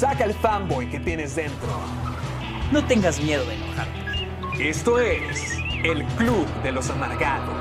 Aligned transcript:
Saca 0.00 0.24
el 0.24 0.32
fanboy 0.32 0.88
que 0.88 0.98
tienes 0.98 1.36
dentro. 1.36 1.68
No 2.72 2.82
tengas 2.86 3.20
miedo 3.20 3.44
de 3.44 3.54
enojarte. 3.54 4.70
Esto 4.70 4.98
es 4.98 5.58
el 5.84 6.02
Club 6.16 6.46
de 6.62 6.72
los 6.72 6.88
Amargados. 6.88 7.54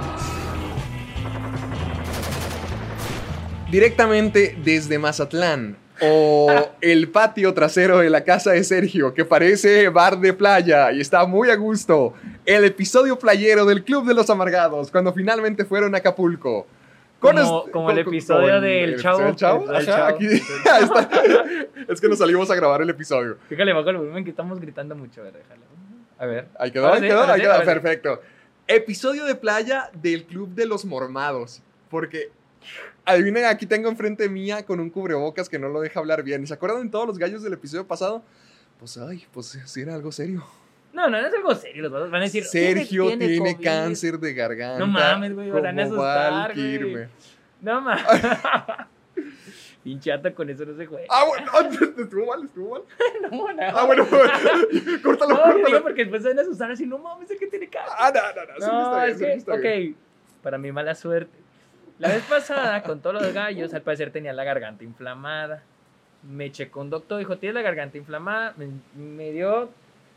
Directamente 3.69 4.57
desde 4.63 4.97
Mazatlán. 4.99 5.75
O 5.99 6.49
el 6.79 7.09
patio 7.09 7.53
trasero 7.53 7.97
de 7.97 8.09
la 8.09 8.23
casa 8.23 8.51
de 8.51 8.63
Sergio, 8.63 9.13
que 9.13 9.25
parece 9.25 9.89
bar 9.89 10.17
de 10.17 10.31
playa 10.31 10.93
y 10.93 11.01
está 11.01 11.25
muy 11.25 11.49
a 11.49 11.57
gusto. 11.57 12.13
El 12.45 12.63
episodio 12.63 13.19
playero 13.19 13.65
del 13.65 13.83
Club 13.83 14.07
de 14.07 14.13
los 14.13 14.29
Amargados, 14.29 14.91
cuando 14.91 15.11
finalmente 15.11 15.65
fueron 15.65 15.93
a 15.93 15.97
Acapulco. 15.97 16.67
Como- 17.19 17.59
este- 17.59 17.71
como 17.71 17.91
el 17.91 17.99
episodio 17.99 18.61
del 18.61 18.93
el 18.93 19.01
Chavo. 19.01 19.19
El 19.19 19.75
ajá, 19.75 19.85
Chavo. 19.85 20.05
aquí- 20.05 20.27
ahí 20.71 20.83
está. 20.83 21.09
Es 21.87 21.99
que 22.01 22.07
nos 22.07 22.17
salimos 22.19 22.49
a 22.49 22.55
grabar 22.55 22.81
el 22.81 22.89
episodio. 22.89 23.37
Fíjale, 23.49 23.73
bajo 23.73 23.89
el 23.89 23.97
volumen 23.97 24.23
que 24.23 24.29
estamos 24.29 24.59
gritando 24.59 24.95
mucho. 24.95 25.21
A 25.21 25.25
ver, 25.25 25.33
déjalo. 25.33 25.61
A 26.17 26.25
ver. 26.25 26.47
Ahí 26.57 26.71
quedó, 26.71 26.91
ahí 26.91 27.01
quedó, 27.01 27.23
ahí 27.23 27.41
quedó. 27.41 27.63
Perfecto. 27.65 28.21
Episodio 28.67 29.25
de 29.25 29.35
playa 29.35 29.89
del 29.93 30.25
Club 30.25 30.49
de 30.53 30.65
los 30.65 30.85
Mormados. 30.85 31.61
Porque, 31.89 32.29
adivinen, 33.05 33.45
aquí 33.45 33.65
tengo 33.65 33.89
enfrente 33.89 34.29
mía 34.29 34.65
con 34.65 34.79
un 34.79 34.89
cubrebocas 34.89 35.49
que 35.49 35.57
no 35.57 35.69
lo 35.69 35.81
deja 35.81 35.99
hablar 35.99 36.23
bien. 36.23 36.45
¿Se 36.45 36.53
acuerdan 36.53 36.83
de 36.83 36.89
todos 36.89 37.07
los 37.07 37.17
gallos 37.17 37.41
del 37.43 37.53
episodio 37.53 37.85
pasado? 37.87 38.21
Pues, 38.79 38.97
ay, 38.97 39.25
pues 39.33 39.57
sí 39.65 39.81
era 39.81 39.95
algo 39.95 40.11
serio. 40.11 40.45
No, 40.99 41.09
no, 41.09 41.21
no 41.21 41.27
es 41.27 41.33
algo 41.33 41.55
serio. 41.55 41.83
Los 41.83 41.91
vatos 41.93 42.11
van 42.11 42.21
a 42.21 42.25
decir. 42.25 42.43
Sergio 42.43 43.07
tiene, 43.17 43.37
COVID. 43.37 43.63
cáncer 43.63 44.19
de 44.19 44.33
garganta. 44.33 44.79
No 44.79 44.87
mames, 44.87 45.33
güey, 45.33 45.49
van 45.49 45.79
a 45.79 45.83
asustar, 45.83 46.53
güey. 46.53 47.07
No 47.61 47.79
mames. 47.79 48.03
Pinchata 49.83 50.33
con 50.33 50.49
eso 50.49 50.65
no 50.65 50.75
se 50.75 50.85
juega. 50.85 51.05
Ah, 51.09 51.23
bueno, 51.25 51.51
estuvo 52.03 52.25
mal, 52.25 52.43
estuvo 52.43 52.71
mal. 52.71 52.81
no, 53.31 53.53
no. 53.53 53.63
Ah, 53.63 53.85
bueno, 53.85 54.05
córtalo, 54.09 55.35
No, 55.35 55.47
digo, 55.47 55.61
córtalo. 55.61 55.83
porque 55.83 56.01
después 56.01 56.21
se 56.21 56.27
van 56.29 56.39
a 56.39 56.41
asustar 56.41 56.69
así. 56.71 56.85
No 56.85 56.97
mames, 56.97 57.31
es 57.31 57.39
que 57.39 57.47
tiene 57.47 57.69
cáncer. 57.69 57.93
Ah, 57.97 58.11
no, 58.13 58.21
no, 58.21 58.45
no. 58.45 58.53
sí 58.57 58.69
No, 58.69 59.03
está 59.05 59.25
bien, 59.25 59.37
está 59.37 59.55
bien. 59.55 59.91
ok, 59.93 60.43
para 60.43 60.57
mi 60.57 60.73
mala 60.73 60.95
suerte. 60.95 61.37
La 61.97 62.09
vez 62.09 62.23
pasada, 62.23 62.83
con 62.83 62.99
todos 62.99 63.21
los 63.21 63.33
gallos, 63.33 63.73
al 63.73 63.83
parecer 63.83 64.11
tenía 64.11 64.33
la 64.33 64.43
garganta 64.43 64.83
inflamada. 64.83 65.63
Me 66.23 66.51
checó 66.51 66.81
un 66.81 66.89
doctor, 66.89 67.19
dijo, 67.19 67.37
tienes 67.37 67.55
la 67.55 67.61
garganta 67.61 67.97
inflamada. 67.97 68.53
Me, 68.57 68.67
me 69.01 69.31
dio 69.31 69.69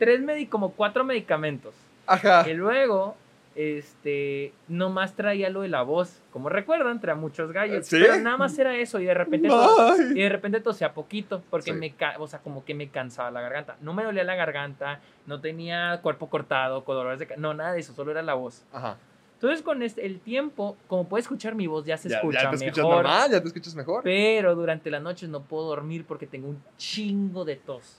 tres, 0.05 0.21
medi 0.21 0.47
como 0.47 0.73
cuatro 0.73 1.05
medicamentos. 1.05 1.75
Ajá. 2.07 2.49
Y 2.49 2.55
luego, 2.55 3.15
este, 3.55 4.53
nomás 4.69 5.15
traía 5.15 5.51
lo 5.51 5.63
de 5.63 5.69
la 5.69 5.83
voz. 5.83 6.21
Como 6.33 6.49
recuerdan, 6.49 7.01
traía 7.01 7.15
muchos 7.21 7.53
gallos. 7.53 7.87
¿Sí? 7.87 7.97
Pero 8.01 8.17
nada 8.19 8.37
más 8.37 8.59
era 8.59 8.77
eso 8.77 8.99
y 9.01 9.05
de 9.05 9.15
repente... 9.15 9.49
tos- 9.49 10.11
y 10.15 10.21
de 10.21 10.29
repente 10.29 10.61
tosía 10.61 10.93
poquito, 10.95 11.43
porque 11.51 11.73
Sí. 11.73 11.79
me, 11.79 11.95
o 12.19 12.27
sea, 12.27 12.41
como 12.41 12.65
que 12.65 12.75
me 12.75 12.89
cansaba 12.89 13.31
la 13.31 13.41
garganta. 13.41 13.77
No 13.81 13.93
me 13.93 14.05
dolía 14.05 14.25
la 14.25 14.35
garganta, 14.35 15.01
no 15.27 15.41
tenía 15.41 16.01
cuerpo 16.03 16.29
cortado, 16.29 16.85
con 16.85 16.97
dolores 16.97 17.19
de... 17.21 17.37
No, 17.37 17.55
nada 17.55 17.73
de 17.73 17.81
eso, 17.81 17.93
solo 17.95 18.11
era 18.11 18.23
la 18.23 18.35
voz. 18.35 18.65
Ajá. 18.73 18.97
Entonces, 19.35 19.63
con 19.63 19.83
este, 19.83 20.07
el 20.07 20.21
tiempo, 20.21 20.77
como 20.87 21.09
puedes 21.09 21.25
escuchar 21.25 21.55
mi 21.57 21.67
voz, 21.67 21.85
ya 21.85 21.97
se 21.97 22.09
Ya, 22.09 22.17
escucha 22.19 22.43
ya 22.45 22.51
te 22.51 22.57
escuchas 22.57 22.77
mejor. 22.79 22.95
normal, 22.95 23.31
ya 23.33 23.41
te 23.41 23.47
escuchas 23.49 23.75
mejor. 23.75 24.03
Pero 24.05 24.55
durante 24.55 24.89
las 24.91 25.03
noches 25.03 25.29
no 25.29 25.43
puedo 25.43 25.67
dormir 25.67 26.05
porque 26.07 26.27
tengo 26.29 26.49
un 26.49 26.63
chingo 26.77 27.45
de 27.45 27.57
tos. 27.57 27.99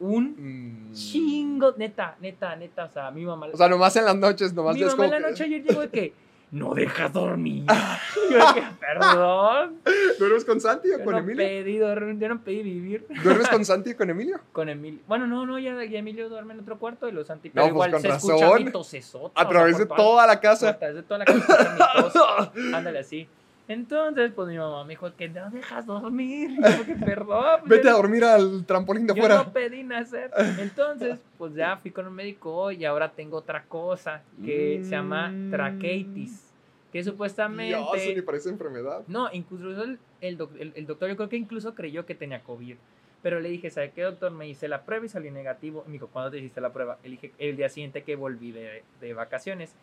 Un 0.00 0.34
Mm. 0.90 0.92
chingo, 0.92 1.74
neta, 1.76 2.16
neta, 2.20 2.56
neta. 2.56 2.84
O 2.84 2.90
sea, 2.90 3.10
mi 3.10 3.24
mamá. 3.24 3.46
O 3.52 3.56
sea, 3.56 3.68
nomás 3.68 3.94
en 3.96 4.04
las 4.04 4.16
noches, 4.16 4.52
nomás 4.52 4.74
mi 4.74 4.82
mamá 4.82 4.92
como 4.96 5.04
en 5.04 5.10
la 5.22 5.28
noche 5.30 5.44
ayer 5.44 5.62
llegó 5.62 5.80
de 5.82 5.88
que 5.88 6.12
no 6.50 6.74
dejas 6.74 7.12
dormir. 7.12 7.64
Yo 8.30 8.38
de 8.38 8.54
que, 8.54 8.62
perdón. 8.80 9.80
¿Duermes 10.18 10.44
con 10.44 10.60
Santi 10.60 10.88
o 10.90 10.98
Yo 10.98 11.04
con 11.04 11.12
no 11.14 11.18
Emilio? 11.18 11.44
pedí 11.44 11.78
dormir, 11.78 12.18
yo 12.18 12.28
no 12.28 12.40
pedí 12.42 12.62
vivir 12.62 13.06
¿Duermes 13.22 13.48
con 13.48 13.64
Santi 13.64 13.90
y 13.90 13.94
con 13.94 14.08
Emilio? 14.10 14.38
con 14.52 14.68
Emilio. 14.68 15.00
Bueno, 15.08 15.26
no, 15.26 15.44
no, 15.46 15.58
ya, 15.58 15.82
ya 15.84 15.98
Emilio 15.98 16.28
duerme 16.28 16.54
en 16.54 16.60
otro 16.60 16.78
cuarto 16.78 17.08
y 17.08 17.12
los 17.12 17.28
anti. 17.30 17.48
No, 17.48 17.54
Pero 17.54 17.64
pues, 17.64 17.72
igual 17.74 17.90
con 17.92 18.02
se 18.02 18.08
razón. 18.08 18.36
escucha 18.36 18.58
mi 18.64 18.70
tosesota. 18.70 19.40
A 19.40 19.42
o 19.42 19.44
sea, 19.44 19.48
través 19.50 19.78
de 19.78 19.86
toda- 19.86 20.26
la 20.26 20.32
A 20.34 20.40
casa. 20.40 20.78
través 20.78 20.96
de 20.96 21.02
toda 21.02 21.18
la 21.18 21.24
casa. 21.24 22.52
Ándale 22.74 23.00
así. 23.00 23.26
Entonces, 23.66 24.30
pues 24.34 24.48
mi 24.48 24.58
mamá 24.58 24.84
me 24.84 24.90
dijo 24.90 25.14
que 25.16 25.28
no 25.28 25.50
dejas 25.50 25.86
dormir. 25.86 26.50
Y 26.50 26.56
yo, 26.62 26.84
que 26.84 26.94
perdón. 27.04 27.60
pues, 27.60 27.70
Vete 27.70 27.84
yo 27.84 27.90
a 27.90 27.96
dormir 27.96 28.24
al 28.24 28.64
trampolín 28.66 29.06
de 29.06 29.14
Yo 29.14 29.22
afuera. 29.22 29.42
no 29.44 29.52
pedí 29.52 29.82
nacer. 29.82 30.30
Entonces, 30.58 31.18
pues 31.38 31.54
ya 31.54 31.76
fui 31.78 31.90
con 31.90 32.06
un 32.06 32.14
médico 32.14 32.70
y 32.72 32.84
ahora 32.84 33.10
tengo 33.12 33.38
otra 33.38 33.64
cosa 33.64 34.22
que 34.44 34.80
se 34.84 34.90
llama 34.90 35.28
Mm. 35.30 35.50
traqueitis. 35.50 36.50
Que 36.92 37.02
supuestamente. 37.02 37.74
Dios, 37.76 37.88
eso 37.94 38.12
ni 38.14 38.22
parece 38.22 38.50
enfermedad. 38.50 39.02
No, 39.08 39.28
incluso 39.32 39.82
el, 39.82 39.98
el 40.20 40.36
doc- 40.38 40.54
el- 40.60 40.72
el 40.76 40.86
doctor, 40.86 41.08
yo 41.08 41.16
creo 41.16 41.28
que 41.28 41.36
incluso 41.36 41.74
creyó 41.74 42.06
que 42.06 42.14
tenía 42.14 42.40
COVID. 42.42 42.76
Pero 43.22 43.40
le 43.40 43.48
dije, 43.48 43.70
¿sabe 43.70 43.90
qué, 43.92 44.02
doctor? 44.02 44.30
Me 44.30 44.46
hice 44.46 44.68
la 44.68 44.82
prueba 44.84 45.06
y 45.06 45.08
salí 45.08 45.30
negativo. 45.30 45.82
Me 45.86 45.94
dijo, 45.94 46.08
¿cuándo 46.08 46.30
te 46.30 46.38
hiciste 46.38 46.60
la 46.60 46.72
prueba? 46.72 46.98
Le 47.02 47.08
dije, 47.10 47.32
el 47.38 47.56
día 47.56 47.68
siguiente 47.70 48.02
que 48.02 48.14
volví 48.16 48.52
de, 48.52 48.84
de 49.00 49.14
vacaciones. 49.14 49.74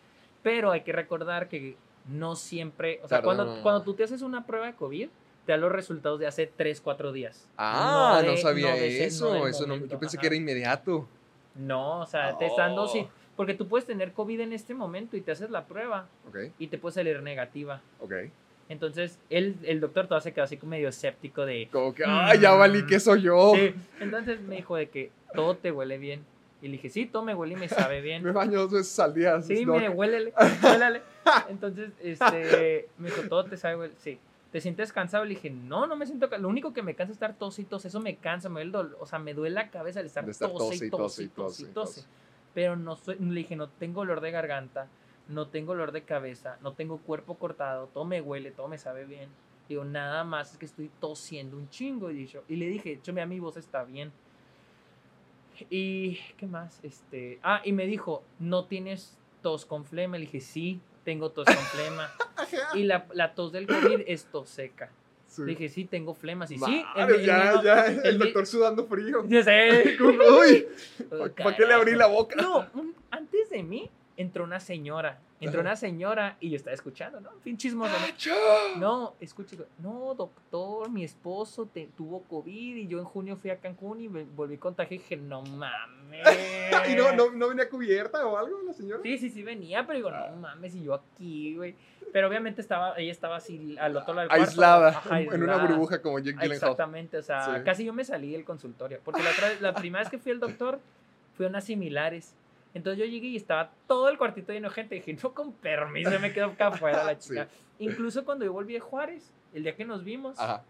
Pero 0.44 0.72
hay 0.72 0.82
que 0.82 0.92
recordar 0.94 1.50
que 1.50 1.76
no 2.10 2.36
siempre, 2.36 3.00
o 3.04 3.08
sea, 3.08 3.22
cuando, 3.22 3.62
cuando 3.62 3.82
tú 3.84 3.94
te 3.94 4.04
haces 4.04 4.22
una 4.22 4.46
prueba 4.46 4.68
de 4.68 4.74
COVID, 4.74 5.10
te 5.46 5.52
da 5.52 5.58
los 5.58 5.72
resultados 5.72 6.20
de 6.20 6.28
hace 6.28 6.48
3, 6.48 6.82
4 6.82 7.12
días. 7.12 7.48
Ah, 7.58 8.22
no, 8.24 8.32
de- 8.32 8.38
sabía 8.38 8.74
de 8.74 9.06
eso. 9.06 9.34
del 9.34 9.48
eso 9.48 9.66
yo 9.66 10.00
pensé 10.00 10.18
ajá. 10.18 10.22
que 10.22 10.28
era 10.28 10.36
inmediato. 10.36 11.08
No, 11.56 12.02
o 12.02 12.06
sea, 12.06 12.38
te 12.38 12.46
están 12.46 12.70
dando, 12.70 12.84
Oh. 12.84 12.88
sí. 12.88 13.08
Porque 13.36 13.54
tú 13.56 13.68
puedes 13.68 13.86
tener 13.88 14.12
COVID 14.12 14.40
en 14.42 14.54
este 14.54 14.74
momento 14.74 15.18
y 15.18 15.22
te 15.22 15.32
haces 15.32 15.50
la 15.50 15.66
prueba 15.66 16.06
Ok, 16.28 16.38
y 16.60 16.68
te 16.68 16.78
puede 16.78 16.94
salir 16.96 17.22
negativa. 17.24 17.82
ok. 18.00 18.14
Entonces, 18.70 19.20
él, 19.30 19.56
el 19.64 19.82
doctor 19.82 20.06
todavía 20.08 20.24
se 20.24 20.32
quedó 20.34 20.46
así 20.46 20.56
como 20.56 20.70
medio 20.70 20.88
escéptico 20.88 21.46
de... 21.46 21.68
Como 21.72 21.94
que, 21.94 22.04
ay, 22.08 22.40
ya 22.40 22.52
valí 22.52 22.86
que 22.86 23.02
soy 23.02 23.24
yo. 23.24 23.52
Sí, 23.54 23.74
entonces 24.00 24.40
me 24.42 24.56
dijo 24.58 24.78
de 24.78 24.88
que 24.90 25.12
todo 25.34 25.58
te 25.58 25.72
huele 25.74 25.98
bien. 25.98 26.24
Y 26.62 26.68
le 26.68 26.74
dije, 26.74 26.90
sí, 26.90 27.06
todo 27.06 27.24
me 27.24 27.36
huele 27.36 27.56
y 27.56 27.58
me 27.58 27.68
sabe 27.68 27.96
Me 28.02 28.02
bien. 28.02 28.34
baño 28.34 28.60
dos 28.60 28.72
veces 28.72 28.98
al 29.00 29.14
día. 29.14 29.42
Sí, 29.42 29.66
me 29.66 29.90
huélele, 29.90 30.34
huélale. 30.64 31.02
Entonces, 31.50 31.92
este, 32.00 32.90
me 32.98 33.10
dijo, 33.10 33.24
todo 33.30 33.46
te 33.46 33.58
sabe, 33.58 33.78
huele". 33.78 33.94
sí. 33.98 34.20
¿Te 34.52 34.60
sientes 34.60 34.92
cansado? 34.92 35.24
Le 35.24 35.36
dije, 35.36 35.50
no, 35.50 35.88
no 35.88 35.96
me 35.96 36.06
siento 36.06 36.26
cansado. 36.26 36.44
Lo 36.44 36.50
único 36.50 36.74
que 36.74 36.82
me 36.82 36.94
cansa 36.94 37.12
es 37.12 37.16
estar 37.16 37.38
tos 37.38 37.58
y 37.58 37.64
tos. 37.64 37.86
Eso 37.86 38.02
me 38.02 38.18
cansa, 38.18 38.50
me 38.50 38.66
duele 38.66 38.90
el. 38.90 38.96
O 39.00 39.06
sea, 39.06 39.18
me 39.18 39.34
duele 39.34 39.56
la 39.56 39.70
cabeza 39.70 40.02
al 40.02 40.08
estar, 40.08 40.26
De 40.26 40.32
estar 40.32 40.52
tose 40.52 40.88
y 40.88 40.90
tose 40.90 41.24
y 41.24 41.28
tose 41.30 41.64
y 41.64 41.66
tose. 41.68 42.04
Pero 42.54 42.76
no 42.76 42.98
soy, 42.98 43.16
le 43.18 43.34
dije, 43.34 43.56
no 43.56 43.70
tengo 43.70 44.02
olor 44.02 44.20
de 44.20 44.30
garganta, 44.32 44.90
no 45.30 45.48
tengo 45.48 45.72
olor 45.72 45.94
de 45.94 46.04
cabeza, 46.04 46.58
no 46.62 46.74
tengo 46.74 46.98
cuerpo 46.98 47.36
cortado, 47.36 47.88
todo 47.94 48.04
me 48.04 48.20
huele, 48.20 48.52
todo 48.52 48.68
me 48.68 48.78
sabe 48.78 49.06
bien. 49.06 49.30
Digo, 49.70 49.86
nada 49.86 50.26
más 50.26 50.52
es 50.52 50.58
que 50.58 50.66
estoy 50.66 50.92
tosiendo 51.00 51.56
un 51.56 51.70
chingo. 51.70 52.12
Y, 52.12 52.16
dicho, 52.16 52.44
y 52.50 52.58
le 52.58 52.68
dije, 52.68 52.92
hecho, 52.92 53.14
mira, 53.14 53.26
mi 53.26 53.40
voz 53.40 53.56
está 53.56 53.86
bien. 53.86 54.12
Y, 55.70 56.20
¿qué 56.36 56.46
más? 56.46 56.82
Este, 56.84 57.40
ah, 57.42 57.62
y 57.64 57.72
me 57.72 57.86
dijo, 57.86 58.22
¿no 58.38 58.66
tienes 58.66 59.18
tos 59.42 59.66
con 59.66 59.86
flema? 59.86 60.18
Le 60.18 60.26
dije, 60.26 60.42
sí, 60.42 60.82
tengo 61.04 61.32
tos 61.32 61.46
con 61.46 61.56
flema. 61.56 62.12
y 62.74 62.84
la, 62.84 63.06
la 63.14 63.34
tos 63.34 63.52
del 63.52 63.68
COVID 63.68 64.02
es 64.08 64.26
tos 64.26 64.50
seca. 64.50 64.90
Sí. 65.28 65.44
Dije, 65.44 65.70
sí, 65.70 65.86
tengo 65.86 66.14
flemas. 66.14 66.52
Y 66.52 66.58
sí, 66.58 66.84
Madre, 66.96 67.16
el- 67.16 67.26
ya, 67.26 67.62
ya, 67.64 67.86
el 67.86 68.20
doctor 68.20 68.46
sudando 68.46 68.86
frío. 68.86 69.24
Yo 69.30 69.42
sé. 69.44 69.98
Uy, 70.02 70.68
¿para 71.38 71.56
qué 71.56 71.66
le 71.66 71.74
abrí 71.74 71.96
la 71.96 72.08
boca? 72.08 72.36
No, 72.36 72.68
un- 72.74 72.94
antes 73.12 73.50
de 73.50 73.64
mí 73.64 73.90
entró 74.18 74.44
una 74.44 74.60
señora. 74.60 75.20
Entró 75.42 75.62
una 75.62 75.76
señora 75.76 76.38
y 76.40 76.52
yo 76.52 76.56
estaba 76.56 76.74
escuchando, 76.76 77.20
¿no? 77.20 77.32
Fin 77.44 77.58
chismoso, 77.58 77.92
¿no? 78.76 78.80
No, 78.80 79.14
escuche, 79.20 79.58
no, 79.80 80.14
doctor, 80.16 80.90
mi 80.90 81.04
esposo 81.04 81.66
te- 81.66 81.90
tuvo 81.98 82.22
COVID 82.24 82.76
y 82.78 82.88
yo 82.88 83.00
en 83.00 83.06
junio 83.06 83.36
fui 83.36 83.50
a 83.50 83.58
Cancún 83.58 84.02
y 84.02 84.08
me 84.08 84.24
volví 84.24 84.58
contagiado 84.58 84.96
y 84.96 84.98
dije, 85.00 85.18
no 85.18 85.42
mames. 85.42 86.22
¿Y 86.92 86.96
no, 86.96 87.12
no, 87.14 87.32
no 87.32 87.50
venía 87.50 87.68
cubierta 87.70 88.26
o 88.26 88.38
algo 88.38 88.62
la 88.66 88.74
señora? 88.74 89.02
Sí, 89.04 89.18
sí, 89.18 89.30
sí 89.32 89.42
venía, 89.44 89.86
pero 89.88 89.98
digo, 89.98 90.12
no 90.12 90.36
mames, 90.38 90.76
y 90.76 90.84
yo 90.84 90.94
aquí, 90.94 91.56
güey. 91.56 91.76
Pero 92.14 92.28
obviamente 92.28 92.62
estaba, 92.62 92.94
ella 92.98 93.12
estaba 93.12 93.38
así 93.38 93.76
al 93.80 93.96
otro 93.98 94.14
lado 94.14 94.28
del 94.28 94.38
cuarto. 94.38 94.44
Aislada, 94.52 94.90
Ajá, 94.90 95.22
en 95.22 95.44
una 95.44 95.58
burbuja 95.58 96.02
como 96.02 96.20
Jake 96.20 96.32
Gyllenhaal. 96.34 96.52
Exactamente, 96.52 97.18
o 97.18 97.24
sea, 97.24 97.56
Sí. 97.58 97.64
casi 97.64 97.86
yo 97.86 97.94
me 97.94 98.04
salí 98.04 98.32
del 98.34 98.44
consultorio. 98.44 99.00
Porque 99.04 99.22
la, 99.24 99.32
la 99.62 99.74
primera 99.74 100.04
vez 100.04 100.10
que 100.12 100.20
fui 100.20 100.32
al 100.34 100.40
doctor, 100.40 100.80
fui 101.36 101.46
a 101.46 101.50
unas 101.50 101.64
similares. 101.64 102.36
Entonces 102.74 103.00
yo 103.04 103.06
llegué 103.10 103.28
y 103.28 103.36
estaba 103.36 103.72
todo 103.88 104.08
el 104.10 104.18
cuartito 104.18 104.54
lleno 104.54 104.70
de 104.70 104.76
gente. 104.76 104.96
Dije, 104.96 105.18
no, 105.22 105.34
con 105.34 105.52
permiso, 105.54 106.18
me 106.20 106.32
quedo 106.34 106.48
acá 106.48 106.68
afuera 106.68 107.04
la 107.04 107.16
Sí. 107.20 107.30
chica. 107.30 107.48
Incluso 107.80 108.24
cuando 108.26 108.46
yo 108.46 108.54
volví 108.54 108.74
de 108.74 108.80
Juárez, 108.80 109.34
el 109.54 109.64
día 109.64 109.76
que 109.76 109.84
nos 109.86 110.04
vimos, 110.04 110.40
Ajá. 110.40 110.64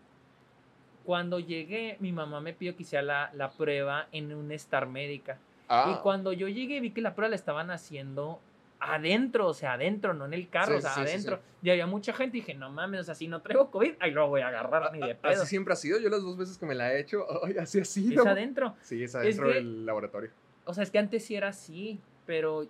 cuando 1.05 1.39
llegué, 1.39 1.97
mi 1.99 2.11
mamá 2.11 2.41
me 2.41 2.53
pidió 2.53 2.75
que 2.75 2.83
hiciera 2.83 3.03
la, 3.03 3.31
la 3.33 3.51
prueba 3.51 4.07
en 4.11 4.33
una 4.33 4.53
Star 4.55 4.87
Médica. 4.87 5.37
Ah, 5.67 5.95
Y 5.97 6.01
cuando 6.03 6.33
yo 6.33 6.47
llegué, 6.47 6.79
vi 6.79 6.91
que 6.91 7.01
la 7.01 7.15
prueba 7.15 7.29
la 7.29 7.35
estaban 7.35 7.71
haciendo 7.71 8.39
adentro, 8.79 9.47
o 9.47 9.53
sea, 9.53 9.73
adentro, 9.73 10.13
no 10.15 10.25
en 10.25 10.33
el 10.33 10.49
carro, 10.49 10.71
Sí, 10.73 10.77
o 10.79 10.81
sea, 10.81 10.91
sí, 10.95 11.01
sí, 11.03 11.07
adentro. 11.09 11.35
sí. 11.37 11.67
Y 11.67 11.69
había 11.69 11.85
mucha 11.85 12.13
gente 12.13 12.37
y 12.37 12.41
dije, 12.41 12.55
no 12.55 12.71
mames, 12.71 13.01
o 13.01 13.03
sea, 13.03 13.15
si 13.15 13.27
no 13.27 13.39
traigo 13.41 13.69
COVID, 13.69 13.93
ahí 13.99 14.11
lo 14.11 14.27
voy 14.27 14.41
a 14.41 14.47
agarrar 14.47 14.91
ni 14.91 14.99
de 14.99 15.13
pedo. 15.15 15.33
Así 15.33 15.45
siempre 15.47 15.73
ha 15.73 15.77
sido. 15.77 15.99
Yo 15.99 16.09
las 16.09 16.21
dos 16.23 16.35
veces 16.35 16.57
que 16.57 16.65
me 16.65 16.73
la 16.75 16.91
he 16.93 16.99
hecho, 16.99 17.25
ay, 17.45 17.57
así 17.59 17.77
ha 17.77 17.81
Es 17.83 17.89
sido. 17.89 18.27
adentro. 18.27 18.75
Sí, 18.81 19.03
es 19.03 19.11
Es 19.11 19.15
adentro 19.15 19.47
que- 19.49 19.53
del 19.55 19.85
laboratorio. 19.85 20.31
O 20.65 20.73
sea, 20.73 20.83
es 20.83 20.91
que 20.91 20.99
antes 20.99 21.25
sí 21.25 21.35
era 21.35 21.49
así, 21.49 21.99
pero. 22.25 22.67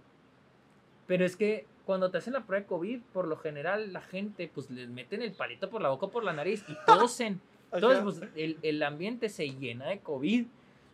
Pero 1.07 1.25
es 1.25 1.35
que 1.35 1.65
cuando 1.85 2.09
te 2.11 2.19
hacen 2.19 2.33
la 2.33 2.45
prueba 2.45 2.61
de 2.61 2.67
COVID, 2.67 3.01
por 3.13 3.27
lo 3.27 3.35
general 3.37 3.91
la 3.91 4.01
gente, 4.01 4.49
pues 4.53 4.69
les 4.69 4.87
meten 4.89 5.21
el 5.21 5.33
palito 5.33 5.69
por 5.69 5.81
la 5.81 5.89
boca 5.89 6.05
o 6.05 6.09
por 6.11 6.23
la 6.23 6.31
nariz 6.33 6.63
y 6.67 6.75
tosen. 6.85 7.41
Entonces, 7.73 8.01
pues 8.03 8.21
el, 8.35 8.57
el 8.61 8.83
ambiente 8.83 9.29
se 9.29 9.49
llena 9.49 9.87
de 9.87 9.99
COVID. 9.99 10.45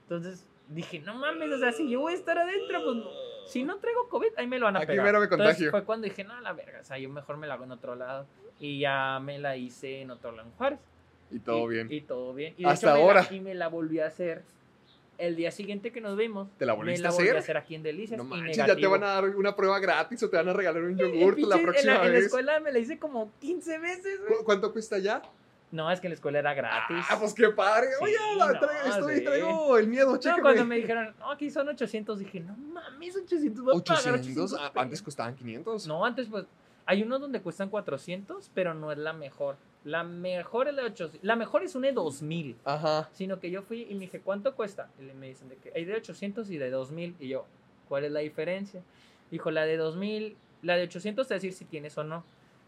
Entonces 0.03 0.47
dije, 0.69 0.99
no 0.99 1.15
mames, 1.15 1.51
o 1.51 1.57
sea, 1.59 1.71
si 1.71 1.89
yo 1.89 2.01
voy 2.01 2.13
a 2.13 2.15
estar 2.15 2.37
adentro, 2.37 2.81
pues 2.83 2.97
si 3.51 3.63
no 3.63 3.77
traigo 3.77 4.07
COVID, 4.09 4.29
ahí 4.37 4.47
me 4.47 4.59
lo 4.59 4.65
van 4.65 4.75
a 4.75 4.79
Aquí 4.79 4.87
pegar. 4.87 5.05
mero 5.05 5.19
me 5.19 5.25
Entonces, 5.25 5.47
contagio. 5.47 5.71
fue 5.71 5.83
cuando 5.85 6.05
dije, 6.05 6.23
no, 6.23 6.39
la 6.41 6.53
verga, 6.53 6.79
o 6.81 6.83
sea, 6.83 6.97
yo 6.97 7.09
mejor 7.09 7.37
me 7.37 7.47
la 7.47 7.55
hago 7.55 7.63
en 7.65 7.71
otro 7.71 7.95
lado. 7.95 8.25
Y 8.59 8.79
ya 8.79 9.19
me 9.21 9.37
la 9.39 9.55
hice 9.55 10.01
en 10.01 10.11
otro 10.11 10.31
lado 10.31 10.47
en 10.49 10.53
Juárez. 10.55 10.79
Y 11.31 11.39
todo 11.39 11.71
Y- 11.71 11.75
bien. 11.75 11.87
Y 11.91 12.01
todo 12.01 12.33
bien. 12.33 12.53
Y 12.57 12.63
de 12.63 12.69
Hasta 12.69 12.87
hecho 12.87 12.93
me 12.95 12.99
la- 12.99 13.05
ahora. 13.21 13.27
y 13.35 13.39
me 13.39 13.53
la 13.55 13.67
volví 13.69 13.99
a 13.99 14.07
hacer 14.07 14.43
el 15.17 15.35
día 15.35 15.51
siguiente 15.51 15.91
que 15.91 15.99
nos 16.01 16.15
vimos. 16.17 16.47
¿Te 16.57 16.65
la 16.65 16.73
me 16.73 16.77
volviste 16.77 17.03
la 17.03 17.09
a 17.09 17.11
volví 17.11 17.25
hacer? 17.27 17.35
a 17.37 17.39
hacer 17.39 17.57
aquí 17.57 17.75
en 17.75 17.83
Delicias. 17.83 18.17
No 18.17 18.23
y 18.25 18.27
manches, 18.39 18.57
ya 18.57 18.75
te 18.75 18.85
van 18.87 19.03
a 19.03 19.07
dar 19.07 19.25
una 19.35 19.55
prueba 19.55 19.79
gratis 19.79 20.21
o 20.23 20.29
te 20.29 20.37
van 20.37 20.47
a 20.49 20.53
regalar 20.53 20.83
un 20.83 20.99
El 20.99 21.11
yogurt 21.13 21.39
la 21.39 21.57
próxima 21.57 21.93
en 21.93 21.99
la, 21.99 22.05
en 22.05 22.11
la 22.11 22.17
vez. 22.17 22.25
escuela 22.25 22.59
me 22.59 22.71
la 22.71 22.79
hice 22.79 22.99
como 22.99 23.31
15 23.41 23.79
veces, 23.79 24.19
güey. 24.27 24.37
¿Cu- 24.39 24.45
¿Cuánto 24.45 24.71
cuesta 24.71 24.97
ya? 24.99 25.21
No, 25.69 25.91
es 25.91 25.99
que 25.99 26.07
en 26.07 26.11
la 26.11 26.15
escuela 26.15 26.39
era 26.39 26.53
gratis. 26.53 27.05
Ah, 27.09 27.17
pues 27.19 27.33
qué 27.33 27.49
padre. 27.49 27.87
Sí, 27.97 28.03
Oye, 28.05 28.15
la 28.37 28.45
no, 28.53 28.59
traigo- 28.59 28.89
estoy, 28.99 29.15
sí. 29.17 29.23
traigo 29.25 29.77
el 29.77 29.87
miedo, 29.87 30.13
no, 30.23 30.41
cuando 30.41 30.65
me 30.65 30.77
dijeron, 30.77 31.13
no, 31.19 31.31
aquí 31.31 31.49
son 31.51 31.67
800, 31.67 32.19
dije, 32.19 32.39
no 32.39 32.55
mames, 32.55 33.17
800, 33.17 33.63
voy 33.65 33.75
a 33.77 33.83
pagar 33.83 34.13
800, 34.13 34.53
800 34.53 34.53
ah, 34.53 34.71
pesos. 34.71 34.83
antes 34.83 35.01
costaban 35.01 35.35
500. 35.35 35.87
No, 35.87 36.05
antes 36.05 36.27
pues, 36.29 36.45
hay 36.85 37.03
unos 37.03 37.19
donde 37.19 37.41
cuestan 37.41 37.69
400, 37.69 38.49
pero 38.53 38.73
no 38.73 38.93
es 38.93 38.97
la 38.97 39.11
mejor. 39.11 39.57
La 39.87 40.03
mejor 40.03 40.67
es 40.67 40.73
la 40.75 40.81
de 40.83 40.89
800. 40.89 41.23
La 41.23 41.35
mejor 41.37 41.63
es 41.63 41.73
una 41.75 41.87
de 41.87 41.93
2000. 41.93 42.57
Ajá. 42.65 43.09
Sino 43.13 43.39
que 43.39 43.49
yo 43.49 43.61
fui 43.61 43.87
y 43.89 43.93
me 43.93 44.01
dije, 44.01 44.19
¿cuánto 44.19 44.53
cuesta? 44.55 44.89
Y 44.99 45.03
me 45.13 45.27
dicen 45.27 45.47
de 45.49 45.55
que 45.55 45.71
hay 45.73 45.85
de 45.85 45.95
800 45.95 46.49
y 46.51 46.57
de 46.57 46.69
2000. 46.69 47.15
Y 47.19 47.29
yo, 47.29 47.45
¿cuál 47.87 48.03
es 48.03 48.11
la 48.11 48.19
diferencia? 48.19 48.81
Dijo, 49.31 49.49
la 49.49 49.65
de 49.65 49.77
2000, 49.77 50.35
la 50.61 50.75
de 50.75 50.83
800 50.83 51.27
te 51.27 51.33
va 51.33 51.35
a 51.35 51.39
decir 51.39 51.53
si 51.53 51.63
tienes 51.65 51.97
o 51.97 52.03
no. 52.03 52.23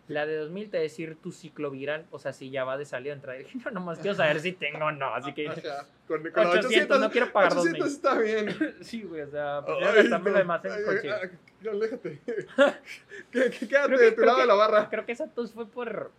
La 0.08 0.26
de 0.26 0.38
2000 0.38 0.70
te 0.72 0.78
va 0.78 0.80
a 0.80 0.84
decir 0.84 1.18
tu 1.22 1.32
ciclo 1.32 1.70
viral, 1.70 2.06
o 2.10 2.18
sea, 2.20 2.34
si 2.34 2.50
ya 2.50 2.64
va 2.64 2.78
de 2.78 2.86
salida 2.86 3.12
a 3.14 3.16
entrar. 3.16 3.36
Y 3.40 3.44
dije, 3.44 3.60
no, 3.66 3.72
nomás 3.72 4.00
quiero 4.00 4.16
saber 4.16 4.40
si 4.40 4.54
tengo 4.54 4.86
o 4.86 4.92
no. 4.92 5.14
Así 5.14 5.34
que, 5.34 5.50
Ajá. 5.50 5.86
Con, 6.08 6.22
con 6.32 6.48
800, 6.48 6.66
800, 6.66 7.00
no 7.02 7.12
quiero 7.12 7.32
pagar 7.34 7.52
800 7.52 7.80
2000. 7.80 7.96
está 7.96 8.18
bien. 8.18 8.76
sí, 8.82 9.04
güey, 9.04 9.22
o 9.24 9.30
sea, 9.30 9.64
prefiero 9.66 9.90
Ay, 9.92 9.96
gastarme 9.98 10.26
no. 10.30 10.32
lo 10.32 10.38
demás 10.40 10.66
en 10.66 10.72
Ay, 10.72 10.84
coche. 10.86 11.12
ay, 11.12 11.30
ay, 11.62 11.68
aléjate. 11.68 12.22
Qué- 13.32 13.50
qué- 13.52 13.68
Quédate 13.68 13.96
que- 13.96 14.02
de 14.04 14.12
tu 14.14 14.22
lado 14.22 14.38
que- 14.38 14.42
de 14.44 14.48
la 14.48 14.54
barra. 14.56 14.90
Creo 14.90 15.06
que 15.06 15.12
esa 15.12 15.28
tos 15.28 15.52
fue 15.52 15.68
por, 15.68 16.12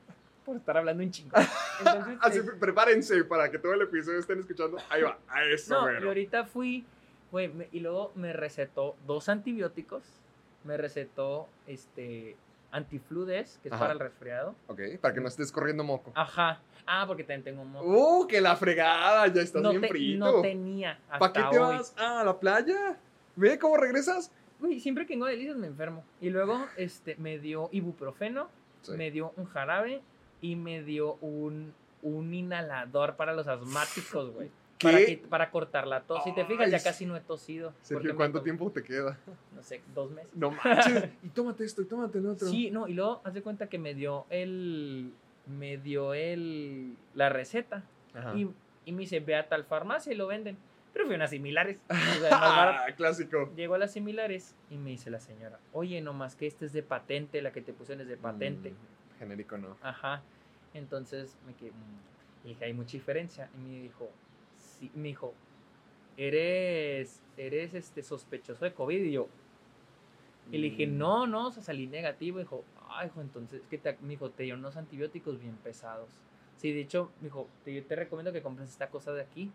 por 0.51 0.57
estar 0.59 0.77
hablando 0.77 1.03
un 1.03 1.11
chingo. 1.13 1.37
Entonces, 1.79 2.19
Así, 2.23 2.39
eh, 2.39 2.43
prepárense 2.59 3.25
para 3.25 3.51
que 3.51 3.59
todo 3.59 3.73
el 3.75 3.83
episodio 3.83 4.19
estén 4.19 4.41
escuchando. 4.41 4.79
Ahí 4.89 5.03
va, 5.03 5.17
a 5.29 5.45
eso, 5.45 5.75
No, 5.75 5.87
mero. 5.87 6.05
y 6.05 6.09
ahorita 6.09 6.45
fui, 6.45 6.85
güey, 7.31 7.49
me- 7.49 7.69
y 7.71 7.81
luego 7.81 8.11
me 8.17 8.33
recetó 8.33 8.97
dos 9.07 9.29
antibióticos, 9.29 10.03
me 10.65 10.77
recetó 10.77 11.49
este 11.69 12.37
antifludes, 12.73 13.59
que 13.63 13.69
es 13.69 13.73
Ajá. 13.75 13.81
para 13.83 13.93
el 13.95 13.99
resfriado. 14.01 14.55
Ok, 14.69 14.81
para 15.01 15.13
que 15.15 15.21
no 15.21 15.29
estés 15.29 15.51
corriendo 15.53 15.83
moco. 15.85 16.13
Ajá. 16.15 16.61
Ah, 16.87 17.05
porque 17.07 17.23
también 17.25 17.43
tengo 17.45 17.63
un 17.63 17.73
moco. 17.73 17.87
¡Uh, 17.87 18.27
que 18.27 18.41
la 18.41 18.57
fregada! 18.57 19.27
Ya 19.29 19.43
estás 19.43 19.63
no, 19.63 19.71
bien 19.71 19.83
te- 19.83 19.89
frito. 19.89 20.25
no 20.25 20.41
tenía 20.43 20.99
hasta 21.09 21.19
¿Para 21.19 21.33
qué 21.33 21.41
te 21.51 21.59
hoy. 21.59 21.77
vas 21.77 21.95
a 21.99 22.25
la 22.25 22.39
playa? 22.39 22.97
¿Ve 23.37 23.59
cómo 23.59 23.77
regresas? 23.77 24.33
Güey, 24.61 24.79
siempre 24.81 25.07
que 25.07 25.15
vengo 25.15 25.27
de 25.27 25.33
delicias 25.33 25.57
me 25.57 25.67
enfermo. 25.69 26.05
Y 26.21 26.31
luego 26.31 26.67
este, 26.77 27.17
me 27.17 27.39
dio 27.39 27.69
ibuprofeno, 27.73 28.49
Sí. 28.83 28.93
me 28.93 29.11
dio 29.11 29.33
un 29.37 29.45
jarabe 29.47 30.01
y 30.41 30.57
me 30.57 30.83
dio 30.83 31.15
un, 31.21 31.73
un 32.03 32.33
inhalador 32.35 33.17
para 33.17 33.35
los 33.35 33.47
asmáticos, 33.49 34.31
güey. 34.33 34.51
¿Qué? 34.79 34.87
Para, 34.89 34.99
que- 35.05 35.19
para 35.19 35.51
cortar 35.51 35.87
la 35.87 36.01
tos. 36.01 36.25
Si 36.25 36.33
te 36.35 36.45
fijas, 36.47 36.71
ya 36.71 36.83
casi 36.83 37.05
no 37.05 37.15
he 37.15 37.21
tosido. 37.21 37.75
Sergio, 37.83 38.17
¿cuánto 38.17 38.39
to- 38.39 38.45
tiempo 38.45 38.71
te 38.71 38.83
queda? 38.83 39.19
No 39.55 39.63
sé, 39.63 39.83
dos 39.95 40.11
meses. 40.11 40.35
No 40.35 40.51
manches. 40.53 41.11
y 41.23 41.29
tómate 41.29 41.65
esto 41.65 41.83
y 41.83 41.85
tómate 41.85 42.19
el 42.19 42.27
otro. 42.27 42.49
Sí, 42.49 42.71
no, 42.71 42.89
y 42.89 42.95
luego 42.95 43.21
haz 43.25 43.35
de 43.35 43.43
cuenta 43.43 43.69
que 43.69 43.79
me 43.79 43.95
dio 43.95 44.25
el. 44.31 45.13
Me 45.47 45.77
dio 45.77 46.15
el. 46.15 46.97
La 47.15 47.29
receta. 47.29 47.85
Ajá. 48.15 48.35
Y, 48.35 48.49
y 48.87 48.93
me 48.93 49.01
dice, 49.01 49.21
ve 49.21 49.37
a 49.37 49.49
tal 49.49 49.65
farmacia 49.65 50.13
y 50.15 50.17
lo 50.17 50.27
venden. 50.29 50.57
Pero 50.95 51.05
fui 51.05 51.15
a 51.15 51.17
unas 51.17 51.31
similares. 51.31 51.77
o 51.91 52.21
sea. 52.21 52.31
Ah, 52.33 52.87
clásico. 52.97 53.53
Llego 53.55 53.75
a 53.75 53.79
las 53.79 53.93
similares 53.93 54.55
y 54.71 54.79
me 54.79 54.91
dice 54.91 55.11
la 55.11 55.21
señora, 55.21 55.59
oye, 55.75 56.01
nomás 56.01 56.37
que 56.37 56.47
este 56.47 56.65
es 56.65 56.73
de 56.73 56.83
patente, 56.83 57.43
la 57.43 57.53
que 57.53 57.61
te 57.61 57.75
pusieron 57.75 58.01
es 58.01 58.09
de 58.09 58.17
patente. 58.17 58.71
Mm, 58.71 58.75
genérico 59.21 59.57
no. 59.57 59.77
Ajá. 59.83 60.23
Entonces 60.75 61.37
me 61.47 61.55
quedé, 61.55 61.71
mm, 61.71 62.47
y 62.47 62.49
dije, 62.49 62.65
hay 62.65 62.73
mucha 62.73 62.93
diferencia. 62.93 63.49
Y 63.55 63.59
me 63.59 63.83
dijo, 63.83 64.11
sí, 64.57 64.91
me 64.95 65.09
dijo, 65.09 65.33
eres, 66.17 67.23
eres 67.37 67.75
este 67.75 68.03
sospechoso 68.03 68.65
de 68.65 68.75
COVID. 68.75 69.01
Y 69.05 69.13
yo, 69.13 69.29
y 70.51 70.59
le 70.59 70.71
dije, 70.71 70.87
Mm. 70.87 70.99
no, 70.99 71.27
no, 71.27 71.47
o 71.49 71.51
sea, 71.53 71.63
salí 71.63 71.87
negativo. 71.87 72.39
Dijo, 72.39 72.65
ay, 72.89 73.07
hijo, 73.09 73.21
entonces, 73.21 73.63
¿qué 73.71 73.79
te, 73.79 73.97
me 74.01 74.09
dijo, 74.09 74.31
te 74.31 74.43
dieron 74.45 74.61
unos 74.61 74.77
antibióticos 74.77 75.39
bien 75.41 75.57
pesados. 75.57 76.09
Sí, 76.57 76.73
de 76.73 76.81
hecho, 76.81 77.11
me 77.21 77.29
dijo, 77.29 77.49
te, 77.65 77.73
yo 77.73 77.85
te 77.85 77.97
recomiendo 77.97 78.33
que 78.33 78.43
compres 78.43 78.69
esta 78.69 78.89
cosa 78.91 79.13
de 79.13 79.23
aquí. 79.23 79.53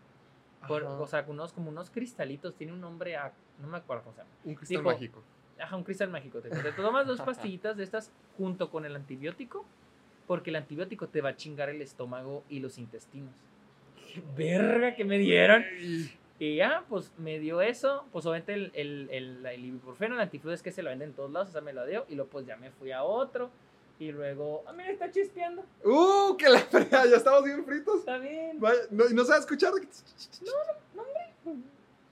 Por- 0.66 0.82
o 0.84 1.06
sea, 1.06 1.24
unos, 1.28 1.52
como 1.52 1.68
unos 1.70 1.90
cristalitos, 1.90 2.54
tiene 2.56 2.72
un 2.72 2.80
nombre, 2.80 3.16
a, 3.16 3.32
no 3.60 3.68
me 3.68 3.76
acuerdo 3.76 4.02
cómo 4.04 4.14
se 4.14 4.22
llama. 4.22 4.30
Un 4.44 4.54
cristal 4.54 4.78
dijo- 4.78 4.90
mágico. 4.90 5.22
Ajá, 5.60 5.76
un 5.76 5.84
cristal 5.84 6.10
mágico. 6.10 6.40
Te, 6.40 6.50
te 6.50 6.72
tomas 6.72 7.06
dos 7.06 7.20
pastillitas 7.20 7.76
de 7.76 7.84
estas 7.84 8.12
junto 8.36 8.70
con 8.70 8.84
el 8.84 8.94
antibiótico, 8.94 9.64
porque 10.26 10.50
el 10.50 10.56
antibiótico 10.56 11.08
te 11.08 11.20
va 11.20 11.30
a 11.30 11.36
chingar 11.36 11.68
el 11.68 11.80
estómago 11.80 12.44
y 12.48 12.60
los 12.60 12.78
intestinos. 12.78 13.32
¡Qué 14.12 14.22
verga 14.36 14.94
que 14.94 15.04
me 15.04 15.18
dieron! 15.18 15.64
Y 16.38 16.56
ya, 16.56 16.84
pues 16.88 17.12
me 17.16 17.38
dio 17.38 17.62
eso. 17.62 18.04
Pues 18.12 18.26
obviamente 18.26 18.52
el, 18.52 18.70
el, 18.74 19.08
el, 19.10 19.46
el 19.46 19.64
ibuprofeno, 19.64 20.14
el 20.16 20.20
antifludes 20.20 20.62
que 20.62 20.70
se 20.70 20.82
lo 20.82 20.90
venden 20.90 21.10
en 21.10 21.14
todos 21.14 21.30
lados, 21.30 21.48
o 21.48 21.52
sea, 21.52 21.62
me 21.62 21.72
lo 21.72 21.86
dio. 21.86 22.04
Y 22.08 22.14
luego 22.14 22.30
pues 22.30 22.46
ya 22.46 22.56
me 22.56 22.70
fui 22.70 22.92
a 22.92 23.02
otro. 23.02 23.50
Y 23.98 24.12
luego, 24.12 24.62
ah, 24.66 24.72
mira, 24.74 24.90
está 24.90 25.10
chispeando. 25.10 25.64
¡Uh, 25.82 26.36
que 26.36 26.50
la 26.50 26.58
fregada! 26.58 27.06
Ya 27.06 27.16
estamos 27.16 27.44
bien 27.44 27.64
fritos. 27.64 28.00
Está 28.00 28.18
bien. 28.18 28.60
Vaya, 28.60 28.80
¿no, 28.90 29.08
¿Y 29.08 29.14
no 29.14 29.24
sabes 29.24 29.40
escuchar? 29.40 29.72
No, 29.72 31.52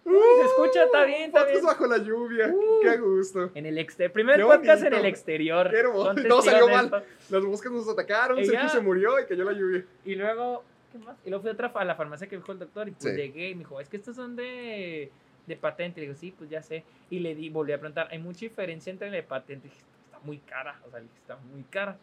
se 0.04 0.44
escucha, 0.46 0.84
está 0.84 1.04
bien, 1.04 1.22
está 1.22 1.44
bien. 1.44 1.64
bajo 1.64 1.86
la 1.86 1.98
lluvia. 1.98 2.48
Uh. 2.48 2.80
¡Qué 2.82 2.96
gusto! 2.98 3.50
En 3.54 3.66
el 3.66 3.78
exterior. 3.78 4.12
Primer 4.12 4.36
Qué 4.36 4.44
podcast 4.44 4.84
en 4.84 4.94
el 4.94 5.06
exterior. 5.06 5.70
Qué 5.70 5.78
hermoso. 5.78 6.14
No, 6.14 6.42
salió 6.42 6.68
mal. 6.68 7.04
Las 7.30 7.42
moscas 7.42 7.72
nos 7.72 7.88
atacaron, 7.88 8.44
Sergio 8.44 8.68
se 8.68 8.80
murió 8.80 9.18
y 9.20 9.24
cayó 9.26 9.44
la 9.44 9.52
lluvia. 9.52 9.84
Y 10.04 10.14
luego, 10.14 10.62
¿qué 10.92 10.98
más? 10.98 11.16
Y 11.24 11.30
luego 11.30 11.42
fui 11.42 11.50
a 11.50 11.54
otra 11.54 11.72
a 11.74 11.84
la 11.84 11.94
farmacia 11.94 12.26
que 12.28 12.36
dijo 12.36 12.52
el 12.52 12.58
doctor 12.58 12.88
y 12.88 12.92
pues 12.92 13.14
Sí. 13.14 13.20
llegué 13.20 13.48
y 13.50 13.54
me 13.54 13.60
dijo, 13.60 13.80
es 13.80 13.88
que 13.88 13.96
estos 13.96 14.14
son 14.16 14.36
de, 14.36 15.10
de 15.46 15.56
patente. 15.56 16.00
Y 16.00 16.02
le 16.02 16.08
digo, 16.08 16.18
sí, 16.20 16.34
pues 16.36 16.50
ya 16.50 16.62
sé. 16.62 16.84
Y 17.10 17.20
le 17.20 17.34
di, 17.34 17.48
volví 17.48 17.72
a 17.72 17.78
preguntar, 17.80 18.08
¿hay 18.10 18.18
mucha 18.18 18.40
diferencia 18.40 18.90
entre 18.90 19.08
la 19.10 19.16
de 19.16 19.22
patente? 19.22 19.68
Y 19.68 19.70
dije, 19.70 19.82
está 20.06 20.18
muy 20.24 20.38
cara, 20.38 20.78
o 20.86 20.90
sea, 20.90 20.98
le 21.00 21.06
dije, 21.06 21.18
está 21.20 21.36
muy 21.36 21.62
cara. 21.64 21.96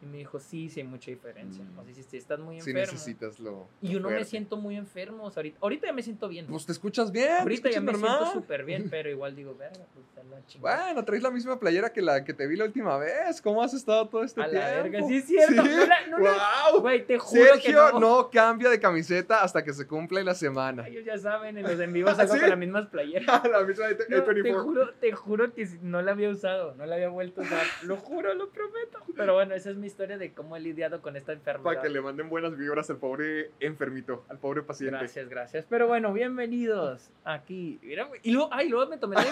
Y 0.00 0.06
me 0.06 0.18
dijo, 0.18 0.38
sí, 0.38 0.68
sí 0.68 0.78
hay 0.78 0.86
mucha 0.86 1.10
diferencia. 1.10 1.64
Mm. 1.64 1.78
O 1.80 1.84
sea, 1.84 1.92
si, 1.92 2.16
estás 2.16 2.38
muy 2.38 2.58
enfermo. 2.58 2.78
necesitas 2.80 3.40
lo. 3.40 3.66
y 3.82 3.88
yo 3.88 3.98
no 3.98 4.10
me 4.10 4.24
siento 4.24 4.56
muy 4.56 4.76
enfermo, 4.76 5.24
o 5.24 5.30
sea, 5.32 5.40
ahorita, 5.40 5.58
ahorita 5.60 5.86
ya 5.88 5.92
me 5.92 6.02
siento 6.04 6.28
bien. 6.28 6.46
Pues 6.46 6.66
te 6.66 6.70
escuchas 6.72 7.10
bien. 7.10 7.32
ahorita 7.40 7.68
te 7.68 7.74
ya 7.74 7.80
me 7.80 7.92
siento 7.94 8.32
súper 8.32 8.64
bien, 8.64 8.88
pero 8.90 9.10
igual 9.10 9.34
digo, 9.34 9.56
verga, 9.56 9.84
pues 9.92 10.06
está 10.06 10.22
la 10.22 10.46
chingada. 10.46 10.84
Bueno, 10.86 11.04
traes 11.04 11.22
la 11.24 11.30
misma 11.32 11.58
playera 11.58 11.92
que 11.92 12.00
la 12.00 12.22
que 12.22 12.32
te 12.32 12.46
vi 12.46 12.54
la 12.54 12.66
última 12.66 12.96
vez. 12.96 13.42
¿Cómo 13.42 13.60
has 13.60 13.74
estado 13.74 14.08
todo 14.08 14.22
este 14.22 14.40
a 14.40 14.48
tiempo? 14.48 14.68
la 14.68 14.82
verga, 14.82 15.02
sí 15.08 15.16
es 15.16 15.24
cierto. 15.24 15.62
Sí. 15.64 15.68
No 15.68 15.86
la- 15.86 16.06
no 16.06 16.18
la- 16.20 16.48
¡Wow! 16.70 16.80
Güey, 16.80 17.04
te 17.04 17.18
juro 17.18 17.42
Sergio 17.44 17.86
que 17.88 17.92
no. 17.94 17.98
no. 18.00 18.30
cambia 18.30 18.70
de 18.70 18.78
camiseta 18.78 19.42
hasta 19.42 19.64
que 19.64 19.72
se 19.72 19.84
cumpla 19.88 20.22
la 20.22 20.34
semana. 20.36 20.86
Ellos 20.86 21.04
ya 21.04 21.18
saben, 21.18 21.58
en 21.58 21.64
los 21.64 21.80
en 21.80 21.92
vivos 21.92 22.14
salgo 22.16 22.34
¿Sí? 22.34 22.40
con 22.40 22.50
las 22.50 22.58
mismas 22.58 22.86
playeras. 22.86 23.42
la 23.50 23.62
misma 23.64 23.86
de 23.88 23.96
No, 24.10 24.22
te 24.22 24.32
24. 24.32 24.62
juro, 24.62 24.94
te 24.94 25.12
juro 25.12 25.52
que 25.54 25.68
no 25.82 26.02
la 26.02 26.12
había 26.12 26.28
usado, 26.30 26.76
no 26.76 26.86
la 26.86 26.94
había 26.94 27.08
vuelto 27.08 27.40
a 27.40 27.44
usar. 27.44 27.66
Lo 27.82 27.96
juro, 27.96 28.32
lo 28.34 28.50
prometo. 28.50 29.00
Pero 29.16 29.34
bueno, 29.34 29.54
esa 29.56 29.70
es 29.70 29.76
mi 29.76 29.87
historia 29.88 30.16
de 30.18 30.32
cómo 30.32 30.56
he 30.56 30.60
lidiado 30.60 31.02
con 31.02 31.16
esta 31.16 31.32
enfermedad. 31.32 31.64
Para 31.64 31.82
que 31.82 31.88
le 31.88 32.00
manden 32.00 32.28
buenas 32.28 32.56
vibras 32.56 32.88
al 32.90 32.98
pobre 32.98 33.50
enfermito, 33.60 34.24
al 34.28 34.38
pobre 34.38 34.62
paciente. 34.62 34.96
Gracias, 34.96 35.28
gracias. 35.28 35.66
Pero 35.68 35.88
bueno, 35.88 36.12
bienvenidos 36.12 37.10
aquí. 37.24 37.78
Mira, 37.82 38.08
y 38.22 38.30
luego, 38.32 38.48
ay, 38.52 38.68
luego 38.68 38.88
me 38.90 38.98
tomé 38.98 39.16
el, 39.16 39.24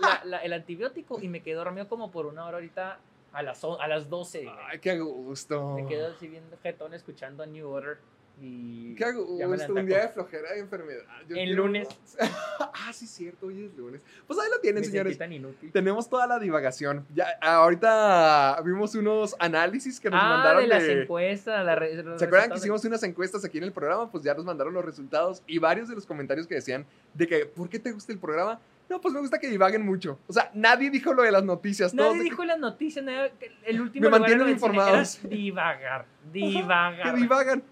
la- 0.00 0.22
la- 0.24 0.38
el 0.38 0.52
antibiótico 0.52 1.20
y 1.20 1.28
me 1.28 1.42
quedé 1.42 1.54
dormido 1.56 1.88
como 1.88 2.10
por 2.10 2.26
una 2.26 2.44
hora 2.46 2.58
ahorita 2.58 2.98
a 3.32 3.42
las, 3.42 3.64
a 3.64 3.88
las 3.88 4.08
12. 4.08 4.44
güey. 4.44 4.56
Ay, 4.70 4.78
qué 4.78 4.98
gusto. 5.00 5.74
Me 5.74 5.86
quedo 5.86 6.08
así 6.08 6.28
viendo 6.28 6.56
jetón 6.62 6.94
escuchando 6.94 7.42
a 7.42 7.46
New 7.46 7.68
Order. 7.68 7.98
Y 8.40 8.94
¿Qué 8.96 9.04
hago? 9.04 9.38
ya 9.38 9.46
me 9.46 9.56
la 9.56 9.66
un 9.68 9.86
día 9.86 10.00
de 10.02 10.08
flojera 10.08 10.56
y 10.56 10.60
enfermedad. 10.60 11.02
Yo 11.28 11.34
quiero- 11.34 11.64
lunes. 11.64 11.88
ah, 12.60 12.92
sí, 12.92 13.06
cierto, 13.06 13.46
hoy 13.46 13.64
es 13.64 13.74
lunes. 13.76 14.02
Pues 14.26 14.38
ahí 14.38 14.48
lo 14.50 14.60
tienen, 14.60 14.82
Me 14.82 14.86
señores. 14.88 15.16
tan 15.16 15.32
inútil. 15.32 15.70
Tenemos 15.72 16.08
toda 16.10 16.26
la 16.26 16.38
divagación. 16.38 17.06
Ya, 17.14 17.26
ahorita 17.40 18.60
vimos 18.64 18.94
unos 18.94 19.34
análisis 19.38 20.00
que 20.00 20.10
nos 20.10 20.20
Ah, 20.22 20.28
mandaron 20.28 20.62
de 20.62 20.68
las 20.68 20.82
de- 20.82 21.02
encuestas. 21.02 21.64
la 21.64 21.74
re- 21.74 22.02
los 22.02 22.18
¿Se 22.18 22.24
acuerdan 22.26 22.50
que 22.50 22.58
hicimos 22.58 22.84
unas 22.84 23.02
encuestas 23.02 23.44
aquí 23.44 23.58
en 23.58 23.64
el 23.64 23.72
programa? 23.72 24.10
Pues 24.10 24.24
ya 24.24 24.34
nos 24.34 24.44
mandaron 24.44 24.74
los 24.74 24.84
resultados 24.84 25.42
y 25.46 25.58
varios 25.58 25.88
de 25.88 25.94
los 25.94 26.04
comentarios 26.06 26.46
que 26.46 26.56
decían 26.56 26.84
de 27.14 27.26
que, 27.26 27.46
¿por 27.46 27.68
qué 27.68 27.78
te 27.78 27.92
gusta 27.92 28.12
el 28.12 28.18
programa? 28.18 28.60
No, 28.90 29.00
pues 29.00 29.14
me 29.14 29.20
gusta 29.20 29.38
que 29.38 29.48
divaguen 29.48 29.82
mucho. 29.82 30.18
O 30.26 30.32
sea, 30.32 30.50
nadie 30.54 30.90
dijo 30.90 31.14
lo 31.14 31.22
de 31.22 31.32
las 31.32 31.42
noticias. 31.42 31.94
Nadie 31.94 32.18
que- 32.18 32.24
dijo 32.24 32.42
en 32.42 32.48
las 32.48 32.58
noticias, 32.58 33.02
nadie- 33.04 33.32
el 33.64 33.80
último 33.80 34.04
Me 34.04 34.10
mantienen 34.18 34.46
en 34.48 34.52
informados. 34.52 35.20
era 35.24 35.28
divagar, 35.34 36.06
que 36.32 36.38
divagar. 36.40 37.16
divagan. 37.16 37.62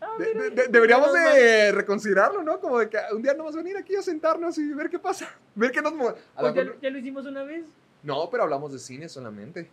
Ah, 0.00 0.14
De- 0.18 0.26
mira, 0.34 0.40
de- 0.44 0.50
de- 0.50 0.68
deberíamos 0.68 1.12
de 1.12 1.72
reconsiderarlo, 1.72 2.42
¿no? 2.42 2.58
Como 2.58 2.78
de 2.78 2.88
que 2.88 2.98
un 3.12 3.20
día 3.22 3.34
nomás 3.34 3.54
venir 3.54 3.76
aquí 3.76 3.94
a 3.96 4.02
sentarnos 4.02 4.56
y 4.58 4.72
ver 4.72 4.88
qué 4.88 4.98
pasa. 4.98 5.28
Ver 5.54 5.70
qué 5.72 5.82
nos... 5.82 5.92
a 5.92 6.14
Pues 6.38 6.54
ya, 6.54 6.62
lo- 6.64 6.80
ya 6.80 6.90
lo 6.90 6.98
hicimos 6.98 7.26
una 7.26 7.42
vez. 7.42 7.64
No, 8.02 8.30
pero 8.30 8.44
hablamos 8.44 8.72
de 8.72 8.78
cine 8.78 9.08
solamente. 9.08 9.68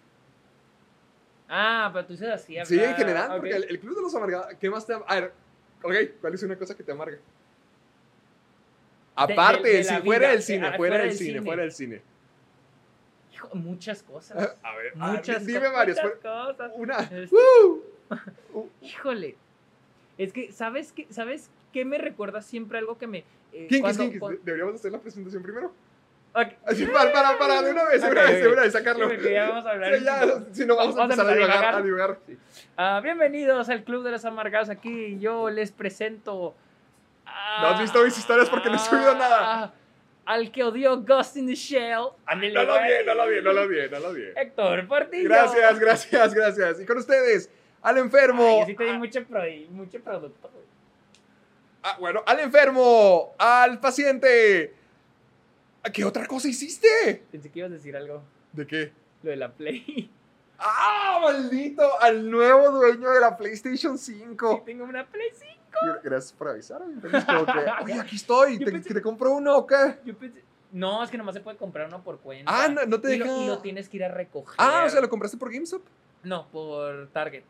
Ah, 1.48 1.90
pero 1.94 2.06
tú 2.06 2.14
dices 2.14 2.28
así. 2.30 2.58
Sí, 2.66 2.78
en 2.84 2.96
general, 2.96 3.32
porque 3.38 3.52
el, 3.56 3.64
el 3.70 3.80
Club 3.80 3.96
de 3.96 4.02
los 4.02 4.14
Amargados... 4.16 4.48
¿Qué 4.60 4.70
más 4.70 4.86
te... 4.86 4.94
A 4.94 5.16
ver, 5.20 5.32
ok, 5.82 5.94
¿cuál 6.20 6.34
es 6.34 6.44
una 6.44 6.58
cosa 6.58 6.76
que 6.76 6.84
te 6.84 6.92
amarga? 6.92 7.18
Aparte, 9.16 9.68
de 9.70 9.84
si 9.84 9.96
fuera 10.02 10.20
vida, 10.28 10.32
del 10.32 10.44
cine, 10.44 10.68
ah, 10.68 10.74
fuera 10.78 10.98
del 11.00 11.12
cine, 11.14 11.30
cine. 11.30 11.42
fuera 11.42 11.62
del 11.64 11.72
cine. 11.72 12.02
Hijo, 13.34 13.50
muchas 13.56 14.04
cosas. 14.04 14.38
A 14.64 14.76
ver, 14.76 14.94
a 15.00 15.12
ver, 15.12 15.18
Muchas 15.20 15.46
dime 15.46 15.68
co- 15.68 15.74
varias. 15.74 15.98
muchas 16.04 16.20
fuera- 16.22 16.46
cosas. 16.46 16.72
Una. 16.76 16.98
Es- 17.00 17.32
¡Woo! 17.32 17.84
Híjole. 18.82 19.36
Es 20.18 20.34
que, 20.34 20.52
¿sabes 20.52 20.92
qué, 20.92 21.08
¿sabes 21.10 21.50
qué 21.74 21.86
me 21.86 21.98
recuerda 21.98 22.42
siempre 22.42 22.78
algo 22.80 22.98
que 22.98 23.08
me... 23.08 23.20
eh, 23.54 23.68
¿Quién, 23.70 23.82
cuando- 23.82 24.08
quién, 24.08 24.20
cuando- 24.20 24.40
¿Deberíamos 24.44 24.76
hacer 24.76 24.92
la 24.92 25.00
presentación 25.00 25.44
primero? 25.44 25.72
Ok. 26.34 26.48
Así, 26.66 26.86
para, 26.88 27.12
para, 27.12 27.38
para, 27.40 27.62
de 27.64 27.72
una 27.72 27.84
vez, 27.86 28.02
de 28.02 28.10
una 28.12 28.22
Ok, 28.22 28.28
vez, 28.28 28.42
de 28.44 28.48
una 28.50 28.62
vez, 28.62 28.72
Sí, 28.72 28.78
sacarlo. 28.78 29.14
ya 29.14 29.50
vamos 29.50 29.66
a 29.66 29.70
hablar. 29.72 29.98
Sí, 29.98 30.04
ya, 30.04 30.44
si 30.52 30.66
no, 30.66 30.76
vamos 30.76 30.96
a 30.96 31.00
Vamos 31.00 31.18
a 31.18 31.22
empezar 31.22 31.28
a 31.28 31.32
empezar 31.32 31.32
a 31.32 31.56
divagar. 31.56 31.76
A 31.76 31.82
divagar. 31.82 32.18
Ah, 32.78 33.02
bienvenidos 33.04 33.70
al 33.70 33.84
Club 33.84 34.04
de 34.04 34.12
los 34.12 34.26
Amargados. 34.26 34.70
Aquí 34.70 35.18
yo 35.20 35.50
les 35.50 35.72
presento. 35.72 36.56
a- 37.26 37.62
No 37.62 37.68
has 37.70 37.82
visto 37.82 38.04
mis 38.04 38.18
historias 38.18 38.50
porque 38.50 38.70
no 38.70 38.76
he 38.76 38.80
subido 38.80 39.14
nada. 39.16 39.64
a- 39.66 39.74
Al 40.26 40.52
que 40.52 40.64
odió 40.64 40.98
Ghost 41.02 41.38
in 41.38 41.48
the 41.48 41.56
Shell. 41.56 42.10
Ándale, 42.26 42.54
No 42.54 42.64
lo 42.64 42.74
güey. 42.74 42.84
vi, 43.00 43.06
no 43.06 43.14
lo 43.16 43.28
vi, 43.30 43.42
no 43.42 43.54
lo 43.54 43.68
vi, 43.68 43.78
no 43.90 44.00
lo 44.00 44.14
vi. 44.14 44.24
Héctor 44.36 44.88
Portillo. 44.88 45.30
Gracias, 45.30 45.80
gracias, 45.80 46.34
gracias. 46.34 46.82
Y 46.82 46.86
con 46.86 46.98
ustedes, 46.98 47.50
al 47.82 47.98
enfermo. 47.98 48.44
Ay, 48.44 48.60
yo 48.62 48.66
sí 48.68 48.76
te 48.76 48.84
di 48.86 48.98
mucho, 48.98 49.24
pro- 49.26 49.42
mucho 49.72 50.00
producto. 50.02 50.52
Ah, 51.84 51.98
bueno, 52.00 52.22
al 52.26 52.40
enfermo, 52.40 53.34
al 53.38 53.80
paciente. 53.80 54.74
¿Qué 55.94 56.04
otra 56.04 56.26
cosa 56.28 56.48
hiciste? 56.50 57.24
Pensé 57.32 57.50
que 57.50 57.60
ibas 57.60 57.72
a 57.72 57.76
decir 57.76 57.96
algo. 57.96 58.22
¿De 58.52 58.68
qué? 58.68 58.92
Lo 59.24 59.30
de 59.32 59.38
la 59.38 59.52
Play. 59.52 60.10
¡Ah, 60.60 61.20
maldito! 61.24 61.84
Al 62.02 62.30
nuevo 62.30 62.72
dueño 62.72 63.10
de 63.12 63.20
la 63.20 63.38
PlayStation 63.38 63.98
Sí, 63.98 64.18
5. 64.28 64.64
tengo 64.66 64.84
una 64.86 65.06
Play 65.06 65.30
5. 65.34 66.00
Gracias 66.04 66.34
por 66.34 66.50
avisarme. 66.50 66.94
entonces, 66.94 67.24
como 67.24 67.46
que, 67.46 67.52
Oye, 67.84 68.00
aquí 68.00 68.16
estoy. 68.18 68.58
Yo 68.60 68.66
¿Te, 68.66 68.72
pensé- 68.74 68.94
te 68.94 69.02
compro 69.02 69.32
uno 69.32 69.56
o 69.56 69.68
qué? 69.68 70.00
Yo 70.04 70.18
pensé. 70.18 70.44
No, 70.72 71.02
es 71.04 71.10
que 71.10 71.18
nomás 71.18 71.36
se 71.36 71.42
puede 71.42 71.56
comprar 71.56 71.88
uno 71.88 72.04
por 72.04 72.20
cuenta. 72.20 72.52
Ah, 72.54 72.68
no, 72.68 72.86
no 72.86 73.00
te 73.00 73.16
y, 73.16 73.20
deja. 73.20 73.32
lo, 73.32 73.42
y 73.44 73.48
lo 73.48 73.60
tienes 73.60 73.88
que 73.88 73.98
ir 73.98 74.04
a 74.04 74.10
recoger. 74.10 74.56
Ah, 74.58 74.84
o 74.86 74.90
sea, 74.90 75.00
¿lo 75.00 75.08
compraste 75.10 75.38
por 75.38 75.54
GameStop? 75.54 75.84
No, 76.24 76.48
por 76.50 77.08
Target. 77.14 77.44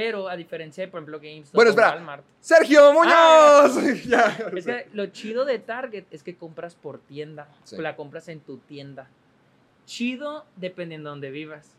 Pero 0.00 0.28
a 0.28 0.36
diferencia 0.36 0.84
de, 0.84 0.88
por 0.92 0.98
ejemplo, 1.00 1.18
GameStop 1.18 1.54
Bueno, 1.56 1.70
o 1.70 1.72
espera. 1.72 1.90
Walmart. 1.90 2.24
¡Sergio 2.40 2.92
Muñoz! 2.92 3.12
Ah, 3.12 3.68
ya, 4.06 4.38
Es 4.56 4.64
que 4.64 4.86
lo 4.92 5.06
chido 5.06 5.44
de 5.44 5.58
Target 5.58 6.04
es 6.12 6.22
que 6.22 6.36
compras 6.36 6.76
por 6.76 7.00
tienda. 7.00 7.48
Sí. 7.64 7.76
La 7.78 7.96
compras 7.96 8.28
en 8.28 8.38
tu 8.38 8.58
tienda. 8.58 9.08
Chido 9.86 10.44
dependiendo 10.54 11.08
de 11.08 11.12
donde 11.14 11.30
vivas. 11.32 11.74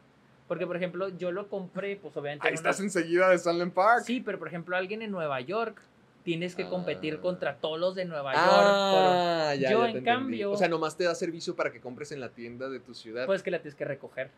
Porque, 0.50 0.68
por 0.68 0.76
ejemplo, 0.76 1.08
yo 1.18 1.32
lo 1.32 1.48
compré, 1.48 1.96
pues 1.96 2.18
obviamente. 2.18 2.46
Ahí 2.46 2.54
en 2.56 2.60
una- 2.60 2.70
estás 2.72 2.84
enseguida 2.84 3.30
de 3.30 3.38
Sunland 3.38 3.72
Park. 3.72 4.04
Sí, 4.06 4.20
pero 4.20 4.38
por 4.38 4.50
ejemplo, 4.50 4.76
alguien 4.76 5.02
en 5.02 5.12
Nueva 5.12 5.40
York 5.40 5.82
tienes 6.26 6.56
que 6.56 6.68
competir 6.68 7.16
Ah. 7.20 7.22
contra 7.22 7.56
todos 7.56 7.80
los 7.80 7.96
de 7.96 8.04
Nueva 8.04 8.34
York. 8.34 8.46
Ah, 8.46 9.54
ya, 9.58 9.72
Yo, 9.72 9.80
ya 9.86 9.92
en 9.92 9.98
entendí. 9.98 10.06
cambio- 10.06 10.52
O 10.52 10.58
sea, 10.58 10.68
nomás 10.68 10.98
te 10.98 11.06
da 11.06 11.16
servicio 11.16 11.56
para 11.56 11.72
que 11.72 11.80
compres 11.80 12.12
en 12.12 12.20
la 12.20 12.28
tienda 12.30 12.68
de 12.68 12.82
tu 12.82 12.94
ciudad. 12.94 13.26
Pues 13.28 13.42
que 13.44 13.50
la 13.52 13.60
tienes 13.60 13.76
que 13.76 13.86
recoger. 13.86 14.30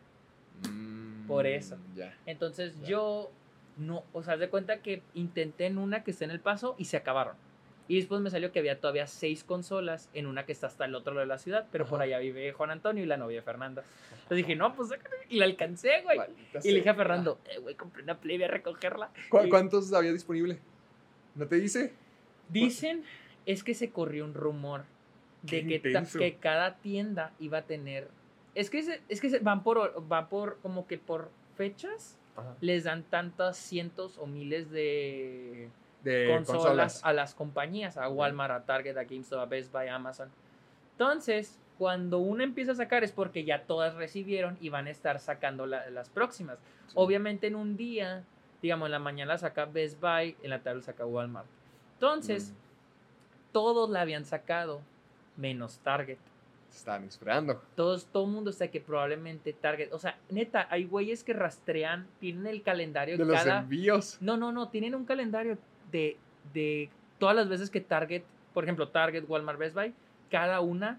Mm, 0.70 1.26
por 1.26 1.46
eso. 1.48 1.76
Ya. 1.96 2.14
Entonces 2.26 2.74
yo 2.86 3.30
no, 3.76 4.04
o 4.12 4.22
sea, 4.22 4.36
de 4.36 4.48
cuenta 4.48 4.80
que 4.82 5.02
intenté 5.14 5.66
en 5.66 5.78
una 5.78 6.04
que 6.04 6.10
está 6.10 6.24
en 6.24 6.30
el 6.30 6.40
paso 6.40 6.74
y 6.78 6.84
se 6.86 6.96
acabaron. 6.96 7.36
Y 7.88 7.96
después 7.96 8.20
me 8.20 8.30
salió 8.30 8.52
que 8.52 8.60
había 8.60 8.80
todavía 8.80 9.06
seis 9.06 9.42
consolas 9.44 10.08
en 10.14 10.26
una 10.26 10.46
que 10.46 10.52
está 10.52 10.68
hasta 10.68 10.84
el 10.84 10.94
otro 10.94 11.12
lado 11.14 11.22
de 11.22 11.26
la 11.26 11.38
ciudad, 11.38 11.66
pero 11.72 11.84
por 11.84 12.00
allá 12.00 12.18
vive 12.20 12.52
Juan 12.52 12.70
Antonio 12.70 13.02
y 13.02 13.06
la 13.06 13.16
novia 13.16 13.38
de 13.38 13.42
Fernanda. 13.42 13.82
Entonces 14.12 14.36
dije, 14.38 14.54
no, 14.56 14.74
pues. 14.74 14.90
Y 15.28 15.38
la 15.38 15.46
alcancé, 15.46 16.00
güey. 16.02 16.16
Maldita 16.18 16.60
Y 16.62 16.68
le 16.70 16.76
dije 16.76 16.90
a 16.90 16.94
Fernando, 16.94 17.38
eh, 17.50 17.58
güey, 17.58 17.74
compré 17.74 18.02
una 18.04 18.18
play, 18.18 18.36
voy 18.38 18.44
a 18.44 18.48
recogerla. 18.48 19.10
¿Cu- 19.28 19.40
Y 19.44 19.48
¿Cuántos 19.48 19.92
había 19.92 20.12
disponible? 20.12 20.58
¿No 21.34 21.46
te 21.48 21.56
dice? 21.56 21.92
Dicen, 22.48 23.04
es 23.46 23.64
que 23.64 23.74
se 23.74 23.90
corrió 23.90 24.24
un 24.24 24.34
rumor 24.34 24.84
de 25.42 25.66
Qué 25.66 25.80
que 26.18 26.36
cada 26.36 26.76
tienda 26.76 27.32
iba 27.40 27.58
a 27.58 27.62
tener... 27.62 28.08
Es 28.54 28.70
que, 28.70 28.82
se- 28.82 29.00
es 29.08 29.20
que 29.20 29.28
se- 29.28 29.40
van 29.40 29.62
por, 29.64 30.06
van 30.06 30.28
por, 30.28 30.58
como 30.62 30.86
que 30.86 30.98
por 30.98 31.30
fechas, 31.56 32.16
les 32.60 32.84
dan 32.84 33.02
tantas 33.04 33.56
cientos 33.56 34.16
o 34.18 34.26
miles 34.26 34.70
de 34.70 35.68
De 36.02 36.26
consolas, 36.28 36.56
consolas. 36.56 37.00
a 37.04 37.12
las 37.12 37.34
compañías, 37.34 37.96
a 37.96 38.08
Walmart, 38.08 38.52
a 38.52 38.64
Target, 38.64 38.96
a 38.96 39.04
GameStop, 39.04 39.38
a 39.40 39.46
Best 39.46 39.72
Buy, 39.72 39.88
a 39.88 39.94
Amazon. 39.96 40.30
Entonces, 40.92 41.58
cuando 41.78 42.18
uno 42.18 42.42
empieza 42.44 42.72
a 42.72 42.74
sacar 42.74 43.02
es 43.04 43.12
porque 43.12 43.44
ya 43.44 43.62
todas 43.64 43.94
recibieron 43.94 44.56
y 44.60 44.68
van 44.68 44.86
a 44.86 44.90
estar 44.90 45.18
sacando 45.18 45.66
la- 45.66 45.90
las 45.90 46.08
próximas. 46.08 46.58
Sí. 46.86 46.92
Obviamente 46.94 47.46
en 47.48 47.56
un 47.56 47.76
día, 47.76 48.24
digamos, 48.60 48.86
en 48.86 48.92
la 48.92 48.98
mañana 48.98 49.36
saca 49.38 49.64
Best 49.64 50.00
Buy, 50.00 50.36
en 50.42 50.50
la 50.50 50.60
tarde 50.60 50.82
saca 50.82 51.04
Walmart. 51.06 51.46
Entonces, 51.94 52.50
Mm, 52.50 53.52
todos 53.52 53.90
la 53.90 54.00
habían 54.02 54.24
sacado, 54.24 54.80
menos 55.36 55.78
Target. 55.80 56.18
Estaban 56.76 57.04
esperando. 57.04 57.62
Todos, 57.74 58.06
todo 58.06 58.24
el 58.24 58.32
mundo 58.32 58.50
está 58.50 58.68
que 58.68 58.80
probablemente 58.80 59.52
Target, 59.52 59.92
o 59.92 59.98
sea, 59.98 60.18
neta, 60.30 60.66
hay 60.70 60.84
güeyes 60.84 61.22
que 61.22 61.32
rastrean, 61.32 62.06
tienen 62.18 62.46
el 62.46 62.62
calendario 62.62 63.18
De 63.18 63.24
los 63.24 63.46
envíos. 63.46 64.18
No, 64.20 64.36
no, 64.36 64.52
no, 64.52 64.68
tienen 64.68 64.94
un 64.94 65.04
calendario 65.04 65.58
de, 65.90 66.16
de 66.54 66.88
todas 67.18 67.36
las 67.36 67.48
veces 67.48 67.70
que 67.70 67.80
Target, 67.80 68.22
por 68.54 68.64
ejemplo, 68.64 68.88
Target, 68.88 69.24
Walmart, 69.28 69.58
Best 69.58 69.74
Buy, 69.74 69.94
cada 70.30 70.60
una 70.60 70.98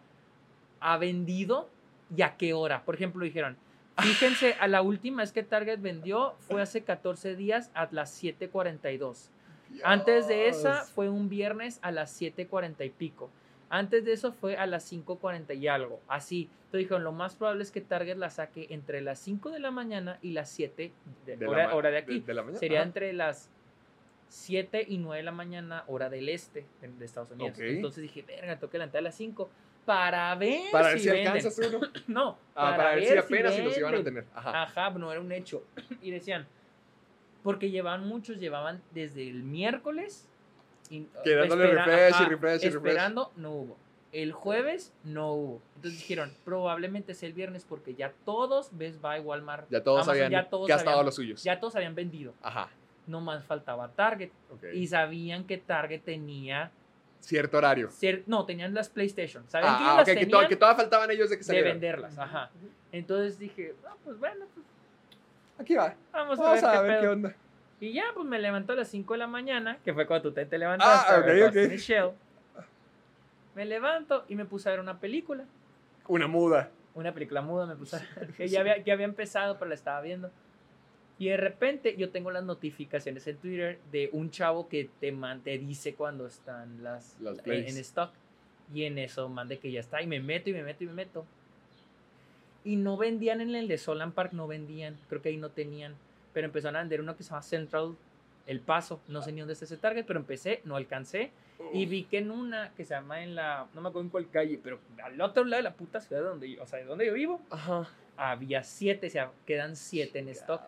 ha 0.79 0.97
vendido 0.97 1.69
y 2.15 2.21
a 2.21 2.37
qué 2.37 2.53
hora. 2.53 2.83
Por 2.83 2.95
ejemplo, 2.95 3.25
dijeron, 3.25 3.57
fíjense, 3.97 4.55
a 4.59 4.67
la 4.67 4.81
última 4.81 5.23
vez 5.23 5.31
que 5.31 5.43
Target 5.43 5.79
vendió 5.79 6.35
fue 6.39 6.61
hace 6.61 6.83
14 6.83 7.35
días 7.35 7.71
a 7.73 7.87
las 7.91 8.21
7:42. 8.21 9.29
Antes 9.83 10.27
de 10.27 10.49
esa 10.49 10.83
fue 10.83 11.09
un 11.09 11.29
viernes 11.29 11.79
a 11.81 11.91
las 11.91 12.21
7:40 12.21 12.85
y 12.85 12.89
pico. 12.89 13.29
Antes 13.75 14.05
de 14.05 14.13
eso 14.13 14.31
fue 14.33 14.55
a 14.55 14.67
las 14.67 14.83
5:40 14.91 15.55
y 15.57 15.67
algo. 15.67 15.99
Así. 16.07 16.43
Entonces 16.65 16.79
dijeron, 16.81 17.03
lo 17.03 17.11
más 17.11 17.35
probable 17.35 17.63
es 17.63 17.71
que 17.71 17.81
Target 17.81 18.17
la 18.17 18.29
saque 18.29 18.67
entre 18.69 19.01
las 19.01 19.17
5 19.19 19.49
de 19.49 19.59
la 19.59 19.71
mañana 19.71 20.19
y 20.21 20.31
las 20.31 20.49
7 20.51 20.91
de, 21.25 21.37
De 21.37 21.45
la 21.45 21.49
hora, 21.51 21.67
ma- 21.69 21.73
hora 21.75 21.89
de 21.89 21.97
aquí. 21.97 22.19
de 22.19 22.33
la 22.35 22.43
mañana. 22.43 22.59
Sería 22.59 22.79
Ajá. 22.79 22.87
entre 22.87 23.13
las 23.13 23.49
7 24.27 24.85
y 24.87 24.97
9 24.99 25.17
de 25.17 25.23
la 25.23 25.31
mañana, 25.31 25.83
hora 25.87 26.09
del 26.09 26.29
este 26.29 26.65
de, 26.81 27.05
Estados 27.05 27.31
Unidos. 27.31 27.57
Ok. 27.57 27.63
Entonces 27.63 28.01
dije, 28.03 28.21
verga, 28.21 28.55
tengo 28.59 28.69
que 28.71 28.77
levantar 28.77 28.99
a 28.99 29.03
las 29.03 29.15
5 29.15 29.49
para 29.85 30.33
ver 30.35 30.71
Para 30.71 30.89
ver 30.89 30.97
si, 30.99 31.03
si 31.05 31.09
venden. 31.09 31.27
alcanzas 31.33 31.59
uno. 31.67 31.79
No, 32.07 32.37
Ah, 32.55 32.75
para, 32.77 32.95
ver 32.95 33.05
si 33.05 33.17
apenas 33.17 33.55
si 33.55 33.61
los 33.63 33.77
iban 33.77 33.95
a 33.95 34.03
tener. 34.03 34.25
Ajá. 34.35 34.63
Ajá, 34.63 34.89
no 34.91 35.11
era 35.11 35.19
un 35.19 35.31
hecho. 35.31 35.63
Y 36.01 36.11
decían, 36.11 36.45
porque 37.43 37.71
llevaban 37.71 38.07
muchos, 38.07 38.37
llevaban 38.37 38.81
desde 38.91 39.27
el 39.27 39.41
miércoles. 39.43 40.29
Y, 40.93 41.07
Que 41.23 41.35
dándole 41.35 41.67
refresh 41.67 42.09
y 42.11 42.13
ajá, 42.13 42.25
refresh 42.29 42.63
y 42.63 42.69
refresh. 42.69 42.75
Esperando, 42.91 43.31
no 43.35 43.51
hubo. 43.51 43.77
El 44.11 44.31
jueves, 44.31 44.93
no 45.03 45.31
hubo. 45.33 45.61
Entonces 45.75 45.99
dijeron, 45.99 46.31
probablemente 46.45 47.15
sea 47.15 47.27
el 47.27 47.33
viernes 47.33 47.65
porque 47.67 47.95
ya 47.95 48.13
todos, 48.25 48.69
Best 48.77 49.01
Buy, 49.01 49.19
Walmart, 49.21 49.67
Ya 49.71 49.83
todos 49.83 50.01
Amazon, 50.03 50.13
habían 50.25 50.31
ya 50.31 50.49
todos 50.49 50.67
gastado 50.67 50.91
habían- 50.97 51.05
los 51.07 51.15
suyos. 51.15 51.43
ya 51.43 51.59
todos 51.59 51.75
habían 51.75 51.95
vendido. 51.95 52.33
Ajá. 52.43 52.69
No 53.07 53.21
más 53.21 53.43
faltaba 53.43 53.87
Target. 53.89 54.29
ok. 54.51 54.65
Y 54.73 54.85
sabían 54.87 55.45
que 55.45 55.57
Target 55.57 56.01
tenía... 56.03 56.71
Cierto 57.21 57.57
horario. 57.57 57.89
cier- 57.89 58.23
no, 58.27 58.45
tenían 58.45 58.73
las 58.75 58.89
PlayStation. 58.89 59.45
Sabían 59.49 59.77
que 59.77 59.83
Ah, 59.83 59.95
las 59.97 60.07
ok, 60.09 60.13
que, 60.19 60.25
to- 60.27 60.47
que 60.47 60.55
todavía 60.57 60.77
faltaban 60.77 61.09
ellos 61.09 61.29
de 61.31 61.37
que 61.37 61.39
de 61.39 61.43
salieran. 61.45 61.71
venderlas. 61.73 62.17
Ajá. 62.19 62.51
Entonces 62.91 63.39
dije, 63.39 63.73
ah, 63.87 63.95
pues 64.03 64.19
bueno, 64.19 64.45
pues 64.53 64.65
Aquí 65.57 65.73
va. 65.75 65.95
vamos, 66.11 66.37
Vamos 66.37 66.63
a 66.63 66.69
ver, 66.71 66.77
a 66.77 66.81
qué, 66.81 66.87
ver 66.87 67.01
qué 67.01 67.07
onda. 67.07 67.35
Y 67.83 67.91
ya, 67.91 68.03
pues 68.13 68.25
me 68.25 68.39
levantó 68.39 68.73
a 68.73 68.75
las 68.77 68.87
5 68.87 69.13
de 69.13 69.17
la 69.17 69.27
mañana, 69.27 69.77
que 69.83 69.93
fue 69.93 70.07
cuando 70.07 70.29
tú 70.29 70.33
te, 70.33 70.45
te 70.45 70.57
levantaste. 70.57 71.11
Ah, 71.11 71.17
a 71.17 71.19
ver 71.19 71.35
ok, 71.35 71.41
Ghost 71.47 71.55
in 71.57 71.63
ok. 71.65 71.69
the 71.71 71.77
Shell. 71.77 72.09
Me 73.55 73.65
levanto 73.65 74.23
y 74.29 74.35
me 74.35 74.45
puse 74.45 74.69
a 74.69 74.71
ver 74.71 74.79
una 74.79 74.99
película. 74.99 75.43
Una 76.07 76.27
muda. 76.27 76.69
Una 76.95 77.13
película 77.13 77.41
muda 77.41 77.65
me 77.65 77.75
puse 77.75 77.97
a 77.97 77.99
ver, 78.15 78.29
que 78.33 78.47
ya 78.47 78.61
había, 78.61 78.77
ya 78.83 78.93
había 78.93 79.05
empezado, 79.05 79.57
pero 79.57 79.67
la 79.69 79.75
estaba 79.75 79.99
viendo. 80.01 80.31
Y 81.19 81.27
de 81.27 81.37
repente 81.37 81.95
yo 81.97 82.09
tengo 82.09 82.31
las 82.31 82.43
notificaciones 82.43 83.27
en 83.27 83.37
Twitter 83.37 83.79
de 83.91 84.09
un 84.13 84.31
chavo 84.31 84.69
que 84.69 84.89
te, 85.01 85.11
man- 85.11 85.41
te 85.41 85.57
dice 85.57 85.93
cuando 85.93 86.25
están 86.25 86.83
las, 86.83 87.19
Las 87.19 87.45
en, 87.45 87.53
en 87.67 87.77
stock. 87.79 88.11
Y 88.73 88.85
en 88.85 88.97
eso 88.97 89.27
mande 89.27 89.59
que 89.59 89.71
ya 89.71 89.81
está. 89.81 90.01
Y 90.01 90.07
me 90.07 90.19
meto 90.21 90.49
y 90.49 90.53
me 90.53 90.63
meto 90.63 90.83
y 90.83 90.87
me 90.87 90.93
meto. 90.93 91.25
Y 92.63 92.77
no 92.77 92.95
vendían 92.97 93.41
en 93.41 93.53
el 93.55 93.67
de 93.67 93.77
Solan 93.77 94.13
Park, 94.13 94.31
no 94.31 94.47
vendían. 94.47 94.97
Creo 95.09 95.21
que 95.21 95.29
ahí 95.29 95.37
no 95.37 95.49
tenían. 95.49 95.95
Pero 96.33 96.45
empezaron 96.47 96.75
a 96.75 96.79
vender 96.79 96.99
uno 97.01 97.15
que 97.15 97.23
se 97.23 97.29
llama 97.29 97.41
Central 97.43 97.95
El 98.47 98.59
Paso. 98.59 98.99
No 99.07 99.21
sé 99.21 99.31
ni 99.31 99.39
dónde 99.39 99.53
está 99.53 99.65
ese 99.65 99.77
Target, 99.77 100.05
pero 100.05 100.19
empecé, 100.19 100.61
no 100.65 100.75
alcancé. 100.75 101.31
Y 101.71 101.85
vi 101.85 102.03
que 102.03 102.17
en 102.17 102.31
una 102.31 102.71
que 102.75 102.83
se 102.83 102.93
llama 102.93 103.23
en 103.23 103.35
la, 103.35 103.67
no 103.73 103.81
me 103.81 103.89
acuerdo 103.89 104.05
en 104.05 104.09
cuál 104.09 104.29
calle, 104.29 104.59
pero 104.61 104.79
al 105.03 105.19
otro 105.21 105.43
lado 105.45 105.57
de 105.57 105.63
la 105.63 105.73
puta 105.75 106.01
ciudad 106.01 106.21
donde 106.23 106.51
yo, 106.51 106.63
o 106.63 106.67
sea, 106.67 106.79
de 106.79 106.85
donde 106.85 107.05
yo 107.05 107.13
vivo, 107.13 107.39
Ajá. 107.51 107.87
había 108.17 108.63
siete, 108.63 109.07
o 109.07 109.09
sea, 109.09 109.31
quedan 109.45 109.75
siete 109.75 110.19
en 110.19 110.27
stock. 110.29 110.61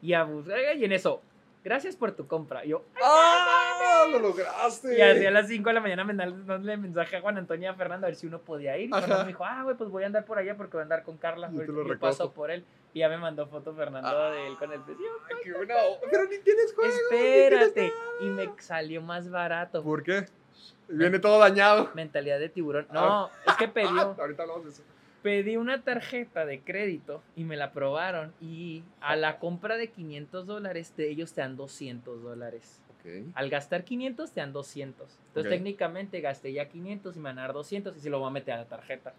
Y, 0.00 0.14
a 0.14 0.22
bus- 0.24 0.46
y 0.76 0.84
en 0.84 0.92
eso, 0.92 1.20
gracias 1.64 1.96
por 1.96 2.12
tu 2.12 2.26
compra. 2.26 2.64
Yo, 2.64 2.84
¡Ah! 3.04 4.06
¡Lo 4.10 4.20
lograste! 4.20 4.96
y 4.96 5.00
así 5.02 5.26
a 5.26 5.30
las 5.30 5.48
5 5.48 5.68
de 5.68 5.74
la 5.74 5.80
mañana 5.80 6.04
me 6.04 6.14
mandé 6.14 6.76
mensaje 6.76 7.16
a 7.16 7.20
Juan 7.20 7.36
Antonio 7.36 7.64
y 7.68 7.72
a 7.72 7.74
Fernando 7.74 8.06
a 8.06 8.08
ver 8.10 8.16
si 8.16 8.26
uno 8.26 8.38
podía 8.40 8.78
ir. 8.78 8.88
Y. 8.88 8.92
Fernando 8.92 9.24
me 9.24 9.28
dijo, 9.28 9.44
ah, 9.44 9.62
güey, 9.64 9.76
pues 9.76 9.90
voy 9.90 10.04
a 10.04 10.06
andar 10.06 10.24
por 10.24 10.38
allá 10.38 10.56
porque 10.56 10.72
voy 10.76 10.80
a 10.80 10.84
andar 10.84 11.02
con 11.02 11.16
Carla. 11.18 11.50
Yo 11.52 11.58
paso 11.98 12.24
recojo. 12.24 12.32
por 12.32 12.50
él. 12.50 12.64
Y 12.94 13.00
ya 13.00 13.08
me 13.08 13.18
mandó 13.18 13.46
foto 13.46 13.74
Fernando 13.74 14.30
de 14.30 14.46
él 14.46 14.56
con 14.56 14.72
el 14.72 14.80
precio. 14.80 15.06
Ay, 15.28 15.36
qué 15.44 15.52
buena 15.52 15.76
onda. 15.76 16.06
Pero 16.10 16.24
ni 16.24 16.38
tienes 16.38 16.74
juego. 16.74 16.90
ni 17.10 17.16
Espérate. 17.18 17.72
tienes 17.72 17.92
Y 18.20 18.24
me 18.26 18.50
salió 18.58 19.02
más 19.02 19.28
barato. 19.30 19.82
¿Por 19.82 20.02
qué? 20.02 20.26
Viene 20.88 21.18
todo 21.18 21.38
dañado. 21.38 21.90
Mentalidad 21.94 22.38
de 22.38 22.48
tiburón. 22.48 22.86
No, 22.92 23.30
es 23.46 23.54
que 23.56 23.64
Ah, 23.68 23.72
pidió, 23.74 24.00
ahorita 24.18 24.42
hablamos 24.42 24.64
de 24.64 24.70
eso. 24.70 24.82
pedí 25.22 25.56
una 25.58 25.82
tarjeta 25.82 26.46
de 26.46 26.60
crédito 26.60 27.22
y 27.36 27.44
me 27.44 27.56
la 27.56 27.66
aprobaron. 27.66 28.32
Y 28.40 28.82
a 29.00 29.14
la 29.16 29.38
compra 29.38 29.76
de 29.76 29.88
500 29.90 30.46
dólares, 30.46 30.94
de 30.96 31.10
ellos 31.10 31.34
te 31.34 31.42
dan 31.42 31.56
200 31.56 32.22
dólares. 32.22 32.80
Ok. 32.98 33.26
Al 33.34 33.50
gastar 33.50 33.84
500 33.84 34.32
te 34.32 34.40
dan 34.40 34.52
200. 34.54 35.06
Entonces 35.28 35.50
técnicamente 35.50 36.20
gasté 36.22 36.52
ya 36.52 36.68
500 36.68 37.14
y 37.14 37.18
me 37.18 37.24
van 37.28 37.38
a 37.38 37.42
dar 37.42 37.52
200 37.52 37.94
y 37.96 38.00
se 38.00 38.08
lo 38.10 38.18
voy 38.18 38.28
a 38.28 38.30
meter 38.30 38.54
a 38.54 38.58
la 38.58 38.64
tarjeta. 38.64 39.12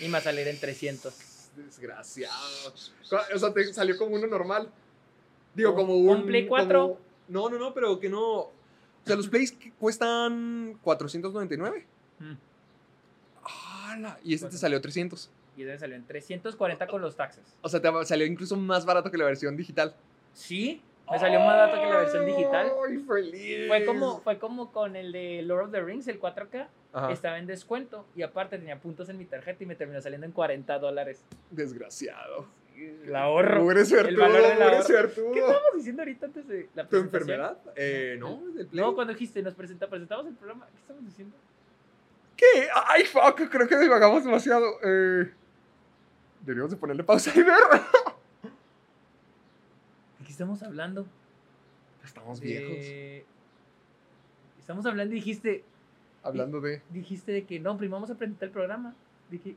Y 0.00 0.04
me 0.06 0.12
va 0.12 0.18
a 0.18 0.20
salir 0.20 0.46
en 0.48 0.60
300. 0.60 1.32
Desgraciado. 1.56 2.72
O 3.34 3.38
sea, 3.38 3.52
te 3.52 3.72
salió 3.72 3.96
como 3.98 4.14
uno 4.16 4.26
normal. 4.26 4.70
Digo, 5.54 5.74
como 5.74 5.96
un. 5.96 6.08
¿Un 6.08 6.26
Play 6.26 6.46
4? 6.46 6.80
como- 6.82 6.98
No, 7.28 7.48
no, 7.48 7.58
no, 7.58 7.74
pero 7.74 7.98
que 7.98 8.08
no. 8.08 8.22
O 8.40 8.52
sea, 9.04 9.16
los 9.16 9.28
plays 9.28 9.56
cuestan 9.78 10.78
499. 10.82 11.86
Mm. 12.18 12.32
¡Hala! 13.44 14.18
Y 14.24 14.34
este 14.34 14.48
te 14.48 14.58
salió 14.58 14.80
300. 14.80 15.30
Y 15.56 15.62
ese 15.62 15.72
me 15.72 15.78
salió 15.78 15.96
en 15.96 16.06
340 16.06 16.86
con 16.86 17.00
los 17.00 17.16
taxes. 17.16 17.42
O 17.62 17.68
sea, 17.68 17.80
te 17.80 17.88
salió 18.04 18.26
incluso 18.26 18.56
más 18.56 18.84
barato 18.84 19.10
que 19.10 19.16
la 19.16 19.24
versión 19.24 19.56
digital. 19.56 19.94
Sí, 20.34 20.82
me 21.10 21.18
salió 21.18 21.38
más 21.40 21.56
barato 21.56 21.80
que 21.80 21.86
la 21.86 21.96
versión 21.98 22.26
digital. 22.26 22.72
¡Ay, 22.86 22.98
feliz! 22.98 23.68
Fue 23.68 23.84
como, 23.86 24.20
fue 24.20 24.38
como 24.38 24.72
con 24.72 24.96
el 24.96 25.12
de 25.12 25.42
Lord 25.42 25.66
of 25.66 25.70
the 25.72 25.80
Rings, 25.80 26.08
el 26.08 26.20
4K. 26.20 26.68
Ajá. 26.96 27.12
Estaba 27.12 27.38
en 27.38 27.46
descuento 27.46 28.06
y 28.14 28.22
aparte 28.22 28.56
tenía 28.56 28.80
puntos 28.80 29.10
en 29.10 29.18
mi 29.18 29.26
tarjeta 29.26 29.62
y 29.62 29.66
me 29.66 29.74
terminó 29.74 30.00
saliendo 30.00 30.24
en 30.24 30.32
40 30.32 30.78
dólares. 30.78 31.22
Desgraciado. 31.50 32.46
El 32.74 33.14
ahorro. 33.14 33.70
Eres 33.70 33.90
suertudo, 33.90 34.18
valor 34.18 34.40
del 34.40 34.62
ahorro. 34.62 34.82
suertudo. 34.82 35.32
¿Qué 35.32 35.40
estábamos 35.40 35.74
diciendo 35.74 36.00
ahorita 36.00 36.24
antes 36.24 36.48
de 36.48 36.70
la 36.74 36.88
¿Tu 36.88 36.96
enfermedad? 36.96 37.58
Eh, 37.74 38.16
no, 38.18 38.40
del 38.54 38.66
play. 38.66 38.82
No, 38.82 38.94
cuando 38.94 39.12
dijiste, 39.12 39.42
nos 39.42 39.52
presenta, 39.52 39.90
presentamos 39.90 40.26
el 40.26 40.36
programa. 40.36 40.66
¿Qué 40.68 40.78
estamos 40.78 41.04
diciendo? 41.04 41.36
¿Qué? 42.34 42.68
¡Ay, 42.86 43.04
fuck! 43.04 43.42
Creo 43.50 43.68
que 43.68 43.78
divagamos 43.78 44.24
demasiado. 44.24 44.64
Eh, 44.82 45.30
deberíamos 46.40 46.70
de 46.70 46.78
ponerle 46.78 47.04
pausa 47.04 47.30
y 47.34 47.42
ver. 47.42 47.58
¿De 50.18 50.24
qué 50.24 50.32
estamos 50.32 50.62
hablando? 50.62 51.06
Estamos 52.02 52.40
viejos. 52.40 52.86
Estamos 54.58 54.86
hablando 54.86 55.14
y 55.14 55.18
dijiste, 55.18 55.62
Hablando 56.26 56.60
de... 56.60 56.82
dijiste 56.90 57.32
de 57.32 57.44
que 57.44 57.60
no, 57.60 57.76
primero 57.76 57.96
vamos 57.96 58.10
a 58.10 58.14
presentar 58.14 58.46
el 58.48 58.52
programa. 58.52 58.94
Dije, 59.30 59.56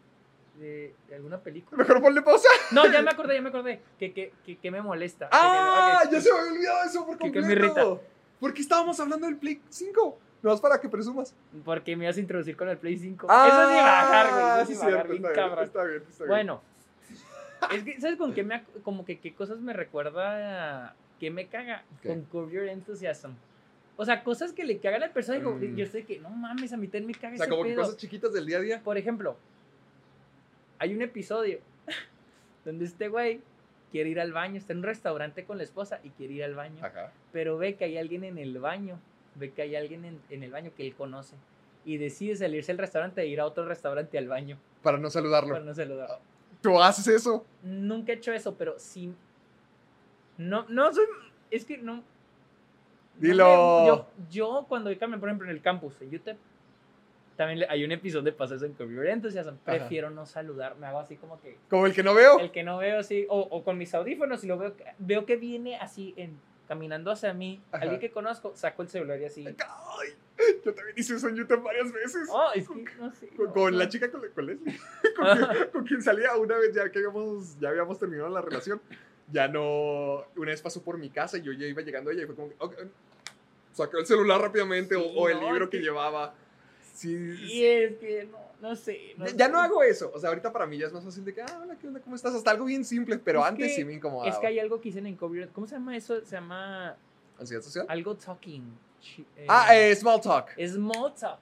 de, 0.59 0.93
de 1.07 1.15
alguna 1.15 1.37
película. 1.39 1.77
Mejor 1.77 2.01
ponle 2.01 2.21
pausa. 2.21 2.49
No, 2.71 2.85
ya 2.91 3.01
me 3.01 3.11
acordé, 3.11 3.35
ya 3.35 3.41
me 3.41 3.49
acordé. 3.49 3.81
Que, 3.97 4.11
que, 4.13 4.33
que, 4.45 4.57
que 4.57 4.71
me 4.71 4.81
molesta. 4.81 5.25
Que- 5.29 5.37
¡Ah! 5.39 6.01
que-. 6.03 6.15
Ya 6.15 6.21
se 6.21 6.33
me 6.33 6.39
había 6.39 6.51
olvidado 6.53 6.83
eso 6.89 7.05
por 7.05 7.17
¿Qué- 7.17 7.31
qué 7.31 7.39
completo. 7.39 7.61
me 7.63 7.67
irrita? 7.67 8.03
¿Por 8.39 8.53
qué 8.53 8.61
estábamos 8.61 8.99
hablando 8.99 9.25
del 9.27 9.37
Play 9.37 9.61
5? 9.69 10.19
No 10.41 10.53
es 10.53 10.61
para 10.61 10.79
que 10.79 10.87
presumas. 10.89 11.33
Porque 11.65 11.95
me 11.97 12.05
ibas 12.05 12.15
a 12.17 12.19
introducir 12.21 12.55
con 12.55 12.69
el 12.69 12.77
Play 12.77 12.97
5. 12.97 13.27
Ah, 13.29 13.47
eso 13.47 13.61
es 13.63 13.69
divagar, 13.69 14.29
güey. 14.33 14.45
Eso 14.45 14.61
es 14.61 14.67
sí, 14.79 14.85
cierto, 14.85 15.09
bien 15.09 15.15
está 15.25 15.29
bien, 15.29 15.33
cabrón. 15.49 15.65
está 15.65 15.83
bien, 15.83 16.03
está 16.09 16.23
bien. 16.23 16.29
Bueno, 16.29 16.61
es 17.73 17.83
que, 17.83 17.99
¿sabes 18.01 18.17
con 18.17 18.33
qué 18.33 18.43
me, 18.43 18.63
como 18.83 19.03
que 19.05 19.19
qué 19.19 19.33
cosas 19.33 19.59
me 19.59 19.73
recuerda, 19.73 20.95
qué 21.19 21.29
me 21.31 21.47
caga? 21.47 21.83
Con 22.05 22.21
Curb 22.23 22.51
Your 22.51 22.67
Enthusiasm. 22.69 23.31
O 24.01 24.05
sea, 24.05 24.23
cosas 24.23 24.53
que 24.53 24.63
le 24.63 24.77
cagan 24.77 25.03
al 25.03 25.11
personaje. 25.11 25.43
Mm. 25.43 25.75
Yo 25.75 25.85
sé 25.85 26.05
que, 26.05 26.19
no 26.19 26.29
mames, 26.29 26.71
a 26.71 26.77
mí 26.77 26.87
también 26.87 27.07
me 27.07 27.13
caga 27.13 27.33
O 27.33 27.37
sea, 27.37 27.47
ese 27.47 27.49
como 27.49 27.63
que 27.65 27.75
cosas 27.75 27.97
chiquitas 27.97 28.31
del 28.31 28.45
día 28.45 28.59
a 28.59 28.61
día. 28.61 28.81
Por 28.81 28.97
ejemplo, 28.97 29.35
hay 30.77 30.93
un 30.93 31.01
episodio 31.01 31.59
donde 32.63 32.85
este 32.85 33.09
güey 33.09 33.41
quiere 33.91 34.09
ir 34.09 34.21
al 34.21 34.31
baño, 34.31 34.55
está 34.55 34.71
en 34.71 34.79
un 34.79 34.85
restaurante 34.85 35.43
con 35.43 35.57
la 35.57 35.63
esposa 35.63 35.99
y 36.01 36.11
quiere 36.11 36.35
ir 36.35 36.45
al 36.45 36.55
baño, 36.55 36.77
Ajá. 36.81 37.11
pero 37.33 37.57
ve 37.57 37.75
que 37.75 37.83
hay 37.83 37.97
alguien 37.97 38.23
en 38.23 38.37
el 38.37 38.57
baño, 38.57 38.97
ve 39.35 39.51
que 39.51 39.63
hay 39.63 39.75
alguien 39.75 40.05
en, 40.05 40.21
en 40.29 40.43
el 40.43 40.51
baño 40.51 40.71
que 40.77 40.87
él 40.87 40.95
conoce 40.95 41.35
y 41.83 41.97
decide 41.97 42.37
salirse 42.37 42.71
del 42.71 42.77
restaurante 42.77 43.19
e 43.21 43.27
ir 43.27 43.41
a 43.41 43.45
otro 43.45 43.65
restaurante 43.65 44.17
al 44.17 44.29
baño 44.29 44.57
Para 44.81 44.97
no 44.97 45.09
saludarlo. 45.09 45.55
para 45.55 45.65
no 45.65 45.73
saludar. 45.73 46.19
¿Tú 46.61 46.81
haces 46.81 47.07
eso? 47.07 47.45
Nunca 47.63 48.13
he 48.13 48.15
hecho 48.15 48.31
eso, 48.31 48.55
pero 48.55 48.79
sí. 48.79 49.13
No, 50.37 50.65
no 50.69 50.93
soy. 50.93 51.05
Es 51.51 51.65
que 51.65 51.77
no. 51.77 52.01
Dilo. 53.19 53.85
yo, 53.85 54.07
yo 54.29 54.65
cuando 54.67 54.89
caminando, 54.89 55.19
por 55.19 55.29
ejemplo, 55.29 55.47
en 55.49 55.55
el 55.55 55.61
campus, 55.61 56.01
en 56.01 56.15
UTEP, 56.15 56.37
también 57.35 57.65
hay 57.69 57.85
un 57.85 57.91
episodio 57.93 58.23
de 58.23 58.31
Pasos 58.33 58.61
en 58.63 58.73
Curb 58.73 59.01
Enthusiasm. 59.03 59.55
Prefiero 59.63 60.09
no 60.09 60.25
saludar. 60.25 60.75
Me 60.75 60.87
hago 60.87 60.99
así 60.99 61.15
como 61.15 61.39
que. 61.39 61.57
Como 61.69 61.85
el 61.85 61.93
que 61.93 62.03
no 62.03 62.13
veo. 62.13 62.37
El 62.39 62.51
que 62.51 62.63
no 62.63 62.77
veo 62.79 62.99
así, 62.99 63.25
o, 63.29 63.39
o 63.39 63.63
con 63.63 63.77
mis 63.77 63.93
audífonos, 63.93 64.43
y 64.43 64.47
lo 64.47 64.57
veo, 64.57 64.75
veo 64.97 65.25
que 65.25 65.37
viene 65.37 65.77
así, 65.77 66.13
en, 66.17 66.37
caminando 66.69 67.09
hacia 67.09 67.33
mí, 67.33 67.63
Ajá. 67.71 67.83
alguien 67.83 67.99
que 67.99 68.11
conozco, 68.11 68.51
saco 68.55 68.83
el 68.83 68.89
celular 68.89 69.19
y 69.19 69.25
así. 69.25 69.43
Ay, 69.47 70.09
yo 70.63 70.73
también 70.73 70.95
hice 70.97 71.15
eso 71.15 71.27
en 71.27 71.35
YouTube 71.35 71.63
varias 71.63 71.91
veces. 71.91 72.27
Oh, 72.31 72.51
es 72.53 72.67
que 72.69 72.95
no 72.99 73.11
sé. 73.11 73.29
Con, 73.29 73.45
no, 73.47 73.53
con 73.53 73.71
no. 73.71 73.79
la 73.79 73.89
chica 73.89 74.11
con, 74.11 74.21
con 74.35 74.45
Leslie, 74.45 74.77
con, 75.15 75.37
quien, 75.37 75.69
con 75.71 75.83
quien 75.85 76.01
salía 76.03 76.35
una 76.35 76.57
vez 76.57 76.75
ya 76.75 76.91
que 76.91 76.99
habíamos, 76.99 77.59
ya 77.59 77.69
habíamos 77.69 77.97
terminado 77.97 78.29
la 78.29 78.41
relación. 78.41 78.79
Ya 79.31 79.47
no, 79.47 80.25
una 80.35 80.51
vez 80.51 80.61
pasó 80.61 80.83
por 80.83 80.97
mi 80.97 81.09
casa 81.09 81.37
y 81.37 81.41
yo 81.41 81.53
ya 81.53 81.65
iba 81.65 81.81
llegando 81.81 82.09
a 82.11 82.13
ella 82.13 82.23
y 82.23 82.25
fue 82.25 82.35
como, 82.35 82.49
que, 82.49 82.55
ok, 82.59 82.73
sacó 83.73 83.97
el 83.97 84.05
celular 84.05 84.41
rápidamente 84.41 84.95
o- 84.95 85.01
Sí, 85.03 85.13
o, 85.15 85.29
el 85.29 85.39
no, 85.39 85.51
libro 85.51 85.69
que, 85.69 85.77
que- 85.77 85.83
llevaba. 85.83 86.33
Sí, 86.93 87.15
Y 87.49 87.63
es 87.63 87.97
que 87.97 88.27
no, 88.29 88.37
no 88.69 88.75
sé. 88.75 89.15
ya, 89.37 89.47
no 89.47 89.59
hago 89.61 89.81
eso. 89.83 90.11
O 90.13 90.19
sea, 90.19 90.29
ahorita 90.29 90.51
para 90.51 90.65
mí 90.65 90.77
ya 90.77 90.87
es 90.87 90.93
más 90.93 91.03
fácil 91.03 91.23
de 91.23 91.33
que, 91.33 91.41
ah, 91.41 91.59
hola, 91.63 91.77
¿qué 91.79 91.87
onda? 91.87 92.01
¿Cómo 92.01 92.15
estás? 92.17 92.33
Hasta 92.35 92.51
algo 92.51 92.65
bien 92.65 92.83
simple, 92.83 93.17
pero 93.17 93.39
Es 93.39 93.45
antes 93.45 93.67
que- 93.67 93.73
sí 93.75 93.85
me 93.85 93.93
incomodaba. 93.93 94.29
Es 94.29 94.37
que 94.37 94.47
hay 94.47 94.59
algo 94.59 94.81
que 94.81 94.89
dicen 94.89 95.05
en 95.07 95.17
Your- 95.17 95.49
¿Cómo 95.53 95.65
se 95.65 95.75
llama 95.75 95.95
eso? 95.95 96.19
Se 96.25 96.31
llama 96.35 96.97
¿Ansiedad 97.39 97.61
social? 97.63 97.85
algo 97.87 98.15
talking. 98.15 98.63
eh, 99.37 99.45
Ah, 99.47 99.73
eh, 99.77 99.95
small 99.95 100.19
talk. 100.19 100.49
Small 100.67 101.13
talk. 101.13 101.39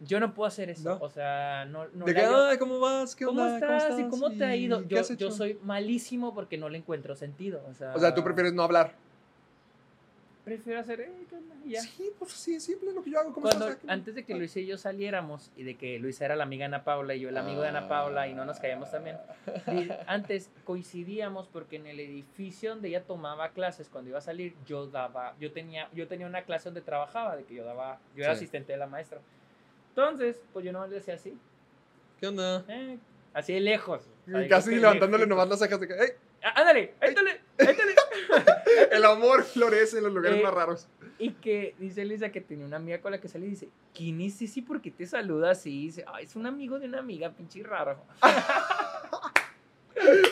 Yo 0.00 0.20
no 0.20 0.34
puedo 0.34 0.46
hacer 0.48 0.68
eso. 0.68 0.82
No. 0.98 0.98
O 1.02 1.08
sea, 1.08 1.64
no, 1.64 1.86
no 1.94 2.04
de 2.04 2.12
que, 2.14 2.20
ay, 2.20 2.58
¿cómo 2.58 2.78
vas? 2.78 3.16
¿Qué 3.16 3.24
¿Cómo 3.24 3.40
onda? 3.42 3.54
estás? 3.54 3.98
¿Y 3.98 4.04
cómo 4.08 4.30
te 4.32 4.44
ha 4.44 4.54
ido? 4.54 4.86
¿Qué 4.86 4.96
Yo, 4.96 5.14
yo 5.14 5.30
soy 5.30 5.58
malísimo 5.62 6.34
porque 6.34 6.58
no 6.58 6.68
le 6.68 6.76
encuentro 6.76 7.16
sentido. 7.16 7.62
O 7.70 7.72
sea, 7.72 7.94
O 7.94 7.98
sea, 7.98 8.12
tú 8.14 8.22
prefieres 8.22 8.52
no 8.52 8.62
hablar. 8.64 8.92
Prefiero 10.44 10.80
hacer, 10.80 11.00
eh. 11.00 11.10
Y 11.64 11.70
ya. 11.70 11.80
Sí, 11.80 12.10
pues 12.18 12.32
sí, 12.32 12.60
simple 12.60 12.92
lo 12.92 13.02
que 13.02 13.10
yo 13.10 13.18
hago. 13.18 13.32
¿Cómo 13.32 13.48
Cuando, 13.48 13.74
antes 13.88 14.14
de 14.14 14.24
que 14.24 14.34
Luisa 14.34 14.60
y 14.60 14.66
yo 14.66 14.76
saliéramos 14.76 15.50
y 15.56 15.62
de 15.62 15.76
que 15.76 15.98
Luisa 15.98 16.26
era 16.26 16.36
la 16.36 16.42
amiga 16.44 16.60
de 16.64 16.66
Ana 16.74 16.84
Paula 16.84 17.14
y 17.14 17.20
yo 17.20 17.30
el 17.30 17.36
amigo 17.38 17.62
de 17.62 17.68
Ana 17.68 17.88
Paula 17.88 18.28
y 18.28 18.34
no 18.34 18.44
nos 18.44 18.58
caíamos 18.60 18.90
también, 18.90 19.16
antes 20.06 20.50
coincidíamos 20.64 21.48
porque 21.48 21.76
en 21.76 21.86
el 21.86 21.98
edificio 21.98 22.70
donde 22.70 22.88
ella 22.88 23.02
tomaba 23.04 23.52
clases 23.52 23.88
cuando 23.88 24.10
iba 24.10 24.18
a 24.18 24.22
salir, 24.22 24.54
yo 24.66 24.86
daba, 24.86 25.34
yo 25.40 25.50
tenía, 25.50 25.88
yo 25.94 26.06
tenía 26.08 26.26
una 26.26 26.42
clase 26.42 26.64
donde 26.68 26.82
trabajaba, 26.82 27.36
de 27.36 27.44
que 27.44 27.54
yo 27.54 27.64
daba, 27.64 27.98
yo 28.14 28.24
era 28.24 28.34
Sí. 28.34 28.38
asistente 28.40 28.72
de 28.72 28.78
la 28.78 28.86
maestra. 28.86 29.20
Entonces, 29.90 30.42
pues 30.52 30.64
yo 30.64 30.72
no 30.72 30.86
le 30.86 30.96
decía 30.96 31.14
así, 31.14 31.38
¿Qué 32.20 32.26
onda? 32.26 32.64
eh, 32.68 32.98
así 33.32 33.54
de 33.54 33.60
lejos. 33.60 34.02
o 34.26 34.30
sea, 34.30 34.46
casi 34.48 34.74
levantándole 34.76 35.26
nomás 35.26 35.48
las 35.48 35.58
cejas 35.58 35.80
de 35.80 35.88
que, 35.88 35.94
¡ey! 35.94 36.10
Ándale, 36.54 36.94
ándale, 37.00 37.40
ándale. 37.58 37.94
El 38.92 39.04
amor 39.04 39.42
florece 39.44 39.98
en 39.98 40.04
los 40.04 40.12
lugares 40.12 40.38
Eh, 40.38 40.42
más 40.42 40.54
raros. 40.54 40.88
Y 41.18 41.30
que 41.30 41.74
dice 41.78 42.04
Lisa 42.04 42.30
que 42.30 42.40
tenía 42.40 42.66
una 42.66 42.76
amiga 42.76 43.00
con 43.00 43.12
la 43.12 43.20
que 43.20 43.28
sale 43.28 43.46
y 43.46 43.50
dice, 43.50 43.68
¿quién 43.94 44.20
es 44.20 44.40
ese? 44.42 44.62
¿Por 44.62 44.80
qué 44.82 44.90
te 44.90 45.06
saluda 45.06 45.52
así? 45.52 45.70
Y 45.70 45.86
dice, 45.86 46.04
ay, 46.12 46.24
es 46.24 46.36
un 46.36 46.46
amigo 46.46 46.78
de 46.78 46.86
una 46.86 46.98
amiga, 46.98 47.30
pinche 47.30 47.62
raro. 47.62 47.98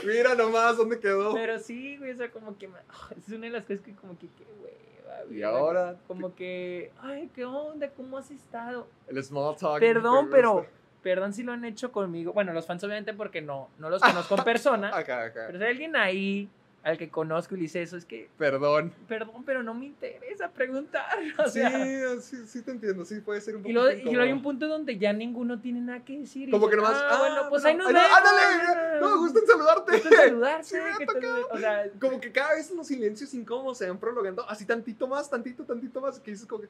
Mira 0.04 0.34
nomás 0.34 0.76
dónde 0.76 0.98
quedó. 0.98 1.34
Pero 1.34 1.58
sí, 1.58 1.96
güey, 1.96 2.10
o 2.10 2.16
sea, 2.16 2.30
como 2.30 2.58
que 2.58 2.68
ah, 2.88 3.08
es 3.16 3.28
una 3.28 3.46
de 3.46 3.50
las 3.50 3.64
cosas 3.64 3.80
que 3.82 3.94
como 3.94 4.18
que, 4.18 4.26
qué 4.26 4.44
hueva, 4.60 5.22
güey. 5.26 5.38
Y 5.38 5.42
ahora, 5.42 5.96
Como 6.08 6.34
que, 6.34 6.90
ay, 7.00 7.30
¿qué 7.34 7.44
onda? 7.44 7.88
¿Cómo 7.90 8.18
has 8.18 8.30
estado? 8.30 8.88
el 9.08 9.22
small 9.22 9.56
talk. 9.56 9.78
Perdón, 9.80 10.28
pero. 10.30 10.66
Perdón 11.02 11.32
si 11.34 11.42
lo 11.42 11.52
han 11.52 11.64
hecho 11.64 11.90
conmigo. 11.92 12.32
Bueno, 12.32 12.52
los 12.52 12.66
fans 12.66 12.82
obviamente 12.84 13.12
porque 13.14 13.40
no, 13.42 13.68
no 13.78 13.90
los 13.90 14.00
conozco 14.02 14.36
en 14.36 14.44
persona. 14.44 14.96
Acá, 14.96 15.24
acá. 15.24 15.44
Pero 15.46 15.58
si 15.58 15.64
hay 15.64 15.70
alguien 15.70 15.96
ahí 15.96 16.48
al 16.84 16.98
que 16.98 17.08
conozco 17.10 17.54
y 17.54 17.58
le 17.58 17.62
dice 17.62 17.80
eso, 17.80 17.96
es 17.96 18.04
que, 18.04 18.28
Perdón. 18.36 18.92
perdón, 19.06 19.44
pero 19.44 19.62
no 19.62 19.72
me 19.72 19.86
interesa 19.86 20.50
preguntar. 20.50 21.04
O 21.38 21.44
Sí, 21.48 21.60
sea, 21.60 22.20
sí, 22.20 22.44
sí 22.46 22.62
te 22.62 22.72
entiendo. 22.72 23.04
Sí, 23.04 23.20
puede 23.20 23.40
ser 23.40 23.54
un 23.54 23.62
poco. 23.62 23.70
y 23.70 23.72
luego, 23.72 23.90
y 23.92 24.02
luego 24.04 24.22
hay 24.22 24.32
un 24.32 24.42
punto 24.42 24.66
donde 24.66 24.98
ya 24.98 25.12
ninguno 25.12 25.60
tiene 25.60 25.80
nada 25.80 26.04
que 26.04 26.18
decir. 26.18 26.50
Como 26.50 26.68
que 26.68 26.74
nomás. 26.76 26.96
Ah, 26.96 27.18
bueno, 27.20 27.48
pues 27.48 27.64
ahí 27.64 27.76
nos 27.76 27.86
no, 27.92 27.98
vemos. 28.00 28.16
¡Ándale! 28.18 29.00
No, 29.00 29.18
gusto 29.18 29.38
en 29.38 29.46
saludarte. 29.46 29.92
Gusto 29.92 30.08
en 30.08 30.14
saludarte, 30.16 30.64
Sí, 30.64 30.74
me 30.76 30.90
ha 30.90 30.96
que 30.98 31.06
te- 31.06 31.26
o 31.28 31.58
sea, 31.58 31.84
Como 32.00 32.20
que 32.20 32.32
cada 32.32 32.54
vez 32.56 32.68
los 32.72 32.84
silencios 32.86 33.32
incómodos 33.32 33.78
se 33.78 33.88
van 33.88 33.98
prolongando 33.98 34.48
así 34.50 34.64
tantito 34.66 35.06
más, 35.06 35.30
tantito, 35.30 35.62
tantito 35.64 36.00
más. 36.00 36.18
Que 36.18 36.32
dices 36.32 36.46
como 36.48 36.62
que. 36.62 36.68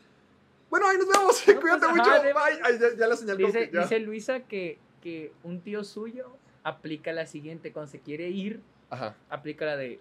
Bueno, 0.72 0.88
ahí 0.88 0.96
nos 0.96 1.06
vemos. 1.06 1.42
No, 1.54 1.60
Cuídate 1.60 1.80
pues, 1.86 1.90
mucho. 1.96 2.10
ajá, 2.10 2.22
de- 2.22 2.32
Bye. 2.32 2.60
Ay, 2.64 2.78
ya, 2.80 2.96
ya 2.98 3.06
la 3.06 3.14
señal 3.16 3.36
dice, 3.36 3.68
que 3.68 3.74
ya. 3.74 3.82
dice 3.82 3.98
Luisa 4.00 4.40
que, 4.40 4.78
que 5.02 5.30
un 5.42 5.60
tío 5.60 5.84
suyo 5.84 6.34
aplica 6.64 7.12
la 7.12 7.26
siguiente, 7.26 7.72
cuando 7.74 7.90
se 7.92 8.00
quiere 8.00 8.30
ir, 8.30 8.60
Ajá. 8.88 9.14
aplica 9.28 9.66
la 9.66 9.76
de, 9.76 10.00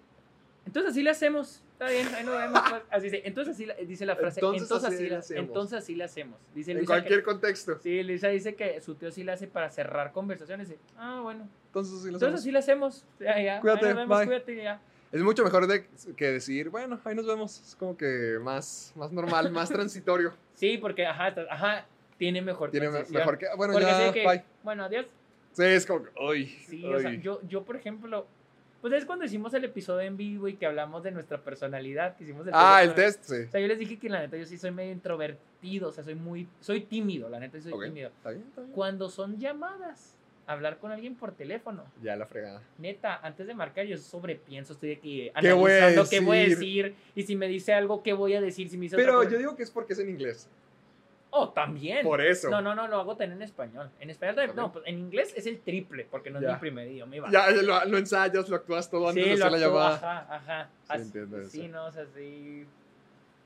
entonces 0.66 0.92
así 0.92 1.04
le 1.04 1.10
hacemos, 1.10 1.62
está 1.74 1.90
bien, 1.90 2.08
ahí 2.16 2.24
nos 2.24 2.38
vemos. 2.38 2.62
pues". 2.70 2.82
Así 2.90 3.04
dice, 3.10 3.22
entonces 3.26 3.56
así, 3.56 3.66
la- 3.66 3.74
dice 3.76 4.06
la 4.06 4.16
frase, 4.16 4.40
Entonces 4.40 4.62
entonces, 4.64 4.88
así 4.88 4.96
así, 4.96 5.10
la, 5.10 5.18
hacemos. 5.20 5.44
entonces 5.48 5.78
así 5.80 5.96
le 5.96 6.04
hacemos. 6.06 6.40
Dice 6.56 6.72
En 6.72 6.78
Luisa 6.78 6.94
cualquier 6.94 7.20
que, 7.20 7.26
contexto. 7.26 7.80
sí, 7.82 8.02
Luisa 8.04 8.30
dice 8.30 8.56
que 8.56 8.80
su 8.80 8.96
tío 8.96 9.12
sí 9.12 9.26
la 9.26 9.34
hace 9.34 9.48
para 9.48 9.70
cerrar 9.72 10.14
conversaciones. 10.14 10.70
y, 10.70 10.76
ah, 10.98 11.20
bueno, 11.22 11.50
Entonces 11.66 11.96
sí 12.02 12.08
lo 12.12 12.14
entonces 12.18 12.28
hacemos. 12.28 12.40
así 12.40 12.52
le 12.52 12.60
hacemos. 12.60 13.06
Ya, 13.20 13.42
ya, 13.44 13.56
ahí 13.56 13.62
Cuídate, 13.62 13.86
nos 13.88 13.96
vemos, 13.96 14.18
bye. 14.20 14.28
cuídate, 14.28 14.56
ya. 14.56 14.82
Es 15.12 15.22
mucho 15.22 15.44
mejor 15.44 15.68
de, 15.68 15.86
que 16.16 16.32
decir, 16.32 16.70
bueno, 16.70 17.00
ahí 17.04 17.16
nos 17.16 17.26
vemos. 17.28 17.60
Es 17.68 17.76
como 17.76 17.98
que 17.98 18.38
más, 18.42 18.94
más 18.96 19.12
normal, 19.12 19.52
más 19.52 19.70
transitorio. 19.74 20.34
Sí, 20.54 20.78
porque, 20.78 21.06
ajá, 21.06 21.34
ajá, 21.50 21.86
tiene 22.18 22.42
mejor 22.42 22.72
Tiene 22.72 22.90
me- 22.90 23.04
mejor 23.10 23.38
que. 23.38 23.48
Bueno, 23.58 23.74
Porque 23.74 23.88
ya, 23.88 24.06
así 24.06 24.14
que, 24.14 24.26
bye. 24.26 24.44
bueno, 24.64 24.84
adiós. 24.86 25.06
Sí, 25.52 25.64
es 25.64 25.86
como 25.86 26.04
que. 26.04 26.12
Uy. 26.24 26.46
Sí, 26.46 26.86
o 26.86 27.00
sea, 27.00 27.10
uy. 27.10 27.20
yo, 27.22 27.42
yo, 27.48 27.64
por 27.66 27.76
ejemplo, 27.76 28.26
pues 28.80 28.94
es 28.94 29.06
cuando 29.06 29.26
hicimos 29.26 29.54
el 29.54 29.66
episodio 29.66 30.02
en 30.08 30.16
vivo 30.16 30.48
y 30.48 30.56
que 30.56 30.66
hablamos 30.66 31.04
de 31.04 31.12
nuestra 31.12 31.40
personalidad, 31.42 32.16
que 32.16 32.24
hicimos 32.24 32.48
el 32.48 32.54
Ah, 32.56 32.82
el 32.82 32.94
test. 32.94 33.20
test, 33.22 33.30
sí. 33.34 33.48
O 33.48 33.52
sea, 33.52 33.60
yo 33.60 33.68
les 33.68 33.78
dije 33.80 34.00
que 34.00 34.08
la 34.10 34.22
neta 34.22 34.38
yo 34.38 34.46
sí 34.46 34.58
soy 34.58 34.72
medio 34.72 34.94
introvertido, 34.94 35.90
o 35.90 35.92
sea, 35.92 36.04
soy 36.06 36.16
muy, 36.16 36.48
soy 36.62 36.82
tímido, 36.82 37.28
la 37.28 37.40
neta 37.40 37.60
soy 37.62 37.74
Ok. 37.74 37.84
tímido. 37.84 38.10
Está 38.10 38.30
bien, 38.32 38.46
está 38.48 38.62
bien. 38.62 38.74
Cuando 38.74 39.10
son 39.10 39.38
llamadas, 39.38 40.16
hablar 40.52 40.78
con 40.80 40.92
alguien 40.92 41.16
por 41.16 41.32
teléfono, 41.34 41.84
Ya 42.02 42.16
la 42.16 42.26
fregada. 42.26 42.62
neta, 42.78 43.20
antes 43.24 43.48
de 43.48 43.54
marcar 43.54 43.86
yo 43.86 43.98
sobrepienso, 43.98 44.74
estoy 44.74 44.94
aquí 44.94 45.32
¿Qué 45.40 45.54
voy 45.54 45.72
a 45.72 45.78
analizando 45.78 46.10
qué 46.10 46.20
voy 46.20 46.38
a 46.38 46.42
decir? 46.42 46.58
decir, 46.86 46.96
y 47.16 47.24
si 47.24 47.36
me 47.36 47.48
dice 47.48 47.74
algo, 47.74 48.04
qué 48.04 48.14
voy 48.14 48.34
a 48.36 48.42
decir, 48.42 48.70
si 48.70 48.78
me 48.78 48.84
dice 48.84 48.96
Pero 48.96 49.24
yo 49.24 49.38
digo 49.38 49.56
que 49.56 49.64
es 49.64 49.72
porque 49.72 49.94
es 49.94 50.00
en 50.00 50.10
inglés. 50.10 50.48
Oh, 51.34 51.50
también. 51.52 52.04
Por 52.04 52.20
eso. 52.20 52.50
No, 52.50 52.62
no, 52.62 52.76
no, 52.76 52.90
lo 52.90 52.98
hago 53.00 53.16
también 53.16 53.38
en 53.38 53.42
español. 53.44 53.90
En 54.02 54.10
español 54.10 54.36
también, 54.36 54.56
no, 54.58 54.74
pues 54.74 54.84
en 54.86 55.00
inglés 55.00 55.34
es 55.38 55.46
el 55.46 55.60
triple, 55.62 56.06
porque 56.12 56.30
no 56.30 56.40
es 56.40 56.44
Ya. 56.44 56.54
mi 56.56 56.60
primer 56.60 56.88
idioma. 56.90 57.16
iba. 57.16 57.32
Ya 57.32 57.50
lo, 57.52 57.86
lo 57.86 57.98
ensayas, 57.98 58.50
lo 58.50 58.56
actúas 58.58 58.90
todo 58.90 59.08
antes 59.08 59.24
Sí, 59.24 59.30
de 59.30 59.36
hacer 59.36 59.52
la 59.52 59.58
llamada. 59.58 59.96
ajá, 59.96 60.36
ajá. 60.36 60.70
Sí, 60.98 61.02
entiendo 61.02 61.48
Sí, 61.48 61.62
eso. 61.62 61.70
no, 61.72 61.86
o 61.86 61.92
sea, 61.94 62.06
sí. 62.14 62.66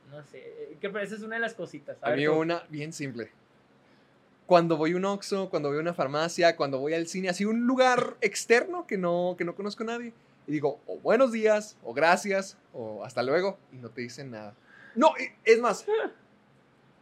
No 0.09 0.23
sé. 0.23 0.75
Que, 0.81 0.89
pero 0.89 1.03
esa 1.03 1.13
es 1.15 1.21
una 1.21 1.35
de 1.35 1.41
las 1.41 1.53
cositas. 1.53 1.97
A 2.01 2.07
A 2.07 2.09
ver, 2.09 2.19
mí 2.19 2.25
tú. 2.25 2.33
una 2.33 2.63
bien 2.69 2.91
simple. 2.91 3.29
Cuando 4.45 4.77
voy 4.77 4.93
a 4.93 4.95
un 4.97 5.05
Oxxo, 5.05 5.49
cuando 5.49 5.69
voy 5.69 5.79
a 5.79 5.81
una 5.81 5.93
farmacia, 5.93 6.55
cuando 6.55 6.79
voy 6.79 6.93
al 6.93 7.07
cine, 7.07 7.29
así 7.29 7.45
un 7.45 7.65
lugar 7.65 8.15
externo 8.21 8.85
que 8.85 8.97
no, 8.97 9.35
que 9.37 9.43
no 9.43 9.55
conozco 9.55 9.83
a 9.83 9.87
nadie, 9.87 10.13
y 10.45 10.51
digo, 10.51 10.79
o 10.85 10.97
buenos 10.99 11.31
días, 11.31 11.77
o 11.83 11.93
gracias, 11.93 12.57
o 12.73 13.03
hasta 13.03 13.23
luego, 13.23 13.57
y 13.73 13.77
no 13.77 13.89
te 13.89 14.01
dicen 14.01 14.29
nada. 14.31 14.53
No, 14.93 15.13
es 15.43 15.59
más, 15.59 15.85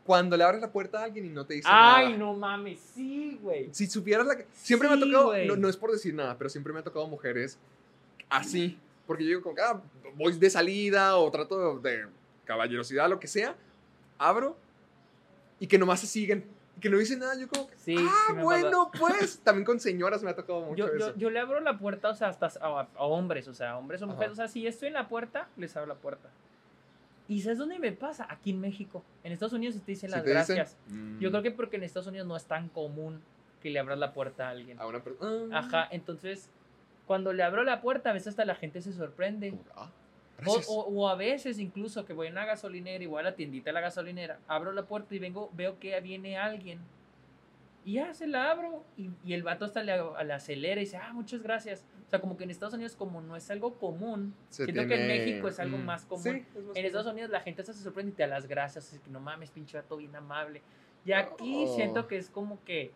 cuando 0.06 0.38
le 0.38 0.44
abres 0.44 0.62
la 0.62 0.72
puerta 0.72 1.00
a 1.00 1.04
alguien 1.04 1.26
y 1.26 1.30
no 1.30 1.46
te 1.46 1.56
dicen 1.56 1.72
Ay, 1.74 2.06
nada. 2.06 2.18
no 2.18 2.34
mames, 2.34 2.80
sí, 2.94 3.38
güey. 3.42 3.70
Si 3.74 3.88
supieras 3.88 4.26
la 4.26 4.38
que... 4.38 4.48
Siempre 4.54 4.88
me 4.90 4.96
Sí, 4.96 5.02
ha 5.04 5.06
tocado, 5.06 5.34
no, 5.46 5.56
no 5.58 5.70
es 5.70 5.78
por 5.78 5.92
decir 5.92 6.14
nada, 6.14 6.38
pero 6.38 6.50
siempre 6.50 6.72
me 6.74 6.80
ha 6.80 6.84
tocado 6.84 7.08
mujeres 7.08 7.58
así. 8.30 8.80
Porque 9.06 9.24
yo 9.24 9.30
digo 9.30 9.42
como 9.42 9.56
que, 9.56 9.62
ah, 9.62 9.82
voy 10.16 10.34
de 10.38 10.50
salida 10.50 11.18
o 11.18 11.30
trato 11.30 11.80
de 11.80 12.06
caballerosidad, 12.46 13.10
lo 13.10 13.20
que 13.20 13.28
sea. 13.28 13.56
Abro 14.18 14.56
y 15.60 15.68
que 15.68 15.78
nomás 15.78 16.00
se 16.00 16.08
siguen. 16.08 16.46
Que 16.84 16.90
no 16.90 16.98
dicen 16.98 17.20
nada. 17.20 17.34
Yo 17.40 17.48
como 17.48 17.66
que, 17.68 17.78
Sí, 17.78 17.96
ah, 17.98 18.26
sí 18.28 18.34
bueno, 18.42 18.92
pues. 19.00 19.40
También 19.40 19.64
con 19.66 19.80
señoras 19.80 20.22
me 20.22 20.32
ha 20.32 20.36
tocado 20.36 20.60
mucho 20.62 20.76
Yo, 20.76 20.94
eso. 20.94 21.10
yo, 21.12 21.16
yo 21.16 21.30
le 21.30 21.40
abro 21.40 21.62
la 21.62 21.78
puerta, 21.80 22.10
o 22.10 22.14
sea, 22.16 22.28
hasta 22.28 22.48
a, 22.60 22.82
a 22.96 23.04
hombres, 23.06 23.48
o 23.48 23.54
sea, 23.54 23.78
hombres 23.78 24.02
o 24.02 24.06
Ajá. 24.06 24.14
mujeres. 24.14 24.34
O 24.34 24.36
sea, 24.36 24.50
si 24.50 24.68
estoy 24.68 24.90
en 24.90 24.96
la 24.96 25.08
puerta, 25.08 25.48
les 25.56 25.76
abro 25.78 25.88
la 25.88 25.96
puerta. 26.00 26.30
¿Y 27.30 27.42
sabes 27.42 27.58
dónde 27.58 27.80
me 27.80 27.94
pasa? 27.94 28.28
Aquí 28.30 28.50
en 28.52 28.60
México. 28.60 29.02
En 29.24 29.32
Estados 29.32 29.54
Unidos 29.54 29.76
te 29.78 29.92
dicen 29.94 30.12
las 30.12 30.24
te 30.26 30.30
dicen, 30.38 30.56
gracias. 30.58 30.78
mm, 30.90 31.20
Yo 31.20 31.30
creo 31.32 31.42
que 31.42 31.52
porque 31.52 31.78
en 31.78 31.84
Estados 31.84 32.08
Unidos 32.08 32.28
no 32.28 32.36
es 32.36 32.44
tan 32.44 32.68
común 32.68 33.22
que 33.62 33.70
le 33.70 33.80
abras 33.80 33.98
la 33.98 34.12
puerta 34.12 34.48
a 34.48 34.50
alguien. 34.52 34.78
A 34.78 34.86
una 34.86 35.02
persona. 35.02 35.58
Ajá, 35.58 35.88
entonces, 35.90 36.50
cuando 37.08 37.32
le 37.32 37.44
abro 37.44 37.64
la 37.64 37.80
puerta, 37.82 38.10
a 38.10 38.14
veces 38.14 38.28
hasta 38.28 38.44
la 38.44 38.56
gente 38.56 38.82
se 38.82 38.92
sorprende. 38.92 39.54
Ah, 39.74 39.90
O, 40.46 40.60
o- 40.68 40.88
o 40.90 41.08
a 41.08 41.16
veces 41.16 41.60
incluso 41.60 42.06
que 42.06 42.14
voy 42.14 42.28
a 42.28 42.32
una 42.32 42.46
gasolinera 42.46 43.04
y 43.04 43.08
voy 43.08 43.20
a 43.20 43.24
la 43.24 43.36
tiendita 43.36 43.70
de 43.70 43.74
la 43.74 43.82
gasolinera, 43.82 44.40
abro 44.48 44.72
la 44.74 44.84
puerta 44.84 45.14
y 45.16 45.20
vengo, 45.20 45.50
veo 45.54 45.80
que 45.80 46.00
viene 46.02 46.38
alguien. 46.38 46.80
Y 47.86 47.94
ya 47.94 48.14
se 48.14 48.28
la 48.28 48.50
abro 48.50 48.84
y, 48.98 49.10
y 49.26 49.34
el 49.34 49.44
vato 49.44 49.66
hasta 49.66 49.84
le, 49.84 49.94
le 50.26 50.34
acelera 50.34 50.80
y 50.82 50.86
dice, 50.86 50.98
ah, 50.98 51.12
muchas 51.14 51.42
gracias. 51.44 51.86
O 52.08 52.10
sea, 52.10 52.22
como 52.22 52.38
que 52.38 52.46
en 52.46 52.50
Estados 52.52 52.74
Unidos 52.74 52.96
como 52.96 53.20
no 53.22 53.36
es 53.36 53.50
algo 53.52 53.74
común, 53.76 54.34
Se 54.50 54.64
siento 54.66 54.88
que 54.88 54.94
en 54.96 55.08
tiene- 55.08 55.20
México 55.20 55.48
es 55.50 55.60
algo 55.60 55.78
mm, 55.78 55.84
más 55.86 56.06
común. 56.06 56.24
sí, 56.24 56.30
es 56.30 56.36
más 56.36 56.48
en 56.56 56.62
común. 56.64 56.78
Estados 56.78 57.08
Unidos 57.08 57.30
la 57.30 57.42
gente 57.42 57.62
hasta 57.62 57.74
se 57.74 57.84
sorprende 57.84 58.12
y 58.12 58.16
te 58.16 58.24
da 58.24 58.30
las 58.30 58.48
gracias, 58.48 58.88
así 58.88 59.00
que 59.00 59.10
no 59.10 59.20
mames, 59.20 59.52
pinche 59.52 59.78
vato 59.78 59.98
bien 59.98 60.16
amable. 60.16 60.62
Y 61.06 61.12
aquí 61.12 61.66
Oh. 61.68 61.76
siento 61.76 62.08
que 62.08 62.18
es 62.18 62.30
como 62.30 62.64
que 62.64 62.92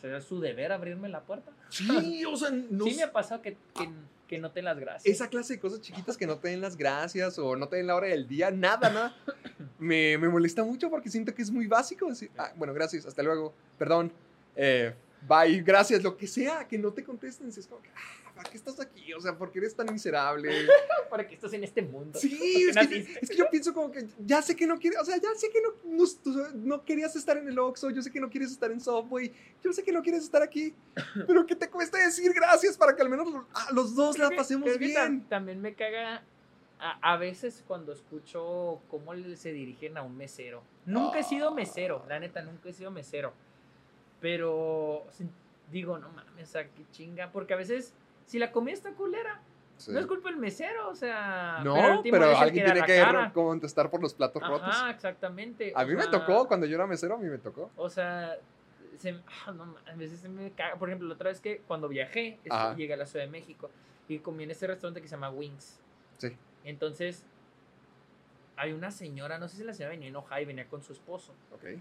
será 0.00 0.20
su 0.20 0.40
deber 0.40 0.72
abrirme 0.72 1.08
la 1.08 1.22
puerta. 1.22 1.52
Sí, 1.70 2.24
o 2.24 2.36
sea, 2.36 2.50
no 2.70 2.84
sí 2.84 2.94
me 2.94 3.02
ha 3.02 3.12
pasado 3.12 3.42
que, 3.42 3.56
que, 3.74 3.88
que 4.26 4.38
no 4.38 4.50
te 4.50 4.62
las 4.62 4.78
gracias. 4.78 5.14
esa 5.14 5.28
clase 5.28 5.54
de 5.54 5.60
cosas 5.60 5.80
chiquitas 5.80 6.16
que 6.16 6.26
no 6.26 6.38
te 6.38 6.48
den 6.48 6.60
las 6.60 6.76
gracias 6.76 7.38
o 7.38 7.56
no 7.56 7.68
te 7.68 7.76
den 7.76 7.86
la 7.86 7.96
hora 7.96 8.08
del 8.08 8.26
día, 8.28 8.50
nada, 8.50 8.90
nada. 8.90 9.16
Me, 9.78 10.18
me 10.18 10.28
molesta 10.28 10.64
mucho 10.64 10.90
porque 10.90 11.08
siento 11.08 11.32
que 11.32 11.40
es 11.40 11.52
muy 11.52 11.68
básico 11.68 12.08
decir, 12.08 12.32
ah, 12.36 12.52
bueno, 12.56 12.74
gracias, 12.74 13.06
hasta 13.06 13.22
luego, 13.22 13.54
perdón, 13.78 14.12
eh, 14.56 14.92
bye, 15.28 15.62
gracias, 15.62 16.02
lo 16.02 16.16
que 16.16 16.26
sea, 16.26 16.66
que 16.66 16.76
no 16.76 16.92
te 16.92 17.04
contesten. 17.04 17.48
Es 17.48 17.66
como 17.68 17.80
que, 17.80 17.90
ah, 17.90 18.27
¿para 18.38 18.50
qué 18.50 18.56
estás 18.56 18.78
aquí? 18.80 19.12
O 19.12 19.20
sea, 19.20 19.36
¿por 19.36 19.50
qué 19.50 19.58
eres 19.58 19.74
tan 19.74 19.92
miserable? 19.92 20.50
Para 21.10 21.26
que 21.26 21.34
estás 21.34 21.52
en 21.54 21.64
este 21.64 21.82
mundo. 21.82 22.18
Sí, 22.18 22.28
¿Por 22.30 22.38
es 22.38 22.88
qué 22.88 22.88
que, 22.94 22.98
naciste? 23.00 23.18
es 23.22 23.30
que 23.30 23.36
yo 23.36 23.50
pienso 23.50 23.74
como 23.74 23.90
que 23.90 24.06
ya 24.24 24.40
sé 24.42 24.54
que 24.54 24.66
no 24.66 24.78
quieres, 24.78 25.00
o 25.00 25.04
sea, 25.04 25.16
ya 25.16 25.28
sé 25.36 25.48
que 25.50 25.60
no, 25.60 26.04
no, 26.54 26.84
querías 26.84 27.16
estar 27.16 27.36
en 27.36 27.48
el 27.48 27.58
Oxxo, 27.58 27.90
yo 27.90 28.00
sé 28.02 28.12
que 28.12 28.20
no 28.20 28.30
quieres 28.30 28.50
estar 28.52 28.70
en 28.70 28.80
Subway, 28.80 29.32
yo 29.62 29.72
sé 29.72 29.82
que 29.82 29.90
no 29.90 30.02
quieres 30.02 30.22
estar 30.22 30.42
aquí, 30.42 30.74
pero 31.26 31.44
¿qué 31.46 31.56
te 31.56 31.68
cuesta 31.68 31.98
decir 31.98 32.32
gracias 32.32 32.76
para 32.76 32.94
que 32.94 33.02
al 33.02 33.08
menos 33.08 33.30
los, 33.32 33.44
ah, 33.54 33.68
los 33.72 33.94
dos 33.96 34.16
Creo 34.16 34.30
la 34.30 34.36
pasemos 34.36 34.68
tam- 34.70 34.78
bien? 34.78 35.24
también 35.28 35.60
me 35.60 35.74
caga 35.74 36.22
a, 36.78 37.12
a 37.14 37.16
veces 37.16 37.64
cuando 37.66 37.92
escucho 37.92 38.80
cómo 38.90 39.12
se 39.36 39.52
dirigen 39.52 39.96
a 39.96 40.02
un 40.02 40.16
mesero. 40.16 40.62
Nunca 40.86 41.18
he 41.18 41.24
sido 41.24 41.52
mesero, 41.54 42.04
la 42.08 42.20
neta, 42.20 42.42
nunca 42.42 42.68
he 42.68 42.72
sido 42.72 42.90
mesero. 42.90 43.32
Pero 44.20 45.04
digo, 45.70 45.98
no 45.98 46.08
mames, 46.10 46.48
o 46.48 46.52
sea, 46.52 46.64
qué 46.68 46.82
chinga. 46.92 47.30
Porque 47.32 47.54
a 47.54 47.56
veces, 47.56 47.92
si 48.28 48.38
la 48.38 48.52
comida 48.52 48.74
está 48.74 48.92
culera, 48.92 49.40
Sí. 49.76 49.92
no 49.92 50.00
es 50.00 50.06
culpa 50.06 50.28
del 50.28 50.38
mesero, 50.38 50.88
o 50.88 50.94
sea. 50.94 51.60
No, 51.64 52.02
pero 52.02 52.36
alguien 52.36 52.64
tiene 52.64 52.82
que 52.84 52.98
cara. 52.98 53.32
contestar 53.32 53.90
por 53.90 54.02
los 54.02 54.12
platos 54.12 54.42
rotos. 54.42 54.68
Ajá, 54.68 54.90
exactamente. 54.90 55.72
A 55.74 55.84
mí 55.84 55.94
me 55.94 56.06
tocó, 56.08 56.46
cuando 56.48 56.66
yo 56.66 56.74
era 56.74 56.86
mesero, 56.86 57.14
a 57.14 57.18
mí 57.18 57.28
me 57.28 57.38
tocó. 57.38 57.70
O 57.76 57.88
sea, 57.88 58.36
se, 58.96 59.20
ah, 59.46 59.52
no, 59.52 59.76
a 59.86 59.94
veces 59.94 60.18
se 60.20 60.28
me 60.28 60.50
caga. 60.50 60.76
Por 60.76 60.88
ejemplo, 60.88 61.06
la 61.08 61.14
otra 61.14 61.30
vez 61.30 61.40
que 61.40 61.58
cuando 61.66 61.88
viajé, 61.88 62.38
llegué 62.76 62.94
a 62.94 62.96
la 62.96 63.06
Ciudad 63.06 63.24
de 63.24 63.30
México 63.30 63.70
y 64.08 64.18
comí 64.18 64.42
en 64.44 64.50
este 64.50 64.66
restaurante 64.66 65.00
que 65.00 65.06
se 65.08 65.14
llama 65.14 65.30
Wings. 65.30 65.78
Sí. 66.18 66.36
Entonces, 66.64 67.24
hay 68.56 68.72
una 68.72 68.90
señora, 68.90 69.38
no 69.38 69.46
sé 69.48 69.58
si 69.58 69.64
la 69.64 69.72
señora 69.74 69.90
venía 69.90 70.08
enojada 70.08 70.40
y 70.40 70.44
venía 70.44 70.66
con 70.66 70.82
su 70.82 70.92
esposo. 70.92 71.32
Ok. 71.54 71.78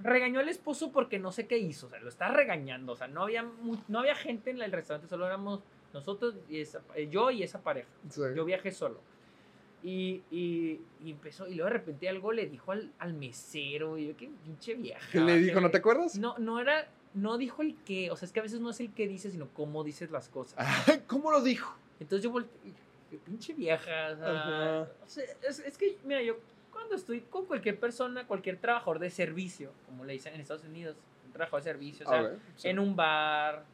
Regañó 0.00 0.40
al 0.40 0.48
esposo 0.48 0.92
porque 0.92 1.18
no 1.18 1.32
sé 1.32 1.46
qué 1.46 1.56
hizo, 1.58 1.86
o 1.86 1.90
sea, 1.90 1.98
lo 2.00 2.08
está 2.08 2.28
regañando. 2.28 2.92
O 2.92 2.96
sea, 2.96 3.08
no 3.08 3.22
había, 3.22 3.44
no 3.88 3.98
había 3.98 4.14
gente 4.14 4.50
en 4.50 4.60
el 4.60 4.70
restaurante, 4.72 5.08
solo 5.08 5.26
éramos 5.26 5.60
nosotros, 5.94 6.34
y 6.50 6.60
esa- 6.60 6.82
eh, 6.94 7.08
yo 7.10 7.30
y 7.30 7.42
esa 7.42 7.62
pareja. 7.62 7.88
Sí. 8.10 8.20
Yo 8.34 8.44
viajé 8.44 8.72
solo. 8.72 9.00
Y, 9.82 10.22
y, 10.30 10.80
y 11.04 11.10
empezó, 11.12 11.46
y 11.46 11.54
luego 11.54 11.70
de 11.70 11.78
repente 11.78 12.08
algo 12.08 12.32
le 12.32 12.46
dijo 12.46 12.72
al, 12.72 12.92
al 12.98 13.14
mesero, 13.14 13.96
y 13.98 14.08
yo, 14.08 14.16
qué 14.16 14.28
pinche 14.44 14.74
vieja. 14.74 15.06
¿Qué 15.12 15.20
le 15.20 15.38
dijo? 15.38 15.60
¿No 15.60 15.70
te 15.70 15.78
acuerdas? 15.78 16.18
No, 16.18 16.36
no 16.38 16.60
era, 16.60 16.88
no 17.14 17.38
dijo 17.38 17.62
el 17.62 17.76
qué, 17.84 18.10
o 18.10 18.16
sea, 18.16 18.26
es 18.26 18.32
que 18.32 18.40
a 18.40 18.42
veces 18.42 18.60
no 18.60 18.70
es 18.70 18.80
el 18.80 18.92
qué 18.92 19.06
dices, 19.06 19.32
sino 19.32 19.48
cómo 19.54 19.84
dices 19.84 20.10
las 20.10 20.28
cosas. 20.28 20.54
Ay, 20.58 21.02
¿Cómo 21.06 21.30
lo 21.30 21.40
dijo? 21.40 21.76
Entonces 22.00 22.24
yo 22.24 22.30
volteé, 22.32 22.72
pinche 23.24 23.54
vieja, 23.54 24.10
o 24.12 24.16
sea, 24.16 24.88
o 25.04 25.08
sea, 25.08 25.24
es, 25.48 25.60
es 25.60 25.78
que, 25.78 25.96
mira, 26.04 26.20
yo 26.22 26.36
cuando 26.86 26.96
estoy 26.96 27.20
con 27.22 27.46
cualquier 27.46 27.78
persona, 27.80 28.26
cualquier 28.26 28.56
trabajador 28.58 28.98
de 28.98 29.10
servicio, 29.10 29.72
como 29.86 30.04
le 30.04 30.12
dicen 30.14 30.34
en 30.34 30.40
Estados 30.40 30.64
Unidos, 30.64 30.96
un 31.26 31.32
trabajador 31.32 31.62
de 31.64 31.70
servicio, 31.72 32.06
o 32.06 32.08
sea, 32.10 32.18
A 32.18 32.22
ver, 32.22 32.38
sí. 32.56 32.68
en 32.68 32.78
un 32.78 32.94
bar, 32.96 33.64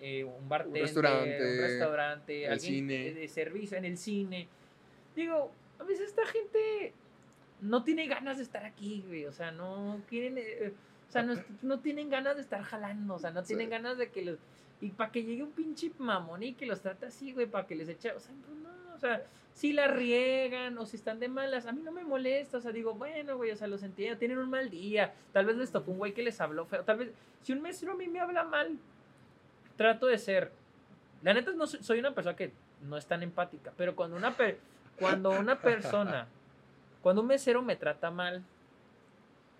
eh, 0.00 0.24
un 0.24 0.48
bartender, 0.48 0.82
restaurante, 0.82 1.36
un 1.52 1.58
restaurante, 1.60 2.44
el 2.46 2.52
alguien 2.52 2.74
cine. 2.74 2.94
de- 3.04 3.14
de 3.14 3.28
servicio, 3.28 3.76
en 3.78 3.84
el 3.84 3.96
cine. 3.98 4.48
Digo, 5.14 5.52
a 5.78 5.84
veces 5.84 6.08
esta 6.08 6.24
gente 6.26 6.92
no 7.60 7.84
tiene 7.84 8.06
ganas 8.08 8.38
de 8.38 8.42
estar 8.42 8.64
aquí, 8.64 9.04
güey. 9.06 9.26
O 9.26 9.32
sea, 9.32 9.52
no 9.52 10.00
quieren. 10.08 10.36
eh, 10.38 10.72
o 11.08 11.12
sea, 11.12 11.22
no, 11.22 11.34
no 11.62 11.80
tienen 11.80 12.08
ganas 12.10 12.36
de 12.36 12.42
estar 12.42 12.62
jalando. 12.62 13.14
O 13.14 13.18
sea, 13.18 13.30
no 13.30 13.42
tienen 13.42 13.66
Sí. 13.66 13.70
ganas 13.70 13.98
de 13.98 14.10
que 14.10 14.22
los. 14.24 14.38
Y 14.80 14.88
para 14.90 15.12
que 15.12 15.22
llegue 15.22 15.44
un 15.44 15.52
pinche 15.52 15.92
mamón 15.98 16.42
y 16.42 16.54
que 16.54 16.66
los 16.66 16.80
trate 16.80 17.06
así, 17.06 17.32
güey, 17.32 17.46
para 17.46 17.66
que 17.66 17.76
les 17.76 17.88
eche. 17.88 18.10
O 18.12 18.18
sea, 18.18 18.34
pues 18.44 18.56
no, 18.58 18.68
o 18.94 18.98
sea, 18.98 19.22
si 19.52 19.72
la 19.72 19.86
riegan 19.88 20.78
o 20.78 20.86
si 20.86 20.96
están 20.96 21.20
de 21.20 21.28
malas, 21.28 21.66
a 21.66 21.72
mí 21.72 21.82
no 21.82 21.92
me 21.92 22.04
molesta. 22.04 22.58
O 22.58 22.60
sea, 22.60 22.72
digo, 22.72 22.94
bueno, 22.94 23.36
güey, 23.36 23.50
o 23.50 23.56
sea, 23.56 23.66
los 23.66 23.82
entiendo, 23.82 24.18
tienen 24.18 24.38
un 24.38 24.48
mal 24.50 24.70
día. 24.70 25.12
Tal 25.32 25.44
vez 25.46 25.56
les 25.56 25.70
tocó 25.70 25.90
un 25.92 25.98
güey 25.98 26.14
que 26.14 26.22
les 26.22 26.40
habló 26.40 26.64
feo. 26.66 26.82
Tal 26.84 26.98
vez, 26.98 27.10
si 27.42 27.52
un 27.52 27.60
mesero 27.60 27.92
a 27.92 27.96
mí 27.96 28.06
me 28.08 28.20
habla 28.20 28.44
mal, 28.44 28.78
trato 29.76 30.06
de 30.06 30.18
ser. 30.18 30.52
La 31.22 31.34
neta, 31.34 31.52
no 31.52 31.66
soy, 31.66 31.98
una 31.98 32.14
persona 32.14 32.34
que 32.36 32.52
no 32.82 32.96
es 32.96 33.06
tan 33.06 33.22
empática, 33.22 33.72
pero 33.76 33.94
cuando 33.94 34.16
una, 34.16 34.36
per- 34.36 34.58
cuando 34.98 35.30
una 35.30 35.60
persona, 35.60 36.26
cuando 37.02 37.22
un 37.22 37.28
mesero 37.28 37.62
me 37.62 37.76
trata 37.76 38.10
mal, 38.10 38.42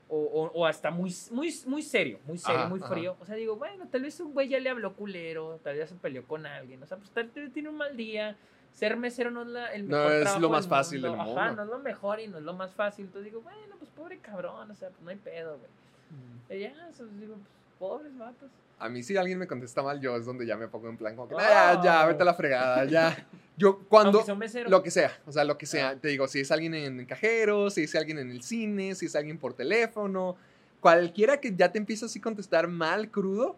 o, 0.08 0.16
o- 0.18 0.50
o 0.54 0.66
hasta 0.66 0.90
muy, 0.90 1.14
muy, 1.30 1.54
muy 1.66 1.82
serio, 1.82 2.18
muy 2.26 2.36
serio, 2.38 2.60
Ajá, 2.60 2.68
muy 2.68 2.80
ajá. 2.80 2.88
frío. 2.88 3.16
O 3.20 3.24
sea, 3.24 3.34
digo, 3.36 3.56
bueno, 3.56 3.86
tal 3.90 4.02
vez 4.02 4.18
un 4.20 4.32
güey 4.34 4.48
ya 4.48 4.58
le 4.60 4.68
habló 4.70 4.94
culero, 4.94 5.58
tal 5.62 5.76
vez 5.76 5.88
se 5.88 5.94
peleó 5.96 6.24
con 6.26 6.44
alguien. 6.44 6.82
O 6.82 6.86
sea, 6.86 6.98
pues 6.98 7.10
tal 7.10 7.28
vez 7.28 7.52
tiene 7.52 7.68
un 7.68 7.76
mal 7.76 7.96
día. 7.96 8.36
Ser 8.72 8.96
mesero 8.96 9.30
no 9.30 9.42
es 9.42 9.48
la- 9.48 9.72
el 9.74 9.88
No 9.88 9.96
mejor 9.98 10.12
es 10.12 10.38
lo 10.40 10.50
más 10.50 10.66
fácil 10.66 11.02
del 11.02 11.12
Ajá, 11.14 11.24
mundo. 11.24 11.54
no 11.56 11.62
es 11.62 11.68
lo 11.68 11.78
mejor 11.78 12.20
y 12.20 12.26
no 12.28 12.38
es 12.38 12.44
lo 12.44 12.54
más 12.54 12.72
fácil. 12.72 13.04
Entonces 13.06 13.30
digo, 13.30 13.42
bueno, 13.42 13.76
pues 13.78 13.90
pobre 13.90 14.18
cabrón, 14.18 14.70
o 14.70 14.74
sea, 14.74 14.88
pues 14.88 15.02
no 15.02 15.10
hay 15.10 15.16
pedo, 15.16 15.58
güey. 15.58 16.58
Y 16.58 16.62
ya, 16.64 16.72
o 16.90 16.92
sea, 16.92 17.06
digo, 17.18 17.34
pues 17.34 17.46
pobres 17.78 18.16
vatos. 18.18 18.50
A 18.78 18.88
mí 18.88 19.02
si 19.02 19.16
alguien 19.16 19.38
me 19.38 19.46
contesta 19.46 19.82
mal, 19.82 20.00
yo 20.00 20.16
es 20.16 20.24
donde 20.26 20.44
ya 20.44 20.56
me 20.56 20.66
pongo 20.68 20.88
en 20.88 20.96
plan 20.96 21.14
como 21.14 21.28
que, 21.28 21.34
Oh. 21.34 21.38
"Ah, 21.38 21.74
ya, 21.76 21.82
ya, 21.82 22.06
vete 22.06 22.22
a 22.22 22.24
la 22.26 22.34
fregada, 22.34 22.84
ya. 22.84 23.26
Yo 23.56 23.78
cuando... 23.88 24.24
Lo 24.66 24.82
que 24.82 24.90
sea, 24.90 25.12
o 25.26 25.30
sea, 25.30 25.44
lo 25.44 25.56
que 25.58 25.66
sea. 25.66 25.90
Ah. 25.90 25.96
Te 25.96 26.08
digo, 26.08 26.26
si 26.26 26.40
es 26.40 26.50
alguien 26.50 26.74
en 26.74 27.04
cajero, 27.06 27.70
si 27.70 27.84
es 27.84 27.94
alguien 27.94 28.18
en 28.18 28.30
el 28.30 28.42
cine, 28.42 28.94
si 28.96 29.06
es 29.06 29.14
alguien 29.14 29.38
por 29.38 29.52
teléfono, 29.54 30.36
cualquiera 30.80 31.38
que 31.38 31.54
ya 31.54 31.70
te 31.70 31.78
empiece 31.78 32.06
así 32.06 32.18
a 32.18 32.22
contestar 32.22 32.66
mal, 32.66 33.10
crudo, 33.10 33.54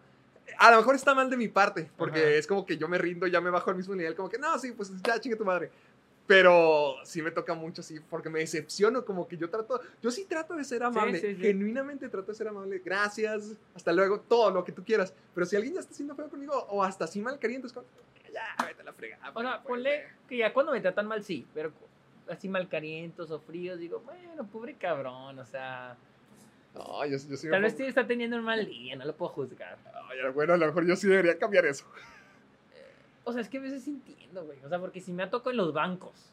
a 0.58 0.70
lo 0.70 0.78
mejor 0.78 0.94
está 0.94 1.14
mal 1.14 1.30
de 1.30 1.36
mi 1.36 1.48
parte, 1.48 1.90
porque 1.96 2.20
Ajá. 2.20 2.30
es 2.30 2.46
como 2.46 2.64
que 2.64 2.76
yo 2.76 2.88
me 2.88 2.98
rindo, 2.98 3.26
ya 3.26 3.40
me 3.40 3.50
bajo 3.50 3.70
al 3.70 3.76
mismo 3.76 3.94
nivel, 3.94 4.14
como 4.14 4.28
que 4.28 4.38
no, 4.38 4.58
sí, 4.58 4.72
pues 4.72 4.90
ya 5.02 5.20
chingue 5.20 5.36
tu 5.36 5.44
madre. 5.44 5.70
Pero 6.26 6.96
sí 7.04 7.20
me 7.20 7.30
toca 7.30 7.52
mucho 7.54 7.82
así, 7.82 8.00
porque 8.00 8.30
me 8.30 8.38
decepciono, 8.38 9.04
como 9.04 9.28
que 9.28 9.36
yo 9.36 9.50
trato, 9.50 9.78
yo 10.00 10.10
sí 10.10 10.24
trato 10.24 10.54
de 10.54 10.64
ser 10.64 10.82
amable, 10.82 11.20
sí, 11.20 11.34
sí. 11.34 11.36
genuinamente 11.36 12.08
trato 12.08 12.32
de 12.32 12.34
ser 12.34 12.48
amable, 12.48 12.80
gracias, 12.82 13.52
hasta 13.74 13.92
luego, 13.92 14.20
todo 14.20 14.50
lo 14.50 14.64
que 14.64 14.72
tú 14.72 14.82
quieras. 14.82 15.12
Pero 15.34 15.44
si 15.44 15.56
alguien 15.56 15.74
ya 15.74 15.80
está 15.80 15.92
haciendo 15.92 16.14
feo 16.14 16.30
conmigo, 16.30 16.54
o 16.70 16.82
hasta 16.82 17.04
así 17.04 17.20
mal 17.20 17.38
caliente, 17.38 17.66
es 17.66 17.74
como, 17.74 17.86
ya, 18.32 18.64
vete 18.64 18.80
a 18.80 18.84
la 18.84 18.92
fregada. 18.94 19.30
O 19.34 19.42
sea, 19.42 19.62
pues, 19.62 19.68
ponle 19.68 20.06
que 20.26 20.38
ya 20.38 20.52
cuando 20.54 20.72
me 20.72 20.80
tratan 20.80 21.06
mal, 21.06 21.22
sí, 21.22 21.46
pero 21.52 21.70
así 22.28 22.48
malcarientos 22.48 23.30
o 23.30 23.40
fríos, 23.40 23.78
digo, 23.78 24.00
bueno, 24.00 24.46
pobre 24.46 24.74
cabrón, 24.74 25.38
o 25.38 25.44
sea, 25.44 25.96
No, 26.74 27.04
yo, 27.06 27.16
yo 27.16 27.36
sí 27.36 27.48
tal 27.48 27.62
vez 27.62 27.74
sí 27.76 27.84
está 27.84 28.06
teniendo 28.06 28.36
un 28.36 28.42
mal 28.44 28.66
día, 28.66 28.96
no 28.96 29.04
lo 29.04 29.14
puedo 29.16 29.30
juzgar. 29.32 29.78
Ay, 30.10 30.18
bueno, 30.34 30.54
a 30.54 30.56
lo 30.56 30.66
mejor 30.66 30.86
yo 30.86 30.96
sí 30.96 31.06
debería 31.08 31.38
cambiar 31.38 31.66
eso. 31.66 31.86
O 33.24 33.32
sea, 33.32 33.40
es 33.40 33.48
que 33.48 33.58
a 33.58 33.60
veces 33.60 33.86
entiendo, 33.88 34.44
güey, 34.44 34.58
o 34.64 34.68
sea, 34.68 34.78
porque 34.78 35.00
si 35.00 35.12
me 35.12 35.22
ha 35.22 35.30
tocado 35.30 35.50
en 35.52 35.56
los 35.58 35.72
bancos. 35.72 36.30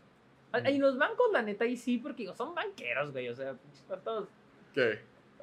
Mm. 0.51 0.65
En 0.65 0.81
los 0.81 0.97
bancos, 0.97 1.27
la 1.31 1.41
neta, 1.41 1.63
ahí 1.63 1.77
sí, 1.77 1.97
porque 1.99 2.23
digo, 2.23 2.35
son 2.35 2.53
banqueros, 2.53 3.11
güey, 3.11 3.29
o 3.29 3.35
sea, 3.35 3.55
vatos, 3.87 4.27
¿Qué? 4.73 4.99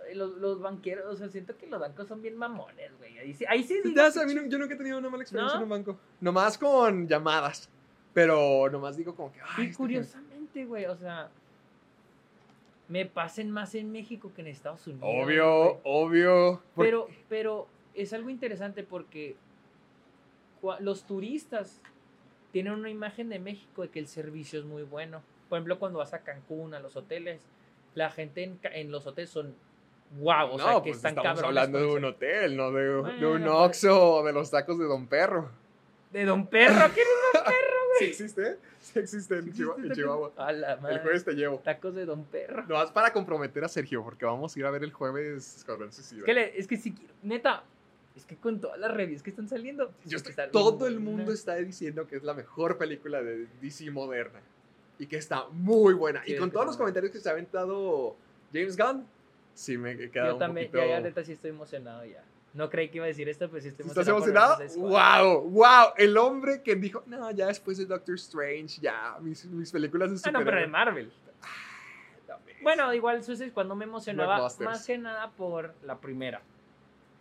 eh, 0.08 0.14
Los, 0.14 0.37
los 0.37 0.61
banqueros, 0.61 1.06
o 1.06 1.16
sea, 1.16 1.28
siento 1.28 1.56
que 1.56 1.66
los 1.66 1.80
bancos 1.80 2.06
son 2.08 2.20
bien 2.20 2.37
mamones, 2.37 2.90
güey. 2.98 3.18
Ahí 3.18 3.32
sí, 3.32 3.44
ahí 3.48 3.62
sí 3.62 3.80
digo, 3.82 3.96
Ya 3.96 4.11
sé, 4.11 4.20
a 4.22 4.26
mí 4.26 4.34
no- 4.34 4.44
yo 4.46 4.58
nunca 4.58 4.74
he 4.74 4.76
tenido 4.76 4.98
una 4.98 5.08
mala 5.08 5.22
experiencia 5.22 5.58
¿No? 5.58 5.64
en 5.64 5.72
un 5.72 5.84
banco. 5.84 5.98
Nomás 6.20 6.58
con 6.58 7.08
llamadas. 7.08 7.70
Pero 8.12 8.68
nomás 8.70 8.96
digo 8.96 9.14
como 9.14 9.32
que. 9.32 9.38
Ay, 9.40 9.64
Y 9.66 9.66
este 9.68 9.76
curiosamente, 9.76 10.64
güey, 10.64 10.87
o 10.87 10.96
sea, 10.96 11.30
me 12.88 13.05
pasen 13.07 13.51
más 13.51 13.74
en 13.74 13.92
México 13.92 14.33
que 14.35 14.40
en 14.40 14.48
Estados 14.48 14.87
Unidos. 14.87 15.09
Obvio, 15.12 15.81
obvio. 15.85 16.62
Pero, 16.77 17.09
pero 17.29 17.68
es 17.94 18.12
algo 18.12 18.31
interesante 18.31 18.83
porque 18.83 19.37
los 20.81 21.05
turistas 21.05 21.81
tienen 22.51 22.72
una 22.72 22.90
imagen 22.90 23.29
de 23.29 23.38
México 23.38 23.83
de 23.83 23.88
que 23.90 23.98
el 23.98 24.09
servicio 24.09 24.59
es 24.59 24.64
muy 24.64 24.83
bueno. 24.83 25.22
Por 25.48 25.59
ejemplo, 25.59 25.79
cuando 25.79 25.98
vas 25.98 26.14
a 26.14 26.20
Cancún, 26.20 26.74
a 26.74 26.81
los 26.81 26.96
hoteles, 26.96 27.40
la 27.94 28.11
gente 28.11 28.51
en, 28.62 28.90
los 28.90 29.07
hoteles 29.07 29.31
son 29.31 29.55
wow, 30.18 30.53
o 30.53 30.59
no, 30.59 30.64
sea, 30.64 30.74
que 30.77 30.90
pues 30.90 30.96
están 30.96 31.16
estamos 31.16 31.42
hablando 31.42 31.79
de 31.79 31.87
un 31.87 31.98
el 31.98 32.05
hotel, 32.07 32.57
no 32.57 32.72
de, 32.72 32.85
de 32.85 33.27
un 33.27 33.42
pues. 33.42 33.53
Oxxo 33.53 34.14
o 34.14 34.24
de 34.24 34.33
los 34.33 34.51
tacos 34.51 34.79
de 34.79 34.87
Don 34.87 35.07
Perro. 35.07 35.51
De 36.11 36.24
Don 36.24 36.46
Perro, 36.46 36.90
¿qué 36.94 37.03
¿Sí 37.98 38.04
existe? 38.06 38.56
Sí 38.80 38.98
existe 38.98 39.38
en, 39.38 39.52
Chihu- 39.52 39.84
en 39.84 39.92
Chihuahua. 39.92 40.32
A 40.37 40.52
la 40.52 40.72
El 40.74 41.00
jueves 41.00 41.24
te 41.24 41.32
llevo. 41.34 41.58
Tacos 41.58 41.94
de 41.94 42.04
Don 42.04 42.24
Perro. 42.24 42.64
Nomás 42.66 42.90
para 42.92 43.12
comprometer 43.12 43.64
a 43.64 43.68
Sergio, 43.68 44.02
porque 44.02 44.24
vamos 44.24 44.54
a 44.54 44.58
ir 44.58 44.64
a 44.66 44.70
ver 44.70 44.82
el 44.84 44.92
jueves 44.92 45.56
Escuadrón 45.58 45.92
Suicida. 45.92 46.20
Es 46.20 46.24
que, 46.24 46.34
le- 46.34 46.58
es 46.58 46.66
que 46.66 46.76
si 46.76 46.92
quiero, 46.92 47.12
neta, 47.22 47.64
es 48.16 48.24
que 48.24 48.37
con 48.37 48.61
todas 48.61 48.78
las 48.78 48.92
reviews 48.92 49.22
que 49.22 49.30
están 49.30 49.48
saliendo, 49.48 49.92
Yo 50.04 50.16
es 50.16 50.22
que 50.22 50.30
estoy- 50.30 50.30
está 50.30 50.42
bien 50.44 50.52
todo 50.52 50.87
el 50.87 50.98
buena. 50.98 51.11
mundo 51.16 51.32
está 51.32 51.56
diciendo 51.56 52.06
que 52.06 52.16
es 52.16 52.22
la 52.22 52.34
mejor 52.34 52.78
película 52.78 53.22
de 53.22 53.46
DC 53.61 53.90
moderna. 53.90 54.40
Y 54.98 55.06
que 55.06 55.16
está 55.16 55.46
muy 55.50 55.94
buena. 55.94 56.22
Sí, 56.24 56.32
y 56.32 56.37
con 56.37 56.50
todos 56.50 56.66
los 56.66 56.76
comentarios 56.76 57.12
que 57.12 57.20
se 57.20 57.28
ha 57.28 57.32
aventado 57.32 58.16
James 58.52 58.76
Gunn, 58.76 59.06
sí 59.54 59.78
me 59.78 59.92
he 59.92 60.11
quedado 60.11 60.30
Yo 60.30 60.34
un 60.34 60.38
también, 60.40 60.66
poquito... 60.68 60.84
ya, 60.84 60.94
ya, 60.96 61.00
neta, 61.00 61.22
sí 61.24 61.32
estoy 61.32 61.50
emocionado 61.50 62.04
ya. 62.04 62.24
No 62.59 62.68
creí 62.68 62.88
que 62.88 62.97
iba 62.97 63.05
a 63.05 63.07
decir 63.07 63.29
esto, 63.29 63.49
pero 63.49 63.62
sí 63.62 63.68
estoy 63.68 63.87
¿Estás 63.87 64.09
emocionado. 64.09 64.59
¡Wow! 64.79 65.49
¡Wow! 65.49 65.92
El 65.97 66.18
hombre 66.18 66.61
que 66.61 66.75
dijo, 66.75 67.05
no, 67.07 67.31
ya 67.31 67.47
después 67.47 67.79
de 67.79 67.87
Doctor 67.87 68.16
Strange, 68.16 68.81
ya, 68.81 69.16
mis, 69.21 69.44
mis 69.44 69.71
películas 69.71 70.11
de 70.11 70.16
Ah, 70.29 70.33
no, 70.33 70.40
pero 70.40 70.57
de 70.57 70.64
superhéroes". 70.66 70.71
Marvel. 70.73 71.12
Bueno, 72.61 72.92
igual 72.92 73.23
Suicide 73.23 73.53
no 73.64 73.77
me 73.77 73.85
emocionaba 73.85 74.49
más 74.59 74.85
que 74.85 74.99
nada 74.99 75.31
por 75.31 75.73
la 75.85 75.99
primera. 75.99 76.42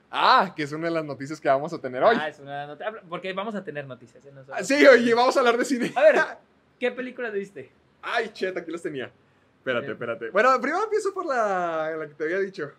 Ah, 0.10 0.54
que 0.56 0.64
es 0.64 0.72
una 0.72 0.88
de 0.88 0.94
las 0.96 1.06
noticias 1.06 1.40
que 1.40 1.48
vamos 1.50 1.72
a 1.72 1.78
tener 1.78 2.02
hoy. 2.04 2.18
Ah, 2.20 2.30
es 2.30 2.40
una 2.40 2.64
habla- 2.64 3.04
Porque 3.08 3.32
vamos 3.34 3.54
a 3.54 3.64
tener 3.64 3.86
noticias. 3.86 4.26
¿eh? 4.26 4.32
No 4.34 4.42
Ah, 4.52 4.64
sí, 4.64 4.88
oye, 4.88 5.14
vamos 5.14 5.38
a 5.38 5.42
hablar 5.42 5.56
de 5.56 5.66
cine. 5.66 5.94
A 5.96 6.02
ver, 6.02 6.16
¿qué 6.80 6.90
película 6.90 7.30
viste? 7.30 7.72
Ay, 8.02 8.30
chet, 8.34 8.58
aquí 8.58 8.72
los 8.72 8.82
tenía. 8.82 9.12
Espérate, 9.60 9.92
espérate. 9.92 10.30
Bueno, 10.32 10.60
primero 10.60 10.84
empiezo 10.86 11.14
por 11.14 11.28
la, 11.28 11.92
la 11.96 12.08
que 12.08 12.16
te 12.16 12.24
había 12.24 12.40
dicho. 12.40 12.72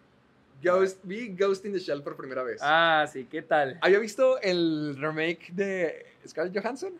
Ghost, 0.62 0.98
vi 1.04 1.28
Ghost 1.28 1.64
in 1.64 1.72
the 1.72 1.78
Shell 1.78 2.02
por 2.02 2.16
primera 2.16 2.42
vez. 2.42 2.60
Ah, 2.62 3.06
sí, 3.12 3.26
¿qué 3.30 3.42
tal? 3.42 3.78
Había 3.80 3.98
visto 3.98 4.40
el 4.40 4.96
remake 4.98 5.50
de 5.52 6.06
Scarlett 6.26 6.60
Johansson. 6.60 6.92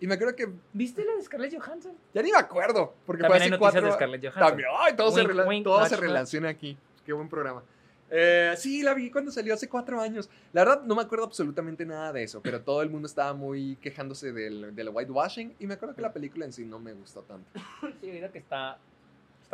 Y 0.00 0.06
me 0.06 0.14
acuerdo 0.14 0.36
que 0.36 0.48
¿Viste 0.72 1.04
la 1.04 1.14
de 1.14 1.22
Scarlett 1.22 1.54
Johansson? 1.56 1.92
ya 2.12 2.22
ni 2.22 2.30
me 2.30 2.38
acuerdo. 2.38 2.94
Porque 3.06 3.22
También 3.22 3.42
hay 3.42 3.58
fue 3.58 3.68
hace 3.68 3.80
noticias 3.80 3.82
cuatro 3.82 3.86
de 3.86 3.92
Scarlett 3.94 4.22
Johansson. 4.22 4.48
También, 4.48 4.68
ay, 4.78 4.96
todo, 4.96 5.10
se, 5.12 5.20
Wink, 5.20 5.30
rela- 5.30 5.46
wink, 5.48 5.64
todo 5.64 5.86
se 5.86 5.96
relaciona 5.96 6.48
aquí. 6.50 6.76
Qué 7.06 7.12
buen 7.12 7.28
programa. 7.28 7.62
Eh, 8.10 8.54
sí, 8.58 8.82
la 8.82 8.94
vi 8.94 9.10
cuando 9.10 9.32
salió 9.32 9.54
hace 9.54 9.68
cuatro 9.68 10.00
años. 10.00 10.28
La 10.52 10.64
verdad, 10.64 10.82
no 10.84 10.94
me 10.94 11.02
acuerdo 11.02 11.24
absolutamente 11.24 11.84
nada 11.86 12.12
de 12.12 12.22
eso, 12.22 12.40
pero 12.42 12.60
todo 12.60 12.82
el 12.82 12.90
mundo 12.90 13.06
estaba 13.06 13.32
muy 13.32 13.76
quejándose 13.76 14.32
del, 14.32 14.74
del 14.74 14.88
whitewashing. 14.90 15.54
Y 15.58 15.66
me 15.66 15.74
acuerdo 15.74 15.94
que 15.96 16.02
la 16.02 16.12
película 16.12 16.44
en 16.44 16.52
sí 16.52 16.64
no 16.64 16.78
me 16.78 16.92
gustó 16.92 17.22
tanto. 17.22 17.48
Sí, 18.00 18.10
mira 18.12 18.30
que 18.30 18.38
está, 18.38 18.78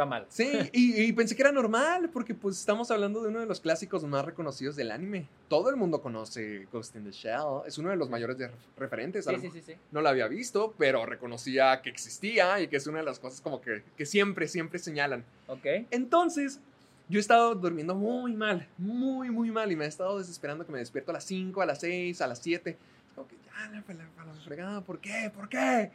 está 0.00 0.06
mal. 0.06 0.26
Sí, 0.30 0.50
y, 0.72 1.02
y 1.02 1.12
pensé 1.12 1.36
que 1.36 1.42
era 1.42 1.52
normal, 1.52 2.08
porque 2.12 2.34
pues 2.34 2.58
estamos 2.58 2.90
hablando 2.90 3.22
de 3.22 3.28
uno 3.28 3.40
de 3.40 3.46
los 3.46 3.60
clásicos 3.60 4.02
más 4.04 4.24
reconocidos 4.24 4.76
del 4.76 4.90
anime. 4.90 5.26
Todo 5.48 5.68
el 5.70 5.76
mundo 5.76 6.00
conoce 6.00 6.66
Ghost 6.72 6.96
in 6.96 7.04
the 7.04 7.10
Shell, 7.12 7.62
es 7.66 7.76
uno 7.78 7.90
de 7.90 7.96
los 7.96 8.08
mayores 8.08 8.38
de- 8.38 8.50
referentes. 8.76 9.24
Sí, 9.26 9.32
lo 9.32 9.38
sí, 9.40 9.50
sí, 9.52 9.60
sí. 9.62 9.74
No 9.92 10.00
la 10.00 10.10
había 10.10 10.26
visto, 10.28 10.74
pero 10.78 11.04
reconocía 11.06 11.82
que 11.82 11.90
existía 11.90 12.60
y 12.60 12.68
que 12.68 12.76
es 12.76 12.86
una 12.86 12.98
de 13.00 13.04
las 13.04 13.18
cosas 13.18 13.40
como 13.40 13.60
que, 13.60 13.82
que 13.96 14.06
siempre, 14.06 14.48
siempre 14.48 14.78
señalan. 14.78 15.24
Ok. 15.48 15.66
Entonces, 15.90 16.60
yo 17.08 17.18
he 17.18 17.20
estado 17.20 17.54
durmiendo 17.54 17.94
muy 17.94 18.32
mal, 18.34 18.68
muy, 18.78 19.30
muy 19.30 19.50
mal, 19.50 19.70
y 19.72 19.76
me 19.76 19.84
he 19.84 19.88
estado 19.88 20.18
desesperando 20.18 20.64
que 20.64 20.72
me 20.72 20.78
despierto 20.78 21.10
a 21.10 21.14
las 21.14 21.24
5, 21.24 21.60
a 21.60 21.66
las 21.66 21.80
6, 21.80 22.20
a 22.22 22.26
las 22.26 22.38
7. 22.38 22.70
Es 22.70 23.14
como 23.14 23.26
que 23.28 23.36
ya, 23.44 23.68
la, 23.70 23.82
la, 23.86 23.94
la- 23.94 24.24
la 24.32 24.40
fregada, 24.44 24.80
¿por 24.82 25.00
qué? 25.00 25.30
¿Por 25.34 25.48
qué? 25.48 25.90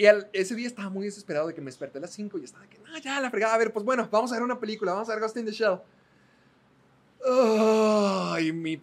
Y 0.00 0.06
ese 0.32 0.54
día 0.54 0.66
estaba 0.66 0.88
muy 0.88 1.04
desesperado 1.04 1.46
de 1.48 1.52
que 1.52 1.60
me 1.60 1.66
desperté 1.66 1.98
a 1.98 2.00
las 2.00 2.10
5 2.12 2.38
y 2.38 2.44
estaba 2.44 2.64
de 2.64 2.70
que, 2.70 2.78
no, 2.78 2.96
ya, 3.00 3.20
la 3.20 3.28
fregada, 3.28 3.52
a 3.54 3.58
ver, 3.58 3.70
pues 3.70 3.84
bueno, 3.84 4.08
vamos 4.10 4.32
a 4.32 4.34
ver 4.36 4.42
una 4.42 4.58
película, 4.58 4.92
vamos 4.94 5.10
a 5.10 5.12
ver 5.12 5.20
Ghost 5.20 5.36
in 5.36 5.44
the 5.44 5.52
Shell. 5.52 5.78
Ay, 7.28 8.50
mi... 8.52 8.80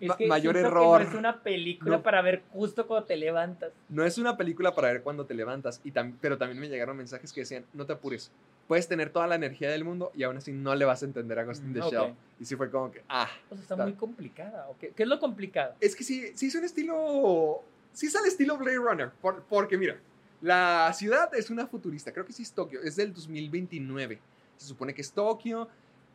Es 0.00 0.08
Ma- 0.08 0.16
que 0.16 0.26
mayor 0.26 0.54
que 0.54 0.60
error. 0.60 1.00
no 1.00 1.08
es 1.08 1.14
una 1.14 1.42
película 1.42 1.96
No. 1.98 2.02
para 2.02 2.22
ver 2.22 2.42
justo 2.52 2.88
cuando 2.88 3.06
te 3.06 3.16
levantas. 3.16 3.72
No 3.88 4.04
es 4.04 4.18
una 4.18 4.36
película 4.36 4.74
para 4.74 4.88
ver 4.92 5.02
cuando 5.02 5.26
te 5.26 5.34
levantas, 5.34 5.80
y 5.84 5.92
tam- 5.92 6.14
pero 6.20 6.38
también 6.38 6.58
me 6.60 6.68
llegaron 6.68 6.96
mensajes 6.96 7.32
que 7.32 7.40
decían, 7.42 7.64
no 7.72 7.86
te 7.86 7.92
apures, 7.92 8.30
puedes 8.66 8.88
tener 8.88 9.10
toda 9.10 9.28
la 9.28 9.36
energía 9.36 9.70
del 9.70 9.84
mundo 9.84 10.10
y 10.16 10.24
aún 10.24 10.36
así 10.38 10.50
no 10.52 10.74
le 10.74 10.84
vas 10.84 11.02
a 11.02 11.06
entender 11.06 11.38
a 11.38 11.44
Ghost 11.44 11.62
in 11.64 11.72
the 11.72 11.80
Mm. 11.82 11.88
Shell. 11.88 12.14
Y 12.40 12.44
sí 12.44 12.56
fue 12.56 12.68
como 12.68 12.90
que, 12.90 13.02
ah, 13.08 13.28
O 13.50 13.54
sea, 13.54 13.62
está 13.62 13.74
Está- 13.74 13.84
muy 13.84 13.92
complicada. 13.94 14.66
¿o 14.68 14.76
qué? 14.78 14.90
¿Qué 14.90 15.04
es 15.04 15.08
lo 15.08 15.18
complicado? 15.20 15.74
Es 15.80 15.94
que 15.94 16.02
sí, 16.02 16.32
sí 16.34 16.46
es 16.48 16.54
un 16.56 16.64
estilo. 16.64 17.62
Sí 17.92 18.06
es 18.06 18.14
al 18.16 18.26
estilo 18.26 18.56
Blade 18.56 18.76
Runner. 18.78 19.10
por- 19.20 19.42
porque 19.44 19.76
mira, 19.78 19.96
la 20.40 20.92
ciudad 20.92 21.34
es 21.34 21.50
una 21.50 21.66
futurista. 21.66 22.12
Creo 22.12 22.24
que 22.24 22.32
sí 22.32 22.42
es 22.42 22.52
Tokio. 22.52 22.80
Es 22.82 22.96
del 22.96 23.12
2029. 23.12 24.18
Se 24.56 24.66
supone 24.66 24.94
que 24.94 25.02
es 25.02 25.12
Tokio. 25.12 25.68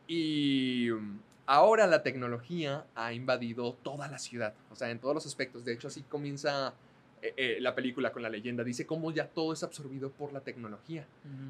Y 0.07 0.89
mm, 0.91 1.19
ahora 1.45 1.87
la 1.87 2.03
tecnología 2.03 2.85
ha 2.95 3.13
invadido 3.13 3.73
toda 3.83 4.07
la 4.07 4.19
ciudad. 4.19 4.53
O 4.71 4.75
sea, 4.75 4.89
en 4.91 4.99
todos 4.99 5.15
los 5.15 5.25
aspectos. 5.25 5.65
De 5.65 5.73
hecho, 5.73 5.87
así 5.87 6.03
comienza 6.03 6.73
eh, 7.21 7.33
eh, 7.35 7.57
la 7.59 7.75
película 7.75 8.11
con 8.11 8.21
la 8.21 8.29
leyenda. 8.29 8.63
Dice 8.63 8.85
cómo 8.85 9.11
ya 9.11 9.27
todo 9.27 9.51
es 9.51 9.63
absorbido 9.63 10.09
por 10.11 10.31
la 10.31 10.39
tecnología. 10.39 11.05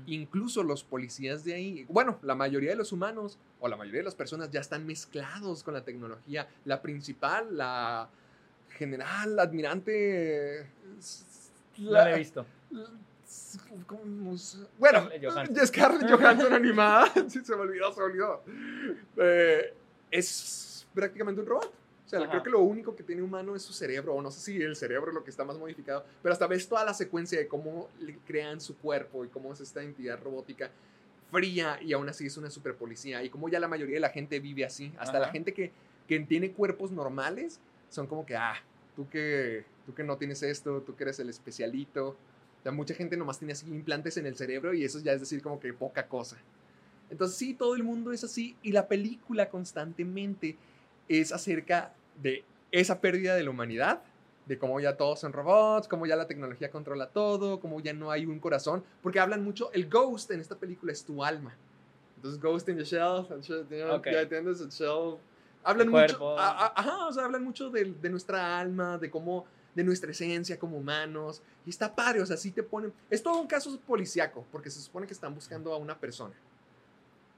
Incluso 0.08 0.64
los 0.64 0.84
policías 0.84 1.44
de 1.44 1.54
ahí, 1.54 1.86
bueno, 1.90 2.20
la 2.22 2.36
mayoría 2.36 2.72
de 2.72 2.76
los 2.76 2.92
humanos 2.92 3.38
o 3.60 3.68
la 3.68 3.76
mayoría 3.76 4.00
de 4.00 4.06
las 4.06 4.16
personas 4.16 4.50
ya 4.50 4.62
están 4.62 4.86
mezclados 4.86 5.64
con 5.64 5.74
la 5.74 5.84
tecnología. 5.84 6.48
La 6.66 6.82
principal, 6.82 7.58
la, 7.58 8.10
general, 8.74 9.40
admirante. 9.40 10.68
No 11.78 11.92
la 11.92 12.12
he 12.12 12.20
visto. 12.20 12.46
¿Cómo 13.88 14.38
se- 14.38 14.58
Bueno, 14.78 15.10
Johansson. 15.22 15.68
Scarlett 15.68 16.10
Johansson 16.10 16.54
animada. 16.54 17.12
Sí, 17.30 17.40
se 17.44 17.56
me 17.56 17.62
olvidó, 17.62 17.92
se 17.94 18.00
me 18.00 18.06
olvidó. 18.06 18.44
Eh, 19.18 19.74
es 20.12 20.86
prácticamente 20.94 21.42
un 21.42 21.48
robot. 21.48 21.66
O 22.06 22.10
sea, 22.10 22.20
Ajá. 22.20 22.30
creo 22.30 22.44
que 22.44 22.50
lo 22.52 22.60
único 22.60 22.96
que 22.96 23.02
tiene 23.04 23.22
humano 23.22 23.56
es 23.56 23.64
su 23.64 23.74
cerebro, 23.74 24.14
o 24.14 24.22
no 24.22 24.30
sé 24.30 24.40
si 24.42 24.62
el 24.62 24.76
cerebro 24.76 25.10
es 25.10 25.16
lo 25.16 25.24
que 25.24 25.32
está 25.32 25.44
más 25.46 25.58
modificado, 25.58 26.06
pero 26.22 26.34
hasta 26.34 26.46
ves 26.48 26.68
toda 26.68 26.86
la 26.86 26.94
secuencia 26.94 27.40
de 27.40 27.48
cómo 27.48 27.90
le 28.00 28.18
crean 28.28 28.62
su 28.62 28.78
cuerpo 28.78 29.26
y 29.26 29.30
cómo 29.30 29.52
es 29.54 29.62
esta 29.62 29.82
entidad 29.82 30.20
robótica 30.22 30.70
fría 31.32 31.80
y 31.82 31.94
aún 31.94 32.08
así 32.10 32.28
es 32.28 32.38
una 32.38 32.52
super 32.52 32.76
policía 32.76 33.24
y 33.24 33.30
cómo 33.32 33.50
ya 33.50 33.60
la 33.60 33.68
mayoría 33.68 33.96
de 33.96 34.02
la 34.02 34.10
gente 34.10 34.40
vive 34.40 34.64
así. 34.66 34.94
Hasta 35.00 35.18
la 35.18 35.26
Ajá. 35.26 35.32
gente 35.32 35.54
que, 35.54 35.72
que 36.08 36.20
tiene 36.20 36.52
cuerpos 36.52 36.92
normales 36.92 37.60
son 37.90 38.06
como 38.06 38.26
que, 38.26 38.36
ah, 38.36 38.56
tú 38.96 39.10
que, 39.10 39.66
tú 39.88 39.96
que 39.96 40.04
no 40.04 40.18
tienes 40.18 40.44
esto, 40.44 40.82
tú 40.86 40.96
que 40.96 41.06
eres 41.06 41.18
el 41.20 41.30
especialito. 41.30 42.16
Mucha 42.72 42.94
gente 42.94 43.18
nomás 43.18 43.40
tiene 43.40 43.54
así 43.54 43.68
implantes 43.68 44.18
en 44.18 44.26
el 44.26 44.36
cerebro 44.36 44.74
y 44.74 44.84
eso 44.84 45.00
ya 45.00 45.12
es 45.14 45.20
decir 45.20 45.42
como 45.42 45.60
que 45.60 45.74
poca 45.74 46.08
cosa. 46.08 46.38
Entonces 47.10 47.38
sí, 47.38 47.54
todo 47.54 47.76
el 47.76 47.84
mundo 47.84 48.12
es 48.12 48.24
así 48.24 48.56
y 48.64 48.72
la 48.72 48.88
película 48.88 49.50
constantemente 49.50 50.58
es 51.10 51.32
acerca 51.32 51.94
de 52.22 52.44
esa 52.72 53.02
pérdida 53.02 53.36
de 53.36 53.44
la 53.44 53.50
humanidad, 53.50 54.02
de 54.46 54.58
cómo 54.58 54.80
ya 54.80 54.96
todos 54.98 55.20
son 55.20 55.34
robots, 55.34 55.88
cómo 55.88 56.06
ya 56.06 56.16
la 56.16 56.28
tecnología 56.28 56.72
controla 56.72 57.08
todo, 57.10 57.60
cómo 57.60 57.80
ya 57.82 57.94
no 57.94 58.10
hay 58.12 58.26
un 58.26 58.40
corazón, 58.40 58.84
porque 59.02 59.20
hablan 59.20 59.44
mucho, 59.44 59.72
el 59.74 59.90
ghost 59.90 60.32
en 60.32 60.40
esta 60.40 60.56
película 60.56 60.92
es 60.92 61.04
tu 61.04 61.24
alma. 61.24 61.56
Entonces, 62.16 62.42
ghost 62.42 62.68
in 62.70 62.78
the 62.78 62.84
shell, 62.86 63.26
el 63.30 63.42
shell, 63.42 63.68
ya- 63.70 63.94
Ok. 63.96 64.06
ya 64.06 64.22
entiendes, 64.22 64.62
el 64.62 64.70
shell. 64.70 65.18
Hablan 65.66 65.88
El 65.88 65.92
mucho, 65.94 66.38
a- 66.40 66.66
a- 66.68 66.74
ajá, 66.80 67.06
o 67.08 67.14
sea, 67.14 67.26
hablan 67.26 67.44
mucho 67.44 67.70
de, 67.70 67.86
de 67.86 68.10
nuestra 68.10 68.60
alma, 68.60 68.98
de 68.98 69.10
cómo, 69.12 69.46
de 69.76 69.84
nuestra 69.84 70.12
esencia 70.12 70.60
como 70.60 70.78
humanos, 70.78 71.42
y 71.66 71.70
está 71.72 71.96
padre, 71.96 72.22
o 72.22 72.26
sea, 72.26 72.38
sí 72.38 72.52
te 72.52 72.62
ponen, 72.64 72.94
es 73.10 73.24
todo 73.24 73.40
un 73.42 73.48
caso 73.48 73.80
policíaco, 73.82 74.46
porque 74.52 74.70
se 74.70 74.80
supone 74.82 75.08
que 75.08 75.14
están 75.14 75.34
buscando 75.34 75.74
a 75.74 75.78
una 75.78 75.98
persona. 76.00 76.36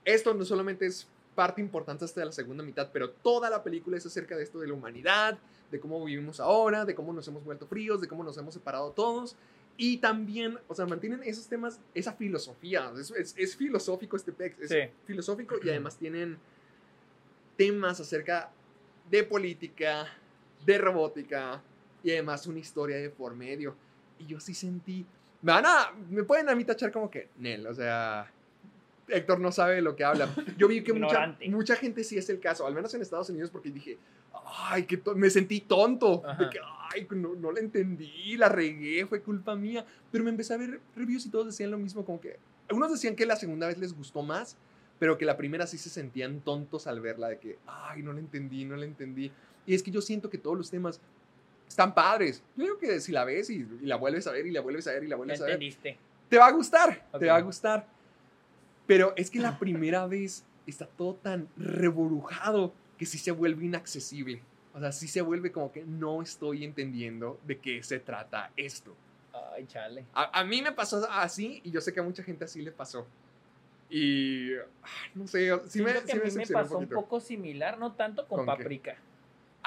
Esto 0.03 0.33
no 0.33 0.43
solamente 0.45 0.85
es 0.85 1.07
parte 1.33 1.61
importante 1.61 2.05
hasta 2.05 2.23
la 2.23 2.31
segunda 2.31 2.63
mitad, 2.63 2.89
pero 2.93 3.09
toda 3.09 3.49
la 3.49 3.63
película 3.63 3.97
es 3.97 4.05
acerca 4.05 4.35
de 4.37 4.43
esto 4.43 4.59
de 4.59 4.67
la 4.67 4.73
humanidad, 4.73 5.37
de 5.71 5.79
cómo 5.79 6.03
vivimos 6.05 6.39
ahora, 6.39 6.85
de 6.85 6.93
cómo 6.95 7.11
nos 7.13 7.27
hemos 7.27 7.43
vuelto 7.43 7.67
fríos, 7.67 7.99
de 8.01 8.07
cómo 8.07 8.23
nos 8.23 8.37
hemos 8.37 8.53
separado 8.53 8.91
todos. 8.91 9.35
Y 9.77 9.97
también, 9.97 10.57
o 10.69 10.75
sea, 10.75 10.85
mantienen 10.85 11.21
esos 11.23 11.47
temas, 11.47 11.79
esa 11.93 12.13
filosofía. 12.13 12.91
Es, 12.97 13.11
es- 13.11 13.33
es 13.37 13.55
filosófico 13.57 14.15
este 14.15 14.31
pex, 14.31 14.59
es 14.61 14.69
Sí. 14.69 14.93
filosófico 15.05 15.55
y 15.61 15.69
además 15.69 15.97
tienen 15.97 16.37
temas 17.57 17.99
acerca 17.99 18.51
de 19.09 19.23
política, 19.23 20.07
de 20.65 20.77
robótica 20.77 21.61
y 22.05 22.11
además 22.11 22.45
una 22.45 22.59
historia 22.59 22.97
de 22.97 23.09
por 23.09 23.35
medio. 23.35 23.75
Y 24.19 24.27
yo 24.27 24.39
sí 24.39 24.53
sentí, 24.53 25.03
me 25.41 25.51
van 25.51 25.65
a, 25.65 25.91
me 26.09 26.23
pueden 26.23 26.47
a 26.49 26.55
mí 26.55 26.63
tachar 26.63 26.91
como 26.91 27.09
que, 27.09 27.29
Nel, 27.39 27.65
o 27.65 27.73
sea, 27.73 28.31
Héctor 29.07 29.39
no 29.39 29.51
sabe 29.51 29.75
de 29.75 29.81
lo 29.81 29.95
que 29.95 30.03
habla. 30.03 30.29
Yo 30.55 30.67
vi 30.67 30.83
que 30.83 30.93
mucha, 30.93 31.35
mucha 31.49 31.75
gente 31.75 32.03
sí 32.03 32.15
es 32.15 32.29
el 32.29 32.39
caso, 32.39 32.67
al 32.67 32.75
menos 32.75 32.93
en 32.93 33.01
Estados 33.01 33.31
Unidos, 33.31 33.49
porque 33.49 33.71
dije, 33.71 33.97
ay, 34.69 34.83
que 34.83 35.01
me 35.15 35.31
sentí 35.31 35.61
tonto, 35.61 36.21
que, 36.51 36.59
ay, 36.93 37.07
no, 37.09 37.33
no 37.33 37.51
la 37.51 37.59
entendí, 37.59 38.37
la 38.37 38.49
regué, 38.49 39.07
fue 39.07 39.21
culpa 39.21 39.55
mía. 39.55 39.83
Pero 40.11 40.23
me 40.23 40.29
empecé 40.29 40.53
a 40.53 40.57
ver 40.57 40.79
reviews 40.95 41.25
y 41.25 41.29
todos 41.29 41.47
decían 41.47 41.71
lo 41.71 41.79
mismo, 41.79 42.05
como 42.05 42.21
que, 42.21 42.37
algunos 42.69 42.91
decían 42.91 43.15
que 43.15 43.25
la 43.25 43.35
segunda 43.35 43.65
vez 43.65 43.79
les 43.79 43.95
gustó 43.95 44.21
más, 44.21 44.57
pero 44.99 45.17
que 45.17 45.25
la 45.25 45.37
primera 45.37 45.65
sí 45.65 45.79
se 45.79 45.89
sentían 45.89 46.41
tontos 46.41 46.85
al 46.85 47.01
verla, 47.01 47.29
de 47.29 47.39
que, 47.39 47.57
ay, 47.65 48.03
no 48.03 48.13
la 48.13 48.19
entendí, 48.19 48.63
no 48.63 48.75
la 48.75 48.85
entendí. 48.85 49.31
Y 49.65 49.73
es 49.73 49.81
que 49.81 49.89
yo 49.89 50.01
siento 50.01 50.29
que 50.29 50.37
todos 50.37 50.55
los 50.55 50.69
temas 50.69 51.01
están 51.67 51.93
padres. 51.93 52.43
Yo 52.56 52.63
digo 52.63 52.78
que 52.80 52.99
si 52.99 53.12
la 53.12 53.25
ves 53.25 53.49
y, 53.49 53.56
y 53.82 53.86
la 53.86 53.95
vuelves 53.97 54.28
a 54.28 54.32
ver 54.32 54.45
y 54.45 54.51
la 54.51 54.62
vuelves 54.62 54.88
a 54.88 54.91
ver 54.93 55.04
y 55.04 55.08
la 55.08 55.15
vuelves 55.15 55.41
a 55.41 55.45
ver, 55.45 55.60
te 56.30 56.38
va 56.38 56.47
a 56.47 56.51
gustar, 56.51 57.06
Ok. 57.12 57.19
te 57.19 57.28
va 57.28 57.36
a 57.38 57.41
gustar. 57.41 57.88
Pero 58.88 59.13
es 59.15 59.30
que 59.30 59.39
la 59.39 59.58
primera 59.60 60.06
vez 60.08 60.45
está 60.67 60.86
todo 60.88 61.15
tan 61.15 61.47
reborujado 61.58 62.73
que 62.97 63.06
sí 63.06 63.17
se 63.17 63.32
vuelve 63.32 63.65
inaccesible. 63.65 64.41
O 64.73 64.80
sea, 64.80 64.91
sí 64.91 65.08
se 65.08 65.21
vuelve 65.21 65.51
como 65.51 65.71
que 65.71 65.84
no 65.86 66.21
estoy 66.21 66.63
entendiendo 66.63 67.39
de 67.45 67.60
qué 67.60 67.82
se 67.84 67.99
trata 67.99 68.51
esto. 68.58 68.95
Ay, 69.54 69.65
chale. 69.67 70.06
A, 70.13 70.39
a 70.39 70.43
mí 70.43 70.62
me 70.62 70.71
pasó 70.71 71.08
así 71.10 71.62
y 71.63 71.71
yo 71.71 71.82
sé 71.82 71.93
que 71.93 71.99
a 71.99 72.04
mucha 72.04 72.23
gente 72.23 72.45
así 72.45 72.62
le 72.62 72.71
pasó. 72.71 73.06
Y 73.89 74.49
no 75.13 75.28
sé, 75.28 75.51
sí 75.67 75.82
me, 75.82 75.91
Siento 75.91 76.01
que 76.06 76.08
sí 76.08 76.12
a 76.12 76.15
mí 76.15 76.19
me 76.19 76.25
decepcionó 76.25 76.63
pasó 76.63 76.78
un 76.78 76.84
poquito. 76.86 76.95
poco 77.01 77.19
similar, 77.19 77.78
no 77.78 77.93
tanto 77.93 78.28
con, 78.28 78.45
¿Con 78.45 78.58
qué? 78.58 78.95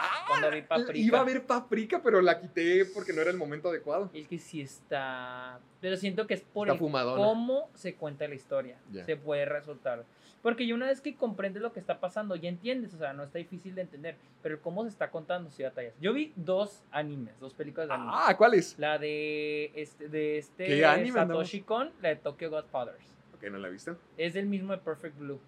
Ah, 0.01 0.25
Cuando 0.29 0.51
vi 0.51 0.63
Paprika. 0.63 0.99
Iba 0.99 1.21
a 1.21 1.25
ver 1.25 1.45
paprika, 1.45 2.01
pero 2.03 2.21
la 2.21 2.41
quité 2.41 2.85
porque 2.87 3.13
no 3.13 3.21
era 3.21 3.31
el 3.31 3.37
momento 3.37 3.69
adecuado. 3.69 4.11
Es 4.15 4.29
que 4.29 4.39
sí 4.39 4.61
está. 4.61 5.59
Pero 5.81 5.97
siento 5.97 6.27
que 6.27 6.35
es 6.35 6.43
por 6.43 6.69
el 6.71 6.79
cómo 6.79 7.69
se 7.75 7.95
cuenta 7.95 8.29
la 8.29 8.35
historia. 8.35 8.77
Ya. 8.93 9.05
Se 9.05 9.17
puede 9.17 9.45
resultar. 9.45 10.05
Porque 10.43 10.67
ya 10.67 10.75
una 10.75 10.87
vez 10.87 11.01
que 11.01 11.17
comprendes 11.17 11.63
lo 11.63 11.73
que 11.73 11.81
está 11.81 11.99
pasando, 11.99 12.37
ya 12.37 12.49
entiendes. 12.49 12.95
O 12.95 12.99
sea, 12.99 13.13
no 13.13 13.25
está 13.25 13.39
difícil 13.39 13.75
de 13.75 13.83
entender. 13.83 14.17
Pero 14.43 14.55
el 14.55 14.61
cómo 14.61 14.85
se 14.85 14.89
está 14.89 15.11
contando, 15.11 15.51
sí 15.51 15.63
batallas. 15.63 15.95
Yo 16.01 16.13
vi 16.13 16.33
dos 16.37 16.85
animes, 16.93 17.39
dos 17.41 17.55
películas 17.55 17.89
de 17.89 17.95
anime. 17.95 18.11
Ah, 18.15 18.37
¿cuál 18.37 18.55
es? 18.55 18.79
La 18.79 18.99
de 18.99 19.73
este, 19.75 20.09
de 20.09 20.39
este 20.39 20.67
¿Qué 20.67 20.85
anime 20.85 21.13
Satoshi 21.13 21.63
Kon, 21.63 21.91
la 22.01 22.11
de 22.11 22.17
Tokyo 22.17 22.51
Godfathers. 22.51 23.05
Ok, 23.35 23.45
no 23.51 23.59
la 23.59 23.69
he 23.69 23.73
visto. 23.73 23.97
Es 24.17 24.37
el 24.37 24.47
mismo 24.47 24.73
de 24.73 24.79
Perfect 24.79 25.19
Blue. 25.19 25.41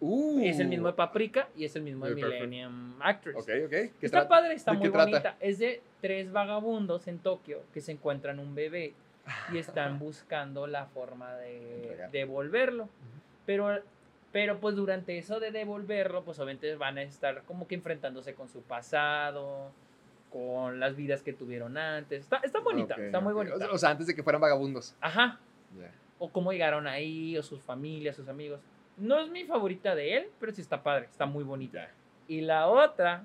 Uh, 0.00 0.40
Es 0.42 0.58
el 0.58 0.68
mismo 0.68 0.86
de 0.86 0.94
Paprika 0.94 1.48
y 1.56 1.64
es 1.64 1.76
el 1.76 1.82
mismo 1.82 2.06
de 2.06 2.14
Perfect. 2.14 2.32
Millennium 2.46 2.94
Actress. 3.02 3.36
Ok, 3.36 3.48
ok. 3.66 3.70
¿Qué 3.70 3.92
Está 4.00 4.26
padre, 4.28 4.54
está 4.54 4.72
¿De 4.72 4.78
muy 4.78 4.88
trata? 4.90 5.10
bonita. 5.10 5.36
Es 5.40 5.58
de 5.58 5.82
tres 6.00 6.32
vagabundos 6.32 7.06
en 7.06 7.18
Tokio 7.18 7.62
que 7.74 7.80
se 7.80 7.92
encuentran 7.92 8.38
un 8.38 8.54
bebé 8.54 8.94
y 9.52 9.58
están 9.58 9.98
buscando 9.98 10.66
la 10.66 10.86
forma 10.86 11.34
de 11.36 12.08
devolverlo. 12.12 12.88
Pero, 13.44 13.78
pero 14.32 14.58
pues 14.58 14.74
durante 14.76 15.18
eso 15.18 15.38
de 15.38 15.50
devolverlo, 15.50 16.24
pues 16.24 16.38
obviamente 16.38 16.74
van 16.76 16.96
a 16.98 17.02
estar 17.02 17.42
como 17.42 17.68
que 17.68 17.74
enfrentándose 17.74 18.32
con 18.34 18.48
su 18.48 18.62
pasado, 18.62 19.70
con 20.32 20.80
las 20.80 20.96
vidas 20.96 21.22
que 21.22 21.32
tuvieron 21.34 21.76
antes. 21.76 22.22
Está, 22.22 22.38
está 22.38 22.60
bonita, 22.60 22.94
está 22.96 23.20
muy 23.20 23.34
bonita. 23.34 23.70
O 23.70 23.76
sea, 23.76 23.90
antes 23.90 24.06
de 24.06 24.14
que 24.14 24.22
fueran 24.22 24.40
vagabundos. 24.40 24.94
Ajá. 25.00 25.38
O 26.18 26.30
cómo 26.30 26.52
llegaron 26.52 26.86
ahí, 26.86 27.36
o 27.36 27.42
sus 27.42 27.60
familias, 27.62 28.16
sus 28.16 28.28
amigos. 28.28 28.60
No 29.00 29.18
es 29.18 29.28
mi 29.30 29.44
favorita 29.44 29.94
de 29.94 30.16
él, 30.18 30.28
pero 30.38 30.52
sí 30.52 30.60
está 30.60 30.82
padre, 30.82 31.06
está 31.10 31.26
muy 31.26 31.42
bonita. 31.44 31.88
Y 32.28 32.42
la 32.42 32.68
otra 32.68 33.24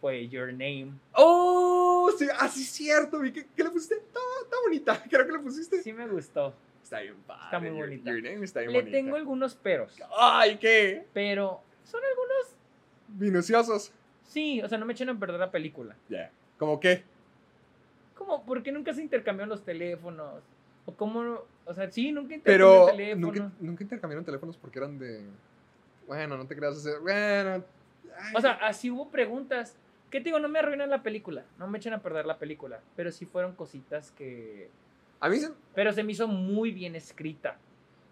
fue 0.00 0.26
Your 0.28 0.48
Name. 0.52 0.92
¡Oh! 1.12 2.10
Sí, 2.18 2.26
ah, 2.38 2.48
sí, 2.48 2.62
es 2.62 2.68
cierto. 2.70 3.20
Vi 3.20 3.32
que, 3.32 3.46
que 3.46 3.62
le 3.62 3.70
pusiste. 3.70 3.94
Está, 3.96 4.20
está 4.42 4.56
bonita. 4.64 5.02
Creo 5.10 5.26
que 5.26 5.32
le 5.32 5.38
pusiste. 5.38 5.82
Sí 5.82 5.92
me 5.92 6.08
gustó. 6.08 6.52
Está 6.82 7.00
bien 7.00 7.14
padre. 7.26 7.44
Está 7.44 7.58
muy 7.60 7.68
Your- 7.68 7.78
bonita. 7.80 8.10
Your 8.10 8.22
name 8.22 8.44
está 8.44 8.60
bien 8.60 8.72
Le 8.72 8.78
bonita. 8.80 8.96
tengo 8.98 9.16
algunos 9.16 9.54
peros, 9.54 9.96
¡Ay, 10.18 10.56
qué! 10.58 11.06
pero 11.12 11.60
son 11.84 12.00
algunos. 12.04 12.56
Minuciosos. 13.18 13.92
Sí, 14.24 14.62
o 14.62 14.68
sea, 14.68 14.78
no 14.78 14.86
me 14.86 14.92
echen 14.94 15.08
a 15.10 15.18
perder 15.18 15.38
la 15.38 15.50
película. 15.50 15.94
Ya. 16.08 16.30
¿Cómo 16.58 16.80
qué? 16.80 17.04
Como, 18.16 18.44
¿por 18.44 18.62
qué 18.62 18.72
nunca 18.72 18.92
se 18.94 19.02
intercambiaron 19.02 19.50
los 19.50 19.64
teléfonos? 19.64 20.42
O 20.86 20.94
cómo, 20.94 21.42
o 21.64 21.74
sea, 21.74 21.90
sí, 21.90 22.12
nunca 22.12 22.36
Pero 22.42 22.88
intercambiaron 22.90 22.96
teléfonos. 22.96 23.34
nunca, 23.50 23.52
nunca 23.60 23.82
intercambiaron 23.84 24.24
teléfonos 24.24 24.56
porque 24.56 24.78
eran 24.78 24.98
de. 24.98 25.24
Bueno, 26.06 26.36
no 26.36 26.46
te 26.46 26.56
creas 26.56 26.76
hacer. 26.76 26.98
Bueno. 27.00 27.64
ay, 28.18 28.32
O 28.34 28.40
sea, 28.40 28.52
así 28.52 28.90
hubo 28.90 29.08
preguntas. 29.10 29.76
¿Qué 30.10 30.18
te 30.20 30.24
digo? 30.24 30.38
No 30.38 30.48
me 30.48 30.58
arruinan 30.58 30.90
la 30.90 31.02
película. 31.02 31.44
No 31.58 31.66
me 31.68 31.78
echen 31.78 31.94
a 31.94 32.00
perder 32.02 32.26
la 32.26 32.38
película. 32.38 32.80
Pero 32.96 33.10
sí 33.12 33.24
fueron 33.24 33.54
cositas 33.54 34.10
que. 34.12 34.68
a 35.20 35.28
mí 35.28 35.38
se. 35.38 35.50
Pero 35.74 35.92
se 35.92 36.02
me 36.02 36.12
hizo 36.12 36.28
muy 36.28 36.70
bien 36.72 36.94
escrita. 36.96 37.56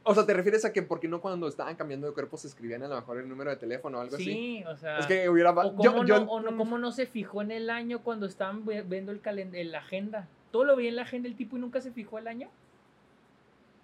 O 0.03 0.15
sea, 0.15 0.25
¿te 0.25 0.33
refieres 0.33 0.65
a 0.65 0.73
que 0.73 0.81
porque 0.83 1.09
no 1.09 1.21
cuando 1.21 1.47
estaban 1.47 1.77
cambiando 1.77 2.07
de 2.07 2.15
cuerpo 2.15 2.39
se 2.39 2.47
escribían 2.49 2.83
a 2.83 2.89
lo 2.89 2.97
mejor 2.97 3.19
el 3.19 3.29
número 3.29 3.51
de 3.51 3.57
teléfono 3.57 3.99
o 3.99 4.01
algo 4.01 4.15
así? 4.15 4.25
Sí, 4.25 4.65
o 4.65 4.75
sea. 4.77 4.99
Es 4.99 5.07
que 5.07 5.29
hubiera. 5.29 5.51
o 5.51 5.77
cómo, 5.77 5.83
yo, 5.83 6.05
yo- 6.05 6.25
no, 6.25 6.31
o 6.31 6.41
no- 6.41 6.57
cómo 6.57 6.79
no 6.79 6.91
se 6.91 7.05
fijó 7.07 7.43
en 7.43 7.51
el 7.51 7.69
año 7.69 8.03
cuando 8.03 8.25
estaban 8.27 8.65
viendo 8.65 9.13
el 9.13 9.21
la 9.73 9.79
agenda. 9.79 10.27
Todo 10.51 10.65
lo 10.65 10.75
veía 10.77 10.89
en 10.89 10.97
la 10.97 11.03
agenda 11.03 11.29
el 11.29 11.37
tipo 11.37 11.59
y 11.59 11.61
nunca 11.61 11.81
se 11.83 11.93
fijó 11.93 12.19
el 12.19 12.29
año. 12.29 12.49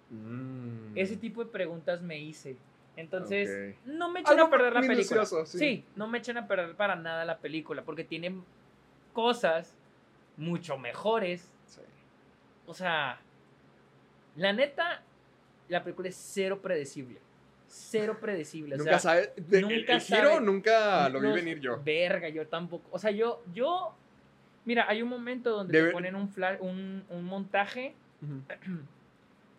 Mm. 0.09 0.97
Ese 0.97 1.17
tipo 1.17 1.43
de 1.43 1.49
preguntas 1.51 2.01
me 2.01 2.19
hice. 2.19 2.57
Entonces, 2.95 3.75
no 3.85 4.09
me 4.09 4.21
echen 4.21 4.39
a 4.39 4.49
perder 4.49 4.73
la 4.73 4.81
película. 4.81 5.25
Sí. 5.25 5.45
sí. 5.45 5.85
no 5.95 6.07
me 6.07 6.17
echen 6.17 6.37
a 6.37 6.47
perder 6.47 6.75
para 6.75 6.95
nada 6.95 7.25
la 7.25 7.37
película, 7.37 7.83
porque 7.83 8.03
tienen 8.03 8.43
cosas 9.13 9.75
mucho 10.35 10.77
mejores. 10.77 11.51
Sí. 11.67 11.81
O 12.65 12.73
sea, 12.73 13.19
la 14.35 14.51
neta, 14.53 15.03
la 15.69 15.83
película 15.83 16.09
es 16.09 16.15
cero 16.15 16.59
predecible. 16.61 17.19
Cero 17.67 18.17
predecible. 18.19 18.75
o 18.75 18.77
Nunca 18.79 18.91
sea, 18.97 18.99
sabe. 18.99 19.33
de- 19.35 19.57
el- 19.59 19.63
nunca 19.67 19.93
el, 19.93 20.01
giro 20.01 20.29
sabe. 20.29 20.41
nunca 20.41 21.09
lo 21.09 21.19
vi 21.19 21.31
venir 21.33 21.59
yo. 21.59 21.81
Verga, 21.83 22.29
yo 22.29 22.47
tampoco. 22.47 22.87
O 22.91 22.97
sea, 22.97 23.11
yo, 23.11 23.43
yo. 23.53 23.93
Mira, 24.65 24.85
hay 24.89 25.01
un 25.01 25.09
momento 25.09 25.51
donde 25.51 25.73
Debe- 25.77 25.87
te 25.89 25.93
ponen 25.93 26.15
un, 26.15 26.29
flash, 26.29 26.57
un, 26.61 27.03
un 27.09 27.23
montaje. 27.25 27.93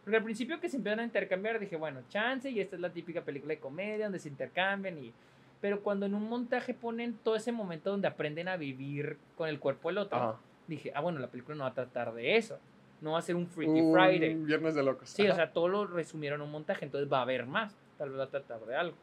Porque 0.09 0.17
al 0.17 0.25
principio 0.25 0.59
que 0.59 0.71
se 0.71 0.79
empiezan 0.79 1.01
a 1.01 1.05
intercambiar, 1.05 1.61
dije, 1.61 1.77
bueno, 1.77 2.01
chance, 2.09 2.49
y 2.49 2.61
esta 2.61 2.77
es 2.77 2.81
la 2.81 2.91
típica 2.91 3.21
película 3.21 3.53
de 3.53 3.61
comedia 3.61 4.07
donde 4.07 4.19
se 4.19 4.31
intercambian 4.31 4.97
y 4.97 5.13
Pero 5.61 5.83
cuando 5.83 6.07
en 6.07 6.15
un 6.15 6.31
montaje 6.31 6.73
ponen 6.73 7.19
todo 7.23 7.37
ese 7.37 7.53
momento 7.53 7.91
donde 7.91 8.09
aprenden 8.09 8.49
a 8.49 8.57
vivir 8.57 9.19
con 9.37 9.51
el 9.51 9.61
cuerpo 9.61 9.91
del 9.91 9.99
otro, 9.99 10.17
Ajá. 10.19 10.41
dije, 10.67 10.93
ah, 10.95 11.03
bueno, 11.03 11.19
la 11.19 11.27
película 11.27 11.59
no 11.59 11.65
va 11.65 11.71
a 11.71 11.75
tratar 11.75 12.15
de 12.15 12.39
eso. 12.39 12.59
No 13.03 13.13
va 13.13 13.19
a 13.19 13.23
ser 13.23 13.37
un 13.37 13.47
Freaky 13.47 13.83
Un 13.83 13.93
Friday. 13.93 14.35
Viernes 14.35 14.75
de 14.75 14.83
locos. 14.83 15.11
Sí, 15.11 15.25
o 15.25 15.27
Ajá. 15.27 15.35
sea, 15.35 15.53
todo 15.53 15.69
lo 15.69 15.87
resumieron 15.87 16.41
en 16.41 16.47
un 16.47 16.53
montaje, 16.53 16.87
entonces 16.87 17.13
va 17.13 17.19
a 17.19 17.23
haber 17.23 17.45
más. 17.45 17.77
Tal 17.99 18.09
vez 18.09 18.19
va 18.19 18.25
a 18.25 18.31
tratar 18.31 18.65
de 18.65 18.77
algo. 18.77 18.97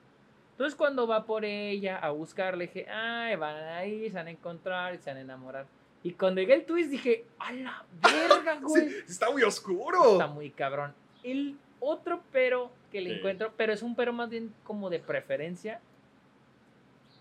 Entonces, 0.53 0.75
cuando 0.75 1.05
va 1.05 1.23
por 1.27 1.45
ella 1.45 1.99
a 1.99 2.09
buscar, 2.09 2.57
le 2.57 2.65
dije, 2.65 2.89
ay, 2.89 3.35
van 3.35 3.57
a 3.57 3.85
ir, 3.85 4.09
se 4.09 4.15
van 4.17 4.25
a 4.25 4.31
encontrar 4.31 4.97
se 4.97 5.11
van 5.11 5.17
a 5.17 5.21
enamorar. 5.21 5.67
Y 6.05 6.13
cuando 6.13 6.39
llegué 6.39 6.53
el 6.53 6.65
twist, 6.65 6.91
dije, 6.91 7.25
a 7.39 7.51
la 7.51 7.83
verga, 7.99 8.59
güey. 8.61 8.89
Sí, 8.89 8.95
está 9.07 9.31
muy 9.31 9.41
oscuro. 9.41 10.11
Está 10.13 10.27
muy 10.27 10.51
cabrón. 10.51 10.93
El 11.23 11.57
otro 11.79 12.21
pero 12.31 12.69
que 12.91 13.01
le 13.01 13.09
Sí. 13.09 13.15
encuentro, 13.17 13.51
pero 13.57 13.73
es 13.73 13.81
un 13.81 13.95
pero 13.95 14.13
más 14.13 14.29
bien 14.29 14.53
como 14.63 14.89
de 14.91 14.99
preferencia, 14.99 15.81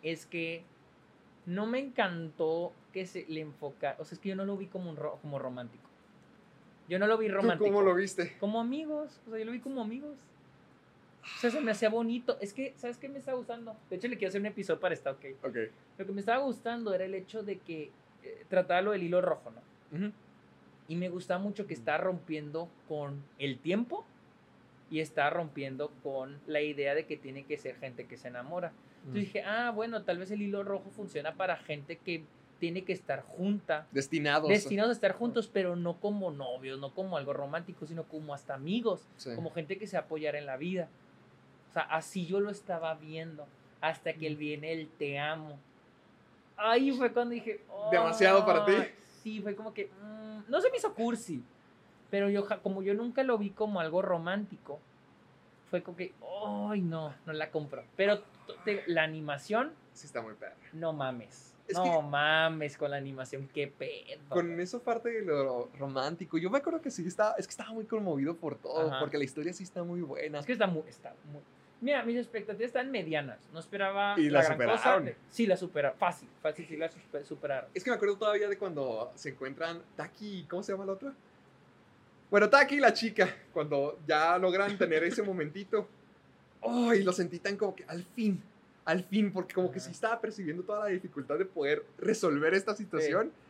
es 0.03 0.27
que 0.27 0.63
no 1.47 1.67
me 1.67 1.79
encantó 1.79 2.73
que 2.93 3.07
se 3.07 3.25
le 3.29 3.41
enfoca, 3.41 3.97
o 3.99 4.05
sea, 4.05 4.15
es 4.17 4.19
que 4.21 4.29
yo 4.31 4.37
no 4.37 4.45
lo 4.45 4.57
vi 4.57 4.67
como, 4.67 4.91
un 4.91 4.97
ro- 4.97 5.19
como 5.23 5.39
romántico. 5.39 5.83
Yo 6.89 6.99
no 6.99 7.07
lo 7.07 7.17
vi 7.17 7.29
¿Tú 7.29 7.35
romántico. 7.35 7.65
cómo 7.71 7.81
lo 7.83 7.95
viste? 7.95 8.37
Como 8.39 8.61
amigos, 8.61 9.19
o 9.27 9.31
sea, 9.31 9.39
yo 9.39 9.47
lo 9.47 9.53
vi 9.53 9.61
como 9.61 9.81
amigos. 9.81 10.15
O 11.23 11.41
sea, 11.41 11.51
se 11.51 11.61
me 11.63 11.71
hacía 11.71 11.89
bonito. 11.89 12.37
Es 12.43 12.53
que, 12.53 12.75
¿sabes 12.77 12.99
qué 12.99 13.09
me 13.09 13.19
está 13.19 13.33
gustando? 13.33 13.75
De 13.89 13.97
hecho, 13.97 14.09
le 14.09 14.19
quiero 14.19 14.29
hacer 14.29 14.43
un 14.43 14.47
episodio 14.47 14.79
para 14.79 14.93
esta, 14.95 15.11
ok. 15.13 15.25
Ok. 15.43 15.57
Lo 15.97 16.05
que 16.07 16.13
me 16.13 16.21
estaba 16.21 16.43
gustando 16.45 16.93
era 16.93 17.05
el 17.07 17.15
hecho 17.15 17.43
de 17.43 17.59
que 17.59 17.91
eh, 18.25 18.45
trataba 18.49 18.81
lo 18.83 18.91
del 18.93 19.03
hilo 19.03 19.21
rojo, 19.21 19.51
¿no? 19.51 20.13
Y 20.89 20.97
me 20.97 21.09
gustaba 21.09 21.41
mucho 21.43 21.67
que 21.67 21.75
está 21.75 21.97
rompiendo 21.99 22.69
con 22.89 23.23
el 23.39 23.59
tiempo 23.59 24.05
y 24.91 25.01
está 25.01 25.31
rompiendo 25.31 25.91
con 26.03 26.39
la 26.47 26.61
idea 26.61 26.95
de 26.95 27.07
que 27.07 27.17
tiene 27.17 27.45
que 27.45 27.57
ser 27.57 27.77
gente 27.77 28.07
que 28.07 28.17
se 28.17 28.29
enamora. 28.29 28.73
Entonces 28.99 29.23
dije, 29.23 29.43
ah, 29.45 29.71
bueno, 29.71 30.03
tal 30.03 30.19
vez 30.19 30.31
el 30.31 30.43
hilo 30.43 30.63
rojo 30.63 30.91
funciona 30.91 31.35
para 31.35 31.57
gente 31.57 31.97
que 31.97 32.25
tiene 32.59 32.85
que 32.85 32.93
estar 32.93 33.23
junta, 33.23 33.87
Destinados. 33.93 34.49
destinados 34.49 34.91
a 34.91 34.93
estar 34.93 35.13
juntos, 35.13 35.49
pero 35.53 35.77
no 35.77 36.01
como 36.01 36.31
novios, 36.31 36.79
no 36.79 36.95
como 36.95 37.17
algo 37.17 37.33
romántico, 37.33 37.87
sino 37.87 38.05
como 38.05 38.33
hasta 38.35 38.55
amigos, 38.55 39.07
Sí. 39.17 39.31
como 39.35 39.51
gente 39.51 39.77
que 39.79 39.87
se 39.87 39.97
apoyara 39.97 40.39
en 40.39 40.47
la 40.47 40.57
vida. 40.57 40.89
O 41.71 41.73
sea, 41.73 41.83
así 41.83 42.27
yo 42.27 42.41
lo 42.41 42.51
estaba 42.51 42.95
viendo, 42.95 43.47
hasta 43.81 44.13
que 44.15 44.27
él 44.27 44.37
viene 44.37 44.73
el 44.73 44.89
te 44.89 45.19
amo. 45.19 45.59
Ahí 46.57 46.93
fue 46.93 47.13
cuando 47.13 47.35
dije, 47.35 47.65
¿Demasiado 47.91 48.45
para 48.47 48.65
ti? 48.65 48.73
Sí, 49.23 49.41
fue 49.41 49.55
como 49.57 49.73
que, 49.75 49.87
mm, 49.87 50.51
no 50.51 50.61
se 50.61 50.71
me 50.71 50.77
hizo 50.77 50.95
cursi, 50.95 51.43
pero 52.11 52.29
yo, 52.31 52.47
como 52.63 52.83
yo 52.83 52.95
nunca 52.95 53.23
lo 53.23 53.39
vi 53.39 53.51
como 53.51 53.81
algo 53.81 54.03
romántico, 54.03 54.79
fue 55.71 55.83
como 55.83 55.97
que, 55.97 56.13
ay, 56.71 56.81
no, 56.83 57.15
no 57.27 57.33
la 57.33 57.51
compro. 57.51 57.85
Pero 57.97 58.23
te- 58.65 58.85
la 58.87 59.03
animación, 59.03 59.73
Sí, 59.93 60.07
está 60.07 60.21
muy 60.23 60.35
perra. 60.35 60.55
no 60.73 60.93
mames. 60.93 61.53
Es 61.67 61.75
no 61.79 62.03
mames 62.03 62.77
con 62.77 62.91
la 62.91 62.99
animación, 62.99 63.49
qué 63.53 63.67
pedo. 63.69 64.21
Con 64.29 64.61
eso 64.61 64.83
parte 64.83 65.09
de 65.09 65.23
lo 65.23 65.71
romántico. 65.79 66.37
Yo 66.37 66.51
me 66.51 66.59
acuerdo 66.59 66.83
que 66.83 66.91
sí 66.91 67.07
estaba, 67.07 67.35
es 67.39 67.47
que 67.47 67.53
estaba 67.53 67.71
muy 67.73 67.87
conmovido 67.87 68.37
por 68.37 68.57
todo, 68.59 68.89
Ajá. 68.91 69.01
porque 69.01 69.17
la 69.17 69.25
historia 69.25 69.51
sí 69.55 69.63
está 69.63 69.83
muy 69.83 70.03
buena. 70.03 70.41
Es 70.41 70.47
que 70.47 70.53
está 70.53 70.67
muy, 70.67 70.83
está 70.89 71.15
muy. 71.33 71.41
Mira, 71.85 72.03
mis 72.03 72.17
expectativas 72.17 72.69
están 72.69 72.91
medianas. 72.91 73.39
No 73.53 73.61
esperaba 73.61 74.15
Y 74.19 74.31
la 74.31 74.43
gran 74.43 74.57
cosa. 74.57 74.77
superaron. 74.79 75.15
Sí, 75.31 75.47
la 75.47 75.57
superaron. 75.59 75.99
Fácil, 75.99 76.29
fácil, 76.41 76.67
sí 76.67 76.77
la 76.79 76.89
super- 76.89 77.27
superaron. 77.27 77.69
Es 77.75 77.85
que 77.85 77.91
me 77.91 77.97
acuerdo 77.97 78.17
todavía 78.17 78.49
de 78.49 78.57
cuando 78.57 79.13
se 79.15 79.29
encuentran 79.29 79.83
Taki, 79.95 80.47
¿cómo 80.49 80.63
se 80.63 80.73
llama 80.73 80.87
la 80.87 80.93
otra? 80.93 81.13
Bueno, 82.31 82.49
Taki 82.49 82.77
y 82.77 82.81
la 82.81 82.95
chica, 82.95 83.29
cuando 83.53 83.99
ya 84.07 84.39
logran 84.39 84.79
tener 84.79 85.05
ese 85.05 85.23
momentito. 85.23 85.87
¡Ay! 86.67 87.03
lo 87.03 87.13
sentí 87.13 87.39
tan 87.39 87.59
como 87.59 87.75
que 87.77 87.85
al 87.87 88.03
fin, 88.03 88.43
al 88.87 89.05
fin, 89.05 89.31
porque 89.31 89.53
como 89.53 89.71
que 89.71 89.79
sí 89.79 89.91
estaba 89.91 90.19
percibiendo 90.19 90.63
toda 90.63 90.81
la 90.81 90.87
dificultad 90.87 91.37
de 91.37 91.45
poder 91.45 91.85
resolver 91.99 92.55
esta 92.55 92.75
situación. 92.75 93.29
Que 93.29 93.44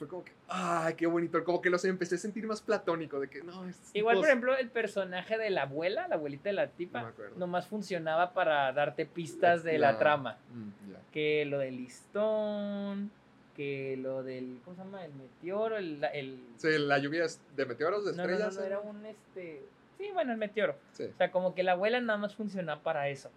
fue 0.00 0.08
como 0.08 0.24
que, 0.24 0.32
¡ay, 0.48 0.94
qué 0.94 1.06
bonito! 1.06 1.44
Como 1.44 1.60
que 1.60 1.68
los 1.68 1.84
empecé 1.84 2.14
a 2.14 2.18
sentir 2.18 2.46
más 2.46 2.62
platónico, 2.62 3.20
de 3.20 3.28
que 3.28 3.42
no, 3.42 3.68
estos 3.68 3.94
Igual, 3.94 4.16
por 4.16 4.26
ejemplo, 4.26 4.56
el 4.56 4.70
personaje 4.70 5.36
de 5.36 5.50
la 5.50 5.62
abuela, 5.64 6.08
la 6.08 6.14
abuelita 6.14 6.48
de 6.48 6.54
la 6.54 6.64
No 6.64 6.72
tipa, 6.72 7.02
me 7.02 7.08
acuerdo. 7.08 7.36
nomás 7.36 7.66
funcionaba 7.66 8.32
para 8.32 8.72
darte 8.72 9.04
pistas 9.04 9.62
de 9.62 9.78
la 9.78 9.98
trama. 9.98 10.38
Mm. 10.54 10.70
Que 11.12 11.44
lo 11.44 11.58
del 11.58 11.76
listón, 11.76 13.10
que 13.54 13.98
lo 13.98 14.22
del. 14.22 14.60
¿Cómo 14.64 14.74
se 14.74 14.84
llama? 14.84 15.04
El 15.04 15.12
meteoro, 15.12 15.76
el. 15.76 16.02
el 16.14 16.40
Sí, 16.56 16.78
la 16.78 16.96
lluvia 16.96 17.26
es 17.26 17.38
de 17.54 17.66
meteoros, 17.66 18.06
de 18.06 18.12
no, 18.12 18.16
no, 18.16 18.22
no, 18.22 18.32
estrellas. 18.32 18.56
no, 18.56 18.64
era 18.64 18.80
un 18.80 19.04
este. 19.04 19.62
Sí, 19.98 20.08
bueno, 20.14 20.32
el 20.32 20.38
meteoro. 20.38 20.76
Sí. 20.92 21.04
O 21.12 21.16
sea, 21.18 21.30
como 21.30 21.54
que 21.54 21.62
la 21.62 21.72
abuela 21.72 22.00
nada 22.00 22.18
más 22.18 22.34
funcionaba 22.34 22.82
para 22.82 23.10
eso. 23.10 23.30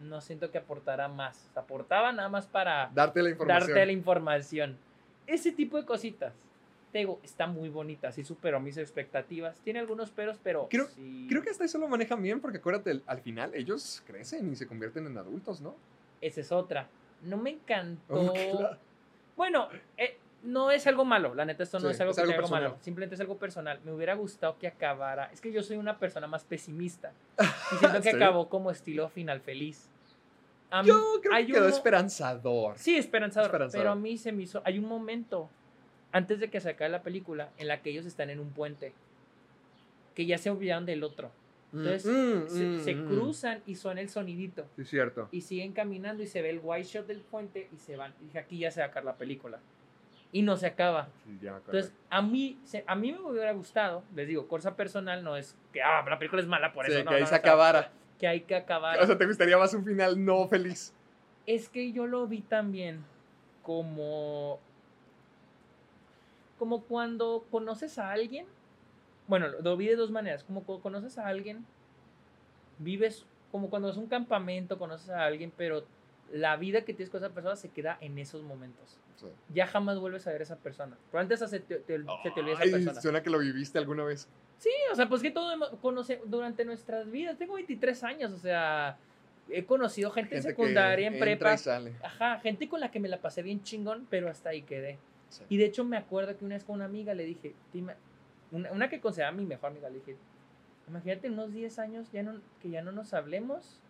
No 0.00 0.20
siento 0.20 0.50
que 0.50 0.58
aportara 0.58 1.06
más. 1.06 1.48
Aportaba 1.54 2.10
nada 2.10 2.28
más 2.28 2.48
para 2.48 2.90
Darte 2.94 3.22
la 3.22 3.30
información. 3.30 3.68
darte 3.68 3.86
la 3.86 3.92
información. 3.92 4.76
Ese 5.30 5.52
tipo 5.52 5.76
de 5.76 5.84
cositas. 5.86 6.32
Te 6.92 6.98
digo, 6.98 7.20
está 7.22 7.46
muy 7.46 7.68
bonita, 7.68 8.10
sí 8.10 8.24
superó 8.24 8.58
mis 8.58 8.76
expectativas. 8.76 9.56
Tiene 9.60 9.78
algunos 9.78 10.10
peros, 10.10 10.38
pero 10.42 10.66
Creo- 10.68 10.88
sí, 10.88 11.26
Creo 11.28 11.40
que 11.42 11.50
hasta 11.50 11.64
eso 11.64 11.78
lo 11.78 11.86
manejan 11.86 12.20
bien, 12.20 12.40
porque 12.40 12.58
acuérdate, 12.58 13.00
al 13.06 13.20
final 13.20 13.54
ellos 13.54 14.02
crecen 14.06 14.50
y 14.52 14.56
se 14.56 14.66
convierten 14.66 15.06
en 15.06 15.16
adultos, 15.16 15.60
¿no? 15.60 15.74
esa 16.20 16.40
es 16.40 16.50
otra. 16.52 16.88
No 17.22 17.36
me 17.38 17.50
encantó. 17.50 18.14
Oh, 18.14 18.32
claro. 18.32 18.76
Bueno, 19.36 19.68
eh, 19.96 20.18
no 20.42 20.70
es 20.70 20.86
algo 20.86 21.04
malo, 21.04 21.34
la 21.34 21.44
neta, 21.44 21.62
esto 21.62 21.78
no 21.78 21.88
Sí, 21.88 21.94
es 21.94 22.00
algo, 22.00 22.10
es 22.10 22.16
que 22.16 22.22
algo 22.22 22.32
algo 22.34 22.48
malo. 22.48 22.62
personal. 22.64 22.84
Simplemente 22.84 23.14
es 23.14 23.20
algo 23.20 23.36
personal. 23.38 23.80
Me 23.84 23.92
hubiera 23.92 24.14
gustado 24.14 24.58
que 24.58 24.66
acabara. 24.66 25.30
Es 25.32 25.40
que 25.40 25.52
yo 25.52 25.62
soy 25.62 25.76
una 25.76 25.98
persona 25.98 26.26
más 26.26 26.44
pesimista. 26.44 27.12
Y 27.72 27.76
siento 27.76 28.02
que 28.02 28.10
Sí. 28.10 28.16
acabó 28.16 28.48
como 28.48 28.70
estilo 28.70 29.08
final 29.08 29.40
feliz. 29.40 29.88
A 30.70 30.82
mí- 30.82 30.88
Yo 30.88 31.20
creo 31.20 31.34
hay 31.34 31.46
que 31.46 31.52
quedó 31.52 31.64
uno- 31.66 31.74
esperanzador. 31.74 32.78
Sí, 32.78 32.96
esperanzador, 32.96 33.46
Esperanzador. 33.48 33.82
Pero 33.82 33.90
a 33.92 33.96
mí 33.96 34.16
se 34.16 34.32
me 34.32 34.44
hizo. 34.44 34.62
Hay 34.64 34.78
un 34.78 34.86
momento 34.86 35.48
antes 36.12 36.38
de 36.40 36.48
que 36.50 36.60
se 36.60 36.70
acabe 36.70 36.90
la 36.90 37.02
película 37.02 37.50
en 37.58 37.68
la 37.68 37.82
que 37.82 37.90
ellos 37.90 38.06
están 38.06 38.30
en 38.30 38.40
un 38.40 38.50
puente. 38.50 38.92
Que 40.14 40.26
ya 40.26 40.38
se 40.38 40.50
olvidaron 40.50 40.86
del 40.86 41.02
otro. 41.04 41.30
Entonces 41.72 42.04
Mm, 42.06 42.48
se, 42.48 42.64
mm, 42.66 42.80
se 42.80 42.94
mm. 42.96 43.06
cruzan 43.06 43.62
y 43.64 43.76
suena 43.76 44.00
el 44.00 44.08
sonidito. 44.08 44.66
Sí, 44.76 44.84
cierto. 44.84 45.28
Y 45.30 45.42
siguen 45.42 45.72
caminando 45.72 46.22
y 46.22 46.26
se 46.26 46.42
ve 46.42 46.50
el 46.50 46.60
white 46.62 46.88
shot 46.88 47.06
del 47.06 47.20
puente 47.20 47.68
y 47.72 47.76
se 47.78 47.96
van. 47.96 48.12
Y 48.20 48.24
dije, 48.26 48.38
aquí 48.40 48.58
ya 48.58 48.70
se 48.72 48.80
va 48.80 48.86
a 48.86 48.88
acabar 48.88 49.04
la 49.04 49.14
película. 49.16 49.60
Y 50.32 50.42
no 50.42 50.56
se 50.56 50.66
acaba. 50.66 51.08
Sí, 51.24 51.38
ya. 51.42 51.56
Entonces, 51.56 51.92
a 52.08 52.22
mí, 52.22 52.58
se- 52.64 52.84
a 52.86 52.94
mí 52.96 53.12
me 53.12 53.20
hubiera 53.20 53.52
gustado, 53.52 54.02
les 54.14 54.26
digo, 54.28 54.46
cosa 54.48 54.74
personal 54.76 55.22
no 55.24 55.36
es 55.36 55.56
que 55.72 55.80
ah, 55.82 56.04
la 56.08 56.18
película 56.18 56.42
es 56.42 56.48
mala 56.48 56.72
por 56.72 56.86
Sí, 56.86 56.92
eso. 56.92 57.04
no, 57.04 57.10
que 57.10 57.16
ahí 57.16 57.22
no, 57.22 57.26
se 57.28 57.34
acabara. 57.36 57.90
Que 58.20 58.28
hay 58.28 58.42
que 58.42 58.54
acabar. 58.54 59.00
O 59.00 59.06
sea, 59.06 59.16
¿te 59.16 59.26
gustaría 59.26 59.56
más 59.56 59.72
un 59.72 59.84
final 59.84 60.22
no 60.22 60.46
feliz? 60.46 60.92
Es 61.46 61.68
que 61.68 61.90
yo 61.90 62.06
lo 62.06 62.26
vi 62.28 62.42
también 62.42 63.02
como. 63.62 64.60
Como 66.58 66.82
cuando 66.82 67.46
conoces 67.50 67.98
a 67.98 68.12
alguien. 68.12 68.46
Bueno, 69.26 69.48
lo 69.48 69.76
vi 69.76 69.86
de 69.86 69.96
dos 69.96 70.10
maneras. 70.10 70.44
Como 70.44 70.62
cuando 70.62 70.82
conoces 70.82 71.16
a 71.16 71.26
alguien, 71.26 71.64
vives 72.78 73.24
como 73.50 73.70
cuando 73.70 73.88
es 73.88 73.96
un 73.96 74.06
campamento, 74.06 74.78
conoces 74.78 75.10
a 75.10 75.24
alguien, 75.24 75.52
pero 75.56 75.84
la 76.32 76.56
vida 76.56 76.82
que 76.82 76.94
tienes 76.94 77.10
con 77.10 77.22
esa 77.24 77.32
persona 77.34 77.56
se 77.56 77.68
queda 77.70 77.98
en 78.00 78.18
esos 78.18 78.42
momentos. 78.42 78.98
Sí. 79.16 79.26
Ya 79.52 79.66
jamás 79.66 79.98
vuelves 79.98 80.26
a 80.26 80.30
ver 80.32 80.40
a 80.40 80.44
esa 80.44 80.56
persona. 80.56 80.96
Pero 81.10 81.20
antes 81.20 81.40
se 81.40 81.60
te, 81.60 81.76
te- 81.76 81.98
se 81.98 82.30
te 82.30 82.40
olvida 82.40 82.54
esa 82.54 82.62
Ay, 82.62 82.70
persona. 82.70 83.00
suena 83.00 83.22
que 83.22 83.30
lo 83.30 83.38
viviste 83.38 83.78
alguna 83.78 84.04
vez. 84.04 84.28
Sí, 84.58 84.70
o 84.92 84.94
sea, 84.94 85.08
pues 85.08 85.22
que 85.22 85.30
todo 85.30 85.78
conoce 85.80 86.20
durante 86.26 86.64
nuestras 86.64 87.10
vidas. 87.10 87.36
Tengo 87.38 87.54
23 87.54 88.04
años, 88.04 88.32
o 88.32 88.38
sea, 88.38 88.96
he 89.48 89.64
conocido 89.64 90.10
gente, 90.10 90.36
en 90.36 90.42
Gente 90.42 90.50
secundaria, 90.56 91.08
en 91.08 91.18
prepa. 91.18 91.56
Ajá, 92.02 92.38
gente 92.40 92.68
con 92.68 92.80
la 92.80 92.90
que 92.90 93.00
me 93.00 93.08
la 93.08 93.20
pasé 93.20 93.42
bien 93.42 93.62
chingón, 93.62 94.06
pero 94.08 94.28
hasta 94.30 94.50
ahí 94.50 94.62
quedé. 94.62 94.98
Sí. 95.30 95.44
Y 95.48 95.56
de 95.56 95.64
hecho 95.64 95.84
me 95.84 95.96
acuerdo 95.96 96.36
que 96.36 96.44
una 96.44 96.54
vez 96.56 96.64
con 96.64 96.76
una 96.76 96.84
amiga 96.86 97.14
le 97.14 97.24
dije, 97.24 97.54
"Te 97.72 97.78
ima- 97.78 97.96
una, 98.52 98.70
una 98.72 98.88
que 98.88 99.00
consideraba 99.00 99.36
mi 99.36 99.44
mejor 99.46 99.70
amiga, 99.70 99.88
le 99.88 99.96
dije, 99.98 100.16
imagínate 100.88 101.28
unos 101.30 101.52
10 101.52 101.78
años 101.78 102.10
ya 102.12 102.22
no, 102.22 102.40
que 102.60 102.68
ya 102.70 102.82
no 102.82 102.90
nos 102.92 103.14
hablemos 103.14 103.80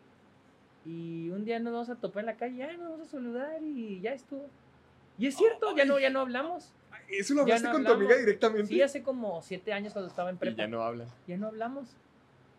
y 0.86 1.30
un 1.30 1.44
día 1.44 1.58
nos 1.58 1.72
vamos 1.72 1.90
a 1.90 1.96
topar 1.96 2.20
en 2.22 2.26
la 2.26 2.36
calle, 2.36 2.56
ya 2.56 2.72
nos 2.76 2.90
vamos 2.90 3.08
a 3.08 3.10
saludar 3.10 3.62
y 3.62 4.00
ya 4.00 4.12
estuvo. 4.14 4.46
Y 5.18 5.26
es 5.26 5.36
cierto, 5.36 5.76
ya 5.76 5.84
no, 5.84 5.98
ya 5.98 6.10
no 6.10 6.20
hablamos. 6.20 6.72
¿Eso 7.08 7.34
lo 7.34 7.42
hablaste 7.42 7.66
no 7.66 7.72
con 7.74 7.84
tu 7.84 7.90
amiga 7.92 8.04
hablamos. 8.12 8.26
directamente? 8.26 8.68
Sí, 8.68 8.80
hace 8.82 9.02
como 9.02 9.42
7 9.42 9.72
años 9.72 9.92
cuando 9.92 10.08
estaba 10.08 10.30
en 10.30 10.36
y 10.36 10.38
prepa. 10.38 10.56
ya 10.58 10.68
no 10.68 10.82
hablan. 10.82 11.08
Ya 11.26 11.36
no 11.36 11.48
hablamos. 11.48 11.88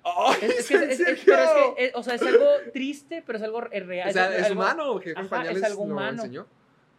¡Ay, 0.04 0.38
Es, 0.42 0.52
es 0.60 0.68
que, 0.68 0.76
es- 0.76 1.00
es- 1.00 1.22
pero 1.26 1.44
es 1.44 1.50
que, 1.76 1.86
es- 1.86 1.92
o 1.96 2.04
sea, 2.04 2.16
es 2.16 2.22
algo 2.24 2.46
triste, 2.74 3.24
pero 3.26 3.38
es 3.38 3.44
algo 3.44 3.62
re- 3.62 3.80
real. 3.82 4.10
O 4.10 4.12
sea, 4.12 4.36
es 4.36 4.46
algo- 4.48 4.62
humano, 4.62 4.98
jefe 5.00 5.12
en 5.12 5.18
Ajá, 5.18 5.24
es 5.26 5.30
pañales 5.30 5.64
algo 5.64 5.86
lo 5.86 5.94
humano. 5.94 6.24
enseñó. 6.24 6.48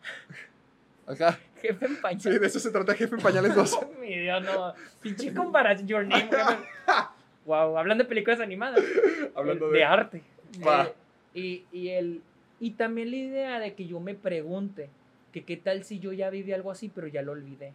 Ajá, 1.06 1.38
Jefe 1.60 1.84
en 1.86 2.00
pañal. 2.00 2.20
sí, 2.20 2.38
de 2.38 2.46
eso 2.46 2.58
se 2.60 2.70
trata 2.70 2.94
Jefe 2.94 3.14
en 3.16 3.20
Pañales 3.20 3.54
2. 3.54 3.72
Oh, 3.82 3.92
mi 4.00 4.18
Dios, 4.18 4.42
no. 4.44 4.72
Pinche 5.00 5.34
comparación. 5.34 5.86
Your 5.88 6.04
name. 6.06 6.30
wow, 7.44 7.76
hablando 7.78 8.04
de 8.04 8.08
películas 8.08 8.40
animadas. 8.40 8.80
Hablando 9.34 9.68
de, 9.70 9.78
de... 9.78 9.84
arte. 9.84 10.22
Va. 10.66 10.84
Eh, 10.84 10.94
y, 11.34 11.64
y, 11.72 11.88
el, 11.90 12.22
y 12.60 12.72
también 12.72 13.10
la 13.10 13.16
idea 13.16 13.58
de 13.60 13.74
que 13.74 13.86
yo 13.86 14.00
me 14.00 14.14
pregunte 14.14 14.90
que 15.32 15.44
qué 15.44 15.56
tal 15.56 15.84
si 15.84 15.98
yo 15.98 16.12
ya 16.12 16.30
viví 16.30 16.52
algo 16.52 16.70
así, 16.70 16.88
pero 16.88 17.06
ya 17.06 17.22
lo 17.22 17.32
olvidé. 17.32 17.72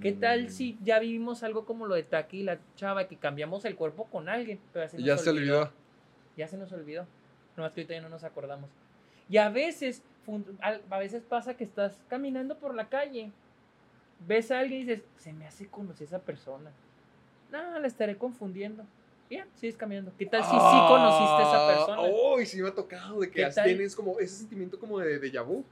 ¿Qué 0.00 0.12
Mm. 0.12 0.20
tal 0.20 0.50
si 0.50 0.78
ya 0.82 0.98
vivimos 0.98 1.42
algo 1.42 1.64
como 1.66 1.86
lo 1.86 1.94
de 1.94 2.02
Taki 2.02 2.40
y 2.40 2.42
la 2.44 2.58
chava, 2.76 3.08
que 3.08 3.16
cambiamos 3.16 3.64
el 3.64 3.76
cuerpo 3.76 4.04
con 4.06 4.28
alguien? 4.28 4.58
Pero 4.72 4.84
ya 4.86 4.88
se 4.88 4.96
Y 4.96 5.00
nos 5.00 5.06
ya 5.06 5.18
se 5.18 5.30
olvidó. 5.30 5.70
Ya 6.36 6.48
se 6.48 6.56
nos 6.56 6.72
olvidó. 6.72 7.06
Nomás 7.56 7.72
que 7.74 7.82
ahorita 7.82 7.94
ya 7.94 8.00
no 8.00 8.08
nos 8.08 8.24
acordamos. 8.24 8.70
Y 9.28 9.36
a 9.36 9.50
veces, 9.50 10.02
a 10.90 10.98
veces 10.98 11.22
pasa 11.22 11.54
que 11.56 11.64
estás 11.64 12.02
caminando 12.08 12.56
por 12.58 12.74
la 12.74 12.88
calle, 12.88 13.30
ves 14.26 14.50
a 14.50 14.60
alguien 14.60 14.80
y 14.82 14.84
dices, 14.84 15.04
se 15.18 15.32
me 15.34 15.46
hace 15.46 15.66
conocer 15.66 16.06
a 16.06 16.08
esa 16.08 16.18
persona. 16.20 16.70
No, 17.50 17.78
la 17.78 17.86
estaré 17.86 18.16
confundiendo. 18.16 18.84
Bien, 19.32 19.46
sigues 19.54 19.76
caminando. 19.78 20.12
¿Qué 20.18 20.26
tal 20.26 20.44
si 20.44 20.50
sí 20.50 20.56
conociste 20.56 21.42
a 21.42 21.48
esa 21.48 21.66
persona? 21.66 22.00
Oh, 22.02 22.38
y 22.38 22.44
sí 22.44 22.60
me 22.60 22.68
ha 22.68 22.74
tocado 22.74 23.18
de 23.20 23.30
que 23.30 23.48
tienes 23.64 23.96
como 23.96 24.18
ese 24.18 24.36
sentimiento 24.36 24.78
como 24.78 24.98
de 24.98 25.18
déjà 25.18 25.42
vu. 25.42 25.64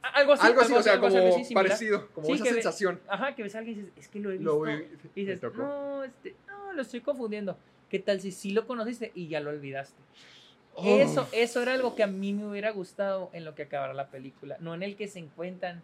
Algo 0.00 0.32
así. 0.32 0.46
algo 0.46 0.60
así, 0.62 0.72
o 0.72 0.82
sea, 0.82 0.94
algo 0.94 1.08
como 1.08 1.32
similar. 1.32 1.52
parecido, 1.66 2.08
como 2.14 2.26
Sí, 2.28 2.32
esa 2.32 2.44
ve- 2.44 2.50
sensación. 2.54 2.98
Ajá, 3.06 3.34
que 3.34 3.42
ves 3.42 3.54
a 3.54 3.58
alguien 3.58 3.76
y 3.76 3.80
dices, 3.82 3.92
es 3.98 4.08
que 4.08 4.20
lo 4.20 4.30
he 4.30 4.38
visto. 4.38 4.54
Lo 4.54 4.60
vi- 4.62 4.86
y 5.14 5.24
dices, 5.26 5.42
no, 5.54 6.02
este, 6.02 6.34
no, 6.46 6.72
lo 6.72 6.80
estoy 6.80 7.02
confundiendo. 7.02 7.58
¿Qué 7.90 7.98
tal 7.98 8.22
si 8.22 8.32
sí 8.32 8.52
lo 8.52 8.66
conociste 8.66 9.12
y 9.14 9.28
ya 9.28 9.40
lo 9.40 9.50
olvidaste? 9.50 10.00
Oh. 10.74 10.86
Eso, 10.86 11.28
eso 11.32 11.60
era 11.60 11.74
algo 11.74 11.94
que 11.94 12.04
a 12.04 12.06
mí 12.06 12.32
me 12.32 12.46
hubiera 12.46 12.70
gustado 12.70 13.28
en 13.34 13.44
lo 13.44 13.54
que 13.54 13.64
acabara 13.64 13.92
la 13.92 14.06
película, 14.06 14.56
no 14.60 14.72
en 14.74 14.82
el 14.82 14.96
que 14.96 15.08
se 15.08 15.18
encuentran 15.18 15.82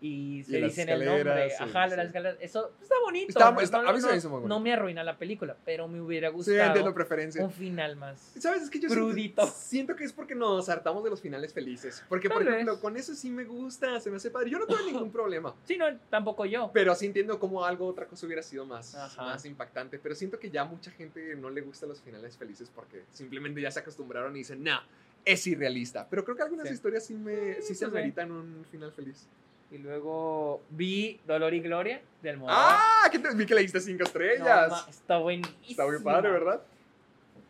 y 0.00 0.44
se 0.44 0.60
las 0.60 0.70
dicen 0.70 0.88
el 0.88 1.04
nombre. 1.04 1.50
sí, 1.50 1.56
Ajá, 1.60 1.88
sí. 1.90 1.96
las 1.96 2.06
escaleras. 2.06 2.36
Eso 2.40 2.72
está 2.80 2.94
bonito. 3.04 3.28
Está- 3.30 3.50
no- 3.50 3.60
está- 3.60 3.82
no- 3.82 3.88
a 3.88 3.92
mí 3.92 4.00
se 4.00 4.06
me 4.08 4.16
hizo 4.16 4.28
muy 4.28 4.36
bonito. 4.40 4.48
No 4.48 4.60
me 4.60 4.72
arruina 4.72 5.02
la 5.02 5.16
película, 5.18 5.56
pero 5.64 5.88
me 5.88 6.00
hubiera 6.00 6.28
gustado 6.28 6.94
preferencia. 6.94 7.42
un 7.44 7.50
final 7.50 7.96
más. 7.96 8.20
¿Sabes? 8.38 8.62
Es 8.62 8.70
que 8.70 8.78
yo 8.78 8.88
Crudito. 8.88 9.42
Siento, 9.42 9.58
siento 9.58 9.96
que 9.96 10.04
es 10.04 10.12
porque 10.12 10.34
nos 10.34 10.68
hartamos 10.68 11.02
de 11.04 11.10
los 11.10 11.20
finales 11.20 11.52
felices. 11.52 12.04
Porque, 12.08 12.28
por 12.30 12.42
ejemplo, 12.42 12.72
vez. 12.74 12.80
con 12.80 12.96
eso 12.96 13.14
sí 13.14 13.30
me 13.30 13.44
gusta, 13.44 13.98
se 14.00 14.10
me 14.10 14.16
hace 14.16 14.30
padre. 14.30 14.50
Yo 14.50 14.58
no 14.58 14.66
tengo 14.66 14.82
ningún 14.82 15.10
problema. 15.10 15.54
Sí, 15.64 15.76
no, 15.76 15.86
tampoco 16.10 16.46
yo. 16.46 16.70
Pero 16.72 16.94
sí 16.94 17.06
entiendo 17.06 17.38
cómo 17.38 17.64
algo, 17.64 17.86
otra 17.86 18.06
cosa 18.06 18.24
hubiera 18.26 18.42
sido 18.42 18.64
más, 18.66 18.94
Ajá. 18.94 19.22
más 19.22 19.44
impactante. 19.44 19.98
Pero 19.98 20.14
siento 20.14 20.38
que 20.38 20.50
ya 20.50 20.64
mucha 20.64 20.90
gente 20.90 21.34
no 21.36 21.50
le 21.50 21.60
gusta 21.62 21.86
los 21.86 22.00
finales 22.00 22.36
felices 22.36 22.70
porque 22.74 23.02
simplemente 23.12 23.60
ya 23.60 23.70
se 23.70 23.80
acostumbraron 23.80 24.34
y 24.36 24.40
dicen, 24.40 24.62
nah, 24.62 24.80
es 25.24 25.46
irrealista. 25.46 26.06
Pero 26.08 26.24
creo 26.24 26.36
que 26.36 26.42
algunas 26.42 26.70
historias 26.70 27.04
sí, 27.04 27.14
me, 27.14 27.60
sí 27.60 27.74
se 27.74 27.86
pues, 27.86 27.94
meritan 27.94 28.30
un 28.30 28.64
final 28.70 28.92
feliz. 28.92 29.26
Y 29.70 29.78
luego 29.78 30.62
vi 30.70 31.20
Dolor 31.26 31.52
y 31.52 31.60
Gloria 31.60 32.00
del 32.22 32.38
Modo. 32.38 32.50
¡Ah! 32.52 33.08
Que 33.12 33.18
te, 33.18 33.34
vi 33.34 33.44
que 33.46 33.54
le 33.54 33.60
diste 33.62 33.80
cinco 33.80 34.04
estrellas. 34.04 34.86
está 34.88 35.18
buenísimo. 35.18 35.56
Está 35.68 35.86
muy 35.86 35.98
padre, 36.02 36.30
¿verdad? 36.30 36.62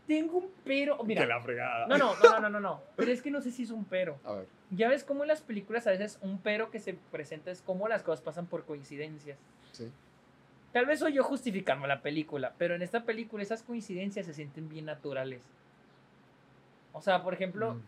Tengo 0.06 0.38
un 0.38 0.50
pero. 0.64 1.02
Mira, 1.04 1.22
que 1.22 1.28
la 1.28 1.40
fregada. 1.40 1.86
no, 1.86 1.96
no, 1.98 2.14
no, 2.16 2.30
no, 2.30 2.40
no, 2.40 2.48
no, 2.50 2.60
no. 2.60 2.82
Pero 2.96 3.12
es 3.12 3.22
que 3.22 3.30
no 3.30 3.40
sé 3.40 3.50
si 3.52 3.62
es 3.64 3.70
un 3.70 3.84
pero. 3.84 4.18
A 4.24 4.32
ver. 4.32 4.46
Ya 4.70 4.88
ves 4.88 5.04
cómo 5.04 5.22
en 5.22 5.28
las 5.28 5.40
películas 5.42 5.86
a 5.86 5.90
veces 5.90 6.18
un 6.22 6.38
pero 6.38 6.70
que 6.70 6.78
se 6.80 6.94
presenta 7.12 7.50
es 7.50 7.62
cómo 7.62 7.88
las 7.88 8.02
cosas 8.02 8.20
pasan 8.22 8.46
por 8.46 8.64
coincidencias. 8.64 9.38
Sí. 9.72 9.90
Tal 10.72 10.86
vez 10.86 10.98
soy 11.00 11.14
yo 11.14 11.22
justificando 11.24 11.86
la 11.86 12.02
película, 12.02 12.52
pero 12.58 12.74
en 12.74 12.82
esta 12.82 13.04
película 13.04 13.42
esas 13.42 13.62
coincidencias 13.62 14.26
se 14.26 14.34
sienten 14.34 14.68
bien 14.68 14.84
naturales. 14.86 15.42
O 16.92 17.00
sea, 17.00 17.22
por 17.22 17.32
ejemplo, 17.34 17.74
Mm. 17.74 17.80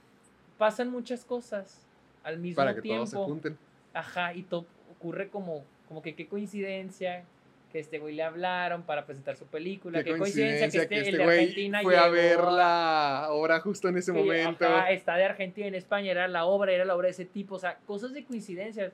pasan 0.58 0.90
muchas 0.90 1.24
cosas 1.24 1.80
al 2.22 2.38
mismo 2.38 2.56
Para 2.56 2.74
que 2.74 2.82
tiempo. 2.82 3.04
todos 3.04 3.10
se 3.10 3.16
junten. 3.30 3.58
Ajá, 3.92 4.34
y 4.34 4.42
todo 4.42 4.66
ocurre 4.92 5.28
como, 5.28 5.64
como 5.88 6.02
que 6.02 6.14
qué 6.14 6.26
coincidencia 6.28 7.24
que 7.72 7.78
este 7.78 8.00
güey 8.00 8.14
le 8.16 8.24
hablaron 8.24 8.82
para 8.82 9.06
presentar 9.06 9.36
su 9.36 9.46
película. 9.46 10.02
Qué, 10.02 10.16
coincidencia, 10.18 10.68
que 10.88 10.98
este, 10.98 11.08
el 11.10 11.18
de 11.18 11.24
güey 11.24 11.38
Argentina 11.40 11.80
fue 11.82 11.96
a 11.96 12.08
ver 12.08 12.40
la 12.42 13.28
obra 13.30 13.60
justo 13.60 13.88
en 13.88 13.96
ese 13.96 14.12
que, 14.12 14.18
momento. 14.18 14.64
ajá, 14.66 14.90
está 14.90 15.14
de 15.16 15.24
Argentina 15.24 15.68
en 15.68 15.76
España, 15.76 16.10
era 16.10 16.26
la 16.26 16.44
obra, 16.46 16.72
era 16.72 16.84
la 16.84 16.96
obra 16.96 17.06
de 17.06 17.12
ese 17.12 17.24
tipo. 17.26 17.54
O 17.54 17.58
sea, 17.60 17.78
cosas 17.86 18.12
de 18.12 18.24
coincidencias, 18.24 18.92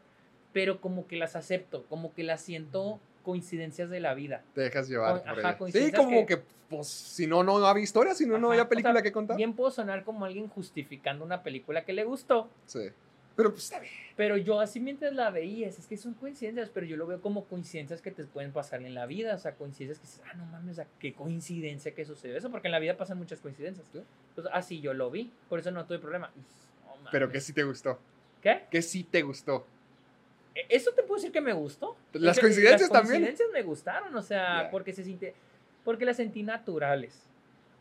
pero 0.52 0.80
como 0.80 1.06
que 1.06 1.16
las 1.16 1.36
acepto, 1.36 1.84
como 1.88 2.12
que 2.12 2.22
las 2.22 2.42
siento 2.42 3.00
coincidencias 3.22 3.88
de 3.88 4.00
la 4.00 4.12
vida. 4.14 4.42
Te 4.54 4.60
dejas 4.62 4.88
llevar. 4.88 5.22
Con- 5.22 5.34
por 5.34 5.44
ajá, 5.46 5.56
ella. 5.66 5.86
sí, 5.86 5.92
como 5.92 6.26
que- 6.26 6.36
que, 6.36 6.42
pues, 6.68 6.86
si 6.86 7.26
no, 7.26 7.42
no 7.42 7.56
había 7.66 7.82
historia, 7.82 8.14
si 8.14 8.26
no, 8.26 8.32
no 8.38 8.48
Ajá, 8.48 8.52
había 8.54 8.62
o 8.64 8.68
película 8.68 8.92
sea, 8.94 9.02
que 9.02 9.12
contar. 9.12 9.36
Bien 9.38 9.54
puedo 9.54 9.70
sonar 9.70 10.04
como 10.04 10.26
alguien 10.26 10.48
justificando 10.48 11.24
una 11.24 11.42
película 11.42 11.84
que 11.84 11.94
le 11.94 12.04
gustó, 12.04 12.50
Sí. 12.66 12.90
Pero 13.36 13.50
pues 13.50 13.64
está 13.64 13.78
bien. 13.80 13.92
Pero 14.16 14.36
yo 14.38 14.60
así 14.60 14.80
mientras 14.80 15.12
la 15.12 15.30
veías, 15.30 15.78
es 15.78 15.86
que 15.86 15.96
son 15.98 16.14
coincidencias, 16.14 16.70
pero 16.70 16.86
yo 16.86 16.96
lo 16.96 17.06
veo 17.06 17.20
como 17.20 17.44
coincidencias 17.44 18.00
que 18.00 18.10
te 18.10 18.24
pueden 18.24 18.50
pasar 18.50 18.82
en 18.82 18.94
la 18.94 19.04
vida, 19.04 19.34
o 19.34 19.38
sea, 19.38 19.54
coincidencias 19.56 19.98
que 19.98 20.06
dices, 20.06 20.22
ah, 20.30 20.34
no 20.38 20.46
mames, 20.46 20.72
o 20.72 20.74
sea, 20.76 20.86
qué 20.98 21.12
coincidencia 21.12 21.94
que 21.94 22.04
sucedió 22.06 22.36
eso, 22.36 22.50
porque 22.50 22.68
en 22.68 22.72
la 22.72 22.78
vida 22.78 22.96
pasan 22.96 23.18
muchas 23.18 23.40
coincidencias. 23.40 23.86
Sí. 23.92 24.00
Entonces, 24.30 24.50
así 24.54 24.80
yo 24.80 24.94
lo 24.94 25.10
vi, 25.10 25.30
por 25.50 25.58
eso 25.58 25.70
no 25.70 25.84
tuve 25.84 25.98
problema. 25.98 26.30
Pero 27.12 27.30
que 27.30 27.40
sí 27.40 27.52
te 27.52 27.62
gustó. 27.62 27.98
¿Qué? 28.42 28.64
Que 28.70 28.80
sí 28.80 29.04
te 29.04 29.20
gustó. 29.22 29.66
¿E- 30.54 30.66
¿Eso 30.70 30.92
te 30.92 31.02
puedo 31.02 31.16
decir 31.16 31.30
que 31.32 31.42
me 31.42 31.52
gustó? 31.52 31.94
Las 32.14 32.36
Es 32.36 32.40
que 32.40 32.46
coincidencias 32.46 32.80
las 32.90 32.90
también. 32.90 33.22
coincidencias 33.22 33.48
me 33.52 33.62
gustaron, 33.62 34.16
o 34.16 34.22
sea, 34.22 34.68
porque 34.70 34.94
se 34.94 35.04
siente, 35.04 35.34
porque 35.84 36.06
las 36.06 36.16
sentí 36.16 36.42
naturales. 36.42 37.22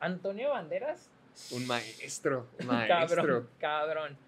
Antonio 0.01 0.49
Banderas, 0.49 1.10
Un 1.51 1.66
maestro. 1.66 2.47
un 2.60 2.68
Maestro. 2.68 3.16
cabrón, 3.22 3.49
cabrón. 3.60 4.25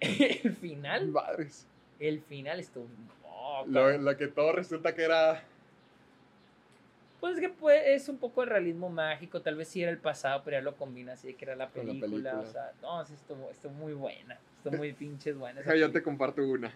El 0.42 0.56
final, 0.56 1.08
Madres. 1.08 1.66
el 1.98 2.20
final 2.22 2.58
estuvo... 2.58 2.86
oh, 3.26 3.64
Lo, 3.66 4.16
que 4.16 4.28
todo 4.28 4.52
resulta 4.52 4.94
que 4.94 5.02
era. 5.04 5.42
Pues 7.20 7.36
es 7.36 7.40
que 7.40 7.94
es 7.94 8.08
un 8.08 8.16
poco 8.16 8.42
el 8.42 8.48
realismo 8.48 8.88
mágico, 8.88 9.42
tal 9.42 9.56
vez 9.56 9.68
sí 9.68 9.82
era 9.82 9.90
el 9.90 9.98
pasado, 9.98 10.40
pero 10.42 10.56
ya 10.56 10.62
lo 10.62 10.76
combina 10.76 11.12
así 11.12 11.28
de 11.28 11.34
que 11.34 11.44
era 11.44 11.54
la 11.54 11.68
película, 11.68 12.40
o 12.40 12.46
sea, 12.46 12.72
no, 12.80 13.04
sí 13.04 13.12
estuvo, 13.12 13.50
estuvo 13.50 13.72
muy 13.72 13.92
buena, 13.92 14.38
estuvo 14.56 14.78
muy 14.78 14.94
pinches 14.94 15.36
buena. 15.36 15.60
esa 15.60 15.76
yo 15.76 15.92
te 15.92 16.02
comparto 16.02 16.42
una. 16.42 16.72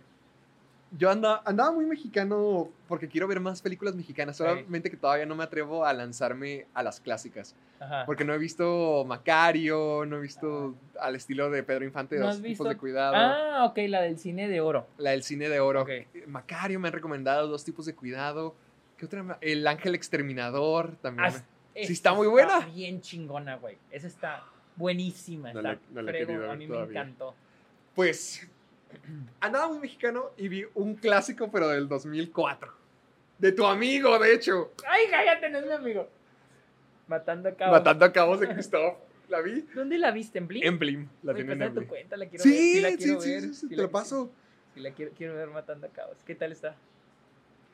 Yo 0.97 1.11
anda, 1.11 1.42
andaba 1.45 1.72
muy 1.72 1.86
mexicano 1.86 2.68
porque 2.86 3.09
quiero 3.09 3.26
ver 3.26 3.40
más 3.40 3.61
películas 3.62 3.95
mexicanas. 3.97 4.36
Solamente 4.36 4.90
que 4.90 4.97
todavía 4.97 5.26
no 5.26 5.34
me 5.34 5.42
atrevo 5.45 5.84
a 5.84 5.92
lanzarme 5.92 6.66
a 6.72 6.82
las 6.84 7.01
clásicas. 7.01 7.57
Ajá. 7.80 8.05
Porque 8.07 8.24
no 8.24 8.32
he 8.32 8.38
visto 8.38 9.05
Macario, 9.07 10.05
no 10.07 10.18
he 10.18 10.20
visto 10.20 10.74
al 11.01 11.16
estilo 11.16 11.51
de 11.51 11.62
Pedro 11.64 11.84
Infante, 11.84 12.16
¿No 12.16 12.26
dos 12.26 12.36
has 12.36 12.42
tipos 12.42 12.49
visto? 12.51 12.68
de 12.68 12.76
cuidado. 12.76 13.14
Ah, 13.16 13.64
ok, 13.64 13.78
la 13.88 14.03
del 14.03 14.18
cine 14.18 14.47
de 14.49 14.61
oro. 14.61 14.86
La 14.99 15.11
del 15.11 15.22
cine 15.24 15.49
de 15.49 15.59
oro. 15.59 15.82
Ok. 15.82 15.90
Macario 16.28 16.78
me 16.78 16.88
han 16.88 16.95
recomendado 16.95 17.49
dos 17.49 17.64
tipos 17.64 17.86
de 17.86 17.95
cuidado. 17.95 18.55
¿Qué 18.97 19.07
otra? 19.07 19.38
El 19.40 19.66
ángel 19.66 19.95
exterminador 19.97 20.95
también. 21.03 21.28
Ah, 21.28 21.32
me- 21.74 21.82
esa 21.82 21.92
está 21.92 22.14
muy 22.14 22.28
buena. 22.28 22.61
bien 22.61 23.01
chingona, 23.01 23.57
güey. 23.57 23.76
Esa 23.90 24.07
está 24.07 24.45
buenísima. 24.76 25.53
No 25.53 25.59
está 25.59 25.72
la- 25.72 26.03
no 26.03 26.09
fregón, 26.09 26.26
querido 26.36 26.51
a 26.53 26.55
mí 26.55 26.66
me 26.68 26.72
todavía. 26.74 27.01
encantó. 27.01 27.34
Pues 27.97 28.49
andaba 29.40 29.68
muy 29.68 29.78
mexicano 29.78 30.30
y 30.36 30.49
vi 30.49 30.64
un 30.74 30.95
clásico, 30.95 31.51
pero 31.51 31.68
del 31.68 31.88
2004. 31.88 32.72
De 33.38 33.53
tu 33.53 33.66
amigo, 33.66 34.18
de 34.18 34.32
hecho. 34.34 34.72
Ay, 34.86 35.05
cállate, 35.11 35.51
no 35.51 35.59
es 35.59 35.66
mi 35.66 35.72
amigo. 35.72 36.09
Matando 37.07 37.49
a 37.49 37.53
cabo. 37.55 37.72
Matando 37.72 38.05
a 38.05 38.12
cabos 38.12 38.40
de 38.40 38.49
Christoph. 38.49 38.97
¿La 39.28 39.40
vi? 39.40 39.62
¿Dónde 39.74 39.99
la 39.99 40.11
viste? 40.11 40.38
¿En 40.38 40.47
Blim? 40.47 40.62
En 40.64 40.78
Blim. 40.78 41.09
La 41.22 41.32
Oye, 41.32 41.45
tienen 41.45 41.62
en 41.62 41.68
tu 41.74 41.80
Blim. 41.80 41.88
cuenta, 41.88 42.16
la 42.16 42.26
quiero 42.28 42.45
ver. 42.45 42.53
Sí, 42.55 42.80
la 42.80 42.88
sí, 42.90 42.97
sí, 42.99 43.11
ver. 43.11 43.20
sí, 43.22 43.40
sí, 43.40 43.55
sí 43.55 43.68
te 43.68 43.76
la- 43.76 43.82
lo 43.84 43.90
paso. 43.90 44.30
Sí, 44.74 44.80
la 44.80 44.90
quiero, 44.92 45.12
quiero 45.16 45.34
ver 45.34 45.49
Matando 45.49 45.86
a 45.86 45.90
Cabos. 45.90 46.16
¿Qué 46.26 46.34
tal 46.34 46.53
está? 46.53 46.76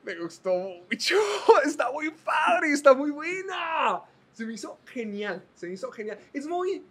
Me 0.05 0.15
gustó 0.17 0.53
mucho. 0.91 1.17
Está 1.65 1.91
muy 1.93 2.11
padre, 2.11 2.73
está 2.73 2.95
muy 2.95 3.11
buena. 3.11 4.01
Se 4.33 4.47
me 4.47 4.55
hizo 4.55 4.79
genial, 4.87 5.45
se 5.55 5.67
me 5.67 5.75
hizo 5.75 5.91
genial. 5.91 6.19
Es 6.33 6.47
muy, 6.47 6.83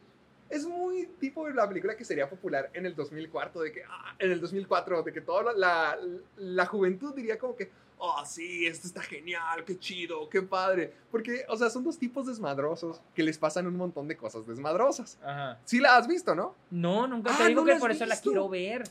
es 0.49 0.65
muy 0.65 1.05
tipo 1.19 1.45
de 1.45 1.53
la 1.53 1.67
película 1.67 1.95
que 1.95 2.03
sería 2.03 2.29
popular 2.29 2.69
en 2.73 2.85
el 2.85 2.95
2004, 2.95 3.61
de 3.61 3.71
que, 3.71 3.83
ah, 3.87 4.15
en 4.17 4.31
el 4.31 4.41
2004, 4.41 5.03
de 5.03 5.13
que 5.13 5.21
toda 5.21 5.43
la, 5.43 5.53
la, 5.53 5.97
la 6.37 6.65
juventud 6.65 7.13
diría 7.15 7.37
como 7.37 7.55
que, 7.55 7.69
oh, 7.99 8.23
sí, 8.25 8.65
esto 8.65 8.87
está 8.87 9.01
genial, 9.01 9.63
qué 9.65 9.77
chido, 9.77 10.29
qué 10.29 10.41
padre. 10.41 10.93
Porque, 11.11 11.45
o 11.49 11.55
sea, 11.57 11.69
son 11.69 11.83
dos 11.83 11.97
tipos 11.99 12.25
desmadrosos 12.27 13.01
que 13.13 13.23
les 13.23 13.37
pasan 13.37 13.67
un 13.67 13.75
montón 13.75 14.07
de 14.07 14.17
cosas 14.17 14.47
desmadrosas. 14.47 15.19
Ajá. 15.23 15.59
Sí 15.65 15.79
la 15.79 15.97
has 15.97 16.07
visto, 16.07 16.33
¿no? 16.33 16.55
No, 16.71 17.05
nunca 17.07 17.31
Ah, 17.33 17.37
te 17.37 17.47
digo 17.49 17.61
¿no 17.61 17.67
que 17.73 17.79
por 17.79 17.91
eso 17.91 18.05
la 18.05 18.19
quiero 18.19 18.49
ver. 18.49 18.83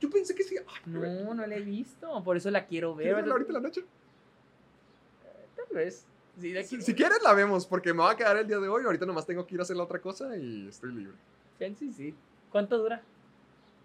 Yo 0.00 0.10
pensé 0.10 0.34
que 0.34 0.42
sí. 0.42 0.56
Ay, 0.58 0.80
No, 0.86 1.34
no 1.34 1.46
la 1.46 1.54
he 1.54 1.60
visto. 1.60 2.22
Por 2.24 2.36
eso 2.36 2.50
la 2.50 2.66
quiero 2.66 2.94
ver. 2.94 3.04
¿Quieres 3.04 3.16
verla 3.16 3.32
ahorita 3.34 3.52
la 3.52 3.60
noche? 3.60 3.84
Tal 5.56 5.66
vez. 5.76 6.06
Sí, 6.40 6.80
Si, 6.80 6.94
quieres 6.94 7.22
la 7.22 7.32
vemos, 7.32 7.66
porque 7.66 7.92
me 7.92 8.00
va 8.02 8.10
a 8.10 8.16
quedar 8.16 8.36
el 8.36 8.46
día 8.46 8.58
de 8.58 8.68
hoy. 8.68 8.84
Ahorita 8.84 9.06
nomás 9.06 9.24
tengo 9.24 9.46
que 9.46 9.54
ir 9.54 9.60
a 9.60 9.62
hacer 9.62 9.76
la 9.76 9.84
otra 9.84 10.00
cosa 10.00 10.36
y 10.36 10.66
estoy 10.68 10.92
libre. 10.92 11.14
Sí, 11.78 11.92
sí. 11.92 12.14
¿Cuánto 12.50 12.78
dura? 12.78 13.02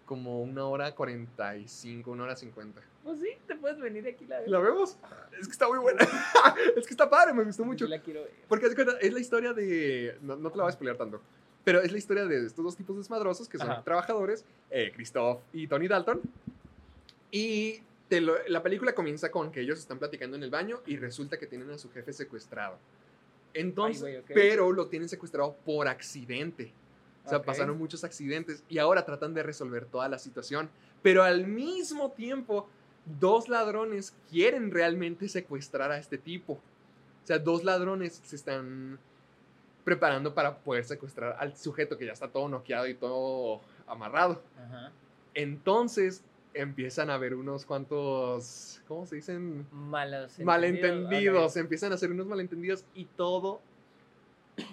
Como 0.04 0.42
una 0.42 0.64
hora 0.66 0.92
cuarenta 0.94 1.56
y 1.56 1.68
cinco, 1.68 2.10
una 2.10 2.24
hora 2.24 2.36
cincuenta. 2.36 2.82
Pues 3.04 3.20
sí, 3.20 3.28
te 3.46 3.54
puedes 3.56 3.78
venir 3.78 4.06
aquí 4.08 4.26
la 4.26 4.40
¿La 4.46 4.58
vemos? 4.58 4.98
Es 5.38 5.46
que 5.46 5.52
está 5.52 5.68
muy 5.68 5.78
buena. 5.78 6.00
es 6.76 6.86
que 6.86 6.92
está 6.92 7.08
padre, 7.08 7.32
me 7.32 7.44
gustó 7.44 7.64
mucho. 7.64 7.86
Sí, 7.86 7.90
la 7.90 8.00
quiero 8.00 8.22
ver. 8.22 8.32
Porque 8.48 8.66
es 8.66 9.12
la 9.12 9.20
historia 9.20 9.52
de. 9.52 10.18
No, 10.20 10.36
no 10.36 10.50
te 10.50 10.56
la 10.56 10.64
voy 10.64 10.70
a 10.70 10.72
spoilear 10.72 10.96
tanto. 10.98 11.20
Pero 11.64 11.80
es 11.80 11.92
la 11.92 11.98
historia 11.98 12.26
de 12.26 12.46
estos 12.46 12.64
dos 12.64 12.76
tipos 12.76 12.96
desmadrosos 12.96 13.48
que 13.48 13.58
son 13.58 13.70
Ajá. 13.70 13.82
trabajadores, 13.82 14.44
eh, 14.70 14.90
Christoph 14.94 15.40
y 15.52 15.66
Tony 15.68 15.88
Dalton. 15.88 16.20
Y 17.30 17.82
te 18.10 18.20
lo- 18.20 18.36
la 18.48 18.62
película 18.62 18.92
comienza 18.94 19.30
con 19.30 19.50
que 19.50 19.60
ellos 19.60 19.78
están 19.78 19.98
platicando 19.98 20.36
en 20.36 20.42
el 20.42 20.50
baño 20.50 20.82
y 20.84 20.96
resulta 20.98 21.38
que 21.38 21.46
tienen 21.46 21.70
a 21.70 21.78
su 21.78 21.90
jefe 21.90 22.12
secuestrado. 22.12 22.76
Entonces, 23.54 24.02
pero 24.34 24.72
lo 24.72 24.86
tienen 24.88 25.08
secuestrado 25.08 25.54
por 25.64 25.88
accidente. 25.88 26.72
O 27.24 27.28
sea, 27.28 27.38
pasaron 27.46 27.78
muchos 27.78 28.02
accidentes 28.04 28.64
y 28.68 28.78
ahora 28.78 29.04
tratan 29.04 29.32
de 29.32 29.42
resolver 29.42 29.86
toda 29.86 30.08
la 30.08 30.18
situación. 30.18 30.68
Pero 31.02 31.22
al 31.22 31.46
mismo 31.46 32.10
tiempo, 32.10 32.68
dos 33.18 33.48
ladrones 33.48 34.12
quieren 34.30 34.70
realmente 34.70 35.28
secuestrar 35.28 35.90
a 35.92 35.98
este 35.98 36.18
tipo. 36.18 36.54
O 36.54 37.26
sea, 37.26 37.38
dos 37.38 37.62
ladrones 37.64 38.20
se 38.24 38.36
están 38.36 38.98
preparando 39.84 40.34
para 40.34 40.58
poder 40.58 40.84
secuestrar 40.84 41.36
al 41.38 41.56
sujeto 41.56 41.96
que 41.96 42.06
ya 42.06 42.12
está 42.12 42.28
todo 42.28 42.48
noqueado 42.48 42.86
y 42.88 42.94
todo 42.94 43.60
amarrado. 43.86 44.42
Ajá. 44.58 44.90
Entonces 45.34 46.22
empiezan 46.54 47.10
a 47.10 47.14
haber 47.14 47.34
unos 47.34 47.64
cuantos, 47.66 48.80
¿cómo 48.88 49.06
se 49.06 49.16
dicen? 49.16 49.66
Malos. 49.72 50.38
Malentendidos. 50.40 51.52
ok. 51.52 51.56
Empiezan 51.58 51.92
a 51.92 51.94
hacer 51.96 52.10
unos 52.10 52.26
malentendidos 52.26 52.84
y 52.94 53.04
todo 53.04 53.60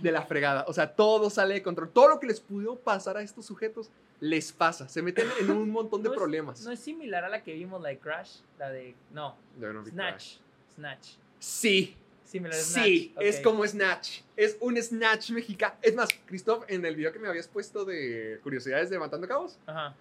de 0.02 0.12
la 0.12 0.22
fregada. 0.24 0.66
O 0.68 0.74
sea, 0.74 0.96
todo 0.96 1.30
sale 1.30 1.54
de 1.56 1.64
control. 1.64 1.90
Todo 1.90 2.10
lo 2.10 2.20
que 2.20 2.28
les 2.28 2.40
pudo 2.40 2.78
pasar 2.78 3.18
a 3.18 3.22
estos 3.22 3.46
sujetos 3.46 3.90
les 4.20 4.52
pasa. 4.52 4.90
Se 4.90 5.02
meten 5.02 5.28
en 5.40 5.52
un 5.52 5.70
montón 5.70 6.02
de 6.02 6.10
No 6.10 6.14
es- 6.14 6.18
problemas. 6.20 6.62
No 6.66 6.72
es 6.72 6.80
similar 6.80 7.24
a 7.24 7.30
la 7.30 7.44
que 7.44 7.54
vimos, 7.54 7.82
la 7.82 7.90
de 7.90 8.00
Crash, 8.00 8.40
la 8.58 8.70
de. 8.72 8.96
No, 9.14 9.36
Snatch. 9.60 9.94
Crash. 9.94 10.38
Snatch. 10.76 11.08
Sí, 11.40 11.96
Similar 12.24 12.58
a 12.60 12.62
sí, 12.62 13.12
Snatch. 13.14 13.26
es 13.26 13.40
como 13.40 13.66
Snatch. 13.66 14.22
Es 14.36 14.58
un 14.60 14.76
Snatch 14.82 15.30
mexicano. 15.32 15.76
Es 15.82 15.96
más, 15.96 16.10
Christoph, 16.26 16.66
en 16.68 16.84
el 16.86 16.96
video 16.96 17.14
que 17.14 17.20
me 17.20 17.28
habías 17.30 17.48
puesto 17.48 17.86
de 17.86 18.40
curiosidades 18.44 18.90
de 18.90 19.00
Matando 19.00 19.28
Cabos, 19.28 19.58
Ajá. 19.68 19.96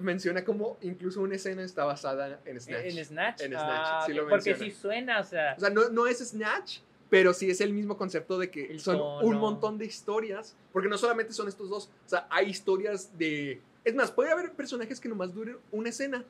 Menciona 0.00 0.44
cómo 0.44 0.78
incluso 0.82 1.20
una 1.20 1.36
escena 1.36 1.62
está 1.62 1.84
basada 1.84 2.40
en 2.44 2.60
Snatch. 2.60 2.84
En 2.84 3.04
Snatch. 3.04 3.40
En 3.42 3.50
Snatch, 3.52 3.66
Ah, 3.68 4.02
sí 4.06 4.12
lo 4.12 4.28
Porque 4.28 4.50
menciona. 4.50 4.58
sí 4.72 4.80
suena, 4.80 5.20
o 5.20 5.24
sea. 5.24 5.54
O 5.56 5.60
sea, 5.60 5.70
no, 5.70 5.88
no 5.90 6.06
es 6.06 6.18
Snatch, 6.18 6.78
pero 7.08 7.32
sí 7.34 7.50
es 7.50 7.60
el 7.60 7.72
mismo 7.72 7.96
concepto 7.96 8.38
de 8.38 8.50
que 8.50 8.78
son 8.78 8.96
tono. 8.98 9.26
un 9.26 9.36
montón 9.38 9.78
de 9.78 9.86
historias. 9.86 10.56
Porque 10.72 10.88
no 10.88 10.96
solamente 10.98 11.32
son 11.32 11.48
estos 11.48 11.68
dos. 11.68 11.90
O 12.06 12.08
sea, 12.08 12.26
hay 12.30 12.48
historias 12.48 13.16
de. 13.18 13.60
Es 13.84 13.94
más, 13.94 14.10
puede 14.10 14.30
haber 14.30 14.52
personajes 14.52 15.00
que 15.00 15.08
nomás 15.08 15.34
duren 15.34 15.56
una 15.72 15.88
escena, 15.88 16.24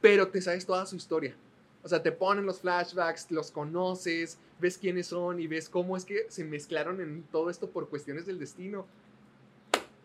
pero 0.00 0.28
te 0.28 0.40
sabes 0.42 0.66
toda 0.66 0.84
su 0.86 0.96
historia. 0.96 1.34
O 1.82 1.88
sea, 1.88 2.02
te 2.02 2.10
ponen 2.10 2.44
los 2.46 2.60
flashbacks, 2.60 3.30
los 3.30 3.52
conoces, 3.52 4.38
ves 4.58 4.76
quiénes 4.76 5.06
son 5.06 5.38
y 5.38 5.46
ves 5.46 5.68
cómo 5.68 5.96
es 5.96 6.04
que 6.04 6.26
se 6.28 6.42
mezclaron 6.42 7.00
en 7.00 7.22
todo 7.30 7.48
esto 7.48 7.70
por 7.70 7.88
cuestiones 7.88 8.26
del 8.26 8.40
destino. 8.40 8.86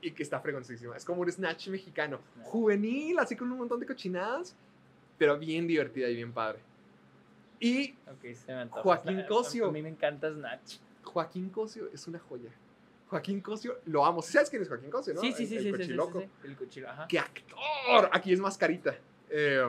Y 0.02 0.12
que 0.12 0.24
está 0.24 0.39
fregoncísima. 0.39 0.97
Es 0.97 1.06
como 1.06 1.22
un 1.22 1.32
Snatch 1.32 1.68
mexicano. 1.70 2.20
Juvenil, 2.43 3.20
así 3.20 3.36
con 3.36 3.52
un 3.52 3.60
montón 3.60 3.80
de 3.80 3.86
cochinadas, 3.86 4.56
pero 5.18 5.38
bien 5.38 5.68
divertida 5.68 6.10
y 6.10 6.16
bien 6.16 6.32
padre. 6.32 6.60
Y 7.60 7.95
se 8.34 8.54
me. 8.54 8.68
Joaquín 8.70 9.24
Cosio. 9.28 9.68
A 9.68 9.72
mí 9.72 9.82
me 9.82 9.89
encanta 9.89 10.32
Snatch. 10.32 10.78
Joaquín 11.04 11.49
Cosio 11.49 11.89
es 11.93 12.08
una 12.08 12.20
joya. 12.20 12.49
Joaquín 13.08 13.41
Cosio, 13.41 13.78
lo 13.86 14.06
amo. 14.06 14.22
¿Sí 14.22 14.32
¿Sabes 14.34 14.49
quién 14.49 14.62
es 14.62 14.70
Joaquín 14.70 14.89
Cosio, 14.89 15.14
no? 15.14 15.22
Sí, 15.22 15.34
sí, 15.34 15.43
El- 15.43 15.49
sí, 15.49 15.56
el 15.58 15.64
sí, 15.64 15.72
sí, 15.84 15.93
sí, 15.95 16.20
sí. 16.20 16.30
El 16.47 16.56
cochilo, 16.56 16.89
ajá. 16.89 17.08
¡Qué 17.08 17.20
actor! 17.20 18.10
Aquí 18.12 18.32
es 18.32 18.39
Mascarita. 18.39 18.95
Eh, 19.30 19.62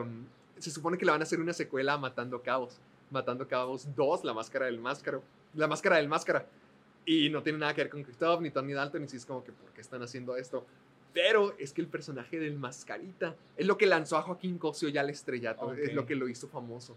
se 0.57 0.71
supone 0.71 0.97
que 0.97 1.05
le 1.05 1.11
van 1.11 1.21
a 1.21 1.23
hacer 1.23 1.39
una 1.39 1.53
secuela 1.53 1.93
a 1.93 1.97
Matando 1.97 2.41
Cabos. 2.41 2.79
Matando 3.11 3.47
Cabos 3.47 3.93
2, 3.95 4.23
La 4.23 4.33
Máscara 4.33 4.65
del 4.67 4.79
Máscaro. 4.79 5.21
La 5.53 5.67
Máscara 5.67 5.97
del 5.97 6.07
Máscara. 6.07 6.47
Y 7.05 7.29
no 7.29 7.43
tiene 7.43 7.59
nada 7.59 7.73
que 7.73 7.81
ver 7.81 7.89
con 7.89 8.03
Christoph 8.03 8.41
ni 8.41 8.51
Tony 8.51 8.73
Dalton. 8.73 9.03
Y 9.03 9.07
sí 9.07 9.17
es 9.17 9.25
como 9.25 9.43
que, 9.43 9.51
¿por 9.51 9.71
qué 9.71 9.81
están 9.81 10.01
haciendo 10.01 10.35
esto? 10.35 10.65
Pero 11.13 11.55
es 11.59 11.73
que 11.73 11.81
el 11.81 11.87
personaje 11.87 12.39
del 12.39 12.55
Mascarita 12.55 13.35
es 13.55 13.67
lo 13.67 13.77
que 13.77 13.85
lanzó 13.85 14.17
a 14.17 14.21
Joaquín 14.23 14.57
Cosio 14.57 14.89
ya 14.89 15.01
al 15.01 15.09
estrellato. 15.09 15.67
Ok. 15.67 15.77
Es 15.77 15.93
lo 15.93 16.05
que 16.05 16.15
lo 16.15 16.27
hizo 16.27 16.47
famoso. 16.47 16.95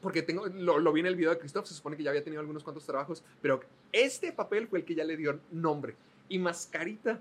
Porque 0.00 0.22
tengo, 0.22 0.46
lo, 0.46 0.78
lo 0.78 0.92
vi 0.92 1.00
en 1.00 1.06
el 1.06 1.16
video 1.16 1.30
de 1.30 1.38
Christoph, 1.38 1.66
se 1.66 1.74
supone 1.74 1.96
que 1.96 2.02
ya 2.02 2.10
había 2.10 2.24
tenido 2.24 2.40
algunos 2.40 2.64
cuantos 2.64 2.86
trabajos, 2.86 3.22
pero 3.42 3.60
este 3.92 4.32
papel 4.32 4.66
fue 4.66 4.78
el 4.78 4.84
que 4.86 4.94
ya 4.94 5.04
le 5.04 5.16
dio 5.16 5.40
nombre. 5.50 5.94
Y 6.28 6.38
Mascarita 6.38 7.20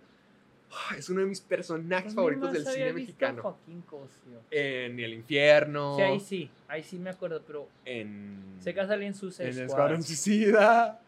ah, 0.72 0.96
es 0.98 1.10
uno 1.10 1.22
de 1.22 1.28
mis 1.28 1.42
personajes 1.42 2.16
¿Dónde 2.16 2.36
favoritos 2.36 2.54
del 2.54 2.74
cine 2.74 2.94
mexicano. 2.94 3.42
Joaquín 3.42 3.82
Cosio. 3.82 4.44
En 4.52 5.00
El 5.00 5.14
Infierno. 5.14 5.96
Sí, 5.98 6.02
ahí 6.02 6.20
sí, 6.20 6.52
ahí 6.68 6.84
sí 6.84 7.00
me 7.00 7.10
acuerdo, 7.10 7.42
pero 7.46 7.68
En. 7.86 8.58
sé 8.62 8.74
que 8.74 8.86
salía 8.86 9.08
en 9.08 9.16
sus 9.16 9.40
En. 9.40 9.60
Escuadrón 9.60 10.04
Suicida. 10.04 11.02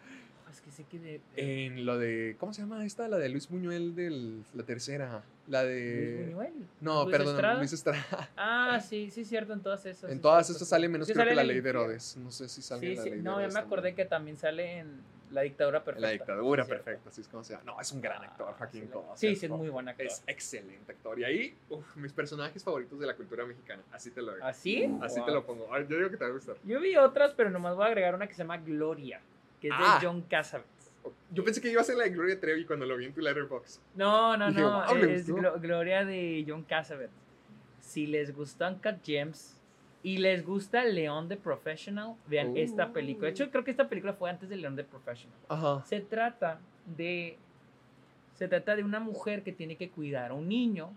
Es 0.71 0.77
que 0.77 0.83
sé 0.83 0.89
que 0.89 0.99
de... 0.99 1.21
En 1.35 1.85
lo 1.85 1.97
de. 1.97 2.35
¿Cómo 2.39 2.53
se 2.53 2.61
llama 2.61 2.85
esta? 2.85 3.07
La 3.09 3.17
de 3.17 3.27
Luis 3.29 3.49
Buñuel 3.49 3.93
de 3.95 4.41
la 4.53 4.63
tercera. 4.63 5.21
La 5.47 5.63
Luis 5.63 5.73
de. 5.75 6.23
Buñuel. 6.27 6.53
No, 6.79 7.03
Luis 7.03 7.17
perdón, 7.17 7.35
Estrada. 7.35 7.57
Luis 7.59 7.73
Estrada. 7.73 8.29
Ah, 8.37 8.79
sí, 8.79 9.09
sí, 9.11 9.25
cierto, 9.25 9.51
en 9.53 9.61
todas 9.61 9.85
esas. 9.85 10.09
En 10.09 10.17
sí, 10.17 10.21
todas 10.21 10.47
cierto, 10.47 10.63
sí. 10.65 10.69
sale 10.69 10.87
menos 10.87 11.07
Sí 11.07 11.13
creo 11.13 11.25
que 11.27 11.35
la 11.35 11.43
ley 11.43 11.59
de. 11.59 11.69
Herodes. 11.69 12.15
No 12.17 12.31
sé 12.31 12.47
si 12.47 12.61
sale 12.61 12.79
Sí, 12.81 12.87
en 12.87 12.95
la 12.97 13.03
ley 13.03 13.11
de 13.11 13.17
no, 13.21 13.31
ya 13.31 13.37
Herodes 13.39 13.53
me 13.53 13.59
acordé 13.59 13.89
también. 13.89 13.95
que 13.95 14.05
también 14.05 14.37
sale 14.37 14.77
en 14.79 15.01
La 15.31 15.41
Dictadura 15.41 15.83
Perfecta. 15.83 16.07
La 16.07 16.11
dictadura 16.13 16.65
perfecta, 16.65 17.09
así 17.09 17.21
es 17.21 17.27
como 17.27 17.43
se 17.43 17.53
llama. 17.53 17.65
No, 17.65 17.81
es 17.81 17.91
un 17.91 18.01
gran 18.01 18.23
actor, 18.23 18.47
Ah, 18.49 18.55
Joaquín 18.57 18.89
sí. 18.91 18.99
Sí, 19.15 19.35
sí, 19.35 19.45
es 19.47 19.51
muy 19.51 19.69
buen 19.69 19.87
actor. 19.89 20.05
Es 20.05 20.23
excelente 20.27 20.91
actor. 20.91 21.19
Y 21.19 21.23
ahí, 21.25 21.55
uf, 21.69 21.95
mis 21.97 22.13
personajes 22.13 22.63
favoritos 22.63 22.97
de 22.99 23.07
la 23.07 23.15
cultura 23.15 23.45
mexicana. 23.45 23.81
Así 23.91 24.11
te 24.11 24.21
lo 24.21 24.33
digo. 24.35 24.45
¿Así? 24.45 24.85
Así 25.01 25.17
Wow. 25.19 25.25
te 25.25 25.31
lo 25.33 25.45
pongo. 25.45 25.73
Ay, 25.73 25.85
Yo 25.89 25.97
digo 25.97 26.09
que 26.09 26.17
te 26.17 26.23
va 26.23 26.29
a 26.29 26.33
gustar. 26.33 26.55
Yo 26.65 26.79
vi 26.79 26.95
otras, 26.97 27.33
pero 27.33 27.49
nomás 27.49 27.75
voy 27.75 27.83
a 27.83 27.87
agregar 27.87 28.15
una 28.15 28.27
que 28.27 28.33
se 28.33 28.39
llama 28.39 28.57
Gloria, 28.57 29.19
que 29.61 29.67
es 29.69 29.73
Ah. 29.77 29.97
de 30.01 30.05
John 30.07 30.21
Cassavetes. 30.23 30.91
Yo 31.31 31.43
pensé 31.45 31.61
que 31.61 31.71
iba 31.71 31.79
a 31.81 31.83
ser 31.85 31.95
la 31.95 32.03
de 32.03 32.09
Gloria 32.09 32.39
Trevi 32.39 32.65
cuando 32.65 32.85
lo 32.85 32.97
vi 32.97 33.05
en 33.05 33.13
tu 33.13 33.21
letterbox. 33.21 33.79
No, 33.95 34.35
no, 34.35 34.49
Dije, 34.49 34.59
no, 34.61 34.85
"Wow, 34.85 34.95
es 34.97 35.29
gustó". 35.29 35.41
Glo- 35.55 35.61
Gloria 35.61 36.03
de 36.03 36.43
John 36.47 36.63
Cassavetes. 36.63 37.15
Si 37.79 38.05
les 38.07 38.35
gustan 38.35 38.75
Cut 38.75 39.03
Gems 39.03 39.57
y 40.03 40.17
les 40.17 40.45
gusta 40.45 40.83
León 40.83 41.29
de 41.29 41.37
Professional, 41.37 42.15
vean 42.27 42.57
esta 42.57 42.91
película. 42.91 43.27
De 43.27 43.31
hecho, 43.31 43.49
creo 43.51 43.63
que 43.63 43.71
esta 43.71 43.87
película 43.87 44.13
fue 44.13 44.29
antes 44.29 44.49
de 44.49 44.55
León 44.57 44.75
de 44.75 44.83
Professional. 44.83 45.37
Ajá. 45.47 45.83
Se 45.85 46.01
trata 46.01 46.59
de 46.85 47.37
se 48.33 48.47
trata 48.47 48.75
de 48.75 48.83
una 48.83 48.99
mujer 48.99 49.43
que 49.43 49.51
tiene 49.51 49.75
que 49.75 49.89
cuidar 49.89 50.31
a 50.31 50.33
un 50.33 50.47
niño 50.49 50.91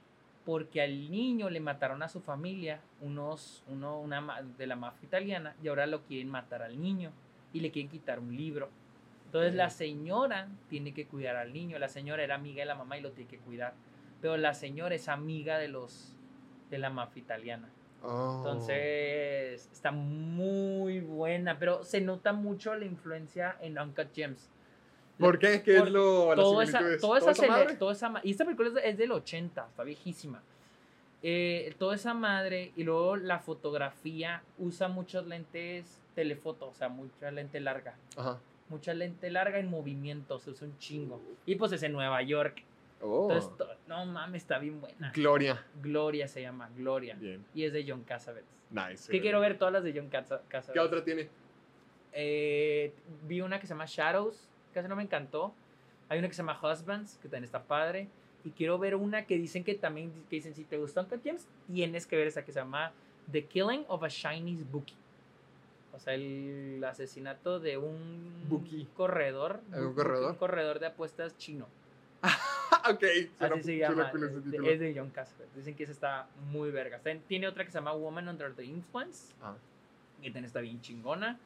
porque 0.46 0.80
al 0.80 1.10
niño 1.10 1.50
le 1.50 1.60
mataron 1.60 2.02
a 2.02 2.08
su 2.08 2.20
familia 2.20 2.80
unos 3.02 3.62
uno 3.68 3.98
una 4.00 4.42
de 4.56 4.66
la 4.66 4.76
mafia 4.76 5.06
italiana 5.06 5.54
y 5.62 5.68
ahora 5.68 5.86
lo 5.86 6.02
quieren 6.04 6.28
matar 6.30 6.62
al 6.62 6.80
niño 6.80 7.12
y 7.54 7.60
le 7.60 7.70
quieren 7.70 7.90
quitar 7.90 8.18
un 8.18 8.36
libro. 8.36 8.68
Entonces 9.26 9.54
la 9.54 9.66
Ok. 9.66 9.70
señora 9.72 10.48
tiene 10.68 10.92
que 10.92 11.06
cuidar 11.06 11.36
al 11.36 11.52
niño, 11.54 11.78
la 11.78 11.88
señora 11.88 12.22
era 12.22 12.34
amiga 12.34 12.60
de 12.60 12.66
la 12.66 12.74
mamá 12.74 12.98
y 12.98 13.00
lo 13.00 13.10
tiene 13.12 13.30
que 13.30 13.38
cuidar, 13.38 13.72
pero 14.20 14.36
la 14.36 14.52
señora 14.54 14.94
es 14.94 15.08
amiga 15.08 15.58
de 15.58 15.68
los 15.68 16.14
de 16.70 16.78
la 16.78 16.90
mafia 16.90 17.20
italiana. 17.22 17.68
Oh. 18.02 18.36
Entonces 18.38 19.68
está 19.72 19.90
muy 19.92 21.00
buena, 21.00 21.58
pero 21.58 21.82
se 21.84 22.00
nota 22.00 22.32
mucho 22.32 22.74
la 22.74 22.84
influencia 22.84 23.56
en 23.60 23.78
Uncut 23.78 24.14
Gems. 24.14 24.50
¿Por 25.18 25.38
qué? 25.38 25.62
¿Qué 25.62 25.78
Por 25.78 25.86
es 25.88 25.92
lo 25.94 26.34
Toda 26.34 26.64
esa, 26.64 26.80
toda 27.00 27.18
esa, 27.18 27.30
esa 27.30 27.46
madre? 27.46 27.76
toda 27.76 27.92
esa 27.92 28.12
y 28.24 28.32
esta 28.32 28.44
película 28.44 28.68
es, 28.68 28.76
es 28.92 28.98
del 28.98 29.12
80, 29.12 29.66
está 29.70 29.82
viejísima. 29.84 30.42
Eh, 31.22 31.74
toda 31.78 31.94
esa 31.94 32.12
madre 32.14 32.72
y 32.76 32.82
luego 32.84 33.16
la 33.16 33.38
fotografía 33.38 34.42
usa 34.58 34.88
muchos 34.88 35.26
lentes 35.26 35.98
telefoto, 36.14 36.68
o 36.68 36.74
sea, 36.74 36.88
mucha 36.88 37.30
lente 37.30 37.60
larga. 37.60 37.96
Ajá. 38.16 38.38
Mucha 38.68 38.94
lente 38.94 39.30
larga 39.30 39.58
en 39.58 39.68
movimiento, 39.68 40.38
se 40.38 40.50
usa 40.50 40.66
un 40.66 40.78
chingo. 40.78 41.20
Y 41.46 41.56
pues 41.56 41.72
es 41.72 41.82
en 41.82 41.92
Nueva 41.92 42.22
York. 42.22 42.62
Oh. 43.02 43.28
Entonces, 43.30 43.56
to- 43.58 43.68
no 43.86 44.06
mames, 44.06 44.42
está 44.42 44.58
bien 44.58 44.80
buena. 44.80 45.12
Gloria. 45.14 45.62
Gloria 45.82 46.26
se 46.28 46.40
llama, 46.40 46.70
Gloria. 46.76 47.14
Bien. 47.16 47.44
Y 47.54 47.64
es 47.64 47.72
de 47.72 47.84
John 47.86 48.02
Cassavetes. 48.04 48.48
Nice. 48.70 49.10
Que 49.12 49.20
quiero 49.20 49.40
ver 49.40 49.58
todas 49.58 49.72
las 49.74 49.84
de 49.84 49.92
John 49.94 50.08
Casa- 50.08 50.40
¿Qué 50.42 50.48
Cassavetes. 50.48 50.82
otra 50.86 51.04
tiene? 51.04 51.28
Eh, 52.12 52.92
vi 53.26 53.40
una 53.40 53.60
que 53.60 53.66
se 53.66 53.74
llama 53.74 53.84
Shadows, 53.86 54.48
casi 54.72 54.88
no 54.88 54.96
me 54.96 55.02
encantó. 55.02 55.52
Hay 56.08 56.18
una 56.18 56.28
que 56.28 56.34
se 56.34 56.42
llama 56.42 56.58
Husbands, 56.62 57.16
que 57.18 57.28
también 57.28 57.44
está 57.44 57.62
padre. 57.62 58.08
Y 58.44 58.50
quiero 58.50 58.78
ver 58.78 58.94
una 58.94 59.26
que 59.26 59.36
dicen 59.36 59.64
que 59.64 59.74
también, 59.74 60.12
que 60.28 60.36
dicen, 60.36 60.54
si 60.54 60.64
te 60.64 60.76
gustan 60.78 61.04
Uncut 61.04 61.22
Gems, 61.22 61.46
tienes 61.66 62.06
que 62.06 62.16
ver 62.16 62.26
esa 62.26 62.44
que 62.44 62.52
se 62.52 62.60
llama 62.60 62.92
The 63.30 63.44
Killing 63.46 63.84
of 63.88 64.02
a 64.02 64.08
Chinese 64.08 64.64
Bookie. 64.70 64.94
O 65.94 65.98
sea, 66.00 66.14
el 66.14 66.82
asesinato 66.84 67.60
de 67.60 67.78
un 67.78 68.88
corredor. 68.96 69.60
¿Un 69.72 69.94
corredor? 69.94 70.32
Un 70.32 70.36
corredor 70.36 70.78
de 70.80 70.86
apuestas 70.86 71.36
chino. 71.38 71.68
ok. 72.90 73.04
Así 73.38 73.62
se 73.62 73.78
llama. 73.78 74.10
Es 74.12 74.20
de, 74.20 74.40
título. 74.50 74.70
es 74.70 74.80
de 74.80 74.94
John 74.96 75.10
Cassavetes. 75.10 75.54
Dicen 75.54 75.74
que 75.76 75.84
esa 75.84 75.92
está 75.92 76.26
muy 76.50 76.70
verga. 76.70 77.00
Tiene 77.28 77.46
otra 77.46 77.64
que 77.64 77.70
se 77.70 77.78
llama 77.78 77.92
Woman 77.92 78.28
Under 78.28 78.52
the 78.54 78.64
Influence. 78.64 79.32
Ah. 79.40 79.54
Que 80.20 80.28
también 80.28 80.46
está 80.46 80.60
bien 80.60 80.80
chingona. 80.80 81.38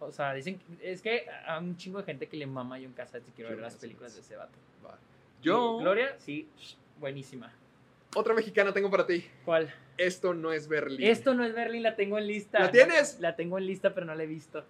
O 0.00 0.10
sea, 0.10 0.34
dicen 0.34 0.58
que- 0.58 0.92
es 0.92 1.00
que 1.00 1.26
a 1.46 1.58
un 1.58 1.76
chingo 1.76 1.98
de 1.98 2.04
gente 2.04 2.26
que 2.26 2.36
le 2.36 2.46
mama 2.46 2.76
a 2.76 2.80
John 2.80 2.92
Cassavetes 2.92 3.28
y 3.28 3.32
quiero 3.32 3.50
ver 3.50 3.60
las 3.60 3.76
películas 3.76 4.14
de 4.14 4.20
ese 4.20 4.36
vato. 4.36 4.58
Va. 4.84 4.98
Yo. 5.40 5.78
Gloria, 5.78 6.16
sí, 6.18 6.48
buenísima. 6.98 7.52
Otra 8.14 8.34
mexicana 8.34 8.72
tengo 8.72 8.90
para 8.90 9.06
ti. 9.06 9.26
¿Cuál? 9.44 9.72
Esto 9.96 10.34
no 10.34 10.52
es 10.52 10.68
Berlín. 10.68 11.06
Esto 11.08 11.34
no 11.34 11.44
es 11.44 11.54
Berlin, 11.54 11.82
la 11.82 11.96
tengo 11.96 12.18
en 12.18 12.26
lista. 12.26 12.60
¿La 12.60 12.70
tienes? 12.70 13.18
La 13.20 13.36
tengo 13.36 13.58
en 13.58 13.66
lista, 13.66 13.94
pero 13.94 14.06
no 14.06 14.14
la 14.14 14.22
he 14.22 14.26
visto. 14.26 14.64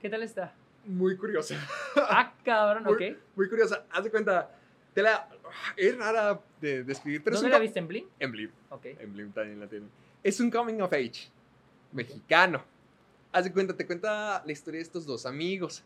¿Qué 0.00 0.08
tal 0.08 0.22
está? 0.22 0.52
Muy 0.84 1.16
curiosa. 1.16 1.56
Ah, 1.96 2.32
cabrón, 2.44 2.84
Muy- 2.84 2.94
ok. 3.12 3.16
Muy 3.36 3.48
curiosa. 3.48 3.84
Haz 3.90 4.04
de 4.04 4.10
cuenta. 4.10 4.50
Te 4.94 5.02
la. 5.02 5.28
Es 5.76 5.96
rara 5.96 6.40
de 6.60 6.84
describir, 6.84 7.22
pero 7.22 7.36
¿Dónde 7.36 7.50
la 7.50 7.58
viste? 7.58 7.78
¿En 7.78 7.88
Blim? 7.88 8.06
En 8.18 8.32
Blim. 8.32 8.50
Ok. 8.70 8.86
En 8.86 9.12
Blim 9.12 9.32
también 9.32 9.60
la 9.60 9.66
tiene. 9.66 9.86
Es 10.22 10.40
un 10.40 10.50
coming 10.50 10.80
of 10.80 10.92
age. 10.92 11.28
Mexicano. 11.92 12.62
Haz 13.32 13.44
de 13.44 13.52
cuenta, 13.52 13.76
te 13.76 13.86
cuenta 13.86 14.42
la 14.44 14.52
historia 14.52 14.78
de 14.78 14.82
estos 14.82 15.04
dos 15.06 15.26
amigos. 15.26 15.82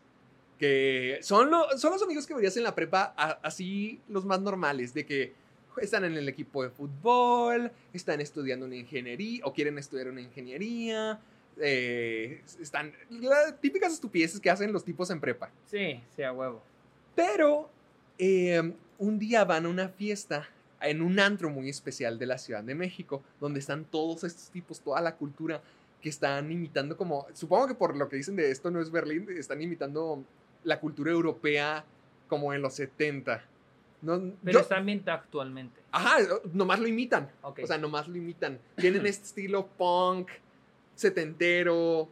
Que 0.59 1.19
son, 1.21 1.49
lo- 1.49 1.77
son 1.77 1.91
los 1.91 2.03
amigos 2.03 2.25
que 2.27 2.33
verías 2.33 2.55
en 2.57 2.63
la 2.63 2.73
prepa, 2.75 3.13
a- 3.17 3.39
así 3.43 3.99
los 4.07 4.23
más 4.25 4.39
normales, 4.41 4.93
de 4.93 5.05
que 5.05 5.33
están 5.81 6.05
en 6.05 6.13
el 6.13 6.27
equipo 6.29 6.63
de 6.63 6.69
fútbol, 6.69 7.71
están 7.93 8.21
estudiando 8.21 8.65
una 8.65 8.75
ingeniería 8.75 9.45
o 9.45 9.53
quieren 9.53 9.77
estudiar 9.77 10.07
una 10.07 10.21
ingeniería. 10.21 11.19
eh, 11.57 12.41
están 12.59 12.93
las 13.09 13.59
típicas 13.61 13.93
estupideces 13.93 14.39
que 14.39 14.49
hacen 14.49 14.73
los 14.73 14.83
tipos 14.83 15.09
en 15.11 15.19
prepa. 15.19 15.51
Sí, 15.65 16.01
sí, 16.15 16.23
a 16.23 16.31
huevo. 16.31 16.63
Pero 17.15 17.69
eh, 18.17 18.73
un 18.97 19.19
día 19.19 19.43
van 19.43 19.65
a 19.65 19.69
una 19.69 19.89
fiesta 19.89 20.47
en 20.81 21.01
un 21.01 21.19
antro 21.19 21.49
muy 21.49 21.69
especial 21.69 22.19
de 22.19 22.25
la 22.25 22.37
Ciudad 22.37 22.63
de 22.63 22.75
México, 22.75 23.23
donde 23.39 23.59
están 23.59 23.85
todos 23.85 24.23
estos 24.23 24.49
tipos, 24.49 24.81
toda 24.81 25.01
la 25.01 25.15
cultura 25.15 25.61
que 26.01 26.09
están 26.09 26.51
imitando 26.51 26.97
como, 26.97 27.25
supongo 27.33 27.67
que 27.67 27.75
por 27.75 27.95
lo 27.95 28.09
que 28.09 28.17
dicen 28.17 28.35
de 28.35 28.51
esto 28.51 28.69
no 28.69 28.81
es 28.81 28.91
Berlín, 28.91 29.25
están 29.37 29.61
imitando 29.61 30.23
la 30.65 30.79
cultura 30.79 31.11
europea 31.11 31.85
como 32.27 32.53
en 32.53 32.61
los 32.61 32.73
70. 32.73 33.43
No, 34.03 34.19
Pero 34.43 34.53
yo- 34.53 34.59
está 34.59 34.77
ambientado 34.77 35.17
actualmente. 35.17 35.79
Ajá, 35.91 36.17
nomás 36.53 36.79
lo 36.79 36.87
imitan. 36.87 37.31
Ok. 37.41 37.61
O 37.63 37.67
sea, 37.67 37.77
nomás 37.79 38.07
lo 38.07 38.15
imitan. 38.17 38.59
Tienen 38.75 39.05
este 39.07 39.25
estilo 39.25 39.65
punk, 39.65 40.29
setentero, 40.93 42.07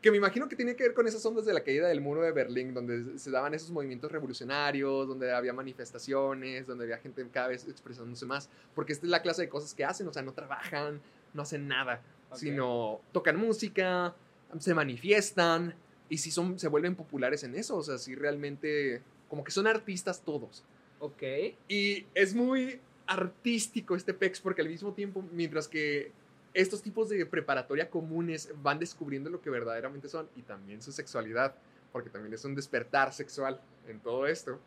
que 0.00 0.10
me 0.10 0.16
imagino 0.16 0.48
que 0.48 0.56
tiene 0.56 0.76
que 0.76 0.84
ver 0.84 0.94
con 0.94 1.06
esas 1.06 1.24
ondas 1.26 1.44
de 1.44 1.52
la 1.52 1.60
caída 1.62 1.88
del 1.88 2.00
muro 2.00 2.22
de 2.22 2.30
Berlín, 2.32 2.72
donde 2.72 3.18
se 3.18 3.30
daban 3.30 3.52
esos 3.54 3.70
movimientos 3.70 4.10
revolucionarios, 4.12 5.08
donde 5.08 5.32
había 5.32 5.52
manifestaciones, 5.52 6.66
donde 6.66 6.84
había 6.84 6.98
gente 6.98 7.26
cada 7.32 7.48
vez 7.48 7.66
expresándose 7.68 8.24
más, 8.26 8.48
porque 8.74 8.92
esta 8.92 9.06
es 9.06 9.10
la 9.10 9.22
clase 9.22 9.42
de 9.42 9.48
cosas 9.48 9.74
que 9.74 9.84
hacen, 9.84 10.06
o 10.06 10.12
sea, 10.12 10.22
no 10.22 10.32
trabajan, 10.32 11.00
no 11.34 11.42
hacen 11.42 11.66
nada, 11.66 12.00
Ok. 12.30 12.36
sino 12.38 13.00
tocan 13.12 13.36
música, 13.36 14.14
se 14.60 14.72
manifiestan, 14.74 15.74
y 16.08 16.18
sí 16.18 16.30
son, 16.30 16.58
se 16.58 16.68
vuelven 16.68 16.94
populares 16.94 17.42
en 17.44 17.54
eso, 17.56 17.76
o 17.76 17.82
sea, 17.82 17.98
sí 17.98 18.14
realmente, 18.14 19.02
como 19.28 19.42
que 19.44 19.50
son 19.50 19.66
artistas 19.66 20.22
todos. 20.22 20.64
Ok. 21.00 21.22
Y 21.68 22.06
es 22.14 22.34
muy 22.34 22.80
artístico 23.06 23.96
este 23.96 24.14
PEX 24.14 24.40
porque 24.40 24.62
al 24.62 24.68
mismo 24.68 24.92
tiempo, 24.92 25.24
mientras 25.32 25.66
que 25.66 26.12
estos 26.54 26.82
tipos 26.82 27.08
de 27.08 27.24
preparatoria 27.26 27.88
comunes 27.88 28.50
van 28.62 28.78
descubriendo 28.78 29.30
lo 29.30 29.40
que 29.40 29.50
verdaderamente 29.50 30.08
son 30.08 30.28
y 30.36 30.42
también 30.42 30.82
su 30.82 30.92
sexualidad, 30.92 31.54
porque 31.92 32.10
también 32.10 32.34
es 32.34 32.44
un 32.44 32.54
despertar 32.54 33.12
sexual 33.12 33.60
en 33.86 34.00
todo 34.00 34.26
esto. 34.26 34.58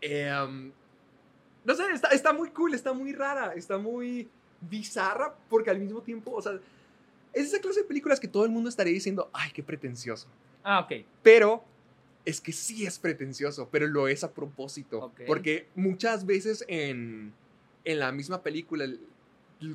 Em, 0.00 0.72
no 1.64 1.74
sé, 1.74 1.84
está, 1.92 2.08
está 2.08 2.32
muy 2.32 2.50
cool, 2.50 2.74
está 2.74 2.92
muy 2.92 3.12
rara, 3.12 3.54
está 3.54 3.78
muy 3.78 4.28
bizarra 4.60 5.34
porque 5.48 5.70
al 5.70 5.78
mismo 5.78 6.00
tiempo, 6.00 6.32
o 6.32 6.42
sea, 6.42 6.58
es 7.32 7.46
esa 7.46 7.60
clase 7.60 7.80
de 7.80 7.86
películas 7.86 8.18
que 8.18 8.28
todo 8.28 8.44
el 8.44 8.50
mundo 8.50 8.68
estaría 8.68 8.92
diciendo, 8.92 9.30
ay, 9.32 9.50
qué 9.52 9.62
pretencioso. 9.62 10.26
Ah, 10.62 10.80
ok. 10.80 11.04
Pero 11.22 11.64
es 12.24 12.40
que 12.40 12.52
sí 12.52 12.86
es 12.86 12.98
pretencioso, 12.98 13.68
pero 13.70 13.86
lo 13.86 14.08
es 14.08 14.22
a 14.24 14.32
propósito. 14.32 15.12
Porque 15.26 15.66
muchas 15.74 16.24
veces 16.26 16.64
en, 16.68 17.32
en 17.84 17.98
la 17.98 18.12
misma 18.12 18.42
película, 18.42 18.84
el- 18.84 19.00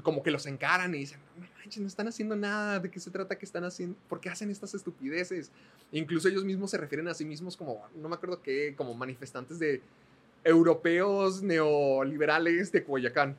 como 0.04 0.22
que 0.22 0.32
los 0.32 0.46
encaran 0.46 0.94
y 0.96 1.00
dicen, 1.00 1.20
no 1.40 1.46
manches, 1.60 1.80
no 1.82 1.88
están 1.88 2.08
haciendo 2.10 2.36
nada, 2.36 2.80
¿de 2.80 2.92
qué 2.92 3.00
se 3.00 3.10
trata 3.10 3.38
que 3.38 3.46
están 3.46 3.64
haciendo? 3.64 3.96
¿Por 4.10 4.20
qué 4.20 4.30
hacen 4.30 4.50
estas 4.50 4.74
estupideces? 4.74 5.50
Incluso 5.94 6.28
ellos 6.28 6.44
mismos 6.44 6.72
se 6.72 6.78
refieren 6.78 7.08
a 7.08 7.14
sí 7.14 7.24
mismos 7.24 7.56
como, 7.56 7.86
no 7.96 8.10
me 8.10 8.16
acuerdo 8.16 8.42
qué, 8.42 8.74
como 8.76 8.94
manifestantes 8.94 9.60
de 9.60 9.82
europeos 10.44 11.42
neoliberales 11.42 12.72
de 12.72 12.84
Coyacán. 12.84 13.38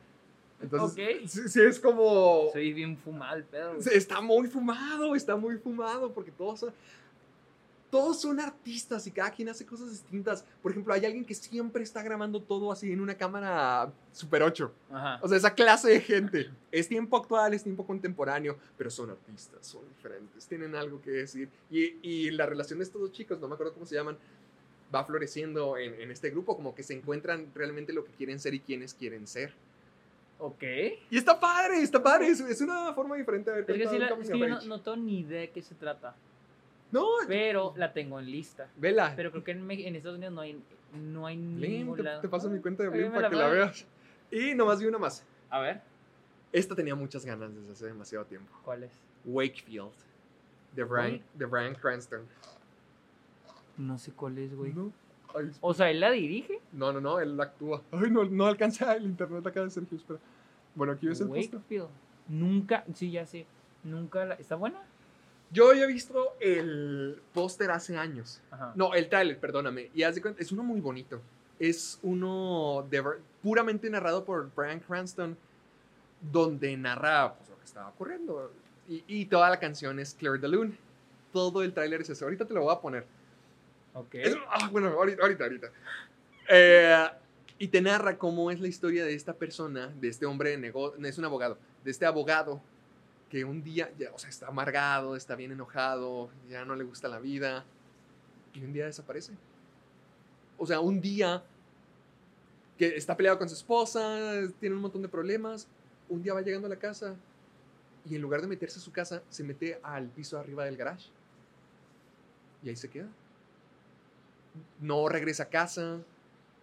Entonces, 0.61 1.31
sí, 1.31 1.49
sí 1.49 1.61
es 1.63 1.79
como... 1.79 2.49
Soy 2.53 2.73
bien 2.73 2.97
fumado. 2.97 3.43
Sí, 3.81 3.91
Está 3.93 4.21
muy 4.21 4.49
fumado, 4.49 5.15
está 5.15 5.37
muy 5.37 5.57
fumado, 5.57 6.13
porque 6.13 6.33
todos 6.33 6.67
todos 7.91 8.21
son 8.21 8.39
artistas 8.39 9.07
y 9.07 9.11
cada 9.11 9.31
quien 9.31 9.49
hace 9.49 9.65
cosas 9.65 9.91
distintas. 9.91 10.45
Por 10.63 10.73
ejemplo, 10.73 10.93
hay 10.93 11.05
alguien 11.07 11.25
que 11.25 11.35
siempre 11.35 11.83
está 11.83 12.03
grabando 12.03 12.41
todo 12.43 12.71
así 12.71 12.93
en 12.93 13.01
una 13.01 13.15
cámara 13.17 13.91
Super 14.13 14.43
8. 14.43 14.73
Ajá. 14.91 15.19
O 15.23 15.29
sea, 15.29 15.39
esa 15.39 15.55
clase 15.55 15.89
de 15.91 16.01
gente. 16.01 16.51
Es 16.71 16.89
tiempo 16.89 17.17
actual, 17.17 17.55
es 17.55 17.63
tiempo 17.63 17.87
contemporáneo, 17.87 18.59
pero 18.77 18.91
son 18.91 19.11
artistas, 19.11 19.67
son 19.67 19.89
diferentes, 19.89 20.47
tienen 20.47 20.75
algo 20.75 21.01
que 21.01 21.11
decir. 21.11 21.49
Y, 21.71 21.97
y 22.03 22.31
la 22.31 22.45
relación 22.47 22.79
de 22.79 22.85
estos 22.85 23.01
dos 23.01 23.13
chicos, 23.13 23.41
no 23.41 23.49
me 23.49 23.55
acuerdo 23.55 23.73
cómo 23.73 23.87
se 23.87 23.95
llaman, 23.95 24.19
va 24.95 25.05
floreciendo 25.05 25.77
en, 25.79 26.01
en 26.01 26.11
este 26.11 26.31
grupo, 26.31 26.57
como 26.57 26.75
que 26.75 26.83
se 26.83 26.95
encuentran 26.95 27.51
realmente 27.55 27.93
lo 27.93 28.05
que 28.05 28.13
quieren 28.13 28.39
ser 28.39 28.53
y 28.55 28.61
quiénes 28.61 28.93
quieren 28.95 29.27
ser. 29.27 29.53
Ok. 30.41 30.63
Y 31.11 31.17
está 31.19 31.39
padre, 31.41 31.83
está 31.83 32.03
padre, 32.03 32.29
es, 32.29 32.41
es 32.41 32.61
una 32.61 32.93
forma 32.95 33.17
diferente 33.17 33.51
de 33.51 33.63
ver 33.63 33.71
Es 33.71 33.77
que, 33.83 33.89
sí 33.89 33.99
la- 33.99 34.09
es 34.09 34.31
que 34.31 34.39
yo 34.39 34.49
no, 34.49 34.61
no 34.63 34.81
tengo 34.81 34.97
ni 34.99 35.21
idea 35.21 35.41
de 35.41 35.51
qué 35.51 35.63
se 35.63 35.75
trata. 35.75 36.15
No, 36.91 37.07
Pero 37.27 37.75
la 37.77 37.93
tengo 37.93 38.19
en 38.19 38.27
lista. 38.31 38.69
vela. 38.77 39.13
Pero 39.17 39.31
creo 39.31 39.45
que 39.45 39.51
en, 39.53 39.71
en 39.71 39.97
Estados 39.97 40.17
Unidos 40.17 40.35
no 40.35 40.41
hay, 40.41 40.63
no 40.95 41.27
hay 41.27 41.37
ningún 41.37 41.97
te, 41.97 42.03
lado. 42.03 42.21
te 42.21 42.29
paso 42.29 42.49
mi 42.49 42.61
cuenta 42.61 42.83
de 42.83 42.89
Blim 42.89 43.13
para 43.13 43.29
que 43.29 43.37
la 43.37 43.49
veas. 43.49 43.87
Y 44.31 44.55
nomás 44.55 44.81
vi 44.81 44.87
una 44.87 44.99
más. 44.99 45.25
A 45.51 45.61
ver, 45.61 45.81
Esta 46.53 46.75
tenía 46.75 46.95
muchas 46.95 47.25
ganas 47.27 47.55
desde 47.55 47.73
hace 47.73 47.87
demasiado 47.87 48.25
tiempo. 48.25 48.51
¿cuál 48.65 48.85
es? 48.85 48.93
Wakefield. 49.25 49.93
De 50.75 50.85
Brian, 50.85 51.23
de 51.35 51.45
Brian 51.47 51.75
Cranston. 51.75 52.23
No 53.77 53.99
sé 53.99 54.13
cuál 54.13 54.39
es, 54.39 54.55
güey. 54.55 54.73
No, 54.73 54.93
ay, 55.35 55.51
O 55.61 55.73
sea, 55.75 55.91
él 55.91 56.01
la 56.01 56.11
dirige. 56.11 56.61
no, 56.73 56.93
no, 56.93 57.01
no, 57.01 57.21
él 57.21 57.41
actúa. 57.41 57.83
Ay, 57.93 58.11
no, 58.11 58.25
no 58.25 58.47
alcanza 58.47 58.95
el 58.97 59.05
internet 59.05 59.47
acá 59.47 59.63
de 59.63 59.71
Sergio, 59.71 59.97
espera. 59.97 60.19
Bueno, 60.75 60.93
aquí 60.95 61.07
ves 61.07 61.21
el. 61.21 61.29
Wakefield. 61.29 61.89
Nunca, 62.29 62.85
sí, 62.95 63.11
ya 63.11 63.25
sé. 63.27 63.47
Nunca 63.85 64.25
la. 64.25 64.35
¿Está 64.35 64.57
buena? 64.57 64.81
Yo 65.51 65.73
he 65.73 65.87
visto 65.87 66.37
el 66.41 67.21
póster 67.33 67.71
hace 67.71 67.97
años. 67.97 68.41
Ajá. 68.51 68.73
No, 68.75 68.95
el 68.95 69.09
trailer, 69.09 69.39
perdóname. 69.39 69.91
Y 69.95 70.03
haz 70.03 70.15
de 70.15 70.23
cuenta, 70.23 70.43
es 70.43 70.53
uno 70.53 70.63
muy 70.63 70.81
bonito. 70.81 71.21
Es 71.59 71.99
uno 72.03 72.87
de 72.91 73.03
puramente 73.43 73.89
narrado 73.91 74.25
por 74.25 74.51
Brian 74.55 74.81
Cranston, 74.81 75.37
donde 76.21 76.77
narra 76.77 77.35
pues, 77.35 77.49
lo 77.51 77.59
que 77.59 77.65
estaba 77.65 77.89
ocurriendo. 77.89 78.53
Y, 78.89 79.03
y 79.07 79.25
toda 79.27 79.49
la 79.51 79.59
canción 79.59 79.99
es 79.99 80.15
Claire 80.15 80.39
de 80.39 80.49
Lune. 80.49 80.77
Todo 81.33 81.63
el 81.63 81.73
tráiler 81.73 82.03
es 82.03 82.11
eso. 82.11 82.25
Ahorita 82.27 82.47
te 82.47 82.55
lo 82.55 82.63
voy 82.63 82.75
a 82.75 82.81
poner. 82.81 83.07
Ok. 83.95 84.15
Es- 84.15 84.37
ah, 84.51 84.69
bueno, 84.71 84.89
ahorita, 84.89 85.23
ahorita. 85.23 85.45
ahorita. 85.45 85.73
Eh, 86.49 87.07
y 87.59 87.69
te 87.69 87.81
narra 87.81 88.17
cómo 88.19 88.51
es 88.51 88.61
la 88.61 88.69
historia 88.69 89.05
de 89.05 89.15
esta 89.15 89.35
persona, 89.35 89.89
de 90.01 90.09
este 90.09 90.27
hombre 90.27 90.51
de 90.51 90.59
negocio, 90.59 91.05
es 91.05 91.19
un 91.19 91.25
abogado, 91.25 91.59
de 91.85 91.91
este 91.91 92.07
abogado 92.07 92.63
que 93.31 93.45
un 93.45 93.63
día, 93.63 93.93
ya, 93.99 94.11
o 94.13 94.19
sea, 94.19 94.31
está 94.31 94.49
amargado, 94.49 95.17
está 95.17 95.35
bien 95.35 95.53
enojado, 95.53 96.31
ya 96.49 96.65
no 96.65 96.75
le 96.75 96.85
gusta 96.85 97.09
la 97.09 97.19
vida, 97.19 97.65
y 98.55 98.65
un 98.65 98.73
día 98.73 98.87
desaparece. 98.87 99.33
O 100.57 100.67
sea, 100.67 100.81
un 100.81 101.01
día 101.01 101.43
que 102.77 102.97
está 102.97 103.17
peleado 103.17 103.39
con 103.39 103.49
su 103.49 103.55
esposa, 103.55 104.41
tiene 104.61 104.77
un 104.77 104.83
montón 104.83 105.03
de 105.03 105.09
problemas, 105.09 105.69
un 106.09 106.23
día 106.23 106.35
va 106.35 106.43
llegando 106.43 106.67
a 106.67 106.71
la 106.71 106.79
casa 106.79 107.17
y 108.09 108.15
en 108.15 108.23
lugar 108.23 108.41
de 108.41 108.47
meterse 108.47 108.79
a 108.79 108.83
su 108.83 108.93
casa, 108.93 109.23
se 109.29 109.45
mete 109.45 109.79
al 109.83 110.09
piso 110.09 110.39
arriba 110.39 110.65
del 110.65 110.77
garage. 110.77 111.11
Y 112.63 112.71
ahí 112.71 112.77
se 112.77 112.89
queda 112.89 113.09
no 114.81 115.09
regresa 115.09 115.45
a 115.45 115.49
casa, 115.49 115.99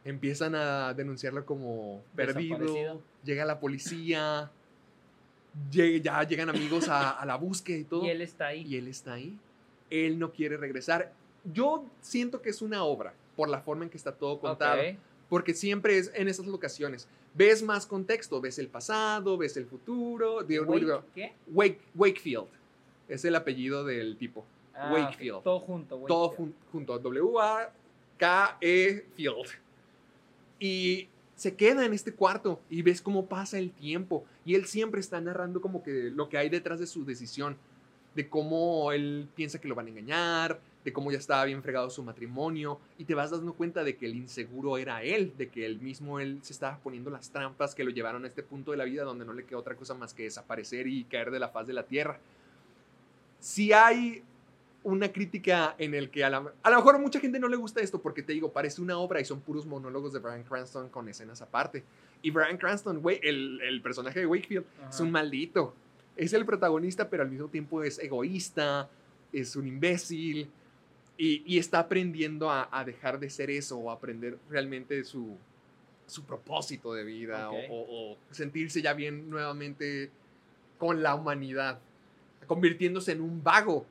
empiezan 0.03 0.55
a 0.55 0.93
denunciarlo 0.93 1.45
como 1.45 2.01
perdido, 2.15 3.01
llega 3.23 3.45
la 3.45 3.59
policía, 3.59 4.51
ya 5.71 6.23
llegan 6.23 6.49
amigos 6.49 6.87
a, 6.89 7.11
a 7.11 7.25
la 7.25 7.35
búsqueda 7.37 7.77
y 7.77 7.83
todo, 7.83 8.03
Y 8.05 8.09
él 8.09 8.21
está 8.21 8.47
ahí. 8.47 8.61
y 8.67 8.75
él 8.77 8.87
está 8.87 9.13
ahí, 9.13 9.37
él 9.89 10.19
no 10.19 10.31
quiere 10.31 10.57
regresar. 10.57 11.11
Yo 11.53 11.85
siento 12.01 12.41
que 12.41 12.49
es 12.49 12.61
una 12.61 12.83
obra, 12.83 13.13
por 13.35 13.49
la 13.49 13.61
forma 13.61 13.83
en 13.83 13.89
que 13.89 13.97
está 13.97 14.11
todo 14.13 14.39
contado, 14.39 14.81
Ok. 14.81 14.95
porque 15.29 15.53
siempre 15.53 15.97
es 15.97 16.11
en 16.15 16.27
esas 16.27 16.45
locaciones. 16.47 17.07
Ves 17.33 17.61
más 17.63 17.85
contexto, 17.85 18.39
ves 18.41 18.57
el 18.59 18.67
pasado, 18.69 19.37
ves 19.37 19.57
el 19.57 19.65
futuro, 19.65 20.39
Wake- 20.41 21.03
¿Qué? 21.13 21.33
Wake, 21.47 21.81
Wakefield, 21.95 22.47
es 23.09 23.25
el 23.25 23.35
apellido 23.35 23.83
del 23.83 24.17
tipo. 24.17 24.45
Ah, 24.73 24.91
Wakefield. 24.93 25.35
ok, 25.37 25.43
Todo 25.43 25.59
junto, 25.59 25.97
Todo 26.07 26.23
Wakefield. 26.29 26.49
jun- 26.53 26.55
junto, 26.71 26.99
W-A-K-E 28.19 29.05
Field. 29.15 29.47
Y 30.59 31.07
se 31.35 31.55
queda 31.55 31.85
en 31.85 31.93
este 31.93 32.13
cuarto 32.13 32.61
y 32.69 32.81
ves 32.81 33.01
cómo 33.01 33.25
pasa 33.25 33.57
el 33.57 33.71
tiempo. 33.71 34.25
Y 34.45 34.55
él 34.55 34.65
siempre 34.65 35.01
está 35.01 35.19
narrando 35.19 35.61
como 35.61 35.83
que 35.83 36.11
lo 36.11 36.29
que 36.29 36.37
hay 36.37 36.49
detrás 36.49 36.79
de 36.79 36.87
su 36.87 37.05
decisión. 37.05 37.57
De 38.15 38.29
cómo 38.29 38.93
él 38.93 39.27
piensa 39.35 39.59
que 39.59 39.67
lo 39.67 39.75
van 39.75 39.87
a 39.87 39.89
engañar, 39.89 40.61
de 40.85 40.93
cómo 40.93 41.11
ya 41.11 41.17
estaba 41.17 41.43
bien 41.43 41.61
fregado 41.61 41.89
su 41.89 42.01
matrimonio. 42.01 42.79
Y 42.97 43.03
te 43.03 43.13
vas 43.13 43.31
dando 43.31 43.53
cuenta 43.53 43.83
de 43.83 43.97
que 43.97 44.05
el 44.05 44.15
inseguro 44.15 44.77
era 44.77 45.03
él, 45.03 45.33
de 45.37 45.49
que 45.49 45.65
él 45.65 45.81
mismo 45.81 46.21
él 46.21 46.39
se 46.41 46.53
estaba 46.53 46.77
poniendo 46.77 47.09
las 47.09 47.29
trampas 47.29 47.75
que 47.75 47.83
lo 47.83 47.91
llevaron 47.91 48.23
a 48.23 48.27
este 48.27 48.41
punto 48.41 48.71
de 48.71 48.77
la 48.77 48.85
vida 48.85 49.03
donde 49.03 49.25
no 49.25 49.33
le 49.33 49.43
queda 49.43 49.59
otra 49.59 49.75
cosa 49.75 49.93
más 49.93 50.13
que 50.13 50.23
desaparecer 50.23 50.87
y 50.87 51.03
caer 51.03 51.31
de 51.31 51.39
la 51.39 51.49
faz 51.49 51.67
de 51.67 51.73
la 51.73 51.83
tierra. 51.83 52.19
Si 53.41 53.73
hay 53.73 54.23
una 54.85 55.11
crítica 55.11 55.75
en 55.77 55.93
el 55.95 56.09
que 56.09 56.23
a, 56.23 56.29
la- 56.29 56.53
a 56.63 56.69
lo 56.69 56.75
mejor 56.77 56.95
a 56.95 56.97
mucha 56.99 57.19
gente 57.19 57.39
no 57.39 57.47
le 57.47 57.57
gusta 57.57 57.81
esto 57.81 58.01
porque 58.01 58.21
te 58.23 58.33
digo, 58.33 58.51
parece 58.53 58.81
una 58.81 58.97
obra 58.97 59.19
y 59.19 59.25
son 59.25 59.41
puros 59.41 59.65
monólogos 59.65 60.13
de 60.13 60.19
Brian 60.19 60.43
Cranston 60.43 60.89
con 60.89 61.09
escenas 61.09 61.41
aparte. 61.41 61.83
Y 62.21 62.31
Brian 62.31 62.57
Cranston, 62.57 63.01
güey, 63.01 63.19
el, 63.23 63.59
el 63.61 63.81
personaje 63.81 64.19
de 64.19 64.25
Wakefield, 64.27 64.65
es 64.89 64.99
un 64.99 65.11
maldito. 65.11 65.73
Es 66.15 66.33
el 66.33 66.45
protagonista, 66.45 67.09
pero 67.09 67.23
al 67.23 67.29
mismo 67.29 67.47
tiempo 67.49 67.83
es 67.83 67.99
egoísta, 67.99 68.89
es 69.33 69.55
un 69.55 69.67
imbécil 69.67 70.49
y, 71.17 71.43
y 71.45 71.57
está 71.57 71.79
aprendiendo 71.79 72.49
a, 72.49 72.69
a 72.71 72.85
dejar 72.85 73.19
de 73.19 73.29
ser 73.29 73.49
eso 73.49 73.77
o 73.77 73.89
a 73.89 73.95
aprender 73.95 74.37
realmente 74.49 75.03
su, 75.03 75.35
su 76.05 76.23
propósito 76.23 76.93
de 76.93 77.03
vida 77.03 77.49
o, 77.71 78.11
o 78.13 78.17
sentirse 78.31 78.81
ya 78.81 78.93
bien 78.93 79.29
nuevamente 79.29 80.09
con 80.77 81.01
la 81.03 81.15
humanidad, 81.15 81.79
convirtiéndose 82.47 83.11
en 83.13 83.21
un 83.21 83.43
vago 83.43 83.85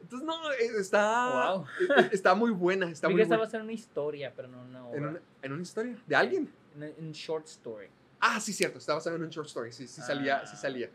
Entonces, 0.00 0.26
no, 0.26 0.50
eh, 0.52 0.70
está, 0.78 1.52
Wow. 1.54 1.64
eh, 1.98 2.08
está 2.12 2.34
muy 2.34 2.50
buena. 2.50 2.88
Está 2.90 3.08
muy 3.08 3.24
buena. 3.24 3.48
en 3.52 3.62
una 3.62 3.72
historia, 3.72 4.32
pero 4.34 4.48
no 4.48 4.62
una 4.62 4.86
obra. 4.86 4.96
En 4.98 5.06
una, 5.06 5.20
en 5.42 5.52
una 5.52 5.62
historia 5.62 5.96
de 6.06 6.16
alguien. 6.16 6.50
En 6.76 6.82
en 6.84 7.12
short 7.12 7.46
story. 7.46 7.88
Ah, 8.20 8.40
sí, 8.40 8.52
cierto. 8.52 8.78
Estaba 8.78 8.98
basado 8.98 9.16
en 9.16 9.22
un 9.22 9.30
short 9.30 9.46
story. 9.48 9.72
Sí, 9.72 9.86
sí 9.86 10.00
salía, 10.00 10.44
sí 10.46 10.52
Ah. 10.54 10.60
salía. 10.60 10.90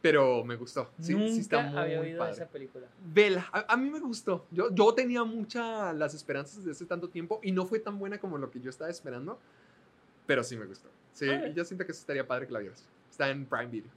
Pero 0.00 0.44
me 0.44 0.54
gustó. 0.56 0.90
Sí, 1.00 1.14
Nunca 1.14 1.28
sí 1.32 1.40
está 1.40 1.62
muy 1.62 1.78
había 1.78 2.00
oído 2.00 2.18
padre. 2.18 2.32
esa 2.34 2.46
película. 2.46 2.86
Vela, 3.06 3.48
a, 3.52 3.72
a 3.72 3.76
mí 3.76 3.88
me 3.88 4.00
gustó. 4.00 4.46
Yo, 4.50 4.72
yo 4.74 4.92
tenía 4.94 5.24
muchas 5.24 5.94
las 5.96 6.12
esperanzas 6.14 6.58
desde 6.58 6.72
hace 6.72 6.84
tanto 6.84 7.08
tiempo 7.08 7.40
y 7.42 7.52
no 7.52 7.64
fue 7.64 7.78
tan 7.78 7.98
buena 7.98 8.18
como 8.18 8.36
lo 8.36 8.50
que 8.50 8.60
yo 8.60 8.68
estaba 8.70 8.90
esperando. 8.90 9.38
Pero 10.26 10.44
sí 10.44 10.56
me 10.56 10.66
gustó. 10.66 10.88
Sí, 11.12 11.26
y 11.26 11.52
yo 11.54 11.64
siento 11.64 11.86
que 11.86 11.92
sí 11.94 12.00
estaría 12.00 12.26
padre 12.26 12.46
que 12.46 12.52
la 12.52 12.58
vieras. 12.58 12.84
Está 13.10 13.30
en 13.30 13.46
Prime 13.46 13.66
Video. 13.66 13.90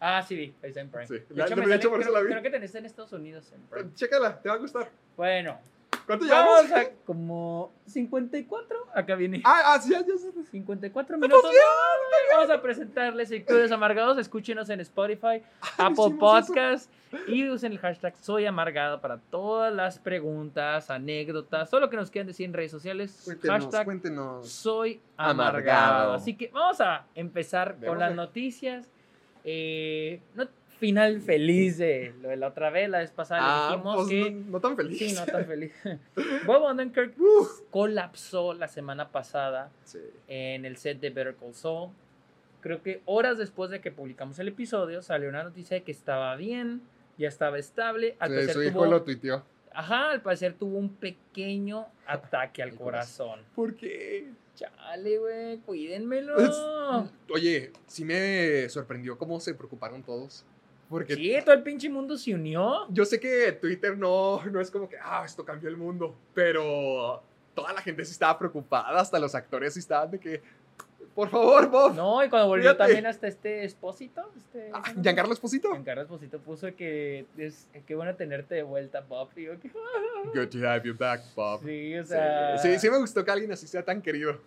Ah, 0.00 0.22
sí, 0.22 0.36
vi. 0.36 0.54
Ahí 0.62 0.68
está 0.68 0.80
en 0.80 0.90
Prime. 0.90 1.06
Sí. 1.06 1.14
De 1.14 1.24
La- 1.30 1.44
hecho, 1.46 1.54
de 1.56 1.62
me 1.62 1.74
hecho, 1.74 1.88
sale- 1.88 1.90
por 1.90 2.00
eso 2.00 2.10
creo, 2.10 2.12
la 2.14 2.20
vi. 2.26 2.30
creo 2.30 2.42
que 2.42 2.50
tenés 2.50 2.74
en 2.74 2.84
Estados 2.86 3.12
Unidos 3.12 3.50
en 3.52 3.62
Prime. 3.62 3.94
Chécala, 3.94 4.40
te 4.40 4.48
va 4.48 4.54
a 4.56 4.58
gustar. 4.58 4.90
Bueno, 5.16 5.58
¿Cuánto 6.06 6.24
llevamos? 6.24 6.68
vamos 6.70 6.72
a 6.72 6.90
como 7.04 7.72
54. 7.86 8.86
Acá 8.94 9.14
viene. 9.16 9.40
Ah, 9.44 9.74
ah, 9.74 9.80
sí, 9.80 9.90
ya, 9.90 10.00
ya 10.00 10.16
sé. 10.16 10.30
54 10.50 11.18
minutos. 11.18 11.42
No, 11.42 12.36
Vamos 12.36 12.50
a 12.50 12.62
presentarles 12.62 13.28
de 13.30 13.44
Amargados. 13.72 14.18
Escúchenos 14.18 14.68
en 14.70 14.80
Spotify, 14.80 15.42
Apple 15.78 15.92
hicimos 15.92 16.08
eso. 16.10 16.18
Podcast 16.18 16.92
y 17.28 17.48
usen 17.48 17.72
el 17.72 17.78
hashtag 17.78 18.16
Soy 18.16 18.46
Amargado 18.46 19.00
para 19.00 19.18
todas 19.18 19.72
las 19.74 19.98
preguntas, 19.98 20.90
anécdotas, 20.90 21.70
todo 21.70 21.80
lo 21.80 21.88
que 21.90 21.96
nos 21.96 22.10
quieran 22.10 22.26
decir 22.26 22.46
en 22.46 22.52
redes 22.52 22.70
sociales. 22.70 23.22
Cuéntenos, 23.24 23.62
hashtag 23.64 23.84
cuéntenos. 23.84 24.48
Soy 24.48 25.00
Amargado. 25.16 25.40
Amargado. 25.40 26.12
Así 26.14 26.36
que 26.36 26.48
vamos 26.52 26.80
a 26.80 27.06
empezar 27.14 27.76
con 27.84 27.98
las 27.98 28.14
noticias. 28.14 28.88
Eh, 29.46 30.20
no- 30.34 30.48
final 30.78 31.22
feliz 31.22 31.78
de 31.78 32.12
lo 32.20 32.28
de 32.28 32.36
la 32.36 32.48
otra 32.48 32.68
vez, 32.68 32.90
la 32.90 32.98
vez 32.98 33.10
pasada 33.10 33.40
Ah, 33.42 33.68
dijimos 33.70 33.96
pues 33.96 34.08
que... 34.08 34.30
no, 34.30 34.50
no 34.50 34.60
tan 34.60 34.76
feliz. 34.76 34.98
Sí, 34.98 35.12
no 35.14 35.24
tan 35.24 35.46
feliz. 35.46 35.72
Bob 36.46 36.62
Odenkirk 36.64 37.14
colapsó 37.70 38.52
la 38.52 38.68
semana 38.68 39.10
pasada 39.10 39.70
Sí. 39.84 40.00
en 40.28 40.66
el 40.66 40.76
set 40.76 41.00
de 41.00 41.08
Better 41.08 41.34
Call 41.36 41.54
Saul. 41.54 41.90
Creo 42.60 42.82
que 42.82 43.00
horas 43.06 43.38
después 43.38 43.70
de 43.70 43.80
que 43.80 43.90
publicamos 43.90 44.38
el 44.38 44.48
episodio 44.48 45.00
salió 45.00 45.28
una 45.30 45.44
noticia 45.44 45.76
de 45.76 45.82
que 45.82 45.92
estaba 45.92 46.36
bien, 46.36 46.82
ya 47.16 47.28
estaba 47.28 47.58
estable. 47.58 48.16
Al 48.18 48.28
Sí, 48.28 48.34
parecer 48.34 48.54
su 48.54 48.62
hijo 48.62 48.80
tuvo- 48.80 48.90
lo 48.90 49.02
tuiteó. 49.02 49.44
Ajá, 49.72 50.10
al 50.10 50.20
parecer 50.20 50.54
tuvo 50.54 50.76
un 50.76 50.90
pequeño 50.90 51.86
ataque 52.06 52.62
al 52.62 52.70
Al 52.70 52.76
corazón. 52.76 53.40
¿Por 53.54 53.76
qué? 53.76 54.28
Chale, 54.56 55.18
güey, 55.18 55.58
cuídenmelo. 55.58 56.34
Oye, 57.30 57.72
sí 57.86 58.04
me 58.04 58.68
sorprendió 58.68 59.16
cómo 59.16 59.38
se 59.38 59.54
preocuparon 59.54 60.02
todos. 60.02 60.44
Porque 60.88 61.14
Sí, 61.14 61.34
todo 61.44 61.54
el 61.54 61.62
pinche 61.62 61.88
mundo 61.88 62.16
se 62.16 62.34
unió. 62.34 62.86
yo 62.90 63.04
sé 63.04 63.18
que 63.20 63.52
Twitter 63.52 63.96
no, 63.98 64.44
no 64.46 64.60
es 64.60 64.70
como 64.70 64.88
que, 64.88 64.96
ah, 65.02 65.22
esto 65.24 65.44
cambió 65.44 65.68
el 65.68 65.76
mundo, 65.76 66.14
pero 66.32 67.22
toda 67.54 67.72
la 67.72 67.82
gente 67.82 68.04
sí 68.04 68.12
estaba 68.12 68.38
preocupada, 68.38 68.98
hasta 69.00 69.18
los 69.18 69.34
actores 69.34 69.74
sí 69.74 69.80
estaban 69.80 70.10
de 70.12 70.18
que, 70.20 70.42
por 71.16 71.28
favor, 71.30 71.68
Bob. 71.68 71.94
No, 71.96 72.22
y 72.24 72.28
cuando 72.28 72.46
volvió 72.46 72.70
Fíjate. 72.70 72.78
también 72.84 73.06
hasta 73.06 73.26
este 73.26 73.64
Esposito. 73.64 74.30
Este, 74.36 74.68
Ah, 74.68 74.74
¿cómo 74.74 74.84
se 74.84 74.90
llama? 74.92 75.02
Giancarlo 75.02 75.32
Esposito. 75.32 75.70
Giancarlo 75.72 76.02
Esposito 76.02 76.38
puso 76.38 76.76
que 76.76 77.26
es 77.36 77.68
qué 77.86 77.94
bueno 77.96 78.14
tenerte 78.14 78.54
de 78.54 78.62
vuelta, 78.62 79.00
Bob. 79.00 79.30
Y 79.34 79.44
yo, 79.46 79.58
que- 79.58 79.70
Good 80.34 80.48
to 80.50 80.68
have 80.68 80.82
you 80.86 80.94
back, 80.96 81.22
Bob. 81.34 81.60
Sí, 81.64 81.96
o 81.98 82.02
Sí, 82.04 82.08
sea. 82.10 82.58
sí, 82.58 82.78
sí 82.78 82.88
me 82.90 82.98
gustó 82.98 83.24
que 83.24 83.30
alguien 83.32 83.50
así 83.50 83.66
sea 83.66 83.82
tan 83.82 84.00
querido. 84.00 84.38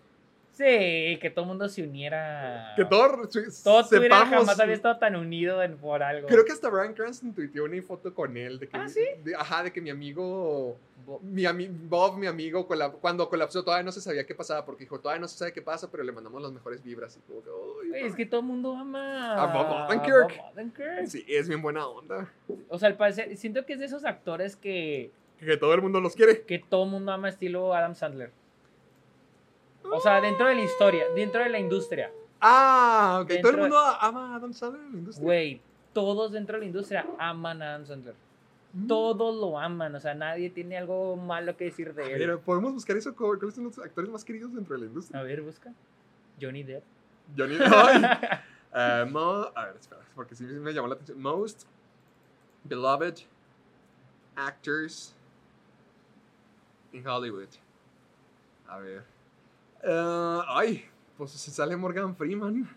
Sí, 0.60 1.18
que 1.22 1.30
todo 1.34 1.43
el 1.45 1.47
mundo 1.47 1.70
se 1.70 1.82
uniera. 1.84 2.74
Que 2.76 2.84
todo, 2.84 3.30
Todo 3.64 3.84
sepamos. 3.86 4.30
jamás 4.30 4.60
había 4.60 4.76
estado 4.76 4.97
tan 4.97 5.16
unido 5.16 5.64
en, 5.64 5.78
por 5.78 6.03
algo. 6.03 6.28
Creo 6.28 6.43
que 6.43 6.51
hasta 6.51 6.68
Brian 6.70 6.93
Cranston 6.93 7.34
tuiteó 7.34 7.64
una 7.64 7.82
foto 7.82 8.14
con 8.14 8.36
él. 8.36 8.60
De 8.60 8.68
que, 8.68 8.76
¿Ah, 8.78 8.89
sí? 8.89 8.99
de- 9.24 9.36
ajá, 9.36 9.64
de 9.64 9.72
que 9.72 9.80
mi 9.80 9.89
amigo 9.89 10.76
Bo- 11.05 11.22
mi 11.24 11.43
ami- 11.43 11.70
Bob, 11.72 12.18
mi 12.18 12.28
amigo, 12.28 12.68
cuando 12.99 13.30
colapsó 13.30 13.64
todavía 13.64 13.84
no 13.86 13.91
se 13.93 14.01
sabía 14.01 14.26
qué 14.26 14.36
pasaba, 14.36 14.66
porque 14.66 14.84
dijo, 14.84 14.99
todavía 14.99 15.22
no 15.22 15.30
se 15.30 15.38
sabe 15.38 15.53
qué 15.53 15.62
pasa, 15.62 15.89
pero 15.89 16.03
le 16.03 16.12
mandamos 16.12 16.41
las 16.41 16.51
mejores 16.51 16.84
vibras. 16.84 17.16
Y 17.18 17.22
como 17.22 17.41
que, 17.41 17.49
"Uy, 17.49 17.89
Güey, 17.89 18.03
es 18.05 18.16
que 18.16 18.26
todo 18.26 18.41
el 18.41 18.45
mundo 18.47 18.76
ama 18.76 19.41
A 19.41 19.45
Bob 19.53 19.88
Odenkirk. 19.89 20.38
Bob 20.38 20.51
Odenkirk. 20.53 21.07
Sí, 21.07 21.24
es 21.30 21.47
bien 21.47 21.62
buena 21.62 21.88
onda. 21.88 22.30
O 22.68 22.78
sea, 22.78 22.89
al 22.89 22.97
parecer, 22.97 23.36
siento 23.38 23.66
que 23.66 23.74
es 23.74 23.80
de 23.80 23.86
esos 23.86 24.03
actores 24.03 24.57
que, 24.57 25.12
Que 25.39 25.55
todo 25.55 25.74
el 25.74 25.82
mundo 25.82 26.01
los 26.01 26.16
quiere. 26.18 26.41
que 26.41 26.60
todo 26.60 26.84
el 26.84 26.91
mundo 26.91 27.14
ama 27.14 27.30
estilo 27.30 27.74
Adam 27.74 27.95
Sandler. 27.95 28.32
O 29.91 29.99
sea, 29.99 30.21
dentro 30.21 30.47
de 30.47 30.55
la 30.55 30.61
historia, 30.61 31.05
dentro 31.15 31.41
de 31.43 31.49
la 31.49 31.59
industria. 31.59 32.11
Ah, 32.41 33.19
ok. 33.23 33.27
Todo 33.41 33.49
el 33.51 33.55
de- 33.55 33.61
mundo 33.63 33.77
ama 33.77 34.33
a 34.33 34.35
Adam 34.37 34.53
Sandler 34.53 34.81
en 34.85 34.91
la 34.93 34.97
industria. 34.99 35.23
Güey, 35.25 35.61
todos 35.93 36.31
dentro 36.31 36.55
de 36.55 36.59
la 36.61 36.65
industria 36.67 37.05
aman 37.17 37.61
a 37.61 37.69
Adam 37.75 37.85
Sandler. 37.85 38.15
Mm. 38.73 38.87
Todos 38.87 39.35
lo 39.35 39.57
aman, 39.59 39.95
o 39.95 39.99
sea, 39.99 40.13
nadie 40.13 40.49
tiene 40.51 40.77
algo 40.77 41.15
malo 41.15 41.57
que 41.57 41.65
decir 41.65 41.93
de 41.93 42.03
él. 42.13 42.17
Pero 42.19 42.39
podemos 42.39 42.73
buscar 42.73 42.95
eso. 42.97 43.15
cu- 43.15 43.35
¿Cuáles 43.37 43.55
son 43.55 43.63
los 43.65 43.79
actores 43.79 44.09
más 44.11 44.23
queridos 44.23 44.53
dentro 44.53 44.75
de 44.75 44.81
la 44.81 44.87
industria? 44.87 45.19
A 45.19 45.23
ver, 45.23 45.41
busca. 45.41 45.73
Johnny 46.39 46.63
Depp. 46.63 46.83
Johnny 47.37 47.57
Ay. 47.59 48.01
Eh, 48.71 49.05
mo- 49.09 49.49
a 49.55 49.65
ver, 49.65 49.77
espera, 49.77 50.01
porque 50.13 50.35
sí 50.35 50.43
me 50.43 50.71
llamó 50.71 50.87
la 50.89 50.93
atención. 50.93 51.19
Most 51.19 51.63
beloved 52.63 53.15
actors 54.35 55.15
in 56.93 57.05
Hollywood. 57.05 57.47
A 58.67 58.77
ver. 58.77 59.03
Eh, 59.84 60.39
ay, 60.47 60.86
pues 61.17 61.32
se 61.32 61.51
sale 61.51 61.75
Morgan 61.75 62.15
Freeman. 62.15 62.69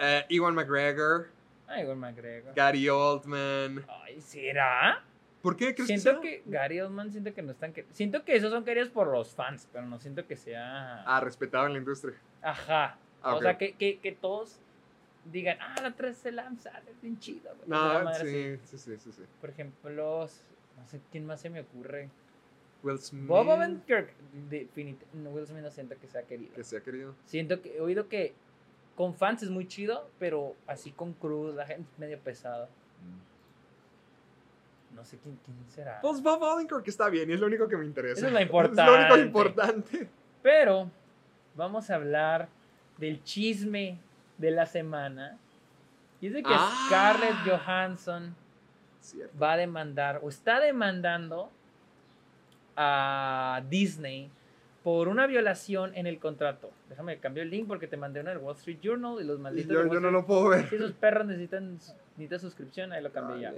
Eh, 0.00 0.24
Ewan 0.30 0.54
McGregor, 0.54 1.28
Ay, 1.66 1.82
Gordon 1.84 1.98
McGregor. 2.00 2.54
Gary 2.54 2.88
Oldman. 2.88 3.84
Ay, 3.88 4.20
¿será? 4.20 5.02
¿Por 5.42 5.56
qué 5.56 5.74
crees 5.74 5.86
Siento 5.88 6.20
que 6.20 6.36
sea? 6.36 6.44
que 6.44 6.50
Gary 6.50 6.80
Oldman 6.80 7.10
siento 7.10 7.34
que 7.34 7.42
no 7.42 7.52
están 7.52 7.72
que 7.72 7.84
siento 7.92 8.24
que 8.24 8.36
esos 8.36 8.50
son 8.50 8.64
queridos 8.64 8.88
por 8.90 9.08
los 9.08 9.34
fans, 9.34 9.68
pero 9.72 9.84
no 9.86 9.98
siento 9.98 10.26
que 10.26 10.36
sea 10.36 11.02
Ah, 11.04 11.20
respetado 11.20 11.66
en 11.66 11.72
la 11.74 11.78
industria. 11.78 12.16
ajá. 12.42 12.96
Ah, 13.22 13.34
O 13.34 13.40
sea, 13.40 13.58
que, 13.58 13.72
que, 13.74 13.98
que 13.98 14.12
todos 14.12 14.60
digan, 15.32 15.58
"Ah, 15.60 15.74
la 15.82 15.90
3 15.90 16.16
se 16.16 16.30
lanza, 16.32 16.70
es 16.88 17.00
bien 17.02 17.18
chido." 17.18 17.50
güey". 17.56 17.66
Una 17.66 18.02
No, 18.04 18.14
sí, 18.14 18.56
sí, 18.64 18.78
sí, 18.78 18.96
sí, 18.98 19.12
sí. 19.12 19.22
Por 19.40 19.50
ejemplo, 19.50 20.28
no 20.76 20.86
sé 20.88 21.00
quién 21.10 21.26
más 21.26 21.40
se 21.40 21.50
me 21.50 21.60
ocurre. 21.60 22.08
Will 22.82 22.98
Smith. 22.98 23.26
Bob 23.26 23.48
Odenkirk, 23.48 24.12
definitivamente, 24.48 25.06
no, 25.14 25.30
Will 25.30 25.46
Smith 25.46 25.62
no 25.62 25.70
siento 25.70 25.96
que 25.98 26.06
sea 26.06 26.22
querido. 26.22 26.54
Que 26.54 26.62
sea 26.64 26.80
querido. 26.80 27.14
Siento 27.24 27.60
que 27.60 27.76
he 27.76 27.80
oído 27.80 28.08
que 28.08 28.34
con 28.96 29.14
fans 29.14 29.42
es 29.42 29.50
muy 29.50 29.66
chido, 29.66 30.08
pero 30.18 30.54
así 30.66 30.90
con 30.92 31.12
Cruz 31.14 31.54
la 31.54 31.66
gente 31.66 31.88
es 31.92 31.98
medio 31.98 32.18
pesada. 32.20 32.68
No 34.94 35.04
sé 35.04 35.18
quién, 35.18 35.38
quién 35.44 35.56
será. 35.68 36.00
Pues 36.00 36.20
Bob 36.22 36.42
Odenkirk 36.42 36.86
está 36.88 37.08
bien 37.08 37.30
y 37.30 37.34
es 37.34 37.40
lo 37.40 37.46
único 37.46 37.68
que 37.68 37.76
me 37.76 37.84
interesa. 37.84 38.18
Eso 38.18 38.26
es 38.26 38.32
lo 38.32 38.38
Es 38.38 38.50
lo 38.50 38.94
único 38.94 39.16
importante. 39.18 39.96
importante. 39.96 40.08
Pero 40.42 40.90
vamos 41.54 41.88
a 41.90 41.94
hablar 41.96 42.48
del 42.96 43.22
chisme 43.22 43.98
de 44.38 44.50
la 44.50 44.66
semana. 44.66 45.38
Y 46.20 46.28
es 46.28 46.32
de 46.32 46.42
que 46.42 46.50
Ah. 46.52 46.86
Scarlett 46.86 47.36
Johansson 47.46 48.34
Cierto. 49.00 49.38
va 49.38 49.52
a 49.52 49.56
demandar 49.56 50.18
o 50.22 50.28
está 50.28 50.58
demandando 50.58 51.50
a 52.78 53.62
Disney 53.68 54.30
por 54.84 55.08
una 55.08 55.26
violación 55.26 55.94
en 55.94 56.06
el 56.06 56.18
contrato. 56.18 56.70
Déjame 56.88 57.18
cambiar 57.18 57.44
el 57.44 57.50
link 57.50 57.66
porque 57.66 57.88
te 57.88 57.96
mandé 57.96 58.20
uno 58.20 58.30
del 58.30 58.38
Wall 58.38 58.56
Street 58.56 58.78
Journal 58.80 59.20
y 59.20 59.24
los 59.24 59.38
malditos 59.38 59.70
yo, 59.70 59.92
yo 59.92 60.00
no 60.00 60.10
lo 60.10 60.24
puedo 60.24 60.48
ver. 60.48 60.68
Si 60.68 60.76
esos 60.76 60.92
perros 60.92 61.26
necesitan, 61.26 61.72
necesitan 62.16 62.38
suscripción, 62.38 62.92
ahí 62.92 63.02
lo 63.02 63.12
cambié 63.12 63.40
ya. 63.42 63.52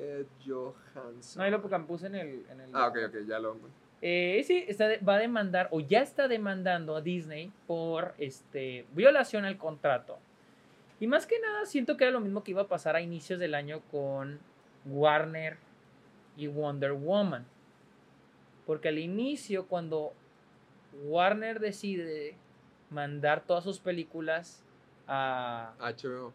Johansson. 0.44 1.38
No, 1.38 1.44
ahí 1.44 1.50
lo 1.50 1.62
puse 1.86 2.06
en 2.06 2.14
el... 2.16 2.46
En 2.50 2.60
el 2.60 2.70
Ah, 2.72 2.88
ok, 2.88 2.96
ok, 3.08 3.16
ya 3.28 3.38
lo. 3.38 3.56
Eh, 4.02 4.42
sí, 4.46 4.64
está 4.66 4.88
va 5.06 5.16
a 5.16 5.18
demandar 5.18 5.68
o 5.72 5.80
ya 5.80 6.00
está 6.00 6.26
demandando 6.26 6.96
a 6.96 7.02
Disney 7.02 7.52
por 7.66 8.14
este, 8.16 8.86
violación 8.94 9.44
al 9.44 9.58
contrato. 9.58 10.18
Y 11.00 11.06
más 11.06 11.26
que 11.26 11.38
nada 11.38 11.66
siento 11.66 11.96
que 11.96 12.04
era 12.04 12.12
lo 12.12 12.20
mismo 12.20 12.42
que 12.42 12.52
iba 12.52 12.62
a 12.62 12.68
pasar 12.68 12.96
a 12.96 13.02
inicios 13.02 13.38
del 13.38 13.54
año 13.54 13.82
con 13.90 14.38
Warner 14.86 15.58
y 16.36 16.46
Wonder 16.46 16.92
Woman. 16.92 17.44
Porque 18.70 18.86
al 18.86 19.00
inicio, 19.00 19.66
cuando 19.66 20.12
Warner 21.06 21.58
decide 21.58 22.36
mandar 22.88 23.44
todas 23.44 23.64
sus 23.64 23.80
películas 23.80 24.62
a, 25.08 25.72
HBO. 25.80 26.32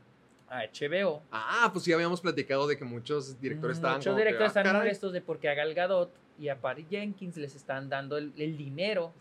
a 0.50 0.64
HBO, 0.66 1.22
Ah, 1.32 1.70
pues 1.72 1.86
sí 1.86 1.94
habíamos 1.94 2.20
platicado 2.20 2.68
de 2.68 2.78
que 2.78 2.84
muchos 2.84 3.40
directores 3.40 3.78
estaban 3.78 4.00
muchos 4.00 4.12
como 4.12 4.18
que, 4.18 4.24
directores 4.26 4.54
ah, 4.54 4.60
están 4.60 4.76
molestos 4.76 5.14
de 5.14 5.22
porque 5.22 5.48
a 5.48 5.54
Gal 5.54 5.74
Gadot 5.74 6.12
y 6.38 6.50
a 6.50 6.60
Patty 6.60 6.86
Jenkins 6.90 7.38
les 7.38 7.56
están 7.56 7.88
dando 7.88 8.18
el- 8.18 8.34
el 8.38 8.58
dinero 8.58 9.14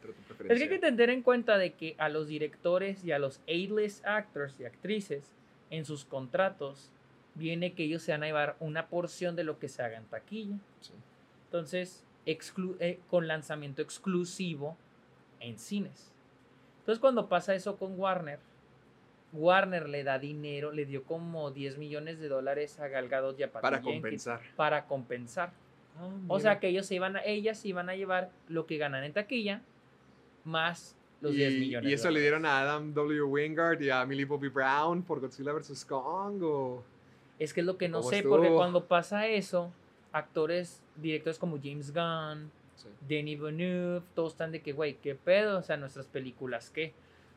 Es 0.48 0.58
que 0.58 0.64
hay 0.64 0.68
que 0.68 0.78
tener 0.80 1.08
en 1.10 1.22
cuenta 1.22 1.56
de 1.56 1.72
que 1.74 1.94
a 1.98 2.08
los 2.08 2.26
directores 2.26 3.04
y 3.04 3.12
a 3.12 3.20
los 3.20 3.38
A-list 3.46 4.04
actors 4.04 4.58
y 4.58 4.64
actrices 4.64 5.30
en 5.70 5.84
sus 5.84 6.04
contratos 6.04 6.90
viene 7.36 7.74
que 7.74 7.84
ellos 7.84 8.02
se 8.02 8.10
van 8.10 8.24
a 8.24 8.26
llevar 8.26 8.56
una 8.58 8.88
porción 8.88 9.36
de 9.36 9.44
lo 9.44 9.60
que 9.60 9.68
se 9.68 9.84
haga 9.84 9.98
en 9.98 10.04
taquilla. 10.06 10.56
Sí. 10.80 10.94
Entonces, 11.44 12.02
eh, 12.26 13.00
con 13.08 13.28
lanzamiento 13.28 13.82
exclusivo 13.82 14.76
en 15.40 15.58
cines. 15.58 16.12
Entonces, 16.80 17.00
cuando 17.00 17.28
pasa 17.28 17.54
eso 17.54 17.76
con 17.76 17.98
Warner, 17.98 18.38
Warner 19.32 19.88
le 19.88 20.04
da 20.04 20.18
dinero, 20.18 20.70
le 20.72 20.86
dio 20.86 21.04
como 21.04 21.50
10 21.50 21.78
millones 21.78 22.20
de 22.20 22.28
dólares 22.28 22.78
a 22.78 22.88
Gal 22.88 23.08
Gadot 23.08 23.38
y 23.38 23.42
a 23.42 23.50
Patty 23.50 23.62
Para 23.62 23.76
Jenkins 23.78 23.94
compensar. 24.02 24.40
para 24.56 24.86
compensar. 24.86 25.52
Ah, 25.98 26.08
O 26.28 26.40
sea 26.40 26.60
que 26.60 26.68
ellos 26.68 26.86
se 26.86 26.94
iban 26.94 27.16
a, 27.16 27.24
ellas 27.24 27.58
se 27.58 27.68
iban 27.68 27.88
a 27.88 27.96
llevar 27.96 28.30
lo 28.48 28.66
que 28.66 28.78
ganan 28.78 29.04
en 29.04 29.12
taquilla 29.12 29.62
más 30.44 30.96
los 31.20 31.32
y, 31.32 31.36
10 31.36 31.52
millones. 31.54 31.90
y 31.90 31.94
eso 31.94 32.10
le 32.10 32.20
dieron 32.20 32.44
a 32.46 32.60
Adam 32.60 32.92
W. 32.92 33.22
Wingard 33.22 33.80
y 33.80 33.90
a 33.90 34.04
Millie 34.04 34.24
Bobby 34.24 34.48
Brown 34.48 35.02
por 35.02 35.20
Godzilla 35.20 35.52
vs. 35.52 35.84
Kong. 35.84 36.42
O... 36.42 36.82
Es 37.38 37.52
que 37.52 37.60
es 37.60 37.66
lo 37.66 37.76
que 37.78 37.88
no 37.88 37.98
¿Cómo 38.00 38.10
sé, 38.10 38.22
porque 38.22 38.50
cuando 38.50 38.84
pasa 38.84 39.26
eso, 39.26 39.72
actores, 40.14 40.80
directores 40.96 41.38
como 41.38 41.58
James 41.62 41.92
Gunn, 41.92 42.50
Denis 43.06 43.38
Villeneuve, 43.38 44.02
todos 44.14 44.32
están 44.32 44.52
de 44.52 44.62
que, 44.62 44.72
güey, 44.72 44.94
¿qué 44.94 45.14
pedo? 45.14 45.58
O 45.58 45.62
sea, 45.62 45.76
nuestras 45.76 46.06
películas, 46.06 46.70
¿qué? 46.70 46.92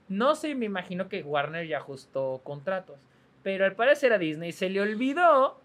No 0.07 0.35
sé, 0.35 0.55
me 0.55 0.65
imagino 0.65 1.09
que 1.09 1.23
Warner 1.23 1.67
ya 1.67 1.79
ajustó 1.79 2.39
contratos. 2.43 2.97
Pero 3.43 3.65
al 3.65 3.75
parecer 3.75 4.13
a 4.13 4.17
Disney 4.17 4.51
se 4.51 4.69
le 4.69 4.81
olvidó 4.81 5.59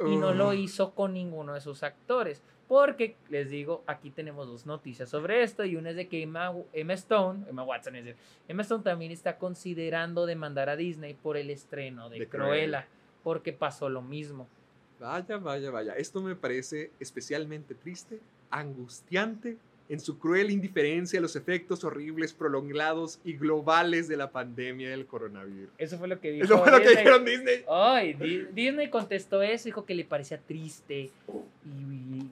y 0.00 0.16
no 0.16 0.32
lo 0.34 0.52
hizo 0.52 0.94
con 0.94 1.14
ninguno 1.14 1.54
de 1.54 1.60
sus 1.60 1.82
actores. 1.82 2.42
Porque, 2.68 3.16
les 3.30 3.50
digo, 3.50 3.82
aquí 3.86 4.10
tenemos 4.10 4.46
dos 4.46 4.64
noticias 4.64 5.08
sobre 5.08 5.42
esto 5.42 5.64
y 5.64 5.74
una 5.74 5.90
es 5.90 5.96
de 5.96 6.06
que 6.06 6.22
Emma, 6.22 6.52
Emma 6.72 6.92
Stone, 6.92 7.46
Emma 7.48 7.64
Watson 7.64 7.96
es 7.96 8.04
decir, 8.04 8.20
Emma 8.46 8.62
Stone 8.62 8.84
también 8.84 9.10
está 9.10 9.38
considerando 9.38 10.24
demandar 10.24 10.68
a 10.68 10.76
Disney 10.76 11.14
por 11.14 11.36
el 11.36 11.50
estreno 11.50 12.08
de, 12.08 12.20
De 12.20 12.28
Cruella, 12.28 12.46
Cruella. 12.48 12.86
porque 13.24 13.52
pasó 13.52 13.88
lo 13.88 14.02
mismo. 14.02 14.46
Vaya, 15.00 15.38
vaya, 15.38 15.70
vaya. 15.70 15.92
Esto 15.94 16.20
me 16.20 16.36
parece 16.36 16.90
especialmente 17.00 17.74
triste, 17.74 18.20
angustiante, 18.50 19.56
en 19.88 19.98
su 19.98 20.18
cruel 20.18 20.50
indiferencia 20.50 21.18
a 21.18 21.22
los 21.22 21.34
efectos 21.34 21.82
horribles, 21.82 22.32
prolongados 22.32 23.18
y 23.24 23.32
globales 23.32 24.06
de 24.06 24.16
la 24.16 24.30
pandemia 24.30 24.90
del 24.90 25.04
coronavirus. 25.06 25.70
Eso 25.78 25.98
fue 25.98 26.06
lo 26.06 26.20
que 26.20 26.30
dijo 26.30 26.44
Eso 26.44 26.58
fue 26.58 26.70
lo 26.70 26.80
que 26.80 26.90
dijeron 26.90 27.24
Disney. 27.24 27.64
Ay, 27.68 28.12
Di- 28.14 28.46
Disney 28.52 28.88
contestó 28.88 29.42
eso, 29.42 29.64
dijo 29.64 29.84
que 29.84 29.94
le 29.96 30.04
parecía 30.04 30.38
triste 30.38 31.10
y, 31.66 32.26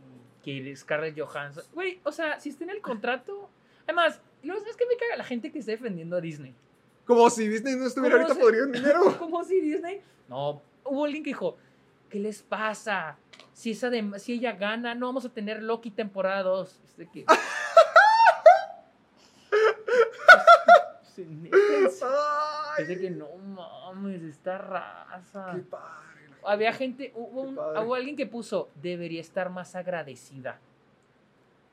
que 0.45 0.77
Scarlett 0.77 1.19
Johansson. 1.19 1.65
Güey, 1.75 1.99
o 2.05 2.13
sea, 2.13 2.39
si 2.39 2.51
está 2.51 2.63
en 2.65 2.71
el 2.71 2.81
contrato. 2.81 3.51
Además, 3.87 4.21
¿no 4.45 4.57
sabes 4.61 4.77
qué 4.77 4.85
me 4.87 4.97
caga 4.97 5.17
la 5.17 5.25
gente 5.25 5.51
que 5.51 5.59
está 5.59 5.73
defendiendo 5.73 6.17
a 6.17 6.21
Disney? 6.21 6.55
Como 7.07 7.29
si 7.31 7.49
Disney 7.49 7.75
no 7.75 7.87
estuviera 7.87 8.17
¿Cómo 8.17 8.29
ahorita 8.29 8.35
se- 8.35 8.41
podrido 8.41 8.65
en 8.67 8.73
dinero. 8.73 9.17
Como 9.19 9.43
si 9.43 9.61
Disney. 9.61 10.01
No, 10.29 10.63
hubo 10.85 11.05
alguien 11.07 11.25
que 11.25 11.31
dijo: 11.31 11.57
¿Qué 12.09 12.19
les 12.19 12.43
pasa? 12.43 13.17
Si, 13.53 13.73
esa 13.73 13.91
de- 13.91 14.19
si 14.19 14.35
ella 14.35 14.53
gana, 14.53 14.95
no 14.95 15.07
vamos 15.07 15.25
a 15.25 15.29
tener 15.31 15.63
Loki 15.63 15.91
temporada 15.91 16.43
2. 16.43 16.81
Es 16.85 16.97
de 16.97 17.09
que. 17.09 17.25
Sí, 21.15 21.25
neta, 21.25 21.57
es- 22.79 22.89
de 22.89 23.01
que 23.01 23.11
no 23.11 23.27
mames, 23.37 24.23
esta 24.23 24.57
raza. 24.59 25.51
qué 25.55 25.63
padre. 25.63 26.31
Había 26.45 26.73
gente, 26.73 27.11
hubo, 27.17 27.41
un- 27.43 27.59
hubo 27.59 27.95
alguien 27.97 28.15
que 28.17 28.27
puso, 28.27 28.71
debería 28.77 29.21
estar 29.21 29.51
más 29.51 29.75
agradecida. 29.75 30.61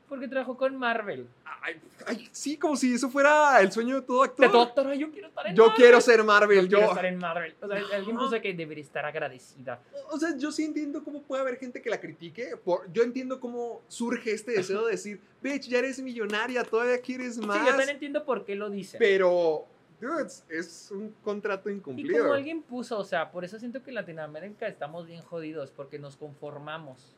Porque 0.07 0.27
trabajó 0.27 0.55
con 0.55 0.77
Marvel. 0.77 1.27
Ay, 1.61 1.81
ay, 2.05 2.29
sí, 2.31 2.57
como 2.57 2.75
si 2.75 2.93
eso 2.93 3.09
fuera 3.09 3.59
el 3.59 3.71
sueño 3.71 3.95
de 3.95 4.01
todo 4.03 4.21
De 4.21 4.29
actor. 4.29 4.51
doctor, 4.51 4.87
ay, 4.87 4.99
yo 4.99 5.11
quiero 5.11 5.29
estar 5.29 5.47
en 5.47 5.55
Yo 5.55 5.63
Marvel. 5.63 5.75
quiero 5.81 6.01
ser 6.01 6.23
Marvel. 6.23 6.69
Yo 6.69 6.77
quiero 6.77 6.91
estar 6.91 7.05
en 7.05 7.17
Marvel. 7.17 7.55
O 7.59 7.67
sea, 7.67 7.83
alguien 7.95 8.15
puso 8.17 8.39
que 8.41 8.53
debería 8.53 8.83
estar 8.83 9.03
agradecida. 9.05 9.81
o 10.11 10.19
sea, 10.19 10.37
yo 10.37 10.51
sí 10.51 10.63
entiendo 10.63 11.03
cómo 11.03 11.23
puede 11.23 11.41
haber 11.41 11.57
gente 11.57 11.81
que 11.81 11.89
la 11.89 11.99
critique. 11.99 12.55
Por, 12.63 12.91
yo 12.93 13.01
entiendo 13.01 13.39
cómo 13.39 13.81
surge 13.87 14.31
este 14.31 14.51
deseo 14.51 14.85
de 14.85 14.91
decir, 14.91 15.19
bitch, 15.41 15.67
ya 15.67 15.79
eres 15.79 15.99
millonaria, 15.99 16.63
todavía 16.63 17.01
quieres 17.01 17.37
más. 17.39 17.57
Sí, 17.57 17.63
yo 17.63 17.69
también 17.69 17.89
entiendo 17.89 18.23
por 18.25 18.45
qué 18.45 18.55
lo 18.55 18.69
dicen. 18.69 18.99
Pero, 18.99 19.65
dudes, 19.99 20.45
es 20.49 20.91
un 20.91 21.15
contrato 21.23 21.71
y 21.71 21.73
incumplido. 21.73 22.19
como 22.21 22.33
alguien 22.33 22.61
puso, 22.61 22.99
o 22.99 23.03
sea, 23.03 23.31
por 23.31 23.43
eso 23.43 23.57
siento 23.57 23.81
que 23.81 23.89
en 23.89 23.95
Latinoamérica 23.95 24.67
estamos 24.67 25.07
bien 25.07 25.23
jodidos, 25.23 25.71
porque 25.71 25.97
nos 25.97 26.15
conformamos. 26.15 27.15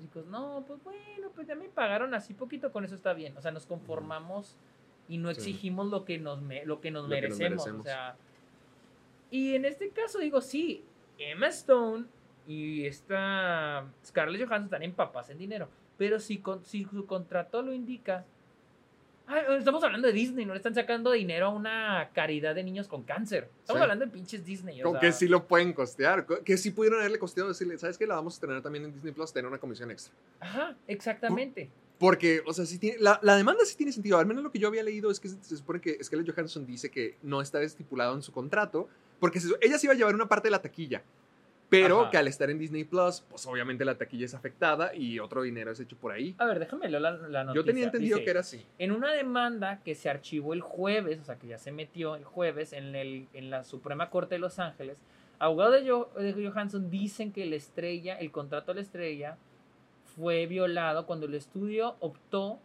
Chicos, 0.00 0.26
no, 0.26 0.64
pues 0.66 0.82
bueno, 0.84 1.30
pues 1.34 1.46
ya 1.46 1.54
me 1.54 1.68
pagaron 1.68 2.12
así 2.14 2.34
poquito, 2.34 2.70
con 2.72 2.84
eso 2.84 2.94
está 2.94 3.12
bien. 3.14 3.36
O 3.36 3.40
sea, 3.40 3.50
nos 3.50 3.66
conformamos 3.66 4.56
y 5.08 5.18
no 5.18 5.28
Sí. 5.32 5.38
exigimos 5.40 5.88
lo 5.88 6.04
que 6.04 6.18
nos, 6.18 6.40
me- 6.42 6.64
lo 6.66 6.80
que 6.80 6.90
nos, 6.90 7.04
Lo 7.04 7.14
que 7.14 7.22
nos 7.28 7.38
merecemos, 7.38 7.64
merecemos. 7.66 7.80
O 7.80 7.82
sea, 7.88 8.16
y 9.30 9.54
en 9.54 9.64
este 9.64 9.90
caso 9.90 10.18
digo, 10.18 10.40
sí, 10.40 10.84
Emma 11.18 11.48
Stone 11.48 12.06
y 12.46 12.84
esta 12.86 13.86
Scarlett 14.04 14.42
Johansson 14.46 14.64
están 14.66 14.82
empapadas 14.82 15.30
en 15.30 15.38
dinero. 15.38 15.68
Pero 15.96 16.20
si, 16.20 16.38
con, 16.38 16.62
si 16.64 16.84
su 16.84 17.06
contrato 17.06 17.62
lo 17.62 17.72
indica, 17.72 18.24
Ay, 19.28 19.42
estamos 19.58 19.82
hablando 19.82 20.06
de 20.06 20.12
Disney, 20.12 20.44
no 20.46 20.52
le 20.52 20.58
están 20.58 20.74
sacando 20.74 21.10
dinero 21.10 21.46
a 21.46 21.48
una 21.50 22.10
caridad 22.14 22.54
de 22.54 22.62
niños 22.62 22.86
con 22.86 23.02
cáncer. 23.02 23.48
Estamos 23.60 23.80
Sí. 23.80 23.82
hablando 23.82 24.04
de 24.06 24.10
pinches 24.12 24.44
Disney. 24.44 24.80
o 24.80 24.84
Como 24.84 25.00
sea, 25.00 25.08
que 25.08 25.12
sí 25.12 25.26
lo 25.26 25.48
pueden 25.48 25.72
costear. 25.72 26.26
co- 26.26 26.44
Que 26.44 26.56
sí 26.56 26.70
pudieron 26.70 27.00
haberle 27.00 27.18
costeado 27.18 27.48
decirle, 27.48 27.76
¿sabes 27.78 27.98
qué? 27.98 28.06
La 28.06 28.14
vamos 28.14 28.38
a 28.38 28.40
tener 28.40 28.62
también 28.62 28.84
en 28.84 28.92
Disney 28.94 29.12
Plus, 29.12 29.32
tener 29.32 29.48
una 29.48 29.58
comisión 29.58 29.90
extra. 29.90 30.14
Ajá, 30.38 30.76
exactamente. 30.86 31.68
Porque, 31.98 32.42
o 32.46 32.52
sea, 32.52 32.66
sí 32.66 32.78
tiene, 32.78 32.98
la, 33.00 33.18
la 33.22 33.36
demanda 33.36 33.64
sí 33.64 33.74
tiene 33.76 33.90
sentido. 33.90 34.18
Al 34.18 34.26
menos 34.26 34.44
lo 34.44 34.52
que 34.52 34.58
yo 34.60 34.68
había 34.68 34.82
leído 34.84 35.10
es 35.10 35.18
que 35.18 35.28
se, 35.28 35.42
se 35.42 35.56
supone 35.56 35.80
que 35.80 36.02
Scarlett 36.04 36.32
Johansson 36.32 36.64
dice 36.66 36.90
que 36.90 37.16
no 37.22 37.40
está 37.40 37.60
estipulado 37.62 38.14
en 38.14 38.22
su 38.22 38.30
contrato, 38.32 38.88
porque 39.18 39.40
se- 39.40 39.48
ella 39.60 39.78
sí 39.78 39.86
iba 39.86 39.94
a 39.94 39.96
llevar 39.96 40.14
una 40.14 40.28
parte 40.28 40.46
de 40.48 40.50
la 40.52 40.60
taquilla. 40.62 41.02
Pero 41.68 42.02
Ajá. 42.02 42.10
que 42.10 42.16
al 42.18 42.28
estar 42.28 42.48
en 42.48 42.58
Disney 42.58 42.84
Plus, 42.84 43.24
pues 43.28 43.44
obviamente 43.46 43.84
la 43.84 43.98
taquilla 43.98 44.24
es 44.24 44.34
afectada 44.34 44.94
y 44.94 45.18
otro 45.18 45.42
dinero 45.42 45.72
es 45.72 45.80
hecho 45.80 45.96
por 45.96 46.12
ahí. 46.12 46.34
A 46.38 46.44
ver, 46.44 46.60
déjame 46.60 46.88
leer 46.88 47.02
la, 47.02 47.10
la 47.10 47.44
noticia. 47.44 47.54
Yo 47.60 47.64
tenía 47.64 47.84
entendido 47.86 48.16
Dice, 48.18 48.24
que 48.24 48.30
era 48.30 48.40
así. 48.40 48.64
En 48.78 48.92
una 48.92 49.12
demanda 49.12 49.80
que 49.82 49.96
se 49.96 50.08
archivó 50.08 50.54
el 50.54 50.60
jueves, 50.60 51.18
o 51.20 51.24
sea, 51.24 51.36
que 51.36 51.48
ya 51.48 51.58
se 51.58 51.72
metió 51.72 52.14
el 52.14 52.24
jueves 52.24 52.72
en, 52.72 52.94
el, 52.94 53.26
en 53.32 53.50
la 53.50 53.64
Suprema 53.64 54.10
Corte 54.10 54.36
de 54.36 54.38
Los 54.38 54.60
Ángeles, 54.60 54.96
abogados 55.40 55.82
de, 55.82 55.90
Jo- 55.90 56.10
de 56.16 56.48
Johansson 56.48 56.88
dicen 56.88 57.32
que 57.32 57.44
la 57.46 57.56
estrella, 57.56 58.16
el 58.16 58.30
contrato 58.30 58.70
de 58.72 58.76
la 58.76 58.82
estrella, 58.82 59.36
fue 60.16 60.46
violado 60.46 61.04
cuando 61.06 61.26
el 61.26 61.34
estudio 61.34 61.96
optó 62.00 62.60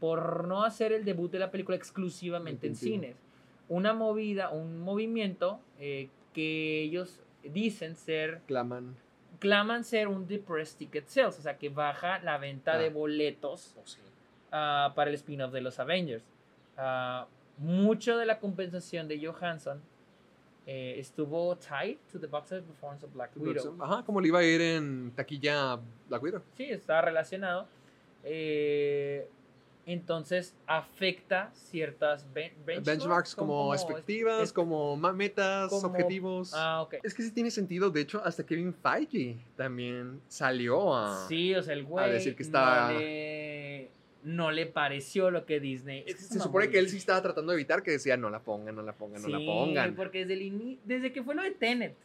por 0.00 0.46
no 0.48 0.64
hacer 0.64 0.92
el 0.92 1.04
debut 1.04 1.30
de 1.30 1.38
la 1.38 1.50
película 1.50 1.76
exclusivamente 1.76 2.66
en 2.66 2.76
cines. 2.76 3.16
Una 3.68 3.92
movida, 3.92 4.48
un 4.50 4.78
movimiento 4.80 5.60
eh, 5.78 6.08
que 6.32 6.80
ellos 6.82 7.20
dicen 7.42 7.96
ser 7.96 8.40
Claman. 8.46 8.96
claman 9.38 9.84
ser 9.84 10.08
un 10.08 10.26
depressed 10.26 10.78
ticket 10.78 11.06
sales, 11.08 11.38
o 11.38 11.42
sea 11.42 11.56
que 11.58 11.68
baja 11.68 12.18
la 12.20 12.38
venta 12.38 12.74
Ah. 12.74 12.78
de 12.78 12.90
boletos 12.90 13.76
ah, 14.52 14.92
para 14.96 15.10
el 15.10 15.14
spin-off 15.16 15.52
de 15.52 15.60
los 15.60 15.78
Avengers. 15.78 16.24
Ah, 16.76 17.26
mucho 17.58 18.16
de 18.16 18.26
la 18.26 18.38
compensación 18.38 19.08
de 19.08 19.24
Johansson 19.26 19.80
eh, 20.66 20.96
estuvo 20.98 21.56
tied 21.56 21.96
to 22.12 22.20
the 22.20 22.26
box 22.26 22.52
office 22.52 22.66
performance 22.66 23.02
of 23.04 23.12
Black 23.14 23.30
Widow. 23.36 23.76
Ajá, 23.80 24.02
como 24.04 24.20
le 24.20 24.28
iba 24.28 24.38
a 24.40 24.44
ir 24.44 24.60
en 24.60 25.10
taquilla 25.16 25.78
Black 26.08 26.22
Widow. 26.22 26.42
Sí, 26.56 26.64
está 26.64 27.00
relacionado. 27.00 27.66
Eh, 28.22 29.28
entonces 29.92 30.54
afecta 30.66 31.50
ciertas 31.54 32.26
ben- 32.34 32.52
benchmarks, 32.66 32.86
Benchmarks 32.86 33.34
como, 33.34 33.72
expectativas, 33.74 34.42
es- 34.42 34.52
como 34.52 34.96
metas, 34.96 35.70
como- 35.70 35.88
objetivos. 35.88 36.52
Ah, 36.54 36.82
ok. 36.82 36.96
Es 37.02 37.14
que 37.14 37.22
sí 37.22 37.30
tiene 37.32 37.50
sentido. 37.50 37.90
De 37.90 38.02
hecho, 38.02 38.22
hasta 38.24 38.44
Kevin 38.44 38.74
Feige 38.74 39.38
también 39.56 40.20
salió 40.28 40.94
a. 40.94 41.26
Sí, 41.26 41.54
o 41.54 41.62
sea, 41.62 41.72
el 41.74 41.84
güey 41.84 42.10
decir 42.12 42.36
que 42.36 42.42
estaba- 42.42 42.92
no, 42.92 42.98
le, 42.98 43.90
no 44.24 44.50
le 44.50 44.66
pareció 44.66 45.30
lo 45.30 45.46
que 45.46 45.58
Disney. 45.58 46.00
Es 46.06 46.16
que 46.16 46.20
es 46.22 46.28
se 46.28 46.38
supone 46.40 46.68
que 46.68 46.78
él 46.78 46.88
sí 46.90 46.98
estaba 46.98 47.22
tratando 47.22 47.52
de 47.52 47.56
evitar 47.56 47.82
que 47.82 47.92
decía 47.92 48.16
no 48.16 48.28
la 48.28 48.40
pongan, 48.40 48.74
no 48.74 48.82
la 48.82 48.92
pongan, 48.92 49.22
no 49.22 49.28
la 49.28 49.38
Sí, 49.38 49.46
pongan. 49.46 49.94
porque 49.94 50.26
desde, 50.26 50.34
el 50.46 50.78
desde 50.84 51.12
que 51.12 51.22
fue 51.22 51.34
lo 51.34 51.42
de 51.42 51.52
Tenet, 51.52 51.96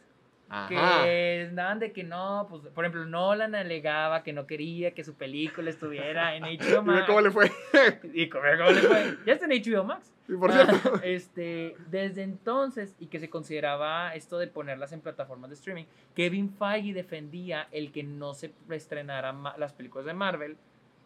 Ajá. 0.55 1.03
que 1.03 1.47
andaban 1.49 1.79
de 1.79 1.91
que 1.91 2.03
no, 2.03 2.45
pues, 2.49 2.61
por 2.73 2.85
ejemplo, 2.85 3.05
Nolan 3.05 3.55
alegaba 3.55 4.21
que 4.23 4.33
no 4.33 4.45
quería 4.45 4.91
que 4.93 5.03
su 5.03 5.15
película 5.15 5.69
estuviera 5.69 6.35
en 6.35 6.43
HBO 6.59 6.81
Y 6.81 6.85
Max. 6.85 7.03
cómo 7.07 7.21
le 7.21 7.31
fue. 7.31 7.51
Y 8.13 8.29
cómo 8.29 8.43
cómo 8.57 8.69
le 8.71 8.81
fue. 8.81 9.17
Ya 9.25 9.33
está 9.33 9.45
en 9.47 9.51
HBO 9.61 9.83
Max. 9.83 10.11
Y 10.29 10.35
por 10.37 10.51
Ah, 10.51 10.65
cierto. 10.67 11.01
este, 11.03 11.75
desde 11.89 12.23
entonces, 12.23 12.95
y 12.97 13.07
que 13.07 13.19
se 13.19 13.29
consideraba 13.29 14.15
esto 14.15 14.37
de 14.37 14.47
ponerlas 14.47 14.93
en 14.93 15.01
plataformas 15.01 15.49
de 15.49 15.55
streaming, 15.55 15.83
Kevin 16.15 16.49
Feige 16.49 16.93
defendía 16.93 17.67
el 17.71 17.91
que 17.91 18.03
no 18.03 18.33
se 18.33 18.53
estrenaran 18.69 19.43
las 19.57 19.73
películas 19.73 20.05
de 20.05 20.13
Marvel 20.13 20.55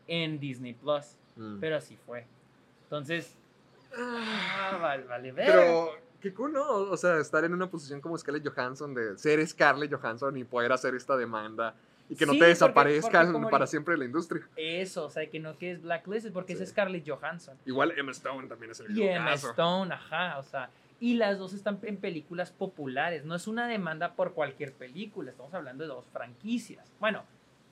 en 0.07 0.39
Disney 0.39 0.73
Plus. 0.73 1.17
Mm. 1.35 1.59
Pero 1.59 1.77
así 1.77 1.97
fue. 2.05 2.25
Entonces, 2.83 3.35
ah, 3.97 4.77
vale, 4.81 5.03
vale, 5.05 5.31
ver. 5.31 5.45
Pero, 5.47 5.91
qué 6.21 6.33
cool, 6.33 6.53
¿no? 6.53 6.65
O 6.67 6.97
sea, 6.97 7.17
estar 7.19 7.43
en 7.43 7.53
una 7.53 7.69
posición 7.69 8.01
como 8.01 8.17
Scarlett 8.17 8.47
Johansson, 8.47 8.93
de 8.93 9.17
ser 9.17 9.45
Scarlett 9.47 9.93
Johansson 9.93 10.35
y 10.37 10.43
poder 10.43 10.71
hacer 10.71 10.95
esta 10.95 11.15
demanda 11.17 11.75
y 12.09 12.15
que 12.15 12.25
no 12.25 12.31
Sí, 12.33 12.39
te 12.39 12.45
porque- 12.45 12.49
desaparezcan 12.49 13.11
porque 13.27 13.33
como 13.33 13.49
para 13.49 13.67
siempre 13.67 13.93
de 13.93 13.97
la 13.99 14.05
industria. 14.05 14.47
Eso, 14.55 15.05
o 15.05 15.09
sea, 15.09 15.29
que 15.29 15.39
no 15.39 15.57
que 15.57 15.71
es 15.71 15.81
blacklisted 15.81 16.31
porque 16.31 16.55
Sí. 16.55 16.63
es 16.63 16.69
Scarlett 16.69 17.07
Johansson. 17.07 17.57
Igual 17.65 17.93
Emma 17.97 18.11
Stone 18.11 18.47
también 18.47 18.71
es 18.71 18.79
el 18.79 18.87
Y 18.91 18.93
mismo 18.93 19.09
Emma 19.15 19.31
caso. 19.31 19.49
Stone, 19.51 19.93
ajá, 19.93 20.37
o 20.39 20.43
sea, 20.43 20.69
y 20.99 21.15
las 21.15 21.37
dos 21.37 21.53
están 21.53 21.77
en 21.83 21.97
películas 21.97 22.51
populares, 22.51 23.23
no 23.25 23.35
es 23.35 23.47
una 23.47 23.67
demanda 23.67 24.13
por 24.13 24.33
cualquier 24.33 24.73
película, 24.73 25.29
estamos 25.31 25.53
hablando 25.53 25.83
de 25.83 25.89
dos 25.89 26.05
franquicias. 26.11 26.91
Bueno, 26.99 27.23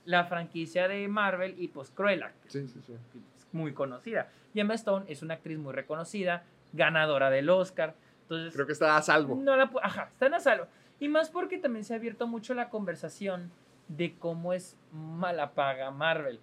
la 0.06 0.26
franquicia 0.26 0.88
de 0.88 1.08
Marvel 1.08 1.56
y 1.58 1.70
pues 1.70 1.90
Cruella, 1.90 2.32
que 2.44 2.50
Sí, 2.52 2.68
sí, 2.68 2.80
sí. 2.86 2.94
es 2.94 3.48
muy 3.54 3.74
conocida. 3.74 4.30
Y 4.54 4.60
Emma 4.60 4.76
Stone 4.76 5.06
es 5.10 5.24
una 5.24 5.34
actriz 5.36 5.58
muy 5.58 5.74
reconocida, 5.74 6.44
ganadora 6.74 7.30
del 7.32 7.50
Oscar, 7.50 7.96
Entonces, 8.26 8.54
Creo 8.54 8.66
que 8.66 8.74
está 8.74 8.98
a 8.98 9.02
salvo. 9.02 9.36
no 9.36 9.56
la 9.56 9.72
Ajá, 9.84 10.10
están 10.12 10.34
a 10.34 10.40
salvo. 10.40 10.68
Y 11.00 11.10
más 11.10 11.30
porque 11.30 11.58
también 11.58 11.84
se 11.86 11.94
ha 11.94 11.98
abierto 11.98 12.26
mucho 12.28 12.54
la 12.54 12.70
conversación 12.70 13.52
de 13.88 14.16
cómo 14.18 14.54
es 14.54 14.76
mala 14.92 15.52
paga 15.54 15.92
Marvel. 15.92 16.40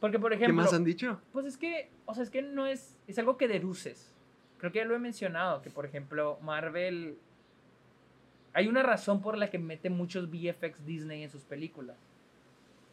Porque, 0.00 0.18
por 0.18 0.30
¿Qué 0.30 0.36
ejemplo, 0.36 0.62
más 0.62 0.74
han 0.74 0.84
dicho? 0.84 1.20
pues 1.32 1.46
es 1.46 1.56
que, 1.56 1.88
o 2.04 2.12
sea, 2.14 2.22
es 2.22 2.30
que 2.30 2.42
no 2.42 2.66
es, 2.66 2.96
es 3.06 3.18
algo 3.18 3.36
que 3.38 3.48
deduces. 3.48 4.12
Creo 4.58 4.72
que 4.72 4.78
ya 4.80 4.84
lo 4.84 4.94
he 4.94 4.98
mencionado, 4.98 5.62
que 5.62 5.70
por 5.70 5.86
ejemplo, 5.86 6.38
Marvel, 6.42 7.16
hay 8.52 8.68
una 8.68 8.82
razón 8.82 9.22
por 9.22 9.38
la 9.38 9.48
que 9.48 9.58
mete 9.58 9.88
muchos 9.88 10.28
VFX 10.30 10.84
Disney 10.84 11.22
en 11.22 11.30
sus 11.30 11.44
películas. 11.44 11.96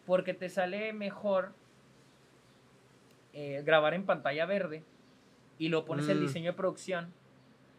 Porque 0.06 0.34
te 0.34 0.48
sale 0.50 0.94
mejor 0.94 1.52
eh, 3.34 3.64
grabar 3.66 3.94
en 3.94 4.06
pantalla 4.06 4.46
verde 4.46 4.84
y 5.58 5.70
lo 5.70 5.86
pones 5.86 6.08
el 6.08 6.20
Mm. 6.20 6.22
diseño 6.22 6.52
de 6.52 6.58
producción 6.58 7.14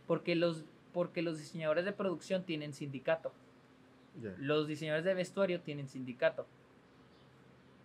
porque 0.07 0.35
los, 0.35 0.65
porque 0.93 1.23
los 1.23 1.39
diseñadores 1.39 1.85
de 1.85 1.93
producción 1.93 2.45
tienen 2.45 2.73
sindicato. 2.73 3.33
Los 4.39 4.69
diseñadores 4.69 5.05
de 5.05 5.15
vestuario 5.15 5.61
tienen 5.61 5.89
sindicato. 5.89 6.47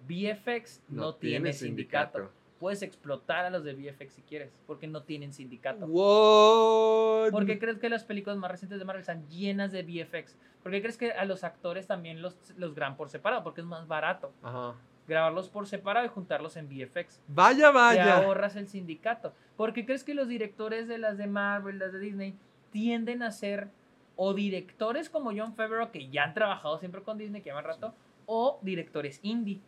VFX 0.07 0.81
no, 0.89 1.15
tiene, 1.15 1.53
sindicato. 1.53 2.29
Puedes 2.59 2.81
explotar 2.81 3.45
a 3.45 3.49
los 3.49 3.63
de 3.63 3.73
VFX 3.73 4.13
si 4.13 4.21
quieres, 4.21 4.51
porque 4.67 4.85
no 4.85 5.03
tienen 5.03 5.33
sindicato. 5.33 5.85
What? 5.85 7.31
¿Por 7.31 7.45
qué 7.45 7.57
crees 7.57 7.79
que 7.79 7.89
las 7.89 8.03
películas 8.03 8.37
más 8.37 8.51
recientes 8.51 8.79
de 8.79 8.85
Marvel 8.85 9.01
están 9.01 9.27
llenas 9.29 9.71
de 9.71 9.83
VFX? 9.83 10.35
¿Por 10.61 10.71
qué 10.71 10.81
crees 10.81 10.97
que 10.97 11.11
a 11.11 11.25
los 11.25 11.43
actores 11.43 11.87
también 11.87 12.21
los, 12.21 12.35
los 12.57 12.75
graban 12.75 12.97
por 12.97 13.09
separado? 13.09 13.43
Porque 13.43 13.61
es 13.61 13.67
más 13.67 13.87
barato 13.87 14.31
Ajá. 14.43 14.75
Grabarlos 15.09 15.49
por 15.49 15.67
separado 15.67 16.05
y 16.05 16.09
juntarlos 16.09 16.55
en 16.55 16.67
VFX. 16.69 17.19
Vaya, 17.27 17.67
Te 17.67 17.73
vaya. 17.73 18.17
ahorras 18.19 18.55
el 18.55 18.67
sindicato. 18.67 19.33
¿Por 19.57 19.73
qué 19.73 19.85
crees 19.85 20.03
que 20.05 20.13
los 20.13 20.29
directores 20.29 20.87
de 20.87 20.97
las 20.97 21.17
de 21.17 21.27
Marvel, 21.27 21.79
las 21.79 21.91
de 21.91 21.99
Disney, 21.99 22.35
tienden 22.71 23.23
a 23.23 23.31
ser 23.31 23.69
o 24.15 24.33
directores 24.33 25.09
como 25.09 25.31
John 25.35 25.53
Favreau, 25.55 25.91
que 25.91 26.09
ya 26.09 26.23
han 26.23 26.33
trabajado 26.33 26.77
siempre 26.77 27.01
con 27.01 27.17
Disney, 27.17 27.41
que 27.41 27.49
llevan 27.49 27.65
rato, 27.65 27.93
o 28.25 28.59
directores 28.61 29.19
indie? 29.23 29.59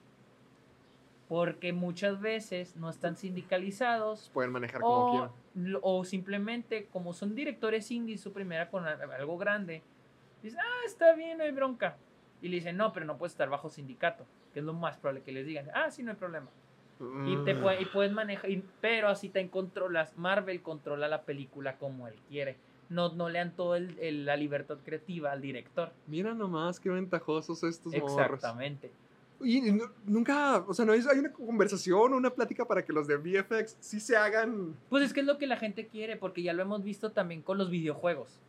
Porque 1.27 1.71
muchas 1.71 2.19
veces 2.19 2.75
no 2.75 2.89
están 2.89 3.15
sindicalizados 3.15 4.29
Pueden 4.33 4.51
manejar 4.51 4.81
como 4.81 4.95
o, 4.95 5.11
quieran. 5.53 5.79
o 5.81 6.03
simplemente, 6.03 6.87
como 6.91 7.13
son 7.13 7.35
directores 7.35 7.89
indie, 7.91 8.17
su 8.17 8.33
primera 8.33 8.69
con 8.69 8.85
algo 8.85 9.37
grande, 9.37 9.81
dicen, 10.43 10.59
ah, 10.59 10.85
está 10.85 11.13
bien, 11.13 11.37
no 11.37 11.45
hay 11.45 11.51
bronca. 11.51 11.95
Y 12.41 12.49
le 12.49 12.55
dicen, 12.57 12.75
no, 12.75 12.91
pero 12.91 13.05
no 13.05 13.17
puedes 13.17 13.31
estar 13.33 13.49
bajo 13.49 13.69
sindicato, 13.69 14.25
que 14.53 14.59
es 14.59 14.65
lo 14.65 14.73
más 14.73 14.97
probable 14.97 15.21
que 15.23 15.31
les 15.31 15.45
digan, 15.45 15.67
ah, 15.73 15.89
sí, 15.91 16.03
no 16.03 16.11
hay 16.11 16.17
problema. 16.17 16.47
Y, 17.25 17.35
te 17.45 17.55
Mm. 17.55 17.61
puede- 17.61 17.81
y 17.81 17.85
puedes 17.85 18.11
manejar, 18.11 18.49
y- 18.51 18.63
pero 18.79 19.07
así 19.07 19.29
te 19.29 19.49
controlas. 19.49 20.15
Marvel 20.17 20.61
controla 20.61 21.07
la 21.07 21.23
película 21.23 21.77
como 21.77 22.07
él 22.07 22.13
quiere. 22.29 22.57
No, 22.89 23.09
no 23.13 23.27
le 23.29 23.39
dan 23.39 23.55
toda 23.55 23.79
la 23.79 24.35
libertad 24.35 24.77
creativa 24.85 25.31
al 25.31 25.41
director. 25.41 25.91
Mira 26.07 26.33
nomás 26.35 26.79
qué 26.79 26.89
ventajosos 26.89 27.63
estos 27.63 27.91
morros. 27.93 28.11
Exactamente. 28.11 28.91
Y 29.43 29.61
nu- 29.61 29.89
nunca, 30.05 30.57
o 30.67 30.73
sea, 30.75 30.85
no 30.85 30.91
hay 30.91 30.99
una 31.17 31.31
conversación, 31.31 32.13
una 32.13 32.29
plática 32.29 32.65
para 32.65 32.85
que 32.85 32.93
los 32.93 33.07
de 33.07 33.15
VFX 33.17 33.77
sí 33.79 33.99
se 33.99 34.15
hagan. 34.15 34.75
Pues 34.89 35.03
es 35.03 35.13
que 35.13 35.21
es 35.21 35.25
lo 35.25 35.39
que 35.39 35.47
la 35.47 35.57
gente 35.57 35.87
quiere, 35.87 36.17
porque 36.17 36.43
ya 36.43 36.53
lo 36.53 36.61
hemos 36.61 36.83
visto 36.83 37.11
también 37.11 37.41
con 37.41 37.57
los 37.57 37.71
videojuegos. 37.71 38.39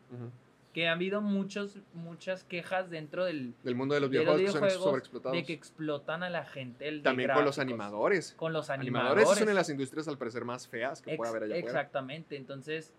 Que 0.73 0.89
ha 0.89 0.93
habido 0.93 1.21
muchos, 1.21 1.79
muchas 1.93 2.45
quejas 2.45 2.89
dentro 2.89 3.27
del, 3.27 3.55
Del 3.63 3.75
mundo 3.75 3.95
de 3.95 4.01
los 4.01 4.11
de 4.11 4.25
los 4.25 4.37
videojuegos, 4.39 4.63
que 4.63 4.71
son 4.71 4.83
sobreexplotados. 4.83 5.37
de 5.37 5.45
que 5.45 5.53
explotan 5.53 6.23
a 6.23 6.31
la 6.31 6.47
gente. 6.47 6.89
el 6.89 6.99
de 6.99 7.03
También 7.03 7.31
con 7.33 7.45
los 7.45 7.59
animadores. 7.59 8.33
Con 8.39 8.53
los 8.55 8.71
Animadores, 8.71 9.11
animadores. 9.25 9.39
son 9.39 9.47
de 9.49 9.55
las 9.55 9.69
industrias 9.69 10.09
al 10.09 10.17
parecer 10.17 10.45
más 10.47 10.67
feas 10.67 11.03
que 11.03 11.15
puede 11.17 11.29
Ex- 11.29 11.37
haber 11.37 11.43
allá 11.45 11.55
afuera. 11.61 11.79
Exactamente, 11.81 12.37
entonces 12.37 12.95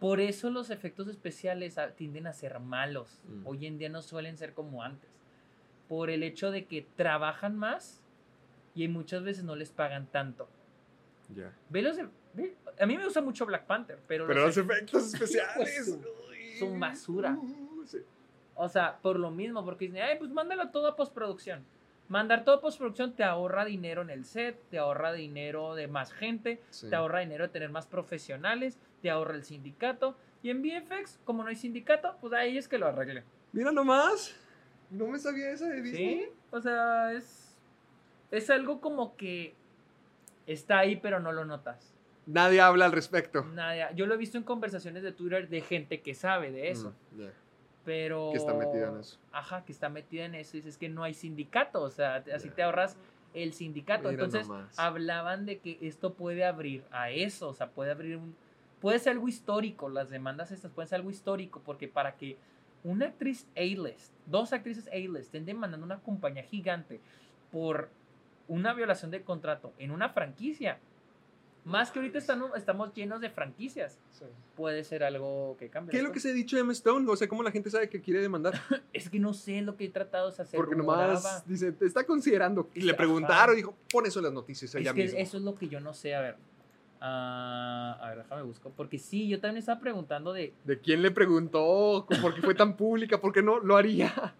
por 0.00 0.18
eso 0.20 0.50
los 0.50 0.70
efectos 0.70 1.06
especiales 1.08 1.78
a- 1.78 1.92
tienden 1.92 2.26
a 2.26 2.32
ser 2.32 2.58
malos. 2.58 3.20
Mm. 3.28 3.46
Hoy 3.46 3.66
en 3.66 3.78
día 3.78 3.88
no 3.88 4.02
suelen 4.02 4.36
ser 4.36 4.52
como 4.54 4.82
antes. 4.82 5.10
Por 5.88 6.10
el 6.10 6.22
hecho 6.24 6.50
de 6.50 6.66
que 6.66 6.84
trabajan 6.96 7.56
más 7.56 8.00
y 8.74 8.88
muchas 8.88 9.22
veces 9.22 9.44
no 9.44 9.54
les 9.54 9.70
pagan 9.70 10.06
tanto. 10.08 10.48
Ya. 11.34 11.52
Los 11.70 11.96
e- 11.98 12.08
a 12.80 12.86
mí 12.86 12.96
me 12.96 13.04
gusta 13.04 13.20
mucho 13.20 13.46
Black 13.46 13.66
Panther, 13.66 13.98
pero, 14.06 14.26
Pero 14.26 14.46
los 14.46 14.56
los 14.56 14.68
e- 14.68 14.72
efectos 14.72 15.14
especiales. 15.14 15.98
Son- 16.58 16.80
basura. 16.80 17.38
o 18.54 18.68
sea, 18.68 18.98
por 19.02 19.18
lo 19.18 19.30
mismo, 19.30 19.64
porque 19.64 19.86
dicen, 19.86 20.02
ay, 20.02 20.16
pues 20.18 20.30
mándalo 20.30 20.70
todo 20.70 20.88
a 20.88 20.96
postproducción. 20.96 21.64
Mandar 22.08 22.42
todo 22.44 22.56
a 22.56 22.60
postproducción 22.60 23.12
te 23.14 23.22
ahorra 23.22 23.64
dinero 23.64 24.02
en 24.02 24.10
el 24.10 24.24
set, 24.24 24.58
te 24.70 24.78
ahorra 24.78 25.12
dinero 25.12 25.74
de 25.74 25.86
más 25.88 26.12
gente, 26.12 26.60
Sí. 26.70 26.88
te 26.88 26.96
ahorra 26.96 27.20
dinero 27.20 27.44
de 27.44 27.50
tener 27.52 27.70
más 27.70 27.86
profesionales, 27.86 28.78
te 29.02 29.10
ahorra 29.10 29.34
el 29.34 29.44
sindicato. 29.44 30.16
Y 30.42 30.50
en 30.50 30.62
VFX, 30.62 31.20
como 31.24 31.42
no 31.42 31.50
hay 31.50 31.56
sindicato, 31.56 32.16
pues 32.20 32.32
ahí 32.32 32.56
es 32.58 32.66
que 32.66 32.78
lo 32.78 32.86
arreglen. 32.86 33.24
Mira 33.52 33.70
nomás. 33.72 34.34
No 34.90 35.06
me 35.06 35.18
sabía 35.18 35.50
esa 35.50 35.66
de 35.68 35.82
Disney. 35.82 36.18
Sí, 36.20 36.28
o 36.50 36.60
sea, 36.60 37.12
es, 37.12 37.54
es 38.30 38.48
algo 38.48 38.80
como 38.80 39.14
que 39.16 39.54
está 40.46 40.78
ahí, 40.78 40.96
pero 40.96 41.20
no 41.20 41.30
lo 41.32 41.44
notas. 41.44 41.92
Nadie 42.28 42.60
habla 42.60 42.84
al 42.84 42.92
respecto. 42.92 43.44
Nada, 43.54 43.90
yo 43.92 44.04
lo 44.06 44.14
he 44.14 44.16
visto 44.18 44.36
en 44.38 44.44
conversaciones 44.44 45.02
de 45.02 45.12
Twitter 45.12 45.48
de 45.48 45.60
gente 45.62 46.00
que 46.02 46.14
sabe 46.14 46.52
de 46.52 46.70
eso, 46.70 46.94
Mm, 47.12 47.20
ya. 47.22 47.32
pero... 47.84 48.30
Que 48.32 48.36
está 48.38 48.52
metida 48.52 48.88
en 48.88 48.98
eso. 49.00 49.18
Ajá, 49.32 49.64
que 49.64 49.72
está 49.72 49.88
metida 49.88 50.26
en 50.26 50.34
eso. 50.34 50.56
Y 50.56 50.60
dices 50.60 50.76
que 50.76 50.88
no 50.90 51.04
hay 51.04 51.14
sindicato, 51.14 51.80
o 51.82 51.90
sea, 51.90 52.22
así 52.34 52.50
te 52.50 52.62
ahorras 52.62 52.98
el 53.32 53.54
sindicato. 53.54 54.10
Mira 54.10 54.24
Entonces, 54.24 54.46
nomás. 54.46 54.78
hablaban 54.78 55.46
de 55.46 55.58
que 55.58 55.78
esto 55.80 56.12
puede 56.14 56.44
abrir 56.44 56.84
a 56.90 57.10
eso, 57.10 57.48
o 57.48 57.54
sea, 57.54 57.70
puede 57.70 57.90
abrir 57.92 58.16
un... 58.18 58.36
Puede 58.80 58.98
ser 59.00 59.14
algo 59.14 59.26
histórico, 59.26 59.88
las 59.88 60.08
demandas 60.10 60.52
estas 60.52 60.70
pueden 60.70 60.88
ser 60.88 60.96
algo 60.96 61.10
histórico, 61.10 61.60
porque 61.64 61.88
para 61.88 62.16
que 62.16 62.36
una 62.84 63.06
actriz 63.06 63.46
A-list, 63.56 64.12
dos 64.26 64.52
actrices 64.52 64.86
A-list, 64.88 65.16
estén 65.16 65.46
demandando 65.46 65.84
una 65.84 65.98
compañía 65.98 66.44
gigante 66.44 67.00
por 67.50 67.88
una 68.46 68.72
violación 68.74 69.10
de 69.10 69.22
contrato 69.22 69.72
en 69.78 69.90
una 69.90 70.10
franquicia, 70.10 70.78
más 71.68 71.90
que 71.90 71.98
ahorita 72.00 72.18
están- 72.18 72.42
estamos 72.56 72.92
llenos 72.94 73.20
de 73.20 73.30
franquicias, 73.30 73.98
Sí. 74.10 74.24
puede 74.56 74.82
ser 74.84 75.04
algo 75.04 75.56
que 75.58 75.68
cambie. 75.68 75.90
¿Qué 75.92 75.98
es 75.98 76.02
lo 76.02 76.10
que 76.12 76.20
se 76.20 76.30
ha 76.30 76.32
dicho 76.32 76.56
de 76.56 76.62
Emma 76.62 76.72
Stone? 76.72 77.08
O 77.10 77.16
sea, 77.16 77.28
¿cómo 77.28 77.42
la 77.42 77.50
gente 77.50 77.70
sabe 77.70 77.88
que 77.88 78.00
quiere 78.00 78.20
demandar? 78.20 78.52
Es 78.92 79.08
que 79.10 79.18
no 79.20 79.32
sé 79.34 79.60
lo 79.62 79.76
que 79.76 79.84
he 79.84 79.88
tratado 79.88 80.30
de 80.30 80.42
hacer. 80.42 80.56
Porque 80.58 80.74
nomás 80.74 81.46
dice, 81.46 81.72
te 81.72 81.86
está 81.86 82.04
considerando. 82.04 82.68
Y 82.74 82.80
le 82.80 82.94
preguntaron 82.94 83.54
dijo, 83.54 83.74
pon 83.92 84.06
eso 84.06 84.18
en 84.18 84.24
las 84.24 84.32
noticias 84.32 84.74
Es 84.74 84.80
ella 84.80 84.92
que 84.94 85.02
misma. 85.04 85.18
eso 85.20 85.36
es 85.36 85.42
lo 85.44 85.54
que 85.54 85.68
yo 85.68 85.78
no 85.80 85.94
sé, 85.94 86.14
a 86.14 86.20
ver. 86.20 86.36
Ah, 87.00 87.96
a 88.00 88.08
ver, 88.08 88.18
déjame 88.18 88.42
buscar. 88.42 88.72
Porque 88.76 88.98
sí, 88.98 89.28
yo 89.28 89.40
también 89.40 89.58
estaba 89.58 89.80
preguntando 89.80 90.32
de. 90.32 90.52
¿De 90.64 90.78
quién 90.80 91.00
le 91.02 91.10
preguntó? 91.10 92.06
¿Por 92.20 92.34
qué 92.34 92.42
fue 92.42 92.54
tan 92.54 92.76
pública? 92.76 93.20
¿Por 93.20 93.32
qué 93.32 93.42
no 93.42 93.60
lo 93.60 93.76
haría? 93.76 94.12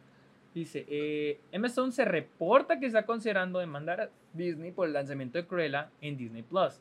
Dice, 0.54 0.84
eh, 0.88 1.40
Emma 1.52 1.68
Stone 1.68 1.92
se 1.92 2.04
reporta 2.04 2.80
que 2.80 2.86
está 2.86 3.06
considerando 3.06 3.60
demandar 3.60 4.00
a 4.00 4.10
Disney 4.32 4.72
por 4.72 4.88
el 4.88 4.94
lanzamiento 4.94 5.38
de 5.38 5.46
Cruella 5.46 5.90
en 6.00 6.16
Disney 6.16 6.42
Plus. 6.42 6.80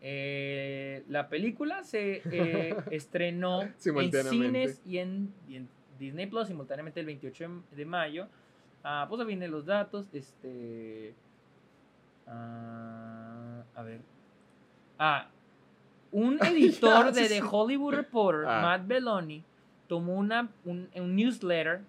Eh, 0.00 1.04
la 1.08 1.28
película 1.28 1.82
se 1.82 2.22
eh, 2.30 2.76
estrenó 2.90 3.62
en 3.62 4.12
cines 4.24 4.80
y 4.86 4.98
en, 4.98 5.32
y 5.48 5.56
en 5.56 5.68
Disney 5.98 6.26
Plus 6.26 6.46
simultáneamente 6.48 7.00
el 7.00 7.06
28 7.06 7.62
de- 7.72 7.84
mayo. 7.84 8.28
Ah, 8.84 9.06
pues 9.08 9.20
ahí 9.20 9.26
vienen 9.26 9.50
los 9.50 9.66
datos. 9.66 10.06
Este. 10.12 11.14
ah, 12.26 13.62
a 13.74 13.82
ver. 13.82 14.00
Ah, 14.98 15.28
un 16.12 16.38
editor 16.44 17.12
de. 17.12 17.28
The 17.28 17.42
Hollywood 17.42 17.94
Reporter, 17.94 18.46
Ah. 18.48 18.62
Matt 18.62 18.86
Belloni, 18.86 19.42
tomó 19.88 20.14
una, 20.14 20.48
un, 20.64 20.88
un 20.94 21.16
newsletter 21.16 21.80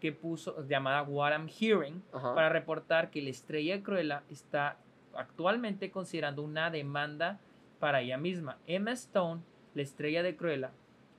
que 0.00 0.12
puso 0.12 0.66
llamada 0.66 1.02
What 1.04 1.30
I'm 1.32 1.48
Hearing 1.48 2.02
Ajá. 2.12 2.34
para 2.34 2.48
reportar 2.48 3.10
que 3.10 3.22
la 3.22 3.30
estrella 3.30 3.76
de 3.76 3.82
Cruella 3.82 4.22
está 4.30 4.76
actualmente 5.14 5.90
considerando 5.92 6.42
una 6.42 6.70
demanda 6.70 7.38
para 7.82 8.00
ella 8.00 8.16
misma. 8.16 8.58
Emma 8.68 8.92
Stone, 8.92 9.40
la 9.74 9.82
estrella 9.82 10.22
de 10.22 10.36
Cruella, 10.36 10.70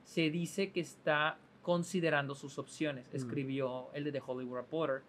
se 0.05 0.29
dice 0.29 0.71
que 0.71 0.79
está 0.79 1.37
considerando 1.61 2.35
sus 2.35 2.57
opciones, 2.57 3.05
Mm. 3.11 3.15
escribió 3.17 3.89
el 3.93 4.05
de 4.05 4.13
The 4.13 4.21
Hollywood 4.25 4.55
Reporter. 4.55 5.01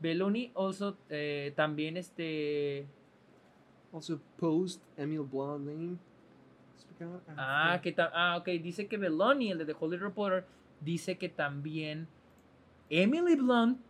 Belloni 0.00 0.52
also 0.54 0.98
eh, 1.08 1.54
también 1.56 1.96
este 1.96 2.84
Also 3.90 4.20
post 4.38 4.82
Emil 4.98 5.20
Blunt 5.20 5.64
name. 5.66 5.96
Ah, 7.38 7.80
que 7.82 7.94
ah, 7.98 8.36
ok, 8.38 8.48
dice 8.62 8.86
que 8.86 8.98
Belloni, 8.98 9.50
el 9.50 9.58
de 9.58 9.64
The 9.64 9.76
Hollywood 9.80 10.02
Reporter, 10.08 10.44
dice 10.80 11.16
que 11.16 11.30
también 11.30 12.06
Emily 12.90 13.36
Blunt 13.36 13.80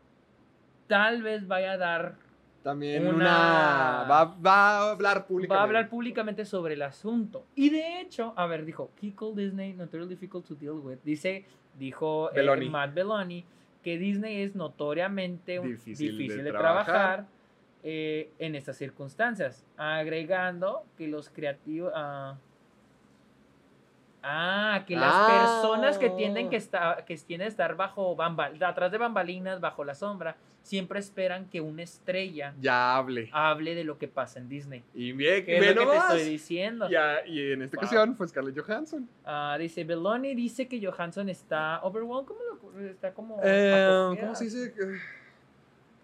tal 0.86 1.22
vez 1.22 1.48
vaya 1.48 1.72
a 1.72 1.78
dar 1.78 2.16
También 2.62 3.06
una- 3.06 3.14
una... 3.16 4.06
Va, 4.08 4.24
va 4.24 4.54
a 4.78 4.90
hablar 4.92 5.26
públicamente. 5.26 5.54
va 5.54 5.60
a 5.60 5.64
hablar 5.64 5.88
públicamente 5.88 6.44
sobre 6.44 6.74
el 6.74 6.82
asunto. 6.82 7.44
Y 7.54 7.70
de 7.70 8.00
hecho, 8.00 8.32
a 8.36 8.46
ver, 8.46 8.64
dijo, 8.64 8.90
Kiko 9.00 9.32
Disney, 9.32 9.72
notoriously 9.74 10.14
difficult 10.14 10.46
to 10.46 10.54
deal 10.54 10.74
with. 10.74 10.98
Dice, 11.04 11.44
dijo 11.78 12.30
eh, 12.30 12.36
Belloni. 12.36 12.68
Matt 12.70 12.94
Belloni, 12.94 13.44
que 13.82 13.98
Disney 13.98 14.42
es 14.42 14.54
notoriamente 14.54 15.58
Difícil 15.60 16.12
difícil, 16.12 16.36
de 16.38 16.42
de, 16.44 16.50
trabajar. 16.50 16.84
trabajar, 16.84 17.26
eh, 17.82 18.30
en 18.38 18.54
estas 18.54 18.76
circunstancias. 18.76 19.66
Agregando 19.76 20.84
que 20.96 21.08
los 21.08 21.28
creativos... 21.30 21.92
ah, 21.96 22.36
Ah, 24.22 24.84
que 24.86 24.94
las 24.96 25.12
Ah. 25.12 25.60
personas 25.62 25.98
que 25.98 26.10
tienden 26.10 26.48
que 26.48 26.56
estar, 26.56 27.04
que 27.04 27.16
tienden 27.16 27.46
a 27.46 27.48
estar 27.48 27.74
bajo 27.76 28.14
bambal, 28.14 28.62
atrás 28.62 28.92
de 28.92 28.98
bambalinas, 28.98 29.60
bajo 29.60 29.84
la 29.84 29.94
sombra, 29.96 30.36
siempre 30.62 31.00
esperan 31.00 31.46
que 31.50 31.60
una 31.60 31.82
estrella 31.82 32.54
Ya 32.60 32.96
hable. 32.96 33.28
hable 33.32 33.74
de 33.74 33.82
lo 33.82 33.98
que 33.98 34.06
pasa 34.06 34.38
en 34.38 34.48
Disney. 34.48 34.84
Y 34.94 35.10
bien, 35.10 35.44
¿Qué 35.44 35.56
es 35.56 35.60
ve 35.60 35.74
lo 35.74 35.86
que 35.86 35.90
te 35.90 35.96
estoy 35.96 36.22
diciendo? 36.24 36.88
Ya, 36.88 37.26
y 37.26 37.50
en 37.52 37.62
esta 37.62 37.76
Wow. 37.78 37.84
ocasión 37.84 38.16
fue 38.16 38.28
Scarlett 38.28 38.60
Johansson. 38.60 39.08
Ah, 39.24 39.56
dice, 39.58 39.82
Beloni 39.82 40.36
dice 40.36 40.68
que 40.68 40.80
Johansson 40.84 41.28
está 41.28 41.80
overwhelmed, 41.82 42.26
¿cómo 42.28 42.40
lo 42.76 42.80
está 42.88 43.12
como 43.12 43.40
Eh, 43.42 43.74
acogida? 43.74 44.20
¿Cómo 44.22 44.34
se 44.36 44.44
dice? 44.44 44.74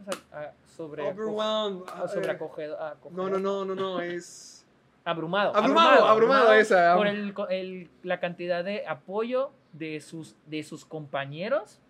O 0.01 0.11
sea, 0.11 0.21
ah, 0.33 0.53
sobre 0.77 1.03
Overwhelmed. 1.03 1.83
ah, 1.95 2.09
sobre 2.09 2.27
Eh, 2.27 2.31
acogedo- 2.33 2.79
No, 3.13 3.29
no, 3.29 3.39
no, 3.39 3.65
no, 3.65 3.75
no, 3.77 4.01
es... 4.01 4.58
Abrumado. 5.11 5.57
Abrumado, 5.57 6.07
abrumado, 6.07 6.53
esa. 6.53 6.95
Por 6.97 7.07
el, 7.07 7.35
el- 7.51 7.91
la 8.03 8.21
cantidad 8.21 8.63
de 8.65 8.87
apoyo 8.87 9.51
de 9.73 10.01
sus, 10.01 10.37
de 10.47 10.63
sus 10.63 10.85
compañeros. 10.85 11.81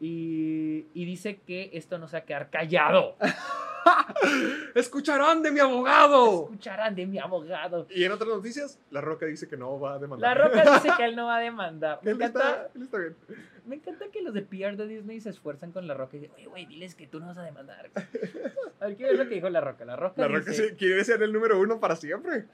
Y, 0.00 0.86
y 0.92 1.04
dice 1.06 1.38
que 1.46 1.70
esto 1.72 1.98
no 1.98 2.08
se 2.08 2.16
va 2.16 2.22
a 2.22 2.24
quedar 2.26 2.50
callado. 2.50 3.16
¡Escucharán 4.74 5.42
de 5.42 5.50
mi 5.50 5.60
abogado! 5.60 6.44
Escucharán 6.44 6.94
de 6.94 7.06
mi 7.06 7.18
abogado. 7.18 7.86
Y 7.90 8.04
en 8.04 8.12
otras 8.12 8.28
noticias, 8.28 8.78
La 8.90 9.00
Roca 9.00 9.26
dice 9.26 9.48
que 9.48 9.56
no 9.56 9.78
va 9.78 9.94
a 9.94 9.98
demandar. 9.98 10.36
La 10.36 10.44
Roca 10.44 10.74
dice 10.74 10.88
que 10.96 11.04
él 11.04 11.16
no 11.16 11.26
va 11.26 11.36
a 11.36 11.40
demandar. 11.40 12.00
Me 12.02 12.12
Él 12.12 12.22
está, 12.22 12.40
encanta, 12.40 12.70
él 12.74 12.82
está 12.82 12.98
bien. 12.98 13.16
me 13.66 13.76
encanta 13.76 14.06
que 14.12 14.22
los 14.22 14.34
de 14.34 14.42
PR 14.42 14.76
de 14.76 14.86
Disney 14.86 15.20
se 15.20 15.30
esfuerzan 15.30 15.72
con 15.72 15.86
La 15.86 15.94
Roca 15.94 16.16
y 16.16 16.20
dicen, 16.20 16.34
oye, 16.36 16.46
güey, 16.46 16.66
diles 16.66 16.94
que 16.94 17.06
tú 17.06 17.20
no 17.20 17.26
vas 17.26 17.38
a 17.38 17.42
demandar. 17.42 17.90
A 18.80 18.86
ver, 18.86 18.96
¿qué 18.96 19.10
es 19.10 19.18
lo 19.18 19.28
que 19.28 19.34
dijo 19.36 19.48
La 19.50 19.60
Roca? 19.60 19.84
La 19.84 19.96
Roca, 19.96 20.22
La 20.22 20.28
Roca 20.28 20.50
dice, 20.50 20.70
sí 20.70 20.74
quiere 20.76 21.04
ser 21.04 21.22
el 21.22 21.32
número 21.32 21.60
uno 21.60 21.80
para 21.80 21.96
siempre. 21.96 22.46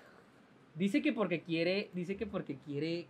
dice 0.74 1.02
que 1.02 1.12
porque 1.12 1.40
quiere, 1.42 1.90
dice 1.92 2.16
que 2.16 2.26
porque 2.26 2.56
quiere 2.58 3.06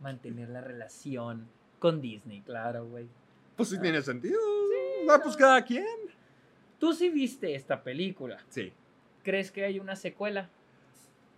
mantener 0.00 0.48
la 0.50 0.60
relación 0.60 1.48
con 1.78 2.00
Disney, 2.00 2.42
claro, 2.42 2.86
güey. 2.86 3.08
Pues 3.56 3.68
sí 3.70 3.78
tiene 3.80 4.00
sentido. 4.02 4.38
Ah, 5.10 5.18
pues 5.22 5.36
cada 5.36 5.62
quien. 5.64 5.84
Tú 6.80 6.92
sí 6.94 7.08
viste 7.10 7.54
esta 7.54 7.82
película. 7.84 8.38
Sí. 8.48 8.72
¿Crees 9.22 9.52
que 9.52 9.64
hay 9.64 9.78
una 9.78 9.94
secuela? 9.94 10.48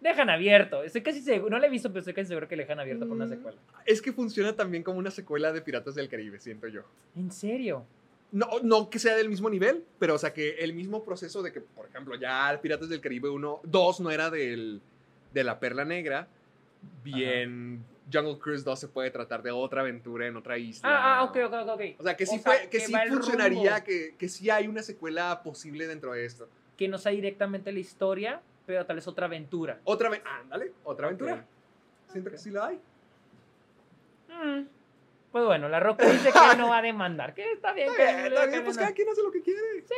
Dejan 0.01 0.31
abierto. 0.31 0.83
Estoy 0.83 1.03
casi 1.03 1.21
seguro. 1.21 1.51
No 1.51 1.59
la 1.59 1.67
he 1.67 1.71
visto, 1.71 1.89
pero 1.91 1.99
estoy 1.99 2.15
casi 2.15 2.29
seguro 2.29 2.49
que 2.49 2.57
le 2.57 2.63
dejan 2.63 2.81
abierto 2.81 3.07
por 3.07 3.17
una 3.17 3.27
Mm. 3.27 3.31
secuela. 3.31 3.59
Es 3.85 4.01
que 4.01 4.13
funciona 4.13 4.55
también 4.55 4.83
como 4.83 4.99
una 4.99 5.11
secuela 5.11 5.53
de 5.53 5.61
Piratas 5.61 5.95
del 5.97 6.09
Caribe, 6.09 6.39
siento 6.41 6.67
yo. 6.69 6.83
¿En 7.17 7.31
serio? 7.31 7.85
No, 8.31 8.49
no 8.63 8.89
que 8.89 8.99
sea 8.99 9.15
del 9.15 9.29
mismo 9.29 9.51
nivel, 9.51 9.85
pero 9.99 10.15
o 10.15 10.19
sea 10.19 10.33
que 10.33 10.51
el 10.61 10.73
mismo 10.73 11.05
proceso 11.05 11.43
de 11.43 11.53
que, 11.53 11.61
por 11.61 11.87
ejemplo, 11.87 12.15
ya 12.17 12.59
Piratas 12.63 12.89
del 12.89 13.01
Caribe 13.03 13.29
1, 13.29 13.61
2 13.65 14.01
no 14.01 14.11
era 14.11 14.31
del, 14.31 14.81
de 15.35 15.45
la 15.45 15.61
Perla 15.61 15.85
Negra, 15.85 16.29
bien 17.05 17.85
Jungle 18.11 18.39
Cruise 18.39 18.65
2 18.65 18.79
se 18.79 18.89
puede 18.89 19.11
tratar 19.11 19.43
de 19.43 19.51
otra 19.51 19.83
aventura 19.83 20.27
en 20.27 20.37
otra 20.37 20.59
isla. 20.59 20.89
Ah, 20.89 21.19
ah, 21.19 21.25
ok, 21.25 21.37
ok, 21.47 21.55
ok. 21.69 21.81
O 21.99 22.03
sea 22.03 22.17
que 22.17 22.27
sí, 22.27 22.37
O 22.37 22.41
sea, 22.41 22.53
fue, 22.53 22.69
que 22.69 22.79
que 22.79 22.81
sí 22.81 22.95
funcionaría, 23.09 23.85
que, 23.85 24.15
que 24.17 24.29
sí 24.29 24.51
hay 24.51 24.67
una 24.67 24.83
secuela 24.83 25.43
posible 25.43 25.87
dentro 25.87 26.13
de 26.13 26.25
esto. 26.25 26.49
Que 26.77 26.89
no 26.89 26.99
sea 26.99 27.13
directamente 27.13 27.71
la 27.73 27.79
historia, 27.79 28.41
pero 28.67 28.85
tal 28.87 28.97
vez 28.97 29.07
otra 29.07 29.27
aventura. 29.27 29.81
Otra 29.85 30.09
vez, 30.09 30.23
ándale, 30.25 30.73
otra 30.85 31.07
aventura. 31.07 31.45
Siento 32.11 32.31
que 32.31 32.39
sí 32.39 32.51
la 32.51 32.67
hay. 32.69 32.81
Mm. 34.29 34.67
Pues 35.31 35.45
bueno, 35.45 35.69
La 35.69 35.81
Roca 35.81 36.07
dice 36.07 36.31
que 36.31 36.39
él 36.53 36.59
no 36.59 36.69
va 36.69 36.79
a 36.79 36.83
demandar. 36.83 37.35
Que 37.35 37.53
está 37.53 37.73
bien. 37.73 37.89
Está 37.89 37.97
que 37.97 38.13
bien, 38.13 38.27
está 38.27 38.47
bien, 38.47 38.65
pues 38.65 38.77
cada 38.77 38.93
quien 38.93 39.09
hace 39.09 39.23
lo 39.23 39.31
que 39.31 39.43
quiere. 39.43 39.61
Sí, 39.87 39.95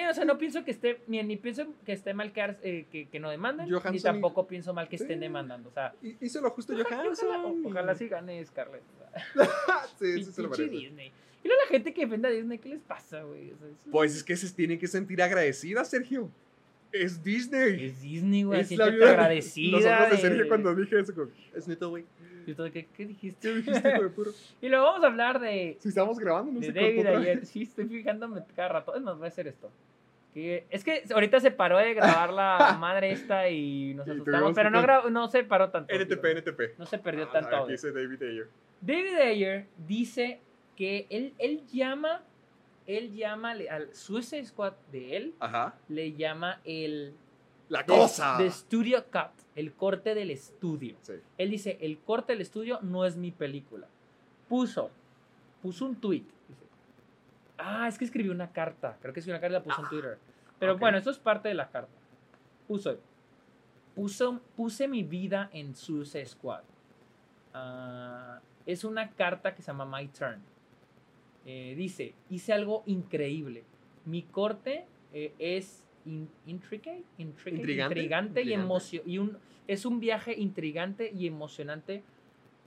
o 0.00 0.14
sea, 0.14 0.24
no 0.24 0.38
pienso 0.38 0.64
que 0.64 0.70
esté, 0.70 1.00
ni, 1.06 1.22
ni 1.22 1.36
pienso 1.36 1.66
que 1.84 1.92
esté 1.92 2.14
mal 2.14 2.32
que, 2.32 2.56
eh, 2.62 2.86
que, 2.90 3.06
que 3.06 3.20
no 3.20 3.28
demanden, 3.30 3.66
ni 3.66 3.72
Johansson 3.72 3.96
y- 3.96 4.00
tampoco 4.00 4.46
pienso 4.46 4.72
mal 4.72 4.88
que 4.88 4.96
estén 4.96 5.18
Sí. 5.18 5.20
demandando. 5.20 5.68
O 5.68 5.72
sea, 5.72 5.92
Hizo 6.20 6.40
lo 6.40 6.50
justo 6.50 6.72
Johansson. 6.74 7.28
ojalá- 7.28 7.54
ojalá 7.68 7.94
sí 7.94 8.08
gane 8.08 8.44
Scarlett. 8.44 8.82
sí, 9.98 10.24
sí 10.24 10.32
se 10.32 10.42
lo. 10.42 10.48
Disney. 10.48 11.12
Y 11.44 11.48
luego 11.48 11.62
la 11.64 11.68
gente 11.68 11.92
que 11.92 12.02
defiende 12.02 12.28
a 12.28 12.30
Disney, 12.30 12.58
¿qué 12.58 12.68
les 12.70 12.80
pasa, 12.80 13.22
güey? 13.22 13.50
O 13.52 13.56
sea, 13.58 13.68
es- 13.68 13.74
Pues 13.90 14.16
es 14.16 14.24
que 14.24 14.36
se 14.36 14.48
tienen 14.54 14.78
que 14.78 14.86
sentir 14.86 15.20
agradecidas, 15.22 15.88
Sergio. 15.90 16.30
Es 16.92 17.22
Disney. 17.24 17.86
es 17.86 18.00
Disney, 18.02 18.42
güey. 18.42 18.60
Es 18.60 18.70
la 18.72 18.88
vida. 18.90 19.10
agradecida. 19.10 19.78
Los 19.78 19.84
ojos 19.86 20.10
de 20.10 20.16
Sergio 20.18 20.48
cuando 20.48 20.74
dije 20.74 21.00
eso. 21.00 21.14
como, 21.14 21.28
Es 21.54 21.66
neta, 21.66 21.86
güey. 21.86 22.04
Y 22.46 22.54
todo, 22.54 22.70
¿Qué, 22.72 22.86
qué 22.96 23.06
dijiste? 23.06 23.48
¿Qué 23.48 23.54
dijiste, 23.56 23.88
hijo 23.90 24.02
de 24.02 24.08
puro? 24.10 24.30
y 24.60 24.68
luego 24.68 24.84
vamos 24.86 25.04
a 25.04 25.06
hablar 25.06 25.40
de, 25.40 25.76
Si 25.80 25.88
estábamos 25.88 26.18
grabando, 26.18 26.52
no 26.52 26.60
de 26.60 26.72
David 26.72 27.06
ayer. 27.06 27.46
Sí, 27.46 27.62
estoy 27.62 27.86
fijándome 27.86 28.42
cada 28.56 28.68
rato. 28.68 28.94
Es 28.94 29.02
más, 29.02 29.16
voy 29.16 29.26
a 29.26 29.28
hacer 29.28 29.46
esto. 29.48 29.70
Que, 30.34 30.64
es 30.70 30.82
que 30.82 31.02
ahorita 31.12 31.40
se 31.40 31.50
paró 31.50 31.76
de 31.78 31.92
grabar 31.92 32.32
la 32.32 32.76
madre 32.80 33.12
esta 33.12 33.48
y 33.50 33.92
nos 33.94 34.06
Y 34.06 34.12
asustamos, 34.12 34.52
pero 34.54 34.70
no, 34.70 35.10
no 35.10 35.28
se 35.28 35.44
paró 35.44 35.68
tanto. 35.70 35.92
NTP, 35.94 36.24
NTP. 36.38 36.78
No 36.78 36.86
se 36.86 36.98
perdió 36.98 37.24
Ah, 37.24 37.32
tanto 37.32 37.48
Aquí 37.48 37.56
audio. 37.56 37.72
dice 37.72 37.92
David 37.92 38.22
Ayer. 38.22 38.48
David 38.80 39.14
Ayer 39.20 39.66
dice 39.86 40.40
que 40.74 41.06
él, 41.10 41.34
él 41.38 41.60
llama, 41.70 42.22
él 42.86 43.12
llama 43.14 43.50
al- 43.50 43.68
al 43.68 43.94
Suicide 43.94 44.46
Squad 44.46 44.72
de 44.90 45.16
él, 45.18 45.34
Ajá. 45.38 45.74
le 45.88 46.12
llama 46.14 46.60
el 46.64 47.12
La 47.72 47.86
cosa. 47.86 48.36
de 48.36 48.50
Studio 48.50 49.02
Cut, 49.06 49.32
el 49.56 49.72
corte 49.72 50.14
del 50.14 50.30
estudio. 50.30 50.96
Sí. 51.00 51.14
Él 51.38 51.50
dice, 51.50 51.78
el 51.80 51.98
corte 51.98 52.34
del 52.34 52.42
estudio 52.42 52.78
no 52.82 53.06
es 53.06 53.16
mi 53.16 53.30
película. 53.30 53.86
Puso, 54.46 54.90
puso 55.62 55.86
un 55.86 55.96
tweet. 55.96 56.24
Dice, 56.48 56.64
ah, 57.56 57.88
es 57.88 57.96
que 57.96 58.04
escribió 58.04 58.30
una 58.30 58.52
carta. 58.52 58.98
Creo 59.00 59.14
que 59.14 59.20
escribió 59.20 59.36
una 59.36 59.40
carta 59.40 59.56
y 59.56 59.58
la 59.58 59.64
puso 59.64 59.82
en 59.82 59.88
Twitter. 59.88 60.18
Pero 60.58 60.76
bueno, 60.76 60.98
eso 60.98 61.10
es 61.10 61.18
parte 61.18 61.48
de 61.48 61.54
la 61.54 61.70
carta. 61.70 61.90
Puso, 62.68 62.98
puso 63.94 64.40
puse 64.54 64.86
mi 64.86 65.02
vida 65.02 65.48
en 65.54 65.74
Suicide 65.74 66.26
Squad. 66.26 66.64
Ah, 67.54 68.40
es 68.66 68.84
una 68.84 69.10
carta 69.12 69.54
que 69.54 69.62
se 69.62 69.68
llama 69.68 69.86
My 69.86 70.08
Turn. 70.08 70.42
Eh, 71.46 71.74
dice, 71.74 72.14
hice 72.28 72.52
algo 72.52 72.82
increíble. 72.84 73.64
Mi 74.04 74.24
corte 74.24 74.84
eh, 75.14 75.32
es 75.38 75.82
in- 76.04 76.28
intricate, 76.46 77.04
intricate, 77.18 77.56
Intrigante, 77.60 77.94
intrigante 78.00 78.42
y 78.42 78.52
emocio 78.52 79.02
y 79.06 79.18
un 79.18 79.36
es 79.68 79.84
un 79.86 80.00
viaje 80.00 80.34
intrigante 80.38 81.10
y 81.14 81.26
emocionante 81.26 82.02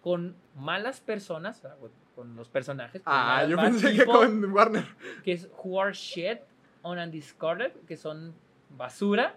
con 0.01 0.35
malas 0.55 1.01
personas, 1.01 1.57
sea, 1.57 1.75
con- 2.15 2.35
los 2.35 2.47
personajes. 2.47 3.01
con 3.01 3.13
Ah, 3.13 3.45
yo 3.45 3.57
pensé 3.57 3.91
que 3.91 3.97
people, 4.05 4.13
con 4.13 4.45
Warner. 4.53 4.85
que 5.23 5.33
es 5.33 5.49
who 5.63 5.81
are 5.81 5.91
shit 5.93 6.39
on 6.83 6.97
a 6.99 7.07
discarded, 7.07 7.73
que 7.87 7.97
son 7.97 8.33
basura, 8.77 9.35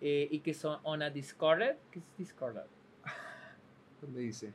eh, 0.00 0.28
y 0.30 0.40
que 0.40 0.52
son 0.52 0.78
on 0.82 1.00
a 1.02 1.08
discarded, 1.10 1.76
que 1.90 2.00
es 2.00 2.04
discarded. 2.18 2.62
¿Dónde 4.02 4.20
dice? 4.20 4.52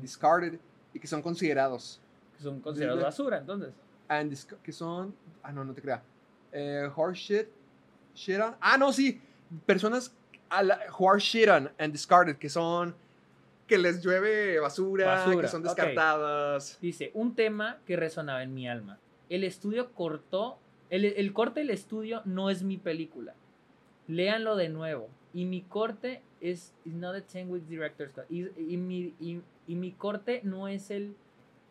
Discarded 0.00 0.58
y 0.94 0.98
que 1.00 1.06
son 1.06 1.22
considerados. 1.22 2.00
Que 2.36 2.42
son 2.42 2.60
considerados 2.60 3.02
basura, 3.02 3.38
entonces. 3.38 3.72
And 4.08 4.32
que 4.62 4.72
son. 4.72 5.14
Ah, 5.42 5.50
no, 5.52 5.64
no 5.64 5.72
te 5.74 5.82
creas. 5.82 6.00
Eh, 6.58 6.88
horse 6.96 7.48
shit. 8.14 8.40
Ah, 8.60 8.76
no, 8.78 8.92
sí. 8.92 9.20
Personas 9.66 10.14
a 10.48 10.62
la, 10.62 10.78
who 10.98 11.08
are 11.08 11.20
shit 11.20 11.48
on 11.48 11.70
and 11.78 11.92
discarded, 11.92 12.36
que 12.38 12.48
son. 12.48 12.94
Que 13.66 13.76
les 13.78 14.00
llueve 14.02 14.58
basura, 14.60 15.06
Basura, 15.06 15.40
que 15.42 15.48
son 15.48 15.62
descartadas. 15.62 16.78
Dice, 16.80 17.10
un 17.14 17.34
tema 17.34 17.78
que 17.84 17.96
resonaba 17.96 18.42
en 18.42 18.54
mi 18.54 18.68
alma. 18.68 18.98
El 19.28 19.42
estudio 19.42 19.92
cortó, 19.92 20.58
el, 20.88 21.04
el 21.04 21.32
corte 21.32 21.60
del 21.60 21.70
estudio 21.70 22.22
no 22.24 22.48
es 22.48 22.62
mi 22.62 22.76
película. 22.78 23.34
Léanlo 24.06 24.54
de 24.56 24.68
nuevo. 24.68 25.08
Y 25.34 25.44
mi 25.46 25.62
corte 25.62 26.22
es 26.40 26.72
is 26.84 26.94
not 26.94 27.16
a 27.16 27.20
10 27.20 27.48
weeks 27.48 27.68
director's 27.68 28.12
cut. 28.12 28.24
Y, 28.30 28.46
y 28.56 28.76
mi, 28.76 29.14
y- 29.20 29.42
y 29.66 29.74
mi 29.74 29.90
corte 29.92 30.40
no 30.44 30.68
es 30.68 30.90
el, 30.92 31.16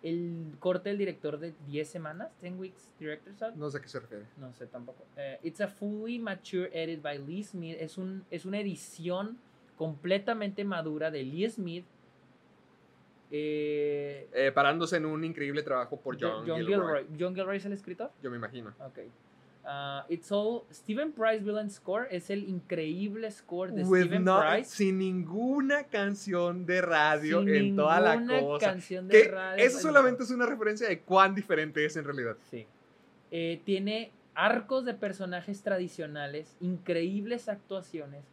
el 0.06 0.56
corte 0.60 0.90
del 0.90 0.98
director 0.99 1.40
de 1.40 1.53
10 1.68 1.90
semanas, 1.90 2.30
10 2.41 2.53
weeks 2.57 2.91
director's 2.99 3.38
cut. 3.38 3.56
No 3.56 3.69
sé 3.72 3.80
a 3.80 3.82
qué 3.82 3.88
se 3.90 3.99
refiere. 3.99 4.26
No 4.38 4.53
sé 4.53 4.68
tampoco. 4.68 5.03
Eh, 5.18 5.40
it's 5.44 5.60
a 5.61 5.68
fully 5.68 6.19
mature 6.19 6.69
edit 6.73 7.02
by 7.02 7.18
Lee 7.18 7.44
Smith. 7.44 7.76
Es, 7.80 7.98
un, 7.98 8.23
es 8.30 8.45
una 8.45 8.60
edición 8.60 9.38
completamente 9.77 10.64
madura 10.64 11.10
de 11.10 11.23
Lee 11.23 11.49
Smith. 11.49 11.86
Eh, 13.32 14.30
Eh, 14.32 14.52
parándose 14.53 14.98
en 14.98 15.06
un 15.06 15.23
increíble 15.23 15.64
trabajo 15.64 15.99
por 15.99 16.15
John, 16.22 16.45
John 16.48 16.57
Gilroy. 16.60 16.65
Gilroy. 17.03 17.06
John 17.19 17.34
Gilroy 17.36 17.57
es 17.57 17.65
el 17.65 17.73
escritor. 17.73 18.11
Yo 18.22 18.30
me 18.30 18.38
imagino. 18.38 18.73
Ok. 18.86 18.99
Ah, 19.68 20.06
it's 20.10 20.32
all 20.32 20.64
Steven 20.72 21.12
Price 21.12 21.44
Villain 21.44 21.72
Score 21.72 22.08
es 22.12 22.30
el 22.30 22.44
increíble 22.48 23.32
score 23.32 23.72
de 23.72 23.84
With 23.84 24.04
Steven 24.06 24.24
no- 24.24 24.40
Price. 24.40 24.70
sin 24.76 25.00
ninguna 25.00 25.86
canción 25.86 26.66
de 26.68 26.82
radio 26.84 27.40
sin 27.42 27.56
en 27.56 27.76
toda 27.76 28.00
la 28.00 28.26
cosa. 28.42 28.68
canción 28.68 29.08
de 29.08 29.24
Que 29.24 29.28
radio. 29.30 29.64
eso 29.66 29.80
solamente 29.80 30.24
es 30.24 30.30
una 30.30 30.46
referencia 30.46 30.88
de 30.88 31.00
cuán 31.00 31.34
diferente 31.34 31.84
es 31.84 31.96
en 31.98 32.04
realidad. 32.06 32.38
Sí. 32.52 32.68
Eh, 33.32 33.60
tiene 33.66 34.12
arcos 34.36 34.86
de 34.86 34.94
personajes 34.94 35.64
tradicionales, 35.64 36.56
increíbles 36.60 37.50
actuaciones, 37.50 38.24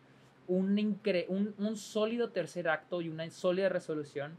un, 0.48 0.76
incre- 0.76 1.24
un, 1.28 1.54
un 1.56 1.76
sólido 1.76 2.28
tercer 2.28 2.68
acto 2.68 3.00
y 3.00 3.08
una 3.08 3.30
sólida 3.30 3.70
resolución. 3.70 4.36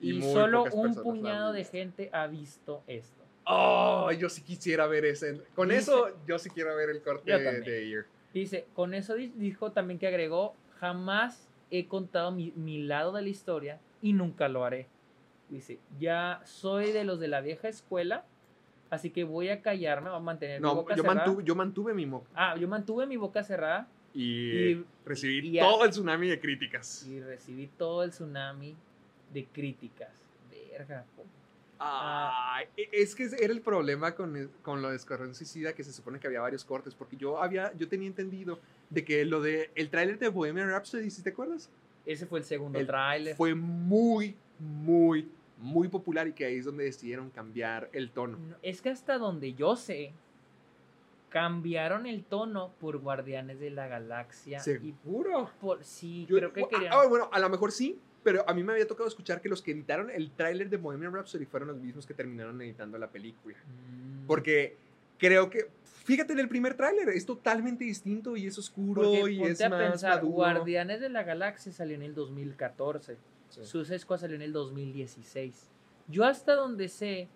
Y 0.00 0.18
Y, 0.18 0.22
solo 0.22 0.64
un 0.72 0.94
puñado 0.96 1.52
de 1.52 1.64
gente 1.64 2.10
ha 2.12 2.26
visto 2.26 2.82
esto. 2.86 3.19
Oh, 3.52 4.12
yo 4.12 4.28
sí 4.28 4.42
quisiera 4.42 4.86
ver 4.86 5.04
ese. 5.04 5.42
Con 5.56 5.68
Dice- 5.68 5.80
eso, 5.80 6.08
yo 6.26 6.38
sí 6.38 6.50
quiero 6.50 6.74
ver 6.76 6.90
el 6.90 7.02
corte 7.02 7.36
de, 7.36 7.48
Ayer. 7.48 8.06
Dice, 8.32 8.66
con 8.74 8.94
eso 8.94 9.14
di- 9.14 9.32
dijo 9.34 9.72
también 9.72 9.98
que 9.98 10.06
agregó, 10.06 10.54
jamás 10.78 11.48
he 11.70 11.86
contado 11.88 12.30
mi, 12.30 12.52
mi 12.54 12.82
lado 12.82 13.12
de 13.12 13.22
la 13.22 13.28
historia 13.28 13.80
y 14.02 14.12
nunca 14.12 14.48
lo 14.48 14.64
haré. 14.64 14.86
Dice, 15.48 15.80
ya 15.98 16.40
soy 16.44 16.92
de 16.92 17.02
los 17.02 17.18
de 17.18 17.26
la 17.26 17.40
vieja 17.40 17.68
escuela, 17.68 18.24
así 18.88 19.10
que 19.10 19.24
voy 19.24 19.48
a 19.48 19.62
callarme, 19.62 20.10
voy 20.10 20.18
a 20.18 20.22
mantener 20.22 20.60
mi 20.60 20.68
No, 20.68 20.76
boca 20.76 20.94
yo 20.94 21.02
cerrada. 21.02 21.24
mantuve, 21.26 21.44
yo 21.44 21.54
mantuve 21.56 21.92
mi 21.94 22.06
moco 22.06 22.26
Ah, 22.34 22.56
yo 22.56 22.68
mantuve 22.68 23.04
mi 23.06 23.16
boca 23.16 23.42
cerrada 23.42 23.88
y, 24.14 24.70
Y- 24.70 24.84
recibí 25.04 25.56
y 25.56 25.60
todo 25.60 25.84
el 25.84 25.90
tsunami 25.90 26.28
de 26.28 26.38
críticas. 26.38 27.04
y 27.08 27.18
recibí 27.20 27.66
todo 27.66 28.04
el 28.04 28.10
tsunami 28.10 28.76
de 29.32 29.44
críticas. 29.46 30.10
Verga. 30.72 31.04
Ay, 31.82 32.66
e- 32.76 32.88
es 32.92 33.14
que 33.14 33.24
era 33.24 33.52
el 33.52 33.62
problema 33.62 34.14
con, 34.14 34.50
con 34.62 34.82
lo 34.82 34.90
de 34.90 34.96
Escuadrón 34.96 35.34
Suicida, 35.34 35.72
que 35.72 35.82
se 35.82 35.92
supone 35.92 36.20
que 36.20 36.26
había 36.26 36.40
varios 36.42 36.64
cortes, 36.64 36.94
porque 36.94 37.16
yo 37.16 37.42
había, 37.42 37.72
yo 37.76 37.88
tenía 37.88 38.06
entendido 38.06 38.58
de 38.90 39.04
que 39.04 39.24
lo 39.24 39.40
de 39.40 39.70
el 39.74 39.88
tráiler 39.88 40.18
de 40.18 40.28
Bohemian 40.28 40.68
Rhapsody, 40.68 41.10
¿sí 41.10 41.22
te 41.22 41.30
acuerdas? 41.30 41.70
Ese 42.04 42.26
fue 42.26 42.38
el 42.40 42.44
segundo 42.44 42.84
tráiler. 42.84 43.34
Fue 43.34 43.54
muy, 43.54 44.36
muy, 44.58 45.28
muy 45.58 45.88
popular 45.88 46.28
y 46.28 46.32
que 46.34 46.44
ahí 46.44 46.56
es 46.58 46.64
donde 46.66 46.84
decidieron 46.84 47.30
cambiar 47.30 47.88
el 47.92 48.10
tono. 48.10 48.36
No, 48.38 48.56
Es 48.62 48.82
que 48.82 48.90
hasta 48.90 49.16
donde 49.18 49.54
yo 49.54 49.74
sé, 49.76 50.12
cambiaron 51.28 52.06
el 52.06 52.24
tono 52.24 52.72
por 52.80 52.98
Guardianes 52.98 53.60
de 53.60 53.70
la 53.70 53.86
Galaxia. 53.86 54.58
Y 54.58 54.60
¿Seguro? 54.60 55.50
por, 55.60 55.84
sí, 55.84 56.26
Yo- 56.28 56.36
creo 56.36 56.52
que 56.52 56.62
ah, 56.62 56.68
querían. 56.68 56.92
ah, 56.92 57.06
bueno, 57.08 57.28
a 57.32 57.38
lo 57.38 57.48
mejor 57.48 57.70
sí, 57.72 57.98
pero 58.22 58.48
a 58.48 58.52
mí 58.54 58.62
me 58.62 58.72
había 58.72 58.86
tocado 58.86 59.08
escuchar 59.08 59.40
que 59.40 59.48
los 59.48 59.62
que 59.62 59.70
editaron 59.72 60.10
el 60.10 60.30
tráiler 60.32 60.68
de 60.68 60.76
Bohemian 60.76 61.12
Rhapsody 61.14 61.46
fueron 61.46 61.68
los 61.68 61.78
mismos 61.78 62.06
que 62.06 62.14
terminaron 62.14 62.60
editando 62.60 62.98
la 62.98 63.08
película. 63.08 63.56
Mm, 63.66 64.26
Porque 64.26 64.76
creo 65.18 65.48
que, 65.48 65.68
fíjate 66.04 66.32
en 66.34 66.40
el 66.40 66.48
primer 66.48 66.76
tráiler, 66.76 67.08
es 67.10 67.24
totalmente 67.24 67.84
distinto 67.84 68.36
y 68.36 68.46
es 68.46 68.58
oscuro 68.58 69.02
porque 69.02 69.32
y 69.32 69.38
ponte 69.38 69.52
es 69.52 69.60
a 69.62 69.68
más 69.68 69.90
pensar, 69.90 70.16
maduro. 70.16 70.32
Guardianes 70.34 71.00
de 71.00 71.08
la 71.08 71.22
Galaxia 71.22 71.72
salió 71.72 71.94
en 71.96 72.02
el 72.02 72.14
2014. 72.14 73.16
Sí. 73.48 73.98
Squad 73.98 74.18
salió 74.18 74.36
en 74.36 74.42
el 74.42 74.52
2016. 74.52 75.68
Yo 76.08 76.24
hasta 76.24 76.54
donde 76.54 76.88
sé, 76.88 77.28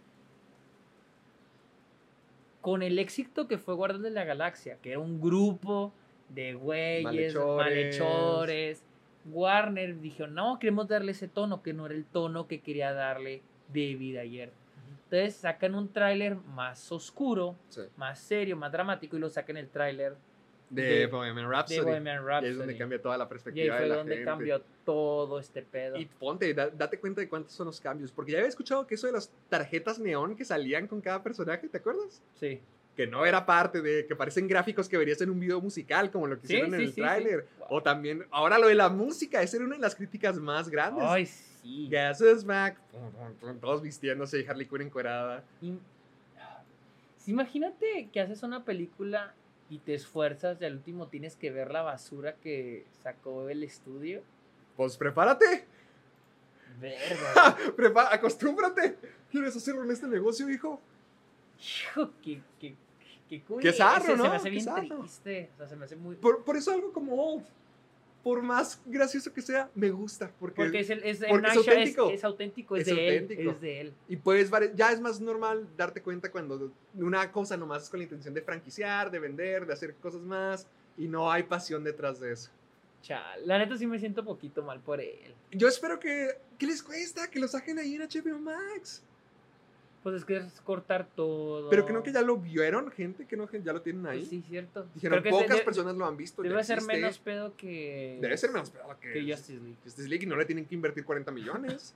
con 2.61 2.83
el 2.83 2.99
éxito 2.99 3.47
que 3.49 3.59
fue 3.59 3.75
Guardianes 3.75 4.05
de 4.05 4.11
la 4.11 4.25
Galaxia, 4.25 4.79
que 4.81 4.91
era 4.91 4.99
un 4.99 5.21
grupo 5.21 5.93
de 6.29 6.55
güeyes, 6.55 7.05
Malhechores. 7.05 7.57
malhechores, 7.57 8.83
Warner 9.27 10.01
dijo, 10.01 10.27
no, 10.27 10.59
queremos 10.59 10.89
darle 10.89 11.13
ese 11.13 11.29
tono, 11.29 11.63
que 11.63 11.73
no 11.73 11.87
era 11.87 11.95
el 11.95 12.05
tono 12.05 12.47
que 12.47 12.61
quería 12.61 12.93
darle 12.93 13.43
David 13.69 14.17
ayer. 14.19 14.53
Entonces 15.05 15.37
sacan 15.37 15.75
un 15.75 15.89
tráiler 15.93 16.37
más 16.37 16.91
oscuro, 16.93 17.55
Sí. 17.69 17.83
más 17.97 18.19
serio, 18.19 18.57
más 18.57 18.73
dramático 18.73 19.17
y 19.17 19.21
lo 19.21 19.29
sacan 19.31 19.57
el 19.57 19.69
tráiler 19.69 20.17
De, 20.71 20.83
de- 20.83 21.07
Bohemian 21.07 21.37
de 21.49 21.53
Rhapsody. 21.55 21.81
Bohemian 21.85 22.17
Y 22.17 22.19
ahí 22.19 22.25
Rhapsody. 22.27 22.51
es 22.51 22.59
donde 22.59 22.77
cambia 22.79 23.01
toda 23.03 23.17
la 23.19 23.25
Y 23.25 23.27
ahí 23.27 23.29
perspectiva 23.29 23.75
de 23.75 23.81
fue 23.81 23.89
la 23.89 23.97
donde 23.97 24.15
gente. 24.15 24.25
cambió 24.31 24.63
todo 24.85 25.39
este 25.39 25.63
pedo. 25.63 25.97
Y 25.99 26.07
ponte, 26.07 26.53
da- 26.53 26.71
date 26.71 26.99
cuenta 26.99 27.21
de 27.21 27.29
cuántos 27.29 27.53
son 27.53 27.67
los 27.67 27.81
cambios. 27.81 28.11
Porque 28.11 28.33
ya 28.33 28.39
había 28.39 28.49
escuchado 28.49 28.87
que 28.87 28.95
eso 28.97 29.07
de 29.07 29.13
las 29.13 29.31
tarjetas 29.49 29.99
neón 30.01 30.35
que 30.37 30.45
salían 30.45 30.87
con 30.89 31.01
cada 31.01 31.23
personaje, 31.23 31.69
¿te 31.69 31.79
acuerdas? 31.79 32.23
Sí. 32.35 32.61
Que 32.97 33.07
no 33.09 33.27
era 33.27 33.45
parte 33.45 33.83
de 33.83 34.07
que 34.07 34.15
parecen 34.15 34.47
gráficos 34.47 34.89
que 34.89 34.97
verías 34.97 35.21
en 35.21 35.31
un 35.31 35.41
video 35.41 35.61
musical, 35.61 36.11
como 36.13 36.27
lo 36.29 36.41
que 36.41 36.47
Sí, 36.47 36.53
hicieron 36.55 36.75
en 36.75 36.81
sí, 36.81 36.87
el 36.87 36.93
sí. 36.93 37.01
tráiler. 37.01 37.47
Wow. 37.59 37.67
O 37.71 37.83
también, 37.83 38.25
ahora 38.31 38.59
lo 38.59 38.69
de 38.69 38.75
la 38.77 38.89
música, 38.89 39.43
esa 39.43 39.57
era 39.57 39.67
una 39.67 39.75
de 39.75 39.81
las 39.83 39.95
críticas 39.97 40.37
más 40.39 40.69
grandes. 40.69 41.05
Ay, 41.07 41.27
sí. 41.27 41.89
Gas 41.91 42.21
is 42.21 42.45
back. 42.45 42.79
Todos 43.61 43.83
vistiéndose 43.83 44.41
y 44.41 44.47
Harley 44.47 44.67
Quinn 44.69 44.83
encuerada. 44.83 45.43
Imagínate 47.27 48.09
que 48.13 48.21
haces 48.21 48.43
una 48.43 48.65
película 48.65 49.35
y 49.71 49.79
te 49.79 49.95
esfuerzas 49.95 50.61
y 50.61 50.65
al 50.67 50.75
último 50.75 51.09
tienes 51.09 51.37
que 51.37 51.51
ver 51.51 51.71
la 51.71 51.83
basura 51.83 52.35
que 52.35 52.85
sacó 53.03 53.49
el 53.49 53.63
estudio. 53.63 54.23
Pues 54.77 54.97
prepárate. 54.97 55.65
Verga. 56.81 57.57
Acostúmbrate. 58.13 58.99
¿Quieres 59.31 59.57
hacerlo 59.57 59.85
en 59.85 59.91
este 59.91 60.07
negocio, 60.07 60.49
hijo? 60.51 60.81
Hijo, 61.61 62.11
qué, 62.23 62.41
qué, 62.61 62.75
qué 63.29 63.43
cool. 63.43 63.63
Qué 63.63 63.73
zarro, 63.73 64.05
Ese 64.05 64.13
Se 64.13 64.17
¿no? 64.17 64.25
me 64.25 64.37
hace 64.37 64.51
bien 64.51 64.65
triste. 64.65 65.51
O 65.55 65.57
sea, 65.59 65.69
se 65.69 65.77
me 65.77 65.85
hace 65.85 65.97
muy. 65.97 66.17
Por, 66.17 66.45
por 66.45 66.57
eso 66.57 66.73
algo 66.73 66.93
como 66.93 67.15
Old, 67.15 67.45
por 68.23 68.43
más 68.43 68.81
gracioso 68.87 69.33
que 69.33 69.43
sea, 69.43 69.71
me 69.75 69.91
gusta. 69.91 70.31
Porque, 70.41 70.63
Porque 70.63 70.81
es, 70.81 70.91
el, 70.91 71.03
es, 71.05 71.23
porque 71.29 71.49
es 71.49 71.57
auténtico. 71.57 72.11
Es, 72.11 72.25
auténtico, 72.25 72.77
es, 72.77 72.89
Es 72.89 72.95
de 72.95 73.09
auténtico. 73.11 73.43
él. 73.43 73.49
Es 73.49 73.61
de 73.61 73.81
él. 73.83 73.95
Y 74.09 74.17
puedes, 74.17 74.51
ya 74.75 74.93
es 74.93 75.01
más 75.01 75.21
normal 75.21 75.69
darte 75.77 76.03
cuenta 76.03 76.31
cuando 76.31 76.73
una 76.95 77.31
cosa 77.31 77.57
nomás 77.57 77.85
es 77.85 77.91
con 77.91 78.01
la 78.01 78.05
intención 78.05 78.33
de 78.33 78.41
franquiciar, 78.43 79.11
de 79.11 79.19
vender, 79.19 79.67
de 79.67 79.73
hacer 79.75 79.95
cosas 79.97 80.23
más, 80.23 80.67
y 80.97 81.07
no 81.07 81.31
hay 81.31 81.43
pasión 81.43 81.85
detrás 81.85 82.19
de 82.19 82.33
eso. 82.33 82.51
Chal, 83.03 83.47
la 83.47 83.59
neta 83.59 83.77
sí 83.77 83.87
me 83.87 83.99
siento 83.99 84.25
poquito 84.25 84.63
mal 84.63 84.81
por 84.81 84.99
él. 85.03 85.35
Yo 85.51 85.69
espero 85.69 86.01
que, 86.01 86.39
¿qué 86.59 86.67
les 86.67 86.83
cuesta? 86.83 87.31
Que 87.31 87.39
lo 87.39 87.47
saquen 87.47 87.79
ahí 87.79 87.97
en 87.97 88.03
HBO 88.03 88.39
Max. 88.39 89.03
Pues 90.05 90.17
es 90.17 90.25
que 90.27 90.37
es 90.37 90.61
cortar 90.61 91.09
todo. 91.17 91.71
Pero 91.71 91.87
que 91.87 91.93
no 91.95 92.03
que 92.03 92.13
ya 92.13 92.21
lo 92.21 92.37
vieron, 92.37 92.91
gente, 92.93 93.27
que 93.27 93.37
no 93.39 93.49
que 93.49 93.61
ya 93.63 93.73
lo 93.73 93.81
tienen 93.81 94.07
ahí. 94.07 94.19
Pues 94.19 94.29
sí, 94.29 94.43
cierto. 94.47 94.87
Dijeron, 94.95 95.21
Creo 95.23 95.33
que 95.33 95.43
pocas 95.43 95.59
de- 95.59 95.65
personas 95.65 95.97
lo 95.97 96.05
han 96.05 96.17
visto. 96.17 96.43
Debe 96.43 96.63
ser 96.63 96.77
existe. 96.77 96.95
menos 97.01 97.19
pedo 97.19 97.57
que. 97.57 98.19
Debe 98.21 98.37
ser 98.37 98.51
menos 98.53 98.69
pedo 98.71 98.97
que, 99.01 99.13
que 99.15 99.23
Justice 99.33 99.59
League. 99.61 99.77
Justice 99.83 100.07
League 100.09 100.25
y 100.25 100.29
no 100.29 100.37
le 100.37 100.45
tienen 100.45 100.67
que 100.67 100.75
invertir 100.75 101.05
40 101.07 101.33
millones. 101.33 101.95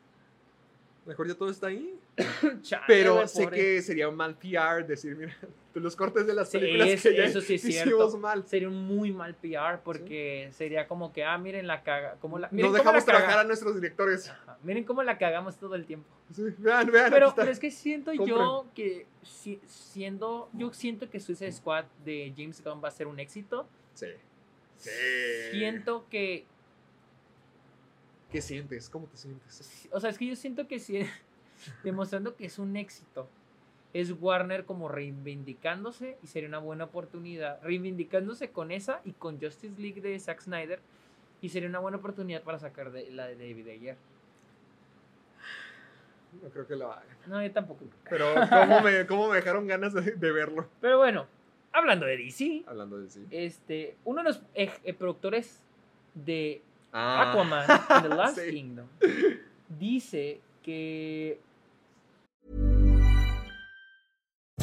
Mejor 1.04 1.28
ya 1.28 1.34
todo 1.34 1.50
está 1.50 1.66
ahí. 1.68 1.94
Chale, 2.62 2.84
Pero 2.86 3.28
sé 3.28 3.44
pobre. 3.44 3.56
que 3.58 3.82
sería 3.82 4.08
un 4.08 4.16
mal 4.16 4.36
PR 4.38 4.86
decir, 4.86 5.14
mira, 5.14 5.36
los 5.80 5.96
cortes 5.96 6.26
de 6.26 6.34
las 6.34 6.50
Sí, 6.50 6.58
películas 6.58 6.88
es- 6.88 7.02
que 7.02 7.16
ya 7.16 7.24
eso 7.24 7.40
sí 7.40 7.54
es 7.54 7.64
hicimos 7.64 7.84
cierto. 8.12 8.18
mal. 8.18 8.46
Sería 8.46 8.68
un 8.68 8.86
muy 8.86 9.12
mal 9.12 9.34
PR 9.34 9.78
porque 9.84 10.48
sería 10.52 10.86
como 10.88 11.12
que, 11.12 11.24
ah, 11.24 11.36
miren 11.38 11.66
la 11.66 11.82
caga. 11.82 12.16
Como 12.20 12.38
la, 12.38 12.48
miren 12.50 12.70
Nos 12.72 12.78
dejamos 12.78 13.06
la 13.06 13.12
trabajar 13.12 13.38
a 13.40 13.44
nuestros 13.44 13.74
directores. 13.74 14.28
Ajá, 14.28 14.58
Miren 14.62 14.84
cómo 14.84 15.02
la 15.02 15.18
cagamos 15.18 15.56
todo 15.58 15.74
el 15.74 15.84
tiempo. 15.86 16.08
Sí, 16.32 16.42
vean, 16.58 16.90
vean. 16.90 17.10
Pero, 17.10 17.32
pero 17.34 17.50
es 17.50 17.58
que 17.58 17.70
siento 17.70 18.12
yo 18.12 18.66
que 18.74 19.06
si- 19.22 19.60
siendo. 19.66 20.50
Yo 20.52 20.72
siento 20.72 21.08
que 21.10 21.20
Suicide 21.20 21.52
Squad 21.52 21.84
de 22.04 22.32
James 22.36 22.62
Gunn 22.62 22.80
va 22.82 22.88
a 22.88 22.92
ser 22.92 23.06
un 23.06 23.18
éxito. 23.20 23.68
Sí. 23.94 24.06
Sí. 24.76 24.90
Siento 25.52 26.06
que. 26.10 26.44
¿Qué 28.30 28.42
sientes? 28.42 28.90
¿Cómo 28.90 29.06
te 29.06 29.16
sientes? 29.16 29.88
O 29.90 30.00
sea, 30.00 30.10
es 30.10 30.18
que 30.18 30.26
yo 30.26 30.36
siento 30.36 30.68
que 30.68 30.78
sí. 30.78 31.00
Demostrando 31.82 32.36
que 32.36 32.46
es 32.46 32.58
un 32.58 32.76
éxito. 32.76 33.28
Es 34.00 34.12
Warner 34.20 34.64
como 34.64 34.88
reivindicándose 34.88 36.18
y 36.22 36.26
sería 36.28 36.48
una 36.48 36.58
buena 36.58 36.84
oportunidad. 36.84 37.60
Reivindicándose 37.62 38.50
con 38.50 38.70
esa 38.70 39.00
y 39.04 39.12
con 39.12 39.40
Justice 39.40 39.80
League 39.80 40.00
de 40.00 40.18
Zack 40.20 40.40
Snyder. 40.42 40.80
Y 41.40 41.48
sería 41.48 41.68
una 41.68 41.78
buena 41.78 41.98
oportunidad 41.98 42.42
para 42.42 42.58
sacar 42.58 42.90
de, 42.92 43.10
la 43.10 43.26
de 43.26 43.34
David 43.36 43.68
Ayer. 43.68 43.96
No 46.42 46.48
creo 46.50 46.66
que 46.66 46.76
lo 46.76 46.92
hagan. 46.92 47.04
No, 47.26 47.42
yo 47.42 47.50
tampoco. 47.52 47.84
Pero 48.08 48.26
¿cómo 48.50 48.80
me, 48.82 49.06
cómo 49.06 49.28
me 49.30 49.36
dejaron 49.36 49.66
ganas 49.66 49.94
de, 49.94 50.02
de 50.12 50.32
verlo? 50.32 50.68
Pero 50.80 50.98
bueno, 50.98 51.26
hablando 51.72 52.06
de 52.06 52.16
DC, 52.18 52.64
Hablando 52.66 52.98
de 52.98 53.08
sí. 53.08 53.24
este, 53.30 53.96
uno 54.04 54.18
de 54.22 54.28
los 54.28 54.42
eh, 54.54 54.70
eh, 54.84 54.92
productores 54.94 55.62
de 56.14 56.62
Ah. 56.92 57.30
Aquaman 57.32 57.66
and 57.88 58.02
The 58.08 58.08
Last 58.16 58.38
Sí. 58.38 58.50
Kingdom 58.50 58.86
dice 59.78 60.40
que 60.62 61.38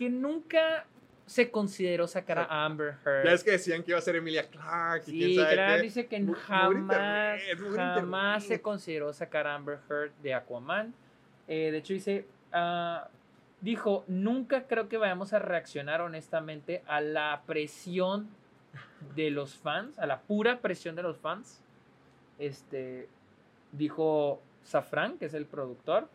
Que 0.00 0.08
nunca 0.08 0.86
se 1.26 1.50
consideró 1.50 2.08
sacar 2.08 2.38
a 2.38 2.64
Amber 2.64 2.94
Heard. 3.04 3.26
Ya 3.26 3.32
es 3.34 3.44
que 3.44 3.50
decían 3.50 3.82
que 3.82 3.90
iba 3.90 3.98
a 3.98 4.02
ser 4.02 4.16
Emilia 4.16 4.48
Clark 4.48 5.02
y 5.06 5.12
quién 5.12 5.28
Sí, 5.30 5.36
sabe 5.36 5.56
qué. 5.76 5.82
dice 5.82 6.06
que 6.06 6.16
Muy- 6.20 6.28
muy 6.28 6.34
jamás, 6.40 6.74
internet, 6.80 7.60
muy 7.68 7.76
jamás 7.76 8.44
se 8.44 8.62
consideró 8.62 9.12
sacar 9.12 9.46
a 9.46 9.54
Amber 9.56 9.78
Heard 9.90 10.12
de 10.22 10.32
Aquaman. 10.32 10.94
Eh, 11.46 11.68
de 11.70 11.76
hecho, 11.76 11.92
dice, 11.92 12.24
ah, 12.50 13.08
dijo, 13.60 14.04
nunca 14.08 14.66
creo 14.66 14.88
que 14.88 14.96
vayamos 14.96 15.34
a 15.34 15.38
reaccionar 15.38 16.00
honestamente 16.00 16.82
a 16.86 17.02
la 17.02 17.42
presión 17.46 18.30
de 19.14 19.30
los 19.30 19.54
fans, 19.58 19.98
a 19.98 20.06
la 20.06 20.22
pura 20.22 20.60
presión 20.60 20.96
de 20.96 21.02
los 21.02 21.18
fans. 21.18 21.62
Este, 22.38 23.06
dijo 23.72 24.40
Safran, 24.62 25.18
que 25.18 25.26
es 25.26 25.34
el 25.34 25.44
productor, 25.44 26.08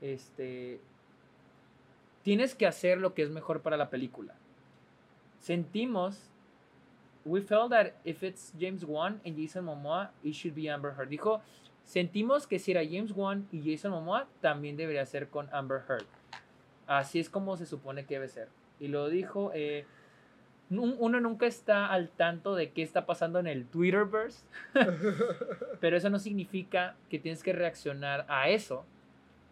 este, 0.00 0.80
tienes 2.26 2.56
que 2.56 2.66
hacer 2.66 2.98
lo 2.98 3.14
que 3.14 3.22
es 3.22 3.30
mejor 3.30 3.62
para 3.62 3.76
la 3.76 3.88
película. 3.88 4.34
Sentimos 5.38 6.32
we 7.24 7.40
felt 7.40 7.70
that 7.70 7.92
if 8.04 8.24
it's 8.24 8.52
James 8.58 8.84
Wan 8.84 9.20
and 9.24 9.36
Jason 9.36 9.64
Momoa, 9.64 10.10
it 10.24 10.34
should 10.34 10.56
be 10.56 10.68
Amber 10.68 10.92
Heard. 10.98 11.08
Dijo, 11.08 11.40
sentimos 11.84 12.48
que 12.48 12.58
si 12.58 12.72
era 12.72 12.84
James 12.84 13.12
Wan 13.12 13.46
y 13.52 13.62
Jason 13.62 13.92
Momoa, 13.92 14.26
también 14.40 14.76
debería 14.76 15.06
ser 15.06 15.28
con 15.28 15.48
Amber 15.54 15.82
Heard. 15.88 16.06
Así 16.88 17.20
es 17.20 17.30
como 17.30 17.56
se 17.56 17.64
supone 17.64 18.06
que 18.06 18.14
debe 18.14 18.26
ser. 18.26 18.48
Y 18.80 18.88
lo 18.88 19.08
dijo, 19.08 19.52
eh, 19.54 19.84
uno 20.70 21.20
nunca 21.20 21.46
está 21.46 21.86
al 21.86 22.08
tanto 22.08 22.56
de 22.56 22.72
qué 22.72 22.82
está 22.82 23.06
pasando 23.06 23.38
en 23.38 23.46
el 23.46 23.66
Twitterverse, 23.66 24.48
pero 25.80 25.96
eso 25.96 26.10
no 26.10 26.18
significa 26.18 26.96
que 27.08 27.20
tienes 27.20 27.44
que 27.44 27.52
reaccionar 27.52 28.26
a 28.28 28.48
eso. 28.48 28.84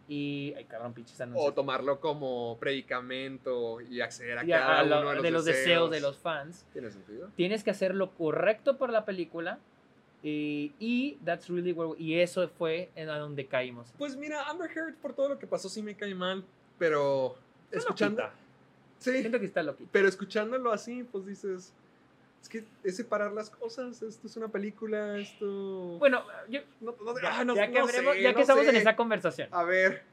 Y, 0.07 0.53
ay 0.55 0.65
cabrón, 0.65 0.93
pinches 0.93 1.19
anuncios. 1.19 1.47
O 1.49 1.53
tomarlo 1.53 1.99
como 1.99 2.57
predicamento 2.59 3.81
y 3.81 4.01
acceder 4.01 4.37
a 4.37 4.43
Y 4.45 4.49
cada 4.49 4.79
a 4.79 4.83
lo- 4.83 4.99
uno 5.01 5.09
de 5.09 5.15
los, 5.15 5.23
de 5.23 5.31
los 5.31 5.45
deseos 5.45 5.89
de 5.91 5.99
los 5.99 6.17
fans. 6.17 6.65
¿Tiene 6.73 6.91
sentido? 6.91 7.29
tienes 7.35 7.63
que 7.63 7.71
hacer 7.71 7.95
lo 7.95 8.11
correcto 8.11 8.77
por 8.77 8.91
la 8.91 9.03
película 9.05 9.57
y, 10.21 10.73
y 10.79 11.17
that's 11.25 11.49
really 11.49 11.71
where- 11.73 11.99
y 11.99 12.19
eso 12.19 12.47
fue 12.49 12.89
en 12.95 13.09
a 13.09 13.17
donde 13.17 13.47
caímos. 13.47 13.93
Pues 13.97 14.15
mira, 14.15 14.43
Amber 14.49 14.69
Heard 14.75 14.95
por 14.95 15.13
todo 15.13 15.29
lo 15.29 15.39
que 15.39 15.47
pasó 15.47 15.69
sí 15.69 15.81
me 15.81 15.95
cae 15.95 16.13
mal, 16.15 16.43
pero 16.77 17.35
escuchando... 17.71 18.21
Loquita. 18.21 18.39
Sí, 18.99 19.11
Siento 19.19 19.39
que 19.39 19.45
está 19.45 19.61
loquita. 19.61 19.89
pero 19.91 20.07
escuchándolo 20.07 20.71
así, 20.71 21.03
pues 21.03 21.25
dices... 21.25 21.73
Es 22.45 22.49
que 22.49 22.63
es 22.83 22.95
separar 22.95 23.31
las 23.31 23.49
cosas, 23.49 24.03
esto 24.03 24.27
es 24.27 24.37
una 24.37 24.49
película, 24.49 25.17
esto... 25.17 25.97
Bueno, 25.97 26.23
yo- 26.47 26.61
no, 26.79 26.95
no- 27.03 27.19
ya, 27.19 27.39
ah, 27.39 27.43
no- 27.43 27.55
ya 27.55 27.71
que, 27.71 27.79
no 27.79 27.87
sé, 27.87 28.21
ya 28.21 28.35
que 28.35 28.41
estamos 28.41 28.67
en 28.67 28.75
esa 28.75 28.95
conversación, 28.95 29.49
A 29.51 29.63
ver, 29.63 30.03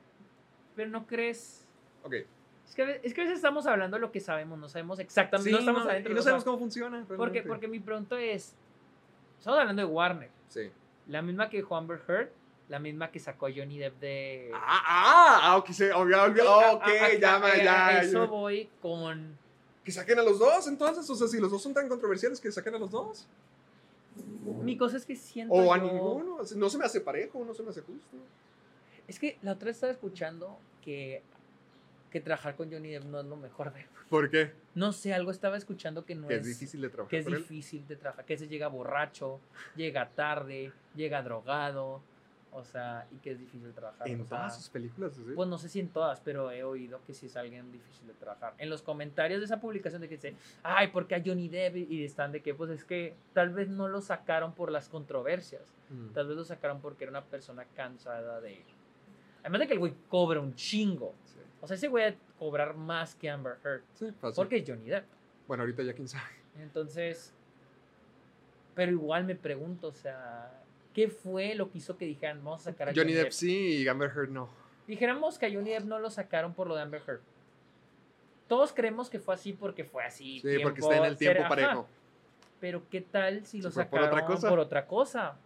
pero 0.75 0.89
no 0.89 1.07
crees... 1.07 1.67
ok. 2.03 2.15
Es 2.67 2.75
que, 2.75 2.83
a 2.83 2.87
ve- 2.87 3.01
es 3.03 3.13
que 3.13 3.21
a 3.21 3.25
veces 3.25 3.37
estamos 3.37 3.67
hablando 3.67 3.99
de 3.99 4.01
lo 4.01 4.11
que 4.11 4.21
sabemos, 4.21 4.59
no 4.59 4.67
sabemos 4.71 4.99
exactamente, 4.99 5.51
Sí, 5.51 5.53
no 5.53 5.59
estamos 5.61 5.87
adentro. 5.87 6.11
y 6.11 6.15
no 6.15 6.23
sabemos 6.23 6.43
cómo 6.43 6.59
funciona. 6.59 7.01
porque, 7.07 7.17
realmente. 7.19 7.43
porque 7.51 7.69
mi 7.69 7.81
pregunta 7.81 8.19
es, 8.19 8.55
estamos 9.39 9.61
hablando 9.61 9.83
de 9.83 9.87
Warner, 9.93 10.31
Sí. 10.49 10.71
la 11.09 11.21
misma 11.21 11.51
que 11.51 11.63
Amber 11.71 12.01
Heard, 12.09 12.31
la 12.71 12.79
misma 12.79 13.11
que 13.11 13.21
sacó 13.21 13.49
Johnny 13.55 13.77
Depp 13.79 14.01
de... 14.01 14.51
Ah, 14.55 14.83
ah, 14.87 15.41
ah, 15.43 15.57
ok, 15.59 15.69
sí, 15.73 15.85
obvio, 15.95 16.23
obvio, 16.25 16.49
A- 16.51 16.65
a- 16.71 16.73
ok, 16.77 16.83
a- 16.89 17.15
ya, 17.19 17.37
a 17.37 17.57
ya. 17.63 18.01
Eso 18.01 18.27
voy 18.27 18.71
con... 18.81 19.37
Que 19.85 19.91
saquen 19.93 20.19
a 20.19 20.23
los 20.23 20.39
dos, 20.39 20.69
entonces, 20.69 21.09
o 21.11 21.15
sea, 21.15 21.27
si 21.29 21.39
los 21.41 21.51
dos 21.51 21.63
son 21.63 21.75
tan 21.75 21.89
controversiales, 21.89 22.41
que 22.41 22.53
saquen 22.53 22.75
a 22.75 22.79
los 22.79 22.91
dos. 22.91 23.27
Mi 24.63 24.77
cosa 24.77 24.97
es 24.97 25.05
que 25.07 25.17
siento 25.17 25.55
O 25.55 25.73
a 25.73 25.79
yo- 25.79 25.85
ninguno, 25.85 26.39
no 26.57 26.69
se 26.71 26.79
me 26.79 26.85
hace 26.85 27.01
parejo, 27.01 27.45
no 27.45 27.55
se 27.55 27.63
me 27.63 27.71
hace 27.71 27.81
justo. 27.81 28.17
Es 29.09 29.19
que 29.19 29.39
la 29.43 29.53
otra 29.53 29.67
vez 29.67 29.77
estaba 29.77 29.93
escuchando 29.93 30.57
que, 30.85 31.23
que 32.11 32.21
trabajar 32.21 32.55
con 32.57 32.71
Johnny 32.71 32.91
Depp 32.91 33.05
no 33.05 33.21
es 33.21 33.27
lo 33.27 33.37
mejor 33.37 33.73
de 33.73 33.87
¿Por 34.09 34.31
qué? 34.31 34.53
No 34.75 34.93
sé, 34.93 35.15
algo 35.15 35.31
estaba 35.31 35.57
escuchando 35.57 36.05
que 36.05 36.15
no 36.15 36.29
que 36.29 36.35
es, 36.35 36.41
es 36.43 36.47
difícil 36.47 36.81
de 36.83 36.91
trabajar 36.91 37.11
que 37.11 37.19
es 37.19 37.27
él. 37.27 37.37
difícil 37.37 37.87
de 37.89 37.97
trabajar, 37.97 38.25
que 38.27 38.37
se 38.39 38.47
llega 38.47 38.69
borracho, 38.69 39.41
llega 39.75 40.09
tarde, 40.11 40.71
llega 40.95 41.23
drogado, 41.23 42.03
o 42.55 42.65
sea, 42.65 43.07
y 43.11 43.17
que 43.17 43.31
es 43.31 43.39
difícil 43.39 43.73
trabajar. 43.73 44.07
En 44.07 44.21
o 44.21 44.25
sea, 44.25 44.39
todas 44.39 44.57
sus 44.57 44.69
películas, 44.69 45.15
¿sí? 45.15 45.23
Pues 45.35 45.49
no 45.49 45.57
sé 45.57 45.71
si 45.71 45.81
en 45.81 45.89
todas, 45.89 46.21
pero 46.21 46.51
he 46.51 46.63
oído 46.63 47.01
que 47.07 47.15
sí 47.15 47.27
es 47.27 47.37
alguien 47.37 47.73
difícil 47.73 48.07
de 48.07 48.13
trabajar. 48.13 48.55
En 48.59 48.69
los 48.69 48.83
comentarios 48.83 49.41
de 49.41 49.47
esa 49.47 49.59
publicación 49.59 50.03
de 50.03 50.09
que 50.09 50.17
dice, 50.17 50.37
ay, 50.63 50.89
¿por 50.89 51.07
qué 51.07 51.15
a 51.15 51.23
Johnny 51.25 51.49
Depp? 51.49 51.77
Y 51.77 52.05
están 52.05 52.31
de 52.31 52.43
que, 52.43 52.55
pues 52.55 52.71
es 52.71 52.85
que 52.85 53.17
tal 53.33 53.51
vez 53.51 53.69
no 53.69 53.89
lo 53.89 54.03
sacaron 54.03 54.53
por 54.53 54.71
las 54.71 54.91
controversias. 54.91 55.63
Mm. 55.89 56.09
Tal 56.13 56.27
vez 56.29 56.37
lo 56.37 56.45
sacaron 56.45 56.81
porque 56.81 57.05
era 57.05 57.11
una 57.11 57.25
persona 57.25 57.65
cansada 57.75 58.41
de... 58.43 58.63
Además 59.41 59.61
de 59.61 59.67
que 59.67 59.73
el 59.73 59.79
güey 59.79 59.95
cobra 60.09 60.39
un 60.39 60.55
chingo. 60.55 61.15
Sí, 61.25 61.39
O 61.63 61.67
sea, 61.67 61.77
ese 61.77 61.89
güey 61.89 62.05
a 62.05 62.15
cobrar 62.39 62.77
más 62.77 63.15
que 63.15 63.31
Amber 63.31 63.57
Heard. 63.65 63.83
sí, 63.95 64.13
fácil. 64.21 64.37
Porque 64.37 64.59
es 64.59 64.69
Johnny 64.69 64.91
Depp. 64.91 65.07
Bueno, 65.49 65.63
ahorita 65.63 65.83
ya 65.83 65.95
quién 65.95 66.09
sabe. 66.09 66.31
Entonces... 66.59 67.35
Pero 68.75 68.93
igual 68.93 69.25
me 69.25 69.37
pregunto, 69.37 69.89
o 69.89 69.93
sea... 69.93 70.62
¿Qué 70.93 71.09
fue 71.09 71.55
lo 71.55 71.71
que 71.71 71.79
hizo 71.79 71.97
que 71.97 72.05
dijeran, 72.05 72.45
vamos 72.45 72.67
a 72.67 72.71
sacar 72.71 72.91
a 72.91 72.93
Johnny 72.95 73.13
Depp 73.13 73.31
sí 73.33 73.83
y 73.83 73.89
Amber 73.89 74.11
Heard 74.15 74.31
no. 74.31 74.49
Dijéramos 74.87 75.39
que 75.39 75.47
a 75.47 75.51
Johnny 75.53 75.71
Depp 75.71 75.85
no 75.85 75.99
lo 75.99 76.11
sacaron 76.11 76.55
por 76.55 76.67
lo 76.67 76.75
de 76.75 76.83
Amber 76.83 77.03
Heard. 77.07 77.21
Todos 78.49 78.73
creemos 78.73 79.09
que 79.09 79.19
fue 79.19 79.35
así 79.35 79.53
porque 79.53 79.85
fue 79.85 80.05
así. 80.05 80.41
Sí, 80.41 80.59
porque 80.63 80.81
está 80.81 80.97
en 80.99 81.05
el 81.05 81.17
tiempo 81.17 81.39
ser- 81.39 81.47
ajá. 81.47 81.49
parejo. 81.49 81.89
Pero 82.61 82.83
¿qué 82.91 83.01
tal 83.01 83.47
si 83.47 83.59
lo 83.59 83.71
por 83.71 83.73
sacaron 83.73 84.09
otra 84.09 84.27
cosa? 84.27 84.49
por 84.49 84.59
otra 84.59 84.87
cosa? 84.87 85.37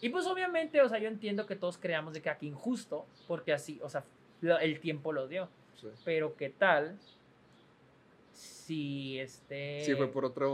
Y 0.00 0.08
pues 0.08 0.26
obviamente, 0.26 0.80
o 0.80 0.88
sea, 0.88 0.98
yo 0.98 1.08
entiendo 1.08 1.46
que 1.46 1.56
todos 1.56 1.78
creamos 1.78 2.14
de 2.14 2.22
que 2.22 2.30
aquí 2.30 2.46
injusto, 2.46 3.06
porque 3.26 3.52
así, 3.52 3.78
o 3.82 3.88
sea, 3.88 4.04
el 4.60 4.80
tiempo 4.80 5.12
lo 5.12 5.28
dio. 5.28 5.48
Sí. 5.80 5.88
Pero 6.04 6.34
¿qué 6.36 6.50
tal 6.50 6.98
si 8.32 9.18
este... 9.18 9.82
Sí, 9.84 9.94
fue 9.94 10.08
por 10.08 10.24
otra 10.24 10.46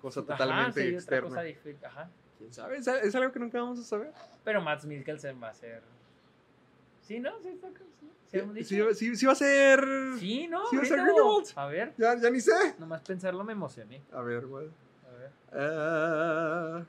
cosa 0.00 0.20
Ajá, 0.20 0.26
totalmente 0.36 0.80
sí, 0.80 0.88
otra 0.88 0.96
externa. 0.98 1.28
cosa 1.28 1.42
difícil, 1.42 1.84
ajá. 1.84 2.10
¿Quién 2.46 2.54
sabe? 2.54 2.76
¿Es, 2.78 2.86
es 2.86 3.14
algo 3.16 3.32
que 3.32 3.40
nunca 3.40 3.58
vamos 3.60 3.80
a 3.80 3.82
saber. 3.82 4.12
Pero 4.44 4.62
Matt 4.62 4.84
Mikkelsen 4.84 5.42
va 5.42 5.48
a 5.48 5.54
ser... 5.54 5.82
¿Sí, 7.02 7.18
no? 7.18 7.40
¿Sí, 7.40 7.48
está- 7.48 7.68
sí, 8.30 8.64
¿Sí 8.64 9.16
Sí, 9.16 9.26
va 9.26 9.32
a 9.32 9.34
ser... 9.34 9.84
Sí, 10.18 10.46
¿no? 10.46 10.64
Sí 10.66 10.76
va 10.76 10.82
a 10.82 10.84
ser. 10.86 10.96
Grindelwald. 11.00 11.46
A 11.56 11.66
ver, 11.66 11.94
Ya, 11.98 12.16
ya 12.20 12.30
ni 12.30 12.40
sé. 12.40 12.52
nomás 12.78 13.02
pensarlo 13.02 13.42
me 13.42 13.52
emocioné. 13.52 14.00
A 14.12 14.20
ver, 14.22 14.46
güey. 14.46 14.68
A 15.08 15.16
ver. 15.18 15.30
Ah, 15.52 16.84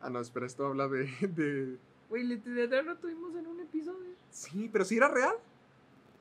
ah, 0.00 0.10
no, 0.10 0.20
espera, 0.20 0.46
esto 0.46 0.66
habla 0.66 0.88
de, 0.88 1.04
de... 1.20 1.76
Güey, 2.08 2.24
literal 2.24 2.86
lo 2.86 2.96
tuvimos 2.96 3.34
en 3.36 3.46
un 3.46 3.60
episodio. 3.60 4.14
Sí, 4.30 4.70
pero 4.72 4.84
sí 4.86 4.96
era 4.96 5.08
real. 5.08 5.34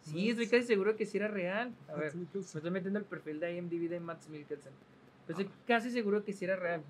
Sí, 0.02 0.32
estoy 0.32 0.48
casi 0.48 0.64
seguro 0.64 0.96
que 0.98 1.06
sí 1.06 1.18
era 1.18 1.28
real. 1.30 1.74
A 1.88 1.94
ver, 1.96 2.14
me 2.16 2.24
estoy 2.34 2.72
metiendo 2.72 3.00
el 3.00 3.06
perfil 3.06 3.40
de 3.40 3.56
IMDb 3.56 3.88
de 3.90 4.00
Matt 4.02 4.26
Mikkelsen. 4.28 4.74
Pero 5.28 5.40
estoy 5.40 5.54
casi 5.68 5.92
seguro 5.92 6.24
que 6.26 6.34
sí 6.34 6.44
era 6.46 6.56
real. 6.56 6.82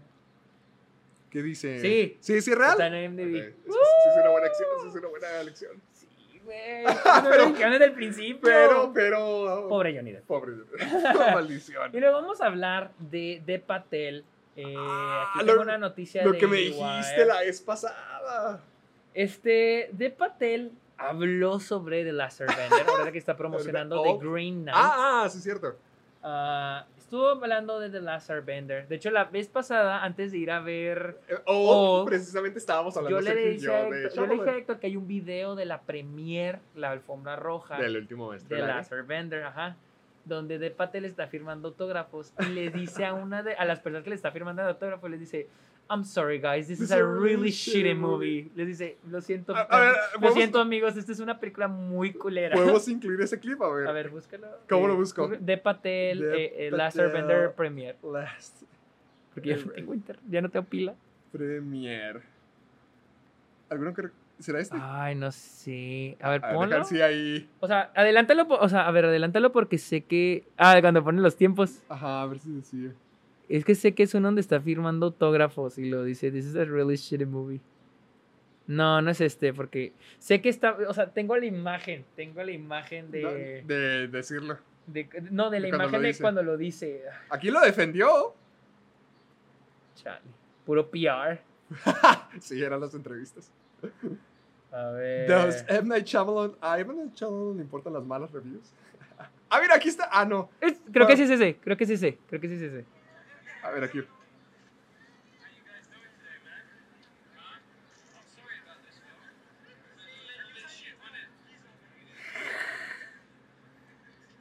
¿Qué 1.32 1.42
dice? 1.42 1.80
Sí. 1.80 2.18
¿Sí, 2.20 2.42
sí 2.42 2.52
es 2.52 2.58
real? 2.58 2.72
Está 2.74 2.88
en 2.88 2.96
IMDb. 3.06 3.36
Es, 3.38 3.46
que 3.56 3.62
sí 3.64 4.10
es 4.10 4.18
una 4.22 4.30
buena 4.32 4.48
acción, 4.48 4.70
es 4.88 4.94
una 4.96 5.08
buena 5.08 5.44
lección. 5.44 5.72
Sí, 5.94 6.08
güey. 6.44 6.84
Pero 7.30 7.54
que 7.54 7.66
desde 7.66 7.86
el 7.86 7.94
principio. 7.94 8.40
Pero, 8.44 8.92
pero... 8.94 9.68
Pobre 9.70 9.96
Johnny 9.96 10.12
Depp. 10.12 10.26
Pobre. 10.26 10.54
Maldición. 11.34 11.90
Y 11.96 12.00
luego 12.00 12.22
vamos 12.22 12.42
a 12.42 12.48
hablar 12.48 12.92
de, 13.00 13.42
de 13.46 13.60
Patel. 13.60 14.26
Eh, 14.58 14.76
Ah, 14.78 15.32
aquí 15.36 15.46
lo- 15.46 15.54
tengo 15.54 15.62
una 15.64 15.78
noticia 15.78 16.26
Lo 16.26 16.34
de 16.34 16.38
que 16.38 16.48
me 16.48 16.58
dijiste 16.58 17.26
la 17.26 17.40
vez 17.40 17.62
pasada. 17.62 18.62
Este, 19.14 19.90
de 19.94 20.10
Patel 20.10 20.72
habló 20.98 21.60
sobre 21.60 22.04
The 22.04 22.12
Last 22.14 22.42
Airbender, 22.42 22.86
ahora 22.88 23.12
que 23.12 23.18
está 23.18 23.36
promocionando 23.38 24.02
Oh. 24.02 24.20
The 24.20 24.26
Green 24.28 24.64
Knight. 24.64 24.76
Ah, 24.78 25.24
ah, 25.24 25.30
sí 25.30 25.38
es 25.38 25.44
cierto. 25.46 25.78
Ah, 26.22 26.86
estuvo 27.12 27.28
hablando 27.28 27.78
de 27.82 27.90
The 27.90 28.00
Last 28.00 28.30
Airbender. 28.30 28.88
De 28.88 28.96
hecho, 28.96 29.12
la 29.12 29.26
vez 29.26 29.50
pasada, 29.50 30.02
antes 30.02 30.32
de 30.32 30.38
ir 30.38 30.50
a 30.50 30.62
ver, 30.62 31.18
Eh, 31.28 31.34
O 31.46 32.02
O- 32.04 32.06
precisamente 32.06 32.58
estábamos 32.58 32.96
hablando 32.96 33.20
yo 33.20 33.22
le, 33.34 33.42
y 33.42 33.50
dije 33.56 33.66
yo 33.66 33.74
de 33.92 34.10
yo 34.16 34.26
le 34.26 34.34
dije 34.36 34.50
a 34.50 34.56
Héctor 34.58 34.80
que 34.80 34.88
hay 34.88 34.96
un 34.96 35.08
video 35.10 35.56
de 35.56 35.66
la 35.66 35.82
premier, 35.82 36.60
la 36.74 36.92
alfombra 36.92 37.36
roja, 37.36 37.78
del 37.78 37.98
último 37.98 38.30
maestro. 38.30 38.56
de 38.56 38.64
año. 38.64 38.74
Last 38.76 38.94
Airbender, 38.94 39.44
ajá, 39.44 39.76
donde 40.24 40.58
De 40.58 40.72
Patel 40.72 41.04
está 41.04 41.28
firmando 41.28 41.68
autógrafos 41.68 42.32
y 42.40 42.46
le 42.46 42.70
dice 42.70 43.04
a 43.04 43.14
una 43.14 43.44
de, 43.44 43.56
a 43.56 43.66
las 43.66 43.82
personas 43.82 44.06
que 44.06 44.12
le 44.12 44.16
está 44.16 44.32
firmando 44.32 44.62
el 44.62 44.70
autógrafo, 44.70 45.10
les 45.10 45.20
dice, 45.20 45.50
I'm 45.94 46.04
sorry 46.06 46.40
guys, 46.40 46.68
this 46.68 46.80
is 46.80 46.90
a 46.92 47.04
really 47.04 47.50
shitty 47.50 47.94
movie. 47.96 48.50
Les 48.56 48.66
dice, 48.68 48.98
lo 49.10 49.20
siento, 49.22 49.54
A- 49.56 49.62
a 49.64 49.80
ver, 49.80 49.96
lo 50.22 50.32
siento 50.32 50.60
amigos, 50.62 50.96
esta 50.96 51.12
es 51.12 51.20
una 51.20 51.38
película 51.40 51.68
muy 51.68 52.14
culera. 52.14 52.56
¿Podemos 52.56 52.88
incluir 52.88 53.20
ese 53.22 53.40
clip? 53.40 53.62
A 53.62 53.70
ver. 53.70 53.88
A 53.88 53.92
ver, 53.92 54.10
búscalo. 54.10 54.48
¿Cómo 54.70 54.88
lo 54.88 54.94
Eh, 54.94 54.98
busco? 54.98 55.28
De 55.28 55.58
Patel, 55.58 56.20
De 56.22 56.46
eh, 56.46 56.68
eh, 56.68 56.72
Last. 56.72 56.98
Airbender 56.98 57.54
Premiere. 57.54 57.98
Last 58.04 58.64
Porque 59.34 59.50
ya 59.50 59.58
no 59.58 59.72
tengo 59.72 59.94
inter- 59.94 60.20
ya 60.30 60.42
no 60.42 60.50
tengo 60.50 60.66
pila. 60.66 60.96
Premiere. 61.32 62.22
¿Alguno 63.70 63.94
que... 63.94 64.10
¿Será 64.40 64.60
este? 64.60 64.76
Ay, 64.82 65.14
no 65.16 65.32
sé. 65.32 66.18
A 66.22 66.30
ver, 66.32 66.44
A 66.44 66.48
ver, 66.48 66.56
ponlo. 66.56 66.84
sí 66.84 67.00
ahí. 67.02 67.48
O 67.60 67.68
sea, 67.68 67.92
adelántalo, 67.96 68.48
o 68.50 68.70
sea, 68.70 68.88
a 68.88 68.92
ver, 68.92 69.06
adelántalo 69.06 69.52
porque 69.52 69.78
sé 69.78 70.02
que... 70.06 70.48
Ah, 70.58 70.78
cuando 70.82 71.04
ponen 71.04 71.22
los 71.22 71.36
tiempos. 71.38 71.84
Ajá, 71.90 72.24
a 72.24 72.26
ver 72.26 72.40
si 72.40 72.50
decía. 72.52 72.92
Es 73.58 73.66
que 73.66 73.76
sé 73.76 73.94
que 73.94 74.04
es 74.04 74.14
uno 74.14 74.30
donde 74.30 74.40
está 74.42 74.62
firmando 74.62 75.08
autógrafos 75.08 75.78
y 75.78 75.90
lo 75.90 76.04
dice, 76.04 76.32
this 76.32 76.46
is 76.46 76.56
a 76.56 76.64
really 76.64 76.96
shitty 76.96 77.26
movie. 77.26 77.60
No, 78.66 79.02
no 79.02 79.12
es 79.12 79.20
este, 79.20 79.54
porque 79.54 79.92
sé 80.20 80.42
que 80.42 80.48
está, 80.48 80.78
o 80.88 80.94
sea, 80.94 81.12
tengo 81.12 81.36
la 81.36 81.46
imagen, 81.46 82.06
tengo 82.16 82.42
la 82.44 82.52
imagen 82.52 83.12
de... 83.12 83.22
No, 83.22 83.32
de 83.34 84.08
decirlo. 84.08 84.58
de- 84.88 85.10
no, 85.32 85.50
de 85.50 85.60
la 85.60 85.68
de 85.68 85.76
imagen 85.76 86.02
de 86.02 86.16
cuando 86.18 86.44
lo 86.44 86.56
dice. 86.56 87.04
Aquí 87.30 87.52
lo 87.52 87.60
defendió. 87.60 88.34
Chale. 89.96 90.22
Puro 90.66 90.90
PR. 90.90 91.42
sí, 92.40 92.62
eran 92.64 92.80
las 92.80 92.94
entrevistas. 92.94 93.52
A 94.72 94.92
ver. 94.92 95.28
Does 95.28 95.66
M. 95.68 95.90
Night 95.90 96.06
Shyamalan... 96.06 96.54
¿A 96.62 96.80
M. 96.80 96.94
Night 96.94 97.16
Shyamalan 97.16 97.58
le 97.58 97.64
importan 97.64 97.92
las 97.92 98.06
malas 98.06 98.32
reviews? 98.32 98.72
ah, 99.50 99.60
mira, 99.62 99.76
aquí 99.76 99.90
está. 99.90 100.08
Ah, 100.10 100.24
no. 100.24 100.50
Es- 100.62 100.80
creo 100.94 101.06
que 101.06 101.18
sí 101.18 101.24
es 101.24 101.32
ese, 101.32 101.58
creo 101.58 101.76
que 101.76 101.86
sí 101.86 101.94
es 101.96 102.04
ese, 102.04 102.18
creo 102.30 102.40
que 102.40 102.48
sí 102.48 102.56
es 102.56 102.62
ese. 102.62 102.86
A 103.64 103.70
ver, 103.72 103.84
aquí. 103.84 104.02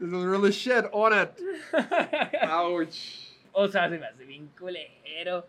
This 0.00 0.08
is 0.08 0.24
really 0.24 0.52
shit 0.52 0.84
on 0.92 1.12
it. 1.12 1.32
Ouch. 2.42 3.26
O 3.52 3.66
sea, 3.66 3.88
se 3.90 3.98
me 3.98 4.06
hace 4.06 4.24
bien 4.26 4.48
culero. 4.56 5.44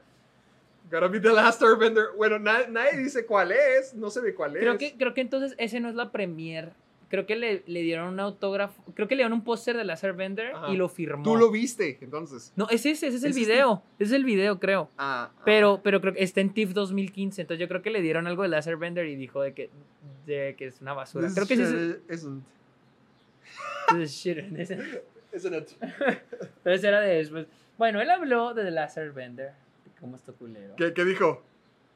Gotta 0.90 1.08
be 1.08 1.20
the 1.20 1.32
last 1.32 1.62
airbender. 1.62 2.16
Bueno, 2.18 2.40
na- 2.40 2.66
nadie 2.68 2.98
dice 2.98 3.28
cuál 3.28 3.52
es, 3.52 3.94
no 3.94 4.10
se 4.10 4.22
ve 4.22 4.34
cuál 4.34 4.54
Creo 4.54 4.74
es. 4.74 4.80
que, 4.80 4.98
creo 4.98 5.14
que 5.14 5.22
entonces 5.22 5.54
ese 5.60 5.80
no 5.80 5.88
es 5.88 5.94
la 5.94 6.12
premier. 6.12 6.72
Creo 7.12 7.26
que 7.26 7.36
le, 7.36 7.62
le 7.68 7.82
dieron 7.82 8.08
un 8.08 8.20
autógrafo. 8.22 8.82
Creo 8.96 9.08
que 9.08 9.16
le 9.16 9.20
dieron 9.24 9.34
un 9.34 9.44
póster 9.44 9.76
de 9.76 9.84
Last 9.84 10.06
Airbender 10.06 10.56
Ajá. 10.56 10.70
y 10.72 10.78
lo 10.78 10.88
firmó. 10.88 11.24
Tú 11.24 11.36
lo 11.36 11.52
viste, 11.52 11.98
entonces. 12.02 12.54
No, 12.56 12.70
es 12.70 12.86
ese, 12.86 13.08
ese 13.08 13.18
es 13.18 13.24
el 13.26 13.32
¿Es 13.32 13.38
este? 13.38 13.52
video. 13.52 13.84
Ese 14.00 14.12
es 14.12 14.12
el 14.14 14.24
video, 14.24 14.60
creo. 14.60 14.90
Ah, 14.98 15.30
ah. 15.30 15.42
Pero, 15.44 15.82
pero 15.84 16.00
creo 16.00 16.14
que 16.14 16.24
está 16.24 16.40
en 16.40 16.54
TIFF 16.54 16.72
2015. 16.74 17.42
Entonces 17.42 17.60
yo 17.60 17.68
creo 17.68 17.82
que 17.82 17.90
le 17.92 18.02
dieron 18.02 18.28
algo 18.28 18.44
de 18.44 18.48
Last 18.48 18.70
Airbender 18.70 19.06
y 19.08 19.16
dijo 19.18 19.42
de 19.42 19.54
que, 19.54 19.70
de 20.26 20.56
que 20.58 20.68
es 20.68 20.80
una 20.80 20.94
basura. 20.94 21.28
This 21.28 21.36
Creo 21.36 21.48
que 21.48 21.54
ese 21.56 21.64
es- 21.66 21.72
shit 21.72 22.12
isn't. 22.12 22.44
es 24.02 24.12
shit. 24.12 24.38
Isn't? 24.58 25.68
Entonces 25.82 26.84
era 26.84 27.02
de 27.02 27.16
después. 27.16 27.46
Bueno, 27.78 28.00
él 28.02 28.10
habló 28.10 28.54
de 28.54 28.64
The 28.64 28.72
Last 28.72 28.98
Airbender. 28.98 29.52
De 29.84 29.92
cómo 30.00 30.16
está 30.16 30.32
culero. 30.32 30.76
¿Qué, 30.78 30.94
qué 30.94 31.04
dijo? 31.04 31.44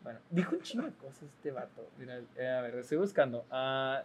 Bueno, 0.03 0.19
dijo 0.29 0.55
un 0.55 0.61
chingo 0.61 0.85
de 0.85 0.91
cosas 0.93 1.23
este 1.23 1.51
vato. 1.51 1.87
Mira, 1.97 2.19
eh, 2.37 2.47
a 2.47 2.61
ver, 2.61 2.75
estoy 2.75 2.97
buscando. 2.97 3.45
Ah, 3.49 4.03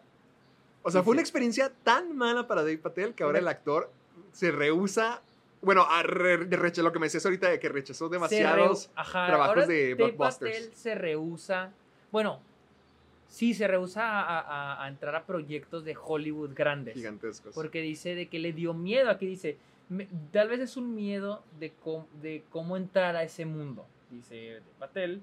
O 0.82 0.90
sea, 0.90 1.00
Sí, 1.00 1.04
fue 1.04 1.12
una 1.12 1.20
experiencia 1.20 1.72
tan 1.84 2.16
mala 2.16 2.46
para 2.46 2.62
Dave 2.62 2.78
Patel 2.78 3.14
que 3.14 3.22
ahora 3.22 3.38
el 3.38 3.48
actor 3.48 3.90
se 4.32 4.50
rehúsa. 4.50 5.22
Bueno, 5.62 5.84
a 5.88 6.02
re- 6.02 6.38
lo 6.46 6.92
que 6.92 6.98
me 6.98 7.06
decías 7.06 7.24
ahorita 7.26 7.50
de 7.50 7.58
que 7.60 7.68
rechazó 7.68 8.08
demasiados. 8.08 8.90
ajá, 8.94 9.26
trabajos 9.26 9.48
ahora 9.56 9.66
de 9.66 9.82
Dave 9.90 9.94
blockbusters. 10.12 10.56
Patel 10.56 10.74
se 10.74 10.94
rehúsa. 10.94 11.70
Bueno, 12.10 12.40
sí, 13.28 13.52
se 13.52 13.68
rehúsa 13.68 14.02
a, 14.22 14.40
a- 14.40 14.84
a 14.84 14.88
entrar 14.88 15.14
a 15.14 15.24
proyectos 15.24 15.84
de 15.84 15.94
Hollywood 16.02 16.52
grandes. 16.54 16.94
gigantescos. 16.94 17.54
Porque 17.54 17.82
dice 17.82 18.14
de 18.14 18.28
que 18.28 18.38
le 18.38 18.52
dio 18.54 18.72
miedo. 18.72 19.10
Aquí 19.10 19.26
dice, 19.26 19.58
"Me- 19.90 20.08
tal 20.32 20.48
vez 20.48 20.60
es 20.60 20.78
un 20.78 20.94
miedo 20.94 21.42
de, 21.58 21.72
com- 21.72 22.06
de 22.22 22.42
cómo 22.50 22.76
entrar 22.78 23.16
a 23.16 23.22
ese 23.22 23.44
mundo. 23.44 23.84
Dice 24.10 24.60
Patel, 24.78 25.20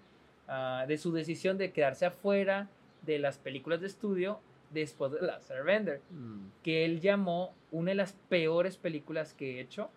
ah, 0.48 0.86
de 0.88 0.98
su 1.00 1.12
decisión 1.12 1.58
de 1.58 1.72
quedarse 1.72 2.06
afuera 2.06 2.70
de 3.02 3.18
las 3.20 3.38
películas 3.40 3.82
de 3.82 3.88
estudio 3.88 4.40
después 4.72 5.12
de 5.12 5.22
Last 5.22 5.50
Airbender. 5.52 6.02
Mm. 6.12 6.48
que 6.64 6.86
él 6.86 7.00
llamó 7.02 7.54
una 7.72 7.92
de 7.92 7.96
las 7.96 8.14
peores 8.30 8.78
películas 8.78 9.34
que 9.34 9.58
he 9.58 9.62
hecho. 9.62 9.90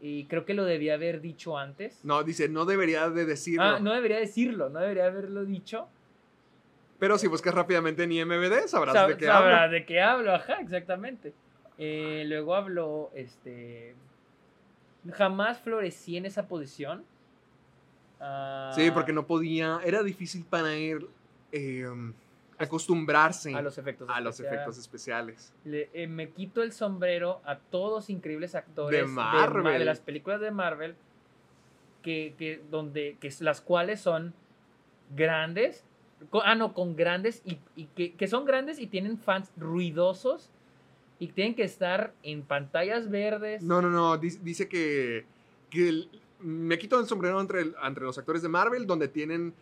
Y 0.00 0.24
creo 0.26 0.44
que 0.44 0.54
lo 0.54 0.64
debía 0.64 0.94
haber 0.94 1.20
dicho 1.20 1.56
antes. 1.56 2.04
No, 2.04 2.22
dice, 2.24 2.48
no 2.48 2.64
debería 2.66 3.08
de 3.08 3.24
decirlo. 3.24 3.64
Ah, 3.64 3.78
no 3.80 3.92
debería 3.94 4.18
decirlo, 4.18 4.68
no 4.68 4.80
debería 4.80 5.06
haberlo 5.06 5.44
dicho. 5.44 5.88
Pero 6.98 7.16
si 7.18 7.26
buscas 7.26 7.54
rápidamente 7.54 8.02
en 8.04 8.12
IMBD, 8.12 8.66
sabrás 8.66 8.94
Sab- 8.94 9.08
de 9.08 9.16
qué 9.16 9.26
sabrá 9.26 9.62
hablo. 9.64 9.72
de 9.72 9.84
qué 9.86 10.00
hablo, 10.00 10.34
ajá, 10.34 10.60
exactamente. 10.60 11.32
Eh, 11.78 12.24
luego 12.26 12.54
habló, 12.54 13.10
este... 13.14 13.94
Jamás 15.12 15.58
florecí 15.60 16.16
en 16.16 16.26
esa 16.26 16.48
posición. 16.48 17.04
Ah, 18.20 18.72
Sí, 18.74 18.90
porque 18.90 19.12
no 19.12 19.26
podía. 19.26 19.80
Era 19.84 20.02
difícil 20.02 20.44
para 20.48 20.72
él 20.74 21.08
eh, 21.52 21.84
acostumbrarse 22.58 23.54
A 23.54 23.62
los 23.62 23.78
efectos 23.78 24.08
a 24.10 24.20
los 24.20 24.34
especiales. 24.34 24.54
efectos 24.62 24.78
especiales. 24.78 25.52
Le- 25.64 25.90
eh, 25.92 26.06
me 26.06 26.30
quito 26.30 26.62
el 26.62 26.72
sombrero 26.72 27.40
a 27.44 27.58
todos 27.58 27.92
los 27.92 28.10
increíbles 28.10 28.54
actores 28.54 29.00
De 29.00 29.06
Ma- 29.06 29.32
Marvel. 29.32 29.78
de 29.78 29.84
las 29.84 30.00
películas 30.00 30.40
de 30.40 30.50
Marvel 30.50 30.94
que, 32.02 32.34
que- 32.38 32.62
donde 32.70 33.16
que 33.20 33.32
las 33.40 33.60
cuales 33.60 34.00
son 34.00 34.34
grandes 35.14 35.84
ah 36.42 36.54
no 36.54 36.72
con 36.72 36.96
grandes 36.96 37.42
y, 37.44 37.58
y 37.76 37.86
que, 37.86 38.14
que 38.14 38.28
son 38.28 38.44
grandes 38.44 38.78
y 38.78 38.86
tienen 38.86 39.18
fans 39.18 39.50
ruidosos 39.56 40.50
y 41.18 41.28
tienen 41.28 41.54
que 41.54 41.64
estar 41.64 42.12
en 42.22 42.42
pantallas 42.42 43.10
verdes 43.10 43.62
No, 43.62 43.80
no, 43.82 43.90
no. 43.90 44.16
Dice, 44.18 44.38
dice 44.42 44.68
que, 44.68 45.24
que 45.70 45.88
el- 45.88 46.08
me 46.40 46.78
quito 46.78 46.98
el 47.00 47.06
sombrero 47.06 47.40
entre, 47.40 47.60
el- 47.62 47.74
entre 47.82 48.04
los 48.04 48.18
actores 48.18 48.42
de 48.42 48.48
Marvel, 48.48 48.86
donde 48.86 49.08
tienen 49.08 49.54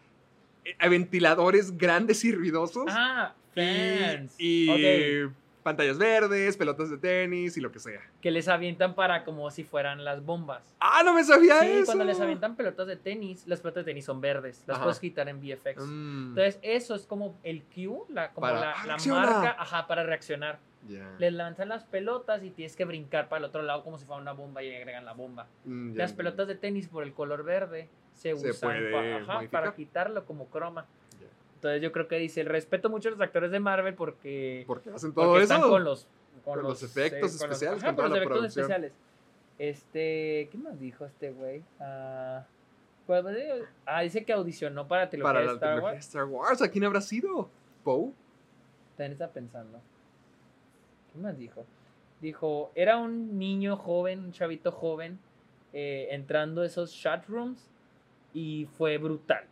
ventiladores 0.89 1.77
grandes 1.77 2.25
y 2.25 2.33
ruidosos. 2.33 2.87
ah 2.89 3.35
fans 3.55 4.35
y 4.39 5.27
pantallas 5.63 5.97
verdes, 5.99 6.57
pelotas 6.57 6.91
de 6.91 6.99
tenis 6.99 7.57
y 7.57 7.61
lo 7.61 7.71
que 7.71 7.79
sea. 7.79 8.01
que 8.21 8.31
les 8.33 8.49
avientan 8.49 8.95
para 8.97 9.23
como 9.25 9.49
si 9.51 9.63
fueran 9.63 10.05
las 10.05 10.25
bombas 10.25 10.75
¡Ah, 10.81 11.03
no 11.05 11.13
me 11.15 11.23
sabía 11.23 11.61
sí 11.61 11.67
eso! 11.69 11.85
cuando 11.87 12.05
les 12.05 12.19
avientan 12.19 12.57
pelotas 12.57 12.87
de 12.89 12.97
tenis 12.97 13.45
las 13.47 13.61
pelotas 13.61 13.85
de 13.85 13.93
tenis 13.93 14.05
son 14.07 14.21
verdes 14.21 14.65
las 14.67 14.77
Ajá. 14.77 14.85
puedes 14.87 14.99
quitar 14.99 15.29
en 15.29 15.39
VFX 15.41 15.85
Mm, 15.87 16.29
Entonces, 16.31 16.59
eso 16.63 16.95
es 16.97 17.07
como 17.07 17.39
el 17.45 17.63
cue, 17.63 17.91
la, 18.09 18.33
como 18.33 18.47
Para- 18.49 18.61
la, 18.61 18.73
¡Ah, 18.73 18.87
la 18.87 18.97
marca, 19.15 19.57
ajá, 19.59 19.87
para 19.87 20.03
reaccionar. 20.03 20.59
ya. 20.89 21.09
Les 21.19 21.33
lanzan 21.33 21.69
las 21.69 21.85
pelotas 21.85 22.43
y 22.43 22.51
tienes 22.51 22.75
que 22.75 22.85
brincar 22.85 23.29
para 23.29 23.39
el 23.41 23.45
otro 23.45 23.63
lado 23.63 23.85
como 23.85 23.99
si 23.99 24.05
fuera 24.05 24.21
una 24.21 24.33
bomba 24.33 24.63
y 24.65 24.69
le 24.71 24.79
agregan 24.79 25.05
la 25.05 25.13
bomba. 25.13 25.47
Mm, 25.65 25.95
Las 25.95 26.13
pelotas 26.13 26.49
de 26.49 26.57
tenis 26.57 26.89
por 26.89 27.05
el 27.05 27.13
color 27.13 27.45
verde 27.45 27.89
se, 28.15 28.37
Se 28.37 28.51
usan 28.51 28.71
puede 28.71 28.93
pa- 28.93 28.99
ajá, 29.23 29.35
modificar. 29.35 29.63
para 29.63 29.75
quitarlo 29.75 30.25
como 30.27 30.47
croma. 30.47 30.87
Entonces, 31.57 31.81
yo 31.81 31.93
creo 31.93 32.09
que 32.09 32.17
dice, 32.19 32.43
respeto 32.43 32.91
mucho 32.91 33.09
a 33.09 33.13
los 33.13 33.21
actores 33.21 33.51
de 33.53 33.61
Marvel 33.61 33.95
porque, 33.95 34.65
Porque 34.67 34.91
hacen 34.91 35.13
porque 35.13 35.27
todo 35.29 35.39
están 35.41 35.61
eso. 35.61 35.71
con 35.71 35.85
los, 35.85 36.07
con 36.45 36.55
Con 36.55 36.63
los 36.65 36.83
efectos 36.83 37.21
con 37.21 37.23
los- 37.23 37.35
especiales, 37.57 37.79
ajá, 37.83 37.87
con 37.89 37.97
toda 37.97 38.09
los 38.09 38.17
la 38.19 38.23
efectos 38.25 38.39
producción. 38.39 38.63
especiales. 38.65 38.93
Este, 39.59 40.49
¿qué 40.51 40.59
más 40.59 40.81
dijo 40.81 41.05
este 41.05 41.31
güey? 41.31 41.63
Ah, 41.79 42.45
pues, 43.07 43.25
ah, 43.87 44.01
dice 44.03 44.25
que 44.25 44.33
audicionó 44.33 44.89
para 44.89 45.09
trilogía 45.09 45.29
para 45.33 45.41
de 45.41 45.47
la 45.47 45.53
Star 45.53 45.69
trilogía 45.75 45.93
Wars. 45.95 46.07
Star 46.07 46.25
Wars. 46.25 46.63
¿A 46.63 46.69
quién 46.71 46.85
habrá 46.85 47.01
sido? 47.01 47.49
¿Poe? 47.85 48.11
También 48.97 49.13
está 49.13 49.29
pensando. 49.31 49.81
¿Qué 51.13 51.19
más 51.21 51.39
dijo? 51.39 51.65
Dijo, 52.21 52.73
era 52.75 52.97
un 52.99 53.39
niño 53.39 53.77
joven, 53.77 54.21
un 54.21 54.33
chavito 54.33 54.73
joven, 54.73 55.19
eh, 55.73 56.09
entrando 56.11 56.63
a 56.63 56.67
esos 56.67 56.93
chat 56.93 57.25
rooms 57.29 57.69
y 58.35 58.67
fue 58.77 58.99
brutal. 58.99 59.45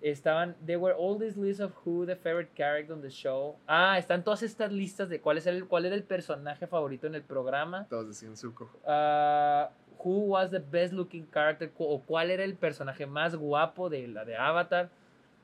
Estaban, 0.00 0.54
there 0.64 0.78
were 0.78 0.94
all 0.94 1.18
these 1.18 1.36
lists 1.36 1.60
of 1.60 1.72
who 1.84 2.06
the 2.06 2.14
favorite 2.14 2.54
character 2.54 2.92
on 2.92 3.02
the 3.02 3.10
show. 3.10 3.56
Ah, 3.66 3.98
están 3.98 4.22
todas 4.22 4.44
estas 4.44 4.70
listas 4.70 5.08
de 5.08 5.20
cuál 5.20 5.38
es 5.38 5.46
el, 5.46 5.66
cuál 5.66 5.86
era 5.86 5.96
el 5.96 6.04
personaje 6.04 6.68
favorito 6.68 7.08
en 7.08 7.16
el 7.16 7.22
programa. 7.22 7.86
Todos 7.90 8.06
decían 8.08 8.36
Zuko. 8.36 8.70
Ah, 8.86 9.70
who 10.04 10.26
was 10.28 10.50
the 10.50 10.60
best 10.60 10.92
looking 10.92 11.26
character 11.32 11.72
o 11.78 12.00
cuál 12.00 12.30
era 12.30 12.44
el 12.44 12.54
personaje 12.54 13.06
más 13.06 13.34
guapo 13.34 13.90
de 13.90 14.06
la 14.06 14.24
de 14.24 14.36
Avatar. 14.36 14.88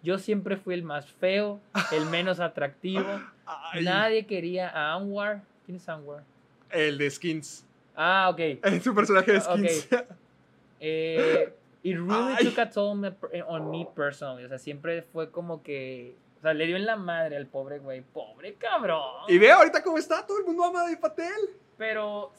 Yo 0.05 0.19
siempre 0.19 0.57
fui 0.57 0.75
el 0.75 0.85
más 0.85 1.07
feo, 1.11 1.61
el 1.91 2.07
menos 2.07 2.39
atractivo. 2.41 3.05
Ay, 3.47 3.85
Nadie 3.85 4.25
quería 4.27 4.69
a 4.69 4.95
Anwar. 4.95 5.43
¿Quién 5.65 5.79
es 5.79 5.89
Anwar? 5.89 6.23
El 6.71 6.99
de 6.99 7.11
Skins. 7.11 7.67
Ah, 7.97 8.29
ok. 8.31 8.39
Es 8.63 8.83
su 8.85 8.95
personaje 8.95 9.33
de. 9.33 9.41
Skins. 9.41 9.89
Eh, 10.87 11.55
it 11.85 11.97
really 11.97 12.35
Ay. 12.39 12.45
took 12.47 12.59
a 12.59 12.69
toll 12.71 12.97
me- 12.97 13.15
on 13.47 13.71
me 13.71 13.87
personally. 13.95 14.45
O 14.45 14.49
sea, 14.49 14.59
siempre 14.59 15.03
fue 15.03 15.31
como 15.31 15.63
que. 15.63 16.17
O 16.39 16.41
sea, 16.43 16.53
le 16.55 16.67
dio 16.67 16.77
en 16.77 16.85
la 16.87 16.97
madre 16.97 17.37
al 17.37 17.47
pobre 17.47 17.79
güey. 17.79 18.03
Pobre 18.03 18.55
cabrón. 18.55 19.25
y 19.29 19.39
ve 19.39 19.53
ahorita 19.53 19.83
cómo 19.83 19.97
está. 19.99 20.27
Todo 20.27 20.39
el 20.41 20.45
mundo 20.45 20.65
ama 20.65 20.83
Dave 20.83 20.97
Patel. 20.97 21.31
Pero. 21.79 22.33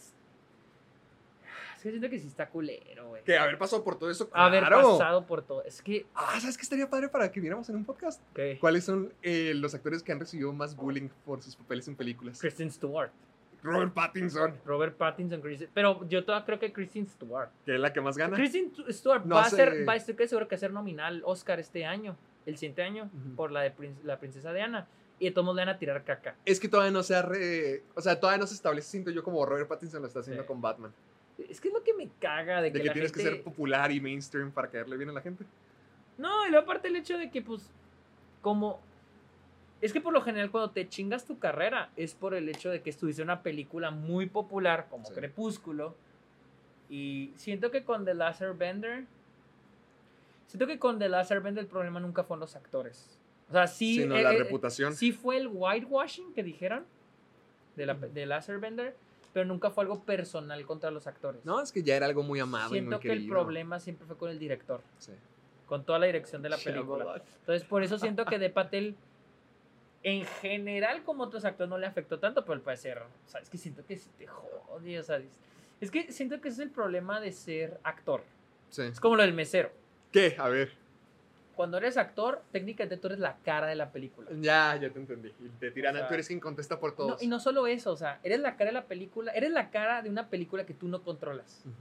Es 1.77 1.83
que 1.83 1.89
siento 1.91 2.09
que 2.09 2.19
sí 2.19 2.27
está 2.27 2.49
culero, 2.49 3.09
güey. 3.09 3.23
Que 3.23 3.37
haber 3.37 3.57
pasado 3.59 3.83
por 3.83 3.97
todo 3.99 4.09
eso. 4.09 4.27
Haber 4.33 4.63
pasado 4.67 5.25
por 5.25 5.43
todo. 5.43 5.63
Es 5.63 5.81
que. 5.81 6.05
Ah, 6.15 6.39
¿sabes 6.39 6.57
qué 6.57 6.63
estaría 6.63 6.89
padre 6.89 7.09
para 7.09 7.31
que 7.31 7.39
viéramos 7.39 7.69
en 7.69 7.75
un 7.75 7.85
podcast? 7.85 8.21
¿qué? 8.33 8.57
¿Cuáles 8.59 8.83
son 8.83 9.13
eh, 9.21 9.53
los 9.55 9.73
actores 9.75 10.01
que 10.01 10.11
han 10.11 10.19
recibido 10.19 10.51
más 10.51 10.75
bullying 10.75 11.09
por 11.25 11.41
sus 11.43 11.55
papeles 11.55 11.87
en 11.87 11.95
películas? 11.95 12.39
Kristen 12.39 12.71
Stewart. 12.71 13.11
Robert 13.65 13.93
Pattinson, 13.93 14.53
Robert 14.65 14.95
Pattinson, 14.97 15.41
Kristen. 15.41 15.69
Pero 15.73 16.07
yo 16.07 16.23
todavía 16.23 16.45
creo 16.45 16.59
que 16.59 16.71
Kristen 16.71 17.07
Stewart. 17.07 17.49
que 17.65 17.75
es 17.75 17.79
la 17.79 17.91
que 17.91 18.01
más 18.01 18.17
gana. 18.17 18.35
Kristen 18.37 18.71
Stewart 18.89 19.25
No 19.25 19.35
va, 19.35 19.43
a 19.45 19.49
ser, 19.49 19.87
va 19.87 19.93
a 19.93 19.95
estoy 19.95 20.15
seguro 20.27 20.47
que 20.47 20.57
ser 20.57 20.71
nominal 20.71 21.21
Oscar 21.25 21.59
este 21.59 21.85
año, 21.85 22.15
el 22.45 22.57
siguiente 22.57 22.83
año, 22.83 23.09
por 23.35 23.51
la 23.51 23.61
de 23.61 23.71
prin- 23.75 23.97
la 24.03 24.19
princesa 24.19 24.53
Diana. 24.53 24.87
Y 25.17 25.25
de 25.25 25.31
todos 25.31 25.45
modos 25.45 25.55
le 25.55 25.61
van 25.65 25.75
a 25.75 25.79
tirar 25.79 26.03
caca. 26.03 26.35
Es 26.43 26.59
que 26.59 26.67
todavía 26.67 26.91
no 26.91 27.01
se 27.01 27.15
ha 27.15 27.21
re... 27.21 27.83
O 27.95 28.01
sea, 28.01 28.19
todavía 28.19 28.37
no 28.39 28.47
se 28.47 28.53
establece, 28.53 28.89
siento 28.89 29.11
yo, 29.11 29.23
como 29.23 29.45
Robert 29.45 29.67
Pattinson 29.69 30.01
lo 30.01 30.07
está 30.09 30.19
haciendo 30.19 30.43
Sí. 30.43 30.47
con 30.47 30.61
Batman. 30.61 30.93
Es 31.49 31.61
que 31.61 31.69
es 31.69 31.73
lo 31.73 31.81
que 31.83 31.93
me 31.93 32.09
caga 32.19 32.57
de 32.61 32.69
De 32.69 32.73
que, 32.73 32.79
que 32.81 32.87
la 32.87 32.93
tienes 32.93 33.13
gente... 33.13 33.29
que 33.29 33.35
ser 33.37 33.43
popular 33.43 33.91
y 33.93 34.01
mainstream 34.01 34.51
para 34.51 34.69
caerle 34.69 34.97
bien 34.97 35.09
a 35.09 35.13
la 35.13 35.21
gente. 35.21 35.45
No, 36.17 36.45
y 36.45 36.49
luego 36.51 36.63
aparte 36.65 36.89
el 36.89 36.97
hecho 36.97 37.17
de 37.17 37.31
que, 37.31 37.41
pues, 37.41 37.69
como... 38.41 38.81
Es 39.81 39.93
que 39.93 40.01
por 40.01 40.13
lo 40.13 40.21
general 40.21 40.51
cuando 40.51 40.71
te 40.71 40.87
chingas 40.87 41.25
tu 41.25 41.37
carrera 41.37 41.89
es 41.95 42.13
por 42.15 42.33
el 42.33 42.49
hecho 42.49 42.69
de 42.69 42.81
que 42.81 42.89
estuviste 42.89 43.21
en 43.21 43.27
una 43.27 43.41
película 43.43 43.91
muy 43.91 44.25
popular 44.25 44.87
como 44.89 45.05
Sí. 45.05 45.13
Crepúsculo. 45.13 45.95
Y 46.89 47.31
siento 47.35 47.71
que 47.71 47.83
con 47.83 48.05
The 48.05 48.13
Last 48.13 48.41
Airbender... 48.41 49.05
Siento 50.47 50.67
que 50.67 50.79
con 50.79 50.99
The 50.99 51.09
Last 51.09 51.31
Airbender 51.31 51.63
el 51.63 51.69
problema 51.69 51.99
nunca 51.99 52.23
fueron 52.23 52.41
los 52.41 52.55
actores. 52.55 53.19
O 53.49 53.51
sea, 53.51 53.67
sí... 53.67 53.97
Sino 53.99 54.15
eh, 54.15 54.23
la 54.23 54.33
eh, 54.33 54.37
reputación. 54.39 54.95
Sí 54.95 55.11
fue 55.11 55.37
el 55.37 55.47
whitewashing 55.51 56.33
que 56.33 56.43
dijeron 56.43 56.85
de, 57.75 57.85
la, 57.85 57.93
de 57.95 58.25
Last 58.25 58.49
Airbender, 58.49 58.95
pero 59.33 59.45
nunca 59.45 59.69
fue 59.69 59.83
algo 59.83 59.99
personal 59.99 60.63
contra 60.65 60.91
los 60.91 61.07
actores. 61.07 61.43
No, 61.43 61.61
es 61.61 61.71
que 61.71 61.83
ya 61.83 61.95
era 61.95 62.05
algo 62.05 62.23
muy 62.23 62.39
amado 62.39 62.69
y 62.69 62.79
Siento 62.79 62.97
muy 62.97 62.99
que 63.01 63.11
el 63.11 63.27
problema 63.27 63.79
siempre 63.79 64.07
fue 64.07 64.15
con 64.17 64.29
el 64.29 64.39
director, 64.39 64.81
Sí. 64.97 65.11
con 65.67 65.83
toda 65.83 65.99
la 65.99 66.05
dirección 66.05 66.41
de 66.41 66.49
la 66.49 66.57
película. 66.63 67.21
Entonces, 67.41 67.67
por 67.67 67.83
eso 67.83 67.99
siento 67.99 68.25
que 68.25 68.39
De 68.39 68.49
Patel, 68.49 68.95
en 70.07 70.23
general, 70.25 71.03
como 71.03 71.23
otros 71.23 71.43
actores, 71.45 71.67
no 71.67 71.79
le 71.79 71.87
afectó 71.87 72.19
tanto, 72.19 72.43
pero 72.45 72.53
él 72.53 72.61
puede 72.61 72.77
ser. 72.77 72.99
O 72.99 73.07
sea, 73.29 73.41
es 73.41 73.49
que 73.49 73.57
siento 73.57 73.83
que 73.85 73.97
sí 73.97 74.07
te 74.19 74.27
jode, 74.27 74.99
o 74.99 75.03
sea, 75.03 75.19
es- 75.81 75.89
que 75.91 76.11
siento 76.11 76.39
que 76.39 76.49
ese 76.49 76.61
es 76.61 76.67
el 76.67 76.71
problema 76.71 77.19
de 77.19 77.31
ser 77.31 77.79
actor. 77.83 78.21
Sí. 78.69 78.83
Es 78.83 78.99
como 78.99 79.15
lo 79.15 79.23
del 79.23 79.33
mesero. 79.33 79.71
¿Qué? 80.11 80.35
A 80.37 80.47
ver. 80.47 80.71
Cuando 81.55 81.77
eres 81.77 81.97
actor, 81.97 82.43
técnicamente 82.51 82.97
tú 82.97 83.07
eres 83.07 83.19
la 83.19 83.37
cara 83.43 83.65
de 83.67 83.75
la 83.75 83.91
película. 83.91 84.29
Ya, 84.39 84.75
ya 84.79 84.89
te 84.91 84.99
entendí. 84.99 85.33
Y 85.39 85.49
te 85.59 85.71
tiran, 85.71 85.95
O 85.95 85.99
sea, 85.99 86.07
tú 86.07 86.13
eres 86.13 86.27
quien 86.27 86.39
contesta 86.39 86.79
por 86.79 86.91
No, 86.91 86.95
todos. 86.97 87.23
y 87.23 87.27
no 87.27 87.39
solo 87.39 87.65
eso, 87.65 87.91
o 87.91 87.97
sea, 87.97 88.19
eres 88.23 88.41
la 88.41 88.57
cara 88.57 88.69
de 88.69 88.73
la 88.73 88.85
película, 88.85 89.31
eres 89.31 89.49
la 89.51 89.69
cara 89.71 90.01
de 90.03 90.09
una 90.09 90.29
película 90.29 90.65
que 90.67 90.73
tú 90.75 90.87
no 90.87 91.01
controlas. 91.01 91.61
Ujú. 91.65 91.73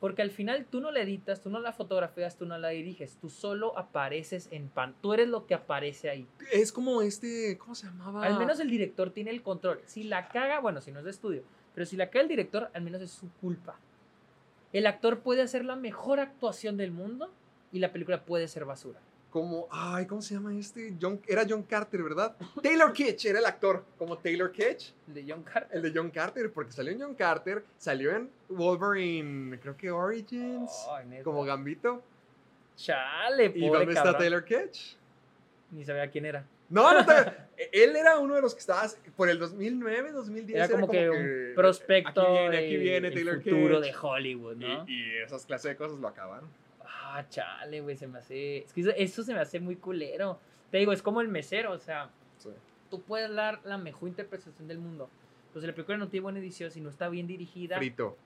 Porque 0.00 0.22
al 0.22 0.30
final 0.30 0.64
tú 0.64 0.80
no 0.80 0.90
la 0.90 1.02
editas, 1.02 1.42
tú 1.42 1.50
no 1.50 1.60
la 1.60 1.72
fotografías, 1.72 2.36
tú 2.36 2.46
no 2.46 2.56
la 2.56 2.68
diriges, 2.70 3.18
tú 3.20 3.28
solo 3.28 3.78
apareces 3.78 4.48
en 4.50 4.68
pan, 4.68 4.94
tú 5.02 5.12
eres 5.12 5.28
lo 5.28 5.46
que 5.46 5.54
aparece 5.54 6.08
ahí. 6.08 6.26
Es 6.52 6.72
como 6.72 7.02
este, 7.02 7.58
¿cómo 7.58 7.74
se 7.74 7.86
llamaba? 7.86 8.24
Al 8.24 8.38
menos 8.38 8.58
el 8.60 8.70
director 8.70 9.10
tiene 9.10 9.30
el 9.30 9.42
control. 9.42 9.80
Si 9.84 10.04
la 10.04 10.28
caga, 10.28 10.58
bueno, 10.60 10.80
si 10.80 10.90
no 10.90 11.00
es 11.00 11.04
de 11.04 11.10
estudio, 11.10 11.42
pero 11.74 11.84
si 11.84 11.96
la 11.96 12.08
caga 12.08 12.22
el 12.22 12.28
director, 12.28 12.70
al 12.72 12.82
menos 12.82 13.02
es 13.02 13.10
su 13.10 13.30
culpa. 13.42 13.78
El 14.72 14.86
actor 14.86 15.20
puede 15.20 15.42
hacer 15.42 15.66
la 15.66 15.76
mejor 15.76 16.18
actuación 16.18 16.78
del 16.78 16.92
mundo 16.92 17.30
y 17.70 17.80
la 17.80 17.92
película 17.92 18.24
puede 18.24 18.48
ser 18.48 18.64
basura. 18.64 19.00
Como, 19.30 19.68
ay, 19.70 20.06
¿cómo 20.06 20.20
se 20.20 20.34
llama 20.34 20.52
este? 20.58 20.92
John, 21.00 21.20
era 21.28 21.44
John 21.48 21.62
Carter, 21.62 22.02
¿verdad? 22.02 22.34
Taylor 22.62 22.92
Kitsch 22.92 23.26
era 23.26 23.38
el 23.38 23.46
actor, 23.46 23.84
como 23.96 24.18
Taylor 24.18 24.50
Kitsch, 24.50 24.92
De 25.06 25.24
John 25.26 25.44
Carter. 25.44 25.68
el 25.76 25.82
de 25.82 25.92
John 25.94 26.10
Carter, 26.10 26.52
porque 26.52 26.72
salió 26.72 26.92
en 26.92 27.00
John 27.00 27.14
Carter, 27.14 27.64
salió 27.78 28.10
en 28.16 28.28
Wolverine, 28.48 29.58
creo 29.60 29.76
que 29.76 29.90
Origins, 29.90 30.72
como 31.22 31.44
Gambito. 31.44 32.02
Chale, 32.76 33.52
¿Y 33.54 33.60
pobre 33.68 33.80
dónde 33.84 33.92
está. 33.94 34.16
Taylor 34.18 34.44
Kitsch? 34.44 34.96
Ni 35.70 35.84
sabía 35.84 36.10
quién 36.10 36.24
era. 36.24 36.44
No, 36.68 36.92
no, 36.94 37.04
te- 37.04 37.32
él 37.72 37.94
era 37.94 38.18
uno 38.18 38.34
de 38.34 38.42
los 38.42 38.54
que 38.54 38.60
estaba 38.60 38.82
por 39.16 39.28
el 39.28 39.38
2009, 39.38 40.12
2010. 40.12 40.56
Era 40.56 40.68
como, 40.68 40.88
que, 40.90 41.08
un 41.10 41.54
prospecto 41.54 42.20
Aquí 42.22 42.30
viene, 42.32 42.56
aquí 42.58 42.76
viene 42.78 43.08
el 43.08 43.14
Taylor 43.14 43.36
futuro 43.42 43.80
Kitsch. 43.80 43.92
de 43.92 43.98
Hollywood, 44.00 44.56
¿no? 44.56 44.84
Y, 44.88 44.92
y 44.92 45.16
esas 45.18 45.44
clases 45.46 45.70
de 45.72 45.76
cosas 45.76 45.98
lo 45.98 46.08
acabaron. 46.08 46.48
Ah, 46.92 47.24
chale, 47.28 47.80
güey, 47.80 47.96
se 47.96 48.06
me 48.06 48.18
hace... 48.18 48.58
Es 48.58 48.72
que 48.72 48.80
eso, 48.82 48.90
eso 48.96 49.22
se 49.22 49.34
me 49.34 49.40
hace 49.40 49.60
muy 49.60 49.76
culero. 49.76 50.38
Te 50.70 50.78
digo, 50.78 50.92
es 50.92 51.02
como 51.02 51.20
el 51.20 51.28
mesero, 51.28 51.72
o 51.72 51.78
sea, 51.78 52.10
Sí. 52.38 52.50
tú 52.90 53.02
puedes 53.02 53.32
dar 53.34 53.60
la 53.64 53.78
mejor 53.78 54.08
interpretación 54.08 54.66
del 54.68 54.78
mundo. 54.78 55.08
Si 55.54 55.66
la 55.66 55.72
película 55.72 55.98
no 55.98 56.08
tiene 56.08 56.22
buena 56.22 56.38
edición, 56.38 56.70
si 56.70 56.80
no 56.80 56.88
está 56.90 57.08
bien 57.08 57.26
dirigida, 57.26 57.76
Frito. 57.78 58.16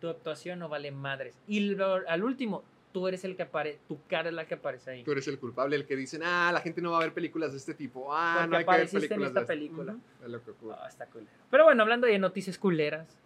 tu 0.00 0.08
actuación 0.08 0.60
no 0.60 0.68
vale 0.68 0.90
madres. 0.92 1.38
Y 1.48 1.60
lo- 1.74 2.08
al 2.08 2.22
último, 2.22 2.62
tú 2.92 3.08
eres 3.08 3.24
el 3.24 3.34
que 3.34 3.42
aparece, 3.42 3.80
tu 3.88 3.98
cara 4.08 4.28
es 4.28 4.34
la 4.34 4.46
que 4.46 4.54
aparece 4.54 4.92
ahí. 4.92 5.02
Tú 5.04 5.10
eres 5.12 5.26
el 5.26 5.38
culpable, 5.40 5.74
el 5.74 5.86
que 5.86 5.96
dicen, 5.96 6.22
ah, 6.24 6.50
la 6.52 6.60
gente 6.60 6.80
no 6.80 6.92
va 6.92 6.98
a 6.98 7.00
ver 7.00 7.12
películas 7.12 7.50
de 7.52 7.58
este 7.58 7.74
tipo. 7.74 8.08
Ah, 8.14 8.36
Porque 8.38 8.50
no 8.50 8.56
hay 8.58 8.64
que 8.64 8.70
ver 8.70 8.74
apareciste 8.80 8.96
en 9.06 9.08
películas 9.08 9.28
esta 9.30 9.40
de 9.40 9.44
este". 9.44 9.54
película. 9.54 9.96
Es 10.24 10.28
lo 10.30 10.44
que 10.44 10.50
ocurre. 10.52 10.76
Ah, 10.80 10.86
está 10.88 11.06
culero. 11.06 11.30
Pero 11.50 11.64
bueno, 11.64 11.82
hablando 11.82 12.06
de 12.06 12.18
noticias 12.18 12.56
culeras. 12.58 13.18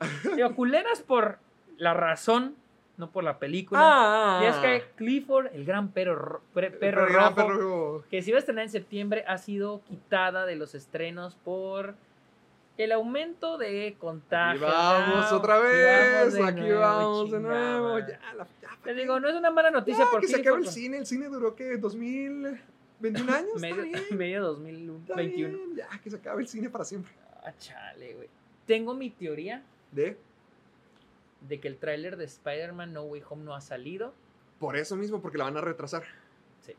Digo, 0.36 0.54
culeras 0.54 1.00
por 1.02 1.38
la 1.78 1.94
razón, 1.94 2.56
no 2.96 3.10
por 3.10 3.24
la 3.24 3.38
película. 3.38 3.80
Ah, 3.82 4.40
Y 4.42 4.46
es 4.46 4.56
que 4.56 4.84
Clifford, 4.96 5.48
el 5.54 5.64
gran 5.64 5.90
perro, 5.90 6.42
perro 6.54 7.06
el 7.06 7.12
rojo, 7.12 7.34
perro- 7.34 8.04
que 8.10 8.22
se 8.22 8.30
iba 8.30 8.38
a 8.38 8.40
estrenar 8.40 8.64
en 8.64 8.70
septiembre, 8.70 9.24
ha 9.26 9.38
sido 9.38 9.82
quitada 9.84 10.46
de 10.46 10.56
los 10.56 10.74
estrenos 10.74 11.34
por 11.44 11.94
el 12.78 12.92
aumento 12.92 13.56
de 13.58 13.96
contagios. 13.98 14.60
vamos 14.62 15.26
Ah, 15.30 15.36
otra 15.36 15.58
vez, 15.58 16.34
aquí 16.40 16.60
nuevo, 16.60 16.80
vamos 16.80 17.30
de 17.30 17.40
nuevo. 17.40 17.98
Ya, 18.00 18.18
la, 18.36 18.44
ya, 18.62 18.68
Te 18.84 18.94
digo, 18.94 19.18
no 19.20 19.28
es 19.28 19.34
una 19.34 19.50
mala 19.50 19.70
noticia 19.70 20.04
ya, 20.04 20.10
porque 20.10 20.26
que 20.26 20.32
se 20.34 20.40
acabe 20.40 20.58
el 20.58 20.68
cine. 20.68 20.98
El 20.98 21.06
cine 21.06 21.26
duró, 21.28 21.54
¿qué? 21.54 21.80
¿2021 21.80 22.58
años? 23.30 23.48
Está 23.56 23.58
medio, 23.60 23.82
bien, 23.82 24.04
medio 24.12 24.36
está 24.38 24.48
2021. 24.48 25.58
bien, 25.58 25.76
Ya, 25.76 25.88
que 26.02 26.10
se 26.10 26.16
acabe 26.16 26.42
el 26.42 26.48
cine 26.48 26.68
para 26.70 26.84
siempre. 26.84 27.12
Ah, 27.44 27.52
chale, 27.58 28.14
güey. 28.14 28.28
Tengo 28.66 28.94
mi 28.94 29.10
teoría 29.10 29.62
De, 29.92 30.18
de 31.48 31.60
que 31.60 31.68
el 31.68 31.76
tráiler 31.78 32.16
de 32.16 32.24
Spider-Man 32.24 32.92
No 32.92 33.02
Way 33.04 33.22
Home 33.28 33.44
no 33.44 33.54
ha 33.54 33.60
salido. 33.60 34.14
por 34.58 34.76
eso 34.76 34.96
mismo, 34.96 35.20
porque 35.20 35.38
la 35.38 35.44
van 35.44 35.56
a 35.56 35.60
retrasar. 35.60 36.04
Sí. 36.60 36.72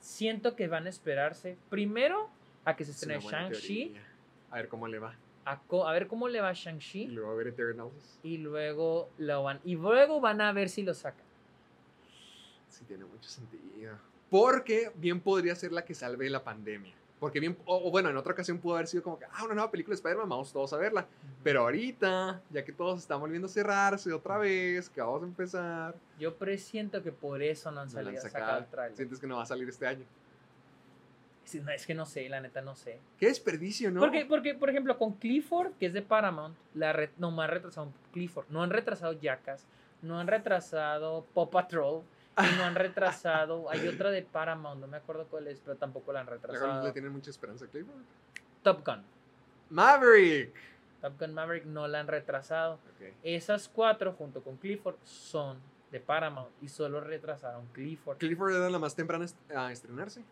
Siento 0.00 0.56
que 0.56 0.68
van 0.68 0.86
a 0.86 0.88
esperarse 0.90 1.56
primero 1.70 2.28
a 2.64 2.76
que 2.76 2.84
se 2.84 2.92
Es 2.92 2.96
estrene 3.02 3.20
Shang-Chi. 3.22 3.94
A 4.50 4.56
ver 4.56 4.68
cómo 4.68 4.88
le 4.88 4.98
va. 4.98 5.14
a, 5.44 5.92
ver 5.92 6.06
cómo 6.06 6.28
le 6.28 6.40
va 6.40 6.48
a 6.48 6.52
Y 6.52 6.56
Shang-Chi 6.56 7.06
luego 7.08 7.30
a 7.30 7.34
ver 7.34 7.48
Eternals. 7.48 8.18
y 8.22 8.38
luego 8.38 9.10
lo 9.18 9.42
van 9.42 9.60
y 9.64 9.74
luego 9.76 10.20
van 10.20 10.40
a 10.40 10.52
ver 10.52 10.68
si 10.68 10.82
lo 10.82 10.94
sacan. 10.94 11.24
Sí, 12.68 12.84
tiene 12.86 13.04
mucho 13.04 13.28
sentido. 13.28 13.98
Porque 14.30 14.90
bien 14.96 15.20
podría 15.20 15.54
ser 15.54 15.72
la 15.72 15.84
que 15.84 15.94
salve 15.94 16.28
la 16.30 16.42
pandemia. 16.42 16.94
Porque 17.24 17.40
bien, 17.40 17.56
o, 17.64 17.88
o 17.88 17.90
bueno, 17.90 18.10
en 18.10 18.16
otra 18.18 18.34
ocasión 18.34 18.58
pudo 18.58 18.74
haber 18.74 18.86
sido 18.86 19.02
como 19.02 19.18
que, 19.18 19.24
ah, 19.24 19.44
una 19.44 19.54
nueva 19.54 19.70
película 19.70 19.92
de 19.92 19.96
Spider-Man, 19.96 20.28
vamos 20.28 20.52
todos 20.52 20.70
a 20.74 20.76
verla. 20.76 21.06
Pero 21.42 21.62
ahorita, 21.62 22.42
ya 22.50 22.62
que 22.64 22.72
todos 22.72 23.00
están 23.00 23.18
volviendo 23.18 23.46
a 23.46 23.48
cerrarse 23.48 24.12
otra 24.12 24.36
vez, 24.36 24.90
que 24.90 25.00
vamos 25.00 25.22
a 25.22 25.24
empezar, 25.24 25.94
Yo 26.18 26.34
presiento 26.34 27.02
que 27.02 27.12
por 27.12 27.42
eso 27.42 27.70
no 27.70 27.80
han 27.80 27.88
no 27.88 27.94
la 27.94 27.98
han 28.00 28.04
salido 28.04 28.18
a 28.20 28.22
sacado. 28.22 28.44
sacar 28.46 28.62
el 28.62 28.68
tráiler. 28.70 28.96
sientes 28.96 29.18
que 29.18 29.26
no 29.26 29.36
va 29.38 29.42
a 29.44 29.46
salir 29.46 29.66
este 29.66 29.86
año. 29.86 30.04
Sí, 31.44 31.60
no, 31.60 31.70
Es 31.72 31.86
que 31.86 31.94
no 31.94 32.06
sé, 32.06 32.28
la 32.28 32.40
neta 32.40 32.60
no 32.62 32.74
sé. 32.74 32.98
Qué 33.18 33.26
desperdicio, 33.26 33.90
¿no? 33.90 34.00
Porque, 34.00 34.24
porque, 34.26 34.54
por 34.54 34.70
ejemplo, 34.70 34.96
con 34.98 35.12
Clifford, 35.14 35.72
que 35.78 35.86
es 35.86 35.92
de 35.92 36.02
Paramount, 36.02 36.54
la 36.74 36.92
re- 36.92 37.10
nomás 37.18 37.50
retrasaron 37.50 37.92
Clifford. 38.12 38.46
No 38.50 38.62
han 38.62 38.70
retrasado 38.70 39.12
Jackass, 39.12 39.64
no 40.02 40.18
han 40.18 40.26
retrasado 40.26 41.24
Paw 41.34 41.50
Patrol, 41.50 42.02
y 42.38 42.56
no 42.56 42.64
han 42.64 42.74
retrasado. 42.74 43.70
Hay 43.70 43.86
otra 43.86 44.10
de 44.10 44.22
Paramount, 44.22 44.80
no 44.80 44.86
me 44.86 44.96
acuerdo 44.96 45.26
cuál 45.26 45.46
es, 45.48 45.60
pero 45.60 45.76
tampoco 45.76 46.12
la 46.12 46.20
han 46.20 46.26
retrasado. 46.26 46.84
le 46.84 46.92
tienen 46.92 47.12
mucha 47.12 47.30
esperanza 47.30 47.64
a 47.64 47.68
Clifford. 47.68 48.02
Top 48.62 48.84
Gun. 48.84 49.02
Maverick. 49.70 50.54
Top 51.00 51.18
Gun 51.18 51.34
Maverick 51.34 51.64
no 51.64 51.86
la 51.86 52.00
han 52.00 52.08
retrasado. 52.08 52.78
Esas 53.22 53.68
cuatro, 53.68 54.12
junto 54.12 54.42
con 54.42 54.56
Clifford, 54.56 54.96
son 55.04 55.58
de 55.90 56.00
Paramount 56.00 56.50
y 56.60 56.68
solo 56.68 57.00
retrasaron 57.00 57.66
Clifford. 57.72 58.18
Clifford 58.18 58.56
era 58.56 58.70
la 58.70 58.78
más 58.78 58.96
temprana 58.96 59.26
a 59.54 59.70
estrenarse. 59.70 60.24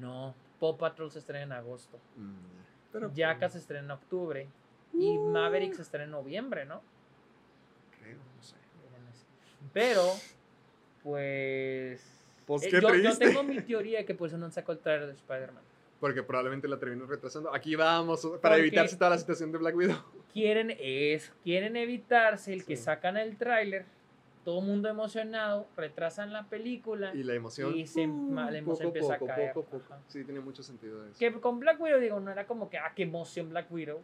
No, 0.00 0.34
Paw 0.58 0.76
Patrol 0.78 1.10
se 1.10 1.18
estrena 1.18 1.42
en 1.44 1.52
agosto. 1.52 1.98
Mm, 2.16 2.92
Pero, 2.92 3.12
Jackass 3.12 3.52
se 3.52 3.58
estrena 3.58 3.84
en 3.84 3.90
octubre. 3.90 4.48
Y. 4.94 5.18
Maverick 5.18 5.74
se 5.74 5.82
estrena 5.82 6.04
en 6.04 6.12
noviembre, 6.12 6.64
¿no? 6.64 6.80
Creo, 7.98 8.16
no 8.16 8.42
sé. 8.42 8.54
Pero, 9.72 10.02
pues. 11.02 12.08
Pues 12.46 12.64
eh, 12.64 12.70
qué 12.70 12.80
yo, 12.80 12.88
yo 12.88 13.02
triste. 13.02 13.26
tengo 13.28 13.42
mi 13.44 13.60
teoría 13.60 13.98
de 13.98 14.04
que 14.04 14.14
por 14.14 14.28
eso 14.28 14.36
no 14.38 14.46
han 14.46 14.52
sacado 14.52 14.72
el 14.74 14.78
trailer 14.80 15.06
de 15.08 15.14
Spider-Man. 15.14 15.62
Porque 16.00 16.22
probablemente 16.24 16.66
la 16.66 16.78
terminen 16.78 17.08
retrasando. 17.08 17.54
Aquí 17.54 17.76
vamos, 17.76 18.20
para 18.40 18.54
Porque- 18.56 18.58
evitarse 18.60 18.96
toda 18.96 19.10
la 19.10 19.18
situación 19.18 19.52
de 19.52 19.58
Black 19.58 19.76
Widow. 19.76 19.96
Quieren 20.32 20.74
eso, 20.80 21.30
quieren 21.44 21.76
evitarse 21.76 22.52
el 22.54 22.64
que 22.64 22.76
Sí. 22.76 22.84
sacan 22.84 23.16
el 23.18 23.36
tráiler, 23.36 23.84
todo 24.44 24.60
mundo 24.62 24.88
emocionado, 24.88 25.66
retrasan 25.76 26.32
la 26.32 26.44
película. 26.48 27.14
Y 27.14 27.22
la 27.22 27.34
emoción. 27.34 27.76
Y 27.76 27.86
se- 27.86 28.06
uh, 28.08 28.34
la 28.34 28.56
emoción 28.58 28.64
poco, 28.64 28.82
empieza 28.88 29.14
a 29.14 29.18
poco, 29.18 29.26
caer. 29.34 29.52
poco. 29.52 29.80
Sí, 30.08 30.24
tiene 30.24 30.40
mucho 30.40 30.62
sentido 30.62 31.06
eso. 31.06 31.18
Que 31.18 31.30
con 31.34 31.60
Black 31.60 31.78
Widow, 31.80 32.00
digo, 32.00 32.18
no 32.18 32.30
era 32.32 32.46
como 32.46 32.68
que, 32.70 32.78
ah, 32.78 32.92
qué 32.96 33.02
emoción 33.04 33.50
Black 33.50 33.70
Widow. 33.70 34.00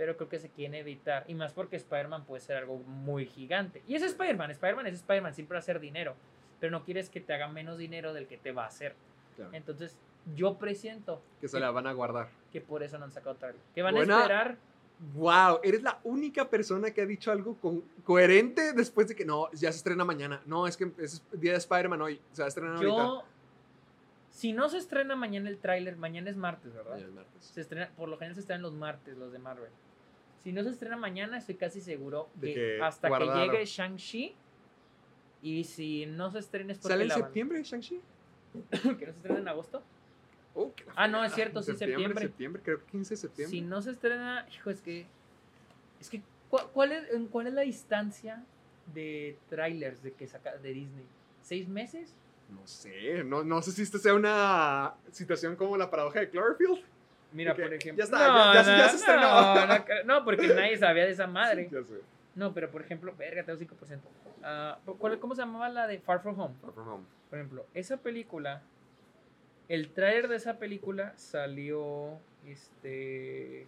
Pero 0.00 0.16
creo 0.16 0.30
que 0.30 0.38
se 0.38 0.48
quieren 0.48 0.74
evitar. 0.76 1.24
Y 1.28 1.34
más 1.34 1.52
porque 1.52 1.76
Spider-Man 1.76 2.24
puede 2.24 2.40
ser 2.40 2.56
algo 2.56 2.78
muy 2.78 3.26
gigante. 3.26 3.82
Y 3.86 3.96
es 3.96 4.02
Spider-Man. 4.02 4.50
Spider-Man 4.50 4.86
es 4.86 4.94
Spider-Man. 4.94 5.34
Siempre 5.34 5.56
va 5.56 5.58
a 5.58 5.60
hacer 5.60 5.78
dinero. 5.78 6.14
Pero 6.58 6.70
no 6.70 6.84
quieres 6.84 7.10
que 7.10 7.20
te 7.20 7.34
haga 7.34 7.48
menos 7.48 7.76
dinero 7.76 8.14
del 8.14 8.26
que 8.26 8.38
te 8.38 8.50
va 8.50 8.64
a 8.64 8.68
hacer. 8.68 8.94
Claro. 9.36 9.50
Entonces, 9.52 9.98
yo 10.34 10.56
presiento 10.56 11.20
Que 11.42 11.48
se 11.48 11.60
la 11.60 11.70
van 11.70 11.86
a 11.86 11.92
guardar. 11.92 12.30
que 12.50 12.62
por 12.62 12.82
eso 12.82 12.96
no 12.96 13.04
han 13.04 13.12
sacado 13.12 13.36
trailer. 13.36 13.60
Que 13.74 13.82
van 13.82 13.94
Buena- 13.94 14.16
a 14.16 14.20
esperar. 14.22 14.56
Wow, 15.12 15.60
eres 15.62 15.82
la 15.82 16.00
única 16.04 16.48
persona 16.48 16.92
que 16.92 17.02
ha 17.02 17.06
dicho 17.06 17.30
algo 17.30 17.58
coherente 18.02 18.72
después 18.72 19.06
de 19.06 19.14
que 19.14 19.26
no, 19.26 19.50
ya 19.52 19.70
se 19.70 19.76
estrena 19.76 20.06
mañana. 20.06 20.40
No, 20.46 20.66
es 20.66 20.78
que 20.78 20.90
es 20.96 21.22
día 21.32 21.52
de 21.52 21.58
Spider-Man 21.58 22.00
hoy. 22.00 22.18
Se 22.32 22.40
va 22.40 22.46
a 22.46 22.48
estrenar 22.48 22.76
ahorita. 22.76 22.96
Yo. 22.96 23.22
Si 24.30 24.54
no 24.54 24.70
se 24.70 24.78
estrena 24.78 25.14
mañana 25.14 25.50
el 25.50 25.58
tráiler, 25.58 25.96
mañana 25.96 26.30
es 26.30 26.36
martes, 26.36 26.72
¿verdad? 26.72 26.98
Martes. 27.08 27.44
Se 27.44 27.60
estrena, 27.60 27.90
por 27.96 28.08
lo 28.08 28.16
general 28.16 28.34
se 28.34 28.40
estrenan 28.40 28.62
los 28.62 28.72
martes, 28.74 29.18
los 29.18 29.30
de 29.32 29.38
Marvel. 29.38 29.70
Si 30.42 30.52
no 30.52 30.62
se 30.62 30.70
estrena 30.70 30.96
mañana, 30.96 31.38
estoy 31.38 31.54
casi 31.56 31.80
seguro 31.80 32.28
que, 32.40 32.54
que 32.54 32.82
hasta 32.82 33.08
guardaron. 33.08 33.50
que 33.50 33.52
llegue 33.52 33.64
Shang-Chi. 33.66 34.34
Y 35.42 35.64
si 35.64 36.06
no 36.06 36.30
se 36.30 36.38
estrena 36.38 36.72
es 36.72 36.78
porque 36.78 36.92
¿Sale 36.94 37.02
en 37.02 37.08
la 37.08 37.14
septiembre, 37.14 37.62
Shang-Chi? 37.62 38.00
que 38.70 39.06
no 39.06 39.12
se 39.12 39.18
estrena 39.18 39.38
en 39.38 39.48
agosto. 39.48 39.82
Oh, 40.54 40.72
Ah, 40.96 41.06
no, 41.08 41.22
es 41.24 41.32
cierto, 41.34 41.62
sí, 41.62 41.76
septiembre. 41.76 42.26
Septiembre, 42.26 42.62
creo 42.64 42.80
que 42.84 42.90
15 42.90 43.14
de 43.14 43.16
septiembre. 43.16 43.56
Si 43.58 43.62
no 43.62 43.80
se 43.82 43.90
estrena, 43.92 44.46
hijo, 44.52 44.70
es 44.70 44.80
que. 44.80 45.06
Es 46.00 46.10
que, 46.10 46.22
¿cuál, 46.48 46.66
cuál 46.72 46.92
es, 46.92 47.12
en 47.12 47.26
¿cuál 47.26 47.46
es 47.46 47.52
la 47.54 47.60
distancia 47.62 48.42
de 48.94 49.38
trailers 49.48 50.02
de 50.02 50.12
que 50.12 50.26
saca 50.26 50.56
de 50.56 50.72
Disney? 50.72 51.04
¿Seis 51.42 51.68
meses? 51.68 52.14
No 52.50 52.66
sé, 52.66 53.22
no, 53.22 53.44
no 53.44 53.62
sé 53.62 53.70
si 53.70 53.82
esta 53.82 53.98
sea 53.98 54.14
una 54.14 54.94
situación 55.12 55.54
como 55.54 55.76
la 55.76 55.88
paradoja 55.88 56.20
de 56.20 56.30
Cloverfield. 56.30 56.82
Mira, 57.32 57.54
por 57.54 57.72
ejemplo. 57.72 57.96
ya 57.98 58.04
está, 58.04 58.18
ya- 58.18 58.54
ya 58.54 58.64
se- 58.64 58.76
ya 58.78 58.88
se 58.88 58.96
estrenó. 58.96 59.54
No, 59.54 59.66
no, 59.66 59.84
no, 60.04 60.24
porque 60.24 60.48
nadie 60.48 60.76
sabía 60.76 61.04
de 61.04 61.12
esa 61.12 61.26
madre. 61.26 61.68
Ya 61.70 61.82
sé. 61.84 62.00
No, 62.34 62.52
pero 62.54 62.70
por 62.70 62.82
ejemplo, 62.82 63.14
verga, 63.16 63.44
tengo 63.44 63.58
5%. 63.58 64.00
Ah, 64.42 64.78
¿cuál- 64.98 65.18
¿Cómo 65.18 65.34
se 65.34 65.42
llamaba 65.42 65.68
la 65.68 65.86
de 65.86 65.98
Far 65.98 66.20
From 66.22 66.38
Home? 66.40 66.54
Far 66.60 66.72
From 66.72 66.88
Home. 66.88 67.04
Por 67.28 67.38
ejemplo, 67.38 67.66
esa 67.74 67.96
película, 67.98 68.62
el 69.68 69.90
tráiler 69.90 70.28
de 70.28 70.36
esa 70.36 70.58
película 70.58 71.12
salió, 71.16 72.18
este... 72.46 73.66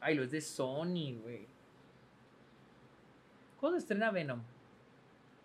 Ay, 0.00 0.14
lo 0.14 0.22
es 0.22 0.30
de 0.30 0.40
Sony, 0.40 1.18
güey. 1.22 1.46
¿Cuándo 3.58 3.78
estrena 3.78 4.10
Venom? 4.10 4.40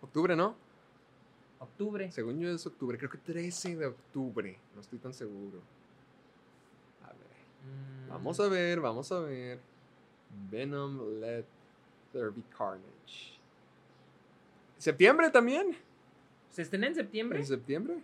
Octubre, 0.02 0.36
¿no? 0.36 0.56
Octubre. 1.62 2.12
Según 2.12 2.40
yo 2.40 2.50
es 2.50 2.66
octubre, 2.66 2.98
creo 2.98 3.10
que 3.10 3.20
13 3.20 3.76
de 3.76 3.86
octubre. 3.86 4.58
No 4.76 4.82
estoy 4.82 5.00
tan 5.00 5.14
seguro. 5.14 5.60
A 7.04 7.08
ver. 7.08 7.16
Mm, 8.06 8.10
Vamos 8.10 8.40
a 8.40 8.48
ver, 8.48 8.80
vamos 8.80 9.12
a 9.12 9.20
ver. 9.20 9.60
Venom 10.50 11.20
Let 11.20 11.46
There 12.12 12.30
Be 12.30 12.42
Carnage. 12.58 13.40
¿Septiembre 14.78 15.30
también? 15.30 15.78
¿Se 16.50 16.64
estrena 16.64 16.88
en 16.88 16.96
septiembre? 16.96 17.40
¿En 17.40 17.46
septiembre? 17.46 17.98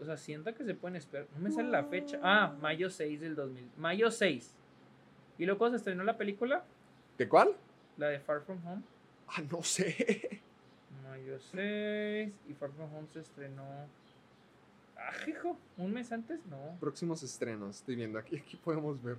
O 0.00 0.04
sea, 0.04 0.16
siento 0.16 0.52
que 0.54 0.64
se 0.64 0.74
pueden 0.74 0.96
esperar. 0.96 1.26
No 1.34 1.40
me 1.40 1.50
sale 1.52 1.68
la 1.70 1.84
fecha. 1.84 2.18
Ah, 2.22 2.54
mayo 2.60 2.90
6 2.90 3.20
del 3.20 3.34
2000. 3.36 3.70
Mayo 3.78 4.10
6. 4.10 4.54
¿Y 5.38 5.46
luego 5.46 5.70
se 5.70 5.76
estrenó 5.76 6.02
la 6.04 6.16
película? 6.16 6.64
¿De 7.16 7.28
cuál? 7.28 7.54
La 7.96 8.08
de 8.08 8.18
Far 8.20 8.42
From 8.42 8.58
Home. 8.66 8.82
Ah, 9.28 9.42
no 9.50 9.62
sé. 9.62 10.40
Mayo 11.08 11.38
6. 11.40 12.32
Y 12.48 12.54
Far 12.54 12.70
From 12.72 12.92
Home 12.94 13.08
se 13.12 13.20
estrenó. 13.20 13.62
Ah, 14.96 15.12
hijo. 15.28 15.56
¿Un 15.76 15.92
mes 15.92 16.10
antes? 16.12 16.44
No. 16.46 16.76
Próximos 16.80 17.22
estrenos, 17.22 17.76
estoy 17.76 17.96
viendo. 17.96 18.18
Aquí, 18.18 18.36
aquí 18.36 18.56
podemos 18.56 19.00
ver. 19.02 19.16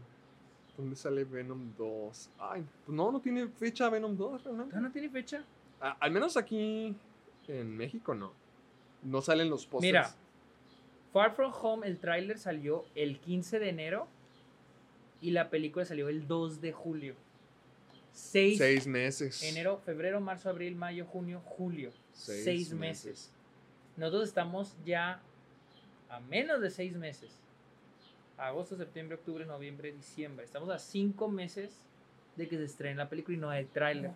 ¿Dónde 0.77 0.95
sale 0.95 1.23
Venom 1.25 1.73
2? 1.77 2.29
Ay, 2.39 2.65
pues 2.85 2.95
no, 2.95 3.11
no 3.11 3.19
tiene 3.19 3.47
fecha 3.47 3.89
Venom 3.89 4.15
2 4.15 4.43
realmente. 4.43 4.69
¿Todavía 4.71 4.87
no 4.87 4.93
tiene 4.93 5.09
fecha? 5.09 5.43
A- 5.81 5.91
al 5.99 6.11
menos 6.11 6.37
aquí 6.37 6.95
en 7.47 7.75
México 7.77 8.13
no. 8.13 8.31
No 9.03 9.21
salen 9.21 9.49
los 9.49 9.65
pósters. 9.65 9.81
Mira, 9.91 10.09
Far 11.11 11.33
From 11.35 11.51
Home, 11.61 11.87
el 11.87 11.97
tráiler 11.99 12.37
salió 12.37 12.85
el 12.95 13.19
15 13.19 13.59
de 13.59 13.69
enero. 13.69 14.07
Y 15.21 15.31
la 15.31 15.49
película 15.49 15.83
salió 15.85 16.07
el 16.07 16.27
2 16.27 16.61
de 16.61 16.71
julio. 16.71 17.15
6 18.13 18.57
Seis 18.57 18.87
meses. 18.87 19.43
Enero, 19.43 19.77
febrero, 19.85 20.19
marzo, 20.19 20.49
abril, 20.49 20.75
mayo, 20.75 21.05
junio, 21.05 21.41
julio. 21.45 21.91
Seis 22.13 22.43
Seis, 22.43 22.73
meses. 22.73 23.31
Nosotros 23.95 24.27
estamos 24.29 24.75
ya 24.85 25.21
a 26.09 26.19
menos 26.19 26.61
de 26.61 26.69
seis 26.71 26.95
meses. 26.95 27.31
Agosto, 28.37 28.75
septiembre, 28.77 29.15
octubre, 29.15 29.45
noviembre, 29.45 29.91
diciembre. 29.91 30.45
Estamos 30.45 30.69
a 30.69 30.79
cinco 30.79 31.27
meses 31.27 31.71
de 32.35 32.47
que 32.47 32.57
se 32.57 32.63
estrene 32.63 32.95
la 32.95 33.09
película 33.09 33.37
y 33.37 33.39
no 33.39 33.49
hay 33.49 33.65
tráiler. 33.65 34.11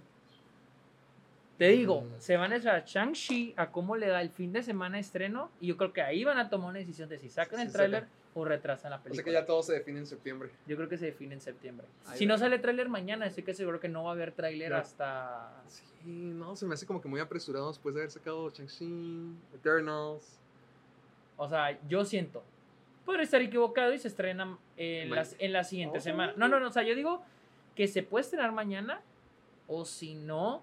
Te 1.58 1.68
digo, 1.70 2.02
Mm. 2.02 2.20
se 2.20 2.36
van 2.38 2.52
a 2.52 2.56
echar 2.58 2.76
a 2.76 2.84
Shang-Chi 2.86 3.54
a 3.58 3.70
cómo 3.72 3.96
le 3.96 4.08
da 4.08 4.22
el 4.22 4.30
fin 4.32 4.52
de 4.52 4.64
semana 4.64 4.96
de 4.98 5.02
estreno 5.02 5.52
y 5.62 5.68
yo 5.68 5.78
creo 5.78 5.94
que 5.94 6.02
ahí 6.02 6.24
van 6.24 6.38
a 6.40 6.50
tomar 6.50 6.70
una 6.72 6.80
decisión 6.80 7.08
de 7.10 7.20
si 7.20 7.30
sacan 7.30 7.60
Sí, 7.60 7.66
el 7.68 7.72
tráiler 7.72 8.08
o 8.34 8.44
retrasan 8.44 8.90
la 8.90 8.98
O 8.98 9.00
sea 9.00 9.04
película. 9.12 9.24
que 9.26 9.32
ya 9.32 9.46
todo 9.46 9.62
se 9.62 9.74
define 9.74 10.00
en 10.00 10.08
septiembre. 10.08 10.50
Yo 10.66 10.76
creo 10.76 10.90
que 10.90 10.98
se 10.98 11.06
define 11.06 11.36
en 11.36 11.42
septiembre. 11.42 11.86
Ahí 12.08 12.18
si 12.18 12.26
va. 12.26 12.34
no 12.34 12.38
sale 12.40 12.58
tráiler 12.58 12.90
mañana, 12.90 13.28
estoy 13.28 13.44
que 13.44 13.54
seguro 13.54 13.80
que 13.80 13.88
no 13.90 14.04
va 14.06 14.10
a 14.10 14.14
haber 14.14 14.32
tráiler 14.32 14.74
hasta 14.74 15.52
Sí, 15.68 16.10
no, 16.34 16.56
se 16.56 16.66
me 16.66 16.74
hace 16.74 16.88
como 16.88 17.00
que 17.02 17.08
muy 17.08 17.20
apresurado 17.20 17.68
después 17.68 17.94
de 17.94 18.02
haber 18.02 18.12
sacado 18.12 18.50
Shang-Chi, 18.50 19.36
Eternals. 19.54 20.40
O 21.38 21.48
sea, 21.48 21.80
yo 21.88 22.04
siento. 22.06 22.44
Podría 23.06 23.24
estar 23.24 23.42
equivocado 23.42 23.94
y 23.94 24.00
se 24.00 24.08
estrena 24.08 24.58
en, 24.78 25.12
las, 25.12 25.36
en 25.40 25.54
la 25.54 25.64
siguiente 25.64 26.00
Oh. 26.00 26.02
semana. 26.02 26.34
No, 26.36 26.48
no, 26.48 26.60
no. 26.60 26.68
O 26.68 26.72
sea, 26.72 26.84
yo 26.84 26.96
digo 26.96 27.22
que 27.76 27.88
se 27.88 28.02
puede 28.02 28.24
estrenar 28.24 28.52
mañana. 28.52 29.02
O 29.68 29.86
si 29.86 30.16
no, 30.16 30.62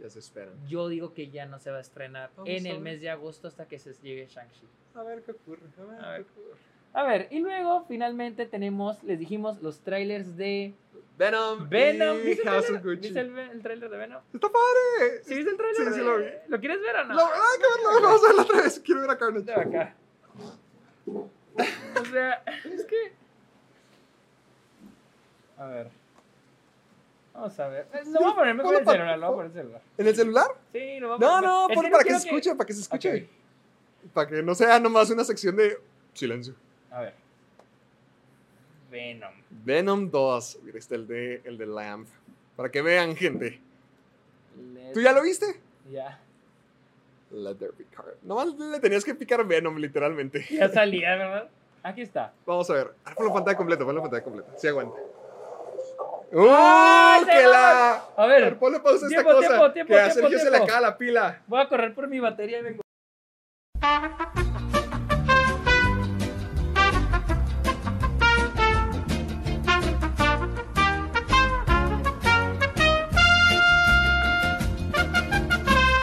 Ya 0.00 0.08
se 0.10 0.18
esperan. 0.18 0.54
yo 0.66 0.88
digo 0.88 1.12
que 1.12 1.28
ya 1.30 1.44
no 1.46 1.58
se 1.58 1.70
va 1.70 1.76
a 1.78 1.80
estrenar 1.82 2.30
Vamos 2.36 2.48
en 2.48 2.66
a 2.66 2.70
el 2.70 2.80
mes 2.80 3.00
de 3.00 3.10
agosto 3.10 3.48
hasta 3.48 3.66
que 3.68 3.78
se 3.78 3.92
llegue 4.02 4.26
Shang-Chi. 4.26 4.66
A 4.94 5.02
ver 5.02 5.22
qué 5.22 5.32
ocurre. 5.32 5.62
A 5.78 5.84
ver, 5.84 6.04
A 6.04 6.10
ver. 6.12 6.24
qué 6.24 6.30
ocurre. 6.40 6.56
A 6.92 7.02
ver, 7.04 7.28
y 7.30 7.38
luego 7.38 7.84
finalmente 7.86 8.46
tenemos, 8.46 9.02
les 9.04 9.18
dijimos, 9.18 9.62
los 9.62 9.80
trailers 9.80 10.36
de 10.36 10.74
Venom. 11.18 11.68
Venom. 11.68 12.16
y 12.16 12.20
¿Viste, 12.22 12.42
el 12.42 12.48
House 12.48 12.64
trailer? 12.66 12.80
of 12.80 12.84
Gucci. 12.86 13.00
¿Viste 13.02 13.20
el, 13.20 13.30
ve- 13.32 13.50
el 13.52 13.62
trailer 13.62 13.90
de 13.90 13.96
Venom? 13.98 14.22
Está 14.34 14.48
padre. 14.48 15.22
¿Sí 15.24 15.34
viste 15.34 15.50
el 15.50 15.56
trailer? 15.56 15.76
Sí, 15.86 15.92
sí 15.92 15.98
de- 15.98 16.04
lo 16.04 16.18
vi. 16.18 16.24
¿Lo 16.48 16.58
quieres 16.60 16.80
ver 16.80 16.96
o 16.96 17.04
no? 17.04 17.14
No, 17.14 17.20
hay 17.26 17.58
que 17.60 17.66
verlo. 17.84 18.00
Vamos 18.08 18.24
a 18.24 18.26
verlo 18.26 18.42
otra 18.42 18.62
vez. 18.62 18.80
Quiero 18.80 19.00
ver 19.02 19.10
a 19.10 19.18
Carnage. 19.18 19.44
De 19.44 19.52
acá. 19.54 19.94
O 21.06 22.04
sea, 22.10 22.42
es 22.64 22.84
que. 22.86 23.12
A 25.58 25.66
ver. 25.66 25.99
Vamos 27.40 27.58
a 27.60 27.68
ver. 27.68 27.86
Lo 28.06 28.20
voy 28.20 28.32
a 28.32 28.34
poner 28.34 28.54
mejor 28.54 28.74
ponlo 28.74 28.78
el 28.90 28.96
celular, 28.96 29.18
lo 29.18 29.26
voy 29.26 29.32
a 29.32 29.36
poner 29.36 29.50
el 29.50 29.52
celular. 29.62 29.82
¿En 29.98 30.06
el 30.06 30.16
celular? 30.16 30.46
Sí, 30.72 31.00
lo 31.00 31.08
voy 31.08 31.16
a 31.16 31.18
No, 31.18 31.28
poner. 31.36 31.42
no, 31.50 31.68
que 31.68 31.74
ponlo 31.74 31.90
para 31.90 32.04
que 32.04 32.10
se 32.10 32.16
escuche, 32.16 32.54
para 32.54 32.66
que 32.66 32.72
se 32.74 32.80
escuche. 32.82 33.28
Para 34.12 34.28
que 34.28 34.42
no 34.42 34.54
sea 34.54 34.78
nomás 34.78 35.08
una 35.10 35.24
sección 35.24 35.56
de 35.56 35.78
silencio. 36.14 36.54
A 36.90 37.00
ver. 37.02 37.14
Venom. 38.90 39.32
Venom 39.64 40.10
2. 40.10 40.58
Mira, 40.64 40.78
está 40.78 40.94
el 40.96 41.06
de, 41.06 41.40
el 41.44 41.56
de 41.58 41.66
Lamb. 41.66 42.06
Para 42.56 42.70
que 42.70 42.82
vean, 42.82 43.14
gente. 43.16 43.60
Let- 44.74 44.92
¿Tú 44.92 45.00
ya 45.00 45.12
lo 45.12 45.22
viste? 45.22 45.46
Ya. 45.90 46.18
Let 47.30 47.54
there 47.56 47.72
be 47.78 47.84
carnage. 47.84 48.18
Nomás 48.22 48.54
le 48.58 48.80
tenías 48.80 49.04
que 49.04 49.14
picar 49.14 49.46
Venom, 49.46 49.76
literalmente. 49.76 50.44
Ya 50.50 50.68
salía, 50.68 51.16
¿verdad? 51.16 51.48
Aquí 51.82 52.02
está. 52.02 52.32
Vamos 52.44 52.68
a 52.70 52.74
ver. 52.74 52.90
Ah, 53.04 53.14
ponlo 53.14 53.32
pantalla 53.32 53.56
completa, 53.56 53.84
ponlo 53.84 54.02
pantalla 54.02 54.24
completa. 54.24 54.52
Sí, 54.58 54.66
aguanta. 54.66 54.96
¡Uh! 56.32 56.46
¡Ay, 56.48 57.24
¡Que 57.24 57.42
la! 57.44 58.04
A 58.16 58.26
ver, 58.26 58.56
ponle 58.58 58.78
pausa 58.80 59.06
a 59.06 59.08
esta 59.08 59.22
Tiempo, 59.22 59.30
cosa. 59.32 59.48
tiempo, 59.48 59.72
tiempo, 59.72 59.92
que 59.94 60.00
a 60.00 60.10
Sergio 60.10 60.38
se 60.38 60.50
le 60.50 60.56
acaba 60.58 60.80
la 60.80 60.96
pila. 60.98 61.42
voy 61.46 61.60
a 61.60 61.68
correr 61.68 61.92
por 61.94 62.06
mi 62.08 62.20
batería 62.20 62.60
y 62.60 62.62
vengo. 62.62 62.82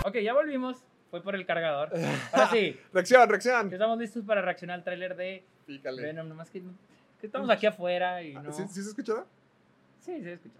Ok, 0.05 0.15
ya 0.23 0.33
volvimos. 0.33 0.77
Fue 1.09 1.21
por 1.21 1.35
el 1.35 1.45
cargador. 1.45 1.89
Ahora 2.33 2.49
sí, 2.51 2.77
Reacción, 2.93 3.29
reacción. 3.29 3.71
estamos 3.71 3.97
listos 3.97 4.23
para 4.25 4.41
reaccionar 4.41 4.75
al 4.79 4.83
tráiler 4.83 5.15
de 5.15 5.43
Pícale. 5.65 6.01
Venom. 6.01 6.27
Nomás 6.27 6.49
que, 6.49 6.61
que 7.19 7.25
estamos 7.27 7.49
aquí 7.49 7.65
afuera 7.65 8.21
y 8.21 8.33
no. 8.33 8.51
¿Sí, 8.51 8.63
¿Sí 8.69 8.83
se 8.83 8.89
escuchará? 8.89 9.25
Sí, 10.07 10.23
sí, 10.23 10.29
escucha. 10.29 10.59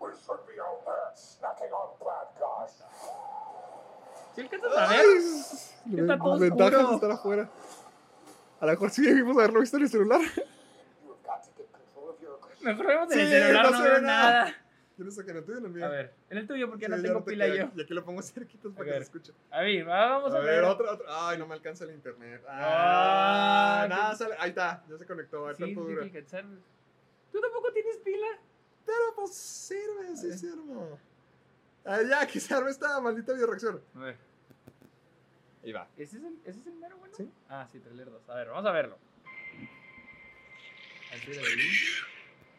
We 0.00 0.12
should 0.14 0.46
be 0.46 0.60
out 0.60 0.84
there 0.84 1.10
snacking 1.16 1.72
on 1.72 1.98
bad 1.98 2.28
guys. 2.38 2.84
¿Sí 4.36 4.40
alcanzas 4.42 4.76
a 4.78 4.86
ver? 4.86 5.04
Que 5.96 6.00
está 6.02 6.18
todo 6.18 6.38
Ventajas 6.38 6.74
oscuro. 6.74 6.88
de 6.90 6.94
estar 6.94 7.10
afuera. 7.10 7.50
A 8.60 8.66
lo 8.66 8.72
mejor 8.72 8.90
sí 8.90 9.02
debimos 9.02 9.36
haberlo 9.36 9.58
visto 9.60 9.76
en 9.76 9.82
el 9.82 9.88
celular. 9.88 10.20
You 10.20 10.26
have 11.12 11.22
got 11.24 11.42
to 11.42 11.50
get 11.56 11.66
control 11.72 12.10
of 12.10 12.20
your 12.20 12.38
aggression. 12.40 12.64
Mejor 12.64 12.86
vemos 12.86 13.12
en 13.12 13.20
el 13.20 13.28
celular, 13.28 13.64
no 13.64 13.70
no, 13.72 13.76
se 13.76 13.82
veo 13.88 14.00
nada. 14.02 14.30
nada. 14.44 14.54
Yo 14.98 15.04
no 15.04 15.10
sé 15.10 15.24
qué 15.24 15.30
en 15.32 15.36
el 15.38 15.44
tuyo 15.44 15.58
en 15.58 15.64
el 15.64 15.70
mío. 15.72 15.84
A 15.84 15.88
ver, 15.88 16.14
en 16.30 16.38
el 16.38 16.46
tuyo 16.46 16.68
porque 16.68 16.84
Sí, 16.86 16.90
no 16.92 17.02
tengo 17.02 17.18
te 17.24 17.30
pila 17.32 17.46
queda- 17.46 17.56
yo. 17.56 17.70
Y 17.74 17.82
aquí 17.82 17.94
lo 17.94 18.04
pongo 18.04 18.22
cerquita 18.22 18.68
para 18.70 18.84
que 18.84 18.92
se 18.92 18.98
escuche. 19.02 19.32
A 19.50 19.60
ver, 19.62 19.88
va- 19.88 20.08
vamos 20.10 20.32
a, 20.32 20.36
A 20.36 20.40
ver, 20.40 20.60
ver. 20.60 20.64
otro, 20.64 20.92
otro. 20.92 21.06
Ay, 21.08 21.38
no 21.38 21.46
me 21.48 21.54
alcanza 21.54 21.82
el 21.84 21.90
internet. 21.90 22.42
Ah, 22.48 23.82
Ah, 23.82 23.86
nada, 23.88 24.10
qué- 24.12 24.16
sale. 24.16 24.36
Ahí 24.38 24.50
está, 24.50 24.84
ya 24.88 24.96
se 24.98 25.06
conectó. 25.06 25.46
Ahí 25.48 25.54
Sí, 25.56 25.62
está 25.64 25.80
sí, 25.80 25.86
dura. 25.88 26.02
¿Tú 27.32 27.40
tampoco 27.40 27.72
tienes 27.72 27.96
pila? 27.98 28.26
Pero 28.86 29.14
pues 29.16 29.34
sirve, 29.34 30.16
sí 30.16 30.28
ver. 30.28 30.38
sirve. 30.38 30.98
Ah, 31.84 32.00
ya, 32.08 32.26
que 32.26 32.40
se 32.40 32.54
arme 32.54 32.70
esta 32.70 33.00
maldita 33.00 33.32
videoreacción. 33.32 33.82
A 33.94 33.98
ver. 33.98 34.16
Ahí 35.64 35.72
va. 35.72 35.88
¿Ese 35.96 36.18
es 36.18 36.24
el, 36.24 36.38
ese 36.44 36.60
es 36.60 36.66
el 36.66 36.74
mero 36.74 36.96
bueno? 36.98 37.14
Sí. 37.16 37.30
Ah, 37.48 37.66
sí, 37.70 37.80
trailer 37.80 38.10
2. 38.10 38.28
A 38.28 38.34
ver, 38.34 38.48
vamos 38.48 38.66
a 38.66 38.72
verlo. 38.72 38.98
Estoy 41.12 41.34
de 41.34 41.40
ahí. 41.40 41.46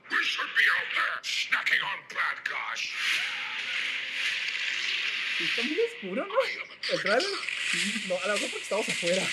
We 0.10 0.18
should 0.24 0.50
be 0.58 0.64
out 0.74 0.90
there 0.96 1.22
snacking 1.24 1.82
on 1.84 2.00
bad 2.10 2.38
guys. 2.46 2.82
Sí, 5.38 5.44
Está 5.46 5.62
muy 5.64 5.80
oscuro, 5.80 6.26
¿no? 6.26 6.34
¿El 6.92 7.02
trailer? 7.02 7.30
No, 8.08 8.16
a 8.16 8.28
lo 8.28 8.34
mejor 8.34 8.50
porque 8.50 8.64
estamos 8.64 8.90
afuera. 8.90 9.24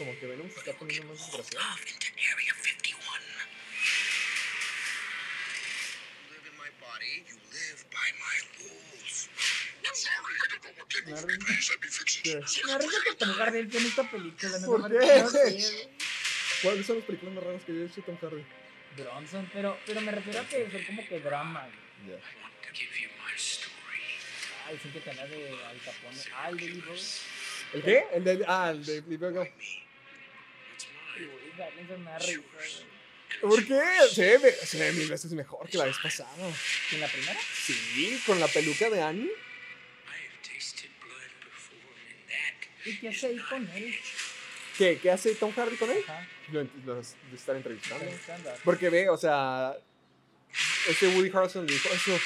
Como 0.00 0.18
que 0.18 0.26
Venom 0.26 0.48
se 0.48 0.60
está 0.60 0.72
poniendo 0.72 1.12
más 1.12 1.18
desgraciado. 1.20 1.60
Love 1.60 1.84
into 1.92 2.06
Area 2.32 2.54
51. 2.56 2.96
You 6.24 6.32
live 6.32 6.46
in 6.48 6.56
my 6.56 6.70
body. 6.80 7.20
You 7.28 7.36
live 7.52 7.84
by 7.92 8.08
my 8.16 8.36
rules. 8.64 9.28
I'm 9.84 9.92
sorry, 9.92 10.40
I 10.40 10.48
don't 10.48 10.64
know 10.64 10.72
what 10.80 10.88
came 10.88 11.12
over 11.12 11.28
me. 11.28 12.72
Arriesgo 12.72 12.98
que 13.04 13.14
Tom 13.14 13.28
Hardy 13.36 13.58
en 13.58 13.86
esta 13.86 14.10
película. 14.10 14.58
No 14.60 14.66
¿Por 14.68 14.88
qué? 14.88 15.20
¿Cuáles 16.62 16.86
son 16.86 16.96
las 16.96 17.04
películas 17.04 17.34
más 17.34 17.44
raras 17.44 17.62
que 17.66 17.74
yo 17.74 17.82
he 17.82 17.84
hecho 17.84 18.00
Tom 18.00 18.16
Hardy? 18.22 18.44
Bronson, 18.96 19.50
pero, 19.52 19.78
pero 19.84 20.00
me 20.00 20.12
refiero 20.12 20.40
a 20.40 20.48
que 20.48 20.70
son 20.70 20.82
como 20.84 21.06
que 21.06 21.20
drama. 21.20 21.68
güey. 22.06 22.16
I 22.16 22.22
want 22.40 22.54
to 22.62 22.72
give 22.72 22.88
you 22.98 23.08
my 23.20 23.36
story. 23.36 24.00
Ay, 24.66 24.80
sí 24.82 24.88
que 24.88 25.00
tenía 25.00 25.26
de 25.26 25.62
Al 25.62 25.78
Capone. 25.84 26.16
Ay, 26.36 26.54
de 26.54 26.68
Lee 26.70 26.84
Boss. 26.88 27.20
¿El 27.74 27.82
qué? 27.82 28.06
El 28.14 28.24
de. 28.24 28.44
Ah, 28.48 28.70
el 28.70 28.82
de 28.86 29.02
Libero 29.02 29.46
Risa, 31.20 32.36
güey. 32.36 32.90
¿Por 33.40 33.66
qué? 33.66 33.80
Se 34.12 34.38
ve, 34.38 34.52
se 34.52 34.78
ve 34.78 34.92
mil 34.92 35.08
veces 35.08 35.32
mejor 35.32 35.68
que 35.68 35.78
la 35.78 35.84
vez 35.84 35.96
pasada. 36.02 36.28
¿En 36.92 37.00
la 37.00 37.08
primera? 37.08 37.38
Sí, 37.54 38.20
con 38.26 38.38
la 38.40 38.48
peluca 38.48 38.90
de 38.90 39.02
Annie. 39.02 39.24
I 39.24 39.28
have 39.28 40.42
tasted 40.42 40.90
blood 41.00 41.30
before, 41.44 41.78
and 42.10 42.28
that 42.28 42.86
¿Y 42.88 42.98
qué 42.98 43.08
hace 43.08 43.26
ahí 43.28 43.38
con 43.38 43.68
él? 43.70 43.94
¿Qué? 44.76 44.98
¿Qué 45.00 45.10
hace 45.10 45.34
Tom 45.36 45.52
Hardy 45.54 45.76
con 45.76 45.90
él? 45.90 46.02
Ajá. 46.06 46.26
Lo, 46.52 46.64
lo- 46.84 46.94
lo 46.96 47.00
están 47.36 47.56
entrevistando. 47.56 48.04
Porque 48.64 48.90
ve, 48.90 49.08
o 49.08 49.16
sea, 49.16 49.74
este 50.88 51.08
Woody 51.08 51.30
Harrelson 51.30 51.66
le 51.66 51.72
dijo, 51.72 51.88
eso, 51.90 52.18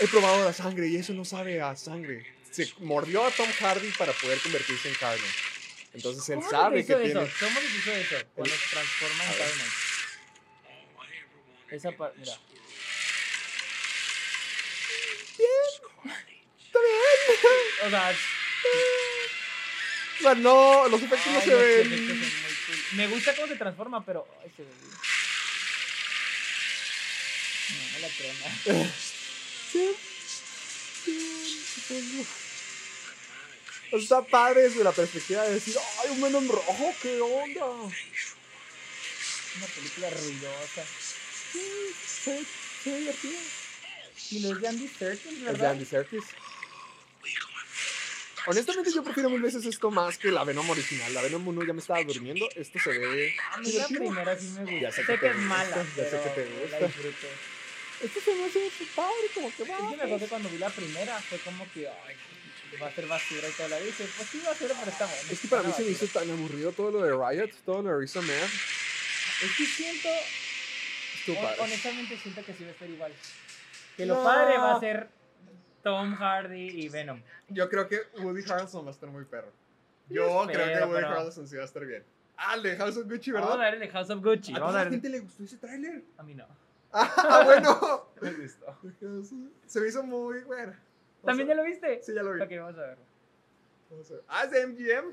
he 0.00 0.08
probado 0.08 0.44
la 0.44 0.52
sangre 0.52 0.88
y 0.88 0.96
eso 0.96 1.12
no 1.12 1.24
sabe 1.24 1.60
a 1.60 1.76
sangre. 1.76 2.26
Se 2.50 2.70
mordió 2.80 3.24
a 3.24 3.30
Tom 3.30 3.48
Hardy 3.60 3.90
para 3.92 4.12
poder 4.12 4.38
convertirse 4.40 4.88
en 4.88 4.94
carne. 4.96 5.24
Entonces 5.94 6.28
él 6.30 6.36
¿Cómo 6.36 6.50
sabe 6.50 6.76
que 6.84 6.92
hizo 6.92 7.00
tiene... 7.02 7.22
eso? 7.22 7.32
¿Cómo 7.40 7.60
les 7.60 7.74
hizo 7.74 7.92
eso? 7.92 8.16
Cuando 8.34 8.54
se 8.54 8.68
transforma 8.70 9.24
en 9.24 9.32
carne. 9.38 9.64
Esa 11.70 11.92
parte, 11.92 12.18
mira. 12.20 12.38
O 17.84 17.90
sea, 17.90 18.14
O 20.18 20.22
sea, 20.22 20.34
no, 20.36 20.88
los 20.88 21.02
efectos 21.02 21.32
no 21.32 21.38
ay, 21.38 21.44
se 21.44 21.50
los 21.50 21.60
ven. 21.60 21.80
efectos 21.92 22.08
son 22.08 22.18
muy 22.18 22.28
cool. 22.66 22.76
Me 22.92 23.06
gusta 23.08 23.34
cómo 23.34 23.48
se 23.48 23.56
transforma, 23.56 24.04
pero. 24.04 24.26
Ay, 24.42 24.52
se 24.56 24.62
ve 24.62 24.68
bien. 24.80 24.92
No, 27.70 27.92
no 27.92 27.98
la 27.98 28.08
creo 28.16 28.32
nada. 28.34 28.90
Sí. 29.72 29.96
Sí. 31.88 32.26
O 33.92 34.00
sea, 34.00 34.18
Está 34.18 34.22
padre 34.22 34.62
desde 34.62 34.82
la 34.82 34.92
perspectiva 34.92 35.42
de 35.44 35.54
decir, 35.54 35.76
ay, 36.02 36.10
un 36.10 36.22
Venom 36.22 36.48
rojo, 36.48 36.94
¿qué 37.02 37.20
onda? 37.20 37.66
Una 37.66 37.92
película 39.74 40.08
ruidosa. 40.08 40.84
Sí, 41.52 41.60
se 42.24 42.90
ve 42.90 42.98
divertido. 42.98 43.38
Y 44.30 44.38
los 44.40 44.60
de 44.62 44.68
Andy 44.68 44.88
Serkis, 44.88 45.32
Es 45.32 45.38
de 45.40 45.44
¿verdad? 45.44 45.72
Andy 45.72 45.84
Serkis. 45.84 46.24
Honestamente 48.46 48.90
yo 48.92 49.04
prefiero 49.04 49.28
mil 49.30 49.42
veces 49.42 49.64
esto 49.66 49.90
más 49.90 50.16
que 50.16 50.30
la 50.30 50.44
Venom 50.44 50.68
original. 50.70 51.12
La 51.12 51.20
Venom 51.22 51.46
1 51.46 51.64
ya 51.64 51.72
me 51.74 51.80
estaba 51.80 52.02
durmiendo. 52.02 52.48
Esto 52.56 52.78
se 52.82 52.90
ve... 52.90 53.36
A 53.52 53.58
mí 53.58 53.72
la 53.72 53.86
primera 53.86 54.38
sí 54.38 54.46
me 54.46 54.60
gusta. 54.62 54.80
Ya 54.80 54.90
sé 54.90 55.04
sé 55.04 55.18
que 55.18 55.26
es 55.26 55.36
mala, 55.36 55.76
gusta, 55.76 56.02
ya 56.02 56.10
sé 56.10 56.20
que 56.22 56.30
te 56.30 56.44
la 56.48 56.60
gusta. 56.60 56.78
disfruto. 56.86 57.26
Esto 58.02 58.20
se 58.20 58.34
me 58.34 58.44
hace 58.46 58.70
padre, 58.96 59.28
como 59.34 59.54
que 59.54 59.62
va. 59.64 59.76
Es 59.76 59.80
que 59.82 59.96
me 59.96 60.02
acuerdo 60.02 60.18
que 60.18 60.26
cuando 60.26 60.48
vi 60.48 60.58
la 60.58 60.70
primera 60.70 61.20
fue 61.20 61.38
como 61.38 61.70
que, 61.72 61.86
ay, 61.88 62.16
va 62.80 62.86
a 62.88 62.92
ser 62.94 63.06
basura 63.06 63.48
y 63.48 63.52
todo. 63.52 63.68
La 63.68 63.78
dije, 63.80 64.04
pues 64.16 64.28
sí, 64.28 64.40
basura, 64.44 64.74
pero 64.78 64.90
está 64.90 65.06
bueno. 65.06 65.22
Es 65.30 65.40
que 65.40 65.48
para 65.48 65.62
mí 65.62 65.72
se 65.72 65.82
me 65.82 65.90
hizo 65.90 66.06
basura. 66.06 66.24
tan 66.26 66.30
aburrido 66.38 66.72
todo 66.72 66.90
lo 66.90 67.02
de 67.02 67.10
Riot, 67.12 67.50
todo 67.64 67.82
lo 67.82 67.90
de 67.90 67.98
Risa 67.98 68.20
Mad. 68.20 68.28
Es 69.42 69.56
que 69.56 69.64
siento, 69.66 70.08
padre. 71.40 71.56
honestamente 71.60 72.16
siento 72.18 72.44
que 72.44 72.52
sí 72.54 72.64
va 72.64 72.70
a 72.70 72.72
estar 72.72 72.88
igual. 72.90 73.12
Que 73.96 74.06
lo 74.06 74.14
No. 74.16 74.24
padre 74.24 74.58
va 74.58 74.76
a 74.76 74.80
ser 74.80 75.08
Tom 75.82 76.14
Hardy 76.14 76.68
y 76.84 76.88
Venom. 76.88 77.20
Yo 77.48 77.68
creo 77.68 77.88
que 77.88 78.00
Woody 78.18 78.42
Harrelson 78.50 78.84
va 78.84 78.90
a 78.90 78.92
estar 78.92 79.08
muy 79.08 79.24
perro. 79.24 79.52
Yo 80.08 80.26
Yo 80.26 80.46
creo 80.46 80.56
que 80.56 80.62
espero, 80.72 80.86
Woody 80.88 80.96
pero- 81.02 81.08
Harrelson 81.10 81.48
sí 81.48 81.56
va 81.56 81.62
a 81.62 81.66
estar 81.66 81.84
bien. 81.84 82.04
Ah, 82.36 82.54
el 82.54 82.62
de 82.62 82.76
House 82.76 82.96
of 82.96 83.06
Gucci, 83.08 83.30
Vamos 83.30 83.50
a 83.50 83.56
¿verdad? 83.56 83.64
ver 83.66 83.74
el 83.74 83.80
de 83.80 83.88
House 83.92 84.10
of 84.10 84.22
Gucci. 84.22 84.52
¿A 84.52 84.56
toda 84.58 84.80
a 84.80 84.84
la 84.84 84.90
gente 84.90 85.08
le 85.08 85.20
gustó 85.20 85.44
ese 85.44 85.56
tráiler? 85.58 86.02
A 86.18 86.22
mí 86.22 86.34
no. 86.34 86.46
Ah, 86.92 87.42
bueno. 87.44 88.08
Me 88.20 88.30
gustó. 88.32 88.78
Se 89.66 89.80
me 89.80 89.88
hizo 89.88 90.02
muy 90.02 90.40
bueno. 90.40 90.72
¿También 91.24 91.48
ya 91.48 91.54
lo 91.54 91.64
viste? 91.64 92.00
Sí, 92.02 92.14
ya 92.14 92.22
lo 92.22 92.32
vi. 92.34 92.40
Ok, 92.42 92.50
vamos 92.58 92.78
a 92.78 92.80
verlo. 92.86 93.04
Vamos 93.90 94.10
a 94.10 94.14
ver. 94.14 94.22
Ah, 94.28 94.44
es 94.44 94.50
de 94.50 94.66
MGM. 94.66 95.12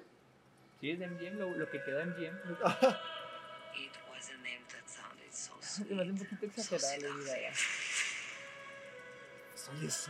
Sí, 0.81 0.91
es 0.91 0.99
de 0.99 1.07
MGM, 1.07 1.37
lo, 1.37 1.49
lo 1.55 1.69
que 1.69 1.83
quedó 1.83 1.97
de 1.99 2.05
MGM. 2.05 2.35
It 3.75 3.91
was 4.11 4.29
a 4.29 4.33
name 4.37 4.63
that 4.69 4.87
sounded 4.87 5.31
so 5.31 5.53
sweet. 5.61 5.91
me 5.91 6.01
hace 6.01 6.11
un 6.11 6.17
poquito 6.17 6.45
exagerado 6.45 7.17
Gaga. 7.25 7.51
Oye, 9.71 9.85
es 9.87 10.09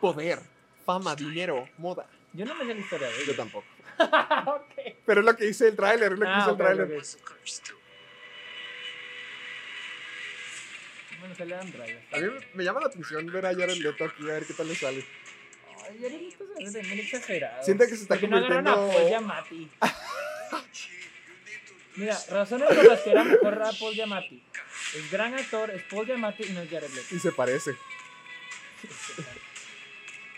poder, 0.00 0.38
fama, 0.84 1.16
dinero, 1.16 1.68
moda. 1.78 2.06
Yo 2.32 2.44
no 2.44 2.54
me 2.54 2.64
sé 2.64 2.74
la 2.74 2.80
historia 2.80 3.08
de 3.08 3.14
Yo 3.14 3.22
ella. 3.32 3.36
tampoco. 3.36 3.66
ok. 3.98 4.94
Pero 5.04 5.20
es 5.20 5.26
lo 5.26 5.34
que 5.36 5.46
dice 5.46 5.66
el 5.68 5.74
tráiler, 5.76 6.12
es 6.12 6.18
lo 6.18 6.24
que 6.26 6.30
Ah, 6.32 6.36
dice 6.38 6.50
el 6.50 6.56
tráiler. 6.56 6.96
was 6.96 7.16
a 7.16 7.24
curse 7.24 7.62
too. 7.62 7.76
Bueno, 11.20 11.34
sale. 11.36 11.54
A 11.54 11.62
mí 11.62 12.26
me- 12.54 12.64
llama 12.64 12.80
la 12.80 12.86
atención 12.86 13.26
ver 13.26 13.46
a 13.46 13.54
Jared 13.54 13.76
Leto 13.76 14.04
aquí, 14.04 14.22
a 14.22 14.32
ver 14.32 14.44
qué 14.46 14.54
tal 14.54 14.68
le 14.68 14.74
sale. 14.74 15.04
Ay, 15.88 15.98
ya 16.00 16.08
le 16.08 16.18
gusta 16.18 16.44
se 16.56 16.64
ve 16.64 16.70
también 16.72 16.98
exagerado. 17.00 17.62
Siente 17.64 17.84
que 17.88 17.96
se 17.96 18.02
está 18.02 18.14
¿Por 18.14 18.20
qué 18.20 18.28
no 18.28 18.36
agarran 18.38 18.66
a 18.68 18.74
convirtiendo- 18.74 18.98
Paul 18.98 19.08
Giamatti? 19.08 19.70
Mira, 21.96 22.18
razones 22.30 22.68
por 22.68 22.84
las 22.86 23.00
que 23.00 23.10
era 23.10 23.24
mejor 23.24 23.62
a 23.62 23.72
Paul 23.72 23.94
Giamatti. 23.94 24.42
Es 24.96 25.10
gran 25.10 25.34
actor, 25.34 25.70
es 25.70 25.82
Paul 25.84 26.06
Giamatti 26.06 26.44
y 26.44 26.50
no 26.52 26.62
es 26.62 26.70
Jared 26.70 26.90
Leto. 26.90 27.14
Y 27.14 27.18
se 27.18 27.32
parece. 27.32 27.72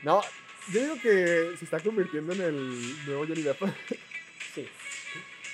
No, 0.02 0.20
yo 0.72 0.80
digo 0.82 0.94
que 1.00 1.54
se 1.56 1.64
está 1.64 1.78
convirtiendo 1.78 2.32
en 2.32 2.40
el 2.40 3.04
nuevo 3.06 3.24
Johnny 3.24 3.42
Depp. 3.42 3.62
Sí. 4.52 4.68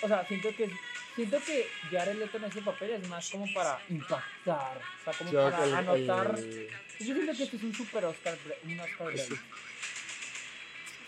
O 0.01 0.09
sea, 0.09 0.27
siento 0.27 0.49
que 0.57 0.71
siento 1.19 1.45
que 1.45 1.69
Jared 1.91 2.15
Leto 2.17 2.37
en 2.37 2.45
ese 2.45 2.63
papel 2.63 2.91
es 2.91 3.09
más 3.09 3.29
como 3.31 3.53
para 3.53 3.81
impactar, 3.89 4.79
o 5.01 5.05
sea, 5.05 5.13
como 5.15 5.33
Yo 5.33 5.51
para 5.51 5.65
el- 5.65 5.75
anotar. 5.75 6.39
el- 6.39 6.69
Yo 7.01 7.05
siento 7.15 7.33
que 7.37 7.43
este 7.43 7.57
es 7.57 7.63
un 7.63 7.75
super 7.75 8.05
Oscar, 8.05 8.39
un 8.65 8.81
Oscar 8.81 9.19
Sí. 9.19 9.35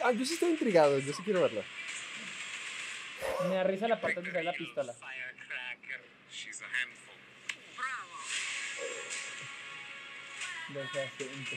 Ah, 0.03 0.13
yo 0.13 0.25
sí 0.25 0.35
estoy 0.35 0.51
intrigado, 0.51 0.99
yo 0.99 1.13
sí 1.13 1.23
quiero 1.23 1.43
verla. 1.43 1.63
Me 3.49 3.55
da 3.55 3.65
risa 3.65 3.87
la 3.87 4.01
parte 4.01 4.17
donde 4.17 4.33
sale 4.33 4.45
la 4.45 4.53
pistola. 4.53 4.93
Firecracker. 4.95 6.01
She's 6.33 6.61
a 6.63 6.65
handful. 6.67 7.15
de 10.75 10.83
ese 10.85 11.03
asunto. 11.03 11.57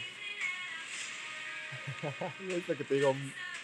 Es 2.50 2.68
lo 2.68 2.78
que 2.78 2.84
te 2.84 2.94
digo, 2.96 3.16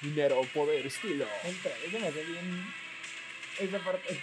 dinero, 0.01 0.41
poder, 0.53 0.85
estilo. 0.85 1.27
Entra, 1.43 1.71
eso 1.85 1.99
me 1.99 2.07
hace 2.07 2.23
bien. 2.23 2.73
Esa 3.59 3.79
parte. 3.79 4.21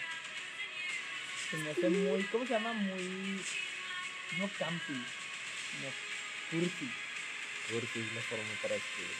Se 1.51 1.56
me 1.59 1.70
hace 1.70 1.89
muy. 1.90 2.23
¿Cómo 2.24 2.44
se 2.47 2.52
llama? 2.52 2.73
Muy. 2.73 3.40
No 4.39 4.48
campi. 4.59 4.93
No. 4.93 5.90
Cursi. 6.51 6.90
Porque 7.73 8.01
es 8.01 8.12
la 8.12 8.20
forma 8.23 8.44
para 8.62 8.74
escribir. 8.77 9.16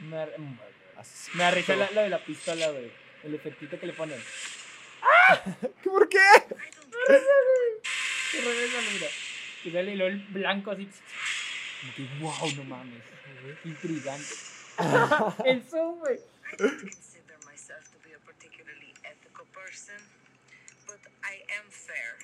Me, 0.00 0.26
mm, 0.38 0.58
me 1.34 1.50
risa 1.52 1.76
la- 1.76 1.90
lo 1.90 2.00
de 2.02 2.08
la 2.10 2.24
pistola, 2.24 2.68
güey. 2.70 2.90
El 3.24 3.34
efectito 3.34 3.78
que 3.80 3.86
le 3.86 3.92
ponen. 3.92 4.22
¿Qué, 5.82 5.88
¿Por 5.90 6.08
qué? 6.08 6.18
Se 8.30 8.40
regresa, 8.40 8.80
mira. 8.92 9.06
Y 9.64 9.70
sale 9.72 9.92
y 9.92 9.96
luego 9.96 10.12
el 10.12 10.18
blanco 10.28 10.70
así. 10.72 10.88
Como 11.80 11.94
que, 11.94 12.02
wow, 12.20 12.52
no 12.56 12.64
mames. 12.64 13.02
Intrigante. 13.64 14.34
el 15.44 15.62
zoom, 15.64 15.98
güey. 16.00 16.16
I 16.16 16.56
don't 16.58 16.80
consider 16.80 17.38
myself 17.46 17.84
to 17.90 17.98
be 18.04 18.14
a 18.14 18.18
particularly 18.20 18.92
ethical 19.02 19.46
person, 19.52 19.96
I 21.26 21.42
am 21.58 21.70
fair. 21.70 22.14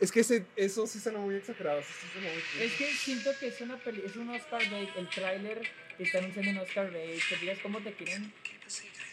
Es 0.00 0.10
que 0.10 0.20
ese, 0.20 0.46
eso 0.56 0.86
sí 0.86 0.98
suena 0.98 1.18
muy 1.18 1.34
exagerado. 1.36 1.80
Eso 1.80 1.92
sí 2.00 2.06
suena 2.12 2.28
muy 2.32 2.62
Es 2.62 2.72
que 2.72 2.92
siento 2.92 3.30
que 3.38 3.48
es 3.48 3.60
una 3.60 3.76
peli, 3.76 4.02
es 4.04 4.16
un 4.16 4.30
Oscar 4.30 4.68
bait. 4.70 4.88
El 4.96 5.08
tráiler 5.10 5.62
que 5.96 6.04
está 6.04 6.18
anunciando 6.18 6.52
un 6.52 6.58
Oscar 6.58 6.90
bait. 6.90 7.22
Que 7.28 7.36
digas 7.36 7.58
cómo 7.62 7.80
te 7.80 7.92
quieren. 7.92 8.32
Keep 8.42 8.66
a 8.66 8.70
secret. 8.70 9.06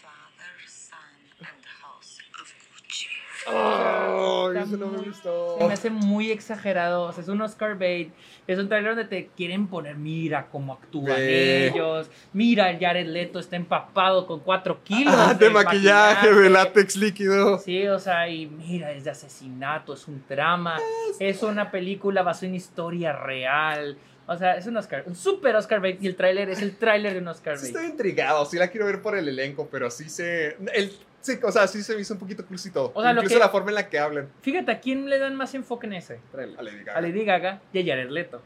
Father, 0.00 0.68
son, 0.68 0.98
and 1.40 1.64
house 1.82 2.20
of 2.40 2.54
Gucci. 2.72 3.08
Oh, 3.46 4.50
eso 4.54 4.76
no 4.76 4.86
me 4.88 4.98
gustó. 4.98 5.56
Se 5.58 5.66
me 5.66 5.72
hace 5.72 5.90
muy 5.90 6.30
exagerado. 6.30 7.02
O 7.04 7.12
sea, 7.12 7.22
es 7.22 7.28
un 7.28 7.40
Oscar 7.42 7.78
bait. 7.78 8.12
Es 8.46 8.58
un 8.58 8.68
tráiler 8.68 8.94
donde 8.96 9.08
te 9.08 9.28
quieren 9.36 9.66
poner, 9.68 9.96
mira 9.96 10.48
cómo 10.50 10.74
actúan 10.74 11.16
ellos. 11.18 12.10
Mira, 12.32 12.70
el 12.70 12.78
Jared 12.78 13.06
Leto 13.06 13.38
está 13.38 13.56
empapado 13.56 14.26
con 14.26 14.40
4 14.40 14.82
kilos 14.84 15.14
Ah, 15.16 15.34
de 15.34 15.50
maquillaje, 15.50 16.32
de 16.34 16.50
látex 16.50 16.96
líquido. 16.96 17.58
Sí, 17.58 17.86
o 17.88 17.98
sea, 17.98 18.28
y 18.28 18.46
mira, 18.46 18.92
es 18.92 19.04
de 19.04 19.10
asesinato, 19.10 19.94
es 19.94 20.06
un 20.08 20.22
drama, 20.28 20.78
es 21.18 21.42
una 21.42 21.70
película 21.70 22.22
basada 22.22 22.48
en 22.48 22.54
historia 22.54 23.12
real. 23.12 23.96
O 24.26 24.36
sea, 24.36 24.56
es 24.56 24.66
un 24.66 24.76
Oscar, 24.78 25.04
un 25.06 25.14
super 25.14 25.54
Oscar 25.54 25.80
bait 25.80 26.02
y 26.02 26.06
el 26.06 26.16
tráiler 26.16 26.48
es 26.48 26.62
el 26.62 26.76
tráiler 26.76 27.12
de 27.12 27.18
un 27.18 27.28
Oscar 27.28 27.58
Sí 27.58 27.64
bait. 27.66 27.76
estoy 27.76 27.90
intrigado, 27.90 28.46
sí 28.46 28.56
la 28.56 28.68
quiero 28.68 28.86
ver 28.86 29.02
por 29.02 29.16
el 29.18 29.28
elenco, 29.28 29.68
pero 29.70 29.90
sí 29.90 30.08
se... 30.08 30.56
El, 30.72 30.92
sí, 31.24 31.38
o 31.42 31.50
sea, 31.50 31.66
sí 31.66 31.82
se 31.82 31.94
me 31.94 32.00
hizo 32.02 32.14
un 32.14 32.20
poquito 32.20 32.44
cursi 32.46 32.70
todo. 32.70 32.92
O 32.94 33.02
sea, 33.02 33.12
lo 33.12 33.20
Incluso 33.20 33.36
que- 33.36 33.40
la 33.40 33.48
forma 33.48 33.70
en 33.70 33.74
la 33.76 33.88
que 33.88 33.98
hablan. 33.98 34.28
Fíjate, 34.42 34.70
¿a 34.72 34.80
quién 34.80 35.08
le 35.08 35.18
dan 35.18 35.34
más 35.34 35.54
enfoque 35.54 35.86
en 35.86 35.94
ese? 35.94 36.20
A 36.34 36.62
Lady 36.62 36.84
Gaga. 36.84 36.98
A 36.98 37.00
Lady 37.00 37.24
Gaga 37.24 37.60
y 37.72 37.78
a 37.80 37.84
Jared 37.94 38.10
Leto. 38.10 38.42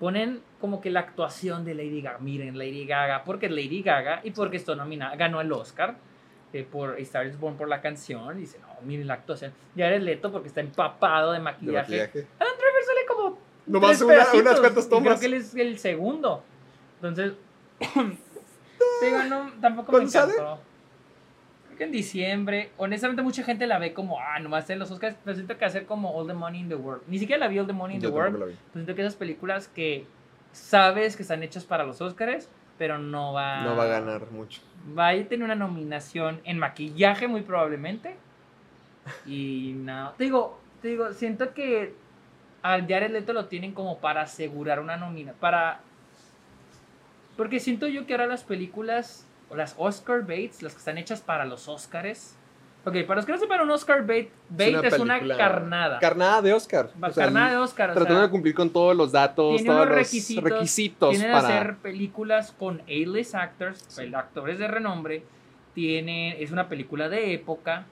Ponen 0.00 0.42
como 0.60 0.80
que 0.80 0.90
la 0.90 1.00
actuación 1.00 1.64
de 1.64 1.74
Lady 1.74 2.02
Gaga. 2.02 2.18
Miren, 2.18 2.58
Lady 2.58 2.84
Gaga, 2.86 3.24
porque 3.24 3.46
es 3.46 3.52
Lady 3.52 3.82
Gaga 3.82 4.20
y 4.24 4.30
porque 4.32 4.56
esto 4.58 4.74
nominada, 4.76 5.16
ganó 5.16 5.40
el 5.40 5.50
Oscar 5.52 5.96
eh, 6.52 6.66
por 6.70 6.90
A 6.94 6.98
Star 6.98 7.26
is 7.26 7.38
Born 7.38 7.56
por 7.56 7.68
la 7.68 7.80
canción. 7.80 8.36
Y 8.38 8.42
dice, 8.42 8.58
no, 8.60 8.68
miren 8.86 9.06
la 9.06 9.14
actuación. 9.14 9.52
Jared 9.76 10.02
Leto 10.02 10.30
porque 10.32 10.48
está 10.48 10.60
empapado 10.60 11.32
de 11.32 11.38
De 11.38 11.44
maquillaje. 11.44 11.78
maquillaje. 11.98 12.26
Adam 12.38 12.54
Driver 12.56 12.84
sale 12.84 13.06
como 13.08 13.38
Nomás 13.66 14.00
una- 14.00 14.32
unas 14.34 14.60
cuantas 14.60 14.88
tomas. 14.88 15.18
Creo 15.18 15.20
que 15.20 15.26
él 15.26 15.34
es 15.42 15.54
el 15.54 15.78
segundo. 15.78 16.42
Entonces, 17.02 17.32
digo, 19.02 19.22
no, 19.28 19.52
tampoco 19.60 19.92
me 19.92 19.98
¿Cuándo 19.98 20.10
sale? 20.10 20.32
Que 21.76 21.84
en 21.84 21.92
diciembre. 21.92 22.70
Honestamente, 22.76 23.22
mucha 23.22 23.42
gente 23.42 23.66
la 23.66 23.78
ve 23.78 23.92
como, 23.92 24.18
ah, 24.20 24.38
nomás 24.40 24.68
en 24.70 24.78
los 24.78 24.90
Oscars. 24.90 25.16
Pero 25.24 25.34
siento 25.34 25.56
que 25.56 25.64
hacer 25.64 25.86
como 25.86 26.10
All 26.10 26.26
the 26.26 26.34
Money 26.34 26.60
in 26.60 26.68
the 26.68 26.74
World. 26.74 27.02
Ni 27.06 27.18
siquiera 27.18 27.38
la 27.38 27.48
vi 27.48 27.58
All 27.58 27.66
the 27.66 27.72
Money 27.72 27.96
in 27.96 28.02
Yo 28.02 28.10
the 28.10 28.14
World. 28.14 28.38
Pero 28.38 28.52
siento 28.72 28.94
que 28.94 29.02
esas 29.02 29.16
películas 29.16 29.68
que 29.68 30.06
sabes 30.52 31.16
que 31.16 31.22
están 31.22 31.42
hechas 31.42 31.64
para 31.64 31.84
los 31.84 32.00
Oscars, 32.00 32.48
pero 32.78 32.98
no 32.98 33.32
va, 33.32 33.62
No 33.62 33.76
va 33.76 33.84
a 33.84 33.88
ganar 33.88 34.30
mucho. 34.30 34.62
Va 34.98 35.08
a 35.08 35.14
tener 35.24 35.44
una 35.44 35.54
nominación 35.54 36.40
en 36.44 36.58
maquillaje 36.58 37.28
muy 37.28 37.42
probablemente. 37.42 38.16
Y 39.26 39.74
no, 39.76 40.12
te 40.16 40.24
digo, 40.24 40.58
te 40.82 40.88
digo, 40.88 41.12
siento 41.12 41.54
que 41.54 41.94
al 42.62 42.88
Jared 42.88 43.12
Leto 43.12 43.32
lo 43.32 43.46
tienen 43.46 43.72
como 43.72 43.98
para 43.98 44.22
asegurar 44.22 44.80
una 44.80 44.96
nómina, 44.96 45.32
para 45.34 45.80
porque 47.36 47.60
siento 47.60 47.86
yo 47.86 48.06
que 48.06 48.14
ahora 48.14 48.26
las 48.26 48.44
películas 48.44 49.26
o 49.48 49.56
las 49.56 49.74
Oscar 49.78 50.22
Bates, 50.22 50.62
las 50.62 50.72
que 50.74 50.78
están 50.78 50.98
hechas 50.98 51.20
para 51.20 51.44
los 51.44 51.68
Oscars. 51.68 52.36
Ok, 52.84 52.94
para 53.04 53.16
los 53.16 53.26
que 53.26 53.32
no 53.32 53.38
sepan, 53.38 53.60
un 53.62 53.70
Oscar 53.72 54.06
bait, 54.06 54.30
bait 54.48 54.76
es 54.84 54.96
una, 55.00 55.18
carnada. 55.36 55.98
Carnada 55.98 56.40
de 56.40 56.52
Oscar. 56.52 56.90
Va- 57.02 57.08
O 57.08 57.12
sea, 57.12 57.24
carnada 57.24 57.50
de 57.50 57.56
Oscar. 57.56 57.90
o 57.90 57.94
Tratando 57.94 58.20
sea, 58.20 58.26
de 58.26 58.30
cumplir 58.30 58.54
con 58.54 58.70
todos 58.70 58.96
los 58.96 59.10
datos, 59.10 59.56
tiene 59.56 59.66
todos 59.70 59.86
los 59.88 59.94
requisitos, 59.96 60.44
requisitos, 60.44 61.10
tienen 61.10 61.32
para... 61.32 61.48
que 61.48 61.54
hacer 61.54 61.76
películas 61.78 62.52
con 62.56 62.80
A-list 62.82 63.34
actors, 63.34 63.82
pues, 63.92 64.14
actores 64.14 64.58
de 64.60 64.68
renombre. 64.68 65.24
Tiene, 65.74 66.40
es 66.40 66.52
una 66.52 66.68
película 66.68 67.08
de 67.08 67.34
época. 67.34 67.86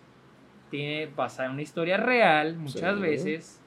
Tiene 0.70 1.06
basada 1.14 1.46
en 1.46 1.52
una 1.54 1.62
historia 1.62 1.96
real, 1.96 2.54
muchas 2.56 2.94
Sí. 2.94 3.00
veces. 3.00 3.60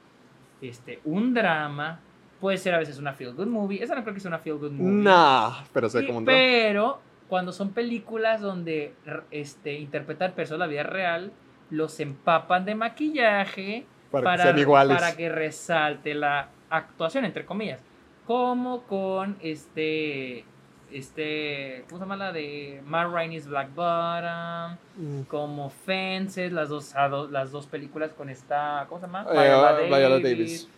Este, 0.62 1.00
un 1.04 1.34
drama. 1.34 2.00
Puede 2.40 2.56
ser 2.56 2.74
a 2.74 2.78
veces 2.78 2.98
una 2.98 3.12
feel 3.12 3.34
good 3.34 3.46
movie. 3.48 3.82
Esa 3.82 3.94
no 3.94 4.02
creo 4.02 4.14
que 4.14 4.20
sea 4.20 4.28
una 4.30 4.38
feel 4.38 4.56
good 4.56 4.70
movie. 4.72 5.02
Nah, 5.04 5.62
pero 5.72 5.88
sé 5.90 6.00
Sí, 6.00 6.06
cómo 6.06 6.24
pero 6.24 7.00
cuando 7.28 7.52
son 7.52 7.70
películas 7.70 8.40
donde 8.40 8.94
este, 9.30 9.74
interpretan 9.74 10.32
personas 10.32 10.68
de 10.68 10.76
la 10.76 10.82
vida 10.82 10.90
real, 10.90 11.32
los 11.70 12.00
empapan 12.00 12.64
de 12.64 12.74
maquillaje 12.74 13.86
para, 14.10 14.36
que 14.36 14.42
sean 14.42 14.58
iguales. 14.58 14.96
para 14.96 15.14
que 15.14 15.28
resalte 15.28 16.14
la 16.14 16.48
actuación, 16.70 17.24
entre 17.24 17.44
comillas. 17.44 17.80
Como 18.26 18.82
con 18.82 19.36
este. 19.40 20.44
Este. 20.90 21.84
¿Cómo 21.88 21.98
se 21.98 22.04
llama 22.04 22.16
la 22.16 22.32
de 22.32 22.82
Matt 22.86 23.12
Rainey's 23.12 23.46
Black 23.46 23.74
Bottom? 23.74 24.76
Mm. 24.96 25.22
Como 25.28 25.68
Fences, 25.68 26.52
las 26.52 26.70
dos, 26.70 26.94
las 27.30 27.50
dos 27.50 27.66
películas 27.66 28.12
con 28.12 28.30
esta. 28.30 28.86
¿Cómo 28.88 29.00
se 29.00 29.06
llama? 29.06 29.26
Eh, 29.30 29.86
Viola 29.86 30.18
Davis. 30.18 30.68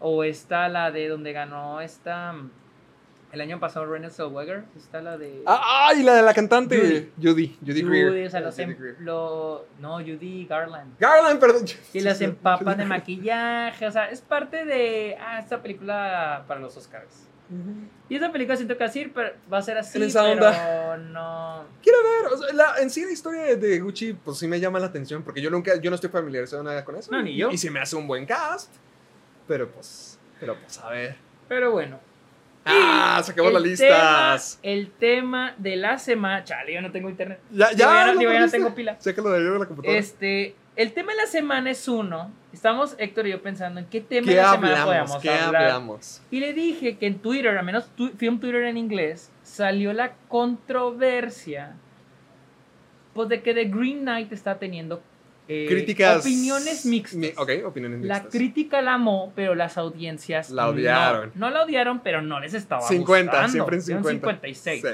O 0.00 0.22
está 0.22 0.68
la 0.68 0.92
de 0.92 1.08
donde 1.08 1.32
ganó 1.32 1.80
esta. 1.80 2.34
El 3.30 3.40
año 3.42 3.60
pasado 3.60 3.84
Renée 3.86 4.08
Zellweger. 4.10 4.64
Está 4.76 5.02
la 5.02 5.18
de. 5.18 5.42
Ah, 5.46 5.88
¡Ay! 5.90 6.02
La 6.02 6.14
de 6.14 6.22
la 6.22 6.32
cantante. 6.32 6.78
Judy. 6.78 7.12
Judy. 7.20 7.58
Judy, 7.60 7.82
Greer. 7.82 8.08
Judy, 8.10 8.24
o 8.24 8.30
sea, 8.30 8.40
los 8.40 8.54
Judy 8.54 8.62
em- 8.64 8.76
Greer. 8.78 8.96
lo- 9.00 9.66
no, 9.80 9.98
Judy 9.98 10.46
Garland. 10.46 10.98
Garland, 10.98 11.38
perdón. 11.38 11.64
Y 11.92 12.00
las 12.00 12.20
empapan 12.22 12.78
de 12.78 12.84
maquillaje, 12.86 13.86
o 13.86 13.90
sea, 13.92 14.08
es 14.10 14.22
parte 14.22 14.64
de, 14.64 15.16
ah, 15.20 15.38
esta 15.40 15.60
película 15.62 16.44
para 16.48 16.60
los 16.60 16.76
Oscars. 16.76 17.24
Y 18.10 18.16
esa 18.16 18.30
película 18.30 18.56
siento 18.56 18.76
que 18.76 18.84
así, 18.84 19.10
pero 19.14 19.30
va 19.50 19.56
a 19.58 19.62
ser 19.62 19.78
así, 19.78 19.96
En 19.96 20.04
esa 20.04 20.22
pero 20.22 20.32
onda. 20.34 20.96
no... 20.98 21.64
Quiero 21.82 21.98
ver, 22.02 22.32
o 22.32 22.36
sea, 22.36 22.52
la- 22.54 22.74
en 22.82 22.90
sí 22.90 23.04
la 23.06 23.10
historia 23.12 23.56
de, 23.56 23.80
Gucci, 23.80 24.12
pues 24.12 24.36
sí 24.38 24.46
me 24.46 24.60
llama 24.60 24.78
la 24.78 24.86
atención, 24.86 25.22
porque 25.22 25.40
yo 25.40 25.48
nunca, 25.50 25.76
yo 25.80 25.90
no 25.90 25.94
estoy 25.94 26.10
familiarizado 26.10 26.62
nada 26.62 26.84
con 26.84 26.96
eso. 26.96 27.10
No, 27.10 27.22
ni 27.22 27.30
y- 27.32 27.36
yo. 27.38 27.50
Y, 27.50 27.56
se 27.56 27.70
me 27.70 27.80
hace 27.80 27.96
un 27.96 28.06
buen 28.06 28.26
cast. 28.26 28.70
Pero 29.46 29.70
pues, 29.70 30.18
pero 30.38 30.56
pues 30.60 30.78
a 30.78 30.90
ver. 30.90 31.16
Pero 31.48 31.72
bueno. 31.72 31.98
Ah, 32.70 33.22
las 33.24 33.36
El 33.36 33.62
listas. 33.62 34.58
Tema, 34.62 34.74
el 34.74 34.90
tema 34.90 35.54
de 35.58 35.76
la 35.76 35.98
semana... 35.98 36.44
Chale, 36.44 36.74
yo 36.74 36.80
no 36.82 36.90
tengo 36.92 37.08
internet. 37.08 37.40
Ya, 37.50 37.68
Digo, 37.68 37.78
ya 37.78 38.06
no- 38.06 38.12
¿lo 38.14 38.18
digo, 38.20 38.32
ya 38.32 38.40
no 38.40 38.50
tengo 38.50 38.74
pila. 38.74 38.96
Sácalo 39.00 39.30
de 39.30 39.38
ahí 39.38 39.44
de 39.44 39.58
la 39.58 39.66
computadora. 39.66 39.98
Este, 39.98 40.54
el 40.76 40.92
tema 40.92 41.12
de 41.12 41.18
la 41.18 41.26
semana 41.26 41.70
es 41.70 41.88
uno. 41.88 42.30
Estamos, 42.52 42.94
Héctor 42.98 43.26
y 43.26 43.30
yo, 43.30 43.42
pensando 43.42 43.80
en 43.80 43.86
qué 43.86 44.00
tema 44.00 44.26
¿Qué 44.26 44.34
de 44.36 44.42
la 44.42 44.52
semana 44.52 44.84
podemos 44.84 45.16
¿Qué 45.22 45.30
hablar. 45.30 45.62
hablamos? 45.62 46.22
Y 46.30 46.40
le 46.40 46.52
dije 46.52 46.96
que 46.98 47.06
en 47.06 47.18
Twitter, 47.18 47.56
al 47.56 47.64
menos 47.64 47.88
tu- 47.96 48.10
Film 48.16 48.38
Twitter 48.40 48.62
en 48.64 48.76
inglés, 48.76 49.30
salió 49.42 49.92
la 49.92 50.12
controversia 50.28 51.74
pues 53.14 53.28
de 53.28 53.42
que 53.42 53.52
The 53.54 53.64
Green 53.64 54.00
Knight 54.02 54.32
está 54.32 54.58
teniendo 54.58 55.02
eh, 55.48 55.66
Críticas. 55.68 56.20
opiniones 56.20 56.84
mixtas. 56.86 57.16
Mi- 57.18 57.32
ok, 57.36 57.50
opiniones 57.66 58.00
La 58.02 58.14
mixtas. 58.16 58.32
crítica 58.32 58.82
la 58.82 58.94
amó, 58.94 59.32
pero 59.34 59.54
las 59.54 59.78
audiencias 59.78 60.50
La 60.50 60.64
no. 60.64 60.68
odiaron. 60.70 61.32
No, 61.34 61.50
la 61.50 61.62
odiaron, 61.64 62.00
pero 62.00 62.20
no 62.22 62.38
les 62.40 62.52
estaba 62.54 62.82
50, 62.82 63.32
gustando. 63.32 63.52
siempre 63.52 63.76
en 63.78 63.84
Dieron 63.84 64.04
50. 64.04 64.46
56. 64.46 64.82
Sí. 64.82 64.88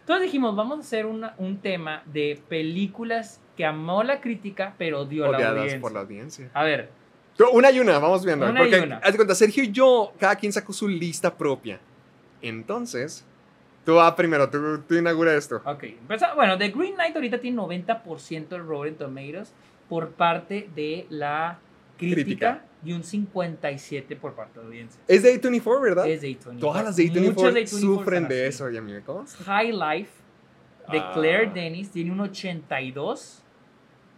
Entonces 0.00 0.22
dijimos, 0.24 0.54
vamos 0.56 0.78
a 0.78 0.80
hacer 0.80 1.06
una- 1.06 1.34
un 1.38 1.58
tema 1.58 2.02
de 2.06 2.40
películas 2.48 3.40
que 3.56 3.64
amó 3.64 4.02
la 4.02 4.20
crítica, 4.20 4.74
pero 4.78 5.00
odió 5.02 5.24
la 5.30 5.36
Odiadas 5.38 5.54
audiencia. 5.56 5.80
por 5.80 5.92
la 5.92 6.00
audiencia. 6.00 6.50
A 6.52 6.64
ver, 6.64 6.90
Pero 7.38 7.50
Una 7.50 7.70
y 7.70 7.78
una, 7.80 7.98
vamos 7.98 8.24
viendo. 8.24 8.48
Una 8.48 8.60
y 8.60 8.70
porque, 8.70 8.80
una. 8.86 8.96
haz 8.96 9.12
de 9.12 9.16
cuenta, 9.16 9.34
Sergio 9.34 9.62
y 9.62 9.70
yo, 9.70 10.14
cada 10.18 10.36
quien 10.36 10.52
sacó 10.54 10.72
su 10.72 10.88
lista 10.88 11.36
propia. 11.36 11.78
Entonces, 12.42 13.24
tú 13.84 13.94
va 13.96 14.14
primero, 14.16 14.48
tú, 14.48 14.80
tú 14.88 14.94
inaugura 14.94 15.34
esto. 15.36 15.60
Ok, 15.64 15.84
bueno, 16.34 16.56
The 16.58 16.68
Green 16.70 16.94
Knight 16.94 17.14
ahorita 17.14 17.38
tiene 17.38 17.56
90% 17.58 18.56
el 18.56 18.66
Rotten 18.66 18.96
Tomatoes 18.96 19.52
por 19.88 20.10
parte 20.12 20.68
de 20.74 21.06
la 21.10 21.58
crítica, 21.98 22.24
Crítica. 22.24 22.64
y 22.84 22.92
un 22.92 23.02
57% 23.02 24.18
por 24.18 24.34
parte 24.34 24.54
de 24.58 24.64
la 24.64 24.66
audiencia. 24.68 25.00
Es 25.08 25.22
de 25.22 25.40
A24, 25.40 25.80
¿verdad? 25.82 26.06
Es 26.08 26.20
de 26.20 26.28
A24. 26.38 26.58
Todas 26.60 26.84
las 26.84 26.96
de 26.96 27.04
Muchas 27.06 27.22
A24 27.22 27.52
de 27.52 27.62
A24 27.64 27.66
sufren 27.80 28.28
de 28.28 28.46
eso, 28.46 28.70
y 28.70 28.76
a 28.76 28.82
mí 28.82 28.92
me 28.92 29.00
consta. 29.02 29.42
High 29.44 29.72
Life 29.72 30.10
de 30.90 30.98
Ah. 30.98 31.10
Claire 31.14 31.50
Dennis 31.52 31.90
tiene 31.90 32.12
un 32.12 32.20
82 32.20 33.42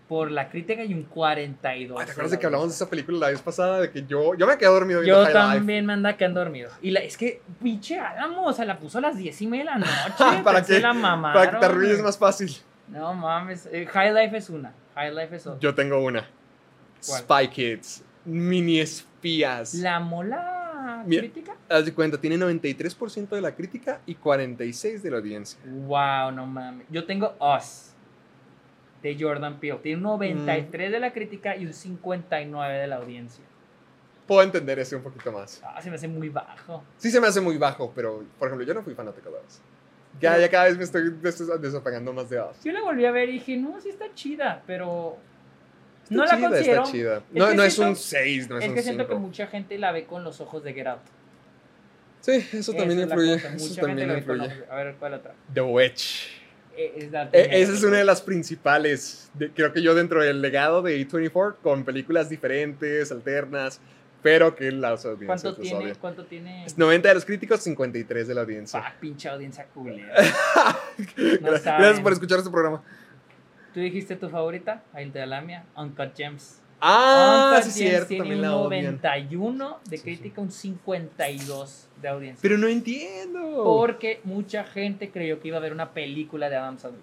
por 0.09 0.31
la 0.31 0.49
crítica 0.49 0.83
y 0.85 0.95
un 0.95 1.03
42. 1.03 1.99
Ay, 2.01 2.07
¿Te 2.07 2.13
acuerdas 2.13 2.31
de 2.33 2.39
que 2.39 2.47
hablamos 2.47 2.69
de 2.69 2.75
esa 2.75 2.89
película 2.89 3.19
la 3.19 3.29
vez 3.29 3.43
pasada? 3.43 3.81
De 3.83 3.91
que 3.91 4.05
yo, 4.07 4.35
yo 4.35 4.47
me 4.47 4.57
quedé 4.57 4.71
dormido 4.71 5.01
viendo 5.03 5.21
Yo 5.21 5.25
High 5.27 5.35
Life. 5.35 5.57
también 5.59 5.85
me 5.87 5.93
anda 5.93 6.17
quedando 6.17 6.41
dormido. 6.41 6.71
Y 6.81 6.91
la, 6.93 7.01
es 7.01 7.17
que, 7.19 7.43
pinche 7.63 7.99
Álamo, 7.99 8.47
o 8.47 8.53
sea, 8.55 8.65
la 8.65 8.79
puso 8.79 8.99
a 8.99 9.01
las 9.03 9.19
10 9.19 9.43
y 9.43 9.47
media 9.47 9.65
de 9.65 9.71
la 9.71 9.79
noche. 10.09 10.43
¿Para 10.43 10.63
qué? 10.65 10.81
La 10.81 10.95
mamaron, 10.95 11.39
Para 11.43 11.51
que 11.53 11.59
te 11.59 11.67
arruines 11.67 12.03
más 12.03 12.17
fácil. 12.17 12.55
No 12.89 13.13
mames. 13.13 13.69
eh, 13.71 13.85
High 13.87 14.15
Life 14.15 14.37
es 14.39 14.49
una. 14.49 14.73
High 14.99 15.15
Life 15.15 15.37
es 15.37 15.47
otra. 15.47 15.61
Yo 15.61 15.75
tengo 15.77 16.03
una. 16.03 16.29
¿Cuál? 17.07 17.23
Spy 17.23 17.49
Kids. 17.49 18.03
Mini 18.25 18.81
espías. 18.81 19.75
La 19.75 20.01
mola 20.01 21.05
Mira. 21.07 21.23
crítica. 21.23 21.57
Haz 21.69 21.85
de 21.85 21.95
cuenta, 21.95 22.21
tiene 22.21 22.37
93% 22.37 23.29
de 23.29 23.41
la 23.41 23.55
crítica 23.55 24.01
y 24.07 24.17
46% 24.17 25.01
de 25.01 25.11
la 25.11 25.19
audiencia. 25.19 25.61
Wow, 25.65 26.33
no 26.33 26.47
mames. 26.47 26.87
Yo 26.91 27.07
tengo 27.07 27.37
Us 27.39 27.93
de 29.01 29.17
Jordan 29.19 29.61
Peele. 29.61 29.79
Tiene 29.79 29.99
un 29.99 30.03
93 30.03 30.91
de 30.91 30.99
la 30.99 31.13
crítica 31.13 31.57
y 31.57 31.65
un 31.65 31.73
59 31.73 32.75
de 32.75 32.87
la 32.89 32.97
audiencia. 32.97 33.45
Puedo 34.27 34.43
entender 34.43 34.81
ese 34.81 34.97
un 34.97 35.03
poquito 35.03 35.31
más. 35.31 35.63
Ah, 35.65 35.81
se 35.81 35.91
me 35.91 35.95
hace 35.97 36.09
muy 36.09 36.29
bajo. 36.29 36.83
Sí 36.97 37.11
se 37.13 37.21
me 37.21 37.29
hace 37.29 37.41
muy 37.41 37.57
bajo, 37.57 37.93
pero, 37.95 38.25
por 38.37 38.49
ejemplo, 38.49 38.67
yo 38.67 38.75
no 38.75 38.83
fui 38.83 38.95
fanático 38.95 39.31
de 39.31 39.37
Oz. 39.37 39.63
Ya, 40.21 40.39
ya 40.39 40.49
cada 40.51 40.65
vez 40.65 40.77
me 40.77 40.85
estoy 40.85 41.11
des- 41.23 41.61
desapegando 41.61 42.13
más 42.13 42.29
de 42.31 42.41
Oz. 42.41 42.57
Yo 42.65 42.73
la 42.73 42.83
volví 42.83 43.05
a 43.07 43.11
ver 43.13 43.29
y 43.29 43.33
dije, 43.35 43.57
no, 43.57 43.81
sí 43.81 43.89
está 43.89 44.07
chida, 44.15 44.63
pero 44.67 45.17
Está 46.05 46.15
no 46.15 46.25
la 46.25 46.37
chida, 46.37 46.49
considero. 46.49 46.81
Está 46.83 46.93
chida. 46.93 47.17
Es 47.17 47.23
No, 47.35 47.49
que 47.49 47.55
no 47.55 47.63
es 47.63 47.75
siento- 47.75 47.91
un 47.91 47.97
6, 47.97 48.49
no 48.49 48.59
es, 48.59 48.65
es 48.65 48.69
un 48.71 48.75
que 48.75 48.83
siento 48.83 49.03
5. 49.05 49.15
que 49.15 49.21
mucha 49.21 49.47
gente 49.47 49.79
la 49.79 49.93
ve 49.93 50.05
con 50.07 50.25
los 50.25 50.41
ojos 50.41 50.63
de 50.65 50.73
Get 50.75 50.87
Out. 50.87 51.01
Sí, 52.21 52.45
eso 52.53 52.73
también 52.73 52.99
es 53.01 53.07
influye. 53.07 53.35
Eso 53.35 53.49
mucha 53.51 53.81
también 53.81 53.99
gente 53.99 54.07
la 54.07 54.15
ve 54.15 54.25
con 54.27 54.37
influye. 54.51 54.65
A 54.71 54.75
ver, 54.77 54.95
¿cuál 54.99 55.15
otra? 55.15 55.35
The 55.55 55.61
Witch. 55.63 56.29
Eh, 56.77 56.93
es 56.97 57.11
la 57.13 57.23
E- 57.25 57.27
primera. 57.29 57.57
esa 57.57 57.73
es 57.73 57.83
una 57.85 57.97
de 57.99 58.05
las 58.05 58.21
principales, 58.23 59.31
de- 59.35 59.51
creo 59.51 59.73
que 59.73 59.83
yo 59.83 59.95
dentro 59.95 60.23
del 60.23 60.41
legado 60.43 60.83
de 60.83 60.99
A24, 61.07 61.57
con 61.63 61.85
películas 61.85 62.29
diferentes, 62.29 63.11
alternas, 63.13 63.81
pero 64.23 64.55
que 64.55 64.71
las 64.73 65.05
audiencias 65.05 65.43
¿Cuánto 65.43 65.61
tiene? 65.61 65.79
odian. 65.85 65.97
¿Cuánto 66.01 66.25
tiene? 66.25 66.65
Es 66.67 66.77
90 66.79 67.09
de 67.09 67.15
los 67.15 67.25
críticos, 67.25 67.61
53 67.63 68.29
de 68.29 68.35
la 68.35 68.41
audiencia. 68.43 68.81
Ah, 68.85 68.95
pinche 69.01 69.29
audiencia 69.29 69.67
culera. 69.67 70.13
Gracias 71.17 71.65
gracias 71.65 72.01
por 72.01 72.13
escuchar 72.13 72.39
este 72.39 72.51
programa. 72.51 72.83
¿Tú 73.75 73.81
dijiste 73.81 74.17
tu 74.17 74.29
favorita? 74.29 74.83
Ahí 74.93 75.09
te 75.11 75.25
la 75.27 75.41
mía. 75.41 75.65
Uncut 75.77 76.17
Gems. 76.17 76.61
Ah, 76.81 77.51
Uncut 77.59 77.71
sí, 77.71 77.81
Gems 77.81 77.91
cierto, 77.91 78.09
tiene 78.09 78.21
también 78.23 78.39
un 78.41 78.45
la 78.47 78.57
odian. 78.57 78.85
91 79.03 79.79
de 79.89 79.97
Sí, 79.99 80.03
crítica, 80.03 80.41
un 80.41 80.51
52 80.51 81.89
de 82.01 82.09
audiencia. 82.09 82.41
Pero 82.43 82.57
no 82.59 82.67
entiendo. 82.69 83.63
Porque 83.65 84.21
mucha 84.25 84.65
gente 84.65 85.11
creyó 85.11 85.39
que 85.41 85.49
iba 85.49 85.57
a 85.57 85.61
haber 85.61 85.73
una 85.73 85.91
película 85.93 86.49
de 86.49 86.57
Adam 86.57 86.79
Sandler. 86.79 87.03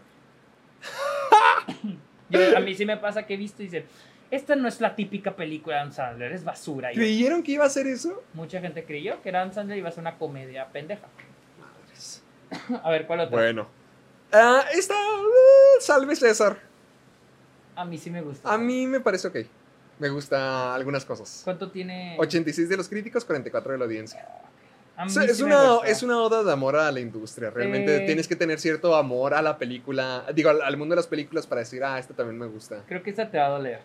Yo- 2.30 2.58
a 2.58 2.60
mí 2.60 2.74
sí 2.74 2.86
me 2.86 2.98
pasa 2.98 3.26
que 3.26 3.36
he 3.36 3.38
visto 3.38 3.62
y 3.62 3.66
dicen, 3.66 3.86
esta 4.32 4.56
no 4.56 4.68
es 4.68 4.82
la 4.82 4.96
típica 4.96 5.36
película 5.36 5.76
de 5.76 5.82
Adam 5.82 5.94
Sandler, 5.94 6.32
es 6.32 6.44
basura. 6.44 6.92
¿Creyeron 6.92 7.44
que 7.44 7.54
iba 7.54 7.64
a 7.64 7.68
hacer 7.68 7.88
eso? 7.88 8.24
mucha 8.34 8.60
gente 8.62 8.84
creyó 8.84 9.22
que 9.22 9.30
Adam 9.30 9.54
Sandler 9.54 9.78
iba 9.78 9.90
a 9.90 9.92
ser 9.92 10.02
una 10.02 10.18
comedia 10.18 10.68
pendeja. 10.68 11.08
A 12.84 12.90
ver, 12.92 13.06
¿cuál 13.08 13.22
otra? 13.22 13.38
Bueno. 13.38 13.68
Ah, 14.32 14.64
esta, 14.74 14.94
eh, 14.94 15.82
salve 15.82 16.16
César. 16.16 16.58
A 17.76 17.86
mí 17.86 17.98
sí 17.98 18.10
me 18.10 18.22
gusta. 18.22 18.52
A 18.52 18.58
mí 18.58 18.88
me 18.88 19.00
parece 19.00 19.28
ok. 19.28 19.38
Me 20.00 20.10
gusta 20.10 20.74
algunas 20.76 21.06
cosas. 21.06 21.42
¿Cuánto 21.44 21.72
tiene? 21.72 22.16
86 22.20 22.68
de 22.70 22.78
los 22.78 22.88
críticos, 22.90 23.24
44 23.26 23.74
de 23.74 23.78
la 23.78 23.86
audiencia. 23.86 24.28
Sí, 25.08 25.20
es, 25.28 25.42
una, 25.42 25.80
es 25.86 26.04
una 26.04 26.20
oda 26.22 26.42
de 26.44 26.52
amor 26.54 26.78
a 26.78 26.90
la 26.92 27.02
industria. 27.02 27.50
Realmente 27.50 27.98
Eh. 27.98 28.06
tienes 28.06 28.28
que 28.30 28.36
tener 28.38 28.60
cierto 28.62 28.96
amor 28.96 29.34
a 29.34 29.42
la 29.42 29.58
película, 29.58 30.26
digo, 30.34 30.50
al, 30.50 30.62
al 30.62 30.78
mundo 30.78 30.94
de 30.94 30.98
las 30.98 31.08
películas 31.08 31.46
para 31.46 31.60
decir, 31.60 31.84
ah, 31.84 32.00
esta 32.00 32.14
también 32.14 32.38
me 32.40 32.46
gusta. 32.48 32.82
Creo 32.88 33.04
que 33.04 33.10
esta 33.10 33.30
te 33.30 33.38
va 33.38 33.48
a 33.48 33.50
doler. 33.50 33.80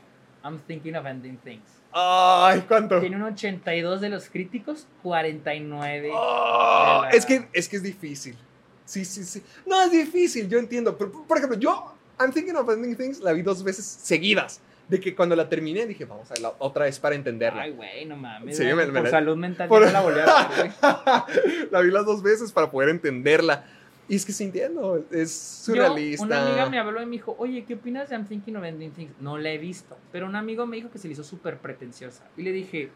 I'm 0.45 0.59
thinking 0.67 0.97
of 0.97 1.07
ending 1.07 1.37
things. 1.39 1.63
Ay, 1.93 2.65
¿cuánto? 2.69 3.01
Tiene 3.01 3.17
un 3.17 3.23
82 3.23 4.01
de 4.01 4.09
los 4.09 4.29
críticos, 4.31 4.87
49. 5.03 6.11
Ah, 6.15 7.03
de 7.07 7.11
la- 7.11 7.17
es, 7.17 7.27
que, 7.27 7.49
es 7.53 7.69
que 7.69 7.77
es 7.77 7.83
difícil. 7.83 8.37
Sí, 8.85 9.05
sí, 9.05 9.25
sí. 9.25 9.43
No, 9.67 9.81
es 9.83 9.91
difícil, 9.91 10.49
yo 10.49 10.59
entiendo. 10.59 10.97
Pero, 10.97 11.11
por 11.27 11.37
ejemplo, 11.39 11.59
yo, 11.59 11.95
I'm 12.19 12.33
Thinking 12.33 12.57
of 12.57 12.69
Ending 12.71 12.97
Things, 12.97 13.21
la 13.21 13.33
vi 13.33 13.43
dos 13.43 13.63
veces 13.63 13.85
seguidas. 13.87 14.61
De 14.89 14.99
que 14.99 15.15
cuando 15.15 15.37
la 15.37 15.49
terminé 15.49 15.87
dije, 15.87 16.05
vamos 16.05 16.29
a 16.33 16.35
verla 16.35 16.53
otra 16.59 16.85
vez 16.87 16.99
para 16.99 17.15
entenderla. 17.15 17.63
Ay, 17.63 17.71
güey, 17.71 18.05
no 18.07 18.17
mames. 18.17 18.57
Sí, 18.57 18.65
me- 18.65 18.75
me 18.75 18.87
por 18.87 19.05
la- 19.05 19.11
salud 19.11 19.37
mental 19.37 19.69
por- 19.69 19.83
no 19.87 19.93
la 19.93 20.01
volví 20.01 20.19
a 20.19 20.49
ver, 20.49 20.73
la 21.71 21.81
vi 21.81 21.91
las 21.93 22.05
dos 22.07 22.23
veces 22.25 22.51
para 22.51 22.71
poder 22.73 22.89
entenderla. 22.89 23.65
Y 24.11 24.17
es 24.17 24.27
que 24.27 24.33
sí 24.33 24.43
entiendo, 24.45 25.05
es 25.13 25.63
Yo, 25.67 25.73
surrealista. 25.75 26.25
una 26.27 26.45
amiga 26.47 26.69
me 26.69 26.79
habló 26.81 27.01
y 27.01 27.07
me 27.07 27.13
dijo, 27.13 27.37
oye, 27.39 27.65
¿qué 27.65 27.75
opinas 27.75 28.09
de 28.11 28.17
I'm 28.17 28.27
Thinking 28.27 28.57
of 28.57 28.65
Ending 28.65 28.91
Things? 28.91 29.13
No 29.21 29.39
la 29.39 29.51
he 29.51 29.59
visto, 29.59 29.97
pero 30.11 30.27
un 30.27 30.35
amigo 30.35 30.67
me 30.67 30.77
dijo 30.77 30.91
que 30.91 30.99
se 30.99 31.07
le 31.07 31.13
hizo 31.13 31.23
súper 31.23 31.59
pretenciosa. 31.59 32.27
Y 32.37 32.43
le 32.43 32.51
dije, 32.51 32.91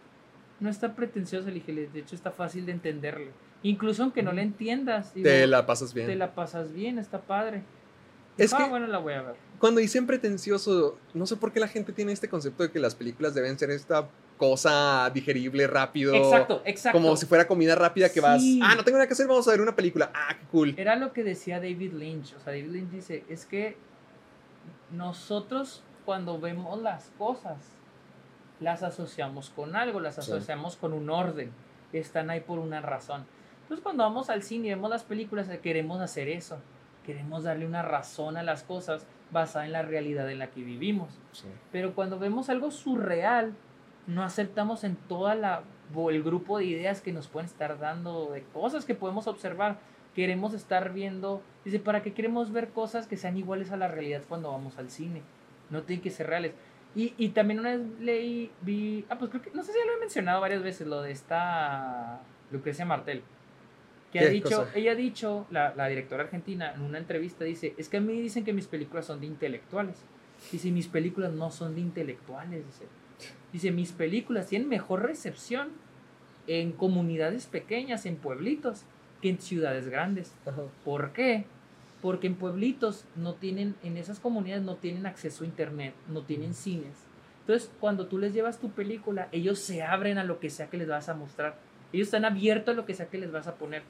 no 0.59 0.69
está 0.69 0.97
pretenciosa, 0.97 1.49
le 1.49 1.55
dije, 1.55 1.73
de 1.73 2.01
hecho 2.01 2.17
está 2.17 2.33
fácil 2.33 2.67
de 2.67 2.73
entenderle. 2.73 3.31
Incluso 3.63 4.03
aunque 4.03 4.25
no 4.25 4.33
la 4.33 4.43
entiendas, 4.43 5.15
digo, 5.15 5.29
Te 5.29 5.47
la 5.47 5.65
pasas 5.67 5.95
bien. 5.95 6.09
te 6.09 6.17
la 6.17 6.35
pasas 6.35 6.73
bien, 6.73 6.99
está 6.99 7.21
padre. 7.21 7.63
Es 8.37 8.53
ah, 8.53 8.59
que- 8.59 8.69
bueno, 8.69 8.89
la 8.89 8.99
voy 8.99 9.13
a 9.15 9.23
ver. 9.23 9.37
Cuando 9.61 9.81
dicen 9.81 10.07
pretencioso, 10.09 10.99
no 11.15 11.27
sé 11.27 11.37
por 11.37 11.53
qué 11.53 11.61
la 11.61 11.69
gente 11.69 11.93
tiene 11.93 12.11
este 12.13 12.29
concepto 12.29 12.65
de 12.65 12.73
que 12.73 12.81
las 12.81 12.97
películas 12.97 13.35
deben 13.35 13.57
ser 13.57 13.71
esta 13.71 14.09
cosa 14.37 15.11
digerible, 15.15 15.67
rápido. 15.67 16.15
Exacto, 16.15 16.63
exacto. 16.65 16.99
Como 16.99 17.17
si 17.17 17.27
fuera 17.27 17.47
comida 17.47 17.75
rápida 17.75 18.11
que 18.11 18.21
vas. 18.21 18.43
Sí. 18.43 18.61
Ah, 18.63 18.75
no 18.77 18.85
tengo 18.85 18.99
nada 18.99 19.07
que 19.07 19.13
hacer, 19.15 19.27
vamos 19.27 19.47
a 19.49 19.53
ver 19.53 19.61
una 19.61 19.77
película. 19.77 20.11
Ah, 20.15 20.37
qué 20.39 20.47
cool. 20.51 20.75
Era 20.77 20.97
lo 20.97 21.13
que 21.13 21.23
decía 21.25 21.57
David 21.61 21.93
Lynch. 21.95 22.35
O 22.35 22.41
sea, 22.41 22.53
David 22.53 22.71
Lynch 22.71 22.91
dice, 22.91 23.25
es 23.29 23.47
que 23.47 23.77
nosotros 24.91 25.83
cuando 26.05 26.39
vemos 26.39 26.81
las 26.83 27.11
cosas, 27.19 27.57
las 28.61 28.83
asociamos 28.83 29.51
con 29.51 29.75
algo, 29.77 30.01
las 30.01 30.17
Sí. 30.17 30.21
asociamos 30.21 30.77
con 30.77 30.93
un 30.93 31.11
orden. 31.11 31.51
Están 31.93 32.31
ahí 32.31 32.41
por 32.41 32.59
una 32.59 32.81
razón. 32.81 33.25
Entonces 33.63 33.83
cuando 33.83 34.05
vamos 34.05 34.29
al 34.31 34.43
cine 34.43 34.67
y 34.67 34.71
vemos 34.71 34.91
las 34.91 35.05
películas, 35.05 35.49
queremos 35.63 36.01
hacer 36.01 36.29
eso. 36.29 36.59
Queremos 37.07 37.45
darle 37.45 37.67
una 37.67 37.83
razón 37.83 38.37
a 38.37 38.43
las 38.43 38.63
cosas 38.63 39.07
basada 39.31 39.65
en 39.67 39.73
la 39.73 39.83
realidad 39.83 40.31
en 40.31 40.39
la 40.39 40.49
que 40.51 40.63
vivimos. 40.63 41.11
Pero 41.73 41.95
cuando 41.95 42.19
vemos 42.19 42.49
algo 42.51 42.71
surreal, 42.71 43.55
no 44.07 44.23
aceptamos 44.23 44.85
en 44.85 44.97
toda 44.97 45.35
la 45.35 45.63
o 45.95 46.11
el 46.11 46.23
grupo 46.23 46.59
de 46.59 46.65
ideas 46.65 47.01
que 47.01 47.13
nos 47.13 47.29
pueden 47.29 47.47
estar 47.47 47.79
dando, 47.79 48.31
de 48.33 48.43
cosas 48.43 48.85
que 48.85 48.95
podemos 48.95 49.27
observar. 49.27 49.79
Queremos 50.15 50.55
estar 50.55 50.93
viendo, 50.93 51.43
dice, 51.65 51.81
¿para 51.81 52.03
qué 52.03 52.13
queremos 52.13 52.53
ver 52.53 52.69
cosas 52.69 53.07
que 53.07 53.17
sean 53.17 53.37
iguales 53.37 53.73
a 53.73 53.77
la 53.77 53.89
realidad 53.89 54.23
cuando 54.29 54.51
vamos 54.51 54.79
al 54.79 54.91
cine? 54.91 55.23
No 55.71 55.83
tienen 55.83 56.03
que 56.03 56.11
ser 56.11 56.29
reales. 56.29 56.53
Y, 56.95 57.15
y 57.19 57.31
también 57.31 57.59
una 57.59 57.77
vez 57.77 57.81
leí, 58.01 58.53
vi, 58.61 59.05
ah, 59.09 59.19
pues 59.19 59.31
creo 59.31 59.43
que, 59.43 59.51
no 59.51 59.63
sé 59.65 59.73
si 59.73 59.79
ya 59.79 59.85
lo 59.85 59.97
he 59.97 60.01
mencionado 60.01 60.41
varias 60.41 60.63
veces, 60.63 60.87
lo 60.87 61.03
de 61.03 61.11
esta 61.11 62.21
Lucrecia 62.53 62.85
Martel. 62.85 63.23
Que 64.13 64.21
ha 64.21 64.23
¿Qué 64.23 64.31
dicho, 64.31 64.59
cosa? 64.59 64.71
ella 64.77 64.93
ha 64.93 64.95
dicho, 64.95 65.47
la, 65.51 65.75
la 65.75 65.89
directora 65.89 66.23
argentina, 66.23 66.73
en 66.73 66.83
una 66.83 66.99
entrevista, 66.99 67.45
dice, 67.45 67.75
es 67.77 67.89
que 67.89 67.97
a 67.97 68.01
mí 68.01 68.21
dicen 68.21 68.45
que 68.45 68.53
mis 68.53 68.69
películas 68.69 69.07
son 69.07 69.21
de 69.21 69.27
intelectuales. 69.27 70.05
Dice, 70.53 70.71
mis 70.71 70.87
películas 70.87 71.33
no 71.33 71.51
son 71.51 71.75
de 71.75 71.81
intelectuales. 71.81 72.65
Dice, 72.65 72.85
dice 73.53 73.71
mis 73.71 73.93
películas 73.93 74.49
tienen 74.49 74.69
mejor 74.69 75.03
recepción 75.03 75.71
en 76.47 76.73
comunidades 76.73 77.47
pequeñas, 77.47 78.07
en 78.07 78.17
pueblitos, 78.17 78.85
que 79.23 79.31
en 79.31 79.41
ciudades 79.41 79.89
grandes. 79.89 80.35
¿Por 80.85 81.13
qué? 81.13 81.47
Porque 82.03 82.27
en 82.27 82.35
pueblitos 82.35 83.07
no 83.17 83.35
tienen, 83.35 83.77
en 83.83 83.97
esas 83.97 84.21
comunidades 84.21 84.63
no 84.63 84.77
tienen 84.77 85.07
acceso 85.07 85.45
a 85.45 85.47
internet, 85.47 85.95
no 86.09 86.23
tienen 86.23 86.53
cines. 86.53 87.07
Entonces, 87.41 87.71
cuando 87.81 88.07
tú 88.07 88.19
les 88.19 88.35
llevas 88.35 88.59
tu 88.59 88.71
película, 88.71 89.29
ellos 89.33 89.59
se 89.59 89.83
abren 89.83 90.19
a 90.19 90.25
lo 90.25 90.41
que 90.41 90.51
sea 90.51 90.69
que 90.69 90.77
les 90.77 90.89
vas 90.89 91.09
a 91.09 91.15
mostrar. 91.15 91.59
Ellos 91.93 92.09
están 92.09 92.25
abiertos 92.25 92.73
a 92.73 92.77
lo 92.77 92.85
que 92.85 92.95
sea 92.95 93.07
que 93.07 93.19
les 93.19 93.33
vas 93.33 93.47
a 93.47 93.55
poner. 93.55 93.83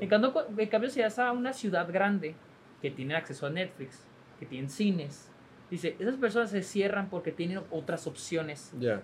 En 0.00 0.08
cambio, 0.08 0.34
en 0.56 0.68
cambio, 0.68 0.90
si 0.90 1.00
vas 1.00 1.18
a 1.18 1.32
una 1.32 1.52
ciudad 1.52 1.90
grande 1.90 2.34
que 2.82 2.90
tiene 2.90 3.14
acceso 3.14 3.46
a 3.46 3.50
Netflix, 3.50 4.04
que 4.38 4.46
tienen 4.46 4.68
cines, 4.68 5.30
dice, 5.72 5.96
esas 5.98 6.14
personas 6.16 6.50
se 6.50 6.62
cierran 6.62 7.08
porque 7.08 7.32
tienen 7.32 7.60
otras 7.70 8.06
opciones. 8.06 8.70
Ya. 8.78 9.02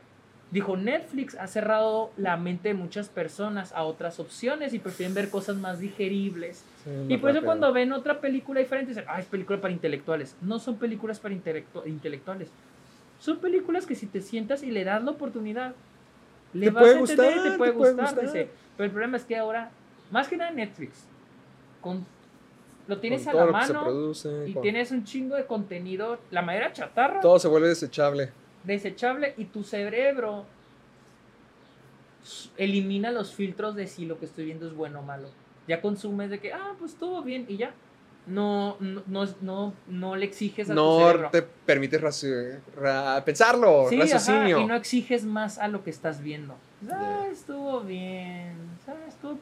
Dijo, 0.50 0.76
Netflix 0.78 1.34
ha 1.34 1.46
cerrado 1.46 2.10
la 2.16 2.36
mente 2.38 2.68
de 2.68 2.74
muchas 2.74 3.08
personas 3.08 3.72
a 3.72 3.82
otras 3.82 4.18
opciones 4.18 4.72
y 4.72 4.78
prefieren 4.78 5.14
ver 5.14 5.28
cosas 5.30 5.56
más 5.56 5.78
digeribles. 5.78 6.64
Y 7.08 7.16
por 7.18 7.30
eso 7.30 7.42
cuando 7.42 7.70
ven 7.72 7.92
otra 7.92 8.20
película 8.20 8.60
diferente 8.60 8.90
dicen, 8.90 9.04
ah, 9.08 9.20
es 9.20 9.26
película 9.26 9.60
para 9.60 9.74
intelectuales. 9.74 10.36
No 10.40 10.58
son 10.58 10.76
películas 10.76 11.20
para 11.20 11.34
intelectu- 11.34 11.86
intelectuales. 11.86 12.48
Son 13.18 13.38
películas 13.38 13.84
que 13.84 13.94
si 13.94 14.06
te 14.06 14.20
sientas 14.22 14.62
y 14.62 14.70
le 14.70 14.84
das 14.84 15.02
la 15.04 15.10
oportunidad, 15.10 15.74
le 16.54 16.66
Te 16.66 16.70
vas 16.70 16.82
puede 16.82 16.94
a 16.94 16.98
entender 17.00 17.26
y 17.26 17.34
gustar, 17.34 17.50
te 17.52 17.58
puede 17.58 17.70
te 17.72 17.76
puede 17.76 17.92
gustar. 17.92 18.14
gustar. 18.14 18.24
dice. 18.24 18.48
Pero 18.76 18.84
el 18.86 18.90
problema 18.90 19.16
es 19.18 19.24
que 19.24 19.36
ahora, 19.36 19.70
más 20.10 20.28
que 20.28 20.36
nada 20.38 20.50
Netflix, 20.50 21.04
con, 21.82 22.06
lo 22.88 22.98
tienes 22.98 23.26
a 23.28 23.32
la 23.34 23.46
mano 23.46 23.84
produce, 23.84 24.48
y 24.48 24.52
con- 24.54 24.62
tienes 24.62 24.90
un 24.90 25.04
chingo 25.04 25.36
de 25.36 25.46
contenido, 25.46 26.18
la 26.32 26.42
madera 26.42 26.72
chatarra, 26.72 27.20
Todo 27.20 27.38
se 27.38 27.46
vuelve 27.46 27.68
desechable. 27.68 28.30
desechable 28.64 29.34
y 29.36 29.44
tu 29.44 29.62
cerebro 29.62 30.44
elimina 32.56 33.10
los 33.10 33.32
filtros 33.34 33.74
de 33.74 33.86
si 33.86 34.04
lo 34.06 34.18
que 34.18 34.26
estoy 34.26 34.44
viendo 34.46 34.66
es 34.66 34.74
bueno 34.74 35.00
o 35.00 35.02
malo. 35.02 35.28
Ya 35.66 35.80
consumes 35.80 36.30
de 36.30 36.40
que, 36.40 36.52
ah, 36.52 36.74
pues 36.78 36.94
todo 36.96 37.22
bien 37.22 37.46
y 37.48 37.56
ya. 37.58 37.72
No, 38.26 38.76
no, 38.80 39.02
no, 39.06 39.26
no, 39.40 39.72
no 39.86 40.16
le 40.16 40.26
exiges 40.26 40.68
a 40.68 40.74
tu 40.74 40.80
No 40.80 40.98
cerebro. 40.98 41.28
te 41.30 41.40
permites 41.42 41.98
pensarlo, 43.24 43.86
Sí, 43.88 43.96
ajá, 43.96 44.02
raciocinio. 44.12 44.60
y 44.60 44.66
no 44.66 44.74
exiges 44.74 45.24
más 45.24 45.56
a 45.58 45.68
lo 45.68 45.82
que 45.82 45.88
estás 45.90 46.22
viendo. 46.22 46.54
Ah, 46.90 47.24
estuvo 47.32 47.80
bien, 47.80 48.54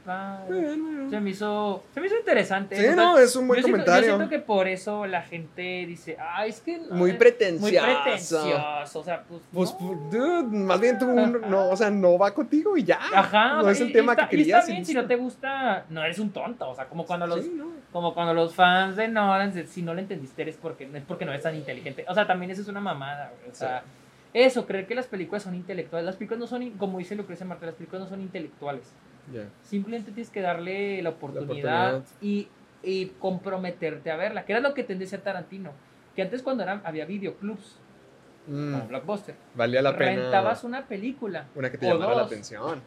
padre. 0.04 0.60
Bueno. 0.60 1.10
Se 1.10 1.20
me 1.20 1.30
hizo, 1.30 1.82
se 1.94 2.00
me 2.00 2.06
hizo 2.06 2.16
interesante. 2.16 2.76
Sí, 2.76 2.96
no, 2.96 3.18
es 3.18 3.34
un 3.36 3.46
buen 3.46 3.60
yo 3.60 3.66
siento- 3.66 3.84
comentario. 3.84 4.08
yo 4.08 4.16
siento 4.16 4.30
que 4.30 4.38
por 4.40 4.66
eso 4.68 5.06
la 5.06 5.22
gente 5.22 5.84
dice, 5.86 6.16
ah, 6.20 6.46
es 6.46 6.60
que... 6.60 6.78
no, 6.78 6.94
Muy 6.94 7.12
pretencioso. 7.14 7.60
Muy 7.86 7.94
pretencioso, 8.02 9.00
o 9.00 9.04
sea, 9.04 9.22
pues... 9.28 9.40
Pues, 9.52 9.72
no. 9.72 9.78
pues, 9.78 10.10
dude, 10.10 10.42
más 10.58 10.80
bien 10.80 10.98
tú, 10.98 11.06
no, 11.06 11.68
o 11.70 11.76
sea, 11.76 11.90
no 11.90 12.18
va 12.18 12.32
contigo 12.32 12.76
y 12.76 12.84
ya. 12.84 12.98
Ajá, 13.14 13.62
no 13.62 13.70
es 13.70 13.80
el 13.80 13.90
y- 13.90 13.92
tema 13.92 14.12
y 14.12 14.14
está, 14.14 14.28
que 14.28 14.36
y 14.36 14.38
querías. 14.40 14.60
está 14.60 14.70
bien, 14.72 14.82
y 14.82 14.84
si 14.84 14.94
no 14.94 15.06
te 15.06 15.16
gusta, 15.16 15.84
no 15.90 16.02
eres 16.02 16.18
un 16.18 16.30
tonto, 16.30 16.68
o 16.68 16.74
sea, 16.74 16.86
como 16.86 17.04
cuando 17.06 17.26
los, 17.26 17.44
Sí, 17.44 17.52
no. 17.54 17.66
como 17.92 18.14
cuando 18.14 18.34
los 18.34 18.54
fans 18.54 18.96
de 18.96 19.08
Nolan, 19.08 19.52
si 19.66 19.82
no 19.82 19.94
le 19.94 20.02
entendiste 20.02 20.42
eres 20.42 20.56
porque, 20.60 20.88
es 20.92 21.02
porque 21.04 21.24
no 21.24 21.30
eres 21.32 21.42
tan 21.44 21.54
inteligente. 21.54 22.04
O 22.08 22.14
sea, 22.14 22.26
también 22.26 22.50
eso 22.50 22.62
es 22.62 22.68
una 22.68 22.80
mamada, 22.80 23.32
güey, 23.38 23.50
o 23.50 23.54
sea, 23.54 23.82
eso, 24.34 24.66
creer 24.66 24.86
que 24.86 24.94
las 24.94 25.06
películas 25.06 25.42
son 25.44 25.54
intelectuales, 25.54 26.04
las 26.04 26.16
películas 26.16 26.40
no 26.40 26.46
son, 26.46 26.70
como 26.72 26.98
dice 26.98 27.14
Lucrecia 27.14 27.46
Martel, 27.46 27.68
las 27.68 27.76
películas 27.76 28.02
no 28.02 28.08
son 28.08 28.20
intelectuales. 28.20 28.92
Ya. 29.32 29.48
Simplemente 29.62 30.12
tienes 30.12 30.30
que 30.30 30.40
darle 30.40 31.02
la 31.02 31.10
oportunidad, 31.10 31.94
oportunidad. 31.96 32.04
Y, 32.20 32.48
y 32.82 33.06
comprometerte 33.18 34.10
a 34.10 34.16
verla, 34.16 34.44
que 34.44 34.52
era 34.52 34.60
lo 34.60 34.74
que 34.74 34.84
tendía 34.84 35.06
a 35.06 35.08
hacer 35.08 35.20
Tarantino. 35.20 35.72
Que 36.14 36.22
antes 36.22 36.42
cuando 36.42 36.62
era, 36.62 36.80
había 36.84 37.04
videoclubs, 37.04 37.78
Mm, 38.46 38.72
como 38.72 38.86
Blockbuster, 38.88 39.34
valía 39.54 39.82
la 39.82 39.96
pena. 39.96 40.22
rentabas 40.22 40.62
una 40.62 40.86
película 40.86 41.46
una 41.54 41.70
que 41.70 41.78
te 41.78 41.86
llamara 41.86 42.12
la 42.12 42.18
dos. 42.22 42.26
atención. 42.28 42.80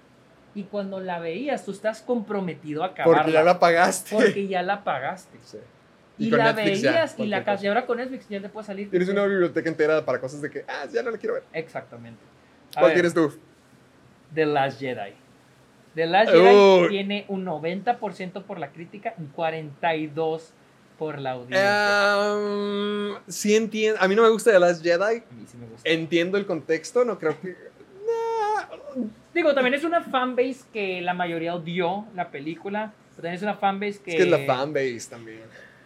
y 0.55 0.63
cuando 0.63 0.99
la 0.99 1.19
veías 1.19 1.65
tú 1.65 1.71
estás 1.71 2.01
comprometido 2.01 2.83
a 2.83 2.87
acabarla. 2.87 3.23
Porque 3.23 3.33
ya 3.33 3.43
la 3.43 3.59
pagaste. 3.59 4.15
porque 4.15 4.47
ya 4.47 4.63
la 4.63 4.83
pagaste. 4.83 5.37
Sí. 5.43 5.57
Y, 6.17 6.29
con 6.29 6.39
la 6.39 6.53
Netflix 6.53 6.81
ya, 6.81 6.91
veías 6.91 7.13
y 7.13 7.15
cualquier 7.17 7.29
la 7.39 7.43
casa. 7.45 7.63
Y 7.63 7.67
ahora 7.67 7.85
con 7.85 7.97
Netflix 7.97 8.27
ya 8.29 8.41
te 8.41 8.49
puede 8.49 8.65
salir. 8.65 8.89
Tienes 8.89 9.09
una 9.09 9.25
biblioteca 9.25 9.69
entera 9.69 10.03
para 10.05 10.19
cosas 10.19 10.41
de 10.41 10.49
que, 10.49 10.65
ah, 10.67 10.85
ya 10.91 11.03
no 11.03 11.11
la 11.11 11.17
quiero 11.17 11.35
ver. 11.35 11.43
Exactamente. 11.53 12.19
A 12.75 12.79
¿Cuál 12.79 12.85
ver, 12.85 12.93
tienes 12.93 13.13
tú? 13.13 13.31
The 14.33 14.45
Last 14.45 14.79
Jedi. 14.79 15.13
The 15.95 16.05
Last 16.05 16.31
Jedi 16.31 16.87
tiene 16.89 17.25
un 17.27 17.45
90% 17.45 18.43
por 18.43 18.59
la 18.59 18.71
crítica, 18.71 19.13
un 19.17 19.33
42% 19.33 20.51
por 20.99 21.17
la 21.17 21.31
audiencia. 21.31 22.35
Um, 22.35 23.15
sí 23.27 23.55
entiendo. 23.55 23.99
A 24.01 24.07
mí 24.07 24.15
no 24.15 24.23
me 24.23 24.29
gusta 24.29 24.51
The 24.51 24.59
Last 24.59 24.83
Jedi. 24.83 25.01
A 25.01 25.33
mí 25.33 25.45
sí 25.47 25.57
me 25.57 25.65
gusta. 25.65 25.89
Entiendo 25.89 26.37
el 26.37 26.45
contexto, 26.45 27.05
no 27.05 27.17
creo 27.17 27.39
que. 27.39 27.55
Nah. 28.05 29.05
Digo, 29.33 29.53
también 29.53 29.73
es 29.73 29.85
una 29.85 30.01
fanbase 30.01 30.65
que 30.73 31.01
la 31.01 31.13
mayoría 31.13 31.55
odió 31.55 32.05
la 32.15 32.29
película. 32.29 32.93
Pero 33.11 33.23
también 33.23 33.35
es 33.35 33.41
una 33.43 33.55
fanbase 33.55 34.01
que. 34.01 34.11
Es 34.11 34.17
que 34.17 34.23
es 34.23 34.29
la 34.29 34.39
fanbase 34.39 35.09
también. 35.09 35.41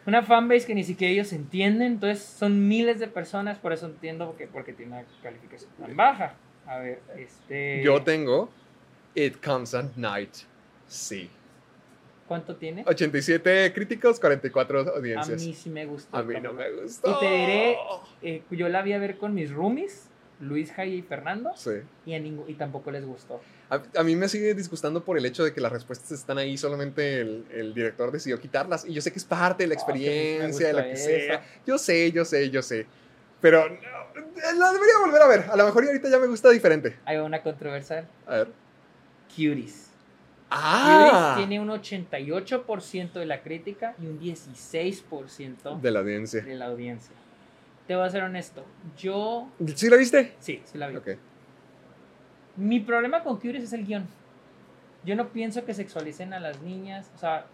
Una 0.05 0.23
fanbase 0.23 0.65
que 0.65 0.75
ni 0.75 0.83
siquiera 0.83 1.13
ellos 1.13 1.31
entienden. 1.31 1.93
Entonces 1.93 2.23
son 2.23 2.67
miles 2.67 2.99
de 2.99 3.07
personas. 3.07 3.59
Por 3.59 3.71
eso 3.71 3.85
entiendo 3.85 4.25
porque, 4.25 4.47
porque 4.47 4.73
tiene 4.73 4.93
una 4.93 5.03
calificación 5.21 5.69
tan 5.79 5.95
baja. 5.95 6.33
A 6.65 6.79
ver, 6.79 7.01
este. 7.15 7.83
Yo 7.83 8.01
tengo 8.01 8.49
It 9.15 9.43
Comes 9.43 9.73
at 9.73 9.95
Night. 9.95 10.33
Sí. 10.87 11.29
¿Cuánto 12.27 12.55
tiene? 12.55 12.83
87 12.87 13.73
críticos, 13.73 14.19
44 14.19 14.79
A 14.79 14.83
audiencias. 14.97 15.43
mí 15.45 15.53
sí 15.53 15.69
me 15.69 15.85
gustó. 15.85 16.15
A 16.17 16.23
mí 16.23 16.35
no 16.41 16.53
me 16.53 16.71
gustó. 16.71 17.11
Y 17.11 17.19
te 17.19 17.25
diré, 17.31 17.77
eh, 18.21 18.43
yo 18.51 18.69
la 18.69 18.81
vi 18.81 18.93
a 18.93 18.97
ver 18.97 19.17
con 19.17 19.33
mis 19.33 19.51
roomies, 19.51 20.07
Luis, 20.39 20.71
Jai 20.71 20.95
y 20.95 21.01
Fernando, 21.01 21.51
Sí. 21.55 21.71
y, 22.05 22.15
a 22.15 22.19
ningú- 22.19 22.45
y 22.47 22.53
tampoco 22.55 22.91
les 22.91 23.05
gustó. 23.05 23.41
A, 23.69 23.81
a 23.97 24.03
mí 24.03 24.15
me 24.15 24.27
sigue 24.29 24.53
disgustando 24.55 25.03
por 25.03 25.17
el 25.17 25.25
hecho 25.25 25.43
de 25.43 25.53
que 25.53 25.61
las 25.61 25.71
respuestas 25.71 26.11
están 26.11 26.37
ahí, 26.37 26.57
solamente 26.57 27.19
el, 27.21 27.45
el 27.51 27.73
director 27.73 28.11
decidió 28.11 28.39
quitarlas. 28.39 28.85
Y 28.85 28.93
yo 28.93 29.01
sé 29.01 29.11
que 29.11 29.19
es 29.19 29.25
parte 29.25 29.63
de 29.63 29.67
la 29.67 29.73
a 29.73 29.75
me 29.75 29.81
experiencia, 29.81 30.67
de 30.67 30.73
lo 30.73 30.83
que 30.83 30.95
sea. 30.97 31.43
Yo 31.67 31.77
sé, 31.77 32.11
yo 32.11 32.25
sé, 32.25 32.49
yo 32.49 32.61
sé. 32.61 32.87
Pero 33.41 33.67
no, 33.69 33.75
la 34.59 34.71
debería 34.71 34.97
volver 35.05 35.21
a 35.21 35.27
ver. 35.27 35.45
A 35.51 35.55
lo 35.57 35.65
mejor 35.65 35.83
ahorita 35.85 36.09
ya 36.09 36.19
me 36.19 36.27
gusta 36.27 36.49
diferente. 36.49 36.97
Hay 37.05 37.17
una 37.17 37.41
controversial. 37.43 38.07
A 38.25 38.35
ver. 38.37 38.62
Cuties. 39.35 39.89
Ah, 40.49 41.33
Cuties 41.35 41.47
tiene 41.47 41.59
un 41.61 41.69
88% 41.69 43.13
de 43.13 43.25
la 43.25 43.41
crítica 43.41 43.95
y 44.01 44.05
un 44.07 44.19
16% 44.19 45.79
de 45.81 45.91
la 45.91 45.99
audiencia. 45.99 46.41
de 46.43 46.55
la 46.55 46.65
audiencia. 46.67 47.15
Te 47.87 47.95
voy 47.95 48.05
a 48.05 48.09
ser 48.09 48.23
honesto. 48.23 48.63
Yo. 48.97 49.49
¿Sí 49.75 49.89
la 49.89 49.97
viste? 49.97 50.33
Sí, 50.39 50.61
sí 50.65 50.77
la 50.77 50.87
vi. 50.87 50.95
Ok. 50.97 51.09
Mi 52.55 52.79
problema 52.79 53.23
con 53.23 53.37
Curious 53.37 53.63
es 53.65 53.73
el 53.73 53.85
guion. 53.85 54.05
Yo 55.03 55.15
no 55.15 55.29
pienso 55.29 55.65
que 55.65 55.73
sexualicen 55.73 56.33
a 56.33 56.39
las 56.39 56.61
niñas. 56.61 57.09
O 57.15 57.17
sea, 57.19 57.45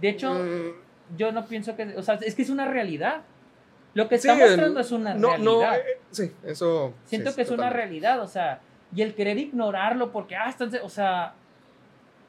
de 0.00 0.08
hecho, 0.08 0.34
Mm, 0.34 1.16
yo 1.16 1.30
no 1.32 1.46
pienso 1.46 1.76
que. 1.76 1.94
O 1.96 2.02
sea, 2.02 2.14
es 2.16 2.34
que 2.34 2.42
es 2.42 2.50
una 2.50 2.64
realidad. 2.66 3.22
Lo 3.94 4.08
que 4.08 4.18
sí, 4.18 4.28
está 4.28 4.42
el- 4.42 4.50
mostrando 4.50 4.80
es 4.80 4.90
una 4.92 5.14
no, 5.14 5.28
realidad. 5.28 5.44
no, 5.44 5.74
eh, 5.74 5.82
sí, 6.10 6.32
eso. 6.44 6.94
Siento 7.04 7.30
sí, 7.30 7.36
que 7.36 7.42
es 7.42 7.50
una 7.50 7.70
realidad, 7.70 8.20
o 8.22 8.26
sea, 8.26 8.60
y 8.94 9.02
el 9.02 9.14
querer 9.14 9.38
ignorarlo 9.38 10.10
porque, 10.12 10.36
ah, 10.36 10.48
están, 10.48 10.70
o 10.82 10.88
sea, 10.88 11.34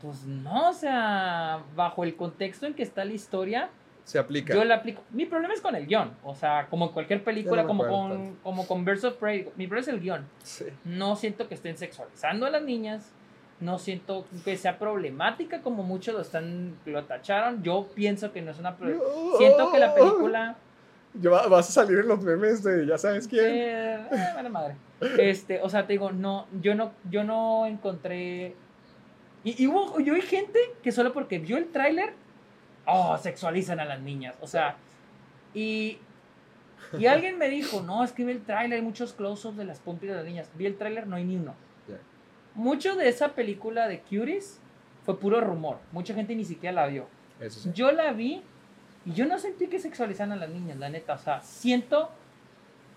pues 0.01 0.23
no, 0.25 0.69
o 0.69 0.73
sea, 0.73 1.63
bajo 1.75 2.03
el 2.03 2.15
contexto 2.15 2.65
en 2.65 2.73
que 2.73 2.83
está 2.83 3.05
la 3.05 3.13
historia, 3.13 3.69
Se 4.03 4.19
aplica. 4.19 4.53
yo 4.53 4.63
la 4.63 4.75
aplico. 4.75 5.03
Mi 5.11 5.25
problema 5.25 5.53
es 5.53 5.61
con 5.61 5.75
el 5.75 5.85
guion, 5.85 6.11
o 6.23 6.35
sea, 6.35 6.67
como 6.69 6.85
en 6.87 6.91
cualquier 6.91 7.23
película, 7.23 7.63
me 7.63 7.67
como, 7.67 7.87
con, 7.87 8.35
como 8.43 8.67
con 8.67 8.85
Birds 8.85 9.03
of 9.03 9.15
Prey, 9.15 9.49
mi 9.55 9.67
problema 9.67 9.81
es 9.81 9.87
el 9.87 9.99
guion. 9.99 10.27
Sí. 10.43 10.65
No 10.85 11.15
siento 11.15 11.47
que 11.47 11.55
estén 11.55 11.77
sexualizando 11.77 12.45
a 12.45 12.49
las 12.49 12.63
niñas, 12.63 13.11
no 13.59 13.77
siento 13.77 14.25
que 14.43 14.57
sea 14.57 14.79
problemática 14.79 15.61
como 15.61 15.83
muchos 15.83 16.15
lo 16.15 16.21
están, 16.21 16.75
lo 16.85 17.03
tacharon, 17.05 17.61
yo 17.61 17.87
pienso 17.93 18.31
que 18.31 18.41
no 18.41 18.51
es 18.51 18.59
una 18.59 18.75
problemática. 18.75 19.11
Siento 19.37 19.71
que 19.71 19.79
la 19.79 19.93
película... 19.93 20.57
Va- 21.15 21.47
vas 21.47 21.69
a 21.69 21.71
salir 21.71 21.99
en 21.99 22.07
los 22.07 22.21
memes 22.21 22.63
de 22.63 22.85
ya 22.85 22.97
sabes 22.97 23.27
quién. 23.27 23.45
Eh, 23.45 23.95
eh, 23.95 24.31
vale 24.35 24.49
madre. 24.49 24.75
Este, 25.17 25.59
o 25.61 25.69
sea, 25.69 25.85
te 25.87 25.93
digo, 25.93 26.11
no, 26.11 26.47
yo 26.61 26.75
no, 26.75 26.93
yo 27.09 27.23
no 27.23 27.65
encontré. 27.65 28.55
Y, 29.43 29.63
y 29.63 29.67
hubo, 29.67 29.99
yo 29.99 30.13
vi 30.13 30.21
gente 30.21 30.59
que 30.83 30.91
solo 30.91 31.11
porque 31.11 31.39
vio 31.39 31.57
el 31.57 31.71
tráiler, 31.71 32.13
oh, 32.85 33.17
sexualizan 33.17 33.79
a 33.79 33.85
las 33.85 33.99
niñas. 33.99 34.35
O 34.41 34.47
sea, 34.47 34.77
y, 35.53 35.97
y 36.97 37.05
alguien 37.07 37.37
me 37.37 37.49
dijo, 37.49 37.81
no, 37.81 38.03
es 38.03 38.11
que 38.11 38.23
vi 38.23 38.31
el 38.31 38.43
tráiler, 38.43 38.77
hay 38.79 38.85
muchos 38.85 39.13
close-ups 39.13 39.57
de 39.57 39.65
las 39.65 39.79
pompis 39.79 40.09
de 40.09 40.15
las 40.15 40.25
niñas. 40.25 40.49
Vi 40.55 40.65
el 40.67 40.77
tráiler, 40.77 41.07
no 41.07 41.15
hay 41.17 41.25
ni 41.25 41.35
uno. 41.35 41.55
Ya. 41.87 41.97
Mucho 42.55 42.95
de 42.95 43.09
esa 43.09 43.29
película 43.29 43.87
de 43.87 43.99
Cuties 43.99 44.59
fue 45.03 45.19
puro 45.19 45.41
rumor. 45.41 45.77
Mucha 45.91 46.13
gente 46.13 46.35
ni 46.35 46.45
siquiera 46.45 46.73
la 46.83 46.87
vio. 46.87 47.07
Eso 47.39 47.59
sí. 47.59 47.71
Yo 47.73 47.91
la 47.91 48.13
vi 48.13 48.43
y 49.05 49.13
yo 49.13 49.25
no 49.25 49.39
sentí 49.39 49.67
que 49.67 49.79
sexualizaran 49.79 50.31
a 50.33 50.35
las 50.35 50.49
niñas, 50.49 50.77
la 50.77 50.89
neta. 50.89 51.13
O 51.15 51.17
sea, 51.17 51.41
siento 51.41 52.09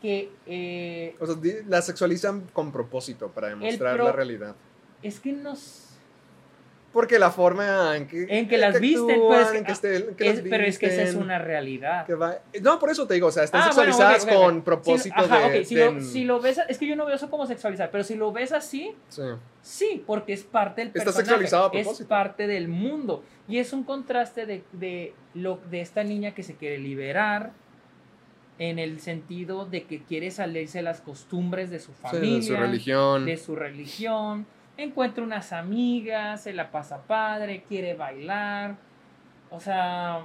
que 0.02 0.30
eh, 0.46 1.16
O 1.18 1.26
sea, 1.26 1.36
la 1.66 1.80
sexualizan 1.82 2.42
con 2.52 2.70
propósito 2.72 3.30
para 3.30 3.48
demostrar 3.48 3.96
pro- 3.96 4.04
la 4.06 4.12
realidad. 4.12 4.54
es 5.02 5.18
que 5.20 5.32
nos... 5.32 5.83
Porque 6.94 7.18
la 7.18 7.30
forma 7.30 7.94
en 7.96 8.06
que. 8.06 8.24
En 8.30 8.48
que 8.48 8.56
las 8.56 8.80
visten, 8.80 9.06
pero 9.08 9.34
es 9.34 9.46
actúan, 9.48 9.52
que- 9.52 9.58
en 9.58 9.64
que 9.66 9.72
esté- 9.72 9.96
en 9.96 10.14
que 10.14 10.28
es- 10.30 10.36
las 10.38 10.48
pero 10.48 10.64
es 10.64 10.78
que 10.78 10.86
esa 10.86 11.02
es 11.02 11.14
una 11.16 11.38
realidad. 11.38 12.06
que 12.06 12.14
va- 12.14 12.38
No, 12.62 12.78
por 12.78 12.88
eso 12.88 13.06
te 13.06 13.12
digo, 13.14 13.26
o 13.26 13.30
sea, 13.32 13.42
están 13.44 13.60
Ah, 13.62 13.64
sexualizadas 13.64 14.24
con 14.24 14.54
Si- 14.54 14.60
propósito 14.62 15.14
ajá, 15.18 15.48
de. 15.50 15.64
si, 15.66 15.74
de- 15.74 15.92
lo, 15.92 16.00
si 16.00 16.24
lo 16.24 16.40
ves, 16.40 16.60
es 16.68 16.78
que 16.78 16.86
yo 16.86 16.94
no 16.96 17.04
veo 17.04 17.16
eso 17.16 17.28
como 17.28 17.44
sexualizar, 17.46 17.90
pero 17.90 18.04
si 18.04 18.14
lo 18.14 18.30
ves 18.32 18.52
así, 18.52 18.94
Sí. 19.08 19.22
sí, 19.60 20.04
porque 20.06 20.32
es 20.32 20.44
parte 20.44 20.80
del 20.82 20.88
Está 20.88 21.00
personaje, 21.04 21.26
sexualizado 21.26 21.64
a 21.64 21.66
es 21.76 21.82
propósito. 21.82 22.08
parte 22.08 22.46
del 22.46 22.68
mundo 22.68 23.24
y 23.48 23.58
es 23.58 23.72
un 23.72 23.82
contraste 23.84 24.46
de, 24.46 24.62
de 24.72 25.12
lo 25.34 25.58
de 25.68 25.80
esta 25.80 26.04
niña 26.04 26.32
que 26.32 26.44
se 26.44 26.54
quiere 26.54 26.78
liberar 26.78 27.50
en 28.60 28.78
el 28.78 29.00
sentido 29.00 29.66
de 29.66 29.82
que 29.82 30.00
quiere 30.04 30.30
salirse 30.30 30.78
de 30.78 30.82
las 30.84 31.00
costumbres 31.00 31.70
de 31.70 31.80
su 31.80 31.90
Sí, 31.90 31.98
familia, 32.02 32.36
de 32.36 32.42
su 32.42 32.56
religión. 32.56 33.26
de 33.26 33.36
su 33.36 33.56
religión, 33.56 34.46
encuentra 34.76 35.22
unas 35.24 35.52
amigas, 35.52 36.42
se 36.42 36.52
la 36.52 36.70
pasa 36.70 37.02
padre, 37.02 37.64
quiere 37.68 37.94
bailar. 37.94 38.76
O 39.50 39.60
sea, 39.60 40.24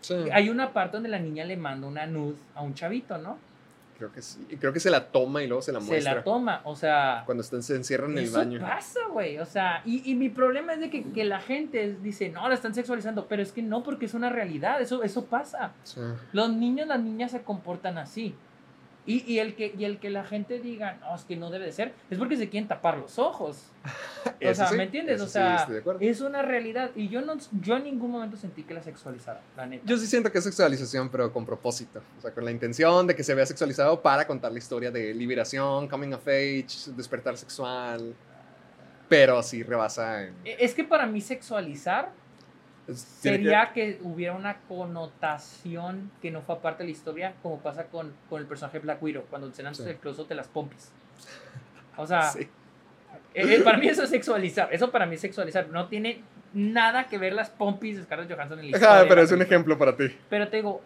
Sí, 0.00 0.14
hay 0.32 0.50
una 0.50 0.72
parte 0.72 0.98
donde 0.98 1.08
la 1.08 1.18
niña 1.18 1.44
le 1.44 1.56
manda 1.56 1.86
una 1.88 2.06
nude 2.06 2.36
a 2.54 2.62
un 2.62 2.74
chavito, 2.74 3.18
¿no? 3.18 3.38
creo 3.98 4.12
que 4.12 4.20
sí. 4.20 4.46
Y 4.50 4.56
creo 4.56 4.74
que 4.74 4.78
se 4.78 4.90
la 4.90 5.06
toma 5.06 5.42
y 5.42 5.46
luego 5.46 5.62
se 5.62 5.72
la 5.72 5.80
Se 5.80 5.86
muestra. 5.86 6.14
la 6.16 6.22
toma, 6.22 6.60
o 6.64 6.76
sea, 6.76 7.22
Cuando 7.24 7.42
están, 7.42 7.62
se 7.62 7.74
encierran 7.76 8.10
en 8.12 8.18
el 8.18 8.24
eso 8.24 8.36
baño. 8.36 8.60
pasa, 8.60 9.00
güey. 9.10 9.38
O 9.38 9.46
sea, 9.46 9.80
y, 9.86 10.10
y 10.10 10.14
mi 10.14 10.28
problema 10.28 10.74
es 10.74 10.80
de 10.80 10.90
que, 10.90 11.02
que 11.12 11.24
la 11.24 11.40
gente 11.40 11.96
dice, 12.02 12.28
no, 12.28 12.46
la 12.46 12.54
están 12.54 12.74
sexualizando, 12.74 13.26
pero 13.26 13.40
es 13.42 13.52
que 13.52 13.62
no, 13.62 13.82
porque 13.82 14.04
es 14.04 14.12
una 14.12 14.28
realidad, 14.28 14.82
eso, 14.82 15.02
eso 15.02 15.24
pasa. 15.24 15.72
Sí. 15.82 16.02
Los 16.34 16.52
niños, 16.52 16.86
las 16.86 17.00
niñas 17.00 17.30
se 17.30 17.40
comportan 17.42 17.96
así. 17.96 18.34
Y, 19.06 19.24
y 19.32 19.38
el 19.38 19.54
que, 19.54 19.72
y 19.78 19.84
el 19.84 19.98
que 20.00 20.10
la 20.10 20.24
gente 20.24 20.58
diga, 20.58 20.94
no, 21.00 21.14
es 21.14 21.22
que 21.24 21.36
no 21.36 21.48
debe 21.50 21.66
de 21.66 21.72
ser, 21.72 21.92
es 22.10 22.18
porque 22.18 22.36
se 22.36 22.48
quieren 22.48 22.66
tapar 22.68 22.98
los 22.98 23.18
ojos. 23.18 23.70
O 24.44 24.54
sea, 24.54 24.66
sí, 24.66 24.76
¿me 24.76 24.82
entiendes? 24.82 25.20
O 25.20 25.26
sí, 25.26 25.32
sea, 25.34 25.62
acuerdo. 25.62 26.00
es 26.00 26.20
una 26.20 26.42
realidad. 26.42 26.90
Y 26.96 27.08
yo, 27.08 27.22
no, 27.22 27.34
yo 27.62 27.76
en 27.76 27.84
ningún 27.84 28.10
momento 28.10 28.36
sentí 28.36 28.64
que 28.64 28.74
la 28.74 28.82
sexualizara, 28.82 29.40
la 29.56 29.64
neta. 29.66 29.84
Yo 29.86 29.96
sí 29.96 30.06
siento 30.06 30.30
que 30.32 30.38
es 30.38 30.44
sexualización, 30.44 31.08
pero 31.08 31.32
con 31.32 31.46
propósito. 31.46 32.02
O 32.18 32.20
sea, 32.20 32.32
con 32.32 32.44
la 32.44 32.50
intención 32.50 33.06
de 33.06 33.14
que 33.14 33.22
se 33.22 33.34
vea 33.34 33.46
sexualizado 33.46 34.02
para 34.02 34.26
contar 34.26 34.50
la 34.52 34.58
historia 34.58 34.90
de 34.90 35.14
liberación, 35.14 35.88
coming 35.88 36.12
of 36.12 36.26
age, 36.26 36.66
despertar 36.96 37.36
sexual. 37.38 38.14
Pero 39.08 39.42
sí 39.42 39.62
rebasa 39.62 40.24
en. 40.24 40.34
E- 40.44 40.56
Es 40.58 40.74
que 40.74 40.82
para 40.84 41.06
mí 41.06 41.20
sexualizar 41.20 42.10
sería 42.94 43.72
que... 43.72 43.98
hubiera 44.02 44.34
una 44.34 44.58
connotación 44.68 46.10
que 46.22 46.30
no 46.30 46.42
fue 46.42 46.60
parte 46.60 46.82
de 46.82 46.88
la 46.88 46.92
historia, 46.92 47.34
como 47.42 47.58
pasa 47.58 47.84
con, 47.86 48.12
con 48.28 48.40
el 48.40 48.46
personaje 48.46 48.78
Black 48.78 49.02
Widow, 49.02 49.24
cuando 49.28 49.50
se 49.52 49.62
lanzan 49.62 49.86
Sí. 49.86 49.90
el 49.92 49.98
close 49.98 50.24
de 50.24 50.34
las 50.34 50.48
pompis. 50.48 50.90
O 51.96 52.06
sea, 52.06 52.22
Sí. 52.22 52.40
eh, 53.34 53.56
eh, 53.56 53.60
para 53.62 53.78
mí 53.78 53.88
eso 53.88 54.02
es 54.04 54.10
sexualizar. 54.10 54.68
Eso 54.72 54.90
para 54.90 55.06
mí 55.06 55.14
es 55.16 55.20
sexualizar. 55.20 55.68
No 55.68 55.88
tiene 55.88 56.22
nada 56.52 57.08
que 57.08 57.18
ver 57.18 57.32
las 57.32 57.50
pompis 57.50 57.96
de 57.96 58.04
Scarlett 58.04 58.30
Johansson 58.32 58.58
en 58.60 58.70
la 58.70 58.76
historia. 58.76 59.02
De 59.02 59.06
pero 59.08 59.22
es 59.22 59.32
un 59.32 59.42
ejemplo 59.42 59.76
para 59.78 59.96
ti. 59.96 60.04
Pero 60.30 60.48
te 60.48 60.56
digo, 60.58 60.80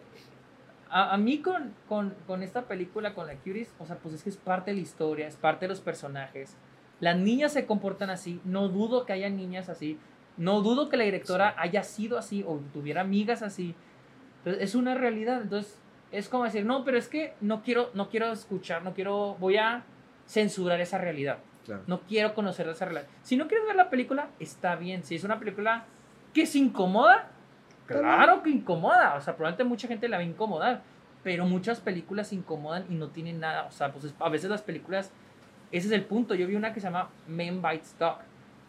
a, 0.89 1.13
a 1.13 1.17
mí 1.17 1.39
con, 1.41 1.73
con, 1.87 2.13
con 2.27 2.43
esta 2.43 2.63
película, 2.63 3.13
con 3.13 3.27
la 3.27 3.35
Curies, 3.35 3.73
o 3.79 3.85
sea, 3.85 3.97
pues 3.97 4.15
es 4.15 4.23
que 4.23 4.29
es 4.29 4.37
parte 4.37 4.71
de 4.71 4.75
la 4.77 4.81
historia, 4.83 5.27
es 5.27 5.35
parte 5.35 5.65
de 5.65 5.69
los 5.69 5.79
personajes. 5.81 6.55
Las 6.99 7.17
niñas 7.17 7.53
se 7.53 7.65
comportan 7.65 8.09
así, 8.09 8.41
no 8.43 8.67
dudo 8.67 9.05
que 9.05 9.13
haya 9.13 9.29
niñas 9.29 9.69
así, 9.69 9.97
no 10.37 10.61
dudo 10.61 10.89
que 10.89 10.97
la 10.97 11.03
directora 11.03 11.55
haya 11.57 11.83
sido 11.83 12.17
así 12.17 12.43
o 12.47 12.59
tuviera 12.73 13.01
amigas 13.01 13.41
así. 13.41 13.75
Entonces, 14.39 14.63
es 14.63 14.75
una 14.75 14.95
realidad, 14.95 15.41
entonces 15.41 15.79
es 16.11 16.27
como 16.29 16.43
decir, 16.45 16.65
no, 16.65 16.83
pero 16.83 16.97
es 16.97 17.07
que 17.07 17.33
no 17.41 17.61
quiero, 17.63 17.89
no 17.93 18.09
quiero 18.09 18.31
escuchar, 18.31 18.83
no 18.83 18.93
quiero, 18.93 19.35
voy 19.39 19.57
a 19.57 19.83
censurar 20.27 20.81
esa 20.81 20.97
realidad. 20.97 21.37
Claro. 21.65 21.83
No 21.87 22.01
quiero 22.01 22.33
conocer 22.33 22.67
esa 22.67 22.85
realidad. 22.85 23.07
Si 23.21 23.37
no 23.37 23.47
quieres 23.47 23.67
ver 23.67 23.75
la 23.75 23.89
película, 23.89 24.29
está 24.39 24.75
bien. 24.75 25.03
Si 25.03 25.15
es 25.15 25.23
una 25.23 25.37
película 25.39 25.85
que 26.33 26.45
se 26.47 26.57
incomoda, 26.57 27.29
claro 27.85 28.41
que 28.41 28.49
incomoda. 28.49 29.15
O 29.15 29.21
sea, 29.21 29.35
probablemente 29.35 29.63
mucha 29.63 29.87
gente 29.87 30.07
la 30.09 30.17
va 30.17 30.23
a 30.23 30.25
incomodar. 30.25 30.81
Pero 31.23 31.45
muchas 31.45 31.79
películas 31.79 32.29
se 32.29 32.35
incomodan 32.35 32.85
y 32.89 32.95
no 32.95 33.09
tienen 33.09 33.39
nada. 33.39 33.65
O 33.67 33.71
sea, 33.71 33.91
pues 33.91 34.05
es- 34.05 34.15
a 34.19 34.27
veces 34.29 34.49
las 34.49 34.63
películas, 34.63 35.11
ese 35.71 35.85
es 35.87 35.93
el 35.93 36.03
punto. 36.05 36.33
Yo 36.33 36.47
vi 36.47 36.55
una 36.55 36.73
que 36.73 36.79
se 36.79 36.87
llama 36.87 37.09
Men 37.27 37.61
Bites 37.61 37.95
Dog, 37.99 38.17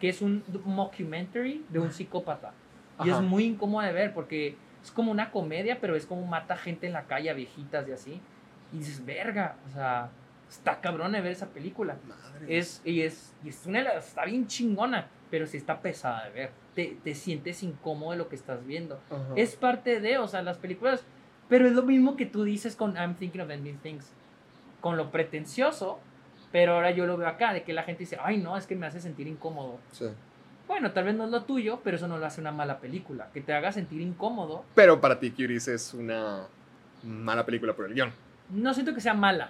que 0.03 0.09
es 0.09 0.21
un 0.21 0.43
mockumentary 0.65 1.63
de 1.69 1.79
un 1.79 1.89
psicópata. 1.93 2.51
Y 3.05 3.07
es 3.07 3.13
Ajá. 3.13 3.21
muy 3.21 3.45
incómodo 3.45 3.85
de 3.85 3.93
ver 3.93 4.13
porque 4.13 4.57
es 4.83 4.91
como 4.91 5.13
una 5.13 5.31
comedia, 5.31 5.79
pero 5.79 5.95
es 5.95 6.05
como 6.05 6.25
mata 6.25 6.57
gente 6.57 6.87
en 6.87 6.91
la 6.91 7.03
calle, 7.03 7.29
a 7.29 7.33
viejitas 7.33 7.87
y 7.87 7.93
así. 7.93 8.21
Y 8.73 8.79
dices, 8.79 9.05
verga, 9.05 9.55
o 9.65 9.73
sea, 9.73 10.09
está 10.49 10.81
cabrón 10.81 11.13
de 11.13 11.21
ver 11.21 11.31
esa 11.31 11.47
película. 11.47 11.95
Madre 12.05 12.57
Es, 12.57 12.81
y 12.83 12.99
es, 12.99 13.33
y 13.45 13.47
es 13.47 13.65
una, 13.65 13.79
está 13.93 14.25
bien 14.25 14.45
chingona, 14.45 15.07
pero 15.31 15.47
sí 15.47 15.55
está 15.55 15.79
pesada 15.79 16.25
de 16.25 16.31
ver. 16.31 16.51
Te, 16.75 16.97
te 17.01 17.15
sientes 17.15 17.63
incómodo 17.63 18.11
de 18.11 18.17
lo 18.17 18.27
que 18.27 18.35
estás 18.35 18.65
viendo. 18.65 18.99
Ajá. 19.09 19.23
Es 19.37 19.55
parte 19.55 20.01
de, 20.01 20.17
o 20.17 20.27
sea, 20.27 20.41
las 20.41 20.57
películas. 20.57 21.05
Pero 21.47 21.65
es 21.65 21.71
lo 21.71 21.83
mismo 21.83 22.17
que 22.17 22.25
tú 22.25 22.43
dices 22.43 22.75
con 22.75 22.97
I'm 22.97 23.15
Thinking 23.15 23.39
of 23.39 23.49
Ending 23.49 23.77
Things. 23.77 24.11
Con 24.81 24.97
lo 24.97 25.11
pretencioso, 25.11 26.01
pero 26.53 26.75
ahora 26.75 26.91
yo 26.91 27.07
lo 27.07 27.17
veo 27.17 27.27
acá, 27.27 27.51
de 27.51 27.63
que 27.63 27.73
la 27.73 27.81
gente 27.81 28.01
dice, 28.01 28.17
ay, 28.21 28.37
no, 28.37 28.55
es 28.55 28.67
que 28.67 28.75
me 28.75 28.85
hace 28.85 29.01
sentir 29.01 29.25
incómodo. 29.27 29.79
Sí. 29.91 30.05
Bueno, 30.67 30.91
tal 30.91 31.05
vez 31.05 31.15
no 31.15 31.25
es 31.25 31.31
lo 31.31 31.43
tuyo, 31.45 31.81
pero 31.83 31.97
eso 31.97 32.07
no 32.07 32.19
lo 32.19 32.25
hace 32.27 32.41
una 32.41 32.51
mala 32.51 32.79
película. 32.79 33.27
Que 33.33 33.41
te 33.41 33.53
haga 33.53 33.71
sentir 33.71 33.99
incómodo. 34.01 34.63
Pero 34.75 35.01
para 35.01 35.19
ti, 35.19 35.31
Curies 35.31 35.67
es 35.67 35.95
una 35.95 36.45
mala 37.03 37.43
película 37.43 37.73
por 37.73 37.85
el 37.87 37.95
guion. 37.95 38.11
No 38.51 38.71
siento 38.75 38.93
que 38.93 39.01
sea 39.01 39.15
mala. 39.15 39.49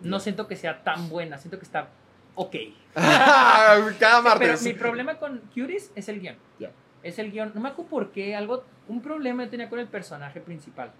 No 0.00 0.16
Ya. 0.16 0.20
siento 0.20 0.48
que 0.48 0.56
sea 0.56 0.82
tan 0.82 1.10
buena. 1.10 1.36
Siento 1.36 1.58
que 1.58 1.64
está 1.66 1.88
ok. 2.34 2.56
Cada 2.94 3.90
Pero 3.98 4.22
martes. 4.22 4.62
mi 4.64 4.72
problema 4.72 5.18
con 5.18 5.42
Curies 5.54 5.92
es 5.94 6.08
el 6.08 6.20
guion. 6.20 6.36
Ya. 6.58 6.70
Es 7.02 7.18
el 7.18 7.30
guion. 7.32 7.52
No 7.54 7.60
me 7.60 7.68
acuerdo 7.68 7.90
por 7.90 8.12
qué. 8.12 8.34
Algo, 8.34 8.64
un 8.88 9.02
problema 9.02 9.44
yo 9.44 9.50
tenía 9.50 9.68
con 9.68 9.78
el 9.78 9.88
personaje 9.88 10.40
principal. 10.40 10.90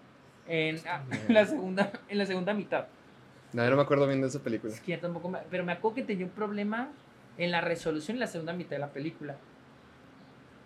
En, 0.46 0.76
ah, 0.86 1.02
en 1.26 1.34
la, 1.34 1.46
segunda, 1.46 1.90
en 2.08 2.18
la 2.18 2.26
segunda 2.26 2.52
mitad. 2.52 2.86
No, 3.52 3.64
yo 3.64 3.70
no 3.70 3.76
me 3.76 3.82
acuerdo 3.82 4.06
bien 4.06 4.20
de 4.20 4.28
esa 4.28 4.38
película. 4.40 4.72
Es 4.72 4.80
que 4.80 4.92
ya 4.92 5.00
tampoco 5.00 5.28
me- 5.28 5.40
pero 5.50 5.64
me 5.64 5.72
acuerdo 5.72 5.96
que 5.96 6.02
tenía 6.02 6.24
un 6.24 6.30
problema 6.32 6.88
en 7.38 7.50
la 7.50 7.60
resolución 7.60 8.16
en 8.16 8.20
la 8.20 8.26
segunda 8.26 8.52
mitad 8.52 8.70
de 8.70 8.78
la 8.78 8.88
película. 8.88 9.36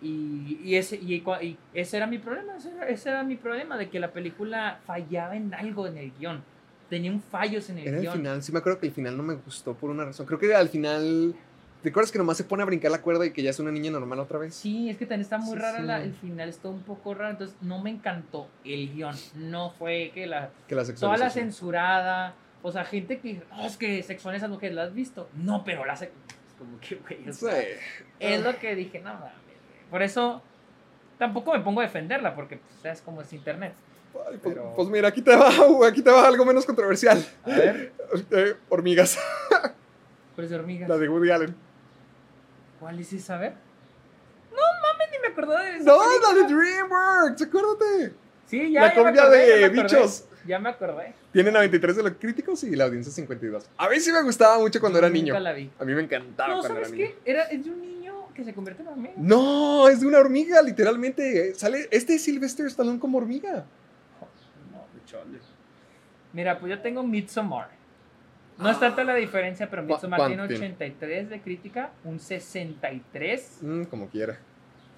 Y, 0.01 0.59
y 0.63 0.75
ese, 0.75 0.97
y, 0.97 1.15
y 1.41 1.57
ese 1.73 1.97
era 1.97 2.05
mi 2.05 2.17
problema. 2.19 2.57
Ese 2.57 2.69
era, 2.71 2.87
ese 2.87 3.09
era 3.09 3.23
mi 3.23 3.35
problema. 3.35 3.77
De 3.77 3.89
que 3.89 3.99
la 3.99 4.11
película 4.11 4.79
fallaba 4.85 5.35
en 5.35 5.53
algo 5.53 5.87
en 5.87 5.97
el 5.97 6.11
guion. 6.19 6.43
Tenía 6.89 7.11
un 7.11 7.21
fallos 7.21 7.69
en 7.69 7.79
el 7.79 7.87
Era 7.87 7.97
el 7.97 8.03
guion. 8.03 8.13
final, 8.17 8.43
sí 8.43 8.51
me 8.51 8.59
acuerdo 8.59 8.79
que 8.79 8.87
el 8.87 8.93
final 8.93 9.17
no 9.17 9.23
me 9.23 9.33
gustó 9.35 9.73
por 9.73 9.89
una 9.89 10.05
razón. 10.05 10.25
Creo 10.25 10.37
que 10.39 10.53
al 10.53 10.69
final 10.69 11.33
¿Te 11.81 11.89
acuerdas 11.89 12.11
que 12.11 12.17
nomás 12.17 12.35
se 12.37 12.43
pone 12.45 12.63
a 12.63 12.65
brincar 12.65 12.89
la 12.89 12.99
cuerda 12.99 13.27
y 13.27 13.31
que 13.31 13.43
ya 13.43 13.51
es 13.51 13.59
una 13.59 13.71
niña 13.71 13.91
normal 13.91 14.17
otra 14.19 14.39
vez? 14.39 14.55
Sí, 14.55 14.89
es 14.89 14.97
que 14.97 15.05
también 15.05 15.21
está 15.21 15.37
muy 15.37 15.53
Sí, 15.55 15.61
rara 15.61 15.77
sí. 15.81 15.85
la- 15.85 16.01
el 16.03 16.13
final, 16.15 16.49
está 16.49 16.67
un 16.67 16.81
poco 16.81 17.13
raro, 17.13 17.29
entonces 17.29 17.55
no 17.61 17.79
me 17.79 17.91
encantó 17.91 18.47
el 18.63 18.91
guion. 18.91 19.15
No 19.35 19.69
fue 19.69 20.09
que 20.15 20.25
la 20.25 20.49
Que 20.67 20.73
la 20.73 20.83
toda 20.95 21.15
la 21.17 21.29
censurada, 21.29 22.33
o 22.67 22.71
sea, 22.71 22.83
gente 22.85 23.19
que, 23.19 23.41
oh, 23.57 23.65
es 23.65 23.77
que 23.77 24.01
sexual 24.03 24.35
esas 24.35 24.49
mujeres, 24.49 24.75
¿la 24.75 24.83
has 24.83 24.93
visto? 24.93 25.29
No, 25.35 25.63
pero 25.63 25.85
la 25.85 25.95
sex- 25.95 26.11
es 26.27 26.53
como 26.57 26.79
que, 26.79 26.95
güey, 26.95 27.29
o 27.29 27.33
Sí. 27.33 27.45
sea, 27.45 27.63
es 28.19 28.41
lo 28.43 28.57
que 28.57 28.75
dije, 28.75 28.99
no 28.99 29.13
mames. 29.13 29.31
Por 29.91 30.01
eso 30.01 30.41
tampoco 31.19 31.53
me 31.53 31.59
pongo 31.59 31.81
a 31.81 31.83
defenderla, 31.83 32.33
porque 32.35 32.57
pues, 32.57 32.73
sabes 32.81 33.01
cómo 33.01 33.21
es 33.21 33.31
internet. 33.33 33.73
Ay, 34.15 34.37
pues, 34.41 34.55
Pero- 34.55 34.73
pues 34.75 34.87
mira, 34.87 35.09
aquí 35.09 35.21
te 35.21 35.35
va, 35.35 35.49
aquí 35.87 36.01
te 36.01 36.09
va 36.09 36.27
algo 36.27 36.43
menos 36.45 36.65
controversial. 36.65 37.23
A 37.45 37.49
ver, 37.49 37.91
Eh, 38.31 38.55
hormigas, 38.69 39.17
hormigas. 40.37 40.87
la 40.89 40.97
de 40.97 41.09
Woody 41.09 41.31
Allen. 41.31 41.55
¿Cuál 42.79 42.99
es 42.99 43.11
esa? 43.13 43.35
A 43.35 43.39
ver. 43.39 43.53
No 44.51 44.57
mames, 44.81 45.07
ni 45.11 45.19
me 45.19 45.27
acordaba 45.27 45.63
de 45.63 45.77
esa 45.77 45.83
No, 45.83 45.99
película. 45.99 46.33
la 46.33 46.47
de 46.47 46.53
DreamWorks, 46.55 47.41
acuérdate. 47.41 48.13
Sí, 48.47 48.71
ya, 48.71 48.81
la 48.81 48.87
ya 48.89 48.95
me 48.95 49.03
cumbia 49.03 49.21
acordé, 49.23 49.37
de 49.39 49.47
ya 49.49 49.55
me 49.69 49.79
acordé. 49.79 49.81
bichos. 49.97 50.25
Ya 50.47 50.59
me 50.59 50.69
acordé. 50.69 51.13
Tiene 51.33 51.51
93 51.51 51.95
de 51.97 52.03
los 52.03 52.11
críticos 52.13 52.63
y 52.63 52.75
la 52.75 52.85
audiencia 52.85 53.11
52. 53.11 53.67
A 53.77 53.89
mí 53.89 53.99
sí 53.99 54.11
me 54.11 54.21
gustaba 54.21 54.59
mucho 54.59 54.79
cuando 54.79 54.99
Yo 54.99 55.05
era 55.05 55.13
niño. 55.13 55.33
Nunca 55.33 55.39
la 55.39 55.53
vi. 55.53 55.71
A 55.79 55.85
mí 55.85 55.93
me 55.95 56.01
encantaba 56.03 56.49
No, 56.53 56.59
cuando 56.59 56.75
¿sabes 56.79 56.89
era 56.89 56.97
niño. 56.97 57.15
qué? 57.25 57.31
Era, 57.31 57.43
es 57.43 57.63
de 57.65 57.71
un 57.71 57.81
niño 57.81 58.13
que 58.35 58.43
se 58.43 58.53
convierte 58.53 58.83
en 58.83 58.89
hormiga. 58.89 59.13
No, 59.17 59.87
es 59.89 60.01
de 60.01 60.07
una 60.07 60.19
hormiga, 60.19 60.61
literalmente. 60.61 61.53
Sale, 61.55 61.87
este 61.91 62.15
es 62.15 62.23
Sylvester 62.23 62.65
Stallone 62.67 62.99
como 62.99 63.17
hormiga. 63.17 63.65
No, 64.71 64.85
chole. 65.05 65.39
Mira, 66.33 66.59
pues 66.59 66.69
yo 66.71 66.81
tengo 66.81 67.01
Midsommar. 67.01 67.69
No 68.57 68.69
es 68.69 68.79
tanta 68.79 69.03
la 69.03 69.15
diferencia, 69.15 69.69
pero 69.69 69.81
¿Cu- 69.83 69.87
Midsommar 69.93 70.17
cuánto 70.19 70.35
tiene 70.47 70.47
tiene? 70.47 70.65
83 70.75 71.29
de 71.29 71.41
crítica, 71.41 71.91
un 72.03 72.19
63. 72.19 73.57
Mm, 73.61 73.83
como 73.85 74.09
quiera. 74.09 74.37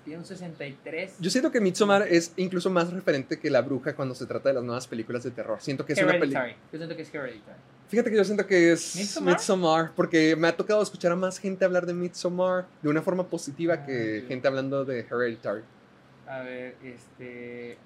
Tiene 0.08 0.20
un 0.22 0.26
63. 0.26 1.16
Yo 1.20 1.30
siento 1.30 1.52
que 1.52 1.60
Midsommar 1.60 2.04
es 2.08 2.32
incluso 2.38 2.70
más 2.70 2.94
referente 2.94 3.38
que 3.38 3.50
La 3.50 3.60
Bruja 3.62 3.94
cuando 3.94 4.16
se 4.16 4.26
trata 4.26 4.48
de 4.48 4.56
las 4.56 4.64
nuevas 4.64 4.88
películas 4.88 5.22
de 5.24 5.32
terror. 5.32 5.58
Siento 5.60 5.86
que 5.86 5.92
es 5.92 6.02
una 6.02 6.14
película. 6.18 6.48
Yo 6.72 6.78
siento 6.78 6.96
que 6.96 7.02
es 7.02 7.14
Hereditary. 7.14 7.60
Fíjate 7.90 8.10
que 8.12 8.16
yo 8.16 8.24
siento 8.24 8.48
que 8.48 8.72
es 8.72 8.96
¿Midsommar? 8.96 9.34
Midsommar, 9.34 9.92
porque 9.98 10.38
me 10.38 10.48
ha 10.48 10.56
tocado 10.56 10.82
escuchar 10.82 11.12
a 11.12 11.18
más 11.18 11.40
gente 11.40 11.66
hablar 11.66 11.86
de 11.86 11.94
Midsommar 11.94 12.66
de 12.82 12.88
una 12.88 13.02
forma 13.02 13.28
positiva 13.28 13.86
que 13.86 14.22
Ah, 14.24 14.28
gente 14.30 14.48
hablando 14.48 14.86
de 14.86 15.02
Hereditary. 15.02 15.64
A 16.26 16.40
ver, 16.40 16.76
este. 16.86 17.78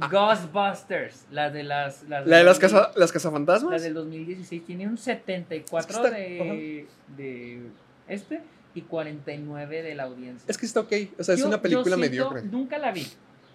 Ah. 0.00 0.08
Ghostbusters. 0.10 1.26
La 1.30 1.50
de 1.50 1.64
las. 1.64 2.02
las 2.04 2.26
La 2.26 2.38
de 2.38 2.44
las, 2.44 2.58
del- 2.58 2.70
casa, 2.70 2.92
las 2.96 3.10
La 3.10 3.12
cazafantasmas. 3.12 3.82
del 3.82 3.92
2016 3.92 4.64
tiene 4.64 4.88
un 4.88 4.96
74 4.96 5.78
Es 5.80 5.86
que 5.86 5.92
está- 5.92 6.10
de, 6.16 6.86
de 7.16 7.60
este 8.08 8.40
y 8.78 8.82
49 8.82 9.82
de 9.82 9.94
la 9.94 10.04
audiencia. 10.04 10.44
Es 10.48 10.56
que 10.58 10.66
está 10.66 10.80
ok. 10.80 10.92
O 11.18 11.24
sea, 11.24 11.34
es 11.34 11.40
Yo- 11.40 11.48
una 11.48 11.60
película 11.60 11.96
yo 11.96 12.02
siento- 12.02 12.30
mediocre. 12.30 12.42
Nunca 12.42 12.78
la 12.78 12.92
vi, 12.92 13.06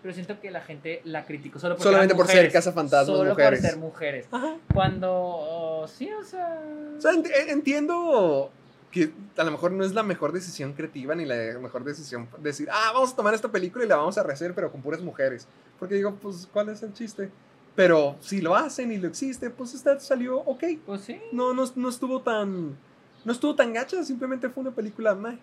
pero 0.02 0.14
siento 0.14 0.40
que 0.40 0.52
la 0.52 0.62
gente 0.62 1.02
la 1.06 1.26
criticó 1.26 1.60
solo 1.60 1.76
porque 1.76 1.84
Solamente 1.86 2.14
eran 2.14 2.18
por 2.18 2.28
ser 2.28 2.36
mujeres. 2.36 2.54
cazafantasmas 2.54 3.18
Solo 3.18 3.30
mujeres. 3.32 3.60
por 3.62 3.70
ser 3.70 3.78
mujeres. 3.80 4.26
Ajá. 4.32 4.56
Cuando. 4.74 5.12
oh, 5.14 5.88
sí, 5.88 6.10
o 6.12 6.24
sea. 6.24 6.62
O 6.98 7.02
sea, 7.02 7.12
ent- 7.12 7.28
eh, 7.28 7.52
entiendo 7.52 8.52
que 8.91 9.12
a 9.38 9.44
lo 9.44 9.50
mejor 9.52 9.72
no 9.72 9.84
es 9.84 9.94
la 9.94 10.04
mejor 10.04 10.32
decisión 10.34 10.74
creativa 10.74 11.16
ni 11.16 11.26
la 11.26 11.58
mejor 11.60 11.84
decisión 11.84 12.28
decir, 12.40 12.68
ah, 12.72 12.91
vamos 12.94 13.14
a 13.14 13.16
tomar 13.16 13.34
esta 13.34 13.52
película 13.52 13.84
y 13.84 13.88
la 13.88 13.95
vamos 13.95 14.18
a 14.20 14.24
rehacer, 14.24 14.54
pero 14.54 14.72
con 14.72 14.82
puras 14.84 15.02
mujeres. 15.02 15.48
Porque 15.80 15.95
digo, 15.95 16.14
pues, 16.22 16.48
¿cuál 16.54 16.70
es 16.70 16.84
el 16.84 16.94
chiste? 16.94 17.30
Pero 17.76 18.18
si 18.22 18.40
lo 18.40 18.56
hacen 18.56 18.91
y 18.91 18.98
lo 18.98 19.08
existe, 19.08 19.50
pues 19.50 19.74
esta 19.74 20.00
salió 20.00 20.38
ok. 20.41 20.64
Pues 20.86 21.02
sí. 21.02 21.20
No, 21.32 21.56
no, 21.56 21.64
no 21.76 21.90
estuvo 21.90 22.22
tan. 22.22 22.78
No 23.26 23.32
estuvo 23.32 23.56
tan 23.56 23.74
gacha, 23.74 24.04
simplemente 24.04 24.50
fue 24.50 24.62
una 24.62 24.72
película 24.72 25.16
meh. 25.16 25.38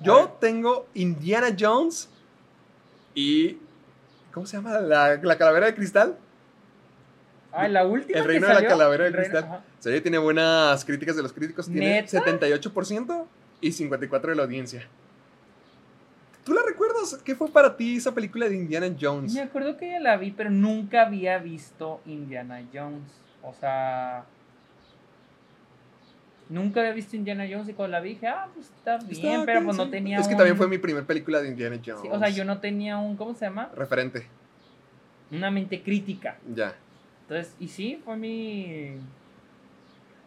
Yo 0.00 0.36
tengo 0.40 0.86
Indiana 0.94 1.48
Jones 1.58 2.08
y. 3.14 3.58
¿Cómo 4.32 4.46
se 4.46 4.56
llama? 4.56 4.78
La, 4.80 5.16
la 5.16 5.38
calavera 5.38 5.66
de 5.66 5.74
cristal. 5.74 6.16
Ah, 7.50 7.66
la 7.66 7.84
última. 7.86 8.18
El 8.18 8.22
que 8.24 8.28
reino 8.28 8.46
de 8.46 8.54
la 8.54 8.66
calavera 8.66 9.04
de 9.04 9.10
reino- 9.10 9.30
cristal. 9.40 9.64
Sí, 9.80 10.00
tiene 10.00 10.18
buenas 10.18 10.84
críticas 10.84 11.16
de 11.16 11.22
los 11.22 11.32
críticos. 11.32 11.66
Tiene 11.66 12.02
¿Neta? 12.02 12.24
78% 12.24 13.24
y 13.60 13.70
54% 13.70 14.20
de 14.20 14.34
la 14.36 14.42
audiencia. 14.42 14.86
¿Tú 16.44 16.52
la 16.54 16.62
recuerdas? 16.66 17.18
¿Qué 17.24 17.34
fue 17.34 17.50
para 17.50 17.76
ti 17.76 17.96
esa 17.96 18.14
película 18.14 18.48
de 18.48 18.54
Indiana 18.56 18.94
Jones? 18.98 19.34
Me 19.34 19.40
acuerdo 19.42 19.76
que 19.76 19.90
ya 19.90 20.00
la 20.00 20.16
vi, 20.16 20.30
pero 20.30 20.50
nunca 20.50 21.02
había 21.06 21.38
visto 21.38 22.00
Indiana 22.06 22.62
Jones. 22.72 23.02
O 23.42 23.52
sea. 23.54 24.24
Nunca 26.48 26.80
había 26.80 26.92
visto 26.92 27.14
Indiana 27.14 27.44
Jones 27.50 27.68
y 27.68 27.74
cuando 27.74 27.92
la 27.92 28.00
vi 28.00 28.10
dije, 28.10 28.26
ah, 28.26 28.48
pues 28.54 28.66
está 28.66 28.96
bien, 28.98 29.10
Está 29.32 29.44
pero 29.44 29.64
pues 29.64 29.76
no 29.76 29.90
tenía 29.90 30.18
Es 30.18 30.26
que 30.26 30.32
un- 30.34 30.38
también 30.38 30.56
fue 30.56 30.66
mi 30.68 30.78
primer 30.78 31.04
película 31.04 31.42
de 31.42 31.48
Indiana 31.48 31.76
Jones. 31.84 32.00
Sí, 32.02 32.08
o 32.10 32.18
sea, 32.18 32.28
yo 32.30 32.44
no 32.44 32.58
tenía 32.58 32.96
un, 32.98 33.16
¿cómo 33.16 33.34
se 33.34 33.44
llama? 33.44 33.70
Referente, 33.76 34.26
Una 35.30 35.50
mente 35.50 35.82
crítica. 35.82 36.38
ya. 36.54 36.74
Entonces, 37.22 37.54
y 37.60 37.68
sí, 37.68 38.00
fue 38.02 38.16
mi... 38.16 38.92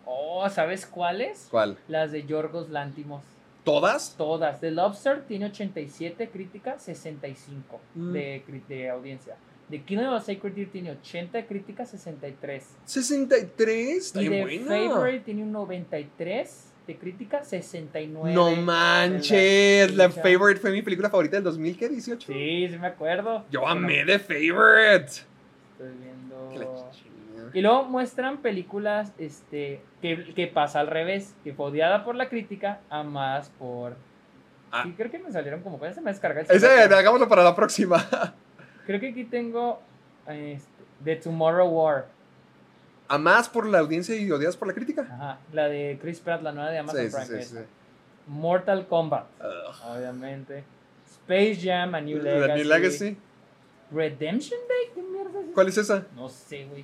Oh, 0.05 0.47
¿sabes 0.49 0.85
cuáles? 0.85 1.47
¿Cuál? 1.49 1.77
Las 1.87 2.11
de 2.11 2.23
Yorgos 2.25 2.69
Lántimos. 2.69 3.23
¿Todas? 3.63 4.15
Todas. 4.17 4.59
The 4.59 4.71
Lobster 4.71 5.21
tiene 5.23 5.45
87 5.45 6.29
críticas, 6.29 6.81
65 6.83 7.79
Mm. 7.95 8.11
de, 8.13 8.43
de 8.67 8.89
audiencia. 8.89 9.35
The 9.71 9.81
Kingdom 9.83 10.13
of 10.13 10.25
Sacred 10.25 10.53
Deer 10.53 10.69
tiene 10.69 10.91
80 10.91 11.47
críticas, 11.47 11.89
63. 11.91 12.63
63. 12.85 13.97
Está 13.97 14.21
Y 14.21 14.29
The 14.29 14.41
buena. 14.41 14.65
Favorite 14.65 15.19
tiene 15.21 15.43
un 15.43 15.51
93 15.53 16.73
de 16.87 16.97
crítica, 16.97 17.43
69. 17.43 18.33
No 18.33 18.51
la 18.51 18.57
manches, 18.57 19.95
la. 19.95 20.09
Favorite 20.09 20.59
fue 20.59 20.71
mi 20.71 20.81
película 20.81 21.09
favorita 21.09 21.37
del 21.37 21.45
2018. 21.45 22.33
Sí, 22.33 22.67
sí 22.69 22.77
me 22.77 22.87
acuerdo. 22.87 23.45
Yo 23.49 23.65
amé 23.65 24.03
The 24.05 24.19
Favorite. 24.19 25.05
Estoy 25.05 25.93
viendo... 26.01 26.81
Y 27.53 27.61
luego 27.61 27.85
muestran 27.85 28.37
películas 28.41 29.13
este, 29.17 29.81
que, 30.01 30.33
que 30.33 30.47
pasa 30.47 30.79
al 30.79 30.87
revés, 30.87 31.33
que 31.43 31.53
fue 31.53 31.67
odiada 31.67 32.03
por 32.03 32.15
la 32.15 32.29
crítica, 32.29 32.79
amadas 32.89 33.51
por... 33.57 33.95
Ah. 34.71 34.83
Sí, 34.83 34.93
creo 34.95 35.11
que 35.11 35.19
me 35.19 35.31
salieron 35.31 35.61
como... 35.61 35.79
Se 35.93 36.01
me 36.01 36.11
descarga 36.11 36.41
el 36.41 36.47
Ese, 36.49 36.67
hagámoslo 36.67 37.27
para 37.27 37.43
la 37.43 37.55
próxima. 37.55 38.05
Creo 38.91 38.99
que 38.99 39.07
aquí 39.11 39.23
tengo 39.23 39.79
este, 40.27 40.67
The 41.05 41.15
Tomorrow 41.15 41.65
War. 41.69 42.07
¿Amás 43.07 43.47
por 43.47 43.65
la 43.65 43.79
audiencia 43.79 44.13
y 44.17 44.29
odiadas 44.29 44.57
por 44.57 44.67
la 44.67 44.73
crítica? 44.73 45.03
Ajá, 45.09 45.39
la 45.53 45.69
de 45.69 45.97
Chris 46.01 46.19
Pratt, 46.19 46.41
la 46.41 46.51
nueva 46.51 46.69
de 46.71 46.79
Amazon 46.79 46.99
Sí, 46.99 47.09
sí, 47.09 47.15
Prime. 47.15 47.41
sí, 47.43 47.49
sí. 47.51 47.55
esa. 47.57 47.65
Mortal 48.27 48.85
Kombat, 48.87 49.27
Ugh. 49.39 49.95
obviamente. 49.95 50.65
Space 51.09 51.55
Jam, 51.63 51.95
A 51.95 52.01
New 52.01 52.17
La 52.17 52.23
Legacy. 52.33 52.53
New 52.59 52.67
Legacy. 52.67 53.17
Redemption 53.93 54.59
Day, 54.67 54.91
¿qué 54.93 55.01
mierda 55.03 55.39
es 55.39 55.45
eso? 55.45 55.53
¿Cuál 55.53 55.67
es 55.69 55.77
esa? 55.77 56.05
No 56.13 56.27
sé, 56.27 56.65
güey. 56.65 56.83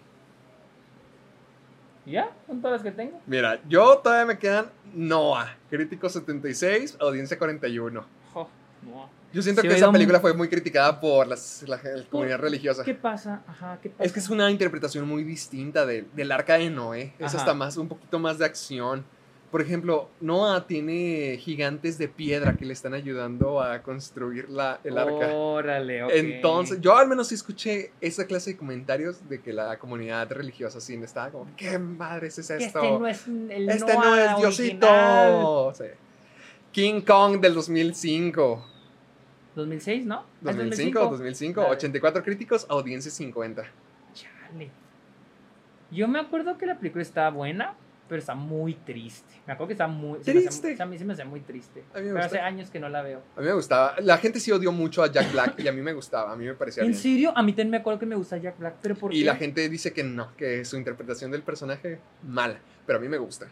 ¿Y 2.06 2.12
¿Ya? 2.12 2.32
¿Son 2.48 2.62
todas 2.62 2.82
las 2.82 2.84
que 2.90 2.98
tengo? 2.98 3.20
Mira, 3.26 3.60
yo 3.68 3.98
todavía 3.98 4.26
me 4.28 4.40
quedan 4.40 4.68
Noah, 4.94 5.58
crítico 5.70 6.08
76, 6.08 6.96
audiencia 7.02 7.38
41. 7.38 8.06
Jo, 8.34 8.50
no. 8.84 9.17
Yo 9.34 9.42
siento 9.42 9.62
que 9.62 9.68
esa 9.68 9.92
película 9.92 10.20
fue 10.20 10.34
muy 10.34 10.48
criticada 10.48 11.00
por 11.00 11.28
las- 11.28 11.64
la, 11.68 11.78
la 11.84 12.04
comunidad 12.10 12.40
religiosa. 12.40 12.84
¿Qué 12.84 12.94
pasa? 12.96 13.42
Ajá, 13.48 13.78
¿qué 13.82 13.90
pasa? 13.90 14.04
Es 14.04 14.14
que 14.14 14.20
es 14.20 14.30
una 14.30 14.50
interpretación 14.50 15.08
muy 15.08 15.24
distinta 15.24 15.86
de- 15.86 16.06
del 16.16 16.32
arca 16.32 16.58
de 16.58 16.70
Noé. 16.70 17.14
Es 17.20 17.28
Ajá. 17.34 17.38
hasta 17.40 17.54
más, 17.54 17.78
un 17.78 17.88
poquito 17.88 18.20
más 18.20 18.38
de 18.40 18.46
acción. 18.46 19.04
Por 19.52 19.62
ejemplo, 19.62 20.10
Noah 20.20 20.68
tiene 20.68 21.38
gigantes 21.40 21.98
de 21.98 22.10
piedra 22.10 22.58
que 22.58 22.66
le 22.66 22.74
están 22.74 22.94
ayudando 22.94 23.62
a 23.62 23.82
construir 23.82 24.50
la, 24.50 24.80
el 24.84 24.98
arca. 24.98 25.34
Órale, 25.34 26.04
ok. 26.04 26.12
Entonces, 26.14 26.82
yo 26.82 26.98
al 26.98 27.08
menos 27.08 27.30
sí 27.30 27.36
escuché 27.36 27.92
esa 28.02 28.26
clase 28.26 28.52
de 28.52 28.58
comentarios 28.58 29.28
de 29.30 29.40
que 29.42 29.54
la 29.54 29.78
comunidad 29.80 30.30
religiosa 30.34 30.82
sí 30.82 30.96
estaba 30.96 31.30
como, 31.32 31.48
¿qué 31.56 31.80
madres 31.80 32.38
es 32.40 32.48
Que 32.50 32.58
esto? 32.66 32.80
este 32.82 33.00
no 33.00 33.08
es 33.08 33.28
el 33.28 33.70
Este 33.70 33.94
no 33.94 34.04
Noah 34.04 34.32
es 34.32 34.38
Diosito. 34.38 35.74
Sí. 35.78 35.86
King 36.74 37.02
Kong 37.02 37.40
del 37.40 37.54
2005. 37.54 38.66
2006, 39.58 40.06
¿no? 40.06 40.20
Ah, 40.46 40.52
es 40.52 40.56
2005, 40.58 41.00
2005. 41.12 41.62
Dale. 41.62 41.74
84 41.76 42.24
críticos, 42.24 42.66
audiencia 42.70 43.12
50. 43.12 43.64
Chale. 44.14 44.72
Yo 45.92 46.08
me 46.08 46.20
acuerdo 46.20 46.58
que 46.58 46.66
la 46.66 46.78
película 46.78 47.02
estaba 47.02 47.30
buena, 47.30 47.76
pero 48.10 48.20
está 48.20 48.36
muy 48.36 48.74
triste. 48.74 49.34
Me 49.46 49.54
acuerdo 49.54 49.68
que 49.68 49.74
está 49.74 49.88
muy 49.88 50.24
se 50.24 50.34
me 50.34 50.40
hace- 50.48 50.62
Triste. 50.62 50.82
a 50.84 50.86
mí 50.86 50.98
se 50.98 51.06
me 51.06 51.14
hace 51.14 51.26
muy 51.26 51.42
triste. 51.42 51.84
A 51.94 52.00
mí 52.00 52.06
me 52.08 52.14
Pero 52.14 52.26
hace 52.26 52.40
años 52.40 52.70
que 52.70 52.80
no 52.80 52.88
la 52.90 53.02
veo. 53.02 53.22
A 53.36 53.40
mí 53.42 53.46
me 53.48 53.54
gustaba. 53.54 53.96
La 54.02 54.18
gente 54.18 54.40
sí 54.40 54.52
odió 54.52 54.72
mucho 54.72 55.04
a 55.04 55.12
Jack 55.12 55.32
Black 55.32 55.60
y 55.60 55.68
a 55.68 55.72
mí 55.72 55.82
me 55.82 55.94
gustaba. 55.94 56.32
A 56.32 56.36
mí 56.36 56.46
me 56.46 56.54
parecía 56.54 56.84
¿En 56.84 56.90
bien. 56.92 57.02
serio? 57.02 57.34
A 57.36 57.42
mí 57.44 57.52
también 57.52 57.72
me 57.72 57.78
acuerdo 57.78 58.00
que 58.00 58.06
me 58.06 58.16
gusta 58.16 58.38
Jack 58.38 58.58
Black, 58.60 58.76
pero 58.82 58.96
¿por 58.96 59.14
Y 59.14 59.20
qué? 59.20 59.26
la 59.26 59.36
gente 59.36 59.68
dice 59.70 59.94
que 59.94 60.04
no, 60.04 60.36
que 60.36 60.64
su 60.66 60.78
interpretación 60.78 61.32
del 61.32 61.42
personaje 61.44 62.00
mala. 62.24 62.60
Pero 62.86 63.00
a 63.00 63.02
mí 63.02 63.08
me 63.10 63.18
gusta. 63.18 63.48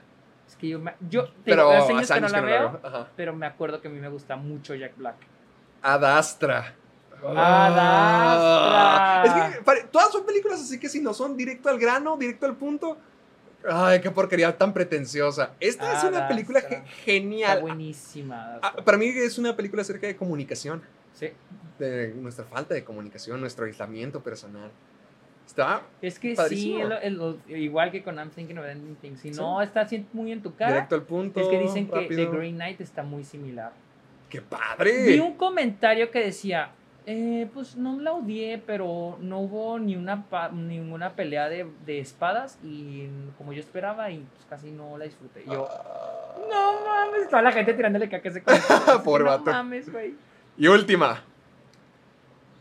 Es 0.48 0.56
que 0.57 0.68
yo, 0.69 0.80
me- 0.80 0.94
yo 1.10 1.27
Pero 1.44 1.69
hace 1.72 1.94
años 1.94 2.11
que 2.11 2.22
no 2.22 2.27
la 2.27 2.40
que 2.40 2.45
veo, 2.45 3.07
pero 3.15 3.34
me 3.36 3.45
acuerdo 3.45 3.82
que 3.82 3.88
a 3.88 3.91
mí 3.91 3.99
me 3.99 4.10
gusta 4.10 4.36
mucho 4.36 4.76
Jack 4.76 4.95
Black. 4.98 5.15
Adastra. 5.86 6.74
Adastra. 8.36 9.24
Es 9.26 9.34
que 9.82 9.88
todas 9.91 10.12
son 10.12 10.26
películas 10.26 10.60
así 10.62 10.80
que 10.80 10.90
si 10.90 10.99
no 11.02 11.14
son 11.14 11.38
directo 11.38 11.70
al 11.70 11.78
grano, 11.80 12.18
directo 12.18 12.45
al 12.48 12.56
punto. 12.56 12.98
Ay, 13.68 13.99
qué 14.02 14.12
porquería 14.12 14.56
tan 14.57 14.74
pretenciosa. 14.74 15.52
Esta 15.60 15.94
es 15.94 16.03
Ah, 16.03 16.07
una 16.10 16.20
Ad 16.26 16.28
película 16.28 16.60
Astra. 16.60 16.82
ge- 16.82 16.84
Está 16.86 17.02
genial. 17.03 17.62
buenísima. 17.62 18.45
Ad 18.56 18.60
Ah, 18.62 18.68
Astra. 18.68 18.84
para 18.86 18.98
mí 18.98 19.07
es 19.07 19.38
una 19.40 19.56
película 19.56 19.82
acerca 19.82 20.06
de 20.07 20.16
comunicación, 20.16 20.84
Sí. 21.14 21.30
de 21.80 22.14
nuestra 22.16 22.45
falta 22.45 22.74
de 22.76 22.84
comunicación, 22.84 23.40
nuestro 23.41 23.66
aislamiento 23.66 24.22
personal. 24.22 24.70
Está 25.48 25.82
Es 26.02 26.18
que 26.20 26.34
Padrísimo. 26.36 26.78
sí, 26.78 26.82
el- 27.03 27.40
el- 27.48 27.57
igual 27.62 27.91
que 27.91 28.03
con 28.03 28.16
I'm 28.18 28.30
Thinking 28.32 28.57
of 28.57 28.66
Ending 28.66 28.95
Things. 28.95 29.20
Si 29.22 29.30
no 29.32 29.62
está 29.62 29.88
muy 30.14 30.32
en 30.32 30.41
tu 30.41 30.56
cara, 30.56 30.72
directo 30.74 30.95
al 30.95 31.03
punto. 31.03 31.40
es 31.40 31.48
que 31.48 31.60
dicen 31.60 31.88
que. 31.88 32.07
The 32.07 32.26
Green 32.26 32.56
Knight 32.56 32.82
está 32.82 33.03
muy 33.03 33.24
similar. 33.24 33.72
¡Qué 34.36 34.41
Vi 34.41 34.45
padre! 34.49 35.22
un 35.22 35.34
comentario 35.36 36.12
que 36.12 36.20
decía, 36.20 36.70
eh, 37.06 37.48
pues 37.53 37.76
no 37.76 37.99
la 37.99 38.14
odié, 38.14 38.57
pero 38.66 39.18
no 39.22 39.40
hubo 39.41 39.78
ni 39.80 39.95
una 39.95 40.26
ninguna 40.53 41.14
pelea 41.14 41.49
de, 41.49 41.68
de 41.86 41.99
espadas 41.99 42.57
y 42.64 43.07
como 43.38 43.53
yo 43.53 43.60
esperaba 43.60 44.10
y 44.12 44.18
pues 44.20 44.45
casi 44.49 44.72
no 44.72 44.98
la 44.98 45.06
disfruté. 45.06 45.44
Y 45.45 45.52
Yo, 45.52 45.68
Ah. 45.70 46.36
no 46.49 46.74
mames, 46.86 47.30
toda 47.30 47.41
la 47.41 47.52
gente 47.52 47.74
tirándole 47.74 48.10
caca 48.10 48.30
a 48.30 48.32
ese. 48.32 48.41
Pobre 49.03 49.24
no 49.24 49.30
vato. 49.32 49.44
mames, 49.52 49.91
güey. 49.91 50.14
Y 50.57 50.68
última. 50.68 51.22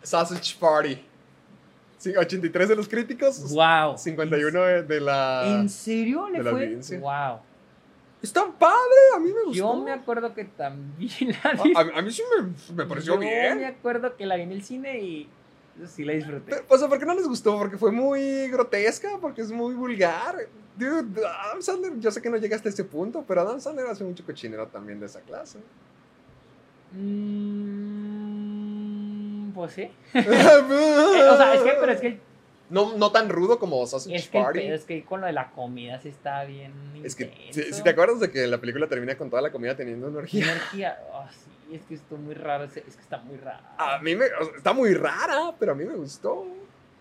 Sausage 0.02 0.56
Party. 0.59 1.02
Sí, 1.98 2.14
83 2.14 2.68
de 2.68 2.76
los 2.76 2.86
críticos. 2.88 3.51
Wow. 3.55 3.96
51 3.96 4.60
de, 4.62 4.82
de 4.82 5.01
la... 5.01 5.44
¿En 5.46 5.68
serio 5.70 6.28
le 6.28 6.42
fue? 6.42 6.78
Wow. 6.98 7.38
Está 8.24 8.46
padre, 8.51 8.74
a 9.14 9.18
mí 9.18 9.26
me 9.28 9.42
gustó. 9.44 9.52
Yo 9.52 9.74
me 9.76 9.92
acuerdo 9.92 10.32
que 10.34 10.44
también 10.44 11.10
la 11.44 11.51
a, 11.51 11.62
vi. 11.62 11.72
a- 11.76 11.98
a 11.98 12.02
mí 12.02 12.10
sí 12.10 12.22
me, 12.38 12.74
me 12.74 12.86
pareció 12.86 13.14
Yo 13.14 13.20
bien. 13.20 13.59
me 13.59 13.66
acuerdo 13.66 14.16
que 14.16 14.24
la 14.26 14.36
vi 14.36 14.42
en 14.42 14.52
el 14.52 14.62
cine 14.62 14.98
y 15.01 15.28
sí 15.86 16.05
la 16.05 16.14
disfruté. 16.14 16.42
Pero, 16.52 16.64
o 16.68 16.78
sea, 16.78 16.88
¿por 16.88 16.98
qué 16.98 17.05
no 17.05 17.14
les 17.14 17.28
gustó? 17.28 17.59
Porque 17.59 17.76
fue 17.76 17.92
muy 17.92 18.48
grotesca, 18.48 19.18
porque 19.20 19.42
es 19.42 19.52
muy 19.52 19.74
vulgar. 19.74 20.36
Dude, 20.76 21.20
Adam 21.26 21.60
Sandler, 21.62 22.01
yo 22.01 22.10
sé 22.10 22.22
que 22.22 22.30
no 22.30 22.36
llega 22.38 22.56
hasta 22.56 22.68
ese 22.70 22.84
punto, 22.84 23.24
pero 23.28 23.42
Adam 23.42 23.60
Sandler 23.60 23.86
hace 23.86 24.02
mucho 24.05 24.24
cochinero 24.24 24.66
también 24.68 24.98
de 25.01 25.06
esa 25.06 25.20
clase. 25.20 25.59
Mm, 28.14 29.51
pues 29.52 29.72
sí. 29.72 29.90
O 30.14 30.22
sea, 31.36 31.55
es 31.55 31.62
que, 31.62 31.72
pero 31.78 31.92
es 31.92 32.01
que, 32.01 32.18
No, 32.70 32.97
no 32.97 33.12
tan 33.12 33.28
rudo 33.28 33.59
como 33.59 33.86
Sausage 33.86 34.16
es 34.16 34.28
que, 34.28 34.41
Party. 34.41 34.61
es 34.61 34.85
que 34.85 35.05
con 35.05 35.20
lo 35.20 35.27
de 35.27 35.32
la 35.32 35.51
comida 35.51 36.01
sí 36.01 36.09
está 36.09 36.45
bien. 36.45 36.73
Es 37.05 37.15
que, 37.15 37.32
si, 37.51 37.82
te 37.82 37.91
acuerdas 37.91 38.20
de 38.20 38.31
que 38.31 38.47
la 38.47 38.59
película 38.59 38.89
termina 38.89 39.16
con 39.16 39.28
toda 39.28 39.43
la 39.43 39.53
comida 39.53 39.77
teniendo 39.77 40.09
energía. 40.09 40.45
energía. 40.45 40.99
Oh, 41.12 41.27
sí, 41.31 41.77
es 41.77 41.82
que 41.82 41.95
esto 41.95 42.16
muy 42.16 42.35
raro. 42.35 42.65
Es, 42.65 42.73
que 42.73 42.81
está 42.89 43.19
muy 43.19 43.36
raro. 43.36 43.62
A 43.78 43.99
mí 43.99 44.16
me. 44.16 44.27
o 44.27 44.45
sea, 44.47 44.57
está 44.57 44.73
muy 44.73 44.95
rara, 44.95 45.55
pero 45.59 45.73
a 45.73 45.74
mí 45.74 45.85
me 45.85 45.95
gustó. 45.95 46.47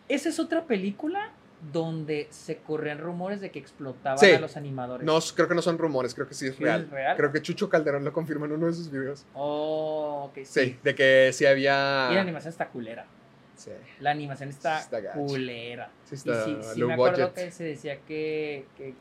Esa 0.09 0.29
es 0.29 0.39
otra 0.39 0.63
película 0.65 1.31
donde 1.71 2.27
se 2.29 2.57
corrían 2.57 2.97
rumores 2.99 3.39
de 3.39 3.49
que 3.49 3.59
explotaban 3.59 4.17
Sí. 4.19 4.31
a 4.31 4.39
los 4.39 4.57
animadores. 4.57 5.05
No, 5.05 5.17
creo 5.33 5.47
que 5.47 5.55
no 5.55 5.61
son 5.61 5.77
rumores, 5.77 6.13
creo 6.13 6.27
que 6.27 6.33
sí 6.33 6.47
es 6.47 6.55
¿Sí 6.55 6.63
real. 6.63 6.81
es 6.81 6.89
real? 6.89 7.15
Creo 7.15 7.31
que 7.31 7.41
Chucho 7.41 7.69
Calderón 7.69 8.03
lo 8.03 8.11
confirma 8.11 8.45
en 8.47 8.51
uno 8.51 8.67
de 8.67 8.73
sus 8.73 8.91
videos. 8.91 9.25
Oh, 9.33 10.25
ok, 10.29 10.43
sí. 10.43 10.45
Sí, 10.45 10.79
de 10.83 10.93
que 10.93 11.31
sí 11.31 11.45
había. 11.45 12.09
Y 12.11 12.15
la 12.15 12.21
animación 12.21 12.51
está 12.51 12.67
culera. 12.67 13.05
Sí, 13.55 13.71
La 13.99 14.11
animación 14.11 14.49
está, 14.49 14.77
Sí 14.79 14.83
está 14.85 14.99
gacha. 14.99 15.17
culera. 15.19 15.89
sí 16.05 16.15
Y 16.15 16.17
está 16.17 16.43
sí, 16.45 16.57
sí 16.73 16.83
me 16.83 16.93
acuerdo 16.93 17.27
budget. 17.29 17.33
que 17.45 17.51
se 17.51 17.63
decía 17.65 17.97
que, 18.07 18.65
que 18.77 18.93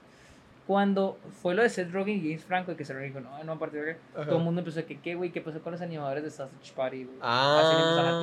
cuando 0.67 1.19
fue 1.43 1.55
lo 1.55 1.63
de 1.63 1.69
Seth 1.69 1.91
Rogen 1.91 2.17
y 2.19 2.21
James 2.21 2.45
Franco 2.45 2.73
y 2.73 2.77
que 2.77 2.85
Rogen 2.85 3.09
dijo, 3.09 3.21
no, 3.21 3.43
no, 3.43 3.53
a 3.53 3.59
partir 3.59 3.81
de 3.81 3.95
que 3.95 3.99
Ajá. 4.15 4.27
todo 4.27 4.39
el 4.39 4.45
mundo 4.45 4.61
empezó 4.61 4.81
a 4.81 4.83
que, 4.85 5.01
¿qué, 5.01 5.15
güey? 5.15 5.31
¿Qué 5.33 5.41
pasó 5.41 5.61
con 5.61 5.73
los 5.73 5.81
animadores 5.81 6.23
de 6.23 6.31
Sausage 6.31 6.73
Party, 6.75 7.05
güey? 7.05 7.17
Ah, 7.21 7.61
así 7.65 7.77
le 7.77 7.83
empezaron 7.83 8.15
a 8.15 8.21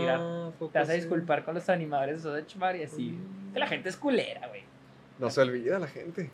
tirar. 0.54 0.72
Te 0.72 0.80
vas 0.80 0.90
a 0.90 0.94
disculpar 0.94 1.44
con 1.44 1.56
los 1.56 1.68
animadores 1.70 2.18
de 2.18 2.22
Sausage 2.24 2.58
Party, 2.60 2.84
así. 2.84 3.18
Que 3.54 3.60
la 3.60 3.68
gente 3.68 3.90
es 3.90 3.98
culera, 3.98 4.48
güey. 4.48 4.62
No 5.20 5.30
se 5.30 5.42
olvida 5.42 5.80
la 5.80 5.88
gente. 5.88 6.30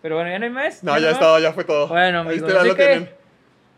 Pero 0.00 0.14
bueno, 0.14 0.30
ya 0.30 0.38
no 0.38 0.46
hay 0.46 0.50
más. 0.50 0.82
No, 0.82 0.98
ya 0.98 1.10
estaba, 1.10 1.38
ya 1.40 1.52
fue 1.52 1.64
todo. 1.64 1.88
Bueno, 1.88 2.20
Ahí 2.22 2.26
amigos, 2.28 2.48
está, 2.50 2.64
lo 2.64 2.74
que 2.74 2.86
tienen. 2.86 3.10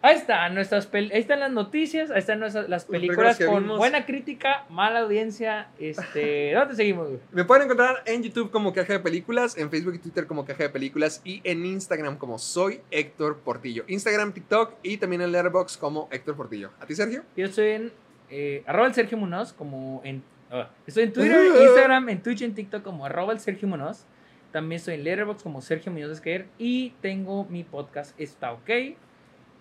Ahí 0.02 0.16
están 0.16 0.54
nuestras 0.54 0.88
ahí 0.92 1.08
están 1.12 1.40
las 1.40 1.50
noticias, 1.50 2.10
ahí 2.10 2.18
están 2.18 2.40
nuestras, 2.40 2.68
las 2.68 2.84
películas 2.84 3.38
con 3.38 3.62
vimos. 3.62 3.78
buena 3.78 4.04
crítica, 4.04 4.66
mala 4.68 5.00
audiencia. 5.00 5.68
Este, 5.78 6.52
¿dónde 6.54 6.74
seguimos? 6.74 7.08
güey? 7.08 7.20
Me 7.30 7.44
pueden 7.44 7.64
encontrar 7.64 8.02
en 8.04 8.22
YouTube 8.22 8.50
como 8.50 8.72
Caja 8.72 8.94
de 8.94 9.00
Películas, 9.00 9.56
en 9.56 9.70
Facebook 9.70 9.94
y 9.94 9.98
Twitter 9.98 10.26
como 10.26 10.44
Caja 10.44 10.64
de 10.64 10.70
Películas 10.70 11.22
y 11.24 11.40
en 11.44 11.64
Instagram 11.64 12.18
como 12.18 12.38
Soy 12.38 12.80
Héctor 12.90 13.38
Portillo. 13.38 13.84
Instagram, 13.86 14.32
TikTok 14.32 14.74
y 14.82 14.98
también 14.98 15.22
en 15.22 15.32
Letterboxd 15.32 15.78
como 15.78 16.08
Héctor 16.10 16.36
Portillo. 16.36 16.70
¿A 16.80 16.86
ti, 16.86 16.94
Sergio? 16.94 17.22
Yo 17.36 17.46
estoy 17.46 17.70
en 17.70 17.92
eh, 18.34 18.64
arroba 18.66 18.88
el 18.88 18.94
Sergio 18.94 19.18
Munoz, 19.18 19.52
como 19.52 20.00
en. 20.04 20.22
ah, 20.50 20.70
estoy 20.86 21.04
en 21.04 21.12
Twitter, 21.14 21.46
Instagram, 21.62 22.08
en 22.08 22.22
Twitch, 22.22 22.42
en 22.42 22.54
TikTok 22.54 22.82
como 22.82 23.06
arroba 23.06 23.32
el 23.32 23.40
Sergio 23.40 23.68
Munoz. 23.68 24.06
También 24.52 24.78
estoy 24.78 24.94
en 24.94 25.04
Letterboxd 25.04 25.42
como 25.42 25.62
Sergio 25.62 25.92
Muñoz 25.92 26.10
Esquer. 26.10 26.46
Y 26.58 26.90
tengo 27.00 27.44
mi 27.44 27.62
podcast 27.62 28.18
Está 28.20 28.52
OK. 28.52 28.70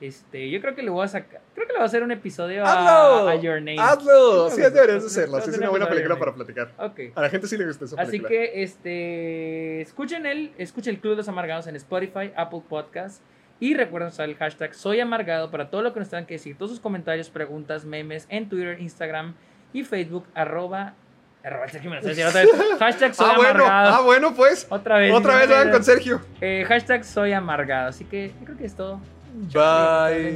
Este, 0.01 0.49
yo 0.49 0.59
creo 0.61 0.73
que 0.73 0.81
le 0.81 0.89
voy 0.89 1.05
a 1.05 1.07
sacar. 1.07 1.41
Creo 1.53 1.67
que 1.67 1.73
le 1.73 1.77
voy 1.77 1.83
a 1.83 1.85
hacer 1.85 2.01
un 2.01 2.11
episodio 2.11 2.65
a, 2.65 3.29
a 3.31 3.35
Your 3.35 3.57
Name. 3.61 3.77
¡Hazlo! 3.79 4.49
Sí, 4.49 4.59
deberías 4.59 5.05
hacerlo. 5.05 5.39
Sí, 5.41 5.51
es 5.51 5.57
una 5.59 5.69
buena 5.69 5.87
película 5.87 6.17
para 6.17 6.33
platicar. 6.33 6.71
A 6.77 7.21
la 7.21 7.29
gente 7.29 7.45
sí 7.47 7.55
le 7.55 7.67
gusta 7.67 7.85
esa 7.85 8.01
Así 8.01 8.11
película. 8.19 8.29
que 8.29 8.63
este 8.63 9.81
escuchen 9.81 10.25
el, 10.25 10.53
escuchen 10.57 10.95
el 10.95 11.01
Club 11.01 11.11
de 11.13 11.17
los 11.17 11.27
Amargados 11.29 11.67
en 11.67 11.75
Spotify, 11.75 12.31
Apple 12.35 12.63
Podcast 12.67 13.21
y 13.59 13.75
recuerden 13.75 14.09
usar 14.09 14.27
el 14.27 14.35
hashtag 14.37 14.73
Soy 14.73 14.99
Amargado 15.01 15.51
para 15.51 15.69
todo 15.69 15.83
lo 15.83 15.93
que 15.93 15.99
nos 15.99 16.09
tengan 16.09 16.25
que 16.25 16.33
decir, 16.33 16.57
todos 16.57 16.71
sus 16.71 16.79
comentarios, 16.79 17.29
preguntas, 17.29 17.85
memes 17.85 18.25
en 18.29 18.49
Twitter, 18.49 18.81
Instagram 18.81 19.35
y 19.71 19.83
Facebook, 19.83 20.25
arroba, 20.33 20.95
arroba 21.43 21.67
Sergio 21.67 21.91
Mendoza, 21.91 22.09
decir 22.09 22.25
otra 22.25 22.41
vez, 22.41 22.49
hashtag 22.79 23.13
Soy 23.13 23.27
ah, 23.29 23.33
bueno, 23.37 23.65
Amargado. 23.65 23.93
ah, 23.93 24.01
bueno, 24.01 24.33
pues. 24.33 24.65
Otra 24.67 24.97
vez. 24.97 25.13
Otra 25.13 25.35
vez 25.35 25.47
van 25.47 25.69
con 25.69 25.83
Sergio. 25.83 26.21
eh, 26.41 26.65
hashtag 26.67 27.03
Soy 27.05 27.33
Amargado. 27.33 27.89
Así 27.89 28.03
que 28.05 28.29
yo 28.39 28.45
creo 28.45 28.57
que 28.57 28.65
es 28.65 28.75
todo. 28.75 28.99
Bye. 29.33 30.35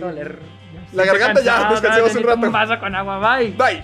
La 0.93 1.05
garganta 1.05 1.41
ya, 1.41 1.69
descansemos 1.69 2.15
un 2.15 2.23
rato. 2.23 2.45
Un 2.47 2.51
vaso 2.51 2.79
con 2.79 2.95
agua, 2.95 3.37
bye. 3.37 3.51
Bye. 3.51 3.83